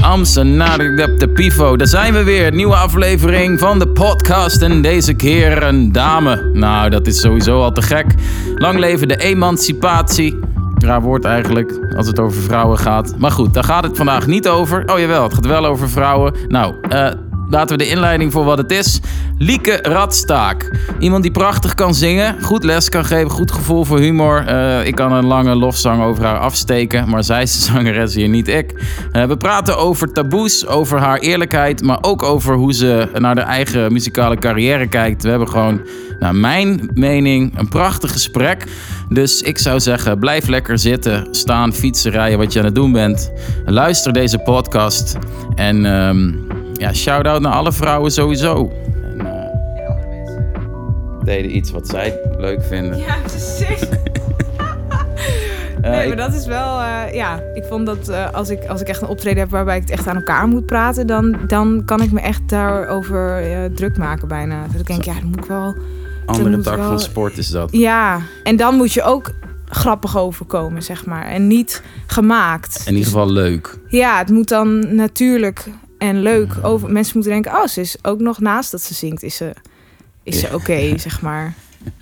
Amsterdam, 0.00 0.96
de 1.18 1.28
Pivo. 1.34 1.76
Daar 1.76 1.86
zijn 1.86 2.12
we 2.12 2.22
weer. 2.22 2.52
Nieuwe 2.52 2.74
aflevering 2.74 3.58
van 3.58 3.78
de 3.78 3.88
podcast. 3.88 4.62
En 4.62 4.82
deze 4.82 5.14
keer 5.14 5.62
een 5.62 5.92
dame. 5.92 6.50
Nou, 6.52 6.90
dat 6.90 7.06
is 7.06 7.20
sowieso 7.20 7.60
al 7.60 7.72
te 7.72 7.82
gek. 7.82 8.06
Lang 8.54 8.78
leven 8.78 9.08
de 9.08 9.16
emancipatie. 9.16 10.38
Raar 10.74 11.00
woord 11.00 11.24
eigenlijk, 11.24 11.94
als 11.96 12.06
het 12.06 12.20
over 12.20 12.42
vrouwen 12.42 12.78
gaat. 12.78 13.14
Maar 13.18 13.30
goed, 13.30 13.54
daar 13.54 13.64
gaat 13.64 13.84
het 13.84 13.96
vandaag 13.96 14.26
niet 14.26 14.48
over. 14.48 14.92
Oh 14.92 14.98
jawel, 14.98 15.22
het 15.22 15.34
gaat 15.34 15.46
wel 15.46 15.66
over 15.66 15.90
vrouwen. 15.90 16.34
Nou, 16.48 16.74
eh 16.88 17.10
laten 17.52 17.78
we 17.78 17.84
de 17.84 17.90
inleiding 17.90 18.32
voor 18.32 18.44
wat 18.44 18.58
het 18.58 18.70
is. 18.70 19.00
Lieke 19.38 19.78
Radstaak. 19.82 20.70
Iemand 20.98 21.22
die 21.22 21.32
prachtig 21.32 21.74
kan 21.74 21.94
zingen, 21.94 22.42
goed 22.42 22.64
les 22.64 22.88
kan 22.88 23.04
geven, 23.04 23.30
goed 23.30 23.52
gevoel 23.52 23.84
voor 23.84 23.98
humor. 23.98 24.46
Eh, 24.46 24.86
ik 24.86 24.94
kan 24.94 25.12
een 25.12 25.26
lange 25.26 25.54
lofzang 25.54 26.02
over 26.02 26.24
haar 26.24 26.38
afsteken, 26.38 27.08
maar 27.08 27.24
zij 27.24 27.42
is 27.42 27.52
de 27.52 27.60
zangeres 27.72 28.14
hier, 28.14 28.28
niet 28.28 28.48
ik. 28.48 28.72
Eh, 29.12 29.24
we 29.24 29.36
praten 29.36 29.78
over 29.78 30.12
taboes, 30.12 30.66
over 30.66 30.98
haar 30.98 31.18
eerlijkheid, 31.18 31.82
maar 31.82 31.98
ook 32.00 32.22
over 32.22 32.54
hoe 32.54 32.74
ze 32.74 33.08
naar 33.18 33.34
de 33.34 33.40
eigen 33.40 33.92
muzikale 33.92 34.36
carrière 34.36 34.86
kijkt. 34.86 35.22
We 35.22 35.28
hebben 35.28 35.48
gewoon, 35.48 35.80
naar 36.18 36.34
mijn 36.34 36.90
mening, 36.94 37.58
een 37.58 37.68
prachtig 37.68 38.12
gesprek. 38.12 38.64
Dus 39.08 39.42
ik 39.42 39.58
zou 39.58 39.80
zeggen, 39.80 40.18
blijf 40.18 40.46
lekker 40.46 40.78
zitten, 40.78 41.26
staan, 41.30 41.72
fietsen, 41.72 42.10
rijden, 42.10 42.38
wat 42.38 42.52
je 42.52 42.58
aan 42.58 42.64
het 42.64 42.74
doen 42.74 42.92
bent. 42.92 43.32
Luister 43.64 44.12
deze 44.12 44.38
podcast 44.38 45.16
en... 45.54 45.84
ehm, 45.86 46.51
ja, 46.82 46.92
shout-out 46.94 47.40
naar 47.40 47.52
alle 47.52 47.72
vrouwen 47.72 48.10
sowieso. 48.10 48.72
En, 49.02 49.26
eh, 49.26 51.24
deden 51.24 51.56
iets 51.56 51.70
wat 51.70 51.88
zij 51.88 52.18
leuk 52.38 52.62
vinden. 52.64 52.98
Ja, 52.98 53.16
precies. 53.26 53.80
Nee, 55.82 56.08
maar 56.08 56.16
dat 56.16 56.34
is 56.34 56.46
wel... 56.46 56.80
eh, 56.80 57.14
ja, 57.14 57.40
ik 57.54 57.64
vond 57.64 57.86
dat 57.86 58.08
eh, 58.08 58.30
als, 58.32 58.48
ik, 58.50 58.66
als 58.66 58.80
ik 58.80 58.88
echt 58.88 59.02
een 59.02 59.08
optreden 59.08 59.38
heb 59.38 59.50
waarbij 59.50 59.76
ik 59.76 59.82
het 59.82 59.90
echt 59.90 60.06
aan 60.08 60.16
elkaar 60.16 60.48
moet 60.48 60.66
praten... 60.66 61.06
dan, 61.06 61.36
dan 61.46 61.82
kan 61.84 62.02
ik 62.02 62.12
me 62.12 62.20
echt 62.20 62.40
daarover 62.48 63.42
druk 63.74 63.96
maken 63.96 64.28
bijna. 64.28 64.66
Dat 64.72 64.80
ik 64.80 64.86
denk, 64.86 65.02
ja, 65.04 65.14
dan 65.14 65.24
moet 65.26 65.36
ik 65.38 65.44
wel... 65.44 65.74
andere 66.26 66.60
tak 66.60 66.76
wel- 66.76 66.88
van 66.88 67.00
sport 67.00 67.38
is 67.38 67.48
dat. 67.48 67.68
Ja, 67.72 68.20
en 68.42 68.56
dan 68.56 68.74
moet 68.76 68.92
je 68.92 69.02
ook 69.02 69.30
grappig 69.68 70.18
overkomen, 70.18 70.82
zeg 70.82 71.06
maar. 71.06 71.26
En 71.26 71.46
niet 71.46 71.82
gemaakt. 72.06 72.82
In 72.86 72.92
ieder 72.92 73.06
geval 73.10 73.30
leuk. 73.30 73.78
Ja, 73.88 74.18
het 74.18 74.30
moet 74.30 74.48
dan 74.48 74.94
natuurlijk 74.94 75.68
en 76.02 76.22
leuk 76.22 76.54
over... 76.62 76.90
Mensen 76.90 77.12
moeten 77.14 77.32
denken, 77.32 77.52
oh, 77.52 77.66
ze 77.66 77.80
is 77.80 77.96
ook 78.02 78.20
nog 78.20 78.40
naast 78.40 78.70
dat 78.70 78.80
ze 78.82 78.94
zingt, 78.94 79.22
is 79.22 79.36
ze, 79.36 79.52
is 80.22 80.40
ze 80.40 80.54
oké, 80.54 80.98
zeg 80.98 81.20
maar. 81.20 81.54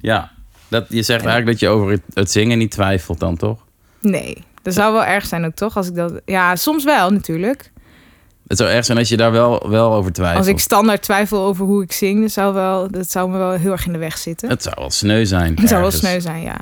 Ja, 0.00 0.32
dat, 0.68 0.86
je 0.88 1.02
zegt 1.02 1.24
eigenlijk 1.24 1.50
dat 1.50 1.60
je 1.60 1.68
over 1.68 1.90
het, 1.90 2.02
het 2.14 2.30
zingen 2.30 2.58
niet 2.58 2.70
twijfelt 2.70 3.20
dan, 3.20 3.36
toch? 3.36 3.64
Nee, 4.00 4.44
dat 4.62 4.74
zou 4.74 4.92
wel 4.92 5.04
erg 5.04 5.26
zijn 5.26 5.44
ook, 5.44 5.54
toch? 5.54 5.76
Als 5.76 5.86
ik 5.86 5.94
dat... 5.94 6.20
Ja, 6.24 6.56
soms 6.56 6.84
wel 6.84 7.10
natuurlijk. 7.10 7.70
Het 8.46 8.58
zou 8.58 8.70
erg 8.70 8.84
zijn 8.84 8.98
als 8.98 9.08
je 9.08 9.16
daar 9.16 9.32
wel, 9.32 9.68
wel 9.68 9.92
over 9.92 10.12
twijfelt. 10.12 10.38
Als 10.38 10.46
ik 10.46 10.58
standaard 10.58 11.02
twijfel 11.02 11.44
over 11.44 11.64
hoe 11.64 11.82
ik 11.82 11.92
zing, 11.92 12.20
dat 12.20 12.30
zou, 12.30 12.54
wel, 12.54 12.90
dat 12.90 13.10
zou 13.10 13.30
me 13.30 13.38
wel 13.38 13.50
heel 13.50 13.72
erg 13.72 13.86
in 13.86 13.92
de 13.92 13.98
weg 13.98 14.18
zitten. 14.18 14.48
Het 14.48 14.62
zou 14.62 14.74
wel 14.78 14.90
sneu 14.90 15.24
zijn. 15.24 15.56
Het 15.56 15.68
zou 15.68 15.80
wel 15.80 15.90
sneu 15.90 16.20
zijn, 16.20 16.42
ja. 16.42 16.60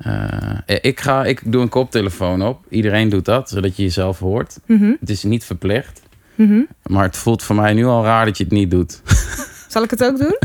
Eh, 0.00 0.78
ik, 0.80 1.00
ga, 1.00 1.24
ik 1.24 1.40
doe 1.44 1.62
een 1.62 1.68
koptelefoon 1.68 2.42
op. 2.42 2.64
Iedereen 2.68 3.08
doet 3.08 3.24
dat, 3.24 3.48
zodat 3.48 3.76
je 3.76 3.82
jezelf 3.82 4.18
hoort. 4.18 4.58
Mhm, 4.66 4.92
Het 5.00 5.10
is 5.10 5.22
niet 5.22 5.44
verplicht. 5.44 6.02
mhm. 6.34 6.60
Maar 6.86 7.02
het 7.04 7.16
voelt 7.16 7.42
voor 7.42 7.56
mij 7.56 7.72
nu 7.72 7.84
al 7.84 8.04
raar 8.04 8.24
dat 8.24 8.36
je 8.38 8.44
het 8.44 8.52
niet 8.52 8.70
doet. 8.70 9.00
Zal 9.68 9.82
ik 9.82 9.90
het 9.90 10.04
ook 10.04 10.18
doen? 10.18 10.36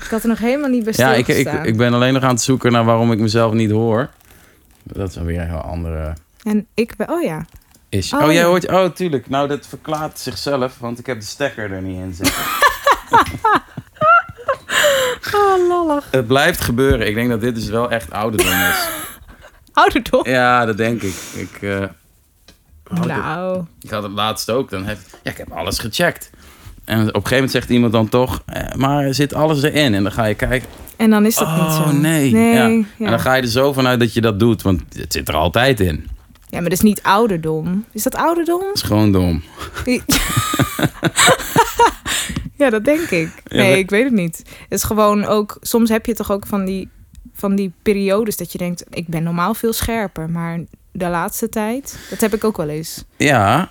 ik 0.00 0.10
had 0.10 0.22
er 0.22 0.28
nog 0.28 0.38
helemaal 0.38 0.70
niet 0.70 0.84
bij 0.84 0.92
Ja, 0.96 1.14
ik, 1.14 1.28
ik, 1.28 1.52
ik 1.52 1.76
ben 1.76 1.94
alleen 1.94 2.12
nog 2.12 2.22
aan 2.22 2.28
het 2.28 2.40
zoeken 2.40 2.72
naar 2.72 2.84
waarom 2.84 3.12
ik 3.12 3.18
mezelf 3.18 3.52
niet 3.52 3.70
hoor. 3.70 4.10
Dat 4.82 5.08
is 5.10 5.18
alweer 5.18 5.40
een 5.40 5.48
heel 5.48 5.56
andere 5.60 6.14
En 6.42 6.66
ik 6.74 6.96
ben... 6.96 7.08
Oh 7.10 7.22
ja. 7.22 7.46
is. 7.88 8.12
Oh, 8.12 8.20
Oh, 8.20 8.26
jij 8.26 8.34
ja. 8.34 8.46
hoort... 8.46 8.68
Oh, 8.68 8.84
tuurlijk. 8.84 9.28
Nou, 9.28 9.48
dat 9.48 9.66
verklaart 9.66 10.18
zichzelf, 10.18 10.78
want 10.78 10.98
ik 10.98 11.06
heb 11.06 11.20
de 11.20 11.26
stekker 11.26 11.72
er 11.72 11.82
niet 11.82 11.98
in 11.98 12.14
zitten. 12.14 12.42
Oh, 15.34 15.68
lollig. 15.68 16.08
het 16.10 16.26
blijft 16.26 16.60
gebeuren. 16.60 17.06
Ik 17.06 17.14
denk 17.14 17.28
dat 17.28 17.40
dit 17.40 17.54
dus 17.54 17.68
wel 17.68 17.90
echt 17.90 18.10
ouderdom 18.10 18.52
is. 18.52 18.86
Ouderdom. 19.72 20.28
ja, 20.28 20.64
dat 20.64 20.76
denk 20.76 21.02
ik. 21.02 21.14
Ik, 21.34 21.62
eh, 21.62 21.82
oh, 22.92 23.00
Nou, 23.04 23.64
ik 23.82 23.90
had 23.90 24.02
het 24.02 24.12
laatst 24.12 24.50
ook. 24.50 24.70
Dan 24.70 24.84
heb, 24.86 24.98
ja, 25.22 25.30
ik 25.30 25.36
heb 25.36 25.52
alles 25.52 25.78
gecheckt. 25.78 26.30
En 26.84 26.98
op 27.00 27.06
een 27.06 27.12
gegeven 27.12 27.34
moment 27.34 27.50
zegt 27.50 27.68
iemand 27.70 27.92
dan 27.92 28.08
toch... 28.08 28.42
Eh, 28.46 28.74
maar 28.74 29.14
zit 29.14 29.34
alles 29.34 29.62
erin? 29.62 29.94
En 29.94 30.02
dan 30.02 30.12
ga 30.12 30.24
je 30.24 30.34
kijken... 30.34 30.68
en 30.96 31.10
dan 31.10 31.26
is 31.26 31.34
dat 31.34 31.48
niet 31.48 31.58
Oh, 31.58 31.82
zo. 31.86 31.92
nee. 31.92 32.32
Nee, 32.32 32.54
Ja. 32.54 32.66
ja. 32.68 32.84
En 32.98 33.10
dan 33.10 33.20
ga 33.20 33.34
je 33.34 33.42
er 33.42 33.48
zo 33.48 33.72
vanuit 33.72 34.00
dat 34.00 34.12
je 34.14 34.20
dat 34.20 34.40
doet. 34.40 34.62
Want 34.62 34.82
het 34.92 35.12
zit 35.12 35.28
er 35.28 35.34
altijd 35.34 35.80
in. 35.80 36.08
Ja, 36.48 36.60
maar 36.60 36.68
dat 36.68 36.78
is 36.78 36.84
niet 36.84 37.02
ouderdom. 37.02 37.84
Is 37.92 38.02
dat 38.02 38.14
ouderdom? 38.14 38.60
Dat 38.60 38.74
is 38.74 38.82
gewoon 38.82 39.12
dom. 39.12 39.42
ja, 42.56 42.70
dat 42.70 42.84
denk 42.84 43.00
ik. 43.10 43.28
Ja, 43.44 43.56
Nee, 43.56 43.68
maar- 43.68 43.78
ik 43.78 43.90
weet 43.90 44.04
het 44.04 44.12
niet. 44.12 44.38
Het 44.38 44.72
is 44.78 44.82
gewoon 44.82 45.24
ook... 45.24 45.56
Soms 45.60 45.88
heb 45.88 46.06
je 46.06 46.14
toch 46.14 46.30
ook 46.32 46.46
van 46.46 46.64
die, 46.64 46.88
van 47.32 47.54
die 47.56 47.72
periodes 47.82 48.36
dat 48.36 48.52
je 48.52 48.58
denkt... 48.58 48.84
Ik 48.90 49.06
ben 49.08 49.22
normaal 49.22 49.54
veel 49.54 49.72
scherper, 49.72 50.30
maar 50.30 50.60
de 50.92 51.08
laatste 51.08 51.48
tijd... 51.48 51.98
Dat 52.10 52.20
heb 52.20 52.34
ik 52.34 52.44
ook 52.44 52.56
wel 52.56 52.68
eens. 52.68 53.04
Ja. 53.16 53.68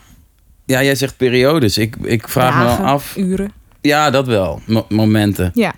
Ja, 0.65 0.83
jij 0.83 0.95
zegt 0.95 1.17
periodes. 1.17 1.77
Ik, 1.77 1.95
ik 2.01 2.27
vraag 2.27 2.77
me 2.79 2.85
af. 2.85 3.15
uren. 3.17 3.51
Ja, 3.81 4.09
dat 4.09 4.27
wel. 4.27 4.61
Mo- 4.67 4.85
momenten. 4.89 5.51
Ja. 5.53 5.73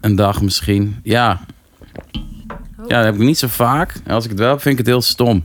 Een 0.00 0.16
dag 0.16 0.42
misschien. 0.42 0.96
Ja. 1.02 1.40
Ja, 2.86 2.96
dat 2.96 3.04
heb 3.04 3.14
ik 3.14 3.20
niet 3.20 3.38
zo 3.38 3.46
vaak. 3.48 3.94
Als 4.06 4.24
ik 4.24 4.30
het 4.30 4.38
wel 4.38 4.50
heb, 4.50 4.60
vind 4.60 4.72
ik 4.72 4.78
het 4.78 4.86
heel 4.88 5.02
stom. 5.02 5.44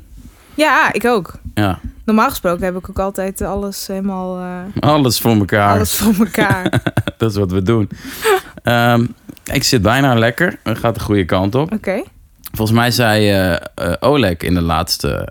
Ja, 0.57 0.93
ik 0.93 1.05
ook. 1.05 1.33
Ja. 1.53 1.79
Normaal 2.05 2.29
gesproken 2.29 2.65
heb 2.65 2.75
ik 2.77 2.89
ook 2.89 2.99
altijd 2.99 3.41
alles 3.41 3.87
helemaal... 3.87 4.37
eh, 4.39 4.81
Alles 4.89 5.19
voor 5.19 5.35
elkaar. 5.35 5.75
alles 5.75 5.95
voor 5.95 6.13
elkaar. 6.25 6.81
Dat 7.17 7.31
is 7.31 7.37
wat 7.37 7.51
we 7.51 7.61
doen. 7.61 7.89
Ehm, 8.63 9.05
ik 9.43 9.63
zit 9.63 9.81
bijna 9.81 10.15
lekker. 10.15 10.59
Het 10.63 10.77
gaat 10.77 10.93
de 10.95 11.01
goede 11.01 11.25
kant 11.25 11.55
op. 11.55 11.73
Oké. 11.73 12.03
Volgens 12.51 12.77
mij 12.77 12.91
zei 12.91 13.31
eh, 13.75 13.93
Oleg 13.99 14.37
in 14.37 14.53
de 14.53 14.61
laatste 14.61 15.29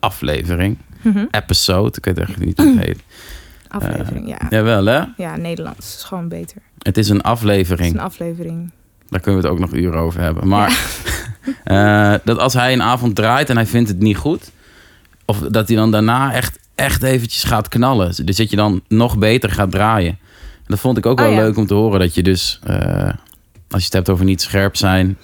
aflevering, 0.00 0.78
Mhm. 1.02 1.24
episode, 1.30 1.98
ik 1.98 2.04
weet 2.04 2.16
eigenlijk 2.18 2.46
niet 2.46 2.58
hoe 2.58 2.76
het 2.78 2.86
heet. 2.86 3.00
Aflevering, 3.78 4.28
ja. 4.28 4.38
Jawel 4.50 4.84
hè? 4.84 5.02
Ja, 5.16 5.36
Nederlands 5.36 5.96
is 5.96 6.02
gewoon 6.02 6.28
beter. 6.28 6.56
Het 6.78 6.98
is 6.98 7.08
een 7.08 7.16
Het 7.16 7.24
is 7.24 7.30
aflevering. 7.30 7.94
een 7.94 8.00
aflevering. 8.00 8.70
Daar 9.08 9.20
kunnen 9.20 9.40
we 9.42 9.46
het 9.48 9.56
ook 9.56 9.62
nog 9.62 9.72
uren 9.74 10.00
over 10.00 10.20
hebben. 10.20 10.48
Maar 10.48 10.68
eh, 11.64 12.14
dat 12.24 12.38
als 12.38 12.52
hij 12.54 12.72
een 12.72 12.82
avond 12.82 13.14
draait 13.14 13.50
en 13.50 13.56
hij 13.56 13.66
vindt 13.66 13.88
het 13.88 13.98
niet 13.98 14.16
goed, 14.16 14.50
of 15.24 15.38
dat 15.38 15.68
hij 15.68 15.76
dan 15.76 15.90
daarna 15.90 16.32
echt, 16.32 16.58
echt 16.74 17.02
eventjes 17.02 17.44
gaat 17.44 17.68
knallen. 17.68 18.26
Dus 18.26 18.36
dat 18.36 18.50
je 18.50 18.56
dan 18.56 18.82
nog 18.88 19.18
beter 19.18 19.50
gaat 19.50 19.70
draaien. 19.70 20.18
En 20.56 20.66
dat 20.66 20.78
vond 20.80 20.98
ik 20.98 21.06
ook 21.06 21.18
Oh, 21.20 21.24
wel 21.26 21.34
ja. 21.34 21.40
leuk 21.42 21.56
om 21.56 21.66
te 21.66 21.74
horen. 21.74 22.00
Dat 22.00 22.14
je 22.14 22.22
dus, 22.22 22.60
eh, 22.64 22.76
als 23.70 23.80
je 23.80 23.84
het 23.84 23.92
hebt 23.92 24.10
over 24.10 24.24
niet 24.24 24.42
scherp 24.42 24.76
zijn, 24.76 25.18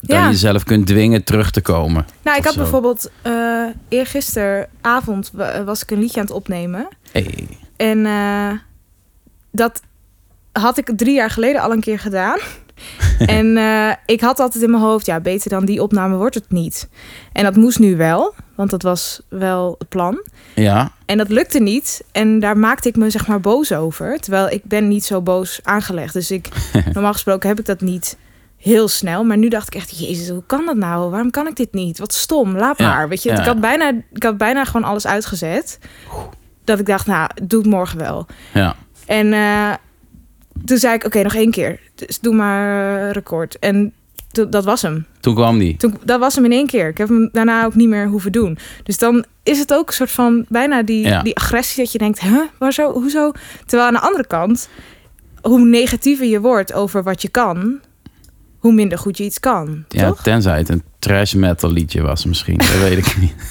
dan 0.00 0.18
Ja. 0.18 0.28
jezelf 0.30 0.64
kunt 0.64 0.86
dwingen 0.86 1.24
terug 1.24 1.50
te 1.50 1.60
komen. 1.60 2.06
Nou, 2.22 2.38
ik 2.38 2.44
had 2.44 2.52
zo. 2.52 2.60
bijvoorbeeld 2.60 3.10
uh, 3.26 3.66
eergisteravond 3.88 5.30
wa- 5.32 5.64
was 5.64 5.82
ik 5.82 5.90
een 5.90 5.98
liedje 5.98 6.20
aan 6.20 6.26
het 6.26 6.34
opnemen. 6.34 6.88
Hey. 7.12 7.48
En 7.76 8.06
dat 9.52 9.80
had 10.52 10.78
ik 10.78 10.90
drie 10.96 11.14
jaar 11.14 11.30
geleden 11.30 11.60
al 11.62 11.72
een 11.72 11.80
keer 11.80 11.98
gedaan. 11.98 12.38
en 13.18 13.56
eh, 13.56 13.92
ik 14.06 14.20
had 14.20 14.40
altijd 14.40 14.64
in 14.64 14.70
mijn 14.70 14.82
hoofd, 14.82 15.06
ja, 15.06 15.20
beter 15.20 15.50
dan 15.50 15.64
die 15.64 15.82
opname 15.82 16.16
wordt 16.16 16.34
het 16.34 16.50
niet. 16.50 16.88
En 17.32 17.44
dat 17.44 17.56
moest 17.56 17.78
nu 17.78 17.96
wel, 17.96 18.34
want 18.54 18.70
dat 18.70 18.82
was 18.82 19.20
wel 19.28 19.74
het 19.78 19.88
plan. 19.88 20.22
Ja, 20.54 20.92
En 21.06 21.18
dat 21.18 21.28
lukte 21.28 21.60
niet. 21.60 22.04
En 22.12 22.40
daar 22.40 22.58
maakte 22.58 22.88
ik 22.88 22.96
me 22.96 23.10
zeg 23.10 23.26
maar 23.26 23.40
boos 23.40 23.72
over. 23.72 24.20
Terwijl 24.20 24.48
ik 24.50 24.64
ben 24.64 24.88
niet 24.88 25.04
zo 25.04 25.20
boos 25.20 25.60
aangelegd. 25.62 26.12
Dus 26.12 26.30
ik, 26.30 26.48
normaal 26.92 27.12
gesproken 27.12 27.48
heb 27.48 27.58
ik 27.58 27.66
dat 27.66 27.80
niet 27.80 28.16
heel 28.56 28.88
snel. 28.88 29.24
Maar 29.24 29.36
nu 29.36 29.48
dacht 29.48 29.74
ik 29.74 29.80
echt, 29.80 29.98
jezus, 29.98 30.28
hoe 30.28 30.42
kan 30.46 30.66
dat 30.66 30.76
nou? 30.76 31.10
Waarom 31.10 31.30
kan 31.30 31.46
ik 31.46 31.56
dit 31.56 31.72
niet? 31.72 31.98
Wat 31.98 32.12
stom, 32.12 32.56
laat 32.56 32.78
Ja, 32.78 32.88
maar. 32.88 33.08
Weet 33.08 33.22
je, 33.22 33.30
ja. 33.30 33.38
ik, 33.38 33.46
had 33.46 33.60
bijna, 33.60 33.92
ik 34.12 34.22
had 34.22 34.38
bijna 34.38 34.64
gewoon 34.64 34.84
alles 34.84 35.06
uitgezet. 35.06 35.78
Dat 36.64 36.78
ik 36.78 36.86
dacht, 36.86 37.06
nou, 37.06 37.30
doe 37.42 37.60
het 37.60 37.70
morgen 37.70 37.98
wel. 37.98 38.26
ja. 38.52 38.76
En 39.06 39.32
eh, 39.32 39.74
toen 40.64 40.78
zei 40.78 40.94
ik, 40.94 41.04
oké, 41.04 41.22
nog 41.22 41.34
één 41.34 41.50
keer. 41.50 41.80
Dus 42.06 42.20
doe 42.20 42.34
maar 42.34 43.10
record. 43.10 43.58
En 43.58 43.92
to- 44.32 44.48
dat 44.48 44.64
was 44.64 44.82
hem. 44.82 45.06
Toen 45.20 45.34
kwam 45.34 45.58
die. 45.58 45.76
Toen, 45.76 45.96
dat 46.04 46.20
was 46.20 46.34
hem 46.34 46.44
in 46.44 46.52
één 46.52 46.66
keer. 46.66 46.88
Ik 46.88 46.98
heb 46.98 47.08
hem 47.08 47.28
daarna 47.32 47.64
ook 47.64 47.74
niet 47.74 47.88
meer 47.88 48.06
hoeven 48.08 48.32
doen. 48.32 48.58
Dus 48.82 48.98
dan 48.98 49.24
is 49.42 49.58
het 49.58 49.72
ook 49.74 49.86
een 49.88 49.94
soort 49.94 50.10
van 50.10 50.44
bijna 50.48 50.82
die, 50.82 51.06
Ja. 51.06 51.22
die 51.22 51.36
agressie 51.36 51.82
dat 51.82 51.92
je 51.92 51.98
denkt, 51.98 52.20
huh, 52.20 52.40
waar 52.58 52.72
zo, 52.72 52.92
hoezo? 52.92 53.32
Terwijl 53.66 53.88
aan 53.88 53.94
de 53.94 54.00
andere 54.00 54.26
kant, 54.26 54.68
hoe 55.42 55.64
negatiever 55.64 56.26
je 56.26 56.40
wordt 56.40 56.72
over 56.72 57.02
wat 57.02 57.22
je 57.22 57.28
kan, 57.28 57.80
hoe 58.58 58.72
minder 58.72 58.98
goed 58.98 59.18
je 59.18 59.24
iets 59.24 59.40
kan. 59.40 59.84
Ja, 59.88 60.08
toch? 60.08 60.22
tenzij 60.22 60.58
het 60.58 60.68
een 60.68 60.82
trash 60.98 61.32
metal 61.34 61.70
liedje 61.72 62.02
was 62.02 62.24
misschien. 62.24 62.56
Dat 62.58 62.78
weet 62.78 62.98
ik 63.06 63.16
niet. 63.20 63.34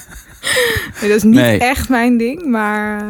Nee, 1.02 1.10
dat 1.10 1.18
is 1.18 1.24
niet 1.24 1.34
Nee. 1.36 1.60
echt 1.60 1.90
mijn 1.90 2.18
ding, 2.18 2.46
maar... 2.46 3.06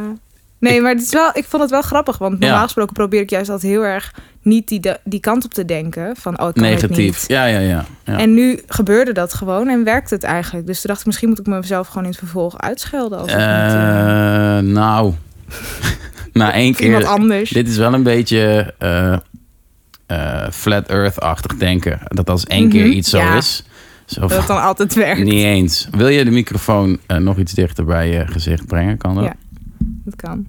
Nee, 0.59 0.81
maar 0.81 0.91
het 0.93 1.01
is 1.01 1.09
wel, 1.11 1.29
ik 1.33 1.45
vond 1.45 1.61
het 1.61 1.71
wel 1.71 1.81
grappig, 1.81 2.17
want 2.17 2.39
normaal 2.39 2.57
Ja. 2.57 2.63
gesproken 2.63 2.93
probeer 2.93 3.21
ik 3.21 3.29
juist 3.29 3.49
altijd 3.49 3.71
heel 3.71 3.83
erg 3.85 4.13
niet 4.43 4.67
die, 4.67 4.79
de- 4.79 4.99
die 5.03 5.19
kant 5.19 5.45
op 5.45 5.53
te 5.53 5.65
denken 5.65 6.15
van 6.15 6.39
oh, 6.41 6.47
ik 6.47 6.53
kan 6.53 6.63
het 6.63 6.73
Negatief. 6.73 6.97
niet. 6.97 7.25
Ja, 7.27 7.45
ja, 7.45 7.59
ja. 7.59 7.85
ja. 8.03 8.17
En 8.19 8.33
nu 8.33 8.61
gebeurde 8.67 9.11
dat 9.11 9.33
gewoon 9.33 9.67
en 9.67 9.83
werkt 9.83 10.09
het 10.09 10.23
eigenlijk. 10.23 10.65
Dus 10.67 10.77
toen 10.81 10.87
dacht 10.89 10.99
ik, 10.99 11.05
misschien 11.05 11.29
moet 11.29 11.39
ik 11.39 11.45
mezelf 11.45 11.87
gewoon 11.87 12.03
in 12.03 12.09
het 12.09 12.19
vervolg 12.19 12.57
uitschelden. 12.57 13.17
Als 13.19 13.31
het 13.31 13.39
niet, 13.39 13.47
eh, 13.47 14.57
Eh, 14.57 14.63
nou, 14.63 15.13
na 16.33 16.53
één 16.53 16.81
iemand 16.83 17.03
keer. 17.03 17.11
anders. 17.11 17.49
Dit 17.49 17.67
is 17.67 17.77
wel 17.77 17.93
een 17.93 18.03
beetje 18.03 18.73
eh, 18.77 20.47
flat 20.51 20.87
earth-achtig 20.87 21.57
denken. 21.57 21.99
Dat 22.03 22.29
als 22.29 22.43
één 22.45 22.69
keer 22.69 22.85
Mhm, 22.85 22.95
iets 22.97 23.09
zo 23.09 23.17
ja. 23.17 23.35
is. 23.37 23.63
Zo 24.05 24.19
dat 24.21 24.31
het 24.31 24.47
dan 24.47 24.61
altijd 24.61 24.93
werkt. 24.93 25.23
niet 25.23 25.43
eens. 25.43 25.87
Wil 25.91 26.07
je 26.07 26.23
de 26.25 26.31
microfoon 26.31 26.99
nog 27.19 27.37
iets 27.37 27.53
dichter 27.53 27.85
bij 27.85 28.11
je 28.11 28.27
gezicht 28.27 28.65
brengen? 28.67 28.97
Kan 28.97 29.15
dat? 29.15 29.23
Ja. 29.23 29.33
Dat 30.05 30.15
kan. 30.15 30.47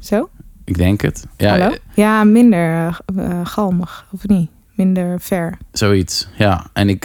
Zo? 0.00 0.28
Ik 0.64 0.76
denk 0.76 1.00
het. 1.00 1.26
Ja, 1.36 1.50
Hallo? 1.50 1.64
eh, 1.68 1.76
Ja, 1.94 2.24
minder 2.24 2.60
eh, 3.16 3.24
eh, 3.30 3.46
galmig, 3.46 4.06
of 4.10 4.26
niet? 4.26 4.50
Minder 4.74 5.20
ver. 5.20 5.58
zoiets. 5.72 6.28
Ja, 6.36 6.66
en 6.72 6.88
ik, 6.88 7.04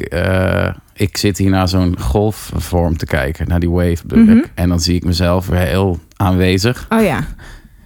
ik 0.94 1.18
zit 1.18 1.38
hier 1.38 1.50
naar 1.50 1.68
zo'n 1.68 2.00
golfvorm 2.00 2.98
te 2.98 3.06
kijken. 3.06 3.48
Naar 3.48 3.60
die 3.60 3.70
wave 3.70 4.04
Mhm. 4.08 4.38
En 4.56 4.70
dan 4.70 4.80
zie 4.80 4.96
ik 4.96 5.04
mezelf 5.04 5.48
weer 5.48 5.60
heel 5.60 6.00
aanwezig. 6.16 6.86
Oh 6.90 7.02
ja. 7.04 7.20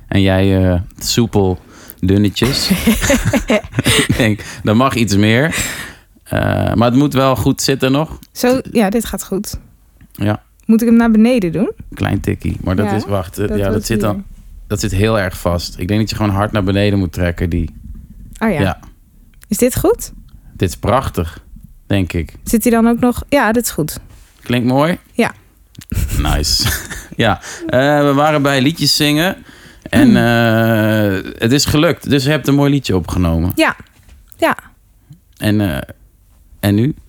En 0.08 0.22
jij 0.22 0.82
soepel 0.98 1.60
dunnetjes. 2.00 2.70
ik 4.08 4.14
denk, 4.18 4.42
er 4.64 4.76
mag 4.76 4.96
iets 4.96 5.16
meer. 5.16 5.56
Maar 6.76 6.78
het 6.88 6.96
moet 6.96 7.14
wel 7.14 7.36
goed 7.36 7.62
zitten 7.62 7.92
nog. 7.92 8.20
Zo, 8.32 8.62
ja, 8.72 8.90
dit 8.90 9.06
gaat 9.06 9.24
goed. 9.24 9.60
Ja, 10.12 10.42
Moet 10.66 10.82
ik 10.82 10.88
hem 10.88 10.98
naar 10.98 11.12
beneden 11.12 11.52
doen? 11.52 11.72
klein 11.94 12.20
tikkie. 12.20 12.58
Maar 12.64 12.76
dat 12.76 12.86
Ja, 12.86 12.92
is, 12.96 13.06
wacht, 13.06 13.38
eh, 13.38 13.58
ja, 13.58 13.70
dat 13.70 13.86
zit, 13.86 13.98
hier. 14.02 14.08
dan, 14.08 14.24
dat 14.72 14.80
zit 14.80 14.92
heel 14.92 15.20
erg 15.20 15.38
vast. 15.40 15.80
Ik 15.80 15.88
denk 15.88 16.00
dat 16.00 16.10
je 16.10 16.16
gewoon 16.16 16.32
hard 16.32 16.52
naar 16.52 16.64
beneden 16.64 17.00
moet 17.00 17.14
trekken. 17.14 17.50
Die, 17.50 17.76
Oh 18.40 18.52
ja. 18.52 18.60
ja. 18.62 18.80
Is 19.48 19.58
dit 19.58 19.78
goed? 19.80 20.12
dit 20.56 20.70
is 20.70 20.76
prachtig, 20.76 21.44
denk 21.88 22.14
ik. 22.14 22.34
Zit 22.44 22.64
hij 22.64 22.72
dan 22.72 22.88
ook 22.88 23.00
nog? 23.00 23.24
Ja, 23.30 23.52
dit 23.52 23.64
is 23.64 23.70
goed. 23.72 24.00
Klinkt 24.42 24.68
mooi? 24.68 24.98
Ja. 25.14 25.32
Nice. 26.18 26.72
ja, 27.16 27.42
eh, 27.68 28.02
we 28.02 28.14
waren 28.14 28.42
bij 28.42 28.62
liedjes 28.62 28.96
zingen. 28.96 29.38
En 29.90 30.08
Hmm. 30.08 30.16
eh, 30.18 31.32
het 31.40 31.52
is 31.52 31.66
gelukt. 31.66 32.10
Dus 32.10 32.24
je 32.24 32.30
hebt 32.30 32.48
een 32.48 32.56
mooi 32.56 32.72
liedje 32.72 32.96
opgenomen. 32.96 33.52
Ja. 33.56 33.76
Ja. 34.38 34.58
En, 35.38 35.62
eh, 35.62 35.78
en 36.60 36.76
nu? 36.76 36.94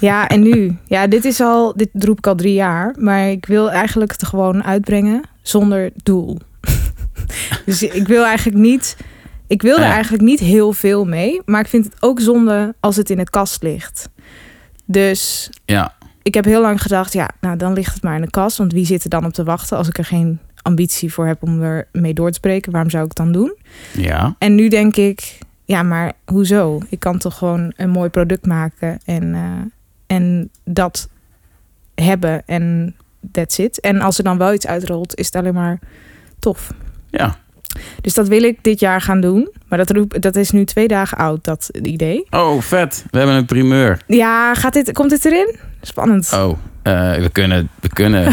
Ja, 0.00 0.28
en 0.28 0.40
nu? 0.42 0.76
Ja, 0.86 1.06
dit 1.06 1.24
is 1.24 1.40
al, 1.40 1.72
dit 1.76 1.88
roep 1.92 2.18
ik 2.18 2.26
al 2.26 2.34
drie 2.34 2.54
jaar. 2.54 2.94
Maar 2.98 3.28
ik 3.30 3.46
wil 3.46 3.70
eigenlijk 3.70 4.12
het 4.12 4.24
gewoon 4.26 4.64
uitbrengen 4.64 5.22
zonder 5.42 5.90
doel. 6.02 6.38
Dus 7.66 7.82
ik 7.82 8.06
wil 8.06 8.24
eigenlijk 8.24 8.58
niet. 8.58 8.96
Ik 9.46 9.62
wil 9.62 9.76
er 9.76 9.84
ja. 9.84 9.92
eigenlijk 9.92 10.22
niet 10.22 10.40
heel 10.40 10.72
veel 10.72 11.04
mee. 11.04 11.40
Maar 11.44 11.60
ik 11.60 11.68
vind 11.68 11.84
het 11.84 11.96
ook 12.00 12.20
zonde 12.20 12.74
als 12.80 12.96
het 12.96 13.10
in 13.10 13.16
de 13.16 13.30
kast 13.30 13.62
ligt. 13.62 14.08
Dus 14.84 15.50
Ja, 15.64 15.94
ik 16.22 16.34
heb 16.34 16.44
heel 16.44 16.60
lang 16.60 16.82
gedacht, 16.82 17.12
ja, 17.12 17.30
nou 17.40 17.56
dan 17.56 17.72
ligt 17.72 17.94
het 17.94 18.02
maar 18.02 18.16
in 18.16 18.22
de 18.22 18.30
kast. 18.30 18.56
Want 18.56 18.72
wie 18.72 18.86
zit 18.86 19.04
er 19.04 19.10
dan 19.10 19.24
op 19.24 19.32
te 19.32 19.44
wachten 19.44 19.76
als 19.76 19.88
ik 19.88 19.98
er 19.98 20.04
geen 20.04 20.38
ambitie 20.62 21.12
voor 21.12 21.26
heb 21.26 21.42
om 21.42 21.62
er 21.62 21.88
mee 21.92 22.14
door 22.14 22.28
te 22.28 22.34
spreken? 22.34 22.72
Waarom 22.72 22.90
zou 22.90 23.02
ik 23.02 23.08
het 23.08 23.18
dan 23.18 23.32
doen? 23.32 23.56
ja. 23.92 24.34
En 24.38 24.54
nu 24.54 24.68
denk 24.68 24.96
ik, 24.96 25.38
ja, 25.64 25.82
maar 25.82 26.12
hoezo? 26.24 26.80
Ik 26.88 27.00
kan 27.00 27.18
toch 27.18 27.38
gewoon 27.38 27.72
een 27.76 27.90
mooi 27.90 28.08
product 28.08 28.46
maken 28.46 29.00
en, 29.04 29.34
eh, 29.34 30.16
en 30.16 30.50
dat 30.64 31.08
hebben 31.94 32.42
en 32.46 32.96
that's 33.32 33.58
it. 33.58 33.80
En 33.80 34.00
als 34.00 34.18
er 34.18 34.24
dan 34.24 34.38
wel 34.38 34.52
iets 34.52 34.66
uitrolt, 34.66 35.18
is 35.18 35.26
het 35.26 35.36
alleen 35.36 35.54
maar 35.54 35.78
tof. 36.38 36.72
Ja. 37.18 37.36
Dus 38.00 38.14
dat 38.14 38.28
wil 38.28 38.42
ik 38.42 38.58
dit 38.62 38.80
jaar 38.80 39.00
gaan 39.00 39.20
doen. 39.20 39.50
Maar 39.68 39.78
dat, 39.78 39.90
roep, 39.90 40.22
dat 40.22 40.36
is 40.36 40.50
nu 40.50 40.64
twee 40.64 40.88
dagen 40.88 41.18
oud, 41.18 41.44
dat 41.44 41.70
idee. 41.82 42.26
Oh, 42.30 42.60
vet. 42.60 43.04
We 43.10 43.18
hebben 43.18 43.36
een 43.36 43.44
primeur. 43.44 43.98
Ja, 44.06 44.54
gaat 44.54 44.72
dit, 44.72 44.92
komt 44.92 45.10
dit 45.10 45.24
erin? 45.24 45.56
Spannend. 45.80 46.32
Oh, 46.32 46.58
eh, 46.82 47.14
we 47.14 47.28
kunnen... 47.32 47.68
We 47.80 47.88
kunnen... 47.88 48.32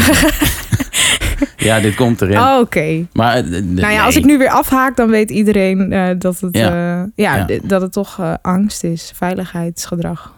ja, 1.56 1.80
dit 1.80 1.94
komt 1.94 2.20
erin. 2.22 2.38
Oh, 2.38 2.58
Oké. 2.60 3.06
Maar, 3.12 3.36
eh, 3.36 3.44
Nou 3.62 3.92
ja, 3.92 4.04
als 4.04 4.16
ik 4.16 4.24
nu 4.24 4.38
weer 4.38 4.48
afhaak, 4.50 4.96
dan 4.96 5.10
weet 5.10 5.30
iedereen 5.30 5.92
eh, 5.92 6.08
dat, 6.18 6.40
het, 6.40 6.56
Ja. 6.56 6.68
eh, 6.68 7.02
ja, 7.14 7.36
Ja. 7.36 7.44
d- 7.46 7.68
dat 7.68 7.80
het 7.80 7.92
toch 7.92 8.18
eh, 8.20 8.34
angst 8.42 8.84
is, 8.84 9.12
veiligheidsgedrag. 9.14 10.32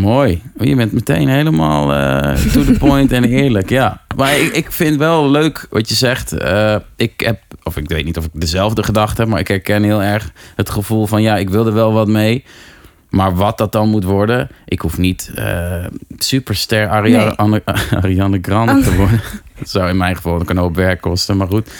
Mooi. 0.00 0.42
Oh, 0.58 0.66
Je 0.66 0.74
bent 0.74 0.92
meteen 0.92 1.28
helemaal 1.28 1.92
eh, 1.92 2.34
to 2.52 2.64
the 2.64 2.72
point 2.78 3.12
en 3.12 3.24
eerlijk. 3.24 3.68
Ja. 3.68 4.00
Maar 4.16 4.38
ik, 4.38 4.52
ik 4.52 4.72
vind 4.72 4.96
wel 4.96 5.30
leuk 5.30 5.66
wat 5.70 5.88
je 5.88 5.94
zegt. 5.94 6.32
Eh, 6.32 6.76
ik 6.96 7.20
heb, 7.20 7.40
of 7.62 7.76
ik 7.76 7.88
weet 7.88 8.04
niet 8.04 8.16
of 8.16 8.24
ik 8.24 8.30
dezelfde 8.32 8.82
gedachte 8.82 9.20
heb, 9.20 9.30
maar 9.30 9.40
ik 9.40 9.48
herken 9.48 9.82
heel 9.82 10.02
erg 10.02 10.32
het 10.56 10.70
gevoel 10.70 11.06
van 11.06 11.22
ja, 11.22 11.36
ik 11.36 11.50
wil 11.50 11.66
er 11.66 11.74
wel 11.74 11.92
wat 11.92 12.08
mee. 12.08 12.44
Maar 13.08 13.34
wat 13.34 13.58
dat 13.58 13.72
dan 13.72 13.88
moet 13.88 14.04
worden, 14.04 14.48
ik 14.64 14.80
hoef 14.80 14.98
niet 14.98 15.32
eh, 15.34 15.84
superster 16.18 16.88
Ariane, 16.88 17.62
Ariane 18.02 18.38
Grande 18.42 18.82
te 18.82 18.94
worden. 18.94 19.20
Dat 19.58 19.70
zou 19.70 19.88
in 19.88 19.96
mijn 19.96 20.16
geval 20.16 20.34
ook 20.34 20.50
een 20.50 20.56
hoop 20.56 20.76
werk 20.76 21.00
kosten, 21.00 21.36
maar 21.36 21.46
goed, 21.46 21.70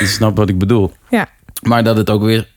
je 0.00 0.06
snapt 0.06 0.38
wat 0.38 0.48
ik 0.48 0.58
bedoel. 0.58 0.92
Ja. 1.10 1.26
Maar 1.62 1.84
dat 1.84 1.96
het 1.96 2.10
ook 2.10 2.22
weer 2.22 2.48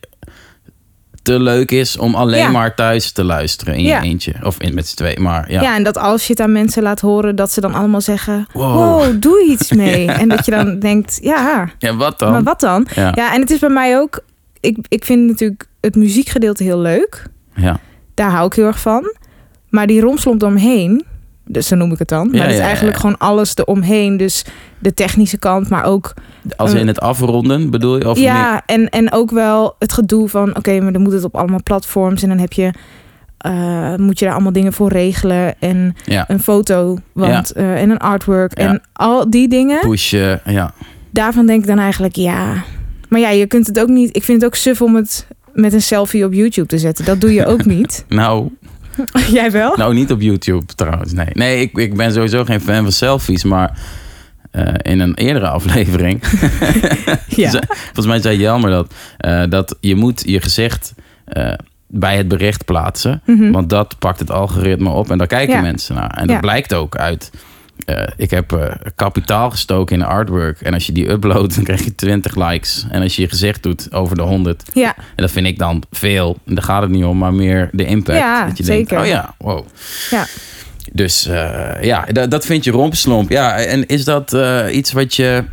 te 1.23 1.39
leuk 1.39 1.71
is 1.71 1.97
om 1.97 2.15
alleen 2.15 2.39
Ja. 2.39 2.49
maar 2.49 2.75
thuis 2.75 3.11
te 3.11 3.23
luisteren 3.23 3.75
in 3.75 3.83
Ja. 3.83 4.01
je 4.01 4.07
eentje. 4.09 4.33
Of 4.43 4.57
in, 4.59 4.73
met 4.73 4.87
z'n 4.87 4.95
twee, 4.95 5.19
maar 5.19 5.51
ja. 5.51 5.61
Ja. 5.61 5.75
en 5.75 5.83
dat 5.83 5.97
als 5.97 6.27
je 6.27 6.33
het 6.33 6.41
aan 6.41 6.51
mensen 6.51 6.83
laat 6.83 6.99
horen, 6.99 7.35
dat 7.35 7.51
ze 7.51 7.61
dan 7.61 7.73
allemaal 7.73 8.01
zeggen: 8.01 8.47
Wow. 8.53 8.73
Wow, 8.75 9.21
doe 9.21 9.43
iets 9.49 9.71
mee. 9.83 10.11
En 10.11 10.29
dat 10.29 10.45
je 10.45 10.51
dan 10.51 10.79
denkt: 10.79 11.19
Ja, 11.21 11.69
Ja, 11.79 11.95
wat 11.95 12.19
dan? 12.19 12.31
maar 12.31 12.43
wat 12.43 12.59
dan? 12.59 12.87
Ja. 12.95 13.33
En 13.33 13.41
het 13.41 13.51
is 13.51 13.59
bij 13.59 13.69
mij 13.69 13.97
ook. 13.99 14.19
Ik, 14.59 14.77
ik 14.87 15.05
vind 15.05 15.29
natuurlijk 15.29 15.67
het 15.81 15.95
muziekgedeelte 15.95 16.63
heel 16.63 16.79
leuk. 16.79 17.23
Ja. 17.55 17.79
Daar 18.13 18.31
hou 18.31 18.45
ik 18.45 18.53
heel 18.53 18.65
erg 18.65 18.79
van. 18.79 19.15
Maar 19.69 19.87
die 19.87 20.01
romslomp 20.01 20.41
eromheen, 20.41 21.05
dus 21.45 21.67
zo 21.67 21.75
noem 21.75 21.91
ik 21.91 21.99
het 21.99 22.07
dan. 22.07 22.27
Maar 22.27 22.35
Ja, 22.35 22.41
het 22.41 22.51
is 22.51 22.59
eigenlijk 22.59 22.97
gewoon 22.97 23.17
alles 23.17 23.55
eromheen. 23.55 24.17
Dus 24.17 24.45
de 24.79 24.93
technische 24.93 25.37
kant, 25.37 25.69
maar 25.69 25.83
ook 25.83 26.13
Als 26.55 26.73
in 26.73 26.87
het 26.87 26.99
afronden, 26.99 27.69
bedoel 27.69 27.97
je? 27.97 28.09
Of 28.09 28.19
ja, 28.19 28.63
en, 28.65 28.89
en 28.89 29.11
ook 29.11 29.31
wel 29.31 29.75
het 29.79 29.93
gedoe 29.93 30.29
van... 30.29 30.55
oké, 30.57 30.79
maar 30.79 30.93
dan 30.93 31.01
moet 31.01 31.13
het 31.13 31.23
op 31.23 31.35
allemaal 31.35 31.63
platforms... 31.63 32.23
en 32.23 32.29
dan 32.29 32.37
heb 32.37 32.53
je, 32.53 32.71
eh, 33.37 33.95
moet 33.95 34.19
je 34.19 34.25
daar 34.25 34.33
allemaal 34.33 34.51
dingen 34.51 34.73
voor 34.73 34.89
regelen... 34.89 35.55
en? 35.59 35.95
Ja, 36.05 36.25
een 36.27 36.39
foto 36.39 36.97
want, 37.11 37.51
eh, 37.51 37.81
en 37.81 37.89
een 37.89 37.97
artwork... 37.97 38.59
Ja. 38.59 38.67
en 38.67 38.81
al 38.93 39.29
die 39.29 39.47
dingen, 39.47 39.79
pushen. 39.79 40.41
Ja. 40.45 40.73
daarvan 41.11 41.45
denk 41.45 41.61
ik 41.61 41.67
dan 41.67 41.79
eigenlijk... 41.79 42.15
ja, 42.15 42.63
maar 43.09 43.19
ja, 43.19 43.29
je 43.29 43.45
kunt 43.45 43.67
het 43.67 43.79
ook 43.79 43.89
niet... 43.89 44.15
ik 44.15 44.23
vind 44.23 44.41
het 44.41 44.51
ook 44.51 44.55
suf 44.55 44.81
om 44.81 44.95
het 44.95 45.27
met 45.53 45.73
een 45.73 45.81
selfie 45.81 46.25
op 46.25 46.33
YouTube 46.33 46.67
te 46.67 46.77
zetten. 46.77 47.05
Dat 47.05 47.21
doe 47.21 47.33
je 47.33 47.45
ook 47.45 47.65
niet. 47.75 48.05
Nou, 48.07 48.49
Jij 49.31 49.51
wel? 49.51 49.73
nou, 49.77 49.93
niet 49.93 50.11
op 50.11 50.21
YouTube 50.21 50.65
trouwens. 50.75 51.13
Nee, 51.13 51.27
nee 51.33 51.61
ik, 51.61 51.77
ik 51.77 51.95
ben 51.95 52.11
sowieso 52.11 52.43
geen 52.43 52.61
fan 52.61 52.83
van 52.83 52.91
selfies. 52.91 53.43
Maar 53.43 53.79
eh, 54.51 54.73
in 54.81 54.99
een 54.99 55.13
eerdere 55.15 55.47
aflevering... 55.57 56.23
ja. 57.27 57.49
Volgens 57.83 58.05
mij 58.05 58.21
zei 58.21 58.37
Jelmer 58.37 58.69
dat. 58.69 58.93
eh, 59.17 59.43
dat 59.49 59.75
je 59.79 59.95
moet 59.95 60.23
je 60.25 60.41
gezicht 60.41 60.93
eh, 61.25 61.53
bij 61.87 62.17
het 62.17 62.27
bericht 62.27 62.65
plaatsen. 62.65 63.21
Mhm. 63.25 63.51
Want 63.51 63.69
dat 63.69 63.95
pakt 63.99 64.19
het 64.19 64.31
algoritme 64.31 64.89
op 64.89 65.11
en 65.11 65.17
daar 65.17 65.27
kijken 65.27 65.55
Ja. 65.55 65.61
mensen 65.61 65.95
naar. 65.95 66.09
En 66.11 66.21
dat 66.27 66.35
Ja. 66.35 66.39
blijkt 66.39 66.73
ook 66.73 66.95
uit. 66.97 67.31
Eh, 67.85 68.03
ik 68.17 68.29
heb 68.29 68.51
eh, 68.51 68.71
kapitaal 68.95 69.49
gestoken 69.49 69.95
in 69.95 70.01
de 70.01 70.07
artwork. 70.07 70.61
En 70.61 70.73
als 70.73 70.85
je 70.85 70.91
die 70.91 71.09
uploadt, 71.09 71.55
dan 71.55 71.63
krijg 71.63 71.83
je 71.83 71.95
20 71.95 72.35
likes. 72.35 72.85
En 72.89 73.01
als 73.01 73.15
je 73.15 73.21
je 73.21 73.29
gezicht 73.29 73.63
doet 73.63 73.93
over 73.93 74.15
de 74.15 74.21
100. 74.21 74.63
ja, 74.73 74.95
En 74.97 75.03
dat 75.15 75.31
vind 75.31 75.47
ik 75.47 75.59
dan 75.59 75.83
veel. 75.91 76.37
En 76.45 76.55
daar 76.55 76.63
gaat 76.63 76.81
het 76.81 76.91
niet 76.91 77.03
om, 77.03 77.17
maar 77.17 77.33
meer 77.33 77.69
de 77.71 77.85
impact. 77.85 78.17
Ja, 78.17 78.45
dat 78.47 78.57
je 78.57 78.63
zeker. 78.63 78.87
denkt, 78.87 79.03
oh 79.03 79.09
ja, 79.09 79.35
wow. 79.37 79.65
ja. 80.09 80.25
Dus 80.91 81.25
eh, 81.25 81.83
ja, 81.83 82.05
dat, 82.05 82.31
dat 82.31 82.45
vind 82.45 82.63
je 82.63 82.71
rompslomp. 82.71 83.29
Ja, 83.29 83.55
en 83.57 83.87
is 83.87 84.03
dat 84.03 84.37
iets 84.71 84.91
wat 84.91 85.15
je 85.15 85.43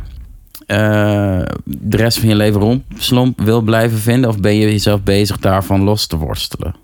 de 1.65 1.97
rest 1.97 2.19
van 2.19 2.29
je 2.29 2.35
leven 2.35 2.59
rompslomp 2.59 3.41
wil 3.41 3.61
blijven 3.61 3.97
vinden? 3.97 4.29
Of 4.29 4.39
ben 4.39 4.55
je 4.55 4.71
jezelf 4.71 5.03
bezig 5.03 5.37
daarvan 5.37 5.81
los 5.81 6.07
te 6.07 6.17
worstelen? 6.17 6.75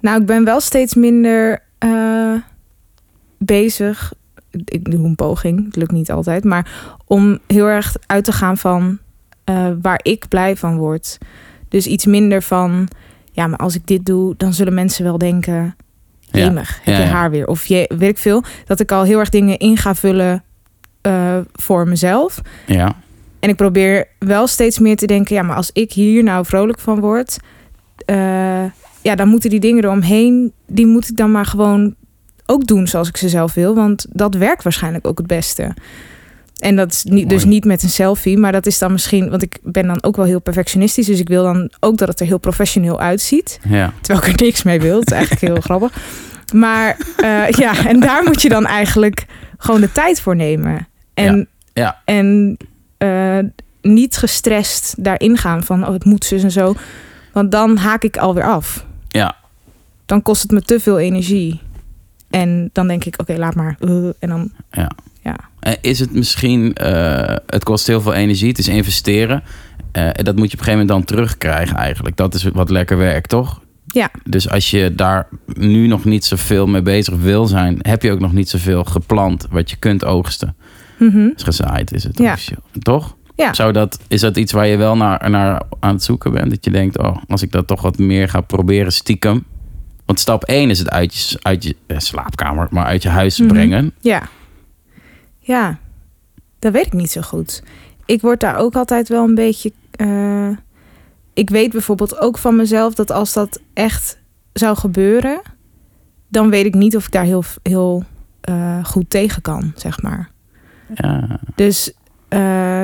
Nou, 0.00 0.20
ik 0.20 0.26
ben 0.26 0.44
wel 0.44 0.60
steeds 0.60 0.94
minder 0.94 1.62
bezig. 3.38 4.12
Ik 4.64 4.90
doe 4.90 5.04
een 5.04 5.14
poging, 5.14 5.64
het 5.64 5.76
lukt 5.76 5.92
niet 5.92 6.10
altijd. 6.10 6.44
Maar 6.44 6.96
om 7.06 7.38
heel 7.46 7.66
erg 7.66 7.94
uit 8.06 8.24
te 8.24 8.32
gaan 8.32 8.56
van 8.56 8.98
eh, 9.44 9.68
waar 9.82 10.00
ik 10.02 10.28
blij 10.28 10.56
van 10.56 10.76
word. 10.76 11.18
Dus 11.68 11.86
iets 11.86 12.06
minder 12.06 12.42
van, 12.42 12.88
ja, 13.32 13.46
maar 13.46 13.58
als 13.58 13.74
ik 13.74 13.86
dit 13.86 14.06
doe, 14.06 14.34
dan 14.36 14.52
zullen 14.52 14.74
mensen 14.74 15.04
wel 15.04 15.18
denken... 15.18 15.76
Ja. 16.20 16.44
Jemig, 16.44 16.80
heb 16.82 16.94
Ja, 16.94 17.00
je 17.00 17.06
ja. 17.06 17.12
haar 17.12 17.30
weer? 17.30 17.46
Of 17.46 17.66
je, 17.66 17.90
weet 17.96 18.10
ik 18.10 18.18
veel. 18.18 18.42
Dat 18.66 18.80
ik 18.80 18.92
al 18.92 19.02
heel 19.02 19.18
erg 19.18 19.28
dingen 19.28 19.58
in 19.58 19.76
ga 19.76 19.94
vullen 19.94 20.44
eh, 21.00 21.38
voor 21.52 21.88
mezelf. 21.88 22.40
Ja, 22.66 22.96
En 23.40 23.48
ik 23.48 23.56
probeer 23.56 24.08
wel 24.18 24.46
steeds 24.46 24.78
meer 24.78 24.96
te 24.96 25.06
denken, 25.06 25.34
ja, 25.34 25.42
maar 25.42 25.56
als 25.56 25.70
ik 25.72 25.92
hier 25.92 26.22
nou 26.22 26.44
vrolijk 26.44 26.78
van 26.80 27.00
word, 27.00 27.36
eh, 28.06 28.64
ja, 29.02 29.14
dan 29.14 29.28
moeten 29.28 29.50
die 29.50 29.60
dingen 29.60 29.84
eromheen, 29.84 30.52
die 30.66 30.86
moet 30.86 31.08
ik 31.08 31.16
dan 31.16 31.30
maar 31.30 31.46
gewoon 31.46 31.94
ook 32.46 32.66
doen 32.66 32.86
zoals 32.86 33.08
ik 33.08 33.16
ze 33.16 33.28
zelf 33.28 33.54
wil, 33.54 33.74
want 33.74 34.06
dat 34.10 34.34
werkt 34.34 34.62
waarschijnlijk 34.62 35.06
ook 35.06 35.18
het 35.18 35.26
beste. 35.26 35.74
En 36.58 36.76
dat 36.76 36.92
is 36.92 37.04
niet, 37.04 37.28
dus 37.28 37.44
niet 37.44 37.64
met 37.64 37.82
een 37.82 37.88
selfie, 37.88 38.38
maar 38.38 38.52
dat 38.52 38.66
is 38.66 38.78
dan 38.78 38.92
misschien, 38.92 39.30
want 39.30 39.42
ik 39.42 39.58
ben 39.62 39.86
dan 39.86 40.02
ook 40.02 40.16
wel 40.16 40.24
heel 40.24 40.40
perfectionistisch, 40.40 41.06
dus 41.06 41.18
ik 41.20 41.28
wil 41.28 41.42
dan 41.42 41.70
ook 41.80 41.96
dat 41.96 42.08
het 42.08 42.20
er 42.20 42.26
heel 42.26 42.38
professioneel 42.38 43.00
uitziet. 43.00 43.60
Ja, 43.68 43.92
Terwijl 44.00 44.26
ik 44.26 44.40
er 44.40 44.44
niks 44.44 44.62
mee 44.62 44.80
wil. 44.80 44.98
Het 44.98 45.06
is 45.10 45.16
eigenlijk 45.16 45.52
heel 45.52 45.60
grappig. 45.70 45.92
Maar 46.54 46.96
eh, 47.16 47.48
ja, 47.48 47.86
en 47.86 48.00
daar 48.00 48.22
moet 48.24 48.42
je 48.42 48.48
dan 48.48 48.66
eigenlijk 48.66 49.26
gewoon 49.58 49.80
de 49.80 49.92
tijd 49.92 50.20
voor 50.20 50.36
nemen. 50.36 50.88
En, 51.14 51.48
Ja. 51.72 52.00
en 52.04 52.56
eh, 52.98 53.38
niet 53.82 54.16
gestrest 54.16 54.94
daarin 54.98 55.36
gaan 55.36 55.62
van, 55.64 55.86
oh, 55.86 55.92
het 55.92 56.04
moet 56.04 56.24
zus 56.24 56.42
en 56.42 56.50
zo. 56.50 56.74
Want 57.32 57.50
dan 57.52 57.76
haak 57.76 58.02
ik 58.02 58.16
alweer 58.16 58.44
af. 58.44 58.86
ja, 59.08 59.36
Dan 60.06 60.22
kost 60.22 60.42
het 60.42 60.50
me 60.50 60.62
te 60.62 60.80
veel 60.80 60.98
energie. 60.98 61.60
En 62.34 62.70
dan 62.72 62.86
denk 62.86 63.04
ik, 63.04 63.20
oké, 63.20 63.36
laat 63.36 63.54
maar. 63.54 63.76
Uh, 63.80 64.06
en 64.18 64.28
dan, 64.28 64.50
ja. 64.70 64.90
ja. 65.22 65.36
Is 65.80 65.98
het 66.00 66.12
misschien, 66.12 66.74
eh, 66.74 67.36
het 67.46 67.64
kost 67.64 67.86
heel 67.86 68.00
veel 68.00 68.12
energie, 68.14 68.48
het 68.48 68.58
is 68.58 68.68
investeren. 68.68 69.42
En 69.92 70.24
dat 70.24 70.36
moet 70.36 70.50
je 70.50 70.56
op 70.56 70.58
een 70.58 70.64
gegeven 70.64 70.70
moment 70.72 70.88
dan 70.88 71.04
terugkrijgen 71.04 71.76
eigenlijk. 71.76 72.16
Dat 72.16 72.34
is 72.34 72.42
wat 72.44 72.70
lekker 72.70 72.96
werkt, 72.96 73.28
toch? 73.28 73.60
Ja. 73.86 74.10
Dus 74.24 74.48
als 74.50 74.70
je 74.70 74.94
daar 74.94 75.28
nu 75.46 75.86
nog 75.86 76.04
niet 76.04 76.24
zoveel 76.24 76.66
mee 76.66 76.82
bezig 76.82 77.14
wil 77.16 77.46
zijn, 77.46 77.78
heb 77.80 78.02
je 78.02 78.10
ook 78.12 78.20
nog 78.20 78.32
niet 78.32 78.48
zoveel 78.48 78.84
geplant 78.84 79.46
wat 79.50 79.70
je 79.70 79.76
kunt 79.76 80.04
oogsten. 80.04 80.56
Mhm. 80.98 81.28
Is 81.36 81.42
gezaaid 81.42 81.92
is 81.92 82.04
het 82.04 82.18
Ja. 82.18 82.32
officieel. 82.32 82.62
Toch? 82.78 83.16
Ja. 83.36 83.54
Zou 83.54 83.72
dat, 83.72 83.98
is 84.08 84.20
dat 84.20 84.36
iets 84.36 84.52
waar 84.52 84.66
je 84.66 84.76
wel 84.76 84.96
naar, 84.96 85.30
naar 85.30 85.62
aan 85.80 85.94
het 85.94 86.02
zoeken 86.02 86.32
bent? 86.32 86.50
Dat 86.50 86.64
je 86.64 86.70
denkt, 86.70 86.98
oh, 86.98 87.16
als 87.28 87.42
ik 87.42 87.52
dat 87.52 87.66
toch 87.66 87.82
wat 87.82 87.98
meer 87.98 88.28
ga 88.28 88.40
proberen 88.40 88.92
stiekem. 88.92 89.44
Want 90.06 90.20
stap 90.20 90.44
1 90.44 90.70
is 90.70 90.78
het 90.78 90.90
uit 90.90 91.14
je, 91.14 91.38
uit 91.42 91.62
je 91.64 91.76
eh, 91.86 91.98
slaapkamer, 91.98 92.66
maar 92.70 92.84
uit 92.84 93.02
je 93.02 93.08
huis 93.08 93.38
Mhm. 93.38 93.48
brengen. 93.48 93.92
Ja. 94.00 94.22
Ja, 95.38 95.78
dat 96.58 96.72
weet 96.72 96.86
ik 96.86 96.92
niet 96.92 97.10
zo 97.10 97.20
goed. 97.20 97.62
Ik 98.06 98.20
word 98.20 98.40
daar 98.40 98.56
ook 98.56 98.74
altijd 98.76 99.08
wel 99.08 99.24
een 99.24 99.34
beetje. 99.34 99.72
eh, 99.90 100.48
ik 101.34 101.50
weet 101.50 101.72
bijvoorbeeld 101.72 102.20
ook 102.20 102.38
van 102.38 102.56
mezelf 102.56 102.94
dat 102.94 103.10
als 103.10 103.32
dat 103.32 103.60
echt 103.74 104.18
zou 104.52 104.76
gebeuren, 104.76 105.40
dan 106.28 106.50
weet 106.50 106.64
ik 106.66 106.74
niet 106.74 106.96
of 106.96 107.06
ik 107.06 107.12
daar 107.12 107.24
heel, 107.24 107.44
heel 107.62 108.04
eh, 108.40 108.84
goed 108.84 109.10
tegen 109.10 109.42
kan, 109.42 109.72
zeg 109.76 110.02
maar. 110.02 110.30
Ja, 110.94 111.40
Dus 111.54 111.92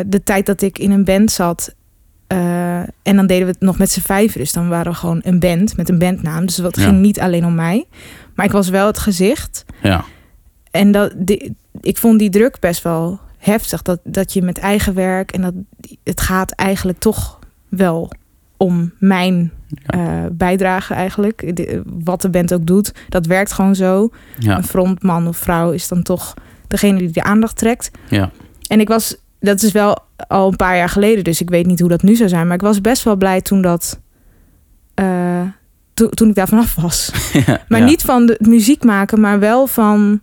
de 0.06 0.20
tijd 0.24 0.46
dat 0.46 0.62
ik 0.62 0.78
in 0.78 0.90
een 0.90 1.04
band 1.04 1.30
zat. 1.30 1.74
Eh, 2.30 2.78
en 2.78 3.16
dan 3.16 3.26
deden 3.26 3.46
we 3.46 3.52
het 3.52 3.60
nog 3.60 3.78
met 3.78 3.90
z'n 3.90 4.00
vijven. 4.00 4.40
Dus 4.40 4.52
dan 4.52 4.68
waren 4.68 4.92
we 4.92 4.98
gewoon 4.98 5.20
een 5.24 5.38
band 5.38 5.76
met 5.76 5.88
een 5.88 5.98
bandnaam. 5.98 6.46
Dus 6.46 6.56
Ja. 6.56 6.68
ging 6.72 7.00
niet 7.00 7.20
alleen 7.20 7.44
om 7.46 7.54
mij. 7.54 7.84
Maar 8.34 8.46
ik 8.46 8.52
was 8.52 8.68
wel 8.68 8.86
het 8.86 8.98
gezicht. 8.98 9.64
ja, 9.82 10.04
En 10.70 10.92
dat, 10.92 11.12
die, 11.16 11.54
ik 11.80 11.96
vond 11.98 12.18
die 12.18 12.30
druk 12.30 12.58
best 12.60 12.82
wel 12.82 13.20
heftig. 13.38 13.82
Dat, 13.82 14.00
dat 14.04 14.32
je 14.32 14.42
met 14.42 14.58
eigen 14.58 14.94
werk 14.94 15.32
en 15.32 15.40
dat 15.42 15.54
het 16.04 16.20
gaat 16.20 16.50
eigenlijk 16.50 16.98
toch 16.98 17.38
wel 17.68 18.12
om 18.56 18.92
mijn 18.98 19.52
eh, 19.86 20.24
bijdrage 20.32 20.94
eigenlijk. 20.94 21.56
De- 21.56 21.82
wat 21.86 22.20
de 22.22 22.30
band 22.30 22.54
ook 22.54 22.66
doet, 22.66 22.92
dat 23.08 23.26
werkt 23.26 23.52
gewoon 23.52 23.74
zo. 23.74 24.08
ja, 24.38 24.56
Een 24.56 24.64
frontman 24.64 25.26
of 25.28 25.36
vrouw 25.36 25.70
is 25.70 25.88
dan 25.88 26.02
toch 26.02 26.34
degene 26.68 26.98
die 26.98 27.10
de 27.10 27.22
aandacht 27.22 27.56
trekt. 27.56 27.90
ja. 28.08 28.30
En 28.68 28.80
ik 28.80 28.88
was, 28.88 29.16
dat 29.40 29.62
is 29.62 29.72
wel 29.72 29.98
al 30.28 30.48
een 30.48 30.56
paar 30.56 30.76
jaar 30.76 30.88
geleden, 30.88 31.24
dus 31.24 31.40
ik 31.40 31.50
weet 31.50 31.66
niet 31.66 31.80
hoe 31.80 31.88
dat 31.88 32.02
nu 32.02 32.14
zou 32.14 32.28
zijn. 32.28 32.46
Maar 32.46 32.56
ik 32.56 32.62
was 32.62 32.80
best 32.80 33.02
wel 33.02 33.16
blij 33.16 33.40
toen 33.40 33.62
dat, 33.62 34.00
eh, 34.94 35.40
to- 35.94 36.08
toen 36.08 36.28
ik 36.28 36.34
daar 36.34 36.48
vanaf 36.48 36.74
was. 36.74 37.10
Maar 37.68 37.78
Ja. 37.80 37.84
niet 37.84 38.02
van 38.02 38.26
de 38.26 38.36
muziek 38.40 38.84
maken, 38.84 39.20
maar 39.20 39.38
wel 39.38 39.66
van 39.66 40.20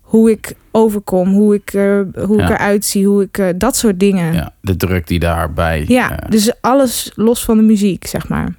hoe 0.00 0.30
ik 0.30 0.52
overkom, 0.70 1.28
hoe 1.32 1.54
ik, 1.54 1.72
er, 1.74 2.06
hoe 2.26 2.40
ik 2.42 2.48
Ja. 2.48 2.54
eruit 2.54 2.84
zie, 2.84 3.06
hoe 3.06 3.22
ik 3.22 3.38
eh, 3.38 3.46
dat 3.56 3.76
soort 3.76 4.00
dingen. 4.00 4.26
Ja, 4.26 4.32
Ja, 4.32 4.52
de 4.60 4.76
druk 4.76 5.06
die 5.06 5.18
daarbij. 5.18 5.84
eh, 5.88 6.10
dus 6.28 6.52
alles 6.60 7.12
los 7.14 7.44
van 7.44 7.56
de 7.56 7.62
muziek, 7.62 8.06
zeg 8.06 8.28
maar. 8.28 8.54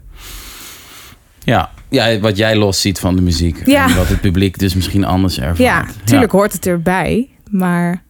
ja. 1.43 1.69
ja, 1.89 2.19
wat 2.19 2.37
jij 2.37 2.55
los 2.55 2.81
ziet 2.81 2.99
van 2.99 3.15
de 3.15 3.21
muziek. 3.21 3.65
Ja. 3.65 3.89
En 3.89 3.95
wat 3.95 4.07
het 4.07 4.21
publiek 4.21 4.57
dus 4.59 4.75
misschien 4.75 5.03
anders 5.05 5.39
ervaart. 5.39 5.57
Ja, 5.57 5.85
tuurlijk 6.03 6.31
hoort 6.31 6.53
het 6.53 6.65
erbij, 6.65 7.29
maar 7.49 8.03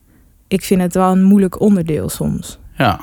ik 0.51 0.63
vind 0.63 0.81
het 0.81 0.93
wel 0.93 1.11
een 1.11 1.23
moeilijk 1.23 1.59
onderdeel 1.59 2.09
soms. 2.09 2.57
Ja. 2.77 2.99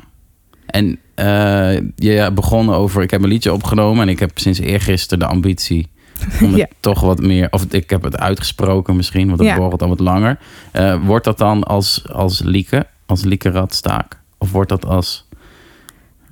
En 0.67 0.99
eh, 1.15 1.77
je 1.97 2.31
begon 2.35 2.71
over, 2.75 3.03
ik 3.03 3.11
heb 3.11 3.23
een 3.23 3.29
liedje 3.29 3.53
opgenomen 3.53 4.03
en 4.03 4.09
ik 4.09 4.19
heb 4.19 4.39
sinds 4.39 4.59
eergisteren 4.59 5.19
de 5.19 5.27
ambitie 5.27 5.89
om 6.43 6.49
het 6.49 6.57
Ja. 6.57 6.67
toch 6.81 7.01
wat 7.01 7.21
meer, 7.21 7.47
of 7.51 7.65
ik 7.71 7.91
heb 7.91 8.03
het 8.03 8.19
uitgesproken 8.19 8.97
misschien, 8.97 9.27
want 9.27 9.39
het 9.39 9.49
Ja. 9.49 9.57
borrelt 9.57 9.83
al 9.83 9.89
wat 9.89 10.01
langer. 10.01 10.39
Eh, 10.73 11.05
wordt 11.05 11.25
dat 11.25 11.39
dan 11.39 11.63
als, 11.65 12.09
als 12.13 12.41
Lieke, 12.43 12.87
als 13.07 13.25
Lieke 13.25 13.51
Radstaak? 13.51 14.21
Of 14.39 14.53
wordt 14.53 14.69
dat 14.69 14.87
als, 14.87 15.27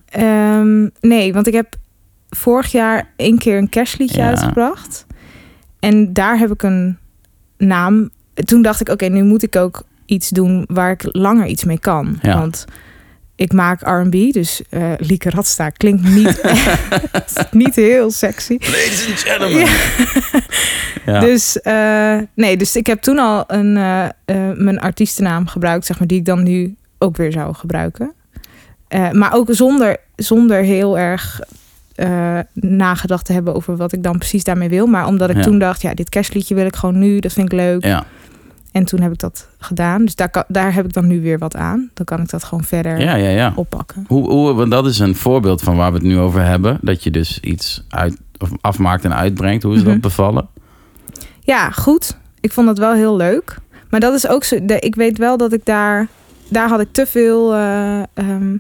Ehm, 0.07 0.89
nee, 1.01 1.33
want 1.33 1.47
ik 1.47 1.53
heb 1.53 1.75
vorig 2.29 2.73
jaar 2.73 3.13
één 3.17 3.39
keer 3.39 3.59
een 3.59 3.69
kerstliedje 3.69 4.19
Ja. 4.21 4.27
uitgebracht. 4.29 5.07
En 5.81 6.13
daar 6.13 6.39
heb 6.39 6.51
ik 6.53 6.63
een 6.63 6.99
naam. 7.59 8.11
Toen 8.35 8.63
dacht 8.63 8.81
ik, 8.81 8.89
oké, 8.89 9.07
nu 9.07 9.23
moet 9.23 9.43
ik 9.43 9.57
ook 9.57 9.83
iets 10.07 10.29
doen 10.29 10.65
waar 10.69 10.91
ik 10.91 11.09
langer 11.13 11.47
iets 11.47 11.65
mee 11.65 11.79
kan. 11.79 12.19
Ja. 12.23 12.39
Want 12.39 12.65
ik 13.35 13.53
maak 13.53 13.81
R&B, 13.81 14.33
dus 14.33 14.63
eh 14.71 14.93
Lieke 14.99 15.31
Radsta 15.31 15.71
klinkt 15.71 16.03
niet, 16.09 16.43
niet 17.51 17.75
heel 17.75 18.11
sexy. 18.11 18.57
Ladies 18.61 19.07
and 19.09 19.19
gentlemen. 19.19 19.59
Ja. 19.61 20.41
Ja. 21.13 21.21
Dus 21.21 21.61
eh, 21.61 22.19
nee, 22.35 22.57
dus 22.57 22.77
ik 22.77 22.87
heb 22.87 23.01
toen 23.01 23.19
al 23.19 23.45
een, 23.47 23.77
eh, 23.77 24.07
mijn 24.55 24.81
artiestennaam 24.81 25.47
gebruikt, 25.47 25.87
zeg 25.87 25.99
maar, 25.99 26.09
die 26.09 26.19
ik 26.19 26.25
dan 26.25 26.43
nu 26.43 26.75
ook 26.99 27.17
weer 27.17 27.33
zou 27.33 27.55
gebruiken. 27.55 28.13
Eh, 28.89 29.11
maar 29.11 29.33
ook 29.35 29.49
zonder, 29.51 29.97
zonder 30.17 30.63
heel 30.63 30.99
erg 30.99 31.41
eh, 31.95 32.39
nagedacht 32.53 33.25
te 33.25 33.33
hebben 33.33 33.55
over 33.55 33.77
wat 33.77 33.93
ik 33.93 34.03
dan 34.03 34.19
precies 34.19 34.45
daarmee 34.45 34.69
wil. 34.69 34.87
Maar 34.87 35.07
omdat 35.07 35.31
ik 35.31 35.37
Ja. 35.37 35.43
toen 35.43 35.59
dacht, 35.59 35.83
ja, 35.83 35.95
dit 35.95 36.09
kerstliedje 36.09 36.55
wil 36.55 36.67
ik 36.67 36.77
gewoon 36.77 36.99
nu, 36.99 37.19
dat 37.19 37.33
vind 37.33 37.53
ik 37.53 37.59
leuk. 37.59 37.85
ja. 37.85 38.05
En 38.77 38.85
toen 38.85 39.01
heb 39.01 39.13
ik 39.13 39.19
dat 39.19 39.49
gedaan. 39.59 40.05
Dus 40.05 40.15
daar, 40.15 40.31
kan, 40.31 40.45
daar 40.49 40.75
heb 40.75 40.85
ik 40.85 40.93
dan 40.93 41.07
nu 41.07 41.21
weer 41.23 41.39
wat 41.39 41.57
aan. 41.57 41.91
Dan 41.95 42.05
kan 42.05 42.21
ik 42.21 42.29
dat 42.31 42.45
gewoon 42.45 42.65
verder 42.65 43.01
ja, 43.01 43.15
ja, 43.15 43.29
ja. 43.29 43.53
oppakken. 43.55 44.05
Hoe, 44.09 44.31
hoe, 44.31 44.53
want 44.53 44.71
dat 44.71 44.87
is 44.87 44.99
een 44.99 45.15
voorbeeld 45.15 45.63
van 45.63 45.77
waar 45.77 45.91
we 45.91 45.97
het 45.99 46.07
nu 46.07 46.19
over 46.19 46.43
hebben. 46.45 46.79
Dat 46.81 47.03
je 47.03 47.11
dus 47.11 47.41
iets 47.41 47.85
uit, 47.89 48.17
of 48.39 48.51
afmaakt 48.61 49.05
en 49.05 49.15
uitbrengt. 49.15 49.63
Hoe 49.63 49.75
is 49.75 49.83
Mhm. 49.83 49.91
dat 49.91 50.01
bevallen? 50.01 50.49
Ja, 51.41 51.71
goed. 51.71 52.17
Ik 52.41 52.53
vond 52.53 52.67
dat 52.67 52.79
wel 52.79 52.93
heel 52.93 53.17
leuk. 53.17 53.57
Maar 53.91 54.01
dat 54.01 54.15
is 54.15 54.29
ook 54.29 54.45
zo. 54.45 54.65
De, 54.65 54.79
ik 54.79 54.95
weet 54.95 55.19
wel 55.19 55.37
dat 55.37 55.53
ik 55.53 55.65
daar. 55.65 56.09
Daar 56.49 56.69
had 56.69 56.81
ik 56.81 56.89
te 56.93 57.07
veel 57.07 57.55
ehm, 57.55 58.57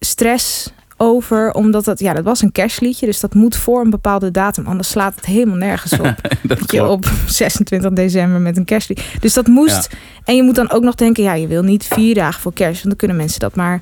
stress 0.00 0.72
over. 0.96 1.52
Omdat 1.52 1.84
dat. 1.84 1.98
Ja, 1.98 2.12
dat 2.12 2.24
was 2.24 2.42
een 2.42 2.52
kerstliedje. 2.52 3.06
Dus 3.06 3.20
dat 3.20 3.34
moet 3.34 3.56
voor 3.56 3.80
een 3.84 3.90
bepaalde 3.90 4.30
datum. 4.30 4.66
Anders 4.66 4.88
slaat 4.88 5.14
het 5.14 5.26
helemaal 5.26 5.56
nergens 5.56 5.92
op. 5.92 6.14
dat 6.42 6.72
je 6.72 6.86
op 6.86 7.04
26 7.26 7.90
december 7.92 8.40
met 8.40 8.56
een 8.56 8.64
kerstlied. 8.64 9.04
Dus 9.20 9.34
dat 9.34 9.46
moest. 9.46 9.90
En 10.24 10.36
je 10.36 10.42
moet 10.42 10.54
dan 10.54 10.70
ook 10.70 10.82
nog 10.82 10.94
denken. 10.94 11.22
Ja, 11.22 11.34
je 11.34 11.46
wil 11.46 11.62
niet 11.62 11.84
vier 11.84 12.14
dagen 12.14 12.40
voor 12.40 12.52
kerst. 12.52 12.74
Want 12.74 12.88
dan 12.88 12.96
kunnen 12.96 13.16
mensen 13.16 13.40
dat 13.40 13.54
maar 13.54 13.80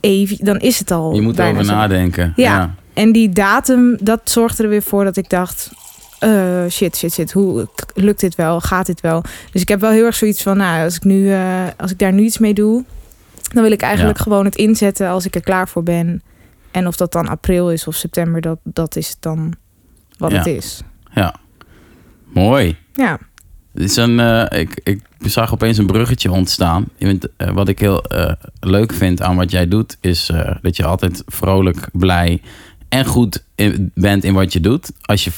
even. 0.00 0.44
Dan 0.44 0.58
is 0.58 0.78
het 0.78 0.90
al. 0.90 1.14
Je 1.14 1.20
moet 1.20 1.38
erover 1.38 1.64
zo. 1.64 1.72
nadenken. 1.72 2.32
Ja. 2.36 2.74
En 2.94 3.12
die 3.12 3.28
datum, 3.28 3.96
dat 4.00 4.20
zorgde 4.24 4.62
er 4.62 4.68
weer 4.68 4.82
voor 4.82 5.04
dat 5.04 5.16
ik 5.16 5.30
dacht... 5.30 5.70
eh, 6.18 6.30
shit, 6.70 6.96
shit, 6.96 7.12
shit. 7.12 7.32
Hoe 7.32 7.68
lukt 7.94 8.20
dit 8.20 8.34
wel? 8.34 8.60
Gaat 8.60 8.86
dit 8.86 9.00
wel? 9.00 9.22
Dus 9.52 9.62
ik 9.62 9.68
heb 9.68 9.80
wel 9.80 9.90
heel 9.90 10.04
erg 10.04 10.14
zoiets 10.14 10.42
van... 10.42 10.56
Nou, 10.56 10.84
als 10.84 10.96
ik, 10.96 11.04
nu, 11.04 11.32
eh, 11.32 11.62
als 11.76 11.90
ik 11.90 11.98
daar 11.98 12.12
nu 12.12 12.22
iets 12.22 12.38
mee 12.38 12.54
doe... 12.54 12.84
dan 13.52 13.62
wil 13.62 13.72
ik 13.72 13.80
eigenlijk 13.82 14.16
Ja. 14.16 14.22
gewoon 14.22 14.44
het 14.44 14.56
inzetten 14.56 15.08
als 15.08 15.26
ik 15.26 15.34
er 15.34 15.40
klaar 15.40 15.68
voor 15.68 15.82
ben. 15.82 16.22
En 16.70 16.86
of 16.86 16.96
dat 16.96 17.12
dan 17.12 17.28
april 17.28 17.70
is 17.70 17.86
of 17.86 17.94
september... 17.94 18.40
dat, 18.40 18.58
dat 18.64 18.96
is 18.96 19.16
dan 19.20 19.54
wat 20.18 20.30
Ja. 20.30 20.36
het 20.36 20.46
is. 20.46 20.80
ja. 21.14 21.34
Mooi. 22.34 22.76
Ja, 22.92 23.18
Het 23.74 23.82
is 23.82 23.96
een, 23.96 24.20
eh, 24.20 24.60
ik, 24.60 24.80
ik 24.84 25.00
zag 25.18 25.52
opeens 25.52 25.78
een 25.78 25.86
bruggetje 25.86 26.30
ontstaan. 26.30 26.86
Bent, 26.98 27.28
eh, 27.36 27.50
wat 27.50 27.68
ik 27.68 27.78
heel 27.78 28.02
eh, 28.04 28.32
leuk 28.60 28.92
vind 28.92 29.22
aan 29.22 29.36
wat 29.36 29.50
jij 29.50 29.68
doet, 29.68 29.96
is 30.00 30.30
dat 30.62 30.76
je 30.76 30.84
altijd 30.84 31.22
vrolijk, 31.26 31.88
blij 31.92 32.42
en 32.88 33.04
goed 33.04 33.44
in- 33.54 33.90
bent 33.94 34.24
in 34.24 34.34
wat 34.34 34.52
je 34.52 34.60
doet. 34.60 34.90
Als 35.02 35.24
je. 35.24 35.30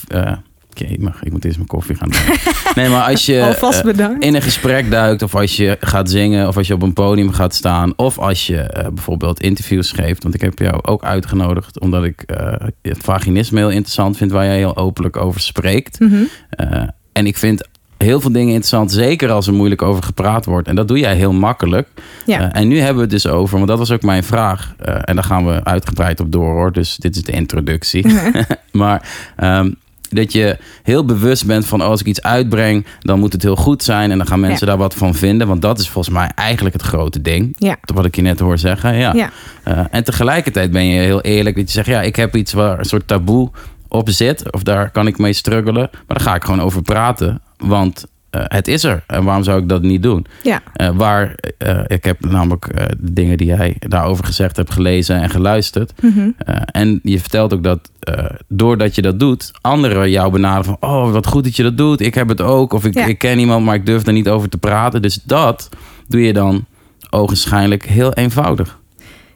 Ik, 0.89 1.31
moet 1.31 1.45
eerst 1.45 1.57
mijn 1.57 1.69
koffie 1.69 1.97
gaan 1.97 2.11
drinken. 2.11 2.39
Nee, 2.75 2.89
maar 2.89 3.11
als 3.11 3.27
je 3.27 3.39
eh, 3.39 4.11
in 4.19 4.35
een 4.35 4.43
gesprek 4.43 4.91
duikt, 4.91 5.23
of 5.23 5.35
als 5.35 5.57
je 5.57 5.77
gaat 5.81 6.11
zingen, 6.11 6.49
of 6.49 6.57
als 6.57 6.67
je 6.67 6.75
op 6.75 6.83
een 6.83 6.93
podium 6.93 7.33
gaat 7.33 7.55
staan, 7.55 7.93
of 7.97 8.19
als 8.19 8.47
je 8.47 8.61
eh, 8.61 8.89
bijvoorbeeld 8.89 9.41
interviews 9.41 9.93
geeft. 9.93 10.23
Want 10.23 10.35
ik 10.35 10.41
heb 10.41 10.59
jou 10.59 10.79
ook 10.83 11.05
uitgenodigd 11.05 11.81
omdat 11.81 12.05
ik 12.05 12.23
eh, 12.23 12.53
het 12.83 12.99
vaginisme 12.99 13.59
heel 13.59 13.71
interessant 13.71 14.17
vind, 14.17 14.31
waar 14.31 14.45
jij 14.45 14.57
heel 14.57 14.77
openlijk 14.77 15.17
over 15.17 15.41
spreekt. 15.41 16.01
Mhm. 16.01 16.25
En 17.13 17.27
ik 17.27 17.37
vind 17.37 17.69
heel 17.97 18.21
veel 18.21 18.33
dingen 18.33 18.49
interessant, 18.49 18.93
zeker 18.93 19.31
als 19.31 19.47
er 19.47 19.53
moeilijk 19.53 19.83
over 19.83 20.03
gepraat 20.03 20.45
wordt. 20.45 20.69
En 20.69 20.75
dat 20.75 20.89
doe 20.89 20.99
jij 20.99 21.17
heel 21.17 21.33
makkelijk. 21.33 21.89
Ja. 22.27 22.53
En 22.53 22.69
nu 22.69 22.79
hebben 22.79 22.97
we 22.97 23.01
het 23.01 23.11
dus 23.11 23.27
over, 23.27 23.57
want 23.57 23.69
dat 23.69 23.79
was 23.79 23.91
ook 23.91 24.03
mijn 24.03 24.25
vraag. 24.25 24.75
En 25.05 25.15
daar 25.15 25.25
gaan 25.25 25.47
we 25.47 25.65
uitgebreid 25.65 26.21
op 26.21 26.33
door 26.33 26.53
hoor. 26.53 26.73
Dus 26.73 26.97
dit 26.97 27.17
is 27.17 27.23
de 27.23 27.33
introductie. 27.33 28.07
maar 28.73 29.09
ehm, 29.37 29.71
dat 30.15 30.33
je 30.33 30.59
heel 30.83 31.05
bewust 31.05 31.47
bent 31.47 31.67
van 31.67 31.83
oh, 31.83 31.87
als 31.89 32.01
ik 32.01 32.07
iets 32.07 32.23
uitbreng, 32.23 32.87
dan 33.01 33.19
moet 33.19 33.33
het 33.33 33.43
heel 33.43 33.57
goed 33.57 33.83
zijn 33.83 34.11
en 34.11 34.19
dan 34.19 34.27
gaan 34.27 34.41
mensen 34.41 34.67
Ja. 34.67 34.73
daar 34.73 34.81
wat 34.83 34.95
van 34.95 35.15
vinden. 35.15 35.47
Want 35.47 35.63
dat 35.63 35.79
is 35.79 35.89
volgens 35.89 36.15
mij 36.15 36.31
eigenlijk 36.35 36.75
het 36.75 36.85
grote 36.85 37.21
ding. 37.23 37.57
Ja. 37.59 37.77
Wat 37.95 38.05
ik 38.05 38.17
je 38.17 38.23
net 38.23 38.41
hoor 38.41 38.59
zeggen. 38.59 38.97
Ja. 38.97 39.15
Ja. 39.15 39.31
Eh, 39.63 39.85
en 39.91 40.05
tegelijkertijd 40.05 40.71
ben 40.71 40.85
je 40.85 41.01
heel 41.01 41.21
eerlijk 41.21 41.57
dat 41.57 41.67
je 41.67 41.73
zegt, 41.73 41.87
ja, 41.87 42.03
ik 42.03 42.17
heb 42.17 42.37
iets 42.37 42.53
waar 42.53 42.79
een 42.79 42.85
soort 42.85 43.07
taboe 43.07 43.51
op 43.89 44.11
zit, 44.11 44.53
of 44.53 44.63
daar 44.63 44.91
kan 44.91 45.07
ik 45.07 45.19
mee 45.19 45.33
struggelen, 45.33 45.89
maar 45.93 46.17
daar 46.17 46.21
ga 46.21 46.35
ik 46.35 46.45
gewoon 46.45 46.61
over 46.63 46.83
praten, 46.83 47.41
want 47.57 48.07
eh, 48.31 48.45
het 48.47 48.69
is 48.69 48.85
er. 48.85 49.03
En 49.07 49.25
waarom 49.25 49.45
zou 49.45 49.63
ik 49.63 49.69
dat 49.69 49.83
niet 49.83 50.03
doen? 50.03 50.27
Ja. 50.43 50.63
Eh, 50.73 50.91
waar, 50.97 51.35
eh, 51.59 51.81
ik 51.87 52.05
heb 52.05 52.25
namelijk 52.25 52.67
de 53.01 53.13
dingen 53.13 53.37
die 53.37 53.47
jij 53.47 53.77
daarover 53.79 54.25
gezegd 54.25 54.57
hebt 54.57 54.71
gelezen 54.71 55.21
en 55.21 55.31
geluisterd. 55.31 55.93
Mhm. 56.03 56.31
En 56.65 57.01
je 57.03 57.21
vertelt 57.21 57.55
ook 57.55 57.63
dat 57.63 57.91
doordat 58.49 58.95
je 58.95 59.03
dat 59.03 59.19
doet, 59.19 59.51
anderen 59.61 60.11
jou 60.11 60.33
benaderen 60.33 60.65
van, 60.65 60.91
oh, 60.91 61.13
wat 61.13 61.27
goed 61.27 61.45
dat 61.45 61.57
je 61.57 61.63
dat 61.63 61.77
doet. 61.77 62.01
Ik 62.01 62.15
heb 62.15 62.29
het 62.29 62.41
ook. 62.41 62.73
Of 62.73 62.85
ik, 62.85 62.95
Ja. 62.95 63.05
ik 63.07 63.19
ken 63.19 63.39
iemand, 63.39 63.65
maar 63.65 63.75
ik 63.75 63.87
durf 63.87 64.07
er 64.07 64.13
niet 64.13 64.29
over 64.29 64.49
te 64.49 64.59
praten. 64.59 65.03
Dus 65.03 65.21
dat 65.25 65.69
doe 66.09 66.21
je 66.21 66.33
dan 66.33 66.65
ogenschijnlijk 67.11 67.85
heel 67.85 68.13
eenvoudig. 68.13 68.79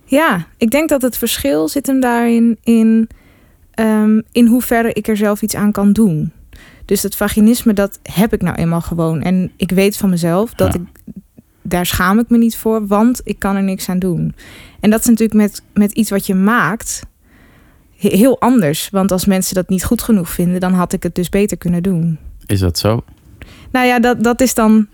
Ja, 0.04 0.46
ik 0.56 0.70
denk 0.70 0.88
dat 0.88 1.02
het 1.02 1.16
verschil 1.16 1.68
zit 1.68 1.86
hem 1.86 2.00
daarin 2.00 2.58
in, 2.62 3.08
ehm, 3.70 4.20
in 4.32 4.46
hoeverre 4.46 4.92
ik 4.92 5.08
er 5.08 5.16
zelf 5.16 5.42
iets 5.42 5.54
aan 5.54 5.72
kan 5.72 5.92
doen. 5.92 6.32
Dus 6.84 7.02
het 7.02 7.16
vaginisme, 7.16 7.72
dat 7.72 7.98
heb 8.02 8.32
ik 8.32 8.42
nou 8.42 8.56
eenmaal 8.56 8.80
gewoon. 8.80 9.22
En 9.22 9.52
ik 9.56 9.70
weet 9.70 9.96
van 9.96 10.10
mezelf 10.10 10.54
dat 10.54 10.72
Ja. 10.74 10.80
ik 10.80 11.12
daar 11.62 11.86
schaam 11.86 12.18
ik 12.18 12.28
me 12.30 12.38
niet 12.38 12.56
voor, 12.56 12.86
want 12.86 13.20
ik 13.24 13.38
kan 13.38 13.56
er 13.56 13.62
niks 13.62 13.88
aan 13.88 13.98
doen. 13.98 14.34
En 14.80 14.90
dat 14.90 15.00
is 15.00 15.06
natuurlijk 15.06 15.34
met, 15.38 15.62
met 15.74 15.92
iets 15.92 16.10
wat 16.10 16.26
je 16.26 16.34
maakt 16.34 17.02
he- 17.96 18.16
heel 18.16 18.40
anders. 18.40 18.88
Want 18.90 19.12
als 19.12 19.24
mensen 19.24 19.54
dat 19.54 19.68
niet 19.68 19.84
goed 19.84 20.02
genoeg 20.02 20.28
vinden, 20.30 20.60
dan 20.60 20.72
had 20.72 20.92
ik 20.92 21.02
het 21.02 21.14
dus 21.14 21.28
beter 21.28 21.56
kunnen 21.56 21.82
doen. 21.82 22.18
Is 22.46 22.60
dat 22.60 22.78
zo? 22.78 23.04
Nou 23.72 23.86
ja, 23.86 24.00
dat, 24.00 24.24
dat 24.24 24.40
is 24.40 24.54
dan. 24.54 24.86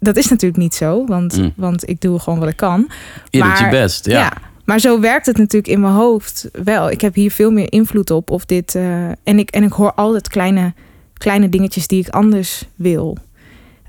Dat 0.00 0.16
is 0.16 0.28
natuurlijk 0.28 0.62
niet 0.62 0.74
zo, 0.74 1.06
want, 1.06 1.36
Mm. 1.36 1.52
want 1.56 1.88
ik 1.88 2.00
doe 2.00 2.18
gewoon 2.18 2.38
wat 2.38 2.48
ik 2.48 2.56
kan. 2.56 2.88
Je 3.30 3.42
doet 3.42 3.58
je 3.58 3.68
best, 3.68 4.06
ja. 4.06 4.18
Ja. 4.18 4.32
maar 4.64 4.78
zo 4.80 5.00
werkt 5.00 5.26
het 5.26 5.36
natuurlijk 5.38 5.72
in 5.72 5.80
mijn 5.80 5.92
hoofd 5.92 6.48
wel. 6.64 6.90
Ik 6.90 7.00
heb 7.00 7.14
hier 7.14 7.30
veel 7.30 7.50
meer 7.50 7.72
invloed 7.72 8.10
op. 8.10 8.30
Of 8.30 8.44
dit, 8.44 8.74
eh, 8.74 9.04
en, 9.08 9.38
ik, 9.38 9.50
en 9.50 9.62
ik 9.62 9.72
hoor 9.72 9.92
altijd 9.94 10.28
kleine, 10.28 10.74
kleine 11.22 11.48
dingetjes 11.48 11.86
die 11.86 12.00
ik 12.00 12.08
anders 12.08 12.64
wil 12.74 13.16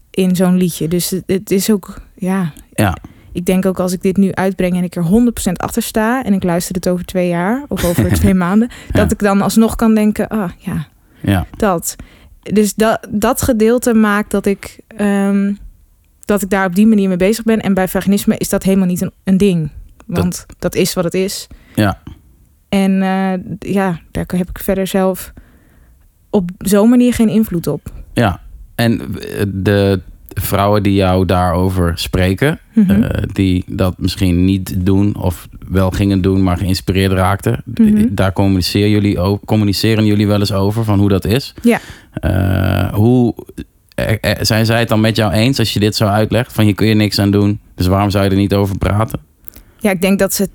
in 0.10 0.36
zo'n 0.36 0.58
liedje. 0.58 0.88
Dus 0.88 1.10
het, 1.10 1.24
het 1.26 1.52
is 1.52 1.72
ook, 1.72 2.02
ja. 2.16 2.54
Ja. 2.74 2.98
Ik 3.32 3.46
denk 3.46 3.66
ook 3.66 3.80
als 3.80 3.94
ik 3.94 4.02
dit 4.02 4.18
nu 4.18 4.32
uitbreng 4.34 4.76
en 4.76 4.84
ik 4.84 4.96
er 4.96 5.06
100% 5.06 5.52
achter 5.54 5.82
sta... 5.82 6.24
en 6.24 6.34
ik 6.34 6.44
luister 6.44 6.76
het 6.76 6.88
over 6.88 7.06
twee 7.06 7.28
jaar 7.28 7.66
of 7.68 7.84
over 7.90 8.14
twee 8.14 8.34
maanden... 8.34 8.70
dat 8.92 9.12
ik 9.12 9.20
dan 9.20 9.42
alsnog 9.42 9.76
kan 9.76 9.96
denken, 9.96 10.28
ah 10.28 10.52
ja, 10.58 10.88
ja. 11.22 11.46
dat. 11.58 11.96
Dus 12.42 12.74
dat, 12.74 13.08
dat 13.10 13.42
gedeelte 13.42 13.94
maakt 13.94 14.32
dat 14.32 14.46
ik, 14.46 14.80
ehm, 14.88 15.54
dat 16.26 16.42
ik 16.42 16.50
daar 16.50 16.66
op 16.66 16.76
die 16.76 16.88
manier 16.88 17.08
mee 17.08 17.18
bezig 17.18 17.44
ben. 17.44 17.62
En 17.62 17.74
bij 17.74 17.88
vaginisme 17.88 18.38
is 18.38 18.50
dat 18.50 18.64
helemaal 18.64 18.88
niet 18.88 19.02
een, 19.02 19.12
een 19.24 19.38
ding. 19.38 19.72
Want 20.06 20.46
dat, 20.60 20.76
is 20.76 20.94
wat 20.94 21.04
het 21.04 21.14
is. 21.14 21.48
Ja. 21.76 22.02
En 22.70 23.02
eh, 23.02 23.74
ja, 23.74 24.00
daar 24.12 24.26
heb 24.28 24.50
ik 24.50 24.60
verder 24.60 24.88
zelf 24.88 25.34
op 26.34 26.50
zo'n 26.58 26.90
manier 26.90 27.14
geen 27.14 27.30
invloed 27.30 27.68
op. 27.68 27.82
Ja, 28.14 28.42
en 28.76 29.00
eh, 29.02 29.44
de 29.54 30.02
vrouwen 30.34 30.84
die 30.84 30.94
jou 30.94 31.26
daarover 31.26 31.92
spreken, 31.98 32.60
Mhm. 32.74 32.92
eh, 33.04 33.24
die 33.34 33.64
dat 33.68 33.98
misschien 33.98 34.46
niet 34.46 34.86
doen 34.86 35.16
of 35.16 35.48
wel 35.70 35.90
gingen 35.92 36.22
doen, 36.22 36.44
maar 36.44 36.58
geïnspireerd 36.58 37.12
raakten, 37.12 37.62
Mhm. 37.66 38.06
daar 38.12 38.34
communiceren 38.34 38.90
jullie, 38.90 39.20
o- 39.20 39.40
communiceren 39.46 40.06
jullie 40.06 40.28
wel 40.28 40.40
eens 40.40 40.54
over 40.54 40.84
van 40.84 41.00
hoe 41.00 41.10
dat 41.10 41.26
is. 41.26 41.54
Ja. 41.62 41.80
Eh, 42.14 42.94
hoe 42.94 43.36
zijn 44.42 44.66
zij 44.66 44.80
het 44.80 44.88
dan 44.90 45.02
met 45.02 45.16
jou 45.16 45.32
eens 45.34 45.60
als 45.60 45.74
je 45.74 45.80
dit 45.80 45.96
zo 45.96 46.06
uitlegt? 46.06 46.54
Van 46.54 46.64
hier 46.66 46.76
kun 46.76 46.88
je 46.88 46.94
niks 46.94 47.20
aan 47.20 47.32
doen, 47.32 47.60
dus 47.76 47.88
waarom 47.88 48.10
zou 48.10 48.24
je 48.24 48.30
er 48.30 48.36
niet 48.36 48.54
over 48.54 48.78
praten? 48.78 49.20
Ja, 49.80 49.92
ik 49.92 50.02
denk, 50.02 50.20
dat 50.20 50.34
ze, 50.34 50.48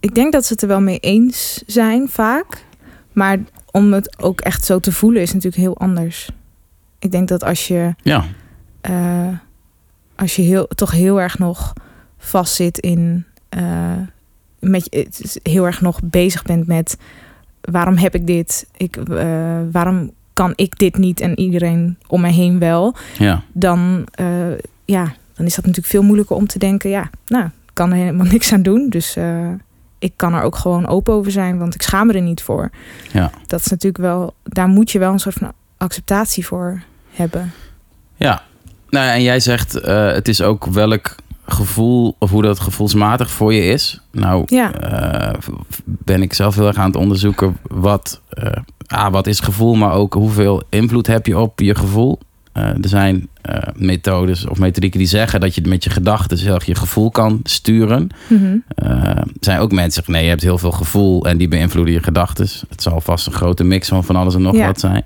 ik 0.00 0.14
denk 0.14 0.32
dat 0.32 0.44
ze 0.46 0.52
het 0.52 0.62
er 0.62 0.68
wel 0.68 0.80
mee 0.80 0.98
eens 0.98 1.62
zijn 1.66 2.08
vaak. 2.08 2.64
Maar 3.12 3.38
om 3.72 3.92
het 3.92 4.18
ook 4.22 4.40
echt 4.40 4.64
zo 4.64 4.78
te 4.78 4.92
voelen 4.92 5.22
is 5.22 5.32
natuurlijk 5.32 5.62
heel 5.62 5.78
anders. 5.78 6.30
Ik 6.98 7.10
denk 7.10 7.28
dat 7.28 7.44
als 7.44 7.68
je 7.68 7.94
Ja, 8.02 8.24
eh, 8.80 9.28
als 10.16 10.36
je 10.36 10.42
heel, 10.42 10.66
toch 10.66 10.90
heel 10.90 11.20
erg 11.20 11.38
nog 11.38 11.72
vastzit 12.18 12.78
in. 12.78 13.24
eh, 13.48 13.96
met, 14.58 15.06
heel 15.42 15.66
erg 15.66 15.80
nog 15.80 16.00
bezig 16.04 16.42
bent 16.42 16.66
met. 16.66 16.96
Waarom 17.60 17.96
heb 17.96 18.14
ik 18.14 18.26
dit? 18.26 18.66
Ik, 18.76 18.96
eh, 18.96 19.60
waarom 19.72 20.10
kan 20.32 20.52
ik 20.56 20.78
dit 20.78 20.96
niet 20.96 21.20
en 21.20 21.38
iedereen 21.38 21.98
om 22.06 22.20
me 22.20 22.28
heen 22.28 22.58
wel? 22.58 22.94
ja, 23.18 23.42
Dan, 23.52 24.06
ja, 24.84 25.14
dan 25.34 25.46
is 25.46 25.54
dat 25.54 25.64
natuurlijk 25.64 25.86
veel 25.92 26.02
moeilijker 26.02 26.36
om 26.36 26.46
te 26.46 26.58
denken. 26.58 26.90
Ja, 26.90 27.10
nou, 27.26 27.44
ik 27.44 27.50
kan 27.72 27.90
er 27.90 27.96
helemaal 27.96 28.26
niks 28.26 28.52
aan 28.52 28.62
doen. 28.62 28.88
Dus 28.88 29.16
ik 30.02 30.12
kan 30.16 30.34
er 30.34 30.42
ook 30.42 30.56
gewoon 30.56 30.86
open 30.86 31.14
over 31.14 31.32
zijn, 31.32 31.58
want 31.58 31.74
ik 31.74 31.82
schaam 31.82 32.06
me 32.06 32.12
er 32.12 32.20
niet 32.22 32.42
voor. 32.42 32.70
Ja. 33.12 33.30
Dat 33.46 33.60
is 33.60 33.66
natuurlijk 33.66 34.02
wel. 34.04 34.34
Daar 34.42 34.68
moet 34.68 34.90
je 34.90 34.98
wel 34.98 35.12
een 35.12 35.18
soort 35.18 35.34
van 35.34 35.52
acceptatie 35.76 36.46
voor 36.46 36.82
hebben. 37.10 37.52
ja. 38.16 38.42
Nou, 38.90 39.06
ja, 39.06 39.12
en 39.14 39.22
jij 39.22 39.40
zegt, 39.40 39.80
eh, 39.80 40.12
het 40.12 40.28
is 40.28 40.42
ook 40.42 40.64
welk 40.66 41.14
gevoel, 41.46 42.16
of 42.18 42.30
hoe 42.30 42.42
dat 42.42 42.60
gevoelsmatig 42.60 43.30
voor 43.30 43.54
je 43.54 43.64
is. 43.64 44.00
Nou, 44.10 44.42
Ja. 44.46 44.72
eh, 44.72 45.38
ben 45.84 46.22
ik 46.22 46.32
zelf 46.32 46.54
heel 46.54 46.66
erg 46.66 46.76
aan 46.76 46.86
het 46.86 46.96
onderzoeken 46.96 47.56
wat, 47.62 48.20
ah, 48.86 49.12
wat 49.12 49.26
is 49.26 49.40
gevoel, 49.40 49.74
maar 49.74 49.92
ook 49.92 50.14
hoeveel 50.14 50.62
invloed 50.68 51.06
heb 51.06 51.26
je 51.26 51.38
op 51.38 51.60
je 51.60 51.74
gevoel. 51.74 52.18
Eh, 52.52 52.64
er 52.64 52.88
zijn 52.88 53.28
eh, 53.42 53.56
methodes 53.76 54.46
of 54.46 54.58
methodieken 54.58 54.98
die 54.98 55.08
zeggen 55.08 55.40
dat 55.40 55.54
je 55.54 55.62
met 55.68 55.84
je 55.84 55.90
gedachten 55.90 56.38
zelf 56.38 56.64
je 56.64 56.74
gevoel 56.74 57.10
kan 57.10 57.40
sturen. 57.42 58.08
Mhm. 58.28 58.56
Eh, 58.74 58.88
er 59.06 59.26
zijn 59.40 59.58
ook 59.58 59.72
mensen 59.72 59.84
die 59.84 59.92
zeggen, 59.92 60.12
nee, 60.12 60.22
je 60.22 60.28
hebt 60.28 60.42
heel 60.42 60.58
veel 60.58 60.70
gevoel 60.70 61.26
en 61.26 61.36
die 61.36 61.48
beïnvloeden 61.48 61.94
je 61.94 62.02
gedachten. 62.02 62.46
Het 62.68 62.82
zal 62.82 63.00
vast 63.00 63.26
een 63.26 63.32
grote 63.32 63.64
mix 63.64 63.88
van 63.88 64.04
van 64.04 64.16
alles 64.16 64.34
en 64.34 64.42
nog 64.42 64.54
Ja. 64.56 64.66
wat 64.66 64.80
zijn. 64.80 65.04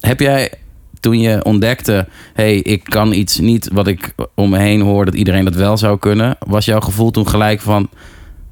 Heb 0.00 0.20
jij 0.20 0.52
toen 1.00 1.20
je 1.20 1.44
ontdekte, 1.44 2.08
hey, 2.34 2.56
ik 2.56 2.84
kan 2.84 3.12
iets 3.12 3.38
niet 3.38 3.68
wat 3.72 3.86
ik 3.86 4.14
om 4.34 4.50
me 4.50 4.58
heen 4.58 4.80
hoor 4.80 5.04
dat 5.04 5.14
iedereen 5.14 5.44
dat 5.44 5.54
wel 5.54 5.76
zou 5.76 5.98
kunnen, 5.98 6.36
was 6.38 6.64
jouw 6.64 6.80
gevoel 6.80 7.10
toen 7.10 7.28
gelijk 7.28 7.60
van, 7.60 7.88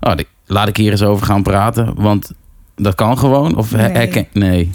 oh, 0.01 0.13
laat 0.47 0.69
ik 0.69 0.77
hier 0.77 0.91
eens 0.91 1.03
over 1.03 1.27
gaan 1.27 1.43
praten, 1.43 1.95
want 1.95 2.33
dat 2.77 2.95
kan 2.95 3.19
gewoon? 3.19 3.57
Of 3.57 3.73
Nee. 3.73 4.29
nee. 4.33 4.71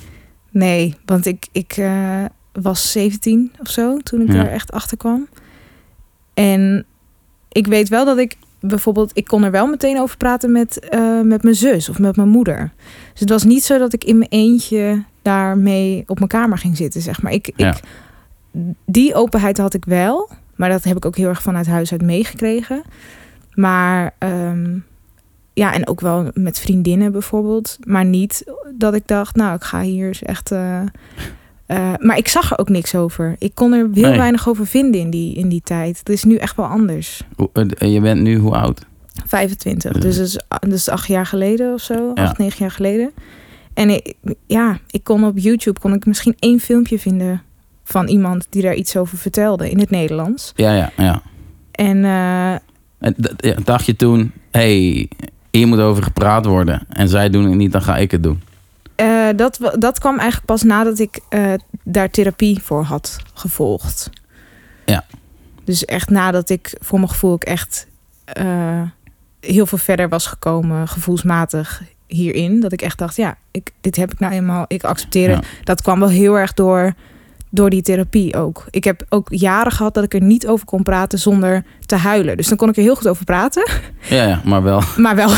Nee, 0.51 0.95
want 1.05 1.25
ik, 1.25 1.47
ik 1.51 1.77
was 2.51 2.91
17 2.91 3.51
of 3.59 3.69
zo 3.69 3.97
toen 3.97 4.21
ik 4.21 4.31
Ja. 4.31 4.39
er 4.45 4.51
echt 4.51 4.71
achter 4.71 4.97
kwam. 4.97 5.27
En 6.33 6.85
ik 7.51 7.67
weet 7.67 7.89
wel 7.89 8.05
dat 8.05 8.17
ik 8.17 8.35
bijvoorbeeld, 8.59 9.11
ik 9.13 9.25
kon 9.25 9.43
er 9.43 9.51
wel 9.51 9.67
meteen 9.67 9.99
over 9.99 10.17
praten 10.17 10.51
met, 10.51 10.79
eh, 10.79 11.21
met 11.21 11.43
mijn 11.43 11.55
zus 11.55 11.89
of 11.89 11.99
met 11.99 12.15
mijn 12.15 12.29
moeder. 12.29 12.71
Dus 13.11 13.19
het 13.19 13.29
was 13.29 13.43
niet 13.43 13.63
zo 13.63 13.77
dat 13.77 13.93
ik 13.93 14.03
in 14.03 14.17
mijn 14.17 14.29
eentje 14.29 15.03
daarmee 15.21 16.03
op 16.07 16.17
mijn 16.17 16.29
kamer 16.29 16.57
ging 16.57 16.77
zitten, 16.77 17.01
zeg 17.01 17.21
maar. 17.21 17.31
Ik, 17.31 17.51
Ja. 17.55 17.69
ik, 17.69 17.79
die 18.85 19.13
openheid 19.15 19.57
had 19.57 19.73
ik 19.73 19.85
wel, 19.85 20.29
maar 20.55 20.69
dat 20.69 20.83
heb 20.83 20.97
ik 20.97 21.05
ook 21.05 21.15
heel 21.17 21.27
erg 21.29 21.41
vanuit 21.41 21.67
huis 21.67 21.91
uit 21.91 22.01
meegekregen. 22.01 22.81
Maar 23.53 24.13
ehm, 24.17 24.77
ja, 25.53 25.73
en 25.73 25.87
ook 25.87 26.01
wel 26.01 26.29
met 26.33 26.59
vriendinnen 26.59 27.11
bijvoorbeeld. 27.11 27.77
Maar 27.83 28.05
niet 28.05 28.43
dat 28.75 28.93
ik 28.93 29.07
dacht, 29.07 29.35
nou, 29.35 29.55
ik 29.55 29.63
ga 29.63 29.81
hier 29.81 30.19
echt. 30.23 30.51
eh, 30.51 30.81
eh, 31.71 31.93
maar 31.99 32.17
ik 32.17 32.27
zag 32.27 32.51
er 32.51 32.57
ook 32.59 32.69
niks 32.69 32.95
over. 32.95 33.35
Ik 33.39 33.51
kon 33.55 33.73
er 33.73 33.87
heel 33.93 34.09
Nee. 34.09 34.17
weinig 34.17 34.47
over 34.49 34.67
vinden 34.67 35.01
in 35.01 35.09
die, 35.09 35.35
in 35.35 35.49
die 35.49 35.61
tijd. 35.63 35.97
Het 35.99 36.09
is 36.09 36.23
nu 36.23 36.35
echt 36.35 36.55
wel 36.55 36.65
anders. 36.65 37.21
Hoe- 37.35 37.49
eh, 37.53 37.93
Je 37.93 38.01
bent 38.01 38.21
nu 38.21 38.37
hoe 38.37 38.53
oud? 38.55 38.85
25. 39.25 39.91
Dus 39.97 40.15
dat 40.17 40.25
is, 40.25 40.39
dat 40.47 40.71
is 40.71 40.89
acht 40.89 41.07
jaar 41.07 41.25
geleden 41.25 41.73
of 41.73 41.81
zo. 41.81 42.11
Ja. 42.15 42.23
Acht, 42.23 42.37
negen 42.37 42.57
jaar 42.59 42.71
geleden. 42.71 43.11
En 43.73 43.89
ik, 43.89 44.13
ja, 44.47 44.79
ik 44.89 45.03
kon 45.03 45.25
op 45.25 45.37
YouTube 45.37 45.79
kon 45.79 45.93
ik 45.93 46.05
misschien 46.05 46.35
één 46.39 46.59
filmpje 46.59 46.99
vinden 46.99 47.41
van 47.83 48.07
iemand 48.07 48.47
die 48.49 48.61
daar 48.61 48.75
iets 48.75 48.97
over 48.97 49.17
vertelde 49.17 49.69
in 49.69 49.79
het 49.79 49.89
Nederlands. 49.89 50.51
Ja, 50.55 50.73
ja, 50.75 50.91
ja. 50.97 51.21
En 51.71 52.05
eh, 52.05 53.55
dacht 53.63 53.85
je 53.85 53.95
toen, 53.95 54.31
hey, 54.51 55.07
hier 55.51 55.67
moet 55.67 55.79
over 55.79 56.03
gepraat 56.03 56.45
worden 56.45 56.85
en 56.89 57.07
zij 57.09 57.29
doen 57.29 57.45
het 57.45 57.55
niet, 57.55 57.71
dan 57.71 57.81
ga 57.81 57.97
ik 57.97 58.11
het 58.11 58.23
doen. 58.23 58.41
Eh, 59.01 59.27
dat, 59.35 59.59
dat 59.79 59.99
kwam 59.99 60.17
eigenlijk 60.17 60.45
pas 60.45 60.63
nadat 60.63 60.99
ik 60.99 61.19
eh, 61.29 61.53
daar 61.83 62.09
therapie 62.09 62.61
voor 62.61 62.83
had 62.83 63.17
gevolgd. 63.33 64.09
Ja. 64.85 65.05
Dus 65.63 65.85
echt 65.85 66.09
nadat 66.09 66.49
ik 66.49 66.75
voor 66.79 66.99
mijn 66.99 67.11
gevoel 67.11 67.31
ook 67.31 67.43
echt 67.43 67.87
eh, 68.25 68.81
heel 69.39 69.65
veel 69.65 69.77
verder 69.77 70.09
was 70.09 70.25
gekomen, 70.25 70.87
gevoelsmatig 70.87 71.81
hierin. 72.07 72.59
Dat 72.59 72.71
ik 72.71 72.81
echt 72.81 72.97
dacht, 72.97 73.15
ja, 73.15 73.37
ik, 73.51 73.71
dit 73.81 73.95
heb 73.95 74.11
ik 74.11 74.19
nou 74.19 74.33
eenmaal, 74.33 74.65
ik 74.67 74.83
accepteer 74.83 75.29
het. 75.29 75.45
Ja. 75.45 75.63
Dat 75.63 75.81
kwam 75.81 75.99
wel 75.99 76.09
heel 76.09 76.37
erg 76.37 76.53
door 76.53 76.93
door 77.53 77.69
die 77.69 77.81
therapie 77.81 78.35
ook. 78.35 78.65
Ik 78.69 78.83
heb 78.83 79.05
ook 79.09 79.27
jaren 79.31 79.71
gehad 79.71 79.93
dat 79.93 80.03
ik 80.03 80.13
er 80.13 80.21
niet 80.21 80.47
over 80.47 80.65
kon 80.65 80.83
praten 80.83 81.19
zonder 81.19 81.63
te 81.85 81.95
huilen. 81.95 82.37
Dus 82.37 82.47
dan 82.47 82.57
kon 82.57 82.69
ik 82.69 82.75
er 82.77 82.81
heel 82.83 82.95
goed 82.95 83.07
over 83.07 83.25
praten, 83.25 83.67
Ja, 84.09 84.23
ja, 84.27 84.41
maar 84.45 84.63
wel. 84.63 84.81
maar 84.97 85.15
wel, 85.15 85.29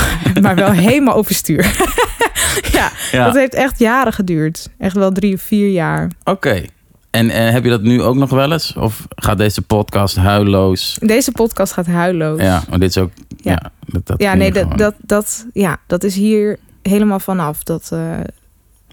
maar 0.41 0.55
wel 0.55 0.71
helemaal 0.71 1.15
overstuur. 1.15 1.61
ja, 2.71 2.91
Ja. 3.11 3.25
dat 3.25 3.35
heeft 3.35 3.53
echt 3.53 3.79
jaren 3.79 4.13
geduurd. 4.13 4.69
Echt 4.77 4.95
wel 4.95 5.11
drie 5.11 5.33
of 5.33 5.41
vier 5.41 5.69
jaar. 5.69 6.11
Oké. 6.23 6.65
En 7.09 7.29
eh, 7.29 7.49
heb 7.51 7.63
je 7.63 7.69
dat 7.69 7.81
nu 7.81 8.01
ook 8.01 8.15
nog 8.15 8.29
wel 8.29 8.51
eens? 8.51 8.75
Of 8.75 9.05
gaat 9.15 9.37
deze 9.37 9.61
podcast 9.61 10.15
huilloos? 10.15 10.97
Deze 11.01 11.31
podcast 11.31 11.73
gaat 11.73 11.85
huiloos. 11.87 12.41
Ja, 12.41 12.63
maar 12.69 12.79
dit 12.79 12.89
is 12.89 12.97
ook... 12.97 13.11
Ja, 13.37 13.51
Ja. 13.51 13.71
dat, 13.85 14.05
dat 14.07 14.21
ja 14.21 14.33
nee, 14.33 14.51
dat, 14.51 14.77
dat, 14.77 14.93
dat, 15.01 15.45
ja, 15.53 15.77
dat 15.87 16.03
is 16.03 16.15
hier 16.15 16.57
helemaal 16.81 17.19
vanaf. 17.19 17.63
Dat, 17.63 17.89
eh 17.93 17.99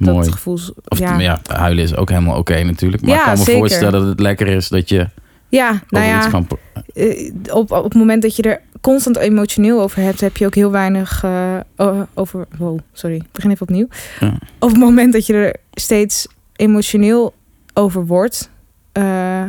Mooi. 0.00 0.24
dat 0.24 0.32
gevoels... 0.32 0.72
Of 0.88 0.98
ja. 0.98 1.18
ja. 1.18 1.40
huilen 1.46 1.84
is 1.84 1.96
ook 1.96 2.08
helemaal 2.08 2.36
oké 2.38 2.62
natuurlijk. 2.62 3.02
Maar 3.02 3.10
Ja, 3.10 3.18
ik 3.18 3.24
kan 3.24 3.32
me 3.38 3.44
zeker. 3.44 3.58
voorstellen 3.58 3.92
dat 3.92 4.06
het 4.08 4.20
lekker 4.20 4.46
is 4.46 4.68
dat 4.68 4.88
je 4.88 5.08
ja, 5.48 5.82
nou 5.88 6.04
ja, 6.06 6.28
kan... 6.28 6.46
eh, 6.94 7.32
op, 7.52 7.70
op 7.70 7.84
het 7.84 7.94
moment 7.94 8.22
dat 8.22 8.36
je 8.36 8.42
er 8.42 8.60
constant 8.80 9.16
emotioneel 9.16 9.80
over 9.80 10.02
hebt, 10.02 10.20
heb 10.20 10.36
je 10.36 10.46
ook 10.46 10.54
heel 10.54 10.70
weinig 10.70 11.24
eh, 11.24 12.00
over. 12.14 12.46
Wow, 12.58 12.78
sorry, 12.92 13.16
ik 13.16 13.32
begin 13.32 13.50
even 13.50 13.62
opnieuw. 13.68 13.88
Ja. 14.20 14.38
Op 14.58 14.68
het 14.68 14.78
moment 14.78 15.12
dat 15.12 15.26
je 15.26 15.32
er 15.34 15.56
steeds 15.72 16.26
emotioneel 16.56 17.34
over 17.74 18.06
wordt, 18.06 18.50
eh, 18.92 19.44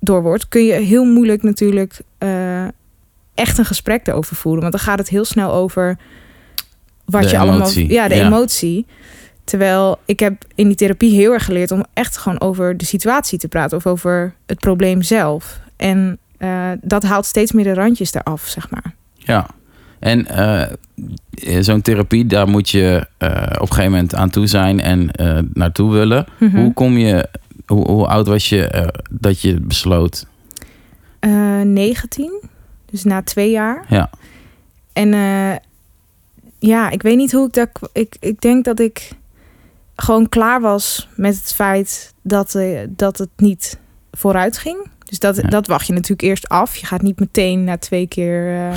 door 0.00 0.22
wordt, 0.22 0.48
kun 0.48 0.64
je 0.64 0.72
heel 0.72 1.04
moeilijk 1.04 1.42
natuurlijk 1.42 2.00
echt 3.34 3.58
een 3.58 3.64
gesprek 3.64 4.06
erover 4.06 4.36
voeren. 4.36 4.60
Want 4.60 4.72
dan 4.74 4.82
gaat 4.82 4.98
het 4.98 5.08
heel 5.08 5.24
snel 5.24 5.52
over 5.52 5.98
wat 7.04 7.22
De 7.22 7.28
je 7.28 7.38
allemaal. 7.38 7.56
emotie, 7.60 7.92
Ja, 7.92 8.08
de 8.08 8.14
ja. 8.14 8.26
emotie. 8.26 8.86
Terwijl 9.46 9.98
ik 10.04 10.20
heb 10.20 10.44
in 10.54 10.66
die 10.66 10.76
therapie 10.76 11.14
heel 11.14 11.32
erg 11.32 11.44
geleerd 11.44 11.70
om 11.70 11.84
echt 11.92 12.16
gewoon 12.16 12.40
over 12.40 12.76
de 12.76 12.84
situatie 12.84 13.38
te 13.38 13.48
praten 13.48 13.76
of 13.76 13.86
over 13.86 14.34
het 14.46 14.58
probleem 14.58 15.02
zelf. 15.02 15.60
En 15.76 16.18
eh, 16.38 16.70
dat 16.80 17.02
haalt 17.02 17.26
steeds 17.26 17.52
meer 17.52 17.64
de 17.64 17.74
randjes 17.74 18.14
eraf, 18.14 18.46
zeg 18.46 18.70
maar. 18.70 18.94
Ja. 19.14 19.46
En 19.98 20.26
eh, 20.26 20.72
zo'n 21.60 21.80
therapie, 21.82 22.26
daar 22.26 22.48
moet 22.48 22.68
je 22.70 23.06
eh, 23.18 23.28
op 23.54 23.60
een 23.60 23.66
gegeven 23.68 23.90
moment 23.90 24.14
aan 24.14 24.30
toe 24.30 24.46
zijn 24.46 24.80
en 24.80 25.10
naartoe 25.52 25.92
willen. 25.92 26.26
Mhm. 26.38 26.56
Hoe 26.56 26.72
kom 26.72 26.96
je... 26.96 27.28
Hoe, 27.66 27.90
hoe 27.90 28.06
oud 28.06 28.26
was 28.26 28.48
je 28.48 28.92
dat 29.10 29.40
je 29.40 29.60
besloot? 29.60 30.26
Eh, 31.18 31.60
19, 31.60 32.42
dus 32.90 33.04
na 33.04 33.22
twee 33.22 33.50
jaar. 33.50 33.84
Ja. 33.88 34.10
En 34.92 35.08
ja, 36.58 36.90
ik 36.90 37.02
weet 37.02 37.16
niet 37.16 37.32
hoe 37.32 37.48
ik 37.52 37.68
k- 37.72 37.88
Ik, 37.92 38.16
ik 38.20 38.40
denk 38.40 38.64
dat 38.64 38.80
ik 38.80 39.08
gewoon 39.96 40.28
klaar 40.28 40.60
was 40.60 41.08
met 41.14 41.34
het 41.34 41.54
feit 41.54 42.14
dat, 42.22 42.54
eh, 42.54 42.80
dat 42.88 43.18
het 43.18 43.30
niet 43.36 43.78
vooruit 44.12 44.58
ging. 44.58 44.88
Dus 45.04 45.18
dat, 45.18 45.40
dat 45.48 45.66
wacht 45.66 45.86
je 45.86 45.92
natuurlijk 45.92 46.22
eerst 46.22 46.48
af. 46.48 46.76
Je 46.76 46.86
gaat 46.86 47.02
niet 47.02 47.20
meteen 47.20 47.64
na 47.64 47.78
twee 47.78 48.06
keer. 48.06 48.54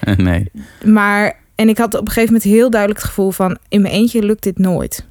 eh, 0.00 0.16
nee. 0.16 0.50
maar, 0.84 1.38
en 1.54 1.68
ik 1.68 1.78
had 1.78 1.94
op 1.94 2.00
een 2.00 2.06
gegeven 2.06 2.32
moment 2.32 2.50
heel 2.50 2.70
duidelijk 2.70 3.00
het 3.00 3.08
gevoel 3.08 3.30
van... 3.30 3.58
in 3.68 3.82
mijn 3.82 3.94
eentje 3.94 4.22
lukt 4.22 4.42
dit 4.42 4.58
nooit. 4.58 5.06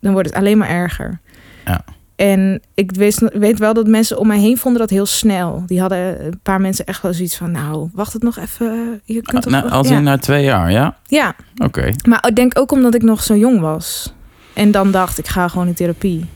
Dan 0.00 0.12
wordt 0.12 0.28
het 0.28 0.36
alleen 0.38 0.58
maar 0.58 0.68
erger. 0.68 1.20
Ja. 1.64 1.84
En 2.16 2.62
ik 2.74 2.90
wist, 2.92 3.20
weet 3.32 3.58
wel 3.58 3.74
dat 3.74 3.86
mensen 3.86 4.18
om 4.18 4.26
mij 4.26 4.38
heen 4.38 4.58
vonden 4.58 4.80
dat 4.80 4.90
heel 4.90 5.06
snel. 5.06 5.62
Die 5.66 5.80
hadden 5.80 6.24
een 6.26 6.40
paar 6.42 6.60
mensen 6.60 6.86
echt 6.86 7.02
wel 7.02 7.14
zoiets 7.14 7.36
van... 7.36 7.50
nou, 7.50 7.88
wacht 7.92 8.12
het 8.12 8.22
nog 8.22 8.38
even. 8.38 9.00
Je 9.04 9.22
kunt 9.22 9.42
toch, 9.42 9.52
Nou, 9.52 9.70
als 9.70 9.88
ja. 9.88 9.96
in 9.96 10.02
na 10.02 10.18
twee 10.18 10.44
jaar, 10.44 10.70
ja? 10.70 10.96
ja, 11.06 11.34
Oké. 11.56 11.92
maar 12.08 12.26
ik 12.28 12.36
denk 12.36 12.58
ook 12.58 12.72
omdat 12.72 12.94
ik 12.94 13.02
nog 13.02 13.22
zo 13.22 13.36
jong 13.36 13.60
was. 13.60 14.14
En 14.54 14.70
dan 14.70 14.90
dacht 14.90 15.18
ik 15.18 15.26
ga 15.28 15.48
gewoon 15.48 15.66
in 15.66 15.74
therapie 15.74 16.26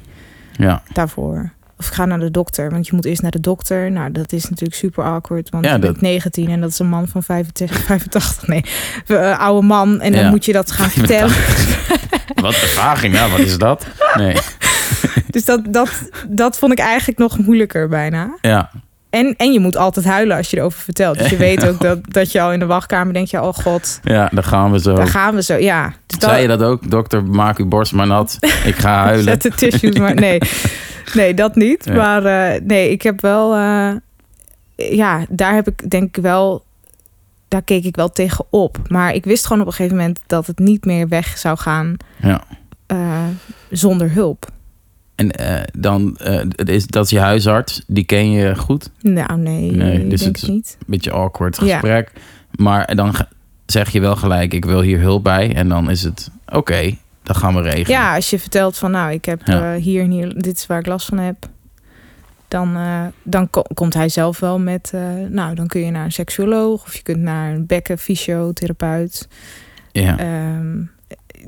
Ja. 0.52 0.82
daarvoor. 0.92 1.50
Of 1.78 1.86
ik 1.86 1.92
ga 1.92 2.04
naar 2.04 2.18
de 2.18 2.30
dokter, 2.30 2.70
want 2.70 2.86
je 2.86 2.94
moet 2.94 3.04
eerst 3.04 3.22
naar 3.22 3.30
de 3.30 3.40
dokter. 3.40 3.90
Nou, 3.90 4.12
dat 4.12 4.32
is 4.32 4.48
natuurlijk 4.48 4.78
super 4.78 5.04
awkward, 5.04 5.50
want 5.50 5.64
Ja, 5.64 5.72
je 5.74 5.78
dat- 5.78 5.90
bent 5.90 6.00
19 6.02 6.50
en 6.50 6.60
dat 6.60 6.70
is 6.70 6.78
een 6.78 6.88
man 6.88 7.08
van 7.08 7.22
85, 7.22 7.78
85 7.84 8.46
nee, 8.52 8.64
een 9.06 9.36
oude 9.36 9.66
man. 9.66 10.00
En 10.00 10.12
dan 10.12 10.26
moet 10.30 10.44
je 10.44 10.52
dat 10.52 10.70
gaan 10.70 10.90
vertellen. 10.90 11.34
Wat 12.34 12.52
de 12.52 12.66
vagina, 12.74 13.28
wat 13.28 13.38
is 13.38 13.58
dat? 13.58 13.86
Nee. 14.14 14.36
Dus 15.30 15.44
dat, 15.44 15.60
dat, 15.72 16.08
dat 16.28 16.58
vond 16.58 16.72
ik 16.72 16.78
eigenlijk 16.78 17.18
nog 17.18 17.38
moeilijker 17.38 17.88
bijna. 17.88 18.38
Ja. 18.40 18.70
En, 19.10 19.34
en 19.36 19.52
je 19.52 19.60
moet 19.60 19.76
altijd 19.76 20.06
huilen 20.06 20.36
als 20.36 20.50
je 20.50 20.56
erover 20.56 20.80
vertelt. 20.80 21.18
Dus 21.18 21.30
je 21.30 21.36
weet 21.48 21.66
ook 21.66 21.80
dat, 21.80 21.98
dat 22.02 22.32
je 22.32 22.40
al 22.40 22.52
in 22.52 22.58
de 22.58 22.66
wachtkamer 22.66 23.12
denkt, 23.14 23.30
ja, 23.30 23.46
oh 23.46 23.54
god, 23.54 24.00
Ja, 24.02 24.28
daar 24.32 24.44
gaan 24.44 24.72
we 24.72 24.80
zo. 24.80 24.94
daar 24.94 25.06
gaan 25.08 25.34
we 25.34 25.42
zo. 25.42 25.54
Ja, 25.56 25.92
dus 26.06 26.18
Zei 26.20 26.42
je 26.42 26.48
dat 26.48 26.62
ook? 26.62 26.90
Dokter, 26.90 27.24
maak 27.24 27.58
uw 27.58 27.66
borst 27.68 27.92
maar 27.92 28.06
nat. 28.06 28.36
Ik 28.64 28.74
ga 28.76 28.94
huilen. 29.04 29.24
Zet 29.24 29.42
de 29.42 29.50
tissues 29.50 29.98
maar. 29.98 30.14
Nee, 30.14 30.38
nee 31.14 31.34
dat 31.34 31.54
niet. 31.56 31.84
Ja. 31.84 31.94
Maar 31.94 32.24
eh, 32.24 32.60
nee, 32.62 32.90
ik 32.90 33.02
heb 33.02 33.20
wel. 33.20 33.54
eh, 33.54 33.90
ja, 34.96 35.24
daar 35.28 35.54
heb 35.54 35.68
ik 35.68 35.90
denk 35.90 36.16
ik 36.16 36.22
wel. 36.22 36.64
Daar 37.48 37.62
keek 37.62 37.84
ik 37.84 37.96
wel 37.96 38.10
tegen 38.10 38.44
op. 38.50 38.78
Maar 38.88 39.14
ik 39.14 39.24
wist 39.24 39.46
gewoon 39.46 39.62
op 39.62 39.66
een 39.68 39.72
gegeven 39.74 39.96
moment 39.96 40.20
dat 40.26 40.46
het 40.46 40.58
niet 40.58 40.84
meer 40.84 41.08
weg 41.08 41.38
zou 41.38 41.58
gaan 41.58 41.96
Ja. 42.22 42.40
eh, 42.86 43.22
zonder 43.70 44.10
hulp. 44.12 44.46
En 45.18 45.30
eh, 45.30 45.62
dan, 45.78 46.14
het 46.56 46.68
is, 46.68 46.86
dat 46.86 47.04
is 47.04 47.10
je 47.10 47.18
huisarts. 47.18 47.82
Die 47.86 48.04
ken 48.04 48.30
je 48.30 48.56
goed. 48.56 48.90
Nou, 49.00 49.38
nee, 49.38 49.70
Nee, 49.70 50.06
dus 50.06 50.20
denk 50.22 50.34
het- 50.36 50.44
ik 50.44 50.50
niet. 50.50 50.78
Beetje 50.86 51.10
awkward 51.10 51.56
Ja. 51.64 51.78
gesprek. 51.78 52.12
Maar 52.50 52.94
dan 52.96 53.14
zeg 53.66 53.90
je 53.90 54.00
wel 54.00 54.16
gelijk, 54.16 54.52
ik 54.54 54.64
wil 54.64 54.80
hier 54.80 55.00
hulp 55.00 55.22
bij. 55.24 55.54
En 55.54 55.68
dan 55.68 55.90
is 55.90 56.02
het, 56.02 56.30
oké, 56.52 56.96
dat 57.22 57.36
gaan 57.36 57.54
we 57.54 57.60
regelen. 57.60 57.98
Ja, 58.00 58.14
als 58.14 58.30
je 58.30 58.38
vertelt 58.38 58.76
van, 58.78 58.90
nou, 58.90 59.12
ik 59.12 59.24
heb 59.24 59.40
Ja. 59.44 59.74
eh, 59.74 59.82
hier 59.82 60.02
en 60.02 60.10
hier, 60.10 60.34
dit 60.42 60.56
is 60.56 60.66
waar 60.66 60.78
ik 60.78 60.86
last 60.86 61.06
van 61.06 61.18
heb. 61.18 61.36
Dan, 62.48 62.76
dan 63.22 63.50
ko- 63.50 63.64
komt 63.74 63.94
hij 63.94 64.08
zelf 64.08 64.40
wel 64.40 64.58
met, 64.58 64.92
nou, 65.28 65.54
dan 65.54 65.66
kun 65.66 65.80
je 65.80 65.90
naar 65.90 66.04
een 66.04 66.12
seksuoloog 66.12 66.84
of 66.86 66.94
je 66.96 67.02
kunt 67.02 67.18
naar 67.18 67.52
een 67.54 67.66
bekken 67.66 67.98
fysiotherapeut. 67.98 69.28
Ja. 69.92 70.18
Ehm, 70.18 70.82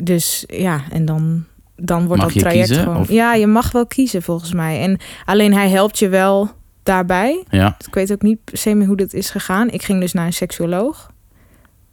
dus 0.05 0.45
ja, 0.47 0.81
en 0.93 1.05
dan, 1.05 1.45
dan 1.83 2.07
wordt 2.07 2.23
Mag 2.23 2.33
dat 2.33 2.35
je 2.35 2.41
traject 2.41 2.67
kiezen, 2.67 2.85
gewoon. 2.85 3.01
of? 3.01 3.09
Ja, 3.09 3.35
je 3.35 3.47
mag 3.47 3.73
wel 3.73 3.87
kiezen 3.87 4.23
volgens 4.23 4.53
mij. 4.53 4.81
En 4.83 4.99
alleen 5.25 5.55
hij 5.55 5.69
helpt 5.71 5.99
je 5.99 6.09
wel 6.09 6.51
daarbij. 6.83 7.45
ja. 7.51 7.77
Ik 7.87 7.95
weet 7.95 8.13
ook 8.13 8.23
niet 8.23 8.45
per 8.45 8.59
se 8.59 8.75
meer 8.75 8.87
hoe 8.87 8.97
dat 8.97 9.13
is 9.13 9.31
gegaan. 9.31 9.71
Ik 9.71 9.83
ging 9.83 10.01
dus 10.01 10.13
naar 10.13 10.27
een 10.27 10.33
seksuoloog. 10.33 11.11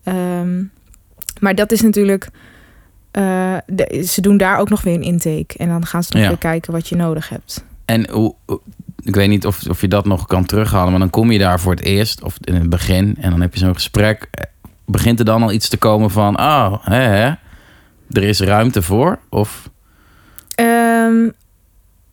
Ehm, 0.04 0.64
maar 1.40 1.56
dat 1.56 1.72
is 1.72 1.82
natuurlijk. 1.82 2.30
eh, 3.12 3.58
de- 3.66 4.04
ze 4.08 4.22
doen 4.22 4.38
daar 4.38 4.58
ook 4.60 4.70
nog 4.70 4.82
weer 4.82 4.94
een 4.94 5.02
intake. 5.02 5.58
En 5.58 5.68
dan 5.68 5.86
gaan 5.86 6.04
ze 6.04 6.10
nog 6.14 6.22
Ja. 6.22 6.28
weer 6.28 6.38
kijken 6.38 6.72
wat 6.74 6.88
je 6.88 6.96
nodig 6.96 7.30
hebt. 7.30 7.64
En 7.86 8.10
hoe, 8.10 8.36
ik 9.04 9.16
weet 9.16 9.30
niet 9.30 9.46
of, 9.46 9.68
of 9.70 9.82
je 9.82 9.88
dat 9.88 10.06
nog 10.06 10.26
kan 10.28 10.46
terughalen, 10.46 10.90
maar 10.92 11.00
dan 11.00 11.10
kom 11.10 11.32
je 11.32 11.40
daar 11.40 11.60
voor 11.60 11.72
het 11.72 11.84
eerst 11.84 12.24
of 12.24 12.38
in 12.42 12.54
het 12.56 12.70
begin 12.70 13.16
en 13.20 13.30
dan 13.30 13.42
heb 13.42 13.54
je 13.54 13.60
zo'n 13.60 13.74
gesprek. 13.74 14.30
Begint 14.86 15.20
er 15.20 15.26
dan 15.26 15.44
al 15.44 15.52
iets 15.52 15.70
te 15.70 15.78
komen 15.78 16.10
van, 16.12 16.40
oh, 16.40 16.74
hè, 16.86 16.96
hè, 17.02 17.34
er 18.12 18.24
is 18.24 18.40
ruimte 18.40 18.82
voor? 18.82 19.20
Of 19.30 19.70
Ehm, 20.62 21.30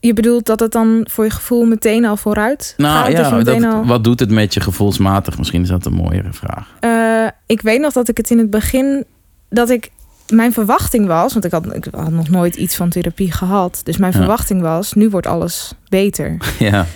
je 0.00 0.12
bedoelt 0.12 0.46
dat 0.46 0.60
het 0.60 0.72
dan 0.72 1.06
voor 1.10 1.24
je 1.24 1.30
gevoel 1.30 1.64
meteen 1.64 2.04
al 2.04 2.16
vooruit 2.16 2.74
nou 2.76 3.04
gaat? 3.12 3.12
ja, 3.30 3.36
meteen 3.36 3.62
dat, 3.62 3.72
al... 3.72 3.86
wat 3.86 4.04
doet 4.04 4.20
het 4.20 4.30
met 4.30 4.54
je 4.54 4.60
gevoelsmatig? 4.60 5.38
Misschien 5.38 5.62
is 5.62 5.68
dat 5.68 5.86
een 5.86 5.92
mooiere 5.92 6.32
vraag. 6.32 6.68
Eh, 6.80 7.26
ik 7.46 7.60
weet 7.60 7.80
nog 7.80 7.92
dat 7.92 8.08
ik 8.08 8.16
het 8.16 8.30
in 8.30 8.38
het 8.38 8.50
begin 8.50 9.04
dat 9.50 9.70
ik 9.70 9.90
mijn 10.28 10.52
verwachting 10.52 11.06
was, 11.06 11.32
want 11.32 11.44
ik 11.44 11.50
had, 11.50 11.74
ik 11.74 11.86
had 11.90 12.10
nog 12.10 12.28
nooit 12.28 12.56
iets 12.56 12.76
van 12.76 12.88
therapie 12.88 13.32
gehad. 13.32 13.80
Dus 13.84 13.96
mijn 13.96 14.12
Ja. 14.12 14.18
verwachting 14.18 14.60
was, 14.60 14.92
nu 14.92 15.08
wordt 15.10 15.26
alles 15.26 15.72
beter. 15.88 16.36
ja, 16.58 16.86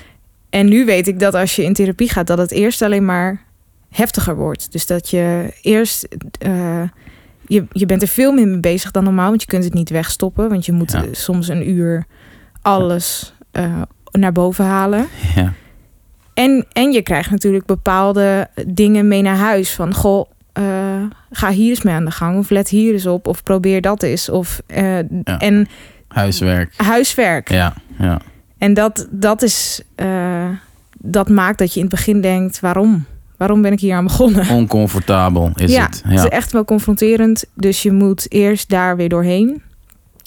En 0.51 0.69
nu 0.69 0.85
weet 0.85 1.07
ik 1.09 1.21
dat 1.21 1.35
als 1.35 1.57
je 1.57 1.65
in 1.65 1.73
therapie 1.73 2.09
gaat, 2.11 2.27
dat 2.27 2.39
het 2.39 2.51
eerst 2.51 2.83
alleen 2.83 3.05
maar 3.05 3.43
heftiger 3.91 4.37
wordt. 4.37 4.73
Dus 4.73 4.87
dat 4.87 5.11
je 5.11 5.53
eerst. 5.63 6.09
eh, 6.39 6.83
je, 7.49 7.65
je 7.73 7.87
bent 7.87 8.03
er 8.03 8.09
veel 8.09 8.33
meer 8.33 8.47
mee 8.49 8.61
bezig 8.61 8.91
dan 8.91 9.05
normaal, 9.05 9.29
want 9.29 9.41
je 9.41 9.47
kunt 9.49 9.65
het 9.65 9.75
niet 9.75 9.91
wegstoppen. 9.91 10.49
Want 10.49 10.67
je 10.67 10.73
moet 10.73 10.93
Ja. 10.93 11.03
eh, 11.05 11.09
soms 11.13 11.49
een 11.49 11.71
uur 11.71 12.05
alles 12.63 13.35
eh, 13.51 13.83
naar 14.13 14.33
boven 14.33 14.65
halen. 14.65 15.07
ja, 15.35 15.53
En, 16.35 16.67
en 16.73 16.93
je 16.93 17.03
krijgt 17.03 17.31
natuurlijk 17.31 17.67
bepaalde 17.67 18.49
dingen 18.67 19.09
mee 19.09 19.23
naar 19.23 19.37
huis. 19.37 19.73
Van 19.75 19.95
goh, 19.95 20.31
eh, 20.53 21.03
ga 21.31 21.51
hier 21.51 21.69
eens 21.71 21.83
mee 21.83 21.95
aan 21.95 22.05
de 22.05 22.11
gang. 22.11 22.39
Of 22.39 22.51
let 22.51 22.69
hier 22.69 22.93
eens 22.93 23.07
op. 23.07 23.27
Of 23.27 23.43
probeer 23.43 23.81
dat 23.81 24.03
eens. 24.03 24.29
Of, 24.29 24.61
En 24.67 25.67
huiswerk. 26.09 26.73
huiswerk. 26.77 27.51
Ja, 27.51 27.75
ja, 27.99 28.21
En 28.59 28.75
dat, 28.75 29.09
dat 29.11 29.43
is. 29.43 29.83
dat 30.99 31.29
maakt 31.29 31.59
dat 31.59 31.73
je 31.75 31.81
in 31.81 31.87
het 31.87 31.95
begin 31.95 32.21
denkt: 32.21 32.61
waarom? 32.61 33.05
Waarom 33.39 33.63
ben 33.63 33.73
ik 33.73 33.81
hier 33.81 33.95
aan 33.95 34.05
begonnen? 34.05 34.49
oncomfortabel 34.59 35.51
is 35.55 35.73
ja, 35.73 35.85
het. 35.87 36.03
het 36.07 36.19
is 36.19 36.29
echt 36.29 36.53
wel 36.53 36.65
confronterend. 36.65 37.45
Dus 37.55 37.83
je 37.83 37.93
moet 37.93 38.33
eerst 38.33 38.69
daar 38.69 38.97
weer 38.97 39.09
doorheen. 39.09 39.63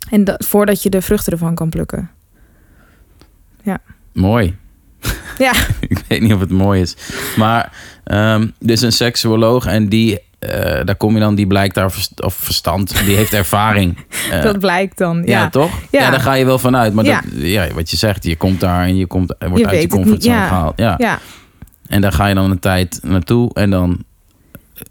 En 0.10 0.24
dat, 0.24 0.46
voordat 0.46 0.84
je 0.84 0.90
de 0.90 1.02
vruchten 1.02 1.32
ervan 1.32 1.56
kan 1.56 1.70
plukken. 1.70 2.10
Mooi. 4.14 4.56
Ja. 5.38 5.54
ik 5.90 6.04
weet 6.08 6.22
niet 6.22 6.34
of 6.34 6.40
het 6.40 6.50
mooi 6.50 6.82
is. 6.82 6.96
Maar, 7.38 7.72
ehm, 8.04 8.48
dus 8.60 8.82
een 8.82 8.92
seksuoloog 8.92 9.66
en 9.66 9.90
die 9.90 10.20
eh, 10.40 10.86
daar 10.86 10.96
kom 10.96 11.14
je 11.14 11.20
dan, 11.20 11.36
die 11.36 11.48
blijkt 11.48 11.76
daar, 11.76 11.94
of 12.16 12.34
verstand, 12.34 13.06
die 13.06 13.16
heeft 13.16 13.34
ervaring. 13.34 13.98
Dat 14.44 14.60
blijkt 14.60 14.98
dan. 14.98 15.22
ja. 15.26 15.42
Ja, 15.42 15.50
toch? 15.50 15.72
Ja. 15.92 16.02
Ja. 16.02 16.10
daar 16.10 16.20
ga 16.20 16.34
je 16.34 16.46
wel 16.46 16.60
vanuit. 16.60 16.94
Maar 16.94 17.06
Ja. 17.06 17.22
dat, 17.22 17.42
ja, 17.42 17.68
wat 17.74 17.90
je 17.90 17.98
zegt, 17.98 18.24
je 18.24 18.36
komt 18.36 18.60
daar 18.60 18.84
en 18.84 18.96
je 18.96 19.06
komt, 19.06 19.36
wordt 19.40 19.58
Je 19.58 19.68
uit 19.68 19.82
je 19.82 19.88
comfortzone 19.88 20.36
ja. 20.36 20.48
gehaald. 20.48 20.78
Ja. 20.78 21.20
En 21.92 22.02
daar 22.02 22.12
ga 22.12 22.28
je 22.28 22.36
dan 22.36 22.52
een 22.52 22.60
tijd 22.60 23.00
naartoe 23.04 23.54
en 23.54 23.70
dan, 23.70 24.04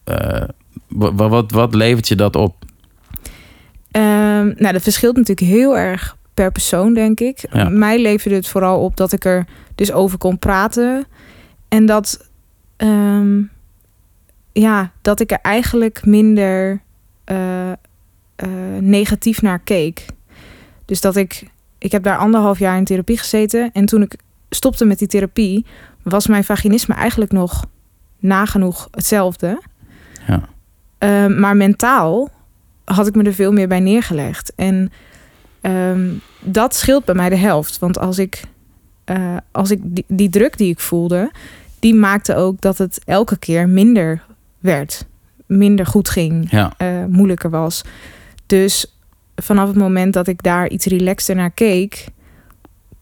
eh, 0.05 0.43
wat, 0.89 1.13
wat, 1.15 1.51
wat 1.51 1.75
levert 1.75 2.09
je 2.09 2.17
dat 2.17 2.37
op? 2.37 2.65
Ehm, 3.91 4.53
nou, 4.57 4.73
dat 4.73 4.83
verschilt 4.83 5.17
natuurlijk 5.17 5.47
heel 5.47 5.79
erg 5.79 6.17
per 6.35 6.53
persoon, 6.53 6.95
denk 6.95 7.21
ik. 7.21 7.47
Ja. 7.53 7.69
Mij 7.69 8.01
leverde 8.01 8.37
het 8.37 8.49
vooral 8.49 8.81
op 8.81 8.97
dat 8.97 9.13
ik 9.13 9.25
er 9.25 9.47
dus 9.75 9.93
over 9.93 10.19
kon 10.19 10.39
praten. 10.39 11.07
En 11.69 11.87
dat, 11.87 12.29
ehm, 12.77 13.43
ja, 14.53 14.93
dat 15.03 15.21
ik 15.21 15.31
er 15.31 15.41
eigenlijk 15.43 16.07
minder 16.07 16.83
eh, 17.25 17.71
eh, 17.71 17.79
negatief 18.81 19.43
naar 19.43 19.59
keek. 19.59 20.07
Dus 20.85 21.01
dat 21.01 21.17
ik, 21.17 21.51
ik 21.79 21.93
heb 21.93 22.03
daar 22.03 22.19
anderhalf 22.19 22.59
jaar 22.59 22.77
in 22.77 22.85
therapie 22.85 23.19
gezeten. 23.19 23.71
En 23.73 23.87
toen 23.87 24.03
ik 24.03 24.17
stopte 24.51 24.85
met 24.85 24.99
die 24.99 25.09
therapie, 25.09 25.67
was 26.03 26.27
mijn 26.27 26.45
vaginisme 26.45 26.95
eigenlijk 26.95 27.33
nog 27.33 27.65
nagenoeg 28.19 28.89
hetzelfde. 28.91 29.61
Ja. 30.27 30.49
Ehm, 30.99 31.41
maar 31.41 31.57
mentaal 31.57 32.31
had 32.85 33.07
ik 33.07 33.15
me 33.15 33.23
er 33.23 33.35
veel 33.35 33.53
meer 33.53 33.69
bij 33.69 33.81
neergelegd. 33.81 34.53
En 34.55 34.93
ehm, 35.61 36.09
dat 36.41 36.75
scheelt 36.75 37.05
bij 37.05 37.15
mij 37.15 37.29
de 37.29 37.37
helft. 37.37 37.79
Want 37.79 37.99
als 37.99 38.19
ik, 38.19 38.43
eh, 39.05 39.37
als 39.51 39.71
ik 39.71 39.81
die, 39.83 40.05
die 40.09 40.29
druk 40.29 40.57
die 40.57 40.71
ik 40.71 40.81
voelde, 40.81 41.31
die 41.79 41.95
maakte 41.95 42.35
ook 42.35 42.61
dat 42.61 42.79
het 42.79 43.01
elke 43.05 43.39
keer 43.39 43.69
minder 43.69 44.23
werd. 44.59 45.07
Minder 45.47 45.87
goed 45.87 46.09
ging, 46.09 46.51
Ja, 46.51 46.73
eh, 46.77 47.05
moeilijker 47.05 47.51
was. 47.51 47.83
Dus 48.47 48.97
vanaf 49.37 49.69
het 49.69 49.77
moment 49.77 50.13
dat 50.13 50.27
ik 50.27 50.43
daar 50.43 50.69
iets 50.69 50.87
relaxter 50.87 51.35
naar 51.35 51.51
keek, 51.51 52.07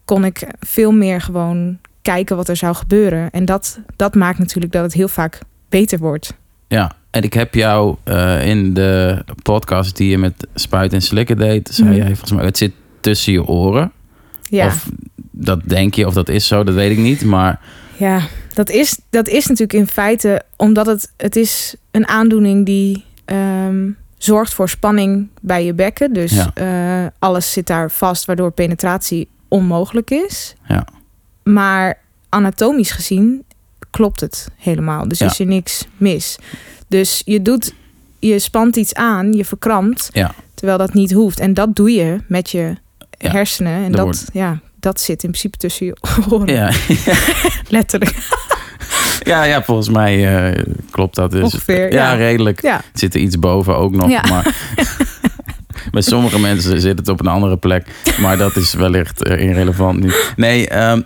kon 0.08 0.24
ik 0.24 0.46
veel 0.60 0.92
meer 0.92 1.20
gewoon 1.20 1.78
kijken 2.02 2.36
wat 2.36 2.48
er 2.48 2.56
zou 2.56 2.74
gebeuren. 2.74 3.30
En 3.30 3.44
dat, 3.44 3.78
dat 3.96 4.14
maakt 4.14 4.38
natuurlijk 4.38 4.72
dat 4.72 4.82
het 4.82 4.92
heel 4.92 5.08
vaak 5.08 5.38
beter 5.68 5.98
wordt. 5.98 6.34
ja. 6.68 6.96
En 7.10 7.22
ik 7.22 7.32
heb 7.32 7.54
jou 7.54 7.96
eh, 8.04 8.48
in 8.48 8.74
de 8.74 9.24
podcast 9.42 9.96
die 9.96 10.10
je 10.10 10.18
met 10.18 10.46
Spuit 10.54 10.92
en 10.92 11.02
Slikken 11.02 11.36
deed, 11.36 11.68
zei 11.72 11.88
Mhm. 11.88 11.96
jij 11.98 12.06
volgens 12.06 12.32
mij, 12.32 12.44
het 12.44 12.56
zit 12.58 12.72
tussen 13.00 13.32
je 13.32 13.46
oren. 13.46 13.92
Ja. 14.42 14.66
Of 14.66 14.88
dat 15.30 15.60
denk 15.64 15.94
je, 15.94 16.06
of 16.06 16.14
dat 16.14 16.28
is 16.28 16.46
zo, 16.46 16.64
dat 16.64 16.74
weet 16.74 16.90
ik 16.90 16.98
niet. 16.98 17.24
Maar 17.24 17.60
Ja, 17.96 18.20
dat 18.54 18.70
is, 18.70 18.98
dat 19.10 19.28
is 19.28 19.46
natuurlijk 19.46 19.78
in 19.78 19.86
feite 19.86 20.42
omdat 20.56 20.86
het, 20.86 21.12
het 21.16 21.36
is 21.36 21.74
een 21.90 22.08
aandoening 22.08 22.66
die 22.66 23.04
ehm, 23.24 23.88
zorgt 24.18 24.54
voor 24.54 24.68
spanning 24.68 25.28
bij 25.40 25.64
je 25.64 25.74
bekken. 25.74 26.12
Dus 26.12 26.32
Ja. 26.32 26.50
eh, 26.54 27.10
alles 27.18 27.52
zit 27.52 27.66
daar 27.66 27.90
vast, 27.90 28.24
waardoor 28.24 28.50
penetratie 28.52 29.28
onmogelijk 29.48 30.10
is. 30.10 30.54
Ja. 30.68 30.86
Maar 31.42 31.98
anatomisch 32.28 32.90
gezien 32.90 33.42
klopt 33.90 34.20
het 34.20 34.48
helemaal. 34.56 35.08
Dus 35.08 35.18
Ja. 35.18 35.26
is 35.26 35.38
er 35.38 35.46
niks 35.46 35.84
mis. 35.96 36.36
Dus 36.88 37.22
je 37.24 37.42
doet, 37.42 37.74
je 38.18 38.38
spant 38.38 38.76
iets 38.76 38.94
aan, 38.94 39.32
je 39.32 39.44
verkrampt, 39.44 40.10
Ja. 40.12 40.34
terwijl 40.54 40.78
dat 40.78 40.94
niet 40.94 41.12
hoeft. 41.12 41.40
En 41.40 41.54
dat 41.54 41.76
doe 41.76 41.90
je 41.90 42.18
met 42.28 42.50
je 42.50 42.74
Ja, 43.18 43.30
hersenen. 43.30 43.84
En 43.84 43.92
dat, 43.92 44.24
ja, 44.32 44.58
dat 44.80 45.00
zit 45.00 45.22
in 45.22 45.28
principe 45.30 45.56
tussen 45.56 45.86
je 45.86 45.96
oren. 46.30 46.54
ja, 46.54 46.72
Letterlijk. 47.68 48.16
ja, 49.22 49.42
ja 49.44 49.62
volgens 49.62 49.88
mij 49.88 50.36
eh, 50.52 50.64
klopt 50.90 51.14
dat 51.14 51.30
dus. 51.30 51.42
Ongeveer, 51.42 51.92
ja, 51.92 52.14
redelijk. 52.14 52.72
Zit 52.92 53.14
er 53.14 53.20
iets 53.20 53.38
boven 53.38 53.76
ook 53.76 53.92
nog. 53.92 54.10
Ja. 54.10 54.20
Maar 54.28 54.54
bij 55.90 56.02
sommige 56.02 56.40
mensen 56.40 56.80
zit 56.80 56.98
het 56.98 57.08
op 57.08 57.20
een 57.20 57.26
andere 57.26 57.56
plek. 57.56 57.86
Maar 58.20 58.36
dat 58.36 58.56
is 58.56 58.74
wellicht 58.74 59.22
eh, 59.22 59.42
irrelevant 59.48 60.00
nu. 60.00 60.12
Nee, 60.36 60.68
ehm, 60.68 61.00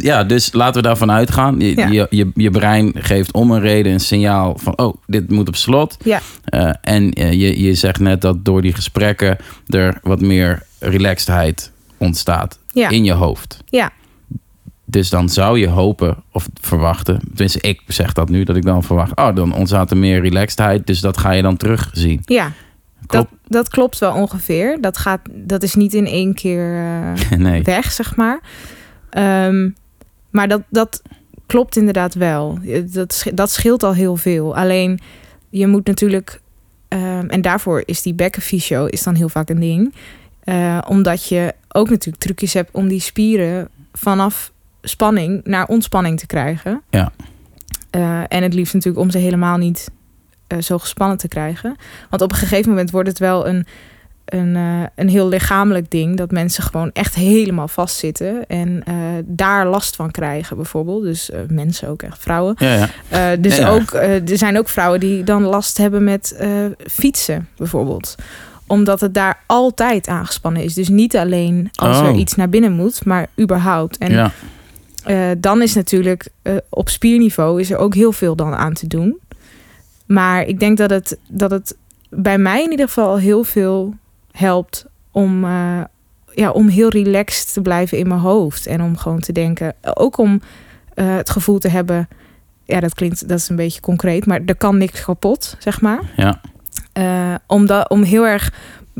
ja, 0.00 0.24
dus 0.24 0.52
laten 0.52 0.82
we 0.82 0.86
daarvan 0.88 1.10
uitgaan. 1.10 1.60
Je, 1.60 1.76
Ja. 1.76 1.88
je, 1.88 2.06
je, 2.10 2.30
je 2.34 2.50
brein 2.50 2.92
geeft 2.94 3.32
om 3.32 3.50
een 3.50 3.60
reden 3.60 3.92
een 3.92 4.00
signaal 4.00 4.58
van... 4.62 4.78
oh, 4.78 4.96
dit 5.06 5.30
moet 5.30 5.48
op 5.48 5.56
slot. 5.56 5.96
Ja. 6.04 6.20
Eh, 6.44 6.70
en 6.80 7.12
eh, 7.12 7.32
je, 7.32 7.62
je 7.62 7.74
zegt 7.74 8.00
net 8.00 8.20
dat 8.20 8.44
door 8.44 8.62
die 8.62 8.72
gesprekken... 8.74 9.36
er 9.66 9.98
wat 10.02 10.20
meer 10.20 10.62
relaxedheid 10.78 11.72
ontstaat 11.96 12.58
Ja. 12.72 12.88
in 12.88 13.04
je 13.04 13.12
hoofd. 13.12 13.62
Ja. 13.66 13.90
Dus 14.84 15.10
dan 15.10 15.28
zou 15.28 15.58
je 15.58 15.68
hopen 15.68 16.16
of 16.32 16.48
verwachten... 16.60 17.20
tenminste, 17.28 17.60
ik 17.60 17.80
zeg 17.86 18.12
dat 18.12 18.28
nu, 18.28 18.44
dat 18.44 18.56
ik 18.56 18.64
dan 18.64 18.82
verwacht... 18.82 19.16
oh, 19.16 19.34
dan 19.34 19.54
ontstaat 19.54 19.90
er 19.90 19.96
meer 19.96 20.20
relaxedheid. 20.20 20.86
Dus 20.86 21.00
dat 21.00 21.18
ga 21.18 21.30
je 21.30 21.42
dan 21.42 21.56
terugzien. 21.56 22.20
Ja, 22.24 22.52
dat, 23.06 23.26
Klopt? 23.26 23.42
dat 23.52 23.68
klopt 23.68 23.98
wel 23.98 24.12
ongeveer. 24.14 24.80
Dat, 24.80 24.98
gaat, 24.98 25.20
dat 25.32 25.62
is 25.62 25.74
niet 25.74 25.94
in 25.94 26.06
één 26.06 26.34
keer 26.34 26.74
eh, 27.30 27.38
nee. 27.38 27.62
weg, 27.62 27.92
zeg 27.92 28.16
maar. 28.16 28.40
Ehm, 29.10 29.68
maar 30.30 30.48
dat, 30.48 30.62
dat 30.68 31.02
klopt 31.46 31.76
inderdaad 31.76 32.14
wel. 32.14 32.58
Dat, 32.84 33.14
sch- 33.14 33.32
dat 33.34 33.50
scheelt 33.50 33.82
al 33.82 33.94
heel 33.94 34.16
veel. 34.16 34.56
Alleen 34.56 35.00
je 35.50 35.66
moet 35.66 35.86
natuurlijk, 35.86 36.40
ehm, 36.88 37.26
en 37.28 37.42
daarvoor 37.42 37.82
is 37.84 38.02
die 38.02 38.14
bekkenfysio 38.14 38.86
is 38.86 39.02
dan 39.02 39.14
heel 39.14 39.28
vaak 39.28 39.48
een 39.50 39.60
ding. 39.60 39.94
Eh, 40.44 40.78
omdat 40.88 41.28
je 41.28 41.54
ook 41.68 41.90
natuurlijk 41.90 42.22
trucjes 42.22 42.52
hebt 42.52 42.70
om 42.72 42.88
die 42.88 43.00
spieren 43.00 43.68
vanaf 43.92 44.52
spanning 44.82 45.40
naar 45.44 45.66
ontspanning 45.66 46.18
te 46.18 46.26
krijgen. 46.26 46.82
Ja. 46.90 47.12
Eh, 47.90 48.22
en 48.28 48.42
het 48.42 48.54
liefst 48.54 48.74
natuurlijk 48.74 49.04
om 49.04 49.10
ze 49.10 49.18
helemaal 49.18 49.56
niet 49.56 49.90
eh, 50.46 50.58
zo 50.60 50.78
gespannen 50.78 51.16
te 51.16 51.28
krijgen. 51.28 51.76
Want 52.10 52.22
op 52.22 52.30
een 52.30 52.36
gegeven 52.38 52.70
moment 52.70 52.90
wordt 52.90 53.08
het 53.08 53.18
wel 53.18 53.46
een, 53.48 53.66
een, 54.24 54.56
eh, 54.56 54.82
een 54.94 55.08
heel 55.08 55.28
lichamelijk 55.28 55.90
ding. 55.90 56.16
Dat 56.16 56.30
mensen 56.30 56.62
gewoon 56.62 56.90
echt 56.92 57.14
helemaal 57.14 57.68
vastzitten. 57.68 58.46
En 58.46 58.82
eh, 58.84 58.94
daar 59.24 59.66
last 59.66 59.96
van 59.96 60.10
krijgen 60.10 60.56
bijvoorbeeld. 60.56 61.02
Dus 61.02 61.30
mensen 61.48 61.88
ook 61.88 62.02
echt 62.02 62.18
vrouwen. 62.18 62.54
Ja, 62.58 62.88
ja. 63.08 63.36
Dus 63.36 63.56
Ja, 63.56 63.68
ook, 63.68 63.92
er 63.92 64.38
zijn 64.38 64.58
ook 64.58 64.68
vrouwen 64.68 65.00
die 65.00 65.24
dan 65.24 65.42
last 65.42 65.78
hebben 65.78 66.04
met 66.04 66.36
fietsen 66.86 67.48
bijvoorbeeld 67.56 68.14
omdat 68.68 69.00
het 69.00 69.14
daar 69.14 69.42
altijd 69.46 70.08
aangespannen 70.08 70.62
is. 70.62 70.74
Dus 70.74 70.88
niet 70.88 71.16
alleen 71.16 71.68
als 71.74 71.98
er 71.98 72.08
Oh. 72.10 72.18
iets 72.18 72.34
naar 72.34 72.48
binnen 72.48 72.72
moet, 72.72 73.04
maar 73.04 73.26
überhaupt. 73.40 73.98
En 73.98 74.32
ja. 75.04 75.34
dan 75.38 75.62
is 75.62 75.74
natuurlijk 75.74 76.28
op 76.68 76.88
spierniveau 76.88 77.60
is 77.60 77.70
er 77.70 77.78
ook 77.78 77.94
heel 77.94 78.12
veel 78.12 78.36
dan 78.36 78.54
aan 78.54 78.72
te 78.72 78.86
doen. 78.86 79.18
Maar 80.06 80.42
ik 80.46 80.60
denk 80.60 80.78
dat 80.78 80.90
het, 80.90 81.18
dat 81.28 81.50
het 81.50 81.76
bij 82.10 82.38
mij 82.38 82.62
in 82.64 82.70
ieder 82.70 82.86
geval 82.86 83.18
heel 83.18 83.44
veel 83.44 83.94
helpt 84.30 84.86
om, 85.10 85.44
eh, 85.44 85.80
ja, 86.34 86.50
om 86.50 86.68
heel 86.68 86.88
relaxed 86.88 87.52
te 87.52 87.60
blijven 87.60 87.98
in 87.98 88.08
mijn 88.08 88.20
hoofd. 88.20 88.66
En 88.66 88.82
om 88.82 88.96
gewoon 88.96 89.20
te 89.20 89.32
denken, 89.32 89.74
ook 89.94 90.18
om 90.18 90.40
eh, 90.94 91.16
het 91.16 91.30
gevoel 91.30 91.58
te 91.58 91.68
hebben. 91.68 92.08
Ja, 92.64 92.80
dat 92.80 92.94
klinkt, 92.94 93.28
dat 93.28 93.38
is 93.38 93.48
een 93.48 93.56
beetje 93.56 93.80
concreet, 93.80 94.26
maar 94.26 94.40
er 94.46 94.56
kan 94.56 94.76
niks 94.78 95.04
kapot, 95.04 95.56
zeg 95.58 95.80
maar. 95.80 96.00
ja, 96.16 96.40
Eh, 96.92 97.34
om, 97.46 97.68
om 97.88 98.02
heel 98.02 98.26
erg 98.26 98.52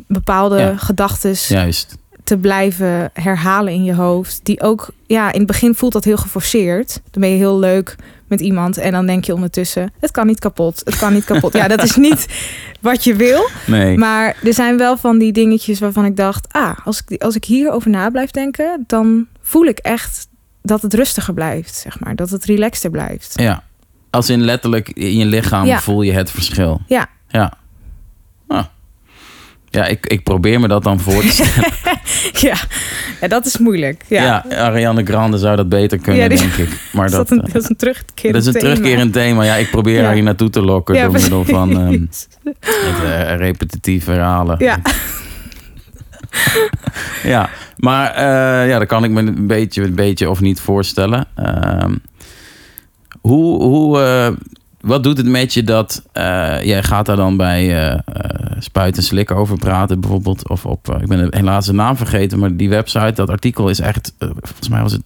bepaalde 0.07 0.59
Ja. 0.59 0.77
gedachtes 0.77 1.49
juist. 1.49 1.97
te 2.25 2.37
blijven 2.39 3.11
herhalen 3.13 3.73
in 3.73 3.85
je 3.85 3.95
hoofd. 3.95 4.41
Die 4.43 4.61
ook, 4.63 4.89
ja, 5.07 5.33
in 5.33 5.39
het 5.39 5.47
begin 5.47 5.75
voelt 5.75 5.93
dat 5.93 6.05
heel 6.05 6.17
geforceerd. 6.17 7.01
Dan 7.11 7.21
ben 7.21 7.31
je 7.31 7.37
heel 7.37 7.59
leuk 7.59 7.97
met 8.29 8.41
iemand 8.41 8.77
en 8.79 8.93
dan 8.93 9.07
denk 9.07 9.25
je 9.25 9.35
ondertussen: 9.35 9.93
het 10.01 10.11
kan 10.11 10.27
niet 10.27 10.39
kapot, 10.39 10.81
het 10.85 10.99
kan 10.99 11.13
niet 11.13 11.25
kapot. 11.25 11.53
Ja, 11.53 11.69
dat 11.69 11.83
is 11.83 11.97
niet 11.97 12.27
wat 12.81 13.05
je 13.05 13.15
wil. 13.15 13.49
Nee. 13.67 13.99
Maar 13.99 14.37
er 14.45 14.55
zijn 14.55 14.77
wel 14.79 14.97
van 14.97 15.19
die 15.19 15.33
dingetjes 15.33 15.79
waarvan 15.81 16.05
ik 16.05 16.17
dacht: 16.17 16.47
ah, 16.51 16.77
als 16.85 17.03
ik, 17.07 17.23
als 17.23 17.35
ik 17.37 17.45
hierover 17.45 17.91
na 17.91 18.11
blijf 18.11 18.31
denken, 18.31 18.85
dan 18.87 19.27
voel 19.43 19.65
ik 19.65 19.79
echt 19.79 20.29
dat 20.63 20.83
het 20.83 20.95
rustiger 20.95 21.35
blijft, 21.35 21.75
zeg 21.75 22.01
maar. 22.01 22.17
Dat 22.17 22.31
het 22.31 22.45
relaxter 22.45 22.91
blijft. 22.91 23.33
Ja. 23.37 23.63
Als 24.11 24.31
in 24.31 24.41
letterlijk 24.45 24.89
in 24.89 25.17
je 25.17 25.25
lichaam 25.27 25.67
Ja. 25.67 25.81
voel 25.81 26.03
je 26.03 26.13
het 26.13 26.31
verschil. 26.31 26.81
Ja. 26.87 27.07
Ja. 27.29 27.53
Ja, 29.77 29.87
ik, 29.87 30.07
ik 30.07 30.23
probeer 30.23 30.61
me 30.61 30.69
dat 30.69 30.83
dan 30.83 31.01
voor 31.01 31.21
te 31.23 31.29
stellen. 31.29 31.71
Ja, 32.33 32.55
ja 33.21 33.29
dat 33.29 33.47
is 33.47 33.59
moeilijk. 33.59 34.03
Ja. 34.09 34.23
Ja. 34.49 34.57
Ariane 34.57 35.05
Grande 35.05 35.39
zou 35.39 35.57
dat 35.57 35.69
beter 35.69 35.99
kunnen, 35.99 36.23
Ja, 36.23 36.29
die- 36.29 36.39
denk 36.39 36.53
ik. 36.53 36.69
Maar 36.93 37.05
Is 37.05 37.11
dat, 37.11 37.29
dat, 37.29 37.39
een, 37.39 37.45
eh, 37.45 37.53
dat 37.53 37.63
is 37.63 37.69
een 37.69 37.77
terugkerend 37.77 38.33
dat 38.35 38.43
is 38.47 38.55
een 38.55 38.61
terugkerend 38.61 39.13
thema. 39.13 39.45
Ja, 39.45 39.55
ik 39.55 39.71
probeer 39.71 40.05
haar 40.05 40.15
hier 40.15 40.23
naartoe 40.23 40.51
te 40.51 40.61
lokken 40.63 40.95
door 40.95 41.13
middel 41.21 41.45
van 41.45 41.71
ehm, 41.71 41.89
precies. 42.05 42.29
het 42.63 43.05
eh, 43.05 43.37
repetitief 43.37 44.05
herhalen. 44.07 44.57
Ja. 44.59 44.79
Ja, 47.23 47.49
maar 47.77 48.11
eh, 48.11 48.69
ja, 48.69 48.79
dat 48.79 48.89
kan 48.89 49.05
ik 49.05 49.11
me 49.11 49.21
een 49.21 49.47
beetje, 49.47 49.83
een 49.83 49.95
beetje 49.95 50.31
of 50.31 50.41
niet 50.41 50.61
voorstellen. 50.61 51.27
Ehm, 51.35 51.95
hoe, 53.21 53.63
hoe, 53.63 54.37
wat 54.81 55.03
doet 55.03 55.17
het 55.17 55.27
met 55.27 55.55
je 55.55 55.65
dat 55.65 56.03
jij 56.63 56.83
gaat 56.83 57.07
daar 57.07 57.17
dan 57.17 57.37
bij 57.37 58.01
Spuit 58.77 58.97
en 58.97 59.03
Slik 59.03 59.31
over 59.31 59.59
praten 59.59 60.01
bijvoorbeeld? 60.01 60.49
Of 60.49 60.67
op, 60.67 60.89
eh, 60.89 61.01
ik 61.01 61.09
ben 61.09 61.35
helaas 61.37 61.67
de 61.67 61.73
naam 61.73 61.97
vergeten, 61.97 62.39
maar 62.39 62.57
die 62.57 62.69
website, 62.69 63.13
dat 63.13 63.31
artikel 63.31 63.69
is 63.69 63.81
echt, 63.81 64.15
eh, 64.19 64.29
volgens 64.41 64.69
mij 64.69 64.83
was 64.83 64.93
het 64.93 65.03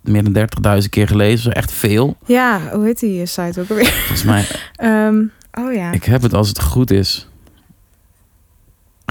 meer 0.00 0.24
dan 0.24 0.32
30.000 0.32 0.90
keer 0.90 1.06
gelezen. 1.06 1.52
Echt 1.52 1.72
veel. 1.72 2.16
Ja, 2.26 2.60
hoe 2.72 2.84
heet 2.84 3.00
die 3.00 3.26
site 3.26 3.60
ook 3.60 3.70
alweer? 3.70 3.86
Volgens 3.86 4.22
mij, 4.22 4.44
Ehm, 4.76 5.22
Oh 5.52 5.72
ja. 5.74 5.92
Ik 5.92 6.04
heb 6.04 6.22
het 6.22 6.34
als 6.34 6.48
het 6.48 6.60
goed 6.60 6.90
is. 6.90 7.28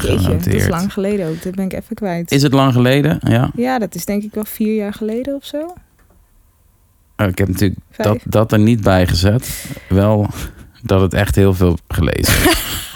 Jeetje, 0.02 0.38
dat 0.38 0.46
is 0.46 0.68
lang 0.68 0.94
geleden 0.94 1.28
ook. 1.28 1.42
Dat 1.44 1.56
ben 1.56 1.66
ik 1.66 1.74
even 1.74 1.96
kwijt. 1.96 2.32
Is 2.32 2.44
het 2.44 2.54
lang 2.54 2.74
geleden? 2.74 3.18
Ja. 3.22 3.52
Ja, 3.56 3.80
dat 3.80 3.96
is 3.96 4.06
denk 4.06 4.24
ik 4.24 4.34
wel 4.34 4.46
vier 4.46 4.76
jaar 4.76 4.94
geleden 4.94 5.36
of 5.36 5.46
zo. 5.46 5.76
Oh, 7.18 7.28
ik 7.28 7.38
heb 7.38 7.48
natuurlijk 7.48 7.80
Vijf. 7.92 8.08
dat, 8.08 8.20
dat 8.26 8.52
er 8.52 8.60
niet 8.60 8.82
bij 8.82 9.08
gezet. 9.08 9.66
Wel 9.90 10.28
dat 10.84 11.02
het 11.02 11.14
echt 11.14 11.36
heel 11.36 11.54
veel 11.54 11.78
gelezen 11.88 12.34
is. 12.34 12.68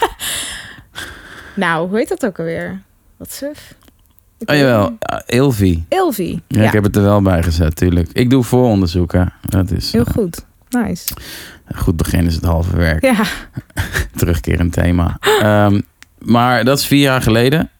Nou, 1.54 1.88
hoe 1.88 1.98
heet 1.98 2.08
dat 2.08 2.26
ook 2.26 2.38
alweer? 2.38 2.82
Wat 3.16 3.32
suf. 3.32 3.74
Ik 4.38 4.50
Oh 4.50 4.56
jawel, 4.56 4.96
ah, 4.98 5.20
Ilvi. 5.26 5.84
Ilvi. 5.88 6.42
Ja, 6.48 6.60
Ja, 6.60 6.66
ik 6.66 6.72
heb 6.72 6.84
het 6.84 6.96
er 6.96 7.02
wel 7.02 7.22
bij 7.22 7.42
gezet, 7.42 7.76
tuurlijk. 7.76 8.08
Ik 8.12 8.30
doe 8.30 8.42
vooronderzoek, 8.42 9.12
hè. 9.12 9.24
Dat 9.42 9.70
is 9.70 9.92
heel 9.92 10.04
eh, 10.04 10.12
goed. 10.12 10.44
Nice. 10.70 11.14
goed 11.74 11.96
begin 11.96 12.26
is 12.26 12.34
het 12.34 12.44
halve 12.44 12.76
werk. 12.76 13.02
Ja, 13.02 13.24
Terugkerend 14.16 14.72
thema. 14.72 15.16
Ehm, 15.20 15.80
maar 16.18 16.64
dat 16.64 16.78
is 16.78 16.86
vier 16.86 17.00
jaar 17.00 17.22
geleden. 17.22 17.70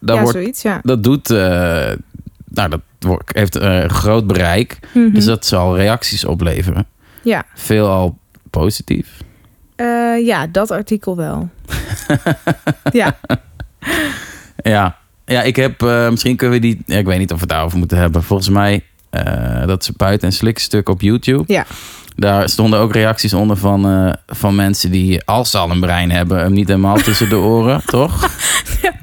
Dat, 0.00 0.16
ja 0.16 0.22
wordt, 0.22 0.38
zoiets, 0.38 0.62
ja. 0.62 0.80
dat 0.82 1.04
doet... 1.04 1.30
eh, 1.30 1.92
nou, 2.44 2.68
dat 2.68 2.80
wordt, 2.98 3.34
heeft 3.34 3.54
een 3.54 3.90
groot 3.90 4.26
bereik. 4.26 4.78
Mhm. 4.94 5.10
Dus 5.10 5.24
dat 5.24 5.46
zal 5.46 5.76
reacties 5.76 6.24
opleveren. 6.24 6.86
Ja. 7.22 7.44
Veelal 7.54 8.18
positief. 8.50 9.24
Eh, 9.76 10.26
ja, 10.26 10.46
dat 10.46 10.70
artikel 10.70 11.16
wel. 11.16 11.48
ja, 12.92 13.16
Ja, 14.62 14.96
ja 15.24 15.42
ik 15.42 15.56
heb... 15.56 15.82
eh, 15.82 16.08
misschien 16.10 16.36
kunnen 16.36 16.60
we 16.60 16.66
die... 16.66 16.82
ja, 16.86 16.98
ik 16.98 17.06
weet 17.06 17.18
niet 17.18 17.30
of 17.30 17.34
we 17.36 17.40
het 17.42 17.50
daarover 17.50 17.78
moeten 17.78 17.98
hebben. 17.98 18.22
Volgens 18.22 18.48
mij... 18.48 18.84
eh, 19.10 19.66
dat 19.66 19.84
spuit 19.84 20.22
en 20.22 20.32
slik 20.32 20.58
stuk 20.58 20.88
op 20.88 21.00
YouTube. 21.00 21.44
Ja. 21.46 21.64
Daar 22.16 22.48
stonden 22.48 22.78
ook 22.80 22.92
reacties 22.92 23.34
onder 23.34 23.56
van, 23.56 24.14
van 24.26 24.54
mensen 24.54 24.90
die, 24.90 25.24
als 25.24 25.50
ze 25.50 25.58
al 25.58 25.70
een 25.70 25.80
brein 25.80 26.10
hebben, 26.10 26.38
hem 26.38 26.52
niet 26.52 26.68
helemaal 26.68 26.96
tussen 26.96 27.28
de 27.28 27.36
oren, 27.36 27.82
toch? 27.96 28.30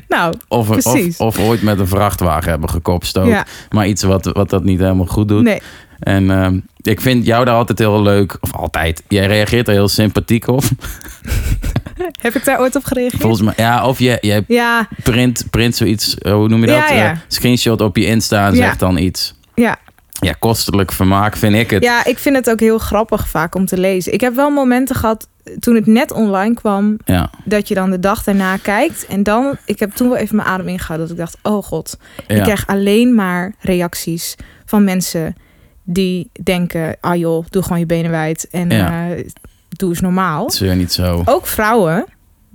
nou, 0.08 0.34
Of, 0.48 0.70
of, 0.70 1.20
of 1.20 1.40
ooit 1.40 1.62
met 1.62 1.80
een 1.80 1.88
vrachtwagen 1.88 2.50
hebben 2.50 2.70
gekopstoot. 2.70 3.28
ja. 3.28 3.46
Maar 3.70 3.88
iets 3.88 4.04
wat, 4.04 4.26
wat 4.26 4.50
dat 4.50 4.64
niet 4.64 4.80
helemaal 4.80 5.06
goed 5.06 5.28
doet. 5.28 5.44
Nee, 5.44 5.62
En 6.04 6.32
ehm, 6.32 6.60
ik 6.82 7.02
vind 7.02 7.26
jou 7.26 7.46
daar 7.46 7.56
altijd 7.56 7.80
heel 7.80 8.02
leuk. 8.02 8.38
Of 8.40 8.54
altijd. 8.56 9.04
Jij 9.08 9.26
reageert 9.28 9.68
er 9.68 9.74
heel 9.74 9.88
sympathiek 9.88 10.48
op. 10.48 10.64
heb 12.22 12.36
ik 12.36 12.46
daar 12.46 12.60
ooit 12.60 12.76
op 12.76 12.84
gereageerd? 12.84 13.22
Volgens 13.22 13.42
mij. 13.42 13.54
Ja, 13.58 13.88
of 13.88 14.00
je, 14.00 14.18
jij 14.22 14.44
Ja, 14.48 14.88
print, 15.04 15.46
print 15.50 15.76
zoiets. 15.76 16.18
eh, 16.18 16.34
hoe 16.34 16.48
noem 16.48 16.62
je 16.62 16.68
dat? 16.68 16.76
Ja, 16.90 16.96
ja. 16.96 17.12
Eh, 17.12 17.18
screenshot 17.28 17.82
op 17.82 17.98
je 17.98 18.06
Insta 18.06 18.48
en 18.48 18.56
zegt 18.56 18.80
dan 18.80 18.98
iets. 18.98 19.34
ja. 19.56 19.78
Ja, 20.20 20.36
kostelijk 20.40 20.92
vermaak 20.92 21.36
vind 21.38 21.56
ik 21.56 21.70
het. 21.70 21.84
ja, 21.84 22.06
ik 22.06 22.20
vind 22.20 22.36
het 22.36 22.50
ook 22.50 22.60
heel 22.60 22.78
grappig 22.78 23.28
vaak 23.28 23.56
om 23.56 23.66
te 23.66 23.78
lezen. 23.78 24.14
Ik 24.14 24.22
heb 24.22 24.36
wel 24.36 24.50
momenten 24.50 24.96
gehad 24.96 25.28
toen 25.60 25.76
het 25.76 25.86
net 25.86 26.12
online 26.12 26.54
kwam, 26.54 26.98
Ja, 27.06 27.30
dat 27.46 27.68
je 27.68 27.74
dan 27.74 27.92
de 27.92 28.00
dag 28.00 28.24
daarna 28.24 28.58
kijkt. 28.58 29.06
En 29.06 29.24
dan, 29.24 29.58
ik 29.66 29.80
heb 29.80 29.92
toen 29.92 30.10
wel 30.10 30.18
even 30.18 30.36
mijn 30.36 30.48
adem 30.48 30.68
ingehouden. 30.68 31.08
Dat 31.08 31.18
ik 31.18 31.24
dacht, 31.24 31.38
oh 31.56 31.64
god, 31.64 31.98
ik 32.28 32.38
ja. 32.38 32.44
krijg 32.44 32.68
alleen 32.68 33.16
maar 33.16 33.54
reacties 33.60 34.36
van 34.66 34.84
mensen 34.84 35.36
die 35.84 36.30
denken, 36.44 36.98
ah 37.00 37.16
joh, 37.16 37.46
doe 37.50 37.64
gewoon 37.64 37.80
je 37.80 37.86
benen 37.86 38.12
wijd 38.12 38.48
en 38.52 38.70
Ja. 38.70 39.10
eh, 39.10 39.24
doe 39.70 39.90
eens 39.90 40.02
normaal. 40.02 40.52
Zeur 40.52 40.76
niet 40.76 40.92
zo. 40.94 41.22
Ook 41.26 41.48
vrouwen 41.48 42.06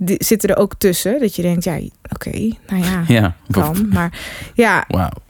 die 0.01 0.23
zitten 0.23 0.49
er 0.49 0.57
ook 0.57 0.73
tussen, 0.77 1.19
dat 1.19 1.35
je 1.35 1.41
denkt, 1.41 1.63
ja, 1.63 1.77
oké, 2.13 2.29
nou 2.67 2.83
ja, 2.83 3.03
Ja, 3.19 3.35
kan. 3.51 3.89
Maar 3.93 4.11
ja, 4.53 4.85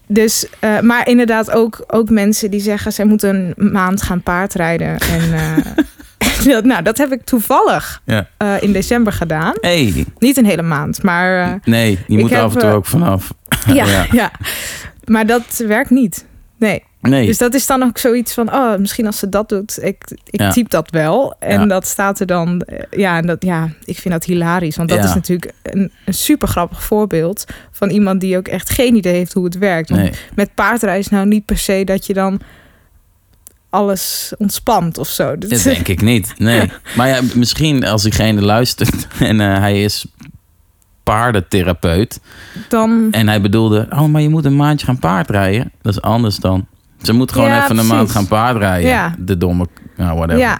dus, 0.07 0.45
eh, 0.59 0.79
maar 0.79 1.07
inderdaad 1.07 1.51
ook, 1.51 1.83
ook 1.87 2.09
mensen 2.09 2.51
die 2.51 2.59
zeggen, 2.59 2.93
zij 2.93 3.05
moeten 3.05 3.53
een 3.57 3.71
maand 3.71 4.01
gaan 4.01 4.21
paardrijden. 4.21 4.97
En 5.15 5.33
eh, 5.33 6.45
dat, 6.53 6.63
nou, 6.65 6.83
dat 6.83 6.97
heb 6.97 7.11
ik 7.11 7.21
toevallig 7.23 8.01
Ja. 8.05 8.27
in 8.59 8.71
december 8.73 9.13
gedaan. 9.13 9.53
Hey, 9.61 10.05
Niet 10.19 10.37
een 10.37 10.45
hele 10.45 10.61
maand, 10.61 11.03
maar 11.03 11.59
nee, 11.63 11.99
je 12.07 12.17
moet 12.17 12.31
er 12.31 12.41
af 12.41 12.53
en 12.53 12.59
toe 12.59 12.69
ook 12.69 12.85
vanaf. 12.85 13.33
ja, 13.67 13.85
Ja. 13.85 14.05
ja. 14.11 14.31
Maar 15.05 15.25
dat 15.25 15.63
werkt 15.67 15.89
niet. 15.89 16.25
Nee. 16.59 16.83
Nee, 17.01 17.25
Dus 17.25 17.37
dat 17.37 17.53
is 17.53 17.65
dan 17.65 17.83
ook 17.83 17.97
zoiets 17.97 18.33
van, 18.33 18.53
oh, 18.53 18.77
misschien 18.77 19.05
als 19.05 19.17
ze 19.19 19.29
dat 19.29 19.49
doet, 19.49 19.83
ik, 19.83 20.03
ik 20.25 20.39
Ja. 20.39 20.51
typ 20.51 20.69
dat 20.69 20.89
wel. 20.91 21.35
En 21.39 21.59
Ja. 21.59 21.65
dat 21.65 21.87
staat 21.87 22.19
er 22.19 22.25
dan, 22.25 22.61
eh, 22.61 22.99
ja, 22.99 23.17
en 23.17 23.25
dat, 23.27 23.43
ja, 23.43 23.69
ik 23.85 23.97
vind 23.99 24.13
dat 24.13 24.23
hilarisch. 24.25 24.75
Want 24.75 24.89
dat 24.89 24.97
Ja. 24.97 25.03
is 25.03 25.13
natuurlijk 25.13 25.51
een, 25.63 25.91
een 26.05 26.13
super 26.13 26.47
grappig 26.47 26.83
voorbeeld 26.83 27.45
van 27.71 27.89
iemand 27.89 28.21
die 28.21 28.37
ook 28.37 28.47
echt 28.47 28.69
geen 28.69 28.95
idee 28.95 29.13
heeft 29.13 29.33
hoe 29.33 29.45
het 29.45 29.57
werkt. 29.57 29.89
Want 29.89 30.01
nee. 30.01 30.11
met 30.35 30.53
paardrijden 30.55 30.99
is 31.01 31.09
nou 31.09 31.25
niet 31.27 31.45
per 31.45 31.57
se 31.57 31.81
dat 31.85 32.05
je 32.05 32.13
dan 32.13 32.41
alles 33.69 34.33
ontspant 34.37 34.97
of 34.97 35.07
zo. 35.07 35.37
Dat, 35.37 35.49
Dat 35.49 35.63
denk 35.63 35.87
ik 35.87 36.01
niet. 36.01 36.33
Nee. 36.37 36.71
Maar 36.97 37.07
ja, 37.07 37.19
misschien 37.35 37.85
als 37.85 38.03
diegene 38.03 38.41
luistert 38.41 39.07
en 39.19 39.41
eh, 39.41 39.57
hij 39.59 39.83
is 39.83 40.05
paardentherapeut. 41.09 42.19
dan, 42.69 43.07
En 43.11 43.27
hij 43.27 43.41
bedoelde, 43.41 43.87
oh, 43.89 44.05
maar 44.05 44.21
je 44.21 44.29
moet 44.29 44.45
een 44.45 44.55
maandje 44.55 44.85
gaan 44.85 44.99
paardrijden. 44.99 45.71
Dat 45.81 45.93
is 45.93 46.01
anders 46.01 46.37
dan. 46.37 46.65
Ze 47.01 47.13
moet 47.13 47.31
gewoon 47.31 47.47
Ja, 47.47 47.63
even 47.63 47.77
een 47.77 47.87
maand 47.87 48.11
gaan 48.11 48.27
paardrijden. 48.27 48.89
Ja. 48.89 49.15
De 49.17 49.37
domme, 49.37 49.67
nou 49.97 50.15
whatever. 50.15 50.41
ja, 50.41 50.59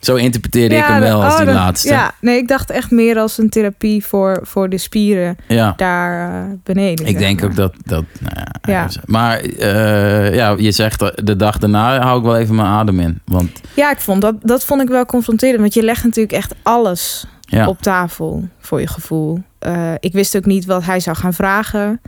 Zo 0.00 0.14
interpreteerde 0.14 0.74
ik 0.76 0.84
hem 0.84 1.00
wel 1.00 1.22
als 1.24 1.32
oh, 1.32 1.36
die 1.38 1.46
dat- 1.46 1.54
laatste. 1.54 1.88
Ja, 1.88 2.12
nee, 2.20 2.36
ik 2.38 2.48
dacht 2.48 2.70
echt 2.70 2.90
meer 2.90 3.18
als 3.18 3.38
een 3.38 3.48
therapie 3.48 4.04
voor, 4.04 4.40
voor 4.42 4.68
de 4.68 4.78
spieren 4.78 5.36
Ja. 5.48 5.72
daar 5.76 6.30
eh, 6.44 6.50
beneden. 6.64 7.06
Ik 7.06 7.18
denk 7.18 7.40
maar. 7.40 7.50
ook 7.50 7.56
dat... 7.56 7.74
dat 7.84 8.04
nou 8.20 8.46
ja. 8.62 8.88
Maar 9.04 9.38
eh, 9.40 10.34
ja, 10.34 10.54
je 10.58 10.72
zegt 10.72 11.26
de 11.26 11.36
dag 11.36 11.58
daarna 11.58 12.00
hou 12.00 12.18
ik 12.18 12.24
wel 12.24 12.36
even 12.36 12.54
mijn 12.54 12.68
adem 12.68 13.00
in. 13.00 13.20
Want 13.24 13.50
Ja, 13.74 13.90
ik 13.90 14.00
vond 14.00 14.20
dat, 14.22 14.34
dat 14.42 14.64
vond 14.64 14.82
ik 14.82 14.88
wel 14.88 15.06
confronterend. 15.06 15.60
Want 15.60 15.74
je 15.74 15.82
legt 15.82 16.04
natuurlijk 16.04 16.34
echt 16.34 16.54
alles 16.62 17.26
ja, 17.40 17.66
op 17.68 17.82
tafel 17.82 18.48
voor 18.60 18.80
je 18.80 18.86
gevoel. 18.86 19.42
Eh, 19.58 19.92
ik 20.00 20.12
wist 20.12 20.36
ook 20.36 20.44
niet 20.44 20.64
wat 20.64 20.84
hij 20.84 21.00
zou 21.00 21.16
gaan 21.16 21.34
vragen. 21.34 22.00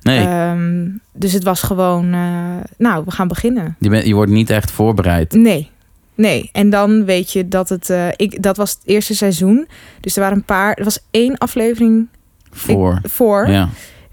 nee, 0.00 0.26
Ehm, 0.26 0.88
dus 1.12 1.32
het 1.32 1.42
was 1.42 1.62
gewoon, 1.62 2.12
eh, 2.12 2.56
nou, 2.78 3.04
we 3.04 3.10
gaan 3.10 3.28
beginnen. 3.28 3.76
je, 3.78 3.88
bent, 3.88 4.06
je 4.06 4.14
wordt 4.14 4.30
niet 4.32 4.50
echt 4.50 4.70
voorbereid. 4.70 5.32
Nee, 5.32 5.70
nee. 6.14 6.48
En 6.52 6.70
dan 6.70 7.04
weet 7.04 7.32
je 7.32 7.48
dat 7.48 7.68
het, 7.68 7.90
eh, 7.90 8.08
ik, 8.16 8.42
dat 8.42 8.56
was 8.56 8.70
het 8.70 8.80
eerste 8.84 9.14
seizoen. 9.14 9.68
Dus 10.00 10.16
er 10.16 10.22
waren 10.22 10.36
een 10.36 10.44
paar, 10.44 10.74
er 10.74 10.84
was 10.84 10.98
één 11.10 11.38
aflevering 11.38 12.08
Voor. 12.50 13.00
voor. 13.02 13.48
Ja. 13.48 13.68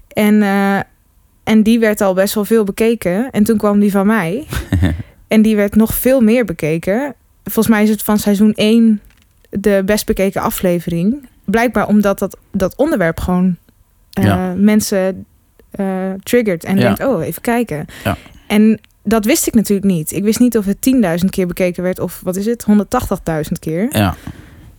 En, 0.08 0.42
en 1.44 1.62
die 1.62 1.78
werd 1.78 2.00
al 2.00 2.14
best 2.14 2.34
wel 2.34 2.44
veel 2.44 2.64
bekeken. 2.64 3.30
En 3.30 3.44
toen 3.44 3.56
kwam 3.56 3.80
die 3.80 3.90
van 3.90 4.06
mij. 4.06 4.46
en 5.28 5.42
die 5.42 5.56
werd 5.56 5.74
nog 5.74 5.94
veel 5.94 6.20
meer 6.20 6.44
bekeken. 6.44 7.14
Volgens 7.44 7.68
mij 7.74 7.82
is 7.82 7.90
het 7.90 8.02
van 8.02 8.18
seizoen 8.18 8.54
1 8.54 9.00
de 9.50 9.82
best 9.84 10.06
bekeken 10.06 10.42
aflevering. 10.42 11.28
Blijkbaar 11.50 11.86
omdat 11.88 12.18
dat, 12.18 12.36
dat 12.52 12.76
onderwerp 12.76 13.20
gewoon 13.20 13.56
eh, 14.12 14.24
Ja. 14.24 14.54
mensen 14.56 15.24
eh, 15.70 15.86
triggert. 16.22 16.64
En 16.64 16.76
Ja. 16.76 16.82
denkt, 16.82 17.04
oh, 17.04 17.24
even 17.26 17.42
kijken. 17.42 17.86
Ja. 18.04 18.16
En 18.46 18.80
dat 19.04 19.24
wist 19.24 19.46
ik 19.46 19.54
natuurlijk 19.54 19.86
niet. 19.92 20.12
Ik 20.12 20.22
wist 20.22 20.38
niet 20.38 20.56
of 20.58 20.64
het 20.64 20.76
10.000 21.20 21.30
keer 21.30 21.46
bekeken 21.46 21.82
werd 21.82 21.98
of 21.98 22.20
wat 22.24 22.36
is 22.36 22.46
het, 22.46 22.64
180.000 22.64 23.58
keer. 23.58 23.86
ja. 23.96 24.14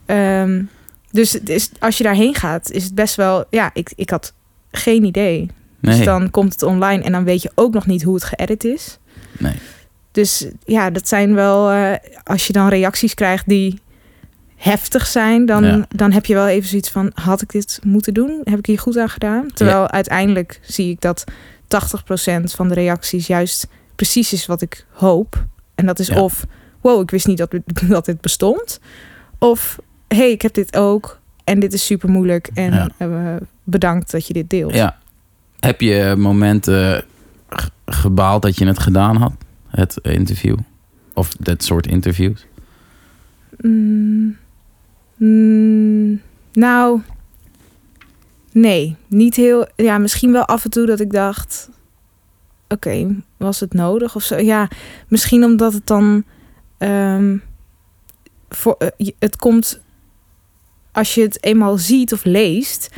Ehm, 0.05 0.63
dus 1.11 1.31
het 1.33 1.49
is, 1.49 1.69
als 1.79 1.97
je 1.97 2.03
daarheen 2.03 2.35
gaat, 2.35 2.71
is 2.71 2.83
het 2.83 2.95
best 2.95 3.15
wel... 3.15 3.43
Ja, 3.49 3.69
ik, 3.73 3.91
ik 3.95 4.09
had 4.09 4.33
geen 4.71 5.03
idee. 5.03 5.49
Nee. 5.79 5.95
Dus 5.97 6.05
dan 6.05 6.29
komt 6.31 6.53
het 6.53 6.63
online 6.63 7.03
en 7.03 7.11
dan 7.11 7.23
weet 7.23 7.41
je 7.41 7.51
ook 7.55 7.73
nog 7.73 7.85
niet 7.85 8.03
hoe 8.03 8.13
het 8.13 8.23
geëdit 8.23 8.63
is. 8.63 8.97
Nee. 9.39 9.53
Dus 10.11 10.47
ja, 10.65 10.89
dat 10.89 11.07
zijn 11.07 11.33
wel... 11.35 11.71
eh, 11.71 11.93
als 12.23 12.47
je 12.47 12.53
dan 12.53 12.67
reacties 12.67 13.13
krijgt 13.13 13.47
die 13.47 13.79
heftig 14.61 15.07
zijn... 15.07 15.45
Dan, 15.45 15.63
Ja. 15.63 15.85
dan 15.89 16.11
heb 16.11 16.25
je 16.25 16.33
wel 16.33 16.47
even 16.47 16.69
zoiets 16.69 16.89
van... 16.89 17.11
had 17.13 17.41
ik 17.41 17.51
dit 17.51 17.79
moeten 17.83 18.13
doen? 18.13 18.41
Heb 18.43 18.59
ik 18.59 18.65
hier 18.65 18.79
goed 18.79 18.97
aan 18.97 19.09
gedaan? 19.09 19.47
Terwijl 19.53 19.89
uiteindelijk 19.89 20.59
zie 20.63 20.89
ik 20.89 21.01
dat 21.01 21.23
80% 21.31 22.43
van 22.43 22.67
de 22.67 22.73
reacties... 22.73 23.27
juist 23.27 23.67
precies 23.95 24.33
is 24.33 24.45
wat 24.45 24.61
ik 24.61 24.85
hoop. 24.91 25.45
En 25.75 25.85
dat 25.85 25.99
is 25.99 26.07
Ja. 26.07 26.21
of... 26.21 26.45
wow, 26.81 27.01
ik 27.01 27.11
wist 27.11 27.27
niet 27.27 27.37
dat, 27.37 27.53
dat 27.87 28.05
dit 28.05 28.21
bestond. 28.21 28.79
Of, 29.39 29.79
hey, 30.07 30.31
ik 30.31 30.41
heb 30.41 30.53
dit 30.53 30.75
ook... 30.77 31.19
en 31.43 31.59
dit 31.59 31.73
is 31.73 31.85
super 31.85 32.09
moeilijk... 32.09 32.49
en 32.53 32.93
bedankt 33.63 34.11
dat 34.11 34.27
je 34.27 34.33
dit 34.33 34.49
deelt. 34.49 34.73
Ja. 34.73 34.97
Heb 35.59 35.81
je 35.81 36.15
momenten 36.17 37.03
gebaald 37.85 38.41
dat 38.41 38.57
je 38.57 38.65
het 38.65 38.79
gedaan 38.79 39.15
had? 39.15 39.33
Het 39.67 39.97
interview? 40.01 40.57
Of 41.13 41.29
dat 41.39 41.63
soort 41.63 41.87
interviews? 41.87 42.45
Mm, 43.57 44.37
mm, 45.27 46.21
nou, 46.53 47.01
nee, 48.51 48.95
niet 49.07 49.35
heel. 49.35 49.67
Ja, 49.75 49.97
misschien 49.97 50.31
wel 50.31 50.45
af 50.45 50.63
en 50.63 50.69
toe 50.69 50.85
dat 50.85 50.99
ik 50.99 51.11
dacht: 51.11 51.69
oké, 52.69 53.15
was 53.37 53.59
het 53.59 53.73
nodig 53.73 54.15
of 54.15 54.23
zo? 54.23 54.37
Ja, 54.37 54.67
misschien 55.07 55.43
omdat 55.43 55.73
het 55.73 55.87
dan. 55.87 56.23
ehm, 56.77 57.37
voor, 58.49 58.75
eh, 58.77 59.07
het 59.19 59.35
komt. 59.35 59.79
Als 60.91 61.15
je 61.15 61.21
het 61.21 61.43
eenmaal 61.43 61.77
ziet 61.77 62.13
of 62.13 62.23
leest, 62.23 62.89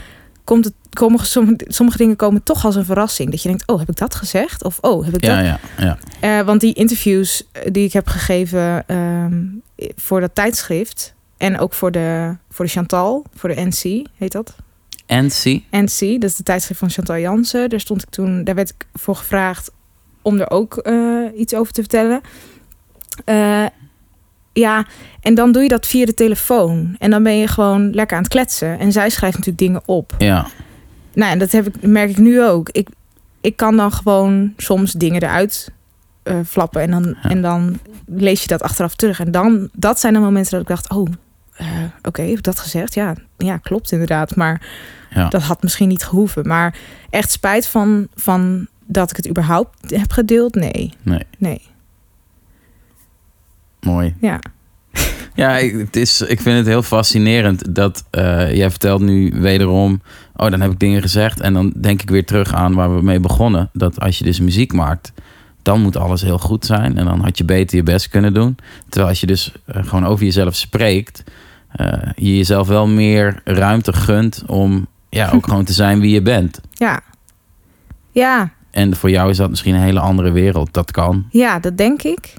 komt 0.43 0.65
het, 0.65 0.73
komen 0.89 1.25
sommige, 1.25 1.65
sommige 1.67 1.97
dingen 1.97 2.15
komen 2.15 2.43
toch 2.43 2.65
als 2.65 2.75
een 2.75 2.85
verrassing. 2.85 3.31
Dat 3.31 3.41
je 3.41 3.47
denkt: 3.47 3.67
oh, 3.67 3.79
heb 3.79 3.89
ik 3.89 3.95
dat 3.97 4.15
gezegd? 4.15 4.63
Of 4.63 4.77
oh, 4.81 5.05
heb 5.05 5.13
ik 5.15 5.21
dat 5.21 5.29
Ja, 5.29 5.39
ja, 5.39 5.59
ja. 5.77 5.97
eh, 6.19 6.45
want 6.45 6.61
die 6.61 6.73
interviews 6.73 7.47
eh, 7.51 7.71
die 7.71 7.85
ik 7.85 7.93
heb 7.93 8.07
gegeven 8.07 8.87
ehm, 8.87 9.43
voor 9.95 10.19
dat 10.19 10.35
tijdschrift. 10.35 11.13
En 11.43 11.59
ook 11.59 11.73
voor 11.73 11.91
de, 11.91 12.35
voor 12.49 12.65
de 12.65 12.71
Chantal, 12.71 13.25
voor 13.35 13.49
de 13.49 13.61
NC, 13.61 14.07
heet 14.17 14.31
dat? 14.31 14.55
NC? 15.07 15.61
NC, 15.71 15.99
dat 16.21 16.29
is 16.29 16.35
de 16.35 16.43
tijdschrift 16.43 16.79
van 16.79 16.89
Chantal 16.89 17.17
Jansen. 17.17 17.69
Daar 17.69 17.79
stond 17.79 18.01
ik 18.01 18.09
toen, 18.09 18.43
daar 18.43 18.55
werd 18.55 18.69
ik 18.69 18.85
voor 18.93 19.15
gevraagd 19.15 19.71
om 20.21 20.39
er 20.39 20.49
ook 20.49 20.77
eh, 20.77 21.25
iets 21.35 21.53
over 21.53 21.73
te 21.73 21.81
vertellen. 21.81 22.21
Eh, 23.25 23.65
ja, 24.53 24.85
en 25.21 25.35
dan 25.35 25.51
doe 25.51 25.61
je 25.61 25.67
dat 25.69 25.87
via 25.87 26.05
de 26.05 26.13
telefoon. 26.13 26.95
En 26.99 27.09
dan 27.11 27.23
ben 27.23 27.37
je 27.37 27.47
gewoon 27.47 27.91
lekker 27.93 28.17
aan 28.17 28.23
het 28.23 28.31
kletsen. 28.31 28.79
En 28.79 28.91
zij 28.91 29.09
schrijft 29.09 29.37
natuurlijk 29.37 29.65
dingen 29.65 29.81
op. 29.85 30.13
Ja. 30.17 30.47
Nou, 31.13 31.31
en 31.31 31.39
dat 31.39 31.51
heb 31.51 31.67
ik, 31.67 31.81
merk 31.81 32.09
ik 32.09 32.17
nu 32.17 32.43
ook. 32.43 32.69
Ik, 32.69 32.87
ik 33.41 33.55
kan 33.57 33.77
dan 33.77 33.91
gewoon 33.91 34.53
soms 34.57 34.91
dingen 34.91 35.21
eruit 35.21 35.71
eh, 36.23 36.39
flappen. 36.45 36.81
En 36.81 36.91
dan, 36.91 37.15
Ja. 37.23 37.29
en 37.29 37.41
dan 37.41 37.79
lees 38.05 38.41
je 38.41 38.47
dat 38.47 38.61
achteraf 38.61 38.95
terug. 38.95 39.19
En 39.19 39.31
dan, 39.31 39.69
dat 39.73 39.99
zijn 39.99 40.13
de 40.13 40.19
momenten 40.19 40.51
dat 40.51 40.61
ik 40.61 40.67
dacht, 40.67 40.89
oh, 40.89 41.07
eh, 41.55 41.67
oké, 42.01 42.21
heb 42.21 42.37
ik 42.37 42.43
dat 42.43 42.59
gezegd? 42.59 42.93
Ja, 42.93 43.15
ja, 43.37 43.57
klopt 43.57 43.91
inderdaad. 43.91 44.35
Maar 44.35 44.61
Ja. 45.09 45.27
dat 45.29 45.41
had 45.41 45.63
misschien 45.63 45.87
niet 45.87 46.03
gehoeven. 46.03 46.47
Maar 46.47 46.75
echt 47.09 47.31
spijt 47.31 47.67
van, 47.67 48.07
van 48.15 48.67
dat 48.85 49.09
ik 49.09 49.15
het 49.15 49.29
überhaupt 49.29 49.89
heb 49.95 50.11
gedeeld? 50.11 50.55
Nee, 50.55 50.93
Nee, 51.03 51.25
nee. 51.37 51.61
mooi. 53.81 54.15
Ja, 54.21 54.39
Ja, 55.35 55.57
ik, 55.57 55.77
het 55.77 55.95
is, 55.95 56.21
ik 56.21 56.41
vind 56.41 56.57
het 56.57 56.65
heel 56.67 56.83
fascinerend 56.83 57.75
dat 57.75 58.03
eh, 58.09 58.55
jij 58.55 58.69
vertelt 58.69 59.01
nu 59.01 59.33
wederom... 59.35 60.01
Oh, 60.35 60.49
dan 60.49 60.61
heb 60.61 60.71
ik 60.71 60.79
dingen 60.79 61.01
gezegd. 61.01 61.39
En 61.39 61.53
dan 61.53 61.73
denk 61.81 62.01
ik 62.01 62.09
weer 62.09 62.25
terug 62.25 62.53
aan 62.53 62.73
waar 62.73 62.95
we 62.95 63.01
mee 63.01 63.19
begonnen. 63.19 63.69
Dat 63.73 63.99
als 63.99 64.17
je 64.17 64.23
dus 64.23 64.39
muziek 64.39 64.73
maakt, 64.73 65.13
dan 65.63 65.81
moet 65.81 65.97
alles 65.97 66.21
heel 66.21 66.39
goed 66.39 66.65
zijn. 66.65 66.97
En 66.97 67.05
dan 67.05 67.21
had 67.21 67.37
je 67.37 67.43
beter 67.45 67.77
je 67.77 67.83
best 67.83 68.09
kunnen 68.09 68.33
doen. 68.33 68.55
Terwijl 68.89 69.09
als 69.09 69.19
je 69.19 69.25
dus 69.27 69.51
eh, 69.65 69.83
gewoon 69.85 70.05
over 70.05 70.25
jezelf 70.25 70.55
spreekt... 70.55 71.23
eh, 71.71 71.87
je 72.15 72.37
jezelf 72.37 72.67
wel 72.67 72.87
meer 72.87 73.41
ruimte 73.43 73.93
gunt 73.93 74.43
om 74.47 74.87
ja, 75.09 75.29
ook 75.33 75.45
gewoon 75.49 75.63
te 75.65 75.73
zijn 75.73 75.99
wie 75.99 76.13
je 76.13 76.21
bent. 76.21 76.59
ja. 76.73 77.01
Ja, 78.11 78.49
En 78.71 78.95
voor 78.95 79.09
jou 79.09 79.29
is 79.29 79.37
dat 79.37 79.49
misschien 79.49 79.75
een 79.75 79.81
hele 79.81 79.99
andere 79.99 80.31
wereld. 80.31 80.73
Dat 80.73 80.91
kan. 80.91 81.25
Ja, 81.29 81.59
dat 81.59 81.77
denk 81.77 82.03
ik. 82.03 82.33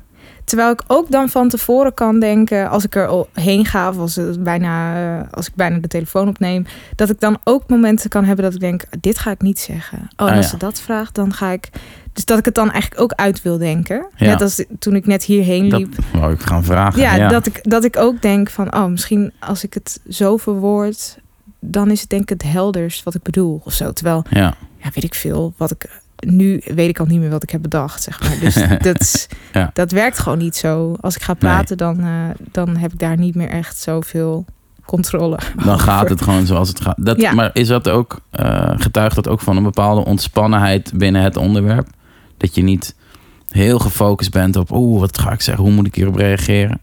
Terwijl 0.45 0.71
ik 0.71 0.83
ook 0.87 1.11
dan 1.11 1.29
van 1.29 1.49
tevoren 1.49 1.95
kan 1.95 2.19
denken, 2.21 2.71
als 2.71 2.85
ik 2.85 2.95
er 2.95 3.07
al 3.07 3.29
heen 3.33 3.65
ga, 3.67 3.89
of 3.89 3.99
als, 3.99 4.15
het 4.17 4.43
bijna, 4.43 4.97
eh, 5.21 5.27
als 5.31 5.47
ik 5.47 5.55
bijna 5.55 5.79
de 5.79 5.89
telefoon 5.89 6.29
opneem, 6.29 6.67
dat 6.97 7.11
ik 7.11 7.21
dan 7.21 7.39
ook 7.45 7.69
momenten 7.69 8.11
kan 8.11 8.25
hebben 8.25 8.45
dat 8.45 8.55
ik 8.55 8.61
denk, 8.61 8.85
dit 9.01 9.19
ga 9.19 9.31
ik 9.31 9.43
niet 9.43 9.59
zeggen. 9.61 9.99
Oh, 10.17 10.27
Ah, 10.29 10.37
als 10.37 10.45
ja. 10.45 10.51
ze 10.51 10.57
dat 10.57 10.81
vraagt, 10.81 11.15
dan 11.15 11.33
ga 11.33 11.51
ik. 11.51 11.69
Dus 12.13 12.25
dat 12.25 12.39
ik 12.39 12.45
het 12.45 12.55
dan 12.55 12.71
eigenlijk 12.71 13.01
ook 13.03 13.13
uit 13.13 13.43
wil 13.43 13.59
denken. 13.59 14.07
Ja. 14.17 14.27
Net 14.27 14.41
als 14.41 14.65
toen 14.79 14.95
ik 14.95 15.07
net 15.07 15.25
hierheen 15.25 15.69
Dat 15.69 15.81
liep. 15.81 15.95
wou 16.13 16.33
ik 16.33 16.41
gaan 16.41 16.65
vragen. 16.65 17.01
Ja, 17.01 17.29
Dat, 17.29 17.47
ik, 17.47 17.61
dat 17.71 17.85
ik 17.85 17.97
ook 17.97 18.23
denk 18.23 18.51
van, 18.51 18.75
oh, 18.75 18.87
misschien 18.87 19.33
als 19.39 19.65
ik 19.65 19.75
het 19.75 20.01
zo 20.09 20.37
verwoord, 20.37 21.19
dan 21.61 21.91
is 21.91 22.01
het 22.01 22.11
denk 22.11 22.23
ik 22.23 22.29
het 22.29 22.43
helderst 22.53 23.03
wat 23.03 23.15
ik 23.15 23.23
bedoel 23.23 23.61
of 23.65 23.73
zo. 23.73 23.93
Terwijl 23.93 24.25
ja, 24.31 24.55
weet 24.95 25.05
ik 25.05 25.15
veel. 25.15 25.55
Wat 25.57 25.71
ik 25.71 26.03
nu 26.27 26.62
weet 26.64 26.89
ik 26.89 26.99
al 26.99 27.07
niet 27.07 27.20
meer 27.20 27.31
wat 27.31 27.43
ik 27.43 27.51
heb 27.51 27.62
bedacht, 27.62 28.03
zeg 28.03 28.20
maar. 28.22 28.39
Dus 28.41 28.55
dat, 28.93 29.29
Ja. 29.53 29.70
dat 29.72 29.91
werkt 29.93 30.18
gewoon 30.18 30.39
niet 30.39 30.57
zo. 30.57 30.97
Als 31.01 31.16
ik 31.16 31.22
ga 31.22 31.35
praten, 31.35 31.77
dan, 31.77 32.01
eh, 32.01 32.07
dan 32.53 32.77
heb 32.77 32.93
ik 32.93 32.99
daar 32.99 33.16
niet 33.18 33.35
meer 33.35 33.49
echt 33.49 33.77
zoveel 33.79 34.45
controle. 34.85 35.39
Dan 35.57 35.66
over. 35.68 35.79
gaat 35.81 36.09
het 36.09 36.22
gewoon 36.22 36.47
zoals 36.47 36.68
het 36.68 36.81
gaat. 36.81 36.97
Dat, 37.05 37.20
Ja. 37.20 37.33
Maar 37.33 37.51
is 37.53 37.68
dat 37.68 37.89
ook, 37.89 38.20
eh, 38.31 38.72
getuigt 38.77 39.14
dat 39.14 39.29
ook 39.29 39.41
van 39.41 39.57
een 39.57 39.62
bepaalde 39.62 40.05
ontspannenheid 40.05 40.93
binnen 40.95 41.22
het 41.22 41.37
onderwerp? 41.37 41.89
Dat 42.37 42.55
je 42.55 42.62
niet 42.62 42.95
heel 43.49 43.79
gefocust 43.79 44.31
bent 44.31 44.57
op, 44.57 44.70
oeh, 44.72 45.01
wat 45.01 45.18
ga 45.18 45.33
ik 45.33 45.41
zeggen? 45.41 45.64
Hoe 45.64 45.72
moet 45.72 45.87
ik 45.87 45.95
hierop 45.95 46.16
reageren? 46.16 46.81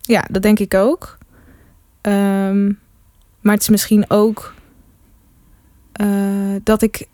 Ja, 0.00 0.24
dat 0.30 0.42
denk 0.42 0.58
ik 0.58 0.74
ook. 0.74 1.18
Ehm, 2.00 2.66
maar 3.40 3.52
het 3.54 3.62
is 3.62 3.68
misschien 3.68 4.04
ook 4.10 4.54
eh, 5.92 6.06
dat 6.62 6.82
ik 6.82 7.06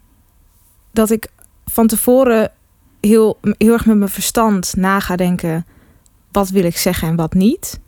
dat 0.92 1.10
ik 1.10 1.28
van 1.64 1.86
tevoren 1.86 2.50
heel, 3.00 3.38
heel 3.58 3.72
erg 3.72 3.86
met 3.86 3.96
mijn 3.96 4.10
verstand 4.10 4.76
na 4.76 5.00
ga 5.00 5.16
denken: 5.16 5.66
wat 6.32 6.48
wil 6.48 6.64
ik 6.64 6.76
zeggen 6.76 7.08
en 7.08 7.16
wat 7.16 7.34
niet. 7.34 7.80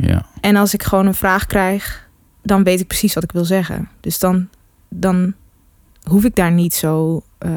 Ja, 0.00 0.26
En 0.40 0.56
als 0.56 0.74
ik 0.74 0.82
gewoon 0.82 1.06
een 1.06 1.14
vraag 1.14 1.46
krijg, 1.46 2.08
dan 2.42 2.62
weet 2.64 2.80
ik 2.80 2.86
precies 2.86 3.14
wat 3.14 3.22
ik 3.24 3.32
wil 3.32 3.44
zeggen. 3.44 3.88
Dus 4.00 4.18
dan, 4.18 4.48
dan 4.88 5.34
hoef 6.02 6.24
ik 6.24 6.34
daar 6.34 6.52
niet 6.52 6.74
zo, 6.74 7.22
eh, 7.38 7.50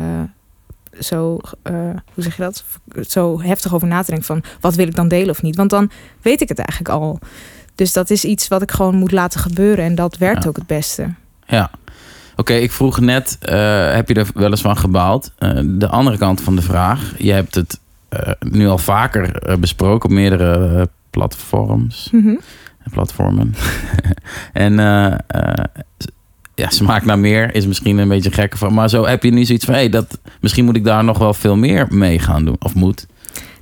zo 0.99 1.39
eh, 1.61 1.73
hoe 2.13 2.23
zeg 2.23 2.35
je 2.37 2.41
dat? 2.41 2.63
Zo 3.07 3.41
heftig 3.41 3.73
over 3.73 3.87
na 3.87 3.99
te 4.01 4.09
denken 4.11 4.25
van 4.27 4.43
wat 4.61 4.75
wil 4.75 4.87
ik 4.87 4.95
dan 4.95 5.07
delen 5.07 5.29
of 5.29 5.41
niet. 5.41 5.55
Want 5.55 5.69
dan 5.69 5.91
weet 6.21 6.41
ik 6.41 6.49
het 6.49 6.59
eigenlijk 6.59 6.89
al. 6.99 7.19
Dus 7.75 7.93
dat 7.93 8.09
is 8.09 8.25
iets 8.25 8.47
wat 8.47 8.61
ik 8.61 8.71
gewoon 8.71 8.95
moet 8.95 9.11
laten 9.11 9.39
gebeuren. 9.39 9.85
En 9.85 9.95
dat 9.95 10.17
werkt 10.17 10.43
Ja. 10.43 10.49
ook 10.49 10.55
het 10.55 10.67
beste. 10.67 11.13
ja. 11.47 11.71
Oké, 12.35 12.53
ik 12.53 12.71
vroeg 12.71 12.99
net, 12.99 13.37
eh, 13.41 13.93
heb 13.93 14.07
je 14.07 14.13
er 14.13 14.27
wel 14.33 14.49
eens 14.49 14.61
van 14.61 14.77
gebaald? 14.77 15.31
Eh, 15.37 15.59
de 15.63 15.87
andere 15.87 16.17
kant 16.17 16.41
van 16.41 16.55
de 16.55 16.61
vraag, 16.61 17.13
je 17.17 17.31
hebt 17.31 17.55
het 17.55 17.79
eh, 18.09 18.31
nu 18.39 18.67
al 18.67 18.77
vaker 18.77 19.57
besproken 19.59 20.09
op 20.09 20.15
meerdere 20.15 20.89
platforms. 21.09 22.09
Mhm. 22.11 22.35
platformen. 22.91 23.55
en 24.53 24.73
ja, 26.55 26.69
smaak 26.69 27.05
naar 27.05 27.19
meer 27.19 27.55
is 27.55 27.67
misschien 27.67 27.97
een 27.97 28.07
beetje 28.07 28.31
gekke 28.31 28.57
van. 28.57 28.73
Maar 28.73 28.89
zo 28.89 29.05
heb 29.05 29.23
je 29.23 29.31
nu 29.31 29.45
zoiets 29.45 29.65
van, 29.65 29.73
hey, 29.73 29.89
dat, 29.89 30.19
misschien 30.41 30.65
moet 30.65 30.75
ik 30.75 30.83
daar 30.83 31.03
nog 31.03 31.17
wel 31.17 31.33
veel 31.33 31.55
meer 31.55 31.87
mee 31.89 32.19
gaan 32.19 32.45
doen. 32.45 32.55
Of 32.59 32.75
moet. 32.75 33.07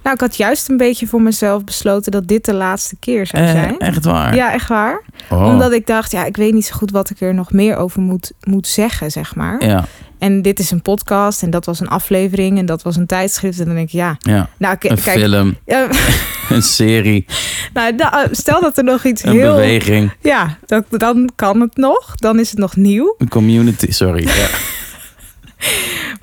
Nou, 0.04 0.16
ik 0.16 0.22
had 0.22 0.36
juist 0.36 0.70
een 0.70 0.78
beetje 0.78 1.08
voor 1.08 1.22
mezelf 1.22 1.64
besloten 1.64 2.12
dat 2.12 2.28
dit 2.28 2.46
de 2.46 2.54
laatste 2.54 2.96
keer 3.00 3.26
zou 3.28 3.44
Eh, 3.44 3.52
zijn. 3.52 3.80
echt 3.80 4.06
waar. 4.06 4.36
Ja, 4.36 4.54
echt 4.54 4.68
waar. 4.68 5.02
Oh. 5.30 5.46
Omdat 5.46 5.72
ik 5.72 5.88
dacht, 5.88 6.12
ja, 6.12 6.26
ik 6.26 6.36
weet 6.38 6.54
niet 6.54 6.66
zo 6.66 6.76
goed 6.76 6.92
wat 6.92 7.10
ik 7.10 7.22
er 7.22 7.34
nog 7.34 7.52
meer 7.52 7.76
over 7.76 8.02
moet, 8.02 8.32
moet 8.44 8.68
zeggen, 8.68 9.12
zeg 9.12 9.36
maar. 9.36 9.66
Ja, 9.66 9.86
En 10.18 10.42
dit 10.42 10.60
is 10.60 10.72
een 10.72 10.82
podcast 10.82 11.44
en 11.44 11.50
dat 11.50 11.66
was 11.66 11.80
een 11.80 11.88
aflevering 11.88 12.58
en 12.58 12.66
dat 12.66 12.82
was 12.82 12.96
een 12.96 13.06
tijdschrift. 13.06 13.60
En 13.60 13.66
dan 13.66 13.76
denk 13.76 13.88
ik, 13.88 13.94
ja, 13.94 14.16
ja. 14.20 14.50
nou, 14.58 14.74
Een 14.80 14.98
kijk, 15.02 15.20
film, 15.20 15.58
ja, 15.66 15.88
een 16.50 16.62
serie, 16.64 17.26
nou, 17.74 17.96
da- 17.96 18.28
stel 18.32 18.62
dat 18.62 18.78
er 18.78 18.84
nog 18.84 19.04
iets 19.06 19.24
een 19.24 19.32
heel, 19.32 19.56
beweging, 19.56 20.12
ja, 20.22 20.58
dat, 20.66 20.84
dan 20.90 21.30
kan 21.36 21.62
het 21.62 21.78
nog, 21.78 22.16
dan 22.16 22.40
is 22.40 22.50
het 22.50 22.60
nog 22.60 22.76
nieuw. 22.76 23.16
een 23.18 23.30
community. 23.30 23.92
Sorry. 23.92 24.24
Ja. 24.28 24.48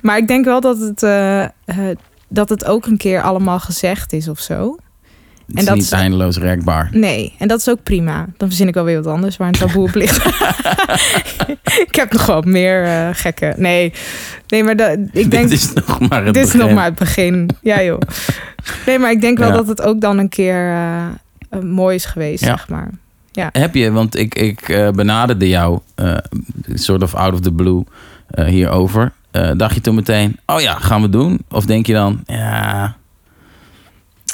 Maar 0.01 0.17
ik 0.17 0.27
denk 0.27 0.45
wel 0.45 0.61
dat 0.61 0.79
het, 0.79 1.03
eh, 1.03 1.43
eh, 1.43 1.49
dat 2.29 2.49
het 2.49 2.65
ook 2.65 2.85
een 2.85 2.97
keer 2.97 3.21
allemaal 3.21 3.59
gezegd 3.59 4.13
is 4.13 4.27
of 4.27 4.39
zo. 4.39 4.75
Het 5.45 5.57
En 5.57 5.61
is 5.63 5.65
dat 5.65 5.75
niet 5.75 5.83
is- 5.83 5.91
eindeloos 5.91 6.37
rekbaar. 6.37 6.89
Nee, 6.91 7.35
en 7.37 7.47
dat 7.47 7.59
is 7.59 7.69
ook 7.69 7.83
prima. 7.83 8.25
Dan 8.37 8.47
verzin 8.47 8.67
ik 8.67 8.73
wel 8.73 8.83
weer 8.83 9.03
wat 9.03 9.13
anders 9.13 9.37
waar 9.37 9.47
een 9.47 9.53
taboe 9.53 9.83
op 9.87 9.95
ligt. 9.95 10.25
ik 11.87 11.95
heb 11.95 12.11
nog 12.11 12.25
wel 12.25 12.41
meer 12.41 12.83
eh, 12.85 13.09
gekke. 13.11 13.53
Nee, 13.57 13.93
nee, 14.47 14.63
maar 14.63 14.75
dat, 14.75 14.97
ik 15.11 15.31
denk. 15.31 15.49
Dit 15.49 15.51
is 15.51 15.73
nog 15.73 16.09
maar 16.09 16.25
het 16.25 16.33
Dit 16.33 16.43
is 16.45 16.51
begin. 16.51 16.65
nog 16.67 16.75
maar 16.75 16.85
het 16.85 16.95
begin. 16.99 17.49
Ja, 17.61 17.83
joh. 17.83 17.99
Nee, 18.85 18.99
maar 18.99 19.11
ik 19.11 19.21
denk 19.21 19.37
wel 19.37 19.47
Ja. 19.49 19.53
dat 19.55 19.67
het 19.67 19.81
ook 19.81 20.01
dan 20.01 20.17
een 20.17 20.29
keer 20.29 20.71
eh, 20.71 21.59
mooi 21.61 21.95
is 21.95 22.05
geweest, 22.05 22.43
Ja. 22.43 22.49
zeg 22.57 22.69
maar. 22.69 22.89
Heb 23.51 23.75
je, 23.75 23.91
want 23.91 24.15
ik, 24.17 24.35
ik 24.35 24.91
benaderde 24.95 25.47
jou, 25.49 25.79
soort 26.73 27.03
of 27.03 27.15
out 27.15 27.33
of 27.33 27.39
the 27.39 27.51
blue, 27.51 27.83
hierover. 28.45 29.11
Eh, 29.31 29.51
dacht 29.55 29.75
je 29.75 29.81
toen 29.81 29.95
meteen, 29.95 30.39
oh 30.45 30.61
ja, 30.61 30.73
gaan 30.73 31.01
we 31.01 31.09
doen? 31.09 31.39
Of 31.49 31.65
denk 31.65 31.85
je 31.85 31.93
dan, 31.93 32.23
ja, 32.25 32.97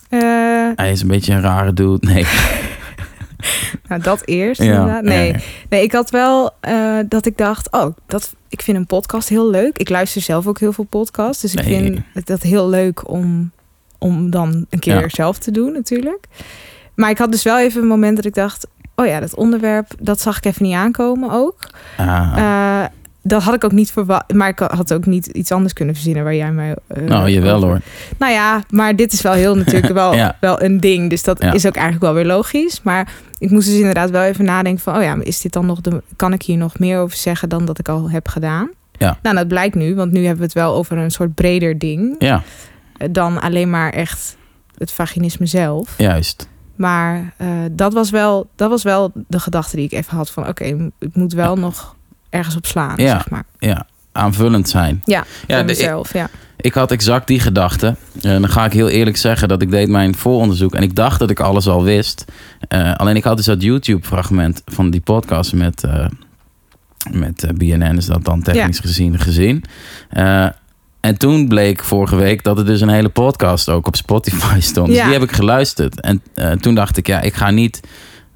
Eh, 0.10 0.70
hij 0.76 0.92
is 0.92 1.02
een 1.02 1.08
beetje 1.08 1.34
een 1.34 1.42
rare 1.42 1.74
dude. 1.74 2.08
Nee. 2.08 2.26
nou, 3.88 4.02
dat 4.02 4.22
eerst 4.26 4.62
Ja, 4.62 4.68
inderdaad. 4.68 5.04
Nee, 5.04 5.32
ja, 5.32 5.40
nee 5.70 5.84
ik 5.84 5.92
had 5.92 6.10
wel 6.10 6.52
eh, 6.60 6.98
dat 7.08 7.26
ik 7.26 7.38
dacht, 7.38 7.72
oh, 7.72 7.96
dat, 8.08 8.36
ik 8.50 8.62
vind 8.62 8.78
een 8.78 8.86
podcast 8.86 9.30
heel 9.30 9.50
leuk. 9.50 9.78
Ik 9.78 9.90
luister 9.90 10.22
zelf 10.22 10.48
ook 10.48 10.60
heel 10.60 10.74
veel 10.74 10.84
podcasts. 10.84 11.42
Dus 11.42 11.54
ik 11.54 11.64
vind 11.64 12.00
het 12.14 12.28
dat 12.28 12.42
heel 12.42 12.70
leuk 12.70 13.10
om, 13.10 13.52
om 13.98 14.30
dan 14.30 14.66
een 14.70 14.80
keer 14.80 15.10
zelf 15.12 15.38
te 15.38 15.52
doen 15.52 15.72
natuurlijk. 15.72 16.26
Maar 16.96 17.10
ik 17.10 17.18
had 17.18 17.32
dus 17.32 17.44
wel 17.44 17.60
even 17.60 17.82
een 17.82 17.88
moment 17.88 18.16
dat 18.16 18.26
ik 18.26 18.34
dacht... 18.34 18.68
oh 18.96 19.06
ja, 19.06 19.20
dat 19.20 19.36
onderwerp, 19.36 19.92
dat 20.00 20.22
zag 20.22 20.38
ik 20.38 20.46
even 20.46 20.64
niet 20.64 20.76
aankomen 20.76 21.32
ook. 21.32 21.60
Ah, 21.98 22.86
dat 23.28 23.44
had 23.44 23.54
ik 23.54 23.64
ook 23.64 23.72
niet 23.72 23.92
verwacht. 23.92 24.34
Maar 24.34 24.50
ik 24.50 24.60
had 24.60 24.94
ook 24.94 25.06
niet 25.06 25.26
iets 25.26 25.52
anders 25.52 25.74
kunnen 25.74 25.94
verzinnen 25.96 26.24
waar 26.24 26.36
jij 26.36 26.52
mij. 26.52 26.76
eh, 26.88 27.04
nou, 27.04 27.30
jawel 27.30 27.56
over- 27.56 27.68
hoor. 27.68 27.80
Nou 28.18 28.32
ja, 28.32 28.64
maar 28.70 28.96
dit 28.96 29.14
is 29.14 29.22
wel 29.22 29.34
heel 29.34 29.56
natuurlijk 29.66 29.94
wel, 29.94 30.14
Ja. 30.16 30.38
wel 30.40 30.62
een 30.62 30.80
ding. 30.80 31.10
Dus 31.10 31.24
dat 31.24 31.42
Ja. 31.42 31.54
is 31.54 31.66
ook 31.68 31.74
eigenlijk 31.76 32.04
wel 32.06 32.14
weer 32.14 32.26
logisch. 32.26 32.82
Maar 32.84 33.14
ik 33.40 33.50
moest 33.52 33.68
dus 33.68 33.78
inderdaad 33.78 34.10
wel 34.10 34.24
even 34.24 34.46
nadenken 34.46 34.84
van... 34.84 34.96
oh 34.96 35.02
ja, 35.04 35.16
maar 35.16 35.26
is 35.26 35.42
dit 35.42 35.54
dan 35.54 35.66
nog 35.66 35.82
de... 35.82 36.02
kan 36.16 36.34
ik 36.34 36.42
hier 36.42 36.58
nog 36.58 36.80
meer 36.80 37.00
over 37.00 37.18
zeggen 37.18 37.50
dan 37.50 37.66
dat 37.66 37.80
ik 37.80 37.90
al 37.90 38.10
heb 38.10 38.28
gedaan? 38.28 38.70
Ja. 38.92 39.18
Nou, 39.22 39.36
dat 39.36 39.48
blijkt 39.48 39.76
nu. 39.76 39.96
Want 39.96 40.12
nu 40.12 40.20
hebben 40.20 40.38
we 40.38 40.44
het 40.44 40.54
wel 40.54 40.74
over 40.76 40.98
een 40.98 41.12
soort 41.12 41.36
breder 41.36 41.78
ding... 41.80 42.16
Ja, 42.20 42.42
eh, 42.98 43.08
dan 43.12 43.42
alleen 43.42 43.70
maar 43.70 43.94
echt 43.94 44.38
het 44.78 44.92
vaginisme 44.92 45.46
zelf. 45.46 45.94
juist. 45.98 46.48
Maar 46.76 47.34
eh, 47.38 47.48
dat, 47.72 47.94
was 47.94 48.10
wel, 48.10 48.50
dat 48.56 48.70
was 48.70 48.84
wel 48.84 49.12
de 49.28 49.40
gedachte 49.40 49.76
die 49.76 49.86
ik 49.86 49.92
even 49.92 50.18
had 50.18 50.30
van... 50.32 50.48
oké, 50.48 50.64
ik 51.00 51.16
moet 51.16 51.34
wel 51.34 51.56
nog 51.56 51.96
ergens 52.36 52.56
op 52.56 52.66
slaan, 52.66 52.94
Ja. 52.98 53.12
zeg 53.12 53.30
maar. 53.30 53.44
Ja, 53.60 53.86
aanvullend 54.12 54.70
zijn. 54.70 55.02
Ja, 55.06 55.24
ja 55.48 55.58
de- 55.60 55.64
mezelf, 55.64 56.14
ja. 56.14 56.30
Ik 56.58 56.74
had 56.74 56.92
exact 56.92 57.28
die 57.28 57.40
gedachte. 57.40 57.96
En 58.22 58.42
dan 58.42 58.50
ga 58.50 58.66
ik 58.66 58.74
heel 58.74 58.90
eerlijk 58.90 59.18
zeggen 59.18 59.48
dat 59.48 59.62
ik 59.62 59.72
deed 59.72 59.90
mijn 59.90 60.16
vooronderzoek 60.16 60.76
en 60.76 60.84
ik 60.84 60.96
dacht 60.96 61.20
dat 61.20 61.30
ik 61.30 61.40
alles 61.40 61.68
al 61.68 61.84
wist. 61.84 62.26
Eh, 62.68 62.94
alleen 62.96 63.16
ik 63.16 63.24
had 63.24 63.38
dus 63.38 63.46
dat 63.46 63.62
YouTube-fragment 63.62 64.62
van 64.66 64.90
die 64.90 65.02
podcast 65.02 65.54
met, 65.54 65.84
eh, 65.84 66.06
met 67.12 67.44
eh, 67.44 67.50
BNN, 67.54 67.98
is 67.98 68.06
dat 68.06 68.26
dan 68.26 68.42
technisch 68.42 68.80
gezien 68.80 69.20
gezien. 69.20 69.64
Eh, 70.10 70.48
en 71.00 71.18
toen 71.18 71.48
bleek 71.48 71.84
vorige 71.84 72.16
week 72.16 72.44
dat 72.44 72.58
er 72.58 72.66
dus 72.66 72.82
een 72.82 72.90
hele 72.90 73.10
podcast 73.10 73.70
ook 73.70 73.88
op 73.88 73.96
Spotify 73.96 74.60
stond. 74.60 74.88
Dus 74.88 74.96
Ja. 74.98 75.04
die 75.04 75.14
heb 75.14 75.24
ik 75.24 75.32
geluisterd. 75.32 76.02
En 76.02 76.22
eh, 76.34 76.52
toen 76.52 76.76
dacht 76.76 76.98
ik, 76.98 77.08
ja, 77.08 77.22
ik 77.22 77.34
ga 77.34 77.50
niet 77.50 77.80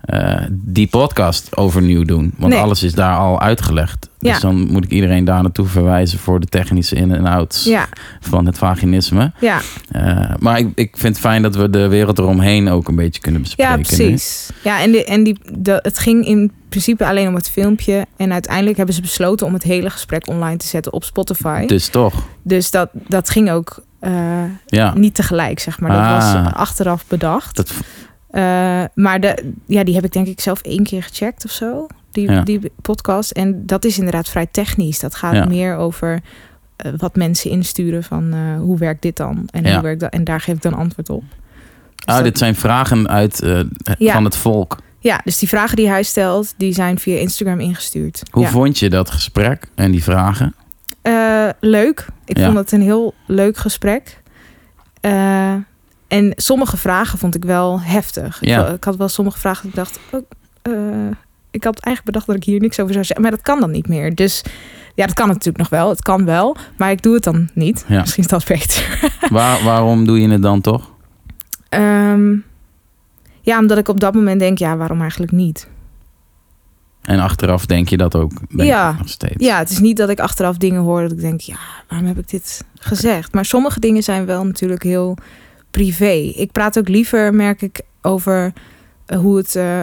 eh, 0.02 0.42
die 0.52 0.88
podcast 0.88 1.58
overnieuw 1.58 2.04
doen. 2.04 2.34
Want 2.38 2.54
Nee. 2.54 2.62
alles 2.62 2.84
is 2.84 2.94
daar 2.94 3.18
al 3.18 3.42
uitgelegd. 3.42 4.10
Dus 4.20 4.32
Ja. 4.32 4.40
dan 4.40 4.72
moet 4.72 4.84
ik 4.84 4.92
iedereen 4.92 5.26
daar 5.26 5.42
naartoe 5.42 5.66
verwijzen 5.68 6.20
voor 6.20 6.40
de 6.40 6.46
technische 6.48 6.96
in- 6.96 7.12
en 7.14 7.26
outs 7.26 7.64
Ja, 7.64 7.88
van 8.20 8.46
het 8.46 8.58
vaginisme. 8.58 9.32
ja, 9.40 9.60
Eh, 9.92 10.34
maar 10.40 10.58
ik, 10.60 10.68
ik 10.76 10.90
vind 10.98 11.14
het 11.16 11.26
fijn 11.26 11.42
dat 11.42 11.56
we 11.56 11.70
de 11.70 11.88
wereld 11.88 12.18
eromheen 12.20 12.70
ook 12.70 12.88
een 12.88 12.96
beetje 12.96 13.22
kunnen 13.22 13.42
bespreken. 13.42 13.72
ja 13.72 13.78
nu. 13.78 13.84
precies. 13.84 14.50
Ja, 14.64 14.82
en, 14.82 14.92
de, 14.92 15.06
en 15.06 15.24
die, 15.24 15.40
de, 15.58 15.80
het 15.82 16.00
ging 16.00 16.26
in 16.26 16.52
principe 16.70 17.06
alleen 17.06 17.28
om 17.28 17.36
het 17.36 17.50
filmpje. 17.50 18.06
En 18.18 18.32
uiteindelijk 18.34 18.78
hebben 18.78 18.96
ze 18.96 19.02
besloten 19.02 19.48
om 19.48 19.54
het 19.54 19.64
hele 19.64 19.90
gesprek 19.90 20.28
online 20.28 20.58
te 20.58 20.68
zetten 20.68 20.94
op 20.94 21.04
Spotify. 21.04 21.66
Dus 21.66 21.88
toch, 21.88 22.14
Dus 22.44 22.72
dat, 22.72 22.90
dat 22.94 23.30
ging 23.30 23.52
ook 23.52 23.80
eh, 24.00 24.12
ja. 24.66 24.94
niet 24.96 25.16
tegelijk, 25.16 25.60
zeg 25.60 25.80
maar. 25.80 25.92
Dat 25.92 26.00
Ah. 26.00 26.44
was 26.44 26.54
achteraf 26.54 27.06
bedacht. 27.08 27.56
Dat, 27.56 27.72
Eh, 28.32 28.84
maar 28.94 29.20
de, 29.20 29.52
ja, 29.66 29.84
die 29.84 29.96
heb 29.96 30.04
ik 30.06 30.12
denk 30.12 30.28
ik 30.28 30.40
zelf 30.40 30.62
één 30.62 30.84
keer 30.84 31.04
gecheckt 31.04 31.46
of 31.46 31.52
zo. 31.52 31.88
Die, 32.12 32.32
Ja. 32.32 32.42
die 32.42 32.72
podcast. 32.82 33.32
En 33.32 33.66
dat 33.66 33.86
is 33.86 33.98
inderdaad 33.98 34.30
vrij 34.30 34.46
technisch. 34.52 35.00
Dat 35.00 35.16
gaat 35.16 35.34
Ja. 35.36 35.46
meer 35.46 35.76
over 35.76 36.20
eh, 36.76 36.92
wat 36.98 37.16
mensen 37.16 37.52
insturen 37.52 38.04
van 38.04 38.34
eh, 38.34 38.40
hoe 38.60 38.78
werkt 38.78 39.02
dit 39.02 39.18
dan? 39.18 39.48
En, 39.52 39.64
Ja. 39.64 39.74
hoe 39.74 39.82
werkt 39.84 40.00
dat? 40.00 40.14
en 40.14 40.24
daar 40.24 40.42
geef 40.42 40.56
ik 40.56 40.62
dan 40.62 40.74
antwoord 40.74 41.10
op. 41.10 41.24
Dus 41.96 42.06
ah, 42.06 42.16
dat- 42.16 42.24
dit 42.24 42.38
zijn 42.38 42.56
vragen 42.56 43.08
uit, 43.10 43.44
van 44.00 44.24
het 44.24 44.36
volk. 44.36 44.78
Ja, 45.00 45.22
dus 45.24 45.40
die 45.40 45.50
vragen 45.50 45.76
die 45.76 45.88
hij 45.90 46.04
stelt, 46.04 46.54
die 46.58 46.74
zijn 46.74 47.00
via 47.00 47.18
Instagram 47.18 47.60
ingestuurd. 47.60 48.22
Hoe 48.32 48.48
vond 48.48 48.80
je 48.80 48.90
dat 48.90 49.12
gesprek 49.12 49.68
en 49.76 49.92
die 49.92 50.04
vragen? 50.04 50.56
Leuk. 51.60 52.08
Ik 52.26 52.40
vond 52.40 52.58
het 52.58 52.72
een 52.72 52.82
heel 52.82 53.14
leuk 53.28 53.58
gesprek. 53.58 54.22
En 56.10 56.32
sommige 56.36 56.78
vragen 56.78 57.18
vond 57.20 57.36
ik 57.36 57.44
wel 57.46 57.82
heftig. 57.82 58.38
Ja. 58.42 58.68
Ik, 58.68 58.76
ik 58.76 58.84
had 58.84 58.96
wel 58.96 59.08
sommige 59.10 59.40
vragen 59.40 59.64
dat 59.64 59.72
ik 59.72 59.76
dacht... 59.76 60.00
Oh, 60.12 60.26
eh, 60.62 61.12
ik 61.52 61.64
had 61.64 61.80
eigenlijk 61.80 62.06
bedacht 62.06 62.26
dat 62.26 62.36
ik 62.36 62.44
hier 62.44 62.60
niks 62.60 62.80
over 62.80 62.94
zou 62.94 63.06
zeggen. 63.06 63.22
Maar 63.22 63.32
dat 63.36 63.42
kan 63.42 63.60
dan 63.60 63.72
niet 63.72 63.88
meer. 63.88 64.16
Dus 64.16 64.44
ja, 64.96 65.06
dat 65.06 65.16
kan 65.16 65.28
natuurlijk 65.28 65.58
nog 65.58 65.70
wel. 65.70 65.90
Het 65.90 66.02
kan 66.02 66.26
wel. 66.26 66.56
Maar 66.78 66.92
ik 66.92 67.02
doe 67.02 67.14
het 67.14 67.24
dan 67.24 67.50
niet. 67.54 67.86
Ja. 67.88 68.00
Misschien 68.00 68.24
is 68.24 68.30
dat 68.30 68.46
beter. 68.46 69.10
Waar, 69.30 69.64
waarom 69.64 70.06
doe 70.06 70.22
je 70.22 70.30
het 70.30 70.42
dan 70.42 70.62
toch? 70.62 70.92
Ehm, 71.70 72.36
ja, 73.42 73.60
omdat 73.60 73.78
ik 73.78 73.88
op 73.88 74.00
dat 74.00 74.14
moment 74.14 74.40
denk... 74.40 74.58
Ja, 74.58 74.78
waarom 74.78 75.02
eigenlijk 75.02 75.32
niet? 75.32 75.68
En 77.02 77.20
achteraf 77.20 77.66
denk 77.66 77.90
je 77.90 77.98
dat 77.98 78.16
ook 78.16 78.32
Ja. 78.48 78.96
nog 78.98 79.10
steeds. 79.10 79.46
Ja, 79.46 79.58
het 79.58 79.70
is 79.70 79.80
niet 79.80 79.98
dat 79.98 80.10
ik 80.10 80.20
achteraf 80.20 80.58
dingen 80.58 80.82
hoor 80.82 81.02
dat 81.02 81.12
ik 81.12 81.20
denk, 81.20 81.42
ja, 81.42 81.58
waarom 81.88 82.08
heb 82.08 82.18
ik 82.18 82.30
dit 82.30 82.64
gezegd? 82.76 83.34
Maar 83.34 83.46
sommige 83.46 83.80
dingen 83.80 84.04
zijn 84.04 84.26
wel 84.26 84.46
natuurlijk 84.46 84.84
heel 84.84 85.18
privé. 85.72 86.12
Ik 86.36 86.52
praat 86.52 86.78
ook 86.80 86.88
liever, 86.88 87.34
merk 87.34 87.62
ik, 87.62 87.82
over 88.02 88.54
eh, 89.06 89.18
hoe 89.20 89.38
het, 89.38 89.56
eh, 89.56 89.82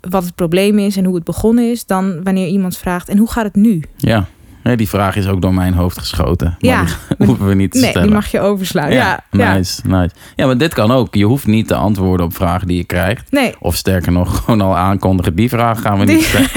wat 0.00 0.24
het 0.24 0.34
probleem 0.34 0.78
is 0.78 0.96
en 0.96 1.04
hoe 1.04 1.14
het 1.14 1.24
begonnen 1.24 1.70
is, 1.70 1.86
dan 1.86 2.22
wanneer 2.24 2.48
iemand 2.48 2.76
vraagt, 2.76 3.08
en 3.08 3.18
hoe 3.18 3.30
gaat 3.30 3.44
het 3.44 3.54
nu? 3.54 3.82
Ja. 3.96 4.26
Nee, 4.62 4.76
die 4.76 4.88
vraag 4.88 5.16
is 5.16 5.26
ook 5.28 5.42
door 5.42 5.54
mijn 5.54 5.74
hoofd 5.74 5.98
geschoten. 5.98 6.46
Maar 6.60 6.70
Ja, 6.70 6.84
die 7.18 7.26
hoeven 7.26 7.46
we 7.46 7.54
niet 7.54 7.72
te 7.72 7.78
nee, 7.78 7.88
stellen. 7.90 8.06
die 8.08 8.16
mag 8.16 8.26
je 8.30 8.40
overslaan. 8.40 8.92
Ja, 8.92 9.24
ja, 9.30 9.54
nice, 9.54 9.80
nice. 9.86 10.10
Ja, 10.36 10.46
maar 10.46 10.58
dit 10.58 10.74
kan 10.74 10.90
ook. 10.90 11.14
Je 11.14 11.24
hoeft 11.24 11.46
niet 11.46 11.68
te 11.68 11.74
antwoorden 11.74 12.26
op 12.26 12.34
vragen 12.34 12.66
die 12.66 12.76
je 12.76 12.84
krijgt. 12.84 13.30
Nee, 13.32 13.54
Of 13.58 13.76
sterker 13.76 14.12
nog, 14.12 14.36
gewoon 14.44 14.60
al 14.60 14.76
aankondigen. 14.76 15.34
Die 15.34 15.48
vraag 15.48 15.80
gaan 15.80 15.98
we 15.98 16.04
Die- 16.06 16.14
niet 16.14 16.24
stellen. 16.24 16.48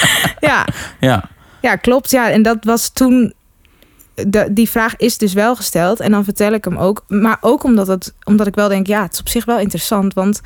ja, 0.40 0.66
Ja, 1.00 1.24
ja, 1.60 1.76
klopt. 1.76 2.10
Ja, 2.10 2.30
en 2.30 2.42
dat 2.42 2.56
was 2.64 2.92
toen. 2.92 3.32
De, 4.14 4.46
die 4.50 4.70
vraag 4.70 4.96
is 4.96 5.18
dus 5.18 5.32
wel 5.32 5.56
gesteld 5.56 6.00
en 6.00 6.10
dan 6.10 6.24
vertel 6.24 6.52
ik 6.52 6.64
hem 6.64 6.76
ook. 6.76 7.04
Maar 7.08 7.36
ook 7.40 7.64
omdat, 7.64 7.86
het, 7.86 8.14
omdat 8.24 8.46
ik 8.46 8.54
wel 8.54 8.68
denk, 8.68 8.86
ja, 8.86 9.02
het 9.02 9.12
is 9.12 9.20
op 9.20 9.28
zich 9.28 9.44
wel 9.44 9.58
interessant. 9.58 10.14
Want, 10.14 10.40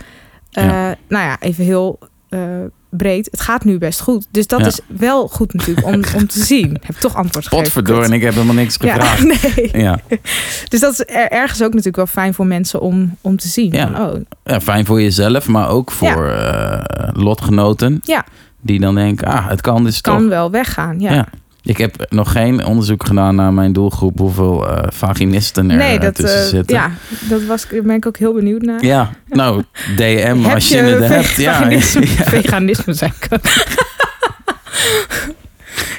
eh, 0.51 0.65
Ja. 0.65 0.95
nou 1.09 1.25
ja, 1.25 1.37
even 1.41 1.65
heel 1.65 1.99
eh, 2.29 2.41
breed. 2.91 3.29
Het 3.31 3.41
gaat 3.41 3.65
nu 3.65 3.79
best 3.79 4.01
goed. 4.01 4.27
Dus 4.31 4.47
dat 4.47 4.61
Ja. 4.61 4.67
is 4.67 4.81
wel 4.87 5.29
goed 5.29 5.53
natuurlijk 5.55 5.87
om, 5.87 6.03
om 6.17 6.27
te 6.27 6.41
zien. 6.45 6.71
Heb 6.83 6.95
ik 6.95 7.01
toch 7.01 7.15
antwoord 7.15 7.45
gegeven. 7.47 7.65
potverdorie. 7.65 8.05
En 8.05 8.13
ik 8.13 8.23
heb 8.23 8.33
helemaal 8.33 8.55
niks 8.55 8.77
Ja, 8.81 8.95
gevraagd. 8.95 9.23
nee. 9.57 9.83
Ja. 9.83 9.99
Dus 10.69 10.81
dat 10.81 10.93
is 10.93 11.01
er- 11.01 11.31
ergens 11.31 11.59
ook 11.63 11.69
natuurlijk 11.71 11.97
wel 11.97 12.07
fijn 12.07 12.35
voor 12.35 12.47
mensen 12.47 12.81
om, 12.81 13.17
om 13.21 13.37
te 13.37 13.49
zien. 13.49 13.73
Ja. 13.73 13.91
Van, 13.93 14.01
oh, 14.09 14.21
ja, 14.45 14.61
fijn 14.61 14.87
voor 14.87 15.03
jezelf, 15.03 15.49
maar 15.49 15.69
ook 15.69 15.91
voor 15.91 16.27
eh, 16.31 17.09
lotgenoten. 17.13 18.01
Ja. 18.05 18.25
Die 18.61 18.81
dan 18.81 18.95
denken, 18.95 19.27
ah, 19.29 19.49
het 19.49 19.61
kan 19.61 19.85
dus 19.85 20.01
kan 20.01 20.19
toch. 20.19 20.29
wel 20.29 20.51
weggaan. 20.51 21.01
Ja. 21.01 21.27
Ik 21.69 21.79
heb 21.79 22.07
nog 22.09 22.33
geen 22.33 22.65
onderzoek 22.65 23.07
gedaan 23.07 23.35
naar 23.35 23.53
mijn 23.53 23.73
doelgroep, 23.73 24.19
hoeveel 24.19 24.69
eh, 24.71 24.83
vaginisten 24.93 25.71
er 25.71 25.77
nee, 25.77 25.97
eh, 25.97 26.01
dat, 26.03 26.15
tussen 26.15 26.41
eh, 26.43 26.47
zitten. 26.47 26.77
ja, 26.77 26.91
dat 27.29 27.43
was, 27.45 27.67
daar 27.69 27.83
ben 27.83 27.95
ik 27.97 28.07
ook 28.07 28.17
heel 28.17 28.33
benieuwd 28.35 28.63
naar. 28.63 28.85
Ja, 28.85 29.11
nou, 29.29 29.63
DM 29.97 30.37
als 30.55 30.69
je, 30.69 30.77
je 30.77 30.83
het 30.83 31.09
hebt. 31.09 31.37
Ja. 31.37 31.55
veganisme, 31.57 32.01
Ja. 32.19 32.25
veganisme 32.25 32.93
zei 32.93 33.13
ik 33.21 33.33
ook. 33.33 33.41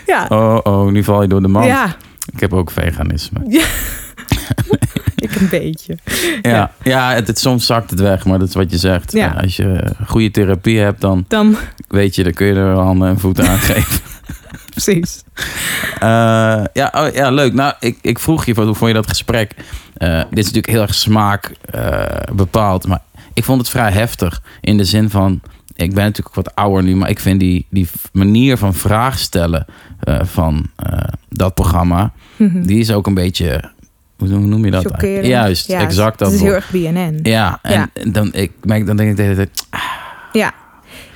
ja, 0.06 0.26
Oh, 0.30 0.58
oh, 0.64 0.92
nu 0.92 1.04
val 1.04 1.22
je 1.22 1.28
door 1.28 1.42
de 1.42 1.48
man. 1.48 1.66
ja, 1.66 1.96
Ik 2.34 2.40
heb 2.40 2.54
ook 2.54 2.72
veganisme. 2.72 3.40
ik 5.16 5.36
een 5.36 5.50
beetje. 5.50 5.98
Ja, 6.42 6.72
ja. 6.84 7.14
het, 7.14 7.28
het- 7.28 7.40
soms 7.40 7.66
zakt 7.66 7.90
het 7.90 8.00
weg, 8.00 8.26
maar 8.26 8.40
dat 8.40 8.48
is 8.48 8.54
wat 8.56 8.72
je 8.72 8.78
zegt. 8.78 9.12
Ja. 9.12 9.28
Als 9.42 9.56
je 9.56 9.84
goede 10.08 10.32
therapie 10.32 10.80
hebt, 10.80 11.02
dan 11.02 11.26
Dan 11.28 11.56
weet 11.88 12.16
je, 12.16 12.24
dan 12.24 12.34
kun 12.34 12.48
je 12.48 12.54
er 12.54 12.74
handen 12.76 13.10
en 13.10 13.20
voeten 13.20 13.48
aan 13.48 13.58
geven. 13.60 14.00
Precies. 14.84 15.24
Eh, 16.00 16.64
ja, 16.74 16.92
oh, 16.96 17.14
ja, 17.14 17.30
leuk. 17.32 17.54
Nou, 17.54 17.74
ik, 17.80 17.98
ik 18.02 18.20
vroeg 18.20 18.46
je, 18.46 18.54
hoe 18.54 18.76
vond 18.76 18.88
je 18.90 18.94
dat 18.94 19.08
gesprek? 19.08 19.52
Eh, 19.98 20.16
dit 20.18 20.38
is 20.38 20.46
natuurlijk 20.46 20.70
heel 20.70 20.82
erg 20.82 20.96
smaak 20.96 21.52
eh, 21.72 22.06
bepaald, 22.34 22.88
maar 22.88 23.02
ik 23.34 23.44
vond 23.44 23.60
het 23.62 23.70
vrij 23.70 23.92
heftig. 23.92 24.42
In 24.62 24.78
de 24.78 24.84
zin 24.84 25.10
van, 25.10 25.42
ik 25.76 25.94
ben 25.94 26.04
natuurlijk 26.04 26.36
wat 26.36 26.56
ouder 26.56 26.84
nu, 26.84 26.96
maar 26.96 27.10
ik 27.10 27.20
vind 27.20 27.40
die, 27.40 27.66
die 27.70 27.90
manier 28.12 28.58
van 28.58 28.74
vraag 28.74 29.20
stellen 29.20 29.66
van 30.22 30.70
dat 31.30 31.54
programma, 31.54 32.12
Mhm. 32.36 32.62
die 32.62 32.80
is 32.80 32.92
ook 32.92 33.08
een 33.08 33.14
beetje, 33.14 33.72
hoe 34.18 34.28
noem 34.28 34.66
je 34.66 34.72
dat? 34.72 34.86
Chockerend. 34.86 35.26
Juist, 35.26 35.70
exact 35.70 36.20
dat. 36.20 36.28
Het 36.28 36.38
is 36.38 36.46
heel 36.46 36.54
erg 36.54 36.70
BNN. 36.72 37.20
Ja, 37.24 37.60
en 37.62 37.92
Dan, 38.12 38.34
ik, 38.34 38.52
dan 38.62 38.96
denk 38.96 39.10
ik 39.10 39.16
de 39.16 39.22
hele 39.22 39.36
tijd, 39.36 39.66
Ja. 40.32 40.54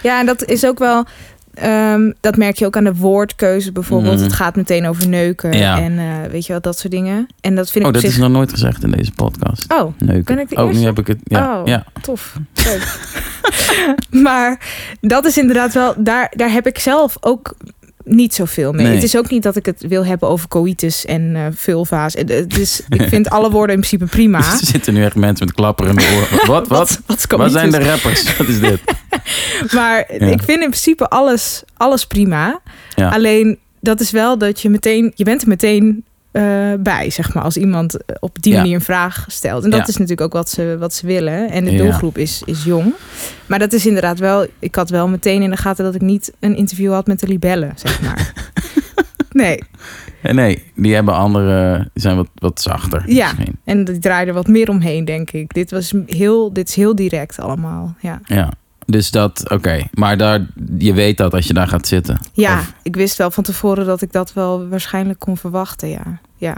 ja, 0.02 0.20
en 0.20 0.26
dat 0.26 0.46
is 0.46 0.66
ook 0.66 0.80
wel. 0.80 1.06
Ehm, 1.54 2.12
dat 2.22 2.38
merk 2.38 2.58
je 2.58 2.66
ook 2.66 2.78
aan 2.78 2.84
de 2.84 2.96
woordkeuze 2.96 3.72
bijvoorbeeld. 3.72 4.16
Mhm. 4.16 4.24
Het 4.24 4.34
gaat 4.34 4.56
meteen 4.56 4.88
over 4.88 5.08
neuken 5.08 5.58
Ja. 5.58 5.80
en 5.80 6.00
eh, 6.00 6.32
weet 6.32 6.46
je 6.46 6.52
wel, 6.52 6.62
dat 6.62 6.80
soort 6.80 6.94
dingen. 6.94 7.28
En 7.42 7.56
dat 7.56 7.72
vind 7.72 7.84
ik 7.86 7.88
oh, 7.88 7.94
dat 7.94 8.02
zich... 8.02 8.12
is 8.12 8.18
nog 8.18 8.30
nooit 8.32 8.52
gezegd 8.52 8.84
in 8.84 8.92
deze 8.92 9.12
podcast. 9.12 9.74
Oh, 9.74 9.94
Neuken. 9.98 10.36
ben 10.36 10.40
ik 10.40 10.50
de 10.50 10.56
oh, 10.56 10.72
nu 10.72 10.80
heb 10.80 11.00
ik 11.00 11.08
het. 11.08 11.20
Ja, 11.24 11.60
Oh. 11.60 11.68
ja. 11.68 11.86
tof. 12.02 12.34
Leuk. 12.66 12.98
maar 14.24 14.60
dat 15.02 15.26
is 15.26 15.38
inderdaad 15.38 15.74
wel... 15.74 15.94
Daar, 15.98 16.32
daar 16.36 16.52
heb 16.52 16.68
ik 16.68 16.80
zelf 16.80 17.18
ook 17.20 17.56
niet 18.04 18.34
zoveel 18.34 18.72
mee. 18.72 18.86
Nee. 18.86 18.96
Het 18.96 19.04
is 19.04 19.18
ook 19.18 19.30
niet 19.30 19.44
dat 19.44 19.56
ik 19.56 19.66
het 19.66 19.86
wil 19.88 20.06
hebben 20.06 20.30
over 20.30 20.48
coitus 20.48 21.06
en 21.06 21.36
eh 21.36 21.46
vulva's. 21.54 22.14
Het- 22.14 22.58
is, 22.58 22.82
ik 22.90 23.02
vind 23.14 23.30
alle 23.30 23.50
woorden 23.52 23.76
in 23.76 23.82
principe 23.82 24.06
prima. 24.12 24.38
Er 24.52 24.66
zitten 24.66 24.94
nu 24.94 25.04
echt 25.04 25.16
mensen 25.16 25.46
met 25.46 25.56
klapperende 25.56 26.02
oren. 26.16 26.48
Wat? 26.54 26.68
Wat? 26.68 27.00
Wat, 27.06 27.26
wat 27.30 27.52
zijn 27.52 27.72
de 27.72 27.84
rappers? 27.84 28.38
Wat 28.38 28.48
is 28.48 28.60
dit? 28.60 28.80
Maar 29.74 30.06
Ja. 30.18 30.26
ik 30.26 30.42
vind 30.44 30.62
in 30.62 30.70
principe 30.70 31.08
alles, 31.10 31.64
alles 31.78 32.06
prima. 32.08 32.62
Ja. 32.96 33.10
Alleen 33.10 33.60
dat 33.80 34.00
is 34.00 34.12
wel 34.12 34.38
dat 34.38 34.62
je 34.62 34.70
meteen, 34.70 35.12
je 35.16 35.24
bent 35.24 35.42
er 35.42 35.48
meteen 35.48 36.04
eh, 36.34 36.74
bij, 36.80 37.10
zeg 37.10 37.34
maar, 37.34 37.44
als 37.44 37.58
iemand 37.58 38.06
eh, 38.06 38.16
op 38.20 38.38
die 38.42 38.52
Ja. 38.54 38.60
manier 38.60 38.76
een 38.76 38.82
vraag 38.82 39.26
stelt. 39.28 39.64
En 39.64 39.70
dat 39.70 39.80
Ja. 39.80 39.88
is 39.88 39.94
natuurlijk 39.94 40.22
ook 40.22 40.34
wat 40.34 40.50
ze, 40.50 40.76
wat 40.80 40.94
ze 40.94 41.06
willen. 41.06 41.50
En 41.52 41.66
de 41.66 41.76
doelgroep 41.76 42.18
is, 42.18 42.42
is 42.46 42.64
jong. 42.64 42.94
Maar 43.46 43.60
dat 43.60 43.74
is 43.74 43.86
inderdaad 43.86 44.20
wel, 44.20 44.48
ik 44.60 44.76
had 44.76 44.90
wel 44.90 45.08
meteen 45.08 45.42
in 45.42 45.50
de 45.50 45.58
gaten 45.58 45.84
dat 45.86 45.96
ik 45.96 46.02
niet 46.02 46.34
een 46.40 46.56
interview 46.56 46.92
had 46.94 47.08
met 47.08 47.20
de 47.20 47.28
libellen, 47.28 47.72
zeg 47.76 48.02
maar. 48.02 48.34
nee, 49.32 49.64
Eh, 50.22 50.34
Nee, 50.34 50.64
die 50.76 50.94
hebben 50.94 51.14
andere, 51.14 51.78
die 51.94 52.02
zijn 52.04 52.16
wat, 52.16 52.28
wat 52.36 52.62
zachter. 52.62 53.04
Ja. 53.12 53.26
Misschien. 53.34 53.60
en 53.64 53.84
die 53.84 54.00
draaide 54.00 54.32
wat 54.34 54.48
meer 54.48 54.70
omheen, 54.70 55.06
denk 55.06 55.32
ik. 55.32 55.54
Dit, 55.54 55.72
was 55.72 55.94
heel, 56.06 56.54
dit 56.54 56.70
is 56.70 56.76
heel 56.76 56.96
direct 56.96 57.40
allemaal, 57.40 57.96
ja. 58.00 58.20
Ja. 58.26 58.52
Dus 58.86 59.12
dat, 59.12 59.50
oké. 59.50 59.84
Maar 59.94 60.18
daar, 60.18 60.46
je 60.78 60.94
weet 60.94 61.18
dat 61.18 61.34
als 61.34 61.48
je 61.48 61.54
daar 61.54 61.68
gaat 61.68 61.88
zitten. 61.88 62.20
Ja, 62.34 62.60
Of- 62.60 62.74
ik 62.84 62.96
wist 62.96 63.18
wel 63.18 63.32
van 63.32 63.44
tevoren 63.44 63.86
dat 63.86 64.02
ik 64.02 64.12
dat 64.12 64.34
wel 64.34 64.68
waarschijnlijk 64.68 65.20
kon 65.20 65.38
verwachten, 65.38 65.90
ja. 65.90 66.20
Ja. 66.38 66.58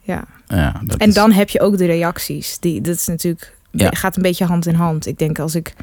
Ja. 0.00 0.24
ja, 0.46 0.80
dat 0.84 0.96
En 0.98 1.08
is- 1.08 1.14
dan 1.14 1.32
heb 1.32 1.48
je 1.48 1.60
ook 1.60 1.78
de 1.78 1.86
reacties. 1.86 2.58
Die, 2.58 2.80
dat 2.80 2.94
is 2.94 3.06
natuurlijk, 3.06 3.56
Ja. 3.70 3.90
gaat 3.90 4.16
een 4.16 4.22
beetje 4.22 4.44
hand 4.44 4.66
in 4.66 4.74
hand. 4.74 5.06
Ik 5.06 5.18
denk 5.18 5.38
als 5.38 5.54
ik 5.54 5.74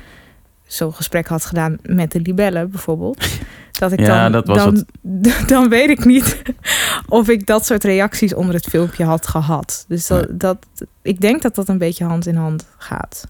zo'n 0.67 0.93
gesprek 0.93 1.27
had 1.27 1.45
gedaan 1.45 1.77
met 1.83 2.11
de 2.11 2.19
libellen 2.21 2.69
bijvoorbeeld, 2.69 3.25
Dat 3.79 3.91
ik 3.91 3.99
Ja, 3.99 4.29
dan, 4.29 4.31
dat 4.31 4.47
was 4.47 4.57
dan, 4.57 4.85
dan 5.47 5.69
weet 5.69 5.89
ik 5.89 6.05
niet 6.05 6.41
of 7.07 7.29
ik 7.29 7.45
dat 7.45 7.65
soort 7.65 7.83
reacties 7.83 8.33
onder 8.33 8.55
het 8.55 8.65
filmpje 8.65 9.03
had 9.03 9.27
gehad. 9.27 9.85
Dus 9.87 10.07
dat, 10.07 10.27
dat, 10.39 10.57
ik 11.01 11.21
denk 11.21 11.41
dat 11.41 11.55
dat 11.55 11.69
een 11.69 11.77
beetje 11.77 12.05
hand 12.05 12.27
in 12.27 12.35
hand 12.35 12.65
gaat. 12.77 13.27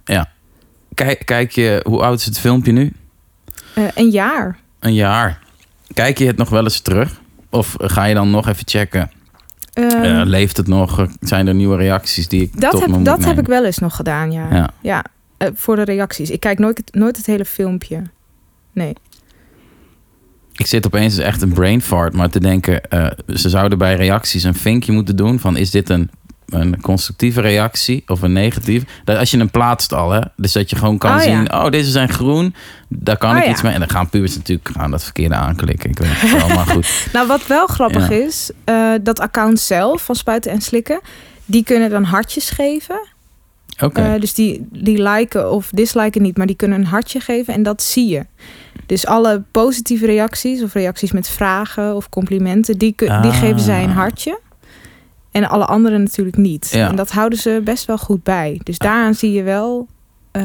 Kijk, 0.95 1.21
kijk 1.25 1.51
je, 1.51 1.81
hoe 1.87 2.01
oud 2.01 2.19
is 2.19 2.25
het 2.25 2.39
filmpje 2.39 2.71
nu? 2.71 2.93
Eh, 3.75 3.83
een 3.95 4.09
jaar. 4.09 4.57
Een 4.79 4.93
jaar. 4.93 5.39
Kijk 5.93 6.17
je 6.17 6.25
het 6.27 6.37
nog 6.37 6.49
wel 6.49 6.63
eens 6.63 6.79
terug? 6.79 7.21
Of 7.49 7.75
ga 7.77 8.03
je 8.05 8.13
dan 8.13 8.31
nog 8.31 8.47
even 8.47 8.67
checken? 8.67 9.11
Ehm, 9.73 10.03
Eh, 10.03 10.21
leeft 10.25 10.57
het 10.57 10.67
nog? 10.67 11.07
Zijn 11.19 11.47
er 11.47 11.53
nieuwe 11.55 11.75
reacties 11.77 12.27
die 12.27 12.41
ik 12.41 12.61
dat 12.61 12.71
tot 12.71 12.79
me 12.79 12.85
heb, 12.87 12.95
moet 12.95 13.05
dat 13.05 13.23
heb 13.25 13.39
ik 13.39 13.45
wel 13.45 13.65
eens 13.65 13.77
nog 13.79 13.95
gedaan, 13.95 14.31
ja. 14.31 14.47
Ja. 14.55 14.69
Ja, 14.81 15.03
eh, 15.37 15.47
voor 15.55 15.75
de 15.75 15.83
reacties. 15.83 16.29
Ik 16.29 16.39
kijk 16.39 16.59
nooit, 16.59 16.77
het- 16.77 16.93
nooit 16.95 17.17
het 17.17 17.25
hele 17.25 17.45
filmpje. 17.45 18.01
Nee. 18.73 18.93
Ik 20.53 20.65
zit 20.65 20.85
opeens 20.85 21.17
echt 21.17 21.41
een 21.41 21.53
brain 21.53 21.81
fart, 21.81 22.13
maar 22.13 22.29
te 22.29 22.39
denken, 22.39 22.81
ze 23.27 23.49
zouden 23.49 23.77
bij 23.77 23.95
reacties 23.95 24.43
een 24.43 24.55
vinkje 24.55 24.91
moeten 24.91 25.15
doen 25.15 25.39
van 25.39 25.57
is 25.57 25.71
dit 25.71 25.89
een, 25.89 26.09
een 26.45 26.81
constructieve 26.81 27.41
reactie 27.41 28.03
of 28.07 28.21
een 28.21 28.33
negatieve? 28.33 28.85
Dat 29.03 29.17
als 29.17 29.31
je 29.31 29.37
hem 29.37 29.49
plaatst 29.51 29.93
al, 29.93 30.11
hè, 30.11 30.19
dus 30.35 30.51
dat 30.51 30.69
je 30.69 30.75
gewoon 30.75 30.97
kan 30.97 31.11
Oh, 31.17 31.23
ja. 31.23 31.23
zien, 31.23 31.53
oh 31.53 31.69
deze 31.69 31.91
zijn 31.91 32.09
groen, 32.09 32.55
daar 32.89 33.17
kan 33.17 33.31
Oh, 33.31 33.37
ik 33.37 33.43
ja. 33.43 33.49
iets 33.51 33.61
mee. 33.61 33.73
En 33.73 33.79
dan 33.79 33.89
gaan 33.89 34.09
pubers 34.09 34.35
natuurlijk 34.35 34.69
gaan 34.73 34.91
dat 34.91 35.03
verkeerde 35.03 35.35
aanklikken. 35.35 35.89
Ik 35.89 35.97
weet 35.97 36.09
het 36.11 36.31
wel, 36.47 36.47
maar 36.55 36.65
goed. 36.67 36.87
Nou, 37.13 37.27
wat 37.27 37.47
wel 37.47 37.67
grappig 37.67 38.09
Ja. 38.09 38.15
is, 38.15 38.51
eh, 38.63 38.91
dat 39.01 39.19
account 39.19 39.59
zelf 39.59 40.01
van 40.05 40.15
Spuiten 40.15 40.51
en 40.51 40.61
Slikken, 40.61 40.99
die 41.45 41.63
kunnen 41.63 41.89
dan 41.89 42.03
hartjes 42.03 42.49
geven. 42.49 43.07
Oké. 43.83 44.01
Eh, 44.01 44.19
dus 44.19 44.33
die, 44.33 44.67
die 44.71 45.03
liken 45.03 45.51
of 45.51 45.69
disliken 45.73 46.21
niet, 46.21 46.37
maar 46.37 46.47
die 46.47 46.55
kunnen 46.55 46.79
een 46.79 46.85
hartje 46.85 47.19
geven 47.19 47.53
en 47.53 47.63
dat 47.63 47.81
zie 47.83 48.07
je. 48.09 48.25
Dus 48.85 49.05
alle 49.05 49.43
positieve 49.51 50.05
reacties 50.05 50.61
of 50.63 50.73
reacties 50.73 51.11
met 51.11 51.29
vragen 51.29 51.95
of 51.95 52.09
complimenten, 52.09 52.77
die, 52.77 52.93
die 52.97 53.09
Ah. 53.09 53.39
geven 53.39 53.59
zij 53.59 53.83
een 53.83 53.89
hartje. 53.91 54.39
En 55.35 55.49
alle 55.49 55.65
anderen 55.65 56.03
natuurlijk 56.03 56.37
niet. 56.37 56.69
Ja. 56.71 56.89
En 56.89 56.95
dat 56.95 57.11
houden 57.11 57.39
ze 57.39 57.61
best 57.63 57.85
wel 57.85 57.97
goed 57.97 58.23
bij. 58.23 58.59
Dus 58.63 58.77
daaraan 58.77 59.13
zie 59.13 59.31
je 59.31 59.43
wel 59.43 59.87
eh, 60.31 60.41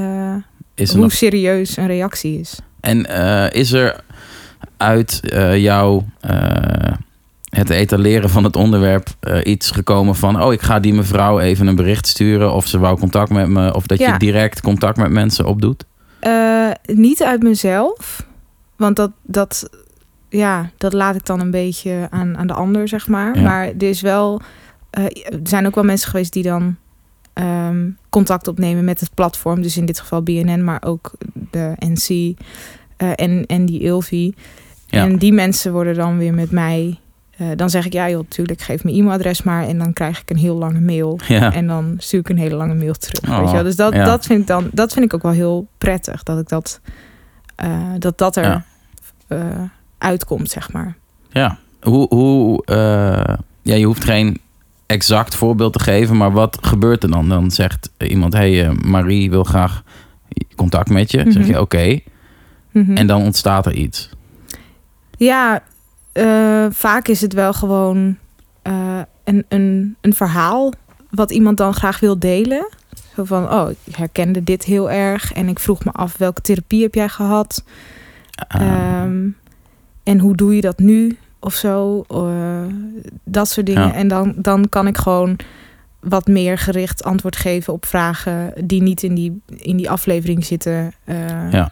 hoe 0.74 0.96
nog 0.96 1.12
serieus 1.12 1.76
een 1.76 1.86
reactie 1.86 2.40
is. 2.40 2.58
En 2.80 3.06
eh, 3.06 3.60
is 3.60 3.72
er 3.72 4.00
uit 4.76 5.20
eh, 5.30 5.58
jouw 5.58 6.04
het 7.50 7.70
etaleren 7.70 8.30
van 8.30 8.44
het 8.44 8.56
onderwerp 8.56 9.08
iets 9.42 9.70
gekomen 9.70 10.14
van... 10.14 10.42
oh, 10.42 10.52
ik 10.52 10.62
ga 10.62 10.80
die 10.80 10.94
mevrouw 10.94 11.38
even 11.38 11.66
een 11.66 11.76
bericht 11.76 12.06
sturen... 12.06 12.52
of 12.52 12.66
ze 12.66 12.78
wou 12.78 12.98
contact 12.98 13.30
met 13.30 13.48
me... 13.48 13.74
of 13.74 13.86
dat 13.86 13.98
Ja. 13.98 14.12
je 14.12 14.18
direct 14.18 14.60
contact 14.60 14.96
met 14.96 15.10
mensen 15.10 15.46
opdoet? 15.46 15.84
Niet 16.84 17.22
uit 17.22 17.42
mezelf. 17.42 18.26
Want 18.76 18.96
dat, 18.96 19.10
dat, 19.22 19.70
ja, 20.28 20.70
dat 20.76 20.92
laat 20.92 21.14
ik 21.14 21.26
dan 21.26 21.40
een 21.40 21.50
beetje 21.50 22.06
aan, 22.10 22.36
aan 22.36 22.46
de 22.46 22.52
ander, 22.54 22.88
zeg 22.88 23.08
maar. 23.08 23.36
Ja. 23.36 23.42
Maar 23.42 23.66
er 23.66 23.82
is 23.82 24.00
wel. 24.00 24.40
Eh, 24.90 25.04
er 25.04 25.40
zijn 25.42 25.66
ook 25.66 25.74
wel 25.74 25.84
mensen 25.84 26.10
geweest 26.10 26.32
die 26.32 26.42
dan 26.42 26.76
ehm, 27.32 27.90
contact 28.08 28.48
opnemen 28.48 28.84
met 28.84 29.00
het 29.00 29.14
platform. 29.14 29.62
Dus 29.62 29.76
in 29.76 29.86
dit 29.86 30.00
geval 30.00 30.22
BNN, 30.22 30.64
maar 30.64 30.82
ook 30.84 31.12
de 31.50 31.72
NC 31.78 32.36
eh, 32.96 33.12
en, 33.14 33.46
en 33.46 33.66
die 33.66 33.80
Ilvi. 33.80 34.34
Ja. 34.86 35.04
En 35.04 35.16
die 35.16 35.32
mensen 35.32 35.72
worden 35.72 35.94
dan 35.94 36.18
weer 36.18 36.34
met 36.34 36.50
mij. 36.50 36.98
eh, 37.36 37.46
dan 37.56 37.70
zeg 37.70 37.86
ik 37.86 37.92
ja, 37.92 38.10
joh, 38.10 38.24
tuurlijk, 38.28 38.60
geef 38.60 38.84
mijn 38.84 38.96
e-mailadres 38.96 39.42
maar. 39.42 39.66
En 39.66 39.78
dan 39.78 39.92
krijg 39.92 40.20
ik 40.20 40.30
een 40.30 40.36
heel 40.36 40.56
lange 40.56 40.80
mail. 40.80 41.18
Ja. 41.28 41.52
En 41.52 41.66
dan 41.66 41.94
stuur 41.98 42.20
ik 42.20 42.28
een 42.28 42.38
hele 42.38 42.54
lange 42.54 42.74
mail 42.74 42.94
terug. 42.94 43.30
Oh, 43.30 43.38
weet 43.38 43.48
je 43.48 43.54
wel? 43.54 43.64
Dus 43.64 43.76
dat, 43.76 43.92
ja. 43.92 44.04
dat, 44.04 44.26
vind 44.26 44.40
ik 44.40 44.46
dan, 44.46 44.68
dat 44.72 44.92
vind 44.92 45.04
ik 45.04 45.14
ook 45.14 45.22
wel 45.22 45.32
heel 45.32 45.66
prettig. 45.78 46.22
Dat 46.22 46.38
ik 46.38 46.48
dat, 46.48 46.80
dat, 47.98 48.18
dat 48.18 48.36
er 48.36 48.64
uitkomt, 49.98 50.50
zeg 50.50 50.72
maar. 50.72 50.96
Ja. 51.28 51.58
Hoe... 51.80 52.06
hoe 52.08 52.62
ja, 53.62 53.74
je 53.74 53.84
hoeft 53.84 54.04
geen 54.04 54.40
exact 54.90 55.34
voorbeeld 55.34 55.72
te 55.72 55.78
geven... 55.80 56.16
maar 56.16 56.32
wat 56.32 56.58
gebeurt 56.60 57.02
er 57.02 57.10
dan? 57.10 57.28
Dan 57.28 57.50
zegt 57.50 57.90
iemand... 57.98 58.32
hey, 58.32 58.66
eh, 58.66 58.70
Marie 58.84 59.30
wil 59.30 59.44
graag 59.44 59.82
contact 60.56 60.90
met 60.90 61.10
je. 61.10 61.18
Zeg 61.18 61.42
Mhm. 61.42 61.50
je 61.50 61.60
oké. 61.60 62.00
Mhm. 62.70 62.96
En 62.96 63.06
dan 63.06 63.22
ontstaat 63.22 63.66
er 63.66 63.72
iets. 63.74 64.10
Ja, 65.16 65.62
eh, 66.12 66.66
vaak 66.70 67.08
is 67.08 67.20
het 67.20 67.32
wel 67.32 67.52
gewoon 67.52 68.16
eh, 68.62 69.00
een, 69.24 69.44
een, 69.48 69.96
een 70.00 70.14
verhaal 70.14 70.72
wat 71.10 71.30
iemand 71.30 71.56
dan 71.56 71.74
graag 71.74 72.00
wil 72.00 72.18
delen. 72.18 72.68
Zo 73.16 73.24
van, 73.24 73.52
oh, 73.52 73.70
ik 73.84 73.94
herkende 73.96 74.44
dit 74.44 74.64
heel 74.64 74.90
erg. 74.90 75.32
En 75.32 75.48
ik 75.48 75.58
vroeg 75.58 75.84
me 75.84 75.90
af, 75.92 76.16
welke 76.16 76.40
therapie 76.40 76.82
heb 76.82 76.94
jij 76.94 77.08
gehad? 77.08 77.64
Ah, 78.48 78.60
Ehm, 78.60 79.28
en 80.02 80.18
hoe 80.18 80.36
doe 80.36 80.54
je 80.54 80.60
dat 80.60 80.78
nu? 80.78 81.18
Of 81.40 81.54
zo. 81.54 82.04
eh, 82.08 82.62
dat 83.24 83.48
soort 83.48 83.66
dingen. 83.66 83.86
Ja. 83.86 83.94
En 83.94 84.08
dan, 84.08 84.34
dan 84.36 84.68
kan 84.68 84.86
ik 84.86 84.98
gewoon 84.98 85.38
wat 86.00 86.26
meer 86.26 86.58
gericht 86.58 87.04
antwoord 87.04 87.36
geven 87.36 87.72
op 87.72 87.86
vragen 87.86 88.52
die 88.64 88.82
niet 88.82 89.02
in 89.02 89.14
die, 89.14 89.40
in 89.56 89.76
die 89.76 89.90
aflevering 89.90 90.44
zitten. 90.44 90.92
Eh, 91.04 91.52
ja. 91.52 91.70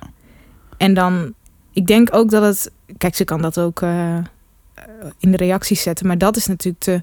En 0.77 0.95
dan, 0.95 1.35
ik 1.73 1.87
denk 1.87 2.15
ook 2.15 2.31
dat 2.31 2.43
het. 2.43 2.71
Kijk, 2.99 3.15
ze 3.15 3.25
kan 3.25 3.43
dat 3.43 3.59
ook 3.59 3.83
eh, 3.83 4.17
in 5.19 5.31
de 5.31 5.37
reacties 5.37 5.83
zetten. 5.83 6.07
Maar 6.07 6.19
dat 6.19 6.37
is 6.37 6.47
natuurlijk 6.47 6.85
te. 6.85 7.01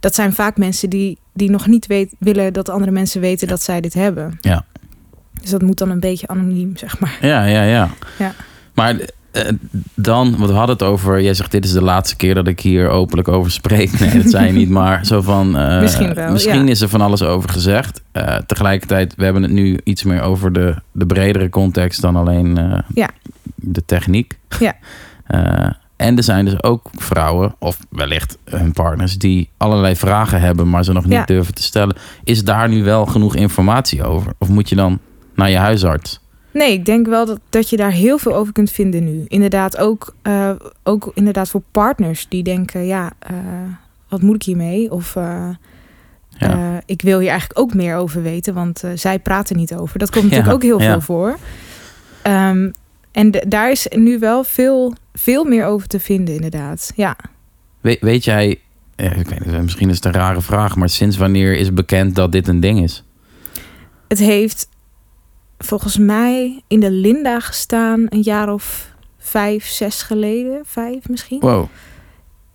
Dat 0.00 0.14
zijn 0.14 0.32
vaak 0.32 0.56
mensen 0.56 0.90
die, 0.90 1.18
die 1.32 1.50
nog 1.50 1.66
niet 1.66 1.86
weet, 1.86 2.14
willen 2.18 2.52
dat 2.52 2.68
andere 2.68 2.90
mensen 2.90 3.20
weten 3.20 3.48
dat 3.48 3.62
zij 3.62 3.80
dit 3.80 3.94
hebben. 3.94 4.38
Ja. 4.40 4.64
Dus 5.40 5.50
dat 5.50 5.62
moet 5.62 5.78
dan 5.78 5.90
een 5.90 6.00
beetje 6.00 6.28
anoniem, 6.28 6.76
zeg 6.76 7.00
maar. 7.00 7.18
Ja, 7.20 7.44
ja, 7.44 7.62
ja. 7.62 7.88
Ja. 8.18 8.34
Maar 8.74 9.08
dan, 9.94 10.36
want 10.36 10.50
we 10.50 10.56
hadden 10.56 10.76
het 10.76 10.84
over, 10.84 11.22
jij 11.22 11.34
zegt 11.34 11.50
dit 11.50 11.64
is 11.64 11.72
de 11.72 11.82
laatste 11.82 12.16
keer 12.16 12.34
dat 12.34 12.46
ik 12.46 12.60
hier 12.60 12.88
openlijk 12.88 13.28
over 13.28 13.50
spreek. 13.50 14.00
Nee, 14.00 14.22
dat 14.22 14.30
zei 14.30 14.46
je 14.46 14.52
niet, 14.52 14.68
maar 14.80 15.06
zo 15.06 15.22
van. 15.22 15.56
eh, 15.56 15.80
Misschien 15.80 16.14
wel, 16.14 16.32
Misschien 16.32 16.64
ja. 16.64 16.70
is 16.70 16.80
er 16.80 16.88
van 16.88 17.00
alles 17.00 17.22
over 17.22 17.50
gezegd. 17.50 18.02
Eh, 18.12 18.36
tegelijkertijd, 18.46 19.14
we 19.16 19.24
hebben 19.24 19.42
het 19.42 19.52
nu 19.52 19.78
iets 19.84 20.02
meer 20.02 20.20
over 20.22 20.52
de, 20.52 20.74
de 20.92 21.06
bredere 21.06 21.48
context 21.48 22.00
dan 22.00 22.16
alleen 22.16 22.58
eh, 22.58 22.78
Ja. 22.94 23.08
de 23.54 23.84
techniek. 23.84 24.38
Ja. 24.58 24.74
Eh, 25.26 25.70
en 25.96 26.16
er 26.16 26.22
zijn 26.22 26.44
dus 26.44 26.62
ook 26.62 26.90
vrouwen, 26.96 27.54
of 27.58 27.78
wellicht 27.90 28.38
hun 28.44 28.72
partners, 28.72 29.18
die 29.18 29.48
allerlei 29.56 29.96
vragen 29.96 30.40
hebben, 30.40 30.68
maar 30.70 30.84
ze 30.84 30.92
nog 30.92 31.04
niet 31.04 31.12
Ja. 31.12 31.24
durven 31.24 31.54
te 31.54 31.62
stellen. 31.62 31.96
Is 32.24 32.44
daar 32.44 32.68
nu 32.68 32.84
wel 32.84 33.06
genoeg 33.06 33.34
informatie 33.36 34.04
over? 34.04 34.32
Of 34.38 34.48
moet 34.48 34.68
je 34.68 34.74
dan 34.76 34.98
naar 35.34 35.50
je 35.50 35.56
huisarts? 35.56 36.20
Nee, 36.56 36.72
ik 36.72 36.84
denk 36.84 37.06
wel 37.06 37.26
dat, 37.26 37.40
dat 37.50 37.70
je 37.70 37.76
daar 37.76 37.90
heel 37.90 38.18
veel 38.18 38.34
over 38.34 38.52
kunt 38.52 38.70
vinden 38.70 39.04
nu. 39.04 39.24
Inderdaad, 39.28 39.76
ook, 39.78 40.14
eh, 40.22 40.50
ook 40.82 41.10
inderdaad 41.14 41.48
voor 41.48 41.62
partners 41.70 42.26
die 42.28 42.42
denken, 42.42 42.86
ja, 42.86 43.12
eh, 43.18 43.34
wat 44.08 44.22
moet 44.22 44.34
ik 44.34 44.42
hiermee? 44.42 44.90
Of 44.90 45.16
eh, 45.16 45.48
Ja. 46.28 46.82
ik 46.86 47.02
wil 47.02 47.18
hier 47.18 47.28
eigenlijk 47.28 47.58
ook 47.60 47.74
meer 47.74 47.96
over 47.96 48.22
weten, 48.22 48.54
want 48.54 48.82
zij 48.94 49.18
praten 49.18 49.56
niet 49.56 49.74
over. 49.74 49.98
Dat 49.98 50.10
komt 50.10 50.22
natuurlijk 50.22 50.48
Ja, 50.48 50.54
ook 50.54 50.62
heel 50.62 50.80
ja. 50.80 50.90
veel 50.90 51.00
voor. 51.00 51.36
Ehm, 52.22 52.70
en 53.12 53.30
daar 53.48 53.70
is 53.70 53.86
nu 53.90 54.18
wel 54.18 54.44
veel, 54.44 54.94
veel 55.12 55.44
meer 55.44 55.64
over 55.64 55.88
te 55.88 56.00
vinden, 56.00 56.34
inderdaad. 56.34 56.92
Ja. 56.94 57.16
weet, 57.80 58.00
weet 58.00 58.24
jij, 58.24 58.48
ik 58.96 59.28
weet 59.28 59.62
misschien 59.62 59.88
is 59.88 59.96
het 59.96 60.04
een 60.04 60.12
rare 60.12 60.40
vraag, 60.40 60.76
maar 60.76 60.88
sinds 60.88 61.16
wanneer 61.16 61.56
is 61.56 61.72
bekend 61.72 62.14
dat 62.14 62.32
dit 62.32 62.48
een 62.48 62.60
ding 62.60 62.82
is? 62.82 63.04
Het 64.08 64.18
heeft 64.18 64.68
volgens 65.58 65.98
mij 65.98 66.62
in 66.66 66.80
de 66.80 66.90
Linda 66.90 67.40
gestaan 67.40 68.06
een 68.08 68.22
jaar 68.22 68.52
of 68.52 68.94
vijf, 69.18 69.66
zes 69.66 70.02
geleden. 70.02 70.60
Vijf 70.64 71.08
misschien. 71.08 71.40
Wow. 71.40 71.66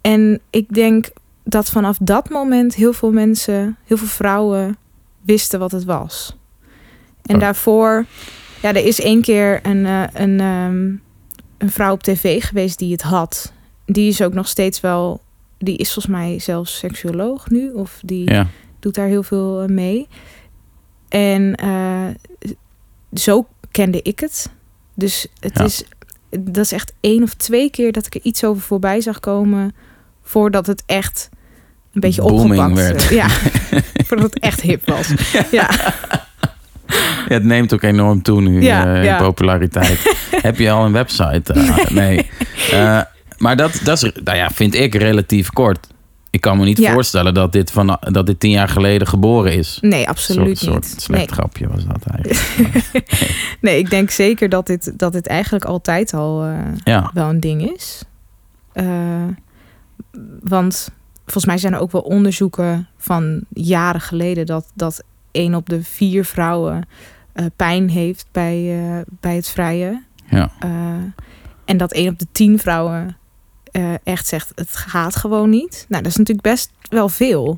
En 0.01 0.39
ik 0.49 0.73
denk 0.73 1.09
dat 1.43 1.69
vanaf 1.69 1.97
dat 2.01 2.29
moment 2.29 2.75
heel 2.75 2.93
veel 2.93 3.11
mensen, 3.11 3.77
heel 3.85 3.97
veel 3.97 4.07
vrouwen 4.07 4.77
wisten 5.21 5.59
wat 5.59 5.71
het 5.71 5.83
was. 5.83 6.35
En 7.25 7.35
Oh. 7.35 7.41
daarvoor, 7.41 8.05
ja, 8.61 8.69
er 8.69 8.85
is 8.85 9.01
één 9.01 9.21
keer 9.21 9.59
een, 9.65 9.85
eh, 9.85 10.03
een, 10.13 10.39
ehm, 10.39 10.85
een 11.57 11.71
vrouw 11.71 11.93
op 11.93 12.03
tv 12.03 12.43
geweest 12.43 12.79
die 12.79 12.91
het 12.91 13.01
had. 13.01 13.53
Die 13.85 14.07
is 14.07 14.21
ook 14.21 14.33
nog 14.33 14.47
steeds 14.47 14.81
wel, 14.81 15.21
die 15.57 15.77
is 15.77 15.93
volgens 15.93 16.13
mij 16.15 16.39
zelfs 16.39 16.77
seksuoloog 16.77 17.49
nu, 17.49 17.71
of 17.71 17.99
die 18.05 18.31
Ja. 18.31 18.47
doet 18.79 18.95
daar 18.95 19.07
heel 19.07 19.23
veel 19.23 19.61
eh, 19.61 19.67
mee. 19.67 20.07
En 21.09 21.55
eh, 21.55 22.05
zo 23.14 23.47
kende 23.72 24.01
ik 24.01 24.20
het. 24.20 24.49
Dus 24.93 25.28
het 25.39 25.57
Ja. 25.57 25.64
is, 25.64 25.84
dat 26.39 26.57
is 26.66 26.72
echt 26.72 26.93
één 26.99 27.24
of 27.24 27.34
twee 27.34 27.70
keer 27.70 27.91
dat 27.91 28.05
ik 28.05 28.16
er 28.16 28.22
iets 28.24 28.43
over 28.43 28.62
voorbij 28.62 29.01
zag 29.01 29.20
komen, 29.20 29.76
voordat 30.24 30.68
het 30.68 30.84
echt 30.86 31.30
een 31.93 32.01
beetje 32.01 32.22
Booming 32.22 32.43
opgepakt 32.51 32.74
werd. 32.76 33.03
Ja, 33.03 33.28
voordat 34.07 34.34
het 34.34 34.39
echt 34.43 34.62
hip 34.62 34.86
was. 34.89 35.07
Ja, 35.51 35.70
Ja, 37.28 37.38
het 37.38 37.43
neemt 37.43 37.74
ook 37.74 37.82
enorm 37.82 38.22
toe 38.22 38.41
nu 38.41 38.62
Ja, 38.62 38.95
eh, 38.95 39.03
in 39.12 39.16
populariteit. 39.18 40.16
Heb 40.41 40.57
je 40.57 40.72
al 40.72 40.86
een 40.86 40.91
website? 40.91 41.53
Ah, 41.53 41.86
nee. 41.89 42.30
Eh, 42.72 43.01
maar 43.38 43.55
dat, 43.55 43.80
dat 43.84 44.03
is, 44.03 44.12
nou 44.24 44.38
ja, 44.38 44.49
vind 44.49 44.76
ik 44.76 44.95
relatief 44.95 45.49
kort. 45.49 45.88
Ik 46.32 46.41
kan 46.41 46.57
me 46.57 46.63
niet 46.65 46.77
Ja. 46.77 46.93
voorstellen 46.93 47.34
dat 47.34 47.51
dit, 47.51 47.71
van, 47.71 47.97
dat 47.99 48.25
dit 48.25 48.39
tien 48.39 48.51
jaar 48.51 48.67
geleden 48.69 49.07
geboren 49.07 49.53
is. 49.53 49.77
nee, 49.82 50.01
Een 50.01 50.07
absoluut 50.07 50.57
soort, 50.57 50.73
niet. 50.73 50.86
soort 50.86 51.01
slecht 51.01 51.19
Nee. 51.27 51.32
grapje 51.38 51.67
was 51.67 51.86
dat 51.86 52.03
eigenlijk. 52.05 53.05
nee, 53.61 53.77
ik 53.79 53.89
denk 53.89 54.09
zeker 54.09 54.49
dat 54.49 54.67
dit, 54.67 54.99
dat 54.99 55.11
dit 55.13 55.27
eigenlijk 55.27 55.65
altijd 55.65 56.13
al 56.13 56.43
eh, 56.43 56.57
Ja, 56.84 57.11
wel 57.13 57.29
een 57.29 57.39
ding 57.39 57.73
is. 57.75 58.03
Eh, 58.73 59.23
want 60.43 60.89
volgens 61.23 61.45
mij 61.45 61.57
zijn 61.57 61.73
er 61.73 61.79
ook 61.79 61.91
wel 61.91 62.01
onderzoeken 62.01 62.88
van 62.97 63.41
jaren 63.49 64.01
geleden 64.01 64.45
dat, 64.45 64.65
dat 64.73 65.03
één 65.32 65.55
op 65.55 65.69
de 65.69 65.84
vier 65.84 66.25
vrouwen 66.25 66.88
eh, 67.34 67.45
pijn 67.55 67.89
heeft 67.89 68.25
bij, 68.32 68.79
bij 69.19 69.36
het 69.36 69.47
vrije. 69.47 70.03
Ja. 70.29 70.51
En 71.65 71.77
dat 71.77 71.91
één 71.91 72.11
op 72.11 72.19
de 72.19 72.27
tien 72.32 72.59
vrouwen 72.59 73.17
eh, 73.72 73.93
echt 74.03 74.28
zegt: 74.28 74.51
het 74.55 74.76
gaat 74.76 75.15
gewoon 75.15 75.49
niet. 75.49 75.86
Nou, 75.89 76.03
dat 76.03 76.11
is 76.11 76.17
natuurlijk 76.17 76.47
best 76.47 76.72
wel 76.89 77.09
veel. 77.09 77.57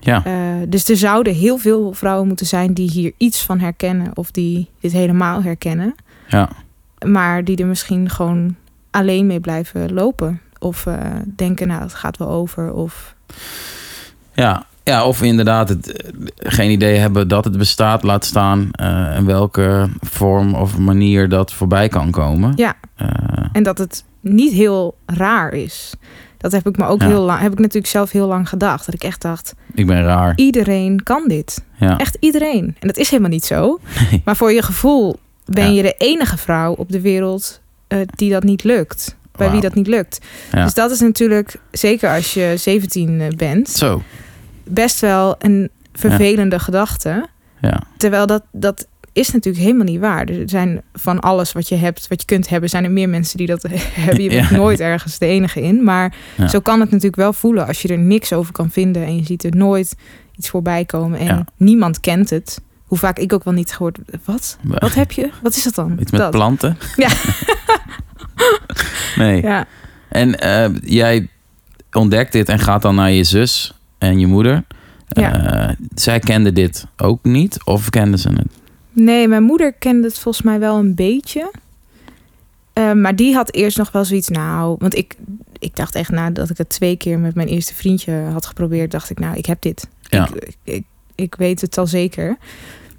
Ja. 0.00 0.24
Eh, 0.24 0.34
dus 0.68 0.88
er 0.88 0.96
zouden 0.96 1.34
heel 1.34 1.58
veel 1.58 1.92
vrouwen 1.92 2.26
moeten 2.26 2.46
zijn 2.46 2.74
die 2.74 2.90
hier 2.90 3.12
iets 3.16 3.44
van 3.44 3.58
herkennen 3.60 4.10
of 4.14 4.30
die 4.30 4.68
dit 4.80 4.92
helemaal 4.92 5.42
herkennen, 5.42 5.94
ja. 6.28 6.48
maar 7.06 7.44
die 7.44 7.56
er 7.56 7.66
misschien 7.66 8.10
gewoon 8.10 8.56
alleen 8.90 9.26
mee 9.26 9.40
blijven 9.40 9.92
lopen. 9.92 10.40
Of 10.58 10.86
eh, 10.86 10.96
denken, 11.36 11.68
nou, 11.68 11.82
het 11.82 11.94
gaat 11.94 12.16
wel 12.16 12.28
over. 12.28 12.72
Of 12.72 13.14
Ja. 14.32 14.66
Ja, 14.88 15.06
of 15.06 15.22
inderdaad 15.22 15.68
het, 15.68 16.04
geen 16.36 16.70
idee 16.70 16.96
hebben 16.98 17.28
dat 17.28 17.44
het 17.44 17.58
bestaat, 17.58 18.02
laat 18.02 18.24
staan 18.24 18.68
eh 18.72 19.14
in 19.16 19.24
welke 19.24 19.88
vorm 20.00 20.54
of 20.54 20.78
manier 20.78 21.28
dat 21.28 21.52
voorbij 21.52 21.88
kan 21.88 22.10
komen. 22.10 22.52
Ja. 22.56 22.74
Eh, 22.96 23.08
En 23.52 23.62
dat 23.62 23.78
het 23.78 24.04
niet 24.20 24.52
heel 24.52 24.96
raar 25.06 25.52
is. 25.52 25.92
Dat 26.38 26.52
heb 26.52 26.68
ik 26.68 26.76
me 26.76 26.84
ook 26.86 27.00
Ja. 27.00 27.06
heel 27.06 27.22
lang, 27.22 27.40
heb 27.40 27.52
ik 27.52 27.58
natuurlijk 27.58 27.86
zelf 27.86 28.10
heel 28.10 28.26
lang 28.26 28.48
gedacht. 28.48 28.86
Dat 28.86 28.94
ik 28.94 29.02
echt 29.02 29.22
dacht, 29.22 29.54
ik 29.74 29.86
ben 29.86 30.02
raar. 30.02 30.32
iedereen 30.36 31.02
kan 31.02 31.24
dit. 31.26 31.64
Ja. 31.78 31.98
Echt 31.98 32.16
iedereen. 32.20 32.76
En 32.80 32.86
dat 32.86 32.96
is 32.96 33.10
helemaal 33.10 33.30
niet 33.30 33.44
zo. 33.44 33.78
Nee. 34.10 34.22
Maar 34.24 34.36
voor 34.36 34.52
je 34.52 34.62
gevoel 34.62 35.16
ben 35.44 35.64
Ja. 35.66 35.70
je 35.76 35.82
de 35.82 35.94
enige 35.98 36.36
vrouw 36.36 36.72
op 36.74 36.92
de 36.92 37.00
wereld 37.00 37.60
eh, 37.86 37.98
die 38.06 38.30
dat 38.30 38.42
niet 38.42 38.64
lukt. 38.64 39.16
Bij 39.36 39.50
wie 39.50 39.60
dat 39.60 39.74
niet 39.74 39.86
lukt. 39.86 40.18
Dus 40.50 40.74
dat 40.74 40.90
is 40.90 41.00
natuurlijk, 41.00 41.56
zeker 41.70 42.10
als 42.14 42.34
je 42.34 42.54
17 42.56 43.32
bent, 43.36 43.68
Zo. 43.68 44.02
Best 44.70 45.00
wel 45.00 45.34
een 45.38 45.70
vervelende 45.92 46.58
gedachte. 46.58 47.26
Ja. 47.60 47.82
Terwijl 47.96 48.26
dat, 48.26 48.42
dat 48.52 48.86
is 49.12 49.32
natuurlijk 49.32 49.64
helemaal 49.64 49.86
niet 49.86 50.00
waar. 50.00 50.26
Er 50.28 50.48
zijn 50.48 50.82
van 50.94 51.20
alles 51.20 51.52
wat 51.52 51.68
je 51.68 51.74
hebt, 51.74 52.08
wat 52.08 52.20
je 52.20 52.26
kunt 52.26 52.48
hebben, 52.48 52.68
zijn 52.68 52.84
er 52.84 52.90
meer 52.90 53.08
mensen 53.08 53.38
die 53.38 53.46
dat 53.46 53.62
hebben. 53.70 54.22
Je 54.22 54.28
bent 54.28 54.48
Ja. 54.48 54.56
nooit 54.56 54.80
ergens 54.80 55.18
de 55.18 55.26
enige 55.26 55.60
in. 55.62 55.84
Maar 55.84 56.14
Ja. 56.36 56.48
zo 56.48 56.60
kan 56.60 56.80
het 56.80 56.88
natuurlijk 56.88 57.16
wel 57.16 57.32
voelen 57.32 57.66
als 57.66 57.82
je 57.82 57.88
er 57.88 57.98
niks 57.98 58.32
over 58.32 58.52
kan 58.52 58.70
vinden 58.70 59.04
en 59.04 59.16
je 59.16 59.24
ziet 59.24 59.44
er 59.44 59.56
nooit 59.56 59.94
iets 60.36 60.48
voorbij 60.48 60.84
komen 60.84 61.18
en 61.18 61.24
Ja. 61.26 61.44
niemand 61.56 62.00
kent 62.00 62.30
het. 62.30 62.60
Hoe 62.84 62.98
vaak 62.98 63.18
ik 63.18 63.32
ook 63.32 63.44
wel 63.44 63.54
niet 63.54 63.72
gehoord. 63.72 63.98
Wat? 64.24 64.58
Wat 64.62 64.94
heb 64.94 65.12
je? 65.12 65.30
Wat 65.42 65.56
is 65.56 65.62
dat 65.64 65.74
dan? 65.74 65.96
Iets 66.00 66.10
met 66.10 66.20
dat. 66.20 66.30
planten? 66.30 66.78
Ja. 66.96 67.08
nee. 69.16 69.42
Ja. 69.42 69.66
En 70.08 70.38
eh, 70.40 70.68
jij 70.82 71.28
ontdekt 71.92 72.32
dit 72.32 72.48
en 72.48 72.58
gaat 72.58 72.82
dan 72.82 72.94
naar 72.94 73.10
je 73.10 73.24
zus 73.24 73.74
en 73.98 74.18
je 74.18 74.26
moeder. 74.26 74.64
Ja. 75.08 75.68
Eh, 75.68 75.74
zij 75.94 76.18
kenden 76.18 76.54
dit 76.54 76.86
ook 76.96 77.24
niet 77.24 77.58
of 77.64 77.90
kenden 77.90 78.18
ze 78.18 78.28
het? 78.28 78.46
Nee, 78.92 79.28
mijn 79.28 79.42
moeder 79.42 79.72
kende 79.72 80.06
het 80.06 80.18
volgens 80.18 80.44
mij 80.44 80.58
wel 80.58 80.78
een 80.78 80.94
beetje. 80.94 81.52
Eh, 82.72 82.92
maar 82.92 83.16
die 83.16 83.34
had 83.34 83.54
eerst 83.54 83.76
nog 83.76 83.92
wel 83.92 84.04
zoiets, 84.04 84.28
nou, 84.28 84.76
want 84.78 84.96
ik, 84.96 85.16
ik 85.58 85.76
dacht 85.76 85.94
echt 85.94 86.10
nadat 86.10 86.50
ik 86.50 86.58
het 86.58 86.68
twee 86.68 86.96
keer 86.96 87.18
met 87.18 87.34
mijn 87.34 87.48
eerste 87.48 87.74
vriendje 87.74 88.12
had 88.32 88.46
geprobeerd, 88.46 88.90
dacht 88.90 89.10
ik, 89.10 89.18
nou, 89.18 89.36
ik 89.36 89.46
heb 89.46 89.62
dit. 89.62 89.88
Ja. 90.02 90.28
Ik, 90.34 90.54
ik, 90.64 90.84
ik 91.14 91.34
weet 91.34 91.60
het 91.60 91.78
al 91.78 91.86
zeker. 91.86 92.36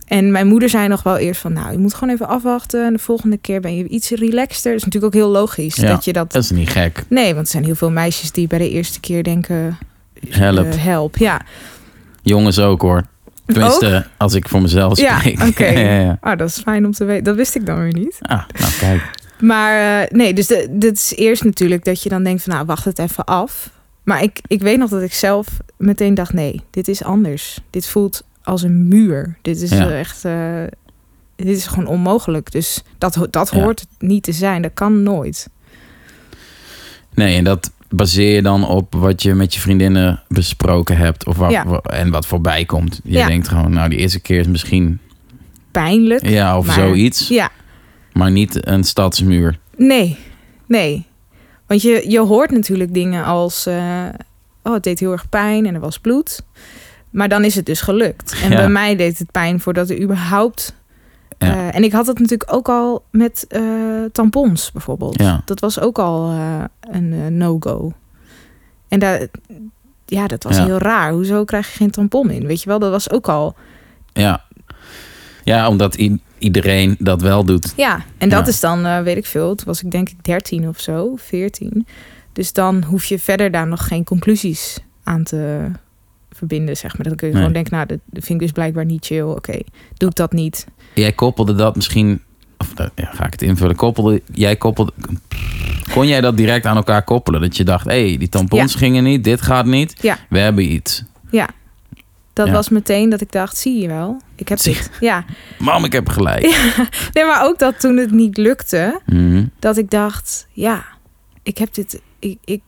En 0.06 0.32
mijn 0.32 0.48
moeder 0.48 0.70
zei 0.70 0.88
nog 0.88 1.04
wel 1.04 1.18
eerst 1.18 1.42
van, 1.42 1.54
nou, 1.54 1.72
je 1.72 1.78
moet 1.78 1.94
gewoon 1.94 2.14
even 2.14 2.28
afwachten. 2.28 2.86
En 2.86 2.94
de 2.94 3.00
volgende 3.00 3.38
keer 3.38 3.62
ben 3.62 3.76
je 3.76 3.88
iets 3.88 4.10
relaxter. 4.10 4.72
Dat 4.72 4.80
is 4.80 4.86
natuurlijk 4.86 5.16
ook 5.16 5.22
heel 5.22 5.32
logisch 5.32 5.76
Ja. 5.76 5.88
dat 5.88 6.06
je 6.06 6.14
dat... 6.14 6.32
Dat 6.32 6.44
is 6.44 6.52
niet 6.52 6.70
gek. 6.70 7.04
Nee, 7.10 7.34
want 7.34 7.46
er 7.46 7.52
zijn 7.52 7.64
heel 7.66 7.76
veel 7.76 7.92
meisjes 7.92 8.32
die 8.32 8.48
bij 8.48 8.58
de 8.58 8.70
eerste 8.70 9.00
keer 9.00 9.24
denken... 9.24 9.78
Help. 10.30 10.66
eh, 10.66 10.84
help, 10.84 11.18
ja. 11.18 11.42
Jongens 12.22 12.60
ook 12.60 12.82
hoor. 12.82 13.04
Tenminste, 13.46 14.06
als 14.18 14.34
ik 14.34 14.48
voor 14.48 14.62
mezelf 14.62 15.00
Ja, 15.00 15.20
spreek. 15.20 15.42
oké. 15.42 15.66
ja, 15.80 15.80
ja, 15.80 16.00
ja. 16.00 16.18
Oh, 16.22 16.38
dat 16.38 16.50
is 16.50 16.58
fijn 16.58 16.86
om 16.86 16.92
te 16.92 17.06
weten. 17.06 17.24
Dat 17.24 17.36
wist 17.36 17.56
ik 17.56 17.66
dan 17.66 17.80
weer 17.80 17.94
niet. 17.94 18.18
Ah, 18.22 18.44
nou 18.60 18.72
kijk. 18.80 19.12
Maar 19.40 20.02
eh, 20.02 20.12
nee, 20.12 20.34
dus 20.34 20.48
dit 20.70 20.94
is 20.96 21.14
eerst 21.16 21.44
natuurlijk 21.44 21.86
dat 21.86 22.04
je 22.04 22.10
dan 22.10 22.24
denkt 22.24 22.44
van 22.44 22.54
nou, 22.54 22.66
wacht 22.66 22.86
het 22.86 23.00
even 23.00 23.24
af. 23.26 23.70
Maar 24.04 24.24
ik, 24.24 24.40
ik 24.48 24.62
weet 24.62 24.78
nog 24.78 24.90
dat 24.90 25.02
ik 25.02 25.14
zelf 25.14 25.48
meteen 25.78 26.14
dacht, 26.14 26.34
nee, 26.34 26.62
dit 26.70 26.88
is 26.88 27.04
anders. 27.04 27.60
Dit 27.70 27.88
voelt 27.88 28.24
als 28.44 28.62
een 28.62 28.88
muur. 28.88 29.38
Dit 29.42 29.62
is 29.62 29.70
Ja. 29.70 29.90
echt, 29.92 30.26
eh, 30.26 30.64
dit 31.36 31.48
is 31.48 31.68
gewoon 31.68 31.88
onmogelijk. 31.88 32.52
Dus 32.52 32.84
dat, 32.98 33.28
dat 33.30 33.50
hoort 33.50 33.86
niet 34.00 34.24
te 34.24 34.32
zijn. 34.32 34.62
Dat 34.62 34.72
kan 34.74 35.04
nooit. 35.04 35.50
Nee, 37.14 37.38
en 37.38 37.44
dat 37.44 37.72
baseer 37.90 38.36
je 38.36 38.42
dan 38.42 38.68
op 38.68 38.94
wat 38.96 39.24
je 39.24 39.34
met 39.34 39.54
je 39.54 39.60
vriendinnen 39.60 40.24
besproken 40.28 40.98
hebt. 40.98 41.26
Of 41.28 41.38
wat, 41.38 41.52
Ja. 41.52 41.66
en 41.82 42.10
wat 42.12 42.26
voorbij 42.26 42.66
komt. 42.66 43.00
Je 43.04 43.18
Ja. 43.18 43.28
denkt 43.28 43.48
gewoon, 43.48 43.72
nou 43.74 43.90
die 43.90 43.98
eerste 44.00 44.20
keer 44.20 44.40
is 44.40 44.48
misschien... 44.48 45.00
Pijnlijk. 45.72 46.28
Ja, 46.28 46.58
of 46.58 46.66
Maar- 46.66 46.76
zoiets. 46.76 47.28
Ja, 47.28 47.50
Maar 48.14 48.32
niet 48.32 48.68
een 48.68 48.84
stadsmuur. 48.84 49.60
nee, 49.78 50.18
nee. 50.68 51.06
Want 51.68 51.82
je, 51.82 52.04
je 52.08 52.20
hoort 52.20 52.52
natuurlijk 52.52 52.94
dingen 52.94 53.24
als, 53.26 53.66
eh, 53.66 54.06
oh, 54.64 54.74
het 54.74 54.84
deed 54.84 55.00
heel 55.00 55.12
erg 55.12 55.30
pijn 55.30 55.66
en 55.66 55.74
er 55.74 55.80
was 55.80 56.00
bloed. 56.00 56.42
Maar 57.10 57.30
dan 57.30 57.44
is 57.44 57.56
het 57.56 57.66
dus 57.66 57.82
gelukt. 57.82 58.36
En 58.44 58.50
Ja. 58.50 58.56
bij 58.56 58.70
mij 58.70 58.96
deed 58.96 59.18
het 59.20 59.32
pijn 59.32 59.60
voordat 59.60 59.90
er 59.90 60.02
überhaupt 60.02 60.76
Ja. 61.40 61.54
Eh, 61.70 61.76
en 61.76 61.84
ik 61.84 61.92
had 61.92 62.08
het 62.08 62.20
natuurlijk 62.20 62.54
ook 62.54 62.70
al 62.70 63.04
met 63.12 63.46
eh, 63.48 63.62
tampons 64.12 64.72
bijvoorbeeld. 64.72 65.20
Ja. 65.22 65.42
Dat 65.46 65.60
was 65.60 65.80
ook 65.80 66.00
al 66.00 66.30
eh, 66.32 66.64
een 66.80 67.38
no-go. 67.38 67.94
En 68.88 69.00
daar, 69.00 69.28
ja, 70.06 70.28
dat 70.28 70.44
was 70.44 70.58
Ja. 70.58 70.66
heel 70.66 70.78
raar. 70.78 71.12
Hoezo 71.12 71.44
krijg 71.44 71.72
je 71.72 71.78
geen 71.78 71.92
tampon 71.92 72.30
in? 72.30 72.46
Weet 72.48 72.62
je 72.62 72.70
wel, 72.70 72.80
dat 72.80 72.92
was 72.92 73.10
ook 73.10 73.28
al. 73.28 73.56
Ja, 74.14 74.44
ja 75.44 75.68
omdat 75.68 75.98
iedereen 76.38 76.96
dat 77.00 77.22
wel 77.22 77.44
doet. 77.44 77.74
Ja, 77.76 78.02
en 78.18 78.30
dat 78.30 78.48
is 78.48 78.60
dan, 78.60 79.04
weet 79.04 79.18
ik 79.18 79.26
veel, 79.26 79.56
toen 79.56 79.68
was 79.68 79.84
ik 79.84 79.92
denk 79.92 80.10
ik 80.10 80.24
13 80.24 80.68
of 80.68 80.80
zo, 80.80 81.16
14. 81.16 81.88
Dus 82.34 82.54
dan 82.54 82.84
hoef 82.84 83.06
je 83.06 83.20
verder 83.20 83.52
daar 83.52 83.68
nog 83.68 83.88
geen 83.88 84.04
conclusies 84.04 84.80
aan 85.04 85.24
te 85.24 85.72
verbinden, 86.32 86.78
zeg 86.78 86.98
maar. 86.98 87.08
Dan 87.08 87.16
kun 87.16 87.28
je 87.28 87.34
Nee. 87.34 87.42
gewoon 87.44 87.62
denken, 87.62 87.74
nou, 87.78 87.88
dat 87.88 88.24
vind 88.26 88.30
ik 88.30 88.40
dus 88.40 88.52
blijkbaar 88.52 88.86
niet 88.86 89.06
chill. 89.06 89.22
Oké, 89.22 89.60
doe 89.98 90.10
ik 90.10 90.16
dat 90.16 90.32
niet. 90.32 90.66
Jij 91.00 91.12
koppelde 91.14 91.56
dat 91.56 91.76
misschien... 91.76 92.22
Of 92.58 92.74
dat- 92.74 92.92
ja, 92.96 93.10
ga 93.14 93.26
ik 93.26 93.32
het 93.32 93.42
invullen? 93.42 93.76
Koppelde, 93.76 94.22
jij 94.34 94.56
koppelde... 94.56 94.94
Kon 95.94 96.08
jij 96.08 96.22
dat 96.22 96.38
direct 96.38 96.66
aan 96.66 96.76
elkaar 96.76 97.04
koppelen? 97.04 97.42
Dat 97.42 97.58
je 97.58 97.64
dacht, 97.64 97.86
hé, 97.86 98.08
hey, 98.08 98.18
die 98.18 98.30
tampons 98.30 98.76
gingen 98.76 99.04
niet, 99.04 99.24
dit 99.24 99.42
gaat 99.42 99.66
niet. 99.66 99.96
Ja. 100.02 100.18
We 100.30 100.40
hebben 100.40 100.72
iets. 100.72 101.04
Dat 102.34 102.48
Ja. 102.48 102.54
was 102.54 102.70
meteen 102.70 103.10
dat 103.10 103.22
ik 103.22 103.32
dacht, 103.32 103.58
zie 103.58 103.82
je 103.82 103.88
wel, 103.88 104.22
ik 104.36 104.48
heb 104.50 104.60
dit. 104.62 104.90
Ja, 105.00 105.26
Mam, 105.58 105.84
ik 105.86 105.92
heb 105.92 106.10
gelijk. 106.10 106.42
nee, 107.14 107.26
maar 107.26 107.46
ook 107.46 107.60
dat 107.60 107.80
toen 107.80 107.98
het 107.98 108.12
niet 108.12 108.38
lukte, 108.38 109.02
Mhm. 109.06 109.46
dat 109.60 109.78
ik 109.78 109.90
dacht, 109.90 110.48
ja, 110.52 110.86
ik 111.44 111.58
heb 111.58 111.74
dit, 111.74 112.02
ik, 112.20 112.38
ik, 112.46 112.62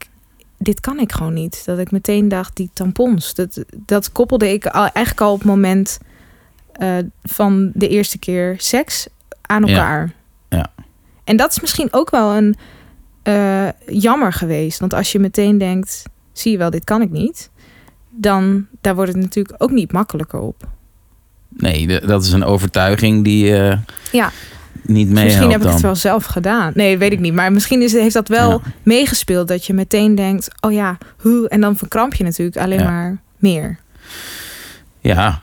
dit 0.58 0.80
kan 0.80 0.98
ik 0.98 1.12
gewoon 1.12 1.32
niet. 1.34 1.62
Dat 1.64 1.78
ik 1.78 1.90
meteen 1.90 2.28
dacht, 2.28 2.56
die 2.56 2.70
tampons, 2.72 3.34
dat, 3.34 3.64
dat 3.86 4.12
koppelde 4.12 4.52
ik 4.52 4.66
al, 4.66 4.82
eigenlijk 4.82 5.20
al 5.20 5.32
op 5.32 5.38
het 5.38 5.48
moment 5.48 5.98
eh, 6.72 6.96
van 7.22 7.70
de 7.74 7.88
eerste 7.88 8.18
keer 8.18 8.54
seks 8.58 9.06
aan 9.42 9.68
elkaar. 9.68 10.12
Ja. 10.48 10.72
En 11.24 11.36
dat 11.36 11.50
is 11.50 11.60
misschien 11.60 11.88
ook 11.90 12.10
wel 12.10 12.34
een 12.36 12.56
eh, 13.22 13.68
jammer 13.86 14.32
geweest, 14.32 14.78
want 14.80 14.94
als 14.94 15.12
je 15.12 15.18
meteen 15.18 15.58
denkt, 15.58 16.02
zie 16.32 16.52
je 16.52 16.58
wel, 16.58 16.70
dit 16.70 16.84
kan 16.84 17.02
ik 17.02 17.10
niet, 17.10 17.50
dan 18.10 18.66
daar 18.80 18.94
wordt 18.94 19.12
het 19.12 19.22
natuurlijk 19.22 19.62
ook 19.62 19.70
niet 19.70 19.92
makkelijker 19.92 20.40
op. 20.40 20.68
Nee, 21.48 21.86
de- 21.86 22.02
dat 22.06 22.24
is 22.24 22.32
een 22.32 22.44
overtuiging 22.44 23.24
die 23.24 23.56
eh 23.56 23.78
Ja. 24.12 24.30
niet 24.82 25.08
mee 25.08 25.24
misschien 25.24 25.50
heb 25.50 25.56
ik 25.58 25.62
dan. 25.64 25.72
het 25.72 25.82
wel 25.82 25.94
zelf 25.94 26.24
gedaan. 26.24 26.72
Nee, 26.74 26.98
weet 26.98 27.12
ik 27.12 27.20
niet. 27.20 27.34
Maar 27.34 27.52
misschien 27.52 27.82
is, 27.82 27.92
heeft 27.92 28.14
dat 28.14 28.28
wel 28.28 28.50
Ja. 28.50 28.60
meegespeeld. 28.82 29.48
Dat 29.48 29.66
je 29.66 29.72
meteen 29.74 30.14
denkt, 30.14 30.48
oh 30.60 30.72
ja, 30.72 30.98
hoe. 31.18 31.48
En 31.48 31.60
dan 31.60 31.76
verkramp 31.76 32.14
je 32.14 32.24
natuurlijk 32.24 32.56
alleen 32.56 32.78
Ja. 32.78 32.84
maar 32.90 33.20
meer. 33.38 33.78
Ja, 35.00 35.42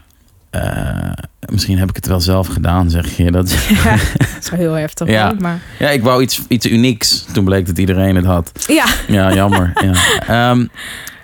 eh, 0.49 1.11
misschien 1.51 1.77
heb 1.77 1.89
ik 1.89 1.95
het 1.95 2.07
wel 2.07 2.19
zelf 2.19 2.47
gedaan, 2.47 2.89
zeg 2.89 3.17
je. 3.17 3.31
Dat, 3.31 3.51
Ja, 3.83 3.91
dat 4.17 4.37
is 4.41 4.49
wel 4.49 4.59
heel 4.59 4.73
heftig. 4.73 5.07
Ja. 5.07 5.27
hoor, 5.29 5.41
Maar 5.41 5.59
ja, 5.79 5.89
ik 5.89 6.03
wou 6.03 6.21
iets, 6.21 6.41
iets 6.47 6.65
unieks. 6.65 7.25
Toen 7.33 7.43
bleek 7.45 7.65
dat 7.65 7.77
iedereen 7.77 8.15
het 8.15 8.25
had. 8.25 8.51
ja, 8.67 8.85
Ja, 9.07 9.33
jammer. 9.33 9.71
ja. 9.91 9.93
Ehm, 10.51 10.65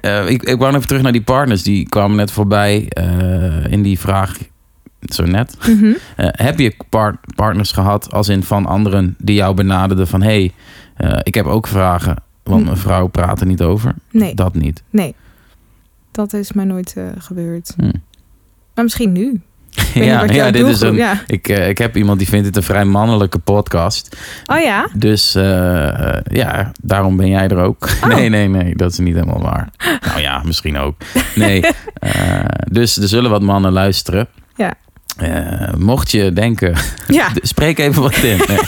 eh, 0.01 0.30
ik, 0.30 0.43
ik 0.43 0.57
wou 0.59 0.76
even 0.76 0.88
terug 0.88 1.01
naar 1.01 1.11
die 1.11 1.21
partners. 1.21 1.63
Die 1.63 1.89
kwamen 1.89 2.15
net 2.17 2.32
voorbij 2.32 2.86
eh, 2.89 3.71
in 3.71 3.82
die 3.82 3.99
vraag 3.99 4.38
zo 5.01 5.23
net. 5.26 5.57
mhm. 5.67 5.93
Heb 6.17 6.59
je 6.59 6.76
par- 6.89 7.19
partners 7.36 7.71
gehad 7.71 8.11
als 8.11 8.28
in 8.28 8.43
van 8.43 8.65
anderen 8.65 9.15
die 9.17 9.36
jou 9.36 9.55
benaderden 9.55 10.07
van... 10.07 10.21
hé, 10.21 10.51
hey, 10.95 11.21
ik 11.23 11.34
heb 11.36 11.45
ook 11.45 11.67
vragen, 11.67 12.15
want 12.43 12.59
Hm. 12.61 12.65
mijn 12.65 12.78
vrouw 12.78 13.07
praat 13.07 13.39
er 13.41 13.47
niet 13.47 13.61
over. 13.61 13.93
nee, 14.11 14.36
Dat 14.36 14.53
niet. 14.55 14.84
nee. 14.89 15.15
Dat 16.11 16.34
is 16.34 16.51
mij 16.51 16.65
nooit 16.65 16.95
gebeurd. 17.17 17.73
Hm. 17.78 17.91
Maar 18.76 18.84
misschien 18.84 19.11
nu. 19.11 19.41
wat 19.93 20.34
jouw 20.34 20.51
dit 20.51 20.67
is 20.67 20.82
een. 20.82 20.95
ja. 20.95 21.21
Ik, 21.28 21.47
eh, 21.47 21.69
ik 21.69 21.78
heb 21.78 21.97
iemand 21.97 22.19
die 22.19 22.28
vindt 22.28 22.45
het 22.45 22.55
een 22.55 22.63
vrij 22.63 22.86
mannelijke 22.86 23.39
podcast. 23.39 24.17
Oh 24.45 24.59
ja? 24.59 24.88
Dus 24.93 25.36
eh, 25.36 25.88
eh, 26.17 26.21
ja, 26.32 26.71
daarom 26.82 27.17
ben 27.17 27.28
jij 27.30 27.47
er 27.47 27.57
ook. 27.57 27.89
Oh. 28.03 28.15
Nee, 28.15 28.30
nee, 28.30 28.47
nee, 28.47 28.76
dat 28.76 28.91
is 28.91 28.97
niet 28.97 29.13
helemaal 29.13 29.41
waar. 29.41 29.69
nou 30.07 30.19
ja, 30.21 30.41
misschien 30.45 30.78
ook. 30.78 30.95
Nee, 31.36 31.63
dus 32.71 32.97
er 32.97 33.07
zullen 33.07 33.30
wat 33.30 33.41
mannen 33.41 33.71
luisteren. 33.71 34.28
Ja. 34.55 34.73
Mocht 35.78 36.11
je 36.11 36.34
denken, 36.34 36.76
Ja. 37.07 37.28
spreek 37.41 37.80
even 37.80 38.01
wat 38.01 38.15
in. 38.15 38.38
Nee, 38.47 38.59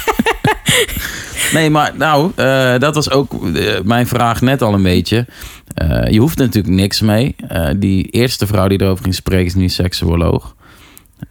nee 1.53 1.69
maar 1.69 1.91
nou, 1.97 2.31
eh, 2.35 2.77
dat 2.79 2.95
was 2.95 3.09
ook 3.11 3.45
eh, 3.55 3.81
mijn 3.83 4.07
vraag 4.07 4.41
net 4.41 4.61
al 4.61 4.73
een 4.73 4.83
beetje. 4.83 5.25
Eh, 5.73 6.11
je 6.11 6.19
hoeft 6.19 6.39
er 6.39 6.45
natuurlijk 6.45 6.75
niks 6.75 7.01
mee. 7.01 7.35
Die 7.77 8.03
eerste 8.09 8.47
vrouw 8.47 8.67
die 8.67 8.81
erover 8.81 9.03
ging 9.03 9.15
spreken 9.15 9.45
is 9.45 9.55
nu 9.55 9.69
seksuoloog. 9.69 10.55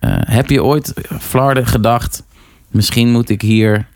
Heb 0.09 0.51
je 0.51 0.65
ooit, 0.65 0.93
Flarden, 1.21 1.67
gedacht... 1.67 2.23
misschien 2.71 3.11
moet 3.11 3.29
ik 3.29 3.43
hier... 3.43 3.87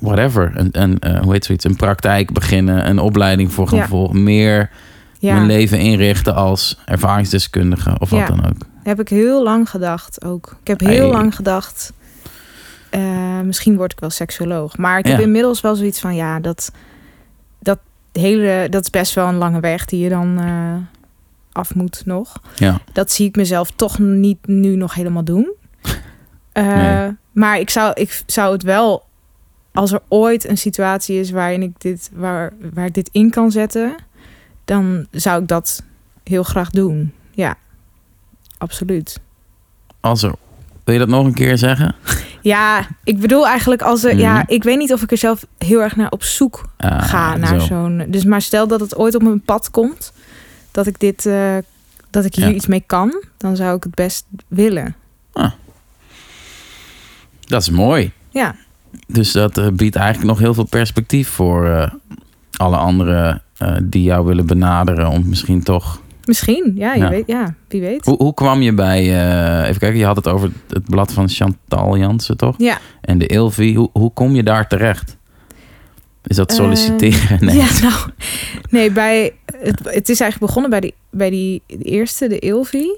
whatever, 0.00 0.52
een, 0.54 0.68
een, 0.72 1.18
hoe 1.22 1.32
heet 1.32 1.44
zoiets, 1.44 1.64
een 1.64 1.76
praktijk 1.76 2.32
beginnen... 2.32 2.88
een 2.88 2.98
opleiding 2.98 3.52
voor 3.52 3.68
gaan 3.68 3.78
Ja. 3.78 3.86
volgen... 3.88 4.22
meer 4.22 4.70
Ja. 5.18 5.34
mijn 5.34 5.46
leven 5.46 5.78
inrichten 5.78 6.34
als 6.34 6.78
ervaringsdeskundige... 6.86 7.96
of 7.98 8.10
wat 8.10 8.18
Ja. 8.18 8.26
dan 8.26 8.46
ook. 8.48 8.66
Heb 8.82 9.00
ik 9.00 9.08
heel 9.08 9.42
lang 9.42 9.70
gedacht 9.70 10.24
ook. 10.24 10.56
Ik 10.60 10.66
heb 10.68 10.80
heel 10.80 10.88
Hey. 11.10 11.12
lang 11.12 11.34
gedacht. 11.34 11.92
Eh, 12.94 13.40
misschien 13.40 13.76
word 13.76 13.92
ik 13.92 14.00
wel 14.00 14.10
seksuoloog. 14.10 14.76
Maar 14.76 14.98
ik 14.98 15.06
heb 15.06 15.18
Ja. 15.18 15.24
inmiddels 15.24 15.60
wel 15.60 15.74
zoiets 15.76 16.00
van 16.00 16.14
ja, 16.14 16.40
dat, 16.40 16.72
dat 17.58 17.78
hele, 18.12 18.66
dat 18.70 18.82
is 18.82 18.90
best 18.90 19.14
wel 19.14 19.26
een 19.28 19.34
lange 19.36 19.60
weg 19.60 19.84
die 19.84 20.00
je 20.02 20.08
dan 20.08 20.38
eh, 20.40 20.74
af 21.52 21.74
moet 21.74 22.02
nog. 22.04 22.40
Ja, 22.54 22.80
Dat 22.92 23.12
zie 23.12 23.28
ik 23.28 23.36
mezelf 23.36 23.70
toch 23.70 23.98
niet 23.98 24.46
nu 24.46 24.76
nog 24.76 24.94
helemaal 24.94 25.24
doen. 25.24 25.52
Eh, 26.52 26.66
Nee. 26.66 27.16
Maar 27.32 27.58
ik 27.58 27.70
zou, 27.70 27.92
ik 27.94 28.22
zou 28.26 28.52
het 28.52 28.62
wel, 28.62 29.04
als 29.72 29.92
er 29.92 30.00
ooit 30.08 30.48
een 30.48 30.58
situatie 30.58 31.18
is 31.20 31.30
waarin 31.30 31.62
ik 31.62 31.80
dit, 31.80 32.10
waar, 32.12 32.52
waar 32.74 32.86
ik 32.86 32.94
dit 32.94 33.08
in 33.12 33.30
kan 33.30 33.50
zetten, 33.50 33.94
dan 34.64 35.06
zou 35.10 35.42
ik 35.42 35.48
dat 35.48 35.82
heel 36.24 36.42
graag 36.42 36.70
doen. 36.70 37.12
Ja, 37.30 37.56
absoluut. 38.58 39.20
als 40.00 40.22
er... 40.22 40.32
Wil 40.84 40.94
je 40.94 41.00
dat 41.00 41.08
nog 41.08 41.24
een 41.26 41.34
keer 41.34 41.58
zeggen? 41.58 41.94
Ja, 42.44 42.86
ik 43.04 43.18
bedoel 43.20 43.46
eigenlijk 43.46 43.82
als 43.82 44.04
er, 44.04 44.10
Mhm. 44.12 44.20
ja, 44.20 44.44
ik 44.46 44.62
weet 44.62 44.78
niet 44.78 44.92
of 44.92 45.02
ik 45.02 45.10
er 45.10 45.18
zelf 45.18 45.46
heel 45.58 45.80
erg 45.82 45.96
naar 45.96 46.10
op 46.10 46.22
zoek 46.22 46.68
Ah, 46.76 47.02
ga 47.02 47.36
naar 47.36 47.60
zo. 47.60 47.66
zo'n. 47.66 48.04
Dus 48.08 48.24
maar 48.24 48.42
stel 48.42 48.66
dat 48.68 48.80
het 48.80 48.96
ooit 48.96 49.14
op 49.14 49.22
mijn 49.22 49.40
pad 49.40 49.70
komt, 49.70 50.12
dat 50.70 50.86
ik 50.86 50.98
dit, 51.00 51.26
eh, 51.26 51.56
dat 52.10 52.24
ik 52.24 52.34
hier 52.34 52.48
Ja. 52.48 52.54
iets 52.54 52.66
mee 52.66 52.82
kan, 52.86 53.22
dan 53.36 53.56
zou 53.56 53.76
ik 53.76 53.82
het 53.84 53.94
best 53.94 54.24
willen. 54.48 54.94
Dat 57.40 57.60
is 57.62 57.70
mooi. 57.70 58.12
Ja, 58.30 58.54
Dus 59.06 59.32
dat 59.32 59.58
eh, 59.58 59.66
biedt 59.72 59.96
eigenlijk 59.96 60.26
nog 60.28 60.38
heel 60.38 60.54
veel 60.54 60.64
perspectief 60.64 61.28
voor 61.28 61.66
eh, 61.68 61.90
alle 62.56 62.76
anderen 62.76 63.42
die 63.82 64.02
jou 64.02 64.26
willen 64.26 64.46
benaderen. 64.46 65.08
Om 65.08 65.28
misschien 65.28 65.62
toch. 65.62 66.00
Misschien. 66.26 66.72
Ja, 66.76 66.94
je 66.94 67.00
Ja. 67.00 67.08
Weet, 67.08 67.26
ja 67.26 67.54
wie 67.68 67.80
weet. 67.80 68.04
Hoe, 68.04 68.16
hoe 68.16 68.34
kwam 68.34 68.62
je 68.62 68.72
bij. 68.74 68.98
eh, 69.00 69.68
even 69.68 69.80
kijken, 69.80 69.98
je 69.98 70.04
had 70.04 70.16
het 70.16 70.28
over 70.28 70.50
het 70.68 70.84
blad 70.84 71.12
van 71.12 71.28
Chantal 71.28 71.96
Jansen, 71.98 72.36
toch? 72.36 72.54
Ja, 72.58 72.78
En 73.00 73.18
de 73.18 73.26
Ilvi. 73.26 73.74
Hoe, 73.76 73.90
hoe 73.92 74.12
kom 74.12 74.34
je 74.34 74.42
daar 74.42 74.68
terecht? 74.68 75.16
Is 76.24 76.36
dat 76.36 76.50
Eh, 76.50 76.56
solliciteren? 76.56 77.44
nee. 77.44 77.56
ja, 77.56 77.66
nou, 77.82 78.10
nee, 78.70 78.90
bij 78.90 79.32
het, 79.58 79.80
het 79.84 80.08
is 80.08 80.20
eigenlijk 80.20 80.40
begonnen 80.40 80.70
bij 80.70 80.80
die, 80.80 80.94
bij 81.10 81.30
die 81.30 81.62
de 81.66 81.84
eerste, 81.84 82.28
de 82.28 82.38
Ilvi. 82.38 82.94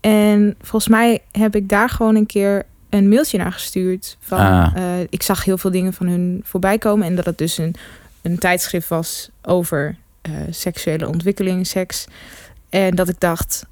En 0.00 0.54
volgens 0.60 0.88
mij 0.88 1.22
heb 1.32 1.56
ik 1.56 1.68
daar 1.68 1.88
gewoon 1.90 2.16
een 2.16 2.26
keer 2.26 2.66
een 2.90 3.08
mailtje 3.08 3.38
naar 3.38 3.52
gestuurd. 3.52 4.16
Van, 4.20 4.38
Ah. 4.38 4.72
eh, 4.76 4.82
ik 5.10 5.22
zag 5.22 5.44
heel 5.44 5.58
veel 5.58 5.70
dingen 5.70 5.92
van 5.92 6.06
hun 6.06 6.40
voorbij 6.44 6.78
komen. 6.78 7.06
En 7.06 7.14
dat 7.16 7.24
het 7.24 7.38
dus 7.38 7.58
een, 7.58 7.74
een 8.22 8.38
tijdschrift 8.38 8.88
was 8.88 9.30
over 9.42 9.96
eh, 10.26 10.32
seksuele 10.50 11.08
ontwikkeling, 11.08 11.66
seks. 11.66 12.06
En 12.68 12.94
dat 12.94 13.08
ik 13.08 13.20
dacht, 13.20 13.66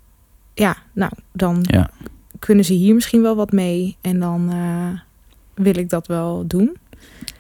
ja, 0.55 0.77
nou, 0.93 1.13
dan 1.33 1.65
Ja. 1.67 1.91
kunnen 2.39 2.65
ze 2.65 2.73
hier 2.73 2.95
misschien 2.95 3.23
wel 3.23 3.37
wat 3.37 3.53
mee. 3.53 3.97
En 4.01 4.21
dan 4.21 4.49
eh, 4.53 5.01
wil 5.65 5.77
ik 5.77 5.91
dat 5.91 6.07
wel 6.07 6.45
doen. 6.47 6.77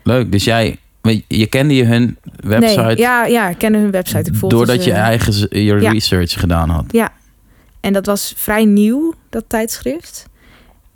Leuk. 0.02 0.32
Dus 0.32 0.44
jij. 0.44 0.78
Je 1.28 1.46
kende 1.46 1.74
je 1.74 1.84
hun 1.84 2.16
website. 2.36 2.80
Nee, 2.80 2.96
ja, 2.96 3.24
ja, 3.24 3.48
ik 3.48 3.58
kende 3.58 3.78
hun 3.78 3.90
website. 3.90 4.30
Ik 4.30 4.40
doordat 4.50 4.84
je 4.84 4.92
eigen 4.92 5.46
je 5.64 5.80
Ja. 5.80 5.90
research 5.90 6.40
gedaan 6.40 6.68
had. 6.70 6.84
Ja, 6.88 7.12
en 7.80 7.92
dat 7.92 8.06
was 8.06 8.34
vrij 8.36 8.64
nieuw, 8.64 9.14
dat 9.30 9.44
tijdschrift. 9.46 10.26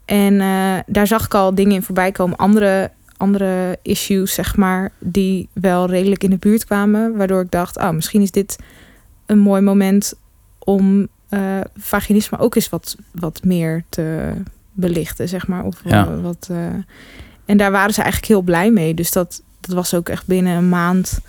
En 0.04 0.40
eh, 0.40 0.78
daar 0.86 1.06
zag 1.06 1.24
ik 1.24 1.34
al 1.34 1.54
dingen 1.54 1.74
in 1.74 1.82
voorbij 1.82 2.12
komen. 2.12 2.36
Andere, 2.36 2.90
andere 3.18 3.78
issues, 3.82 4.34
zeg 4.34 4.56
maar, 4.56 4.92
die 4.98 5.48
wel 5.52 5.86
redelijk 5.90 6.24
in 6.24 6.30
de 6.30 6.36
buurt 6.36 6.64
kwamen. 6.64 7.16
Waardoor 7.16 7.40
ik 7.42 7.50
dacht, 7.50 7.76
oh, 7.76 7.90
misschien 7.90 8.22
is 8.22 8.30
dit 8.30 8.56
een 9.26 9.38
mooi 9.38 9.60
moment 9.62 10.14
om 10.58 11.08
eh, 11.28 11.60
vaginisme 11.76 12.38
ook 12.38 12.54
eens 12.54 12.68
wat, 12.68 12.96
wat 13.12 13.44
meer 13.44 13.84
te 13.88 14.32
belichten, 14.72 15.28
zeg 15.28 15.46
maar. 15.46 15.64
Of 15.64 15.80
Ja. 15.84 16.06
eh, 16.06 16.20
wat, 16.20 16.48
eh, 16.50 16.66
en 17.44 17.56
daar 17.56 17.70
waren 17.70 17.94
ze 17.94 18.02
eigenlijk 18.02 18.32
heel 18.32 18.42
blij 18.42 18.70
mee. 18.70 18.94
Dus 18.94 19.10
dat, 19.10 19.42
dat 19.60 19.74
was 19.74 19.94
ook 19.94 20.08
echt 20.08 20.26
binnen 20.26 20.56
een 20.56 20.68
maand 20.68 21.20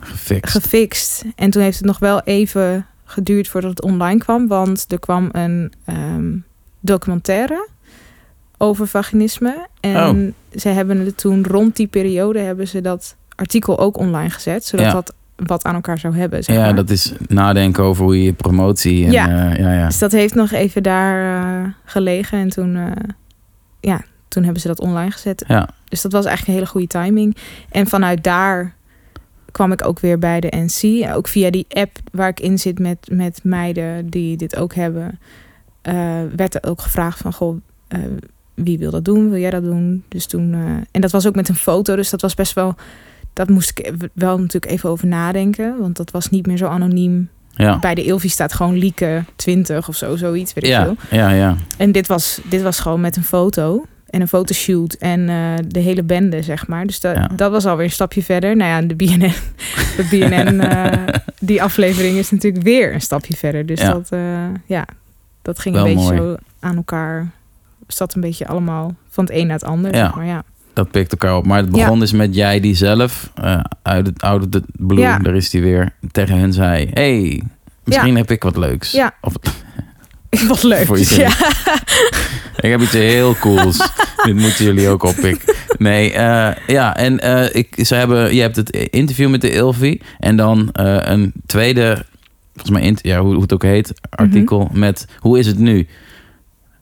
Gefixt. 0.00 0.52
gefixt. 0.52 1.24
En 1.36 1.50
toen 1.50 1.62
heeft 1.62 1.76
het 1.78 1.86
nog 1.86 1.98
wel 1.98 2.20
even 2.20 2.86
geduurd 3.04 3.48
voordat 3.48 3.70
het 3.70 3.82
online 3.82 4.18
kwam. 4.18 4.48
Want 4.48 4.84
er 4.88 4.98
kwam 5.00 5.28
een 5.32 5.72
ehm, 5.84 6.36
documentaire 6.80 7.68
over 8.58 8.86
vaginisme. 8.88 9.66
En 9.80 10.34
ze 10.56 10.68
hebben 10.68 10.98
het 10.98 11.16
toen 11.16 11.44
rond 11.46 11.76
die 11.76 11.86
periode 11.86 12.38
hebben 12.38 12.68
ze 12.68 12.80
dat 12.80 13.16
artikel 13.34 13.78
ook 13.78 13.96
online 13.96 14.30
gezet. 14.30 14.64
Zodat 14.64 14.86
Ja. 14.86 14.92
dat 14.92 15.14
wat 15.36 15.64
aan 15.64 15.74
elkaar 15.74 15.98
zou 15.98 16.16
hebben. 16.16 16.44
Zeg 16.44 16.56
ja, 16.56 16.62
maar. 16.62 16.74
dat 16.74 16.90
is 16.90 17.12
nadenken 17.28 17.84
over 17.84 18.04
hoe 18.04 18.22
je 18.22 18.32
promotie. 18.32 19.04
En, 19.04 19.10
Ja. 19.10 19.26
ja. 19.28 19.54
ja, 19.54 19.72
ja. 19.72 19.86
Dus 19.86 19.98
dat 19.98 20.12
heeft 20.12 20.34
nog 20.34 20.50
even 20.52 20.82
daar 20.82 21.42
eh, 21.64 21.70
gelegen. 21.84 22.38
En 22.38 22.48
toen, 22.48 22.76
eh, 22.76 22.90
ja, 23.80 24.00
toen 24.28 24.42
hebben 24.42 24.62
ze 24.62 24.68
dat 24.68 24.80
online 24.80 25.10
gezet. 25.10 25.44
ja. 25.48 25.68
Dus 25.88 26.02
dat 26.02 26.12
was 26.12 26.24
eigenlijk 26.24 26.48
een 26.58 26.64
hele 26.64 26.70
goede 26.78 26.86
timing. 27.06 27.36
En 27.70 27.86
vanuit 27.86 28.24
daar 28.24 28.74
kwam 29.52 29.72
ik 29.72 29.86
ook 29.86 30.00
weer 30.00 30.18
bij 30.18 30.40
de 30.40 30.56
NC. 30.56 31.10
Ook 31.14 31.28
via 31.28 31.50
die 31.50 31.66
app 31.68 31.98
waar 32.12 32.28
ik 32.28 32.40
in 32.40 32.58
zit 32.58 32.78
met, 32.78 32.98
met 33.10 33.40
meiden 33.42 34.08
die 34.10 34.36
dit 34.36 34.56
ook 34.56 34.74
hebben. 34.74 35.18
eh, 35.82 35.94
werd 36.36 36.54
er 36.54 36.70
ook 36.70 36.80
gevraagd 36.80 37.18
van, 37.18 37.32
goh, 37.32 37.56
eh, 37.88 37.98
wie 38.64 38.78
wil 38.78 38.90
dat 38.90 39.04
doen? 39.04 39.30
Wil 39.30 39.40
jij 39.40 39.50
dat 39.50 39.62
doen? 39.62 40.02
Dus 40.08 40.26
toen, 40.26 40.54
eh, 40.54 40.60
en 40.90 41.00
dat 41.00 41.10
was 41.10 41.26
ook 41.26 41.34
met 41.34 41.48
een 41.48 41.54
foto. 41.56 41.96
Dus 41.96 42.10
dat 42.10 42.20
was 42.20 42.34
best 42.34 42.52
wel, 42.52 42.74
dat 43.32 43.48
moest 43.48 43.70
ik 43.78 43.92
wel 44.14 44.38
natuurlijk 44.38 44.72
even 44.72 44.90
over 44.90 45.06
nadenken. 45.06 45.74
Want 45.80 45.96
dat 45.96 46.10
was 46.10 46.30
niet 46.30 46.46
meer 46.46 46.56
zo 46.56 46.66
anoniem. 46.66 47.28
ja. 47.50 47.78
Bij 47.78 47.94
de 47.94 48.04
Ilvi 48.04 48.28
staat 48.28 48.52
gewoon 48.52 48.76
Lieke 48.78 49.24
20 49.36 49.88
of 49.88 49.96
zo, 49.96 50.16
zoiets, 50.16 50.52
weet 50.54 50.64
ik 50.64 50.70
Ja, 50.70 50.84
veel. 50.84 50.96
ja, 51.18 51.30
ja. 51.30 51.56
En 51.76 51.92
dit 51.92 52.06
was, 52.06 52.40
dit 52.44 52.62
was 52.62 52.80
gewoon 52.80 53.00
met 53.00 53.16
een 53.16 53.24
foto 53.24 53.84
en 54.10 54.20
een 54.20 54.28
fotoshoot 54.28 54.92
en 54.92 55.28
eh, 55.28 55.54
de 55.68 55.80
hele 55.80 56.02
bende, 56.02 56.42
zeg 56.42 56.66
maar. 56.66 56.86
Dus 56.86 57.00
dat, 57.00 57.16
Ja. 57.16 57.30
dat 57.36 57.50
was 57.50 57.66
alweer 57.66 57.84
een 57.84 57.90
stapje 57.90 58.22
verder. 58.22 58.56
Nou 58.56 58.70
ja, 58.70 58.88
de 58.88 58.94
BNN, 58.94 59.18
de 59.96 60.06
BNN 60.10 60.60
eh, 60.60 61.14
die 61.40 61.62
aflevering 61.62 62.16
is 62.16 62.30
natuurlijk 62.30 62.64
weer 62.64 62.94
een 62.94 63.00
stapje 63.00 63.36
verder. 63.36 63.66
Dus 63.66 63.80
Ja. 63.80 63.92
dat, 63.92 64.08
ja, 64.66 64.84
dat 65.42 65.58
ging 65.58 65.74
Wel 65.74 65.86
een 65.86 65.94
beetje 65.94 66.14
mooi. 66.14 66.30
zo 66.30 66.36
aan 66.60 66.76
elkaar. 66.76 67.30
Zat 67.88 68.14
een 68.14 68.20
beetje 68.20 68.46
allemaal 68.46 68.94
van 69.08 69.24
het 69.24 69.32
een 69.32 69.46
naar 69.46 69.56
het 69.56 69.64
ander, 69.64 69.94
Ja. 69.94 70.04
zeg 70.04 70.14
maar 70.14 70.26
ja. 70.26 70.42
Dat 70.72 70.90
pikt 70.90 71.12
elkaar 71.12 71.36
op. 71.36 71.46
Maar 71.46 71.58
het 71.58 71.70
begon 71.70 72.00
dus 72.00 72.12
met 72.12 72.34
jij 72.34 72.60
die 72.60 72.74
zelf, 72.74 73.30
eh, 73.34 73.60
uit 73.82 74.06
het 74.06 74.22
oude 74.22 74.48
de 74.48 74.62
blue, 74.72 74.98
Ja. 75.00 75.18
daar 75.18 75.34
is 75.34 75.50
die 75.50 75.62
weer, 75.62 75.92
tegen 76.12 76.36
hun 76.38 76.52
zei... 76.52 76.90
hey, 76.92 77.42
misschien 77.84 78.16
heb 78.16 78.30
ik 78.30 78.42
wat 78.42 78.56
leuks. 78.56 78.92
Ja. 78.92 79.14
Of, 79.20 79.32
Wat 80.48 80.62
leuk. 80.62 80.86
Voor 80.86 80.98
je 80.98 81.14
Ja. 81.16 81.28
ik 82.66 82.70
heb 82.70 82.80
iets 82.80 82.92
heel 82.92 83.36
cools. 83.36 83.90
Dit 84.24 84.34
moeten 84.34 84.64
jullie 84.64 84.88
ook 84.88 85.02
oppikken. 85.02 85.54
Nee, 85.78 86.12
eh, 86.12 86.50
ja, 86.66 86.96
en 86.96 87.18
eh, 87.20 87.54
ik, 87.54 87.74
ze 87.86 87.94
hebben, 87.94 88.34
je 88.34 88.40
hebt 88.40 88.56
het 88.56 88.70
interview 88.70 89.30
met 89.30 89.40
de 89.40 89.50
Ilvi. 89.50 90.00
En 90.18 90.36
dan 90.36 90.68
een 90.72 91.32
tweede, 91.46 92.04
volgens 92.54 92.78
mij, 92.78 92.96
ja, 93.02 93.20
hoe, 93.20 93.32
hoe 93.32 93.42
het 93.42 93.52
ook 93.52 93.62
heet, 93.62 93.92
artikel 94.10 94.70
met 94.72 95.06
hoe 95.18 95.38
is 95.38 95.46
het 95.46 95.58
nu? 95.58 95.86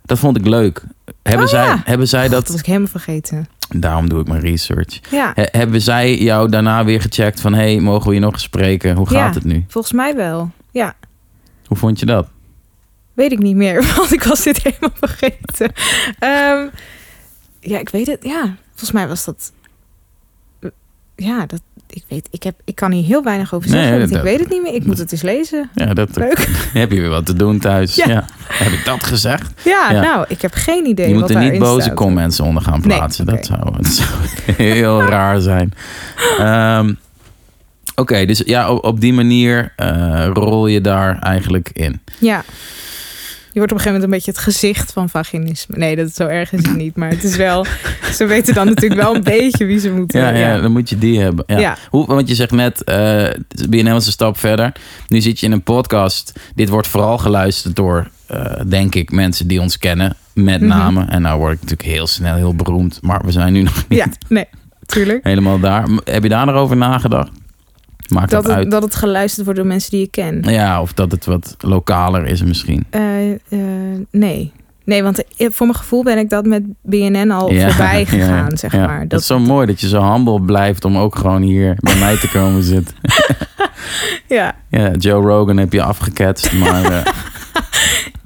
Dat 0.07 0.19
vond 0.19 0.37
ik 0.37 0.47
leuk. 0.47 0.83
Hebben, 1.23 1.45
Oh, 1.45 1.51
zij, 1.53 1.65
ja. 1.65 1.83
hebben 1.85 2.09
zij 2.09 2.23
Dat 2.23 2.31
dat, 2.31 2.49
was 2.49 2.59
ik 2.61 2.67
helemaal 2.67 2.89
vergeten. 2.89 3.49
daarom 3.69 4.09
doe 4.09 4.21
ik 4.21 4.29
mijn 4.29 4.41
research. 4.41 5.01
Ja, 5.11 5.33
He- 5.35 5.49
hebben 5.59 5.81
zij 5.83 6.17
jou 6.19 6.49
daarna 6.49 6.85
weer 6.85 7.01
gecheckt 7.01 7.41
van... 7.41 7.55
hey, 7.55 7.81
mogen 7.81 8.09
we 8.09 8.15
je 8.15 8.21
nog 8.21 8.41
spreken? 8.41 8.97
Hoe 8.97 9.07
gaat 9.09 9.35
Ja. 9.35 9.41
het 9.41 9.45
nu? 9.45 9.65
volgens 9.69 9.93
mij 9.93 10.17
wel. 10.17 10.51
Ja, 10.71 10.95
Hoe 11.67 11.77
vond 11.77 12.01
je 12.01 12.07
dat? 12.07 12.29
Weet 13.15 13.33
ik 13.33 13.39
niet 13.39 13.57
meer, 13.57 13.87
want 13.97 14.13
ik 14.13 14.23
was 14.23 14.43
dit 14.43 14.63
helemaal 14.63 14.91
vergeten. 14.95 15.73
Ehm, 16.19 16.67
ja, 17.61 17.79
ik 17.79 17.89
weet 17.89 18.07
het. 18.07 18.25
Ja, 18.25 18.55
volgens 18.71 18.93
mij 18.93 19.09
was 19.09 19.25
dat. 19.25 19.53
Ja, 21.17 21.47
dat, 21.47 21.61
ik 21.91 22.05
weet, 22.09 22.29
ik, 22.31 22.43
heb, 22.43 22.55
ik 22.65 22.75
kan 22.75 22.93
hier 22.93 23.05
heel 23.05 23.23
weinig 23.25 23.55
over 23.55 23.69
zeggen. 23.69 24.01
dat- 24.01 24.11
ik 24.11 24.23
weet 24.23 24.41
het 24.41 24.49
niet 24.49 24.63
meer. 24.63 24.75
Ik 24.75 24.87
moet 24.87 24.99
het 24.99 25.13
eens 25.13 25.23
lezen. 25.23 25.71
Ja, 25.75 25.95
dat 25.95 26.17
Leuk. 26.17 26.49
heb 26.73 26.93
je 26.93 27.01
weer 27.01 27.09
wat 27.09 27.27
te 27.27 27.35
doen 27.35 27.59
thuis. 27.59 27.95
Ja. 27.95 28.09
Ja. 28.09 28.25
Heb 28.49 28.73
ik 28.73 28.85
dat 28.85 29.03
gezegd? 29.03 29.51
Ja, 29.65 29.91
Ja. 29.91 30.01
nou, 30.01 30.25
ik 30.29 30.43
heb 30.43 30.53
geen 30.55 30.87
idee 30.87 31.09
je 31.09 31.15
moet 31.15 31.31
er 31.31 31.51
niet 31.51 31.59
boze 31.59 31.81
staat. 31.81 31.95
comments 31.95 32.41
onder 32.41 32.63
gaan 32.63 32.81
Nee, 32.85 32.97
plaatsen. 32.97 33.27
Dat, 33.27 33.47
zou, 33.47 33.73
dat 33.77 33.87
zou 33.87 34.09
heel 34.57 35.03
raar 35.17 35.41
zijn. 35.41 35.73
Ehm, 36.39 36.93
Oké, 37.99 38.25
dus 38.27 38.43
ja, 38.47 38.71
op, 38.71 38.85
op 38.85 39.01
die 39.01 39.13
manier 39.13 39.73
eh, 39.77 40.29
rol 40.33 40.67
je 40.67 40.81
daar 40.81 41.19
eigenlijk 41.19 41.71
in. 41.73 42.01
Ja. 42.19 42.45
Je 43.57 43.63
wordt 43.63 43.75
op 43.75 43.79
een 43.79 43.85
gegeven 43.87 44.09
moment 44.11 44.27
een 44.27 44.33
beetje 44.35 44.49
het 44.49 44.57
gezicht 44.57 44.93
van 44.93 45.09
vaginisme. 45.09 45.77
Nee, 45.77 45.97
dat 45.97 46.09
is 46.09 46.15
zo 46.15 46.27
erg 46.27 46.53
is 46.53 46.63
het 46.67 46.77
niet. 46.77 46.97
Maar 46.97 47.09
het 47.09 47.25
is 47.25 47.37
wel... 47.37 47.67
Ze 48.13 48.27
weten 48.27 48.55
dan 48.55 48.67
natuurlijk 48.67 49.01
wel 49.01 49.15
een 49.15 49.23
beetje 49.23 49.65
wie 49.65 49.79
ze 49.79 49.93
moeten. 49.93 50.21
Ja, 50.21 50.29
ja, 50.31 50.61
dan 50.61 50.73
moet 50.73 50.89
je 50.89 50.99
die 50.99 51.21
hebben. 51.21 51.45
Ja. 51.47 51.59
Ja. 51.59 51.77
Hoe, 51.91 52.07
want 52.07 52.29
je 52.29 52.35
zegt 52.35 52.51
net, 52.51 52.85
eh 52.85 52.95
ben 53.69 53.85
je 53.85 53.91
een 53.91 54.01
stap 54.01 54.39
verder. 54.39 54.73
Nu 55.09 55.21
zit 55.21 55.41
je 55.41 55.47
in 55.47 55.53
een 55.53 55.63
podcast. 55.63 56.33
Dit 56.55 56.69
wordt 56.69 56.87
vooral 56.89 57.19
geluisterd 57.19 57.77
door, 57.77 58.09
eh, 58.27 58.61
denk 58.67 58.95
ik, 58.95 59.11
mensen 59.11 59.47
die 59.47 59.61
ons 59.61 59.79
kennen. 59.79 60.17
Met 60.35 60.61
Mhm. 60.61 60.69
name. 60.69 61.05
En 61.05 61.23
nou 61.23 61.39
word 61.39 61.53
ik 61.53 61.61
natuurlijk 61.61 61.89
heel 61.89 62.07
snel 62.07 62.35
heel 62.35 62.55
beroemd. 62.55 62.99
Maar 63.03 63.21
we 63.25 63.33
zijn 63.33 63.53
nu 63.53 63.63
nog 63.63 63.85
niet 63.89 63.99
Ja, 63.99 64.07
nee, 64.29 64.47
tuurlijk. 64.87 65.25
helemaal 65.25 65.61
daar. 65.61 65.89
Heb 66.05 66.23
je 66.23 66.29
daar 66.29 66.47
nog 66.47 66.55
over 66.55 66.77
nagedacht? 66.77 67.31
Maakt 68.09 68.31
dat, 68.31 68.43
Dat 68.43 68.53
uit? 68.53 68.63
het, 68.63 68.71
dat 68.71 68.83
het 68.83 68.95
geluisterd 68.95 69.45
wordt 69.45 69.61
door 69.61 69.69
mensen 69.69 69.91
die 69.91 70.01
je 70.01 70.09
kent. 70.09 70.47
Ja, 70.51 70.81
of 70.81 70.93
dat 70.93 71.11
het 71.11 71.25
wat 71.25 71.57
lokaler 71.59 72.27
is 72.27 72.43
misschien. 72.43 72.85
Eh, 72.91 73.33
eh, 73.33 73.39
nee. 74.11 74.53
Nee, 74.85 75.03
want 75.03 75.25
eh, 75.37 75.49
voor 75.51 75.67
mijn 75.67 75.79
gevoel 75.79 76.03
ben 76.03 76.19
ik 76.19 76.31
dat 76.31 76.47
met 76.47 76.63
BNN 76.83 77.31
al 77.31 77.53
Ja, 77.53 77.69
voorbij 77.69 78.01
ja, 78.01 78.07
gegaan, 78.07 78.57
zeg 78.57 78.73
ja. 78.73 78.87
maar. 78.87 79.01
Dat 79.01 79.11
Dat, 79.11 79.21
is 79.21 79.27
zo 79.27 79.39
mooi 79.39 79.67
dat 79.67 79.81
je 79.81 79.89
zo 79.89 80.13
humble 80.13 80.41
blijft 80.41 80.85
om 80.85 80.97
ook 80.97 81.17
gewoon 81.17 81.43
hier 81.43 81.77
bij 81.81 81.97
mij 81.97 82.17
te 82.17 82.29
komen 82.29 82.63
zitten. 82.75 82.97
ja. 84.37 84.55
Ja, 84.71 84.91
Joe 84.91 85.27
Rogan 85.27 85.57
heb 85.57 85.73
je 85.73 85.83
afgeketst, 85.83 86.53
maar 86.53 87.13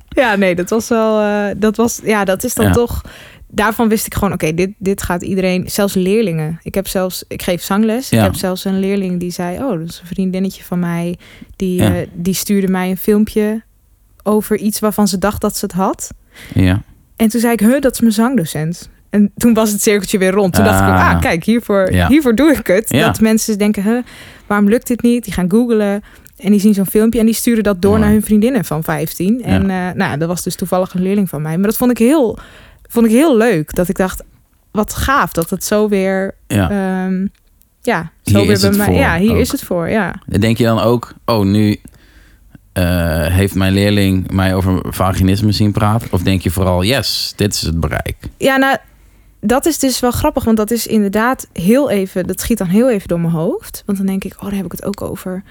ja, 0.08 0.36
nee, 0.36 0.54
dat 0.54 0.70
was 0.70 0.88
wel... 0.88 1.22
dat, 1.56 1.76
was, 1.76 2.00
ja, 2.04 2.24
dat 2.24 2.44
is 2.44 2.54
dan 2.54 2.72
toch... 2.72 3.02
Daarvan 3.52 3.88
wist 3.88 4.06
ik 4.06 4.14
gewoon, 4.14 4.32
oké, 4.32 4.54
dit, 4.54 4.70
dit 4.78 5.02
gaat 5.02 5.22
iedereen... 5.22 5.70
Zelfs 5.70 5.94
leerlingen. 5.94 6.58
Ik 6.62 6.74
heb 6.74 6.86
zelfs... 6.88 7.24
Ik 7.28 7.42
geef 7.42 7.62
zangles. 7.62 8.08
Ja. 8.08 8.18
Ik 8.18 8.24
heb 8.24 8.34
zelfs 8.34 8.64
een 8.64 8.78
leerling 8.78 9.20
die 9.20 9.30
zei... 9.30 9.56
Oh, 9.58 9.78
dat 9.78 9.88
is 9.88 9.98
een 10.00 10.06
vriendinnetje 10.06 10.64
van 10.64 10.78
mij. 10.78 11.18
Die, 11.56 11.76
Ja. 11.82 11.94
eh, 11.94 12.06
die 12.12 12.34
stuurde 12.34 12.68
mij 12.68 12.90
een 12.90 12.96
filmpje 12.96 13.62
over 14.22 14.56
iets 14.56 14.80
waarvan 14.80 15.08
ze 15.08 15.18
dacht 15.18 15.40
dat 15.40 15.56
ze 15.56 15.64
het 15.64 15.74
had. 15.74 16.10
ja. 16.54 16.82
En 17.16 17.28
toen 17.28 17.40
zei 17.40 17.52
ik, 17.52 17.60
huh, 17.60 17.80
dat 17.80 17.92
is 17.92 18.00
mijn 18.00 18.12
zangdocent. 18.12 18.90
En 19.10 19.32
toen 19.36 19.54
was 19.54 19.72
het 19.72 19.82
cirkeltje 19.82 20.18
weer 20.18 20.30
rond. 20.32 20.52
Toen 20.54 20.64
dacht 20.64 20.80
ik, 20.80 20.86
Ah. 20.86 21.10
ah, 21.14 21.20
kijk, 21.20 21.44
hiervoor, 21.44 21.92
Ja. 21.92 22.08
hiervoor 22.08 22.34
doe 22.34 22.50
ik 22.52 22.66
het. 22.66 22.88
Dat 22.88 23.20
mensen 23.20 23.58
denken, 23.58 23.82
huh, 23.82 24.02
waarom 24.46 24.68
lukt 24.68 24.86
dit 24.86 25.02
niet? 25.02 25.24
Die 25.24 25.32
gaan 25.32 25.50
googlen 25.50 26.02
en 26.36 26.50
die 26.50 26.60
zien 26.60 26.74
zo'n 26.74 26.86
filmpje 26.86 27.18
en 27.20 27.24
die 27.26 27.34
sturen 27.34 27.62
dat 27.62 27.82
door 27.82 27.98
naar 27.98 28.10
hun 28.10 28.22
vriendinnen 28.22 28.64
van 28.64 28.84
15. 28.84 29.42
En 29.42 29.70
eh, 29.70 29.90
nou, 29.94 30.18
dat 30.18 30.28
was 30.28 30.42
dus 30.42 30.54
toevallig 30.56 30.94
een 30.94 31.02
leerling 31.02 31.28
van 31.28 31.42
mij. 31.42 31.56
Maar 31.56 31.66
dat 31.66 31.76
vond 31.76 31.90
ik 31.90 31.98
heel, 31.98 32.38
vond 32.90 33.06
ik 33.06 33.12
heel 33.12 33.36
leuk. 33.36 33.74
Dat 33.74 33.88
ik 33.88 33.96
dacht, 33.96 34.22
wat 34.70 34.94
gaaf 34.94 35.32
dat 35.32 35.50
het 35.50 35.64
zo 35.64 35.88
weer, 35.88 36.34
ja. 36.46 36.70
ehm, 36.70 37.26
ja, 37.82 38.10
zo 38.22 38.38
Hier 38.38 38.46
weer 38.46 38.50
is 38.50 38.60
bij 38.60 38.68
het 38.68 38.78
mij. 38.78 38.86
voor 38.86 38.96
Ja, 38.96 39.18
hier 39.18 39.30
ook. 39.30 39.38
is 39.38 39.52
het 39.52 39.62
voor, 39.62 39.88
ja. 39.88 40.14
Denk 40.26 40.58
je 40.58 40.64
dan 40.64 40.80
ook, 40.80 41.12
oh, 41.24 41.44
nu 41.44 41.80
eh, 42.72 43.26
heeft 43.26 43.54
mijn 43.54 43.72
leerling 43.72 44.30
mij 44.30 44.54
over 44.54 44.80
vaginisme 44.88 45.52
zien 45.52 45.72
praten? 45.72 46.08
Of 46.10 46.22
denk 46.22 46.42
je 46.42 46.50
vooral, 46.50 46.84
yes, 46.84 47.32
dit 47.36 47.54
is 47.54 47.60
het 47.60 47.80
bereik? 47.80 48.16
Ja, 48.36 48.56
nou, 48.56 48.76
dat 49.40 49.66
is 49.66 49.78
dus 49.78 50.00
wel 50.00 50.10
grappig, 50.10 50.44
want 50.44 50.56
dat 50.56 50.70
is 50.70 50.86
inderdaad 50.86 51.48
heel 51.52 51.90
even, 51.90 52.26
dat 52.26 52.40
schiet 52.40 52.58
dan 52.58 52.66
heel 52.66 52.90
even 52.90 53.08
door 53.08 53.20
mijn 53.20 53.32
hoofd. 53.32 53.82
Want 53.86 53.98
dan 53.98 54.06
denk 54.06 54.24
ik, 54.24 54.34
oh, 54.36 54.42
daar 54.42 54.54
heb 54.54 54.64
ik 54.64 54.72
het 54.72 54.84
ook 54.84 55.02
over. 55.02 55.42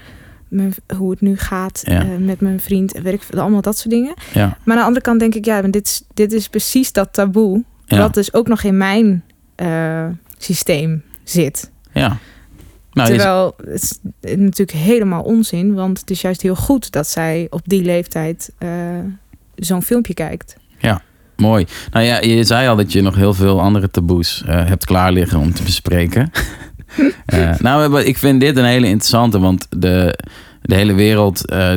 Mijn, 0.50 0.74
hoe 0.96 1.10
het 1.10 1.20
nu 1.20 1.36
gaat 1.36 1.82
Ja. 1.84 2.00
eh, 2.02 2.08
met 2.18 2.40
mijn 2.40 2.60
vriend 2.60 2.94
en 2.94 3.02
weet 3.02 3.12
ik 3.14 3.22
veel, 3.22 3.40
allemaal 3.40 3.60
dat 3.60 3.78
soort 3.78 3.90
dingen. 3.94 4.14
Ja, 4.32 4.46
Maar 4.64 4.74
aan 4.74 4.80
de 4.80 4.86
andere 4.86 5.04
kant 5.04 5.20
denk 5.20 5.34
ik, 5.34 5.44
ja, 5.44 5.62
dit, 5.62 5.86
is- 5.86 6.02
dit 6.14 6.32
is 6.32 6.48
precies 6.48 6.92
dat 6.92 7.12
taboe. 7.12 7.64
ja, 7.86 7.96
Dat 7.96 8.14
dus 8.14 8.32
ook 8.32 8.48
nog 8.48 8.62
in 8.62 8.76
mijn 8.76 9.24
eh, 9.54 10.06
systeem 10.38 11.02
zit. 11.24 11.70
ja. 11.92 12.16
Nou, 12.92 13.08
Terwijl 13.08 13.54
het 13.64 13.82
is 13.82 13.98
natuurlijk 14.36 14.78
helemaal 14.78 15.22
onzin, 15.22 15.74
want 15.74 16.00
het 16.00 16.10
is 16.10 16.20
juist 16.20 16.42
heel 16.42 16.56
goed 16.56 16.90
dat 16.90 17.06
zij 17.08 17.46
op 17.50 17.60
die 17.64 17.82
leeftijd 17.82 18.52
eh, 18.58 18.68
zo'n 19.54 19.82
filmpje 19.82 20.14
kijkt. 20.14 20.56
Mooi. 21.36 21.66
Nou 21.90 22.04
ja, 22.04 22.20
je 22.20 22.44
zei 22.44 22.68
al 22.68 22.76
dat 22.76 22.92
je 22.92 23.00
nog 23.00 23.14
heel 23.14 23.34
veel 23.34 23.60
andere 23.60 23.90
taboes 23.90 24.42
hebt 24.46 24.84
klaar 24.84 25.12
liggen 25.12 25.38
om 25.38 25.52
te 25.54 25.62
bespreken. 25.62 26.30
Eh, 27.26 27.58
nou, 27.58 28.00
ik 28.02 28.18
vind 28.18 28.40
dit 28.40 28.56
een 28.56 28.64
hele 28.64 28.86
interessante, 28.86 29.38
want 29.38 29.66
de, 29.70 30.18
de 30.62 30.74
hele 30.74 30.92
wereld 30.94 31.46
eh, 31.46 31.72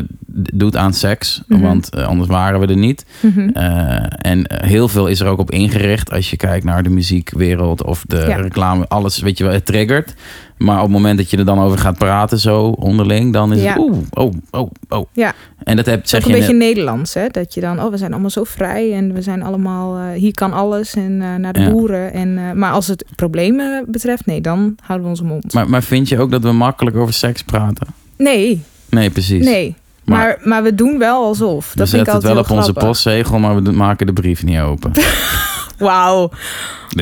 doet 0.54 0.78
aan 0.78 0.94
seks, 0.94 1.42
Mhm. 1.48 1.62
want 1.62 1.90
eh, 1.90 2.08
anders 2.08 2.30
waren 2.30 2.60
we 2.60 2.68
er 2.68 2.78
niet. 2.78 3.06
Mhm. 3.22 3.50
Eh, 3.50 4.04
en 4.18 4.46
heel 4.66 4.88
veel 4.88 5.08
is 5.08 5.20
er 5.20 5.28
ook 5.28 5.40
op 5.40 5.52
ingericht 5.52 6.12
als 6.12 6.30
je 6.30 6.38
kijkt 6.38 6.66
naar 6.66 6.84
de 6.84 6.90
muziekwereld 6.90 7.84
of 7.84 8.04
de 8.08 8.18
Ja. 8.28 8.36
reclame. 8.36 8.88
Alles, 8.88 9.20
weet 9.20 9.38
je 9.38 9.44
wel, 9.44 9.54
het 9.54 9.66
triggert. 9.66 10.14
Maar 10.58 10.76
op 10.78 10.84
het 10.84 10.92
moment 10.92 11.18
dat 11.18 11.30
je 11.30 11.38
er 11.38 11.46
dan 11.46 11.60
over 11.60 11.78
gaat 11.78 11.98
praten, 11.98 12.40
zo 12.40 12.64
onderling, 12.66 13.34
dan 13.34 13.54
is 13.54 13.62
Ja. 13.64 13.70
het 13.74 13.78
oeh, 13.82 13.98
oh, 14.10 14.34
oh, 14.52 14.72
oh. 14.90 15.06
Ja. 15.14 15.34
En 15.64 15.76
dat 15.76 15.86
heb, 15.86 16.08
zeg 16.08 16.20
ook 16.22 16.28
je 16.28 16.34
een 16.34 16.40
beetje 16.40 16.54
net- 16.56 16.68
Nederlands, 16.68 17.14
hè? 17.14 17.28
Dat 17.32 17.54
je 17.54 17.62
dan, 17.62 17.82
oh, 17.82 17.90
we 17.92 17.98
zijn 17.98 18.12
allemaal 18.12 18.30
zo 18.30 18.44
vrij 18.44 18.94
en 18.94 19.14
we 19.14 19.22
zijn 19.22 19.44
allemaal, 19.44 20.12
hier 20.14 20.34
kan 20.34 20.54
alles 20.54 20.94
en 20.96 21.18
naar 21.18 21.54
de 21.54 21.60
Ja. 21.60 21.72
boeren. 21.72 22.14
En, 22.14 22.58
maar 22.60 22.72
als 22.72 22.88
het 22.88 23.06
problemen 23.16 23.86
betreft, 23.88 24.26
nee, 24.26 24.42
dan 24.42 24.76
houden 24.82 25.04
we 25.04 25.10
onze 25.14 25.24
mond. 25.24 25.54
Maar, 25.54 25.70
maar 25.70 25.84
vind 25.84 26.10
je 26.10 26.20
ook 26.20 26.32
dat 26.32 26.44
we 26.44 26.52
makkelijk 26.52 26.96
over 26.96 27.14
seks 27.14 27.42
praten? 27.44 27.88
nee, 28.18 28.64
Nee, 28.94 29.10
precies. 29.10 29.46
nee. 29.46 29.76
Maar- 30.04 30.18
Maar, 30.18 30.38
maar, 30.44 30.64
we 30.64 30.76
doen 30.76 30.98
wel 31.00 31.24
alsof. 31.24 31.70
We 31.74 31.78
Dat 31.78 31.88
ik 31.88 31.94
zetten 31.94 32.14
het 32.14 32.24
wel 32.24 32.38
op 32.38 32.50
onze 32.50 32.74
postzegel, 32.74 33.40
maar 33.40 33.64
we 33.64 33.72
maken 33.72 34.06
de 34.06 34.14
brief 34.14 34.44
niet 34.44 34.60
open. 34.60 34.92
Wauw, 35.78 36.32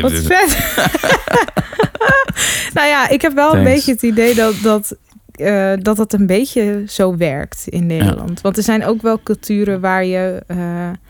wat 0.01 0.11
vet. 0.11 0.57
nou 2.73 2.87
ja, 2.87 3.09
ik 3.09 3.21
heb 3.21 3.33
wel 3.33 3.55
een 3.55 3.63
beetje 3.63 3.91
het 3.91 4.01
idee 4.01 4.35
dat 4.35 4.53
dat, 4.63 4.95
eh, 5.31 5.71
dat 5.79 5.97
dat 5.97 6.13
een 6.13 6.25
beetje 6.27 6.83
zo 6.87 7.17
werkt 7.17 7.63
in 7.67 7.85
Nederland. 7.85 8.41
Want 8.41 8.57
er 8.57 8.63
zijn 8.63 8.85
ook 8.85 9.01
wel 9.01 9.19
culturen 9.23 9.79
waar 9.79 10.05
je, 10.05 10.43
eh, 10.47 10.57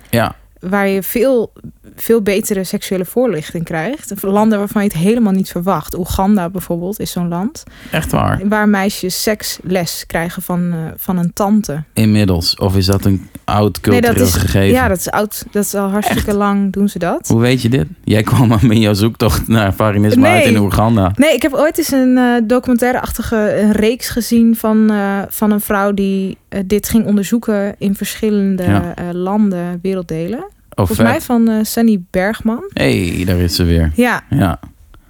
Ja, 0.09 0.35
waar 0.61 0.87
je 0.87 1.03
veel, 1.03 1.53
veel 1.95 2.21
betere 2.21 2.63
seksuele 2.63 3.05
voorlichting 3.05 3.63
krijgt. 3.63 4.23
Landen 4.23 4.57
waarvan 4.59 4.83
je 4.83 4.87
het 4.87 4.97
helemaal 4.97 5.33
niet 5.33 5.49
verwacht. 5.49 5.97
Oeganda 5.97 6.49
bijvoorbeeld 6.49 6.99
is 6.99 7.11
zo'n 7.11 7.27
land. 7.27 7.63
echt 7.91 8.11
waar. 8.11 8.41
Waar 8.49 8.69
meisjes 8.69 9.21
seksles 9.23 10.03
krijgen 10.07 10.41
van, 10.41 10.71
eh, 10.71 10.77
van 10.97 11.17
een 11.17 11.33
tante. 11.33 11.83
Inmiddels. 11.93 12.55
Of 12.55 12.75
is 12.75 12.85
dat 12.85 13.05
een 13.05 13.29
oud 13.43 13.79
cultureel 13.79 14.13
dat 14.13 14.27
is, 14.27 14.33
gegeven? 14.33 14.67
Ja, 14.75 14.87
dat 14.87 14.97
is 14.97 15.09
oud. 15.09 15.45
Dat 15.51 15.63
is 15.63 15.73
al 15.73 15.89
hartstikke 15.89 16.33
lang 16.33 16.71
doen 16.73 16.89
ze 16.89 16.99
dat. 16.99 17.27
Hoe 17.27 17.41
weet 17.41 17.61
je 17.61 17.69
dit? 17.69 17.87
Jij 18.03 18.23
kwam 18.23 18.51
in 18.69 18.79
jouw 18.79 18.93
zoektocht 18.93 19.47
naar 19.47 19.73
vaginisme 19.73 20.21
Nee. 20.21 20.31
uit 20.31 20.45
in 20.45 20.57
Oeganda. 20.57 21.11
Nee, 21.15 21.33
ik 21.33 21.41
heb 21.41 21.53
ooit 21.53 21.77
eens 21.77 21.91
een 21.91 22.17
eh, 22.17 22.41
documentaire-achtige 22.43 23.59
een 23.61 23.71
reeks 23.71 24.09
gezien 24.09 24.55
van, 24.55 24.89
eh, 24.91 25.19
van 25.29 25.51
een 25.51 25.61
vrouw 25.61 25.93
die 25.93 26.37
dit 26.65 26.89
ging 26.89 27.05
onderzoeken 27.05 27.75
in 27.77 27.95
verschillende 27.95 28.63
Ja. 28.63 28.93
landen, 29.13 29.79
werelddelen. 29.81 30.45
Oh, 30.75 30.85
Volgens 30.85 31.07
mij 31.07 31.21
van 31.21 31.49
eh, 31.49 31.55
Sunny 31.61 32.03
Bergman. 32.09 32.63
hey, 32.73 33.23
daar 33.25 33.37
is 33.39 33.55
ze 33.55 33.63
weer. 33.63 33.91
Ja, 33.95 34.23
Ja, 34.29 34.59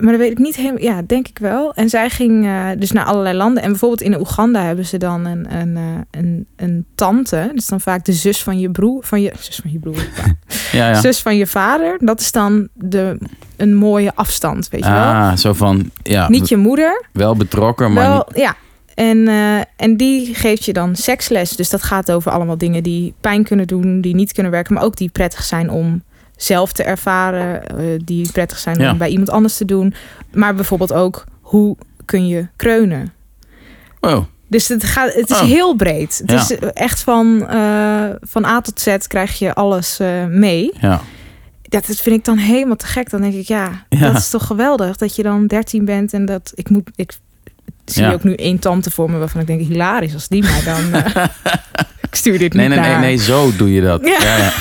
maar 0.01 0.11
dat 0.11 0.21
weet 0.21 0.31
ik 0.31 0.37
niet 0.37 0.55
helemaal. 0.55 0.81
Ja, 0.81 1.01
denk 1.07 1.27
ik 1.27 1.37
wel. 1.37 1.73
En 1.73 1.89
zij 1.89 2.09
ging 2.09 2.45
eh, 2.45 2.67
dus 2.77 2.91
naar 2.91 3.05
allerlei 3.05 3.37
landen. 3.37 3.63
En 3.63 3.69
bijvoorbeeld 3.69 4.01
in 4.01 4.19
Oeganda 4.19 4.63
hebben 4.63 4.85
ze 4.85 4.97
dan 4.97 5.25
een, 5.25 5.55
een, 5.55 5.77
eh, 5.77 6.21
een, 6.21 6.47
een 6.55 6.85
tante. 6.95 7.43
Dat 7.47 7.55
is 7.55 7.67
dan 7.67 7.81
vaak 7.81 8.05
de 8.05 8.13
zus 8.13 8.43
van 8.43 8.59
je 8.59 8.69
broer. 8.69 9.03
Van 9.03 9.21
je, 9.21 9.31
zus 9.39 9.59
van 9.61 9.71
je 9.71 9.79
broer. 9.79 9.95
ja, 10.71 10.89
ja. 10.89 10.93
Zus 10.93 11.19
van 11.21 11.37
je 11.37 11.47
vader. 11.47 11.97
Dat 11.99 12.19
is 12.19 12.31
dan 12.31 12.67
de, 12.73 13.17
een 13.57 13.75
mooie 13.75 14.11
afstand, 14.15 14.69
weet 14.69 14.83
je 14.83 14.91
wel. 14.91 14.99
Ah, 14.99 15.35
zo 15.35 15.53
van, 15.53 15.91
ja, 16.03 16.29
Niet 16.29 16.49
je 16.49 16.57
moeder, 16.57 17.05
wel 17.11 17.35
betrokken, 17.35 17.93
maar 17.93 18.09
wel, 18.09 18.25
niet... 18.27 18.37
ja. 18.37 18.55
En, 19.09 19.27
eh, 19.27 19.59
en 19.75 19.97
die 19.97 20.35
geeft 20.35 20.65
je 20.65 20.73
dan 20.73 20.95
seksles. 20.95 21.55
Dus 21.55 21.69
dat 21.69 21.83
gaat 21.83 22.11
over 22.11 22.31
allemaal 22.31 22.57
dingen 22.57 22.83
die 22.83 23.13
pijn 23.21 23.43
kunnen 23.43 23.67
doen, 23.67 24.01
die 24.01 24.15
niet 24.15 24.31
kunnen 24.33 24.51
werken, 24.51 24.73
maar 24.73 24.83
ook 24.83 24.95
die 24.97 25.09
prettig 25.09 25.43
zijn 25.43 25.69
om 25.69 26.03
zelf 26.35 26.71
te 26.73 26.83
ervaren, 26.83 27.67
eh, 27.67 27.85
die 28.05 28.31
prettig 28.31 28.57
zijn 28.57 28.79
Ja. 28.79 28.91
om 28.91 28.97
bij 28.97 29.09
iemand 29.09 29.29
anders 29.29 29.57
te 29.57 29.65
doen. 29.65 29.93
Maar 30.33 30.55
bijvoorbeeld 30.55 30.93
ook 30.93 31.23
hoe 31.41 31.77
kun 32.05 32.27
je 32.27 32.47
kreunen. 32.55 33.13
Oh, 33.99 34.23
Dus 34.47 34.67
het, 34.67 34.83
gaat, 34.83 35.13
het 35.13 35.29
is 35.29 35.39
Oh. 35.39 35.45
heel 35.47 35.75
breed. 35.75 36.17
Het 36.17 36.31
Ja. 36.31 36.39
is 36.41 36.55
echt 36.73 37.01
van, 37.01 37.47
eh, 37.47 38.05
van 38.21 38.45
A 38.45 38.61
tot 38.61 38.79
Z 38.79 38.97
krijg 39.07 39.39
je 39.39 39.53
alles 39.53 39.97
mee. 40.29 40.71
ja. 40.79 41.01
Dat, 41.61 41.85
dat 41.87 41.95
vind 41.97 42.15
ik 42.15 42.25
dan 42.25 42.37
helemaal 42.37 42.75
te 42.75 42.85
gek. 42.85 43.09
Dan 43.09 43.21
denk 43.21 43.33
ik, 43.33 43.47
ja, 43.47 43.85
Ja. 43.89 43.99
dat 43.99 44.17
is 44.17 44.29
toch 44.29 44.45
geweldig 44.45 44.97
dat 44.97 45.15
je 45.15 45.23
dan 45.23 45.47
13 45.47 45.85
bent 45.85 46.13
en 46.13 46.25
dat 46.25 46.51
ik 46.55 46.69
moet. 46.69 46.89
Ik 46.95 47.11
zie 47.91 48.03
Ja. 48.03 48.11
ook 48.11 48.23
nu 48.23 48.33
één 48.33 48.59
tante 48.59 48.91
voor 48.91 49.11
me 49.11 49.17
waarvan 49.17 49.41
ik 49.41 49.47
denk, 49.47 49.59
hilarisch 49.61 50.13
als 50.13 50.27
die 50.27 50.41
mij 50.43 50.61
dan. 50.65 50.93
eh, 50.93 51.25
ik 52.09 52.15
stuur 52.15 52.37
dit 52.39 52.53
Nee, 52.53 52.67
niet 52.67 52.75
nee, 52.77 52.85
nee, 52.85 52.93
naar. 52.95 53.01
nee, 53.05 53.17
zo 53.17 53.55
doe 53.55 53.73
je 53.73 53.81
dat. 53.81 54.05
Ja. 54.05 54.17
Ja, 54.21 54.37
ja. 54.37 54.53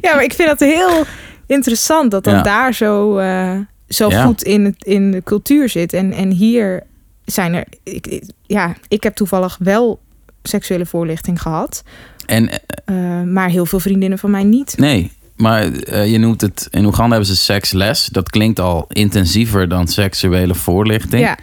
Ja, 0.00 0.14
maar 0.14 0.24
ik 0.24 0.32
vind 0.32 0.48
dat 0.48 0.60
heel 0.60 1.04
interessant 1.46 2.10
dat 2.10 2.24
dan 2.24 2.34
Ja. 2.34 2.42
daar 2.42 2.74
zo, 2.74 3.16
eh, 3.18 3.52
zo 3.88 4.10
goed 4.10 4.42
in, 4.42 4.64
het, 4.64 4.84
in 4.84 5.10
de 5.10 5.22
cultuur 5.22 5.68
zit. 5.68 5.92
En, 5.92 6.12
en 6.12 6.30
hier 6.30 6.82
zijn 7.24 7.54
er. 7.54 7.64
Ik, 7.82 8.06
ik- 8.06 8.24
ja, 8.46 8.74
ik 8.88 9.02
heb 9.02 9.14
toevallig 9.14 9.56
wel 9.60 10.00
seksuele 10.42 10.86
voorlichting 10.86 11.42
gehad. 11.42 11.82
En 12.26 12.48
eh, 12.84 13.22
maar 13.22 13.48
heel 13.48 13.66
veel 13.66 13.80
vriendinnen 13.80 14.18
van 14.18 14.30
mij 14.30 14.44
niet. 14.44 14.74
nee, 14.76 15.12
maar 15.36 15.64
je 16.06 16.18
noemt 16.18 16.40
het... 16.40 16.68
In 16.70 16.84
Oeganda 16.84 17.10
hebben 17.16 17.34
ze 17.34 17.36
seksles. 17.42 18.06
Dat 18.06 18.30
klinkt 18.30 18.60
al 18.60 18.84
intensiever 18.88 19.68
dan 19.68 19.88
seksuele 19.88 20.54
voorlichting. 20.54 21.22
Ja, 21.22 21.38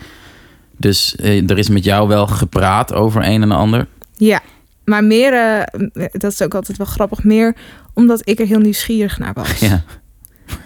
Dus 0.78 1.16
eh, 1.16 1.50
er 1.50 1.58
is 1.58 1.70
met 1.70 1.84
jou 1.84 2.08
wel 2.08 2.28
gepraat 2.28 2.94
over 2.94 3.26
een 3.28 3.42
en 3.42 3.52
ander. 3.52 3.88
ja. 4.18 4.42
Maar 4.86 5.04
meer, 5.04 5.34
eh, 5.34 6.06
dat 6.12 6.32
is 6.32 6.42
ook 6.42 6.56
altijd 6.56 6.78
wel 6.78 6.88
grappig, 6.88 7.24
meer 7.24 7.56
omdat 7.94 8.22
ik 8.24 8.40
er 8.40 8.46
heel 8.46 8.60
nieuwsgierig 8.60 9.20
naar 9.20 9.34
was. 9.34 9.60
Ja. 9.70 9.84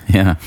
Ja. 0.05 0.38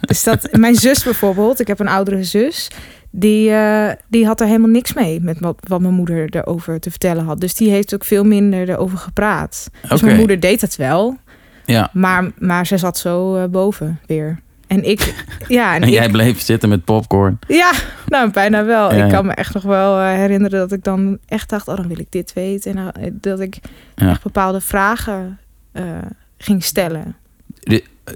Dus 0.00 0.22
dat, 0.22 0.48
mijn 0.52 0.74
zus 0.74 1.02
bijvoorbeeld, 1.04 1.60
ik 1.60 1.66
heb 1.66 1.80
een 1.80 1.88
oudere 1.88 2.24
zus, 2.24 2.70
die, 3.10 3.50
eh, 3.50 3.90
die 4.08 4.26
had 4.26 4.40
er 4.40 4.46
helemaal 4.46 4.68
niks 4.68 4.92
mee 4.94 5.20
met 5.20 5.40
wat, 5.40 5.56
wat 5.68 5.80
mijn 5.80 5.94
moeder 5.94 6.34
erover 6.36 6.80
te 6.80 6.90
vertellen 6.90 7.24
had. 7.24 7.40
Dus 7.40 7.54
die 7.54 7.70
heeft 7.70 7.94
ook 7.94 8.04
veel 8.04 8.24
minder 8.24 8.68
erover 8.68 8.98
gepraat. 8.98 9.70
Dus 9.88 10.00
mijn 10.00 10.16
moeder 10.16 10.40
deed 10.40 10.60
het 10.60 10.76
wel, 10.76 11.16
Ja. 11.64 11.90
maar, 11.92 12.30
maar 12.38 12.66
ze 12.66 12.78
zat 12.78 12.98
zo 12.98 13.48
boven 13.48 14.00
weer. 14.06 14.40
En 14.70 14.84
ik, 14.84 15.24
ja, 15.48 15.74
en 15.74 15.82
En 15.82 15.88
ik- 15.88 15.94
jij 15.94 16.08
bleef 16.08 16.40
zitten 16.40 16.68
met 16.68 16.84
popcorn. 16.84 17.38
ja, 17.48 17.72
nou 18.06 18.30
bijna 18.30 18.64
wel. 18.64 18.94
Ja, 18.94 19.04
ik 19.04 19.10
kan 19.10 19.26
me 19.26 19.32
echt 19.32 19.54
nog 19.54 19.62
wel 19.62 19.98
eh, 20.00 20.06
herinneren 20.14 20.58
dat 20.58 20.72
ik 20.72 20.84
dan 20.84 21.18
echt 21.26 21.48
dacht, 21.48 21.68
oh 21.68 21.76
dan 21.76 21.88
wil 21.88 21.98
ik 21.98 22.06
dit 22.12 22.32
weten. 22.32 22.76
En 22.76 22.92
eh, 22.92 23.10
dat 23.12 23.40
ik 23.40 23.58
Ja. 23.94 24.08
echt 24.10 24.22
bepaalde 24.22 24.60
vragen 24.60 25.38
eh, 25.72 25.84
ging 26.38 26.64
stellen. 26.64 27.16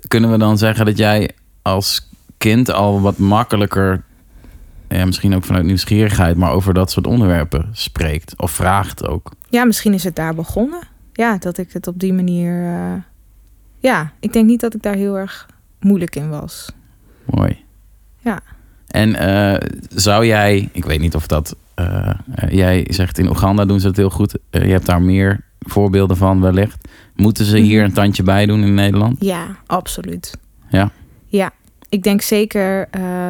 Kunnen 0.08 0.30
we 0.30 0.38
dan 0.38 0.58
zeggen 0.58 0.84
dat 0.86 0.98
jij 0.98 1.30
als 1.62 2.08
kind 2.38 2.70
al 2.70 3.00
wat 3.00 3.18
makkelijker... 3.18 4.02
Ja, 4.88 5.04
misschien 5.04 5.34
ook 5.34 5.44
vanuit 5.44 5.64
nieuwsgierigheid... 5.64 6.36
maar 6.36 6.52
over 6.52 6.74
dat 6.74 6.90
soort 6.90 7.06
onderwerpen 7.06 7.68
spreekt? 7.72 8.34
Of 8.36 8.50
vraagt 8.50 9.06
ook? 9.08 9.30
Ja, 9.50 9.64
misschien 9.64 9.94
is 9.94 10.04
het 10.04 10.16
daar 10.16 10.34
begonnen. 10.34 10.80
Ja, 11.12 11.36
dat 11.38 11.58
ik 11.58 11.72
het 11.72 11.86
op 11.86 11.98
die 12.00 12.12
manier. 12.12 12.64
eh, 12.64 12.92
ja, 13.78 14.12
ik 14.20 14.32
denk 14.32 14.46
niet 14.46 14.60
dat 14.60 14.74
ik 14.74 14.82
daar 14.82 14.94
heel 14.94 15.18
erg 15.18 15.46
moeilijk 15.84 16.16
in 16.16 16.28
was. 16.30 16.68
Mooi. 17.24 17.64
Ja. 18.18 18.40
En 18.86 19.14
eh, 19.14 19.68
zou 19.88 20.26
jij, 20.26 20.68
ik 20.72 20.84
weet 20.84 21.00
niet 21.00 21.14
of 21.14 21.26
dat, 21.26 21.56
eh, 21.74 22.10
eh, 22.34 22.50
jij 22.50 22.86
zegt 22.90 23.18
in 23.18 23.28
Oeganda 23.28 23.64
doen 23.64 23.80
ze 23.80 23.86
het 23.86 23.96
heel 23.96 24.10
goed. 24.10 24.38
Je 24.50 24.58
hebt 24.58 24.86
daar 24.86 25.02
meer 25.02 25.40
voorbeelden 25.60 26.16
van 26.16 26.40
wellicht. 26.40 26.88
Moeten 27.14 27.44
ze 27.44 27.58
hier 27.58 27.76
Mhm. 27.80 27.88
een 27.88 27.94
tandje 27.94 28.22
bij 28.22 28.46
doen 28.46 28.62
in 28.62 28.74
Nederland? 28.74 29.16
Ja, 29.20 29.56
absoluut. 29.66 30.38
Ja. 30.68 30.90
Ja, 31.26 31.50
ik 31.88 32.02
denk 32.02 32.20
zeker 32.20 32.88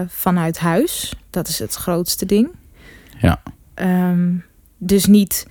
vanuit 0.08 0.58
huis. 0.58 1.14
Dat 1.30 1.48
is 1.48 1.58
het 1.58 1.74
grootste 1.74 2.26
ding. 2.26 2.48
Ja. 3.20 3.42
Ehm, 3.74 4.28
dus 4.78 5.06
niet, 5.06 5.46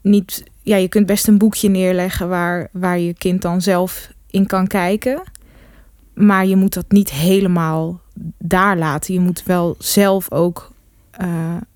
niet. 0.00 0.44
Ja, 0.62 0.76
je 0.76 0.88
kunt 0.88 1.06
best 1.06 1.28
een 1.28 1.38
boekje 1.38 1.68
neerleggen 1.68 2.28
waar, 2.28 2.68
waar 2.72 2.98
je 2.98 3.14
kind 3.14 3.42
dan 3.42 3.60
zelf 3.62 4.10
in 4.30 4.46
kan 4.46 4.66
kijken. 4.66 5.22
Maar 6.14 6.46
je 6.46 6.56
moet 6.56 6.74
dat 6.74 6.84
niet 6.88 7.10
helemaal 7.10 8.00
daar 8.38 8.76
laten. 8.78 9.14
Je 9.14 9.20
moet 9.20 9.42
wel 9.46 9.74
zelf 9.78 10.30
ook 10.32 10.70
eh, 11.10 11.28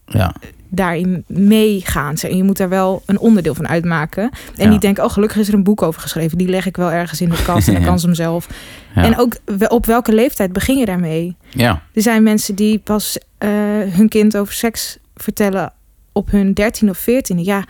Ja, 0.07 0.34
daarin 0.68 1.24
meegaan. 1.26 2.14
En 2.16 2.36
je 2.36 2.43
moet 2.45 2.57
daar 2.57 2.68
wel 2.68 3.03
een 3.07 3.18
onderdeel 3.18 3.55
van 3.55 3.68
uitmaken. 3.68 4.22
En 4.57 4.64
Ja. 4.64 4.68
niet 4.70 4.80
denken, 4.80 5.05
oh 5.05 5.11
gelukkig 5.11 5.39
is 5.39 5.49
er 5.49 5.55
een 5.55 5.62
boek 5.62 5.82
over 5.82 6.01
geschreven. 6.01 6.39
Die 6.39 6.49
leg 6.49 6.66
ik 6.66 6.76
wel 6.76 6.91
ergens 6.93 7.20
in 7.20 7.28
de 7.28 7.43
kast 7.43 7.68
en 7.68 7.74
dan 7.74 7.82
kan 7.91 7.99
ze 8.01 8.07
hem 8.07 8.14
zelf. 8.14 8.49
ja. 8.95 9.05
En 9.05 9.18
ook 9.18 9.32
op 9.68 9.86
welke 9.86 10.14
leeftijd 10.14 10.53
begin 10.53 10.76
je 10.78 10.84
daarmee? 10.84 11.36
ja. 11.51 11.82
Er 11.93 12.03
zijn 12.03 12.22
mensen 12.22 12.55
die 12.55 12.78
pas 12.78 13.18
eh, 13.39 13.49
hun 13.89 14.09
kind 14.09 14.36
over 14.36 14.55
seks 14.55 14.99
vertellen 15.16 15.72
op 16.12 16.30
hun 16.30 16.53
13 16.55 16.91
of 16.91 16.99
14. 16.99 17.45
Ja, 17.45 17.64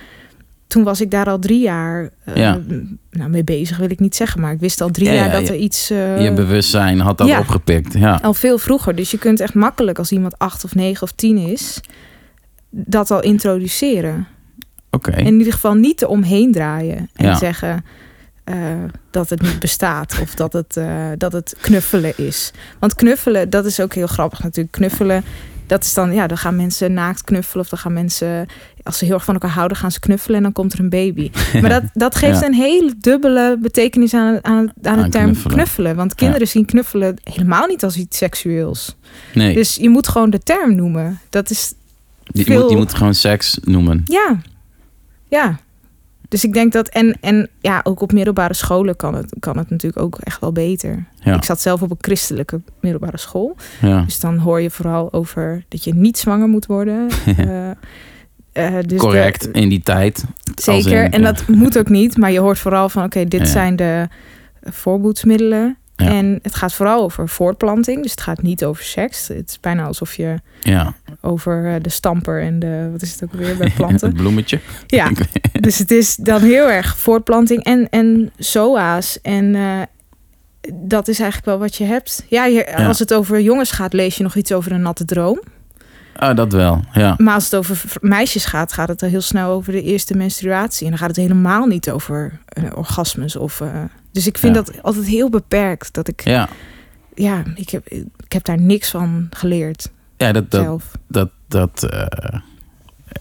toen 0.68 0.82
was 0.84 1.00
ik 1.00 1.10
daar 1.10 1.26
al 1.26 1.38
drie 1.38 1.60
jaar 1.60 2.10
eh, 2.24 2.36
Ja. 2.36 2.60
nou, 3.10 3.30
mee 3.30 3.44
bezig, 3.44 3.76
wil 3.76 3.90
ik 3.90 4.00
niet 4.00 4.16
zeggen. 4.16 4.40
Maar 4.40 4.52
ik 4.52 4.60
wist 4.60 4.80
al 4.80 4.88
drie 4.90 5.06
Ja, 5.06 5.14
jaar 5.14 5.26
ja, 5.26 5.32
dat 5.40 5.48
er 5.48 5.56
iets... 5.56 5.90
eh, 5.90 6.22
je 6.24 6.32
bewustzijn 6.32 7.00
had 7.00 7.18
dat 7.18 7.38
opgepikt. 7.38 7.94
Ja, 7.94 8.18
al 8.22 8.34
veel 8.34 8.58
vroeger. 8.58 8.94
Dus 8.94 9.10
je 9.10 9.18
kunt 9.18 9.40
echt 9.40 9.54
makkelijk 9.54 9.98
als 9.98 10.12
iemand 10.12 10.38
acht 10.38 10.64
of 10.64 10.74
negen 10.74 11.02
of 11.02 11.12
tien 11.12 11.36
is... 11.38 11.80
dat 12.70 13.10
al 13.10 13.22
introduceren. 13.22 14.26
oké. 14.90 15.10
In 15.16 15.38
ieder 15.38 15.52
geval 15.52 15.74
niet 15.74 16.02
eromheen 16.02 16.52
draaien. 16.52 17.10
En 17.14 17.36
zeggen 17.36 17.84
eh, 18.44 18.56
dat 19.10 19.30
het 19.30 19.42
niet 19.42 19.58
bestaat. 19.58 20.18
of 20.22 20.34
dat 20.34 20.52
het, 20.52 20.80
dat 21.18 21.32
het 21.32 21.56
knuffelen 21.60 22.12
is. 22.16 22.50
Want 22.78 22.94
knuffelen, 22.94 23.50
dat 23.50 23.64
is 23.64 23.80
ook 23.80 23.94
heel 23.94 24.06
grappig 24.06 24.42
natuurlijk. 24.42 24.72
Knuffelen, 24.72 25.24
dat 25.68 25.84
is 25.84 25.94
dan... 25.94 26.12
Ja, 26.14 26.26
dan 26.26 26.38
gaan 26.38 26.56
mensen 26.56 26.92
naakt 26.92 27.24
knuffelen. 27.24 27.62
Of 27.64 27.68
dan 27.70 27.78
gaan 27.78 27.92
mensen... 27.92 28.46
Als 28.82 28.98
ze 28.98 29.04
heel 29.04 29.14
erg 29.14 29.24
van 29.24 29.34
elkaar 29.34 29.50
houden, 29.50 29.76
gaan 29.76 29.90
ze 29.92 30.00
knuffelen. 30.00 30.36
En 30.36 30.42
dan 30.42 30.52
komt 30.52 30.72
er 30.72 30.80
een 30.80 30.88
baby. 30.88 31.30
Maar 31.60 31.70
dat, 31.70 31.82
dat 31.92 32.14
geeft 32.14 32.40
Ja. 32.40 32.46
een 32.46 32.54
hele 32.54 32.94
dubbele 32.98 33.58
betekenis 33.62 34.14
aan, 34.14 34.38
aan, 34.44 34.70
aan 34.82 35.02
de 35.02 35.08
term 35.08 35.24
knuffelen. 35.24 35.54
knuffelen. 35.56 35.96
Want 35.96 36.14
kinderen 36.14 36.48
zien 36.48 36.64
knuffelen 36.64 37.16
helemaal 37.22 37.66
niet 37.66 37.84
als 37.84 37.96
iets 37.96 38.16
seksueels. 38.18 38.96
Nee, 39.34 39.54
Dus 39.54 39.74
je 39.76 39.88
moet 39.88 40.08
gewoon 40.08 40.30
de 40.30 40.38
term 40.42 40.74
noemen. 40.76 41.20
Dat 41.30 41.50
is 41.50 41.72
je, 42.24 42.44
veel- 42.44 42.60
moet, 42.60 42.70
je 42.70 42.76
moet 42.76 42.94
gewoon 42.94 43.14
seks 43.14 43.58
noemen. 43.64 44.02
ja, 44.06 44.36
ja. 45.28 45.58
Dus 46.28 46.44
ik 46.44 46.52
denk 46.52 46.72
dat, 46.72 46.88
en, 46.88 47.18
en 47.20 47.48
ja, 47.60 47.80
ook 47.82 48.00
op 48.00 48.12
middelbare 48.12 48.54
scholen 48.54 48.96
kan 48.96 49.14
het, 49.14 49.36
kan 49.38 49.58
het 49.58 49.70
natuurlijk 49.70 50.02
ook 50.02 50.18
echt 50.18 50.40
wel 50.40 50.52
beter. 50.52 51.04
Ja. 51.22 51.34
Ik 51.34 51.44
zat 51.44 51.60
zelf 51.60 51.82
op 51.82 51.90
een 51.90 51.96
christelijke 52.00 52.60
middelbare 52.80 53.18
school. 53.18 53.56
Ja. 53.80 54.02
Dus 54.02 54.20
dan 54.20 54.38
hoor 54.38 54.60
je 54.60 54.70
vooral 54.70 55.12
over 55.12 55.64
dat 55.68 55.84
je 55.84 55.94
niet 55.94 56.18
zwanger 56.18 56.48
moet 56.48 56.66
worden. 56.66 57.08
Eh, 58.52 58.78
eh, 58.78 58.84
dus 58.86 59.00
Correct, 59.00 59.48
in 59.52 59.68
die 59.68 59.80
tijd. 59.80 60.24
Zeker. 60.54 61.04
in, 61.04 61.10
en 61.10 61.20
ja. 61.20 61.32
dat 61.32 61.46
moet 61.46 61.78
ook 61.78 61.88
niet. 61.88 62.16
Maar 62.16 62.32
je 62.32 62.40
hoort 62.40 62.58
vooral 62.58 62.88
van, 62.88 63.04
oké, 63.04 63.24
dit 63.24 63.48
zijn 63.48 63.76
de 63.76 64.08
voorboedsmiddelen. 64.62 65.76
Ja. 66.04 66.06
En 66.06 66.38
het 66.42 66.54
gaat 66.54 66.74
vooral 66.74 67.02
over 67.02 67.28
voortplanting. 67.28 68.02
Dus 68.02 68.10
het 68.10 68.20
gaat 68.20 68.42
niet 68.42 68.64
over 68.64 68.84
seks. 68.84 69.28
Het 69.28 69.48
is 69.48 69.60
bijna 69.60 69.84
alsof 69.84 70.14
je 70.14 70.40
Ja, 70.60 70.94
over 71.20 71.74
eh, 71.74 71.80
de 71.82 71.88
stamper 71.88 72.42
en 72.42 72.58
de, 72.58 72.88
wat 72.92 73.02
is 73.02 73.12
het 73.12 73.24
ook 73.24 73.32
weer, 73.32 73.56
bij 73.58 73.70
planten. 73.70 74.08
het 74.08 74.16
bloemetje. 74.16 74.60
Ja, 74.86 75.10
dus 75.60 75.78
het 75.78 75.90
is 75.90 76.16
dan 76.16 76.40
heel 76.42 76.70
erg 76.70 76.96
voortplanting 76.98 77.64
en, 77.64 77.88
en 77.90 78.32
SOA's. 78.38 79.20
En 79.22 79.54
eh, 79.54 79.80
dat 80.74 81.08
is 81.08 81.18
eigenlijk 81.20 81.50
wel 81.50 81.58
wat 81.58 81.76
je 81.76 81.84
hebt. 81.84 82.24
Ja, 82.28 82.44
je, 82.44 82.76
als 82.76 82.98
het 82.98 83.14
over 83.14 83.40
jongens 83.40 83.70
gaat, 83.70 83.92
lees 83.92 84.16
je 84.16 84.22
nog 84.22 84.34
iets 84.34 84.52
over 84.52 84.72
een 84.72 84.82
natte 84.82 85.04
droom. 85.04 85.40
Ah, 86.18 86.36
dat 86.36 86.52
wel, 86.52 86.80
ja. 86.92 87.14
Maar 87.18 87.34
als 87.34 87.44
het 87.44 87.54
over 87.54 87.82
meisjes 88.00 88.44
gaat, 88.44 88.72
gaat 88.72 88.88
het 88.88 89.02
al 89.02 89.08
heel 89.08 89.20
snel 89.20 89.50
over 89.50 89.72
de 89.72 89.82
eerste 89.82 90.14
menstruatie. 90.16 90.84
En 90.84 90.90
dan 90.90 90.98
gaat 90.98 91.08
het 91.08 91.16
helemaal 91.16 91.66
niet 91.66 91.90
over 91.90 92.38
eh, 92.46 92.64
orgasmes. 92.74 93.36
Of, 93.36 93.60
eh, 93.60 93.68
dus 94.12 94.26
ik 94.26 94.38
vind 94.38 94.54
Ja. 94.54 94.62
dat 94.62 94.82
altijd 94.82 95.06
heel 95.06 95.30
beperkt. 95.30 95.94
Dat 95.94 96.08
ik, 96.08 96.24
Ja, 96.24 96.48
ja, 97.14 97.42
ik 97.54 97.68
heb, 97.70 97.88
ik 97.88 98.32
heb 98.32 98.44
daar 98.44 98.60
niks 98.60 98.90
van 98.90 99.26
geleerd 99.30 99.90
ja 100.16 100.32
dat, 100.32 100.50
dat, 100.50 100.62
zelf. 100.62 100.84
dat, 101.08 101.30
dat 101.48 101.82
eh, 101.82 102.40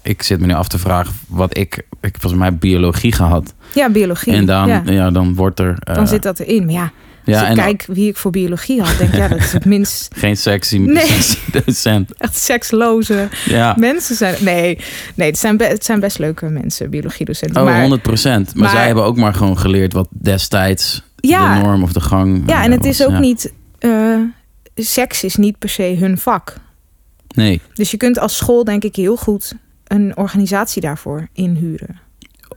ik 0.01 0.23
zit 0.23 0.39
me 0.39 0.45
nu 0.45 0.53
af 0.53 0.67
te 0.67 0.77
vragen 0.79 1.13
wat 1.27 1.57
ik, 1.57 1.75
ik 1.77 1.85
heb 2.01 2.19
volgens 2.21 2.41
mij 2.41 2.55
biologie 2.57 3.11
gehad. 3.11 3.53
Ja, 3.73 3.89
biologie. 3.89 4.33
En 4.33 4.45
dan, 4.45 4.67
ja. 4.67 4.81
ja. 4.85 5.11
dan 5.11 5.35
wordt 5.35 5.59
er. 5.59 5.77
Dan 5.79 6.07
zit 6.07 6.23
dat 6.23 6.39
erin. 6.39 6.65
Maar 6.65 6.73
ja, 6.73 6.91
ja, 7.33 7.39
als 7.39 7.49
ik 7.49 7.57
en 7.57 7.63
kijk 7.63 7.85
wie 7.87 8.09
ik 8.09 8.17
voor 8.17 8.31
biologie 8.31 8.81
had, 8.81 8.97
denk 8.97 9.13
ja, 9.15 9.27
dat 9.27 9.37
is 9.37 9.51
het 9.53 9.65
minst 9.75 10.15
geen 10.15 10.37
sexy, 10.37 10.77
Nee. 10.77 11.09
docent. 11.65 12.13
echt 12.17 12.35
seksloze 12.37 13.27
Ja, 13.45 13.75
mensen 13.77 14.15
zijn. 14.15 14.35
Nee, 14.43 14.79
nee 15.15 15.27
het, 15.29 15.37
zijn 15.37 15.61
het 15.61 15.85
zijn 15.85 15.99
best 15.99 16.19
leuke 16.19 16.45
mensen, 16.49 16.89
biologiedocenten. 16.89 17.61
oh, 17.61 17.67
maar, 17.67 17.79
100 17.81 18.01
procent. 18.01 18.53
Maar, 18.53 18.63
maar- 18.63 18.71
zij 18.75 18.85
hebben 18.85 19.03
ook 19.03 19.17
maar 19.17 19.33
gewoon 19.33 19.57
geleerd 19.57 19.93
wat 19.93 20.07
destijds 20.11 21.03
Ja. 21.15 21.57
de 21.57 21.63
norm 21.63 21.83
of 21.83 21.91
de 21.93 22.01
gang. 22.01 22.43
ja, 22.45 22.57
eh, 22.59 22.65
en 22.65 22.71
het 22.71 22.85
is 22.85 23.03
ook 23.03 23.11
Ja. 23.11 23.19
niet. 23.19 23.53
eh, 23.79 24.15
seks 24.75 25.23
is 25.23 25.35
niet 25.35 25.57
per 25.59 25.69
se 25.69 25.95
hun 25.99 26.17
vak. 26.17 26.55
Nee, 27.35 27.61
Dus 27.73 27.91
je 27.91 27.97
kunt 27.97 28.19
als 28.19 28.37
school, 28.37 28.63
denk 28.63 28.83
ik, 28.83 28.95
heel 28.95 29.15
goed 29.17 29.53
een 29.87 30.17
organisatie 30.17 30.81
daarvoor 30.81 31.27
inhuren. 31.33 31.99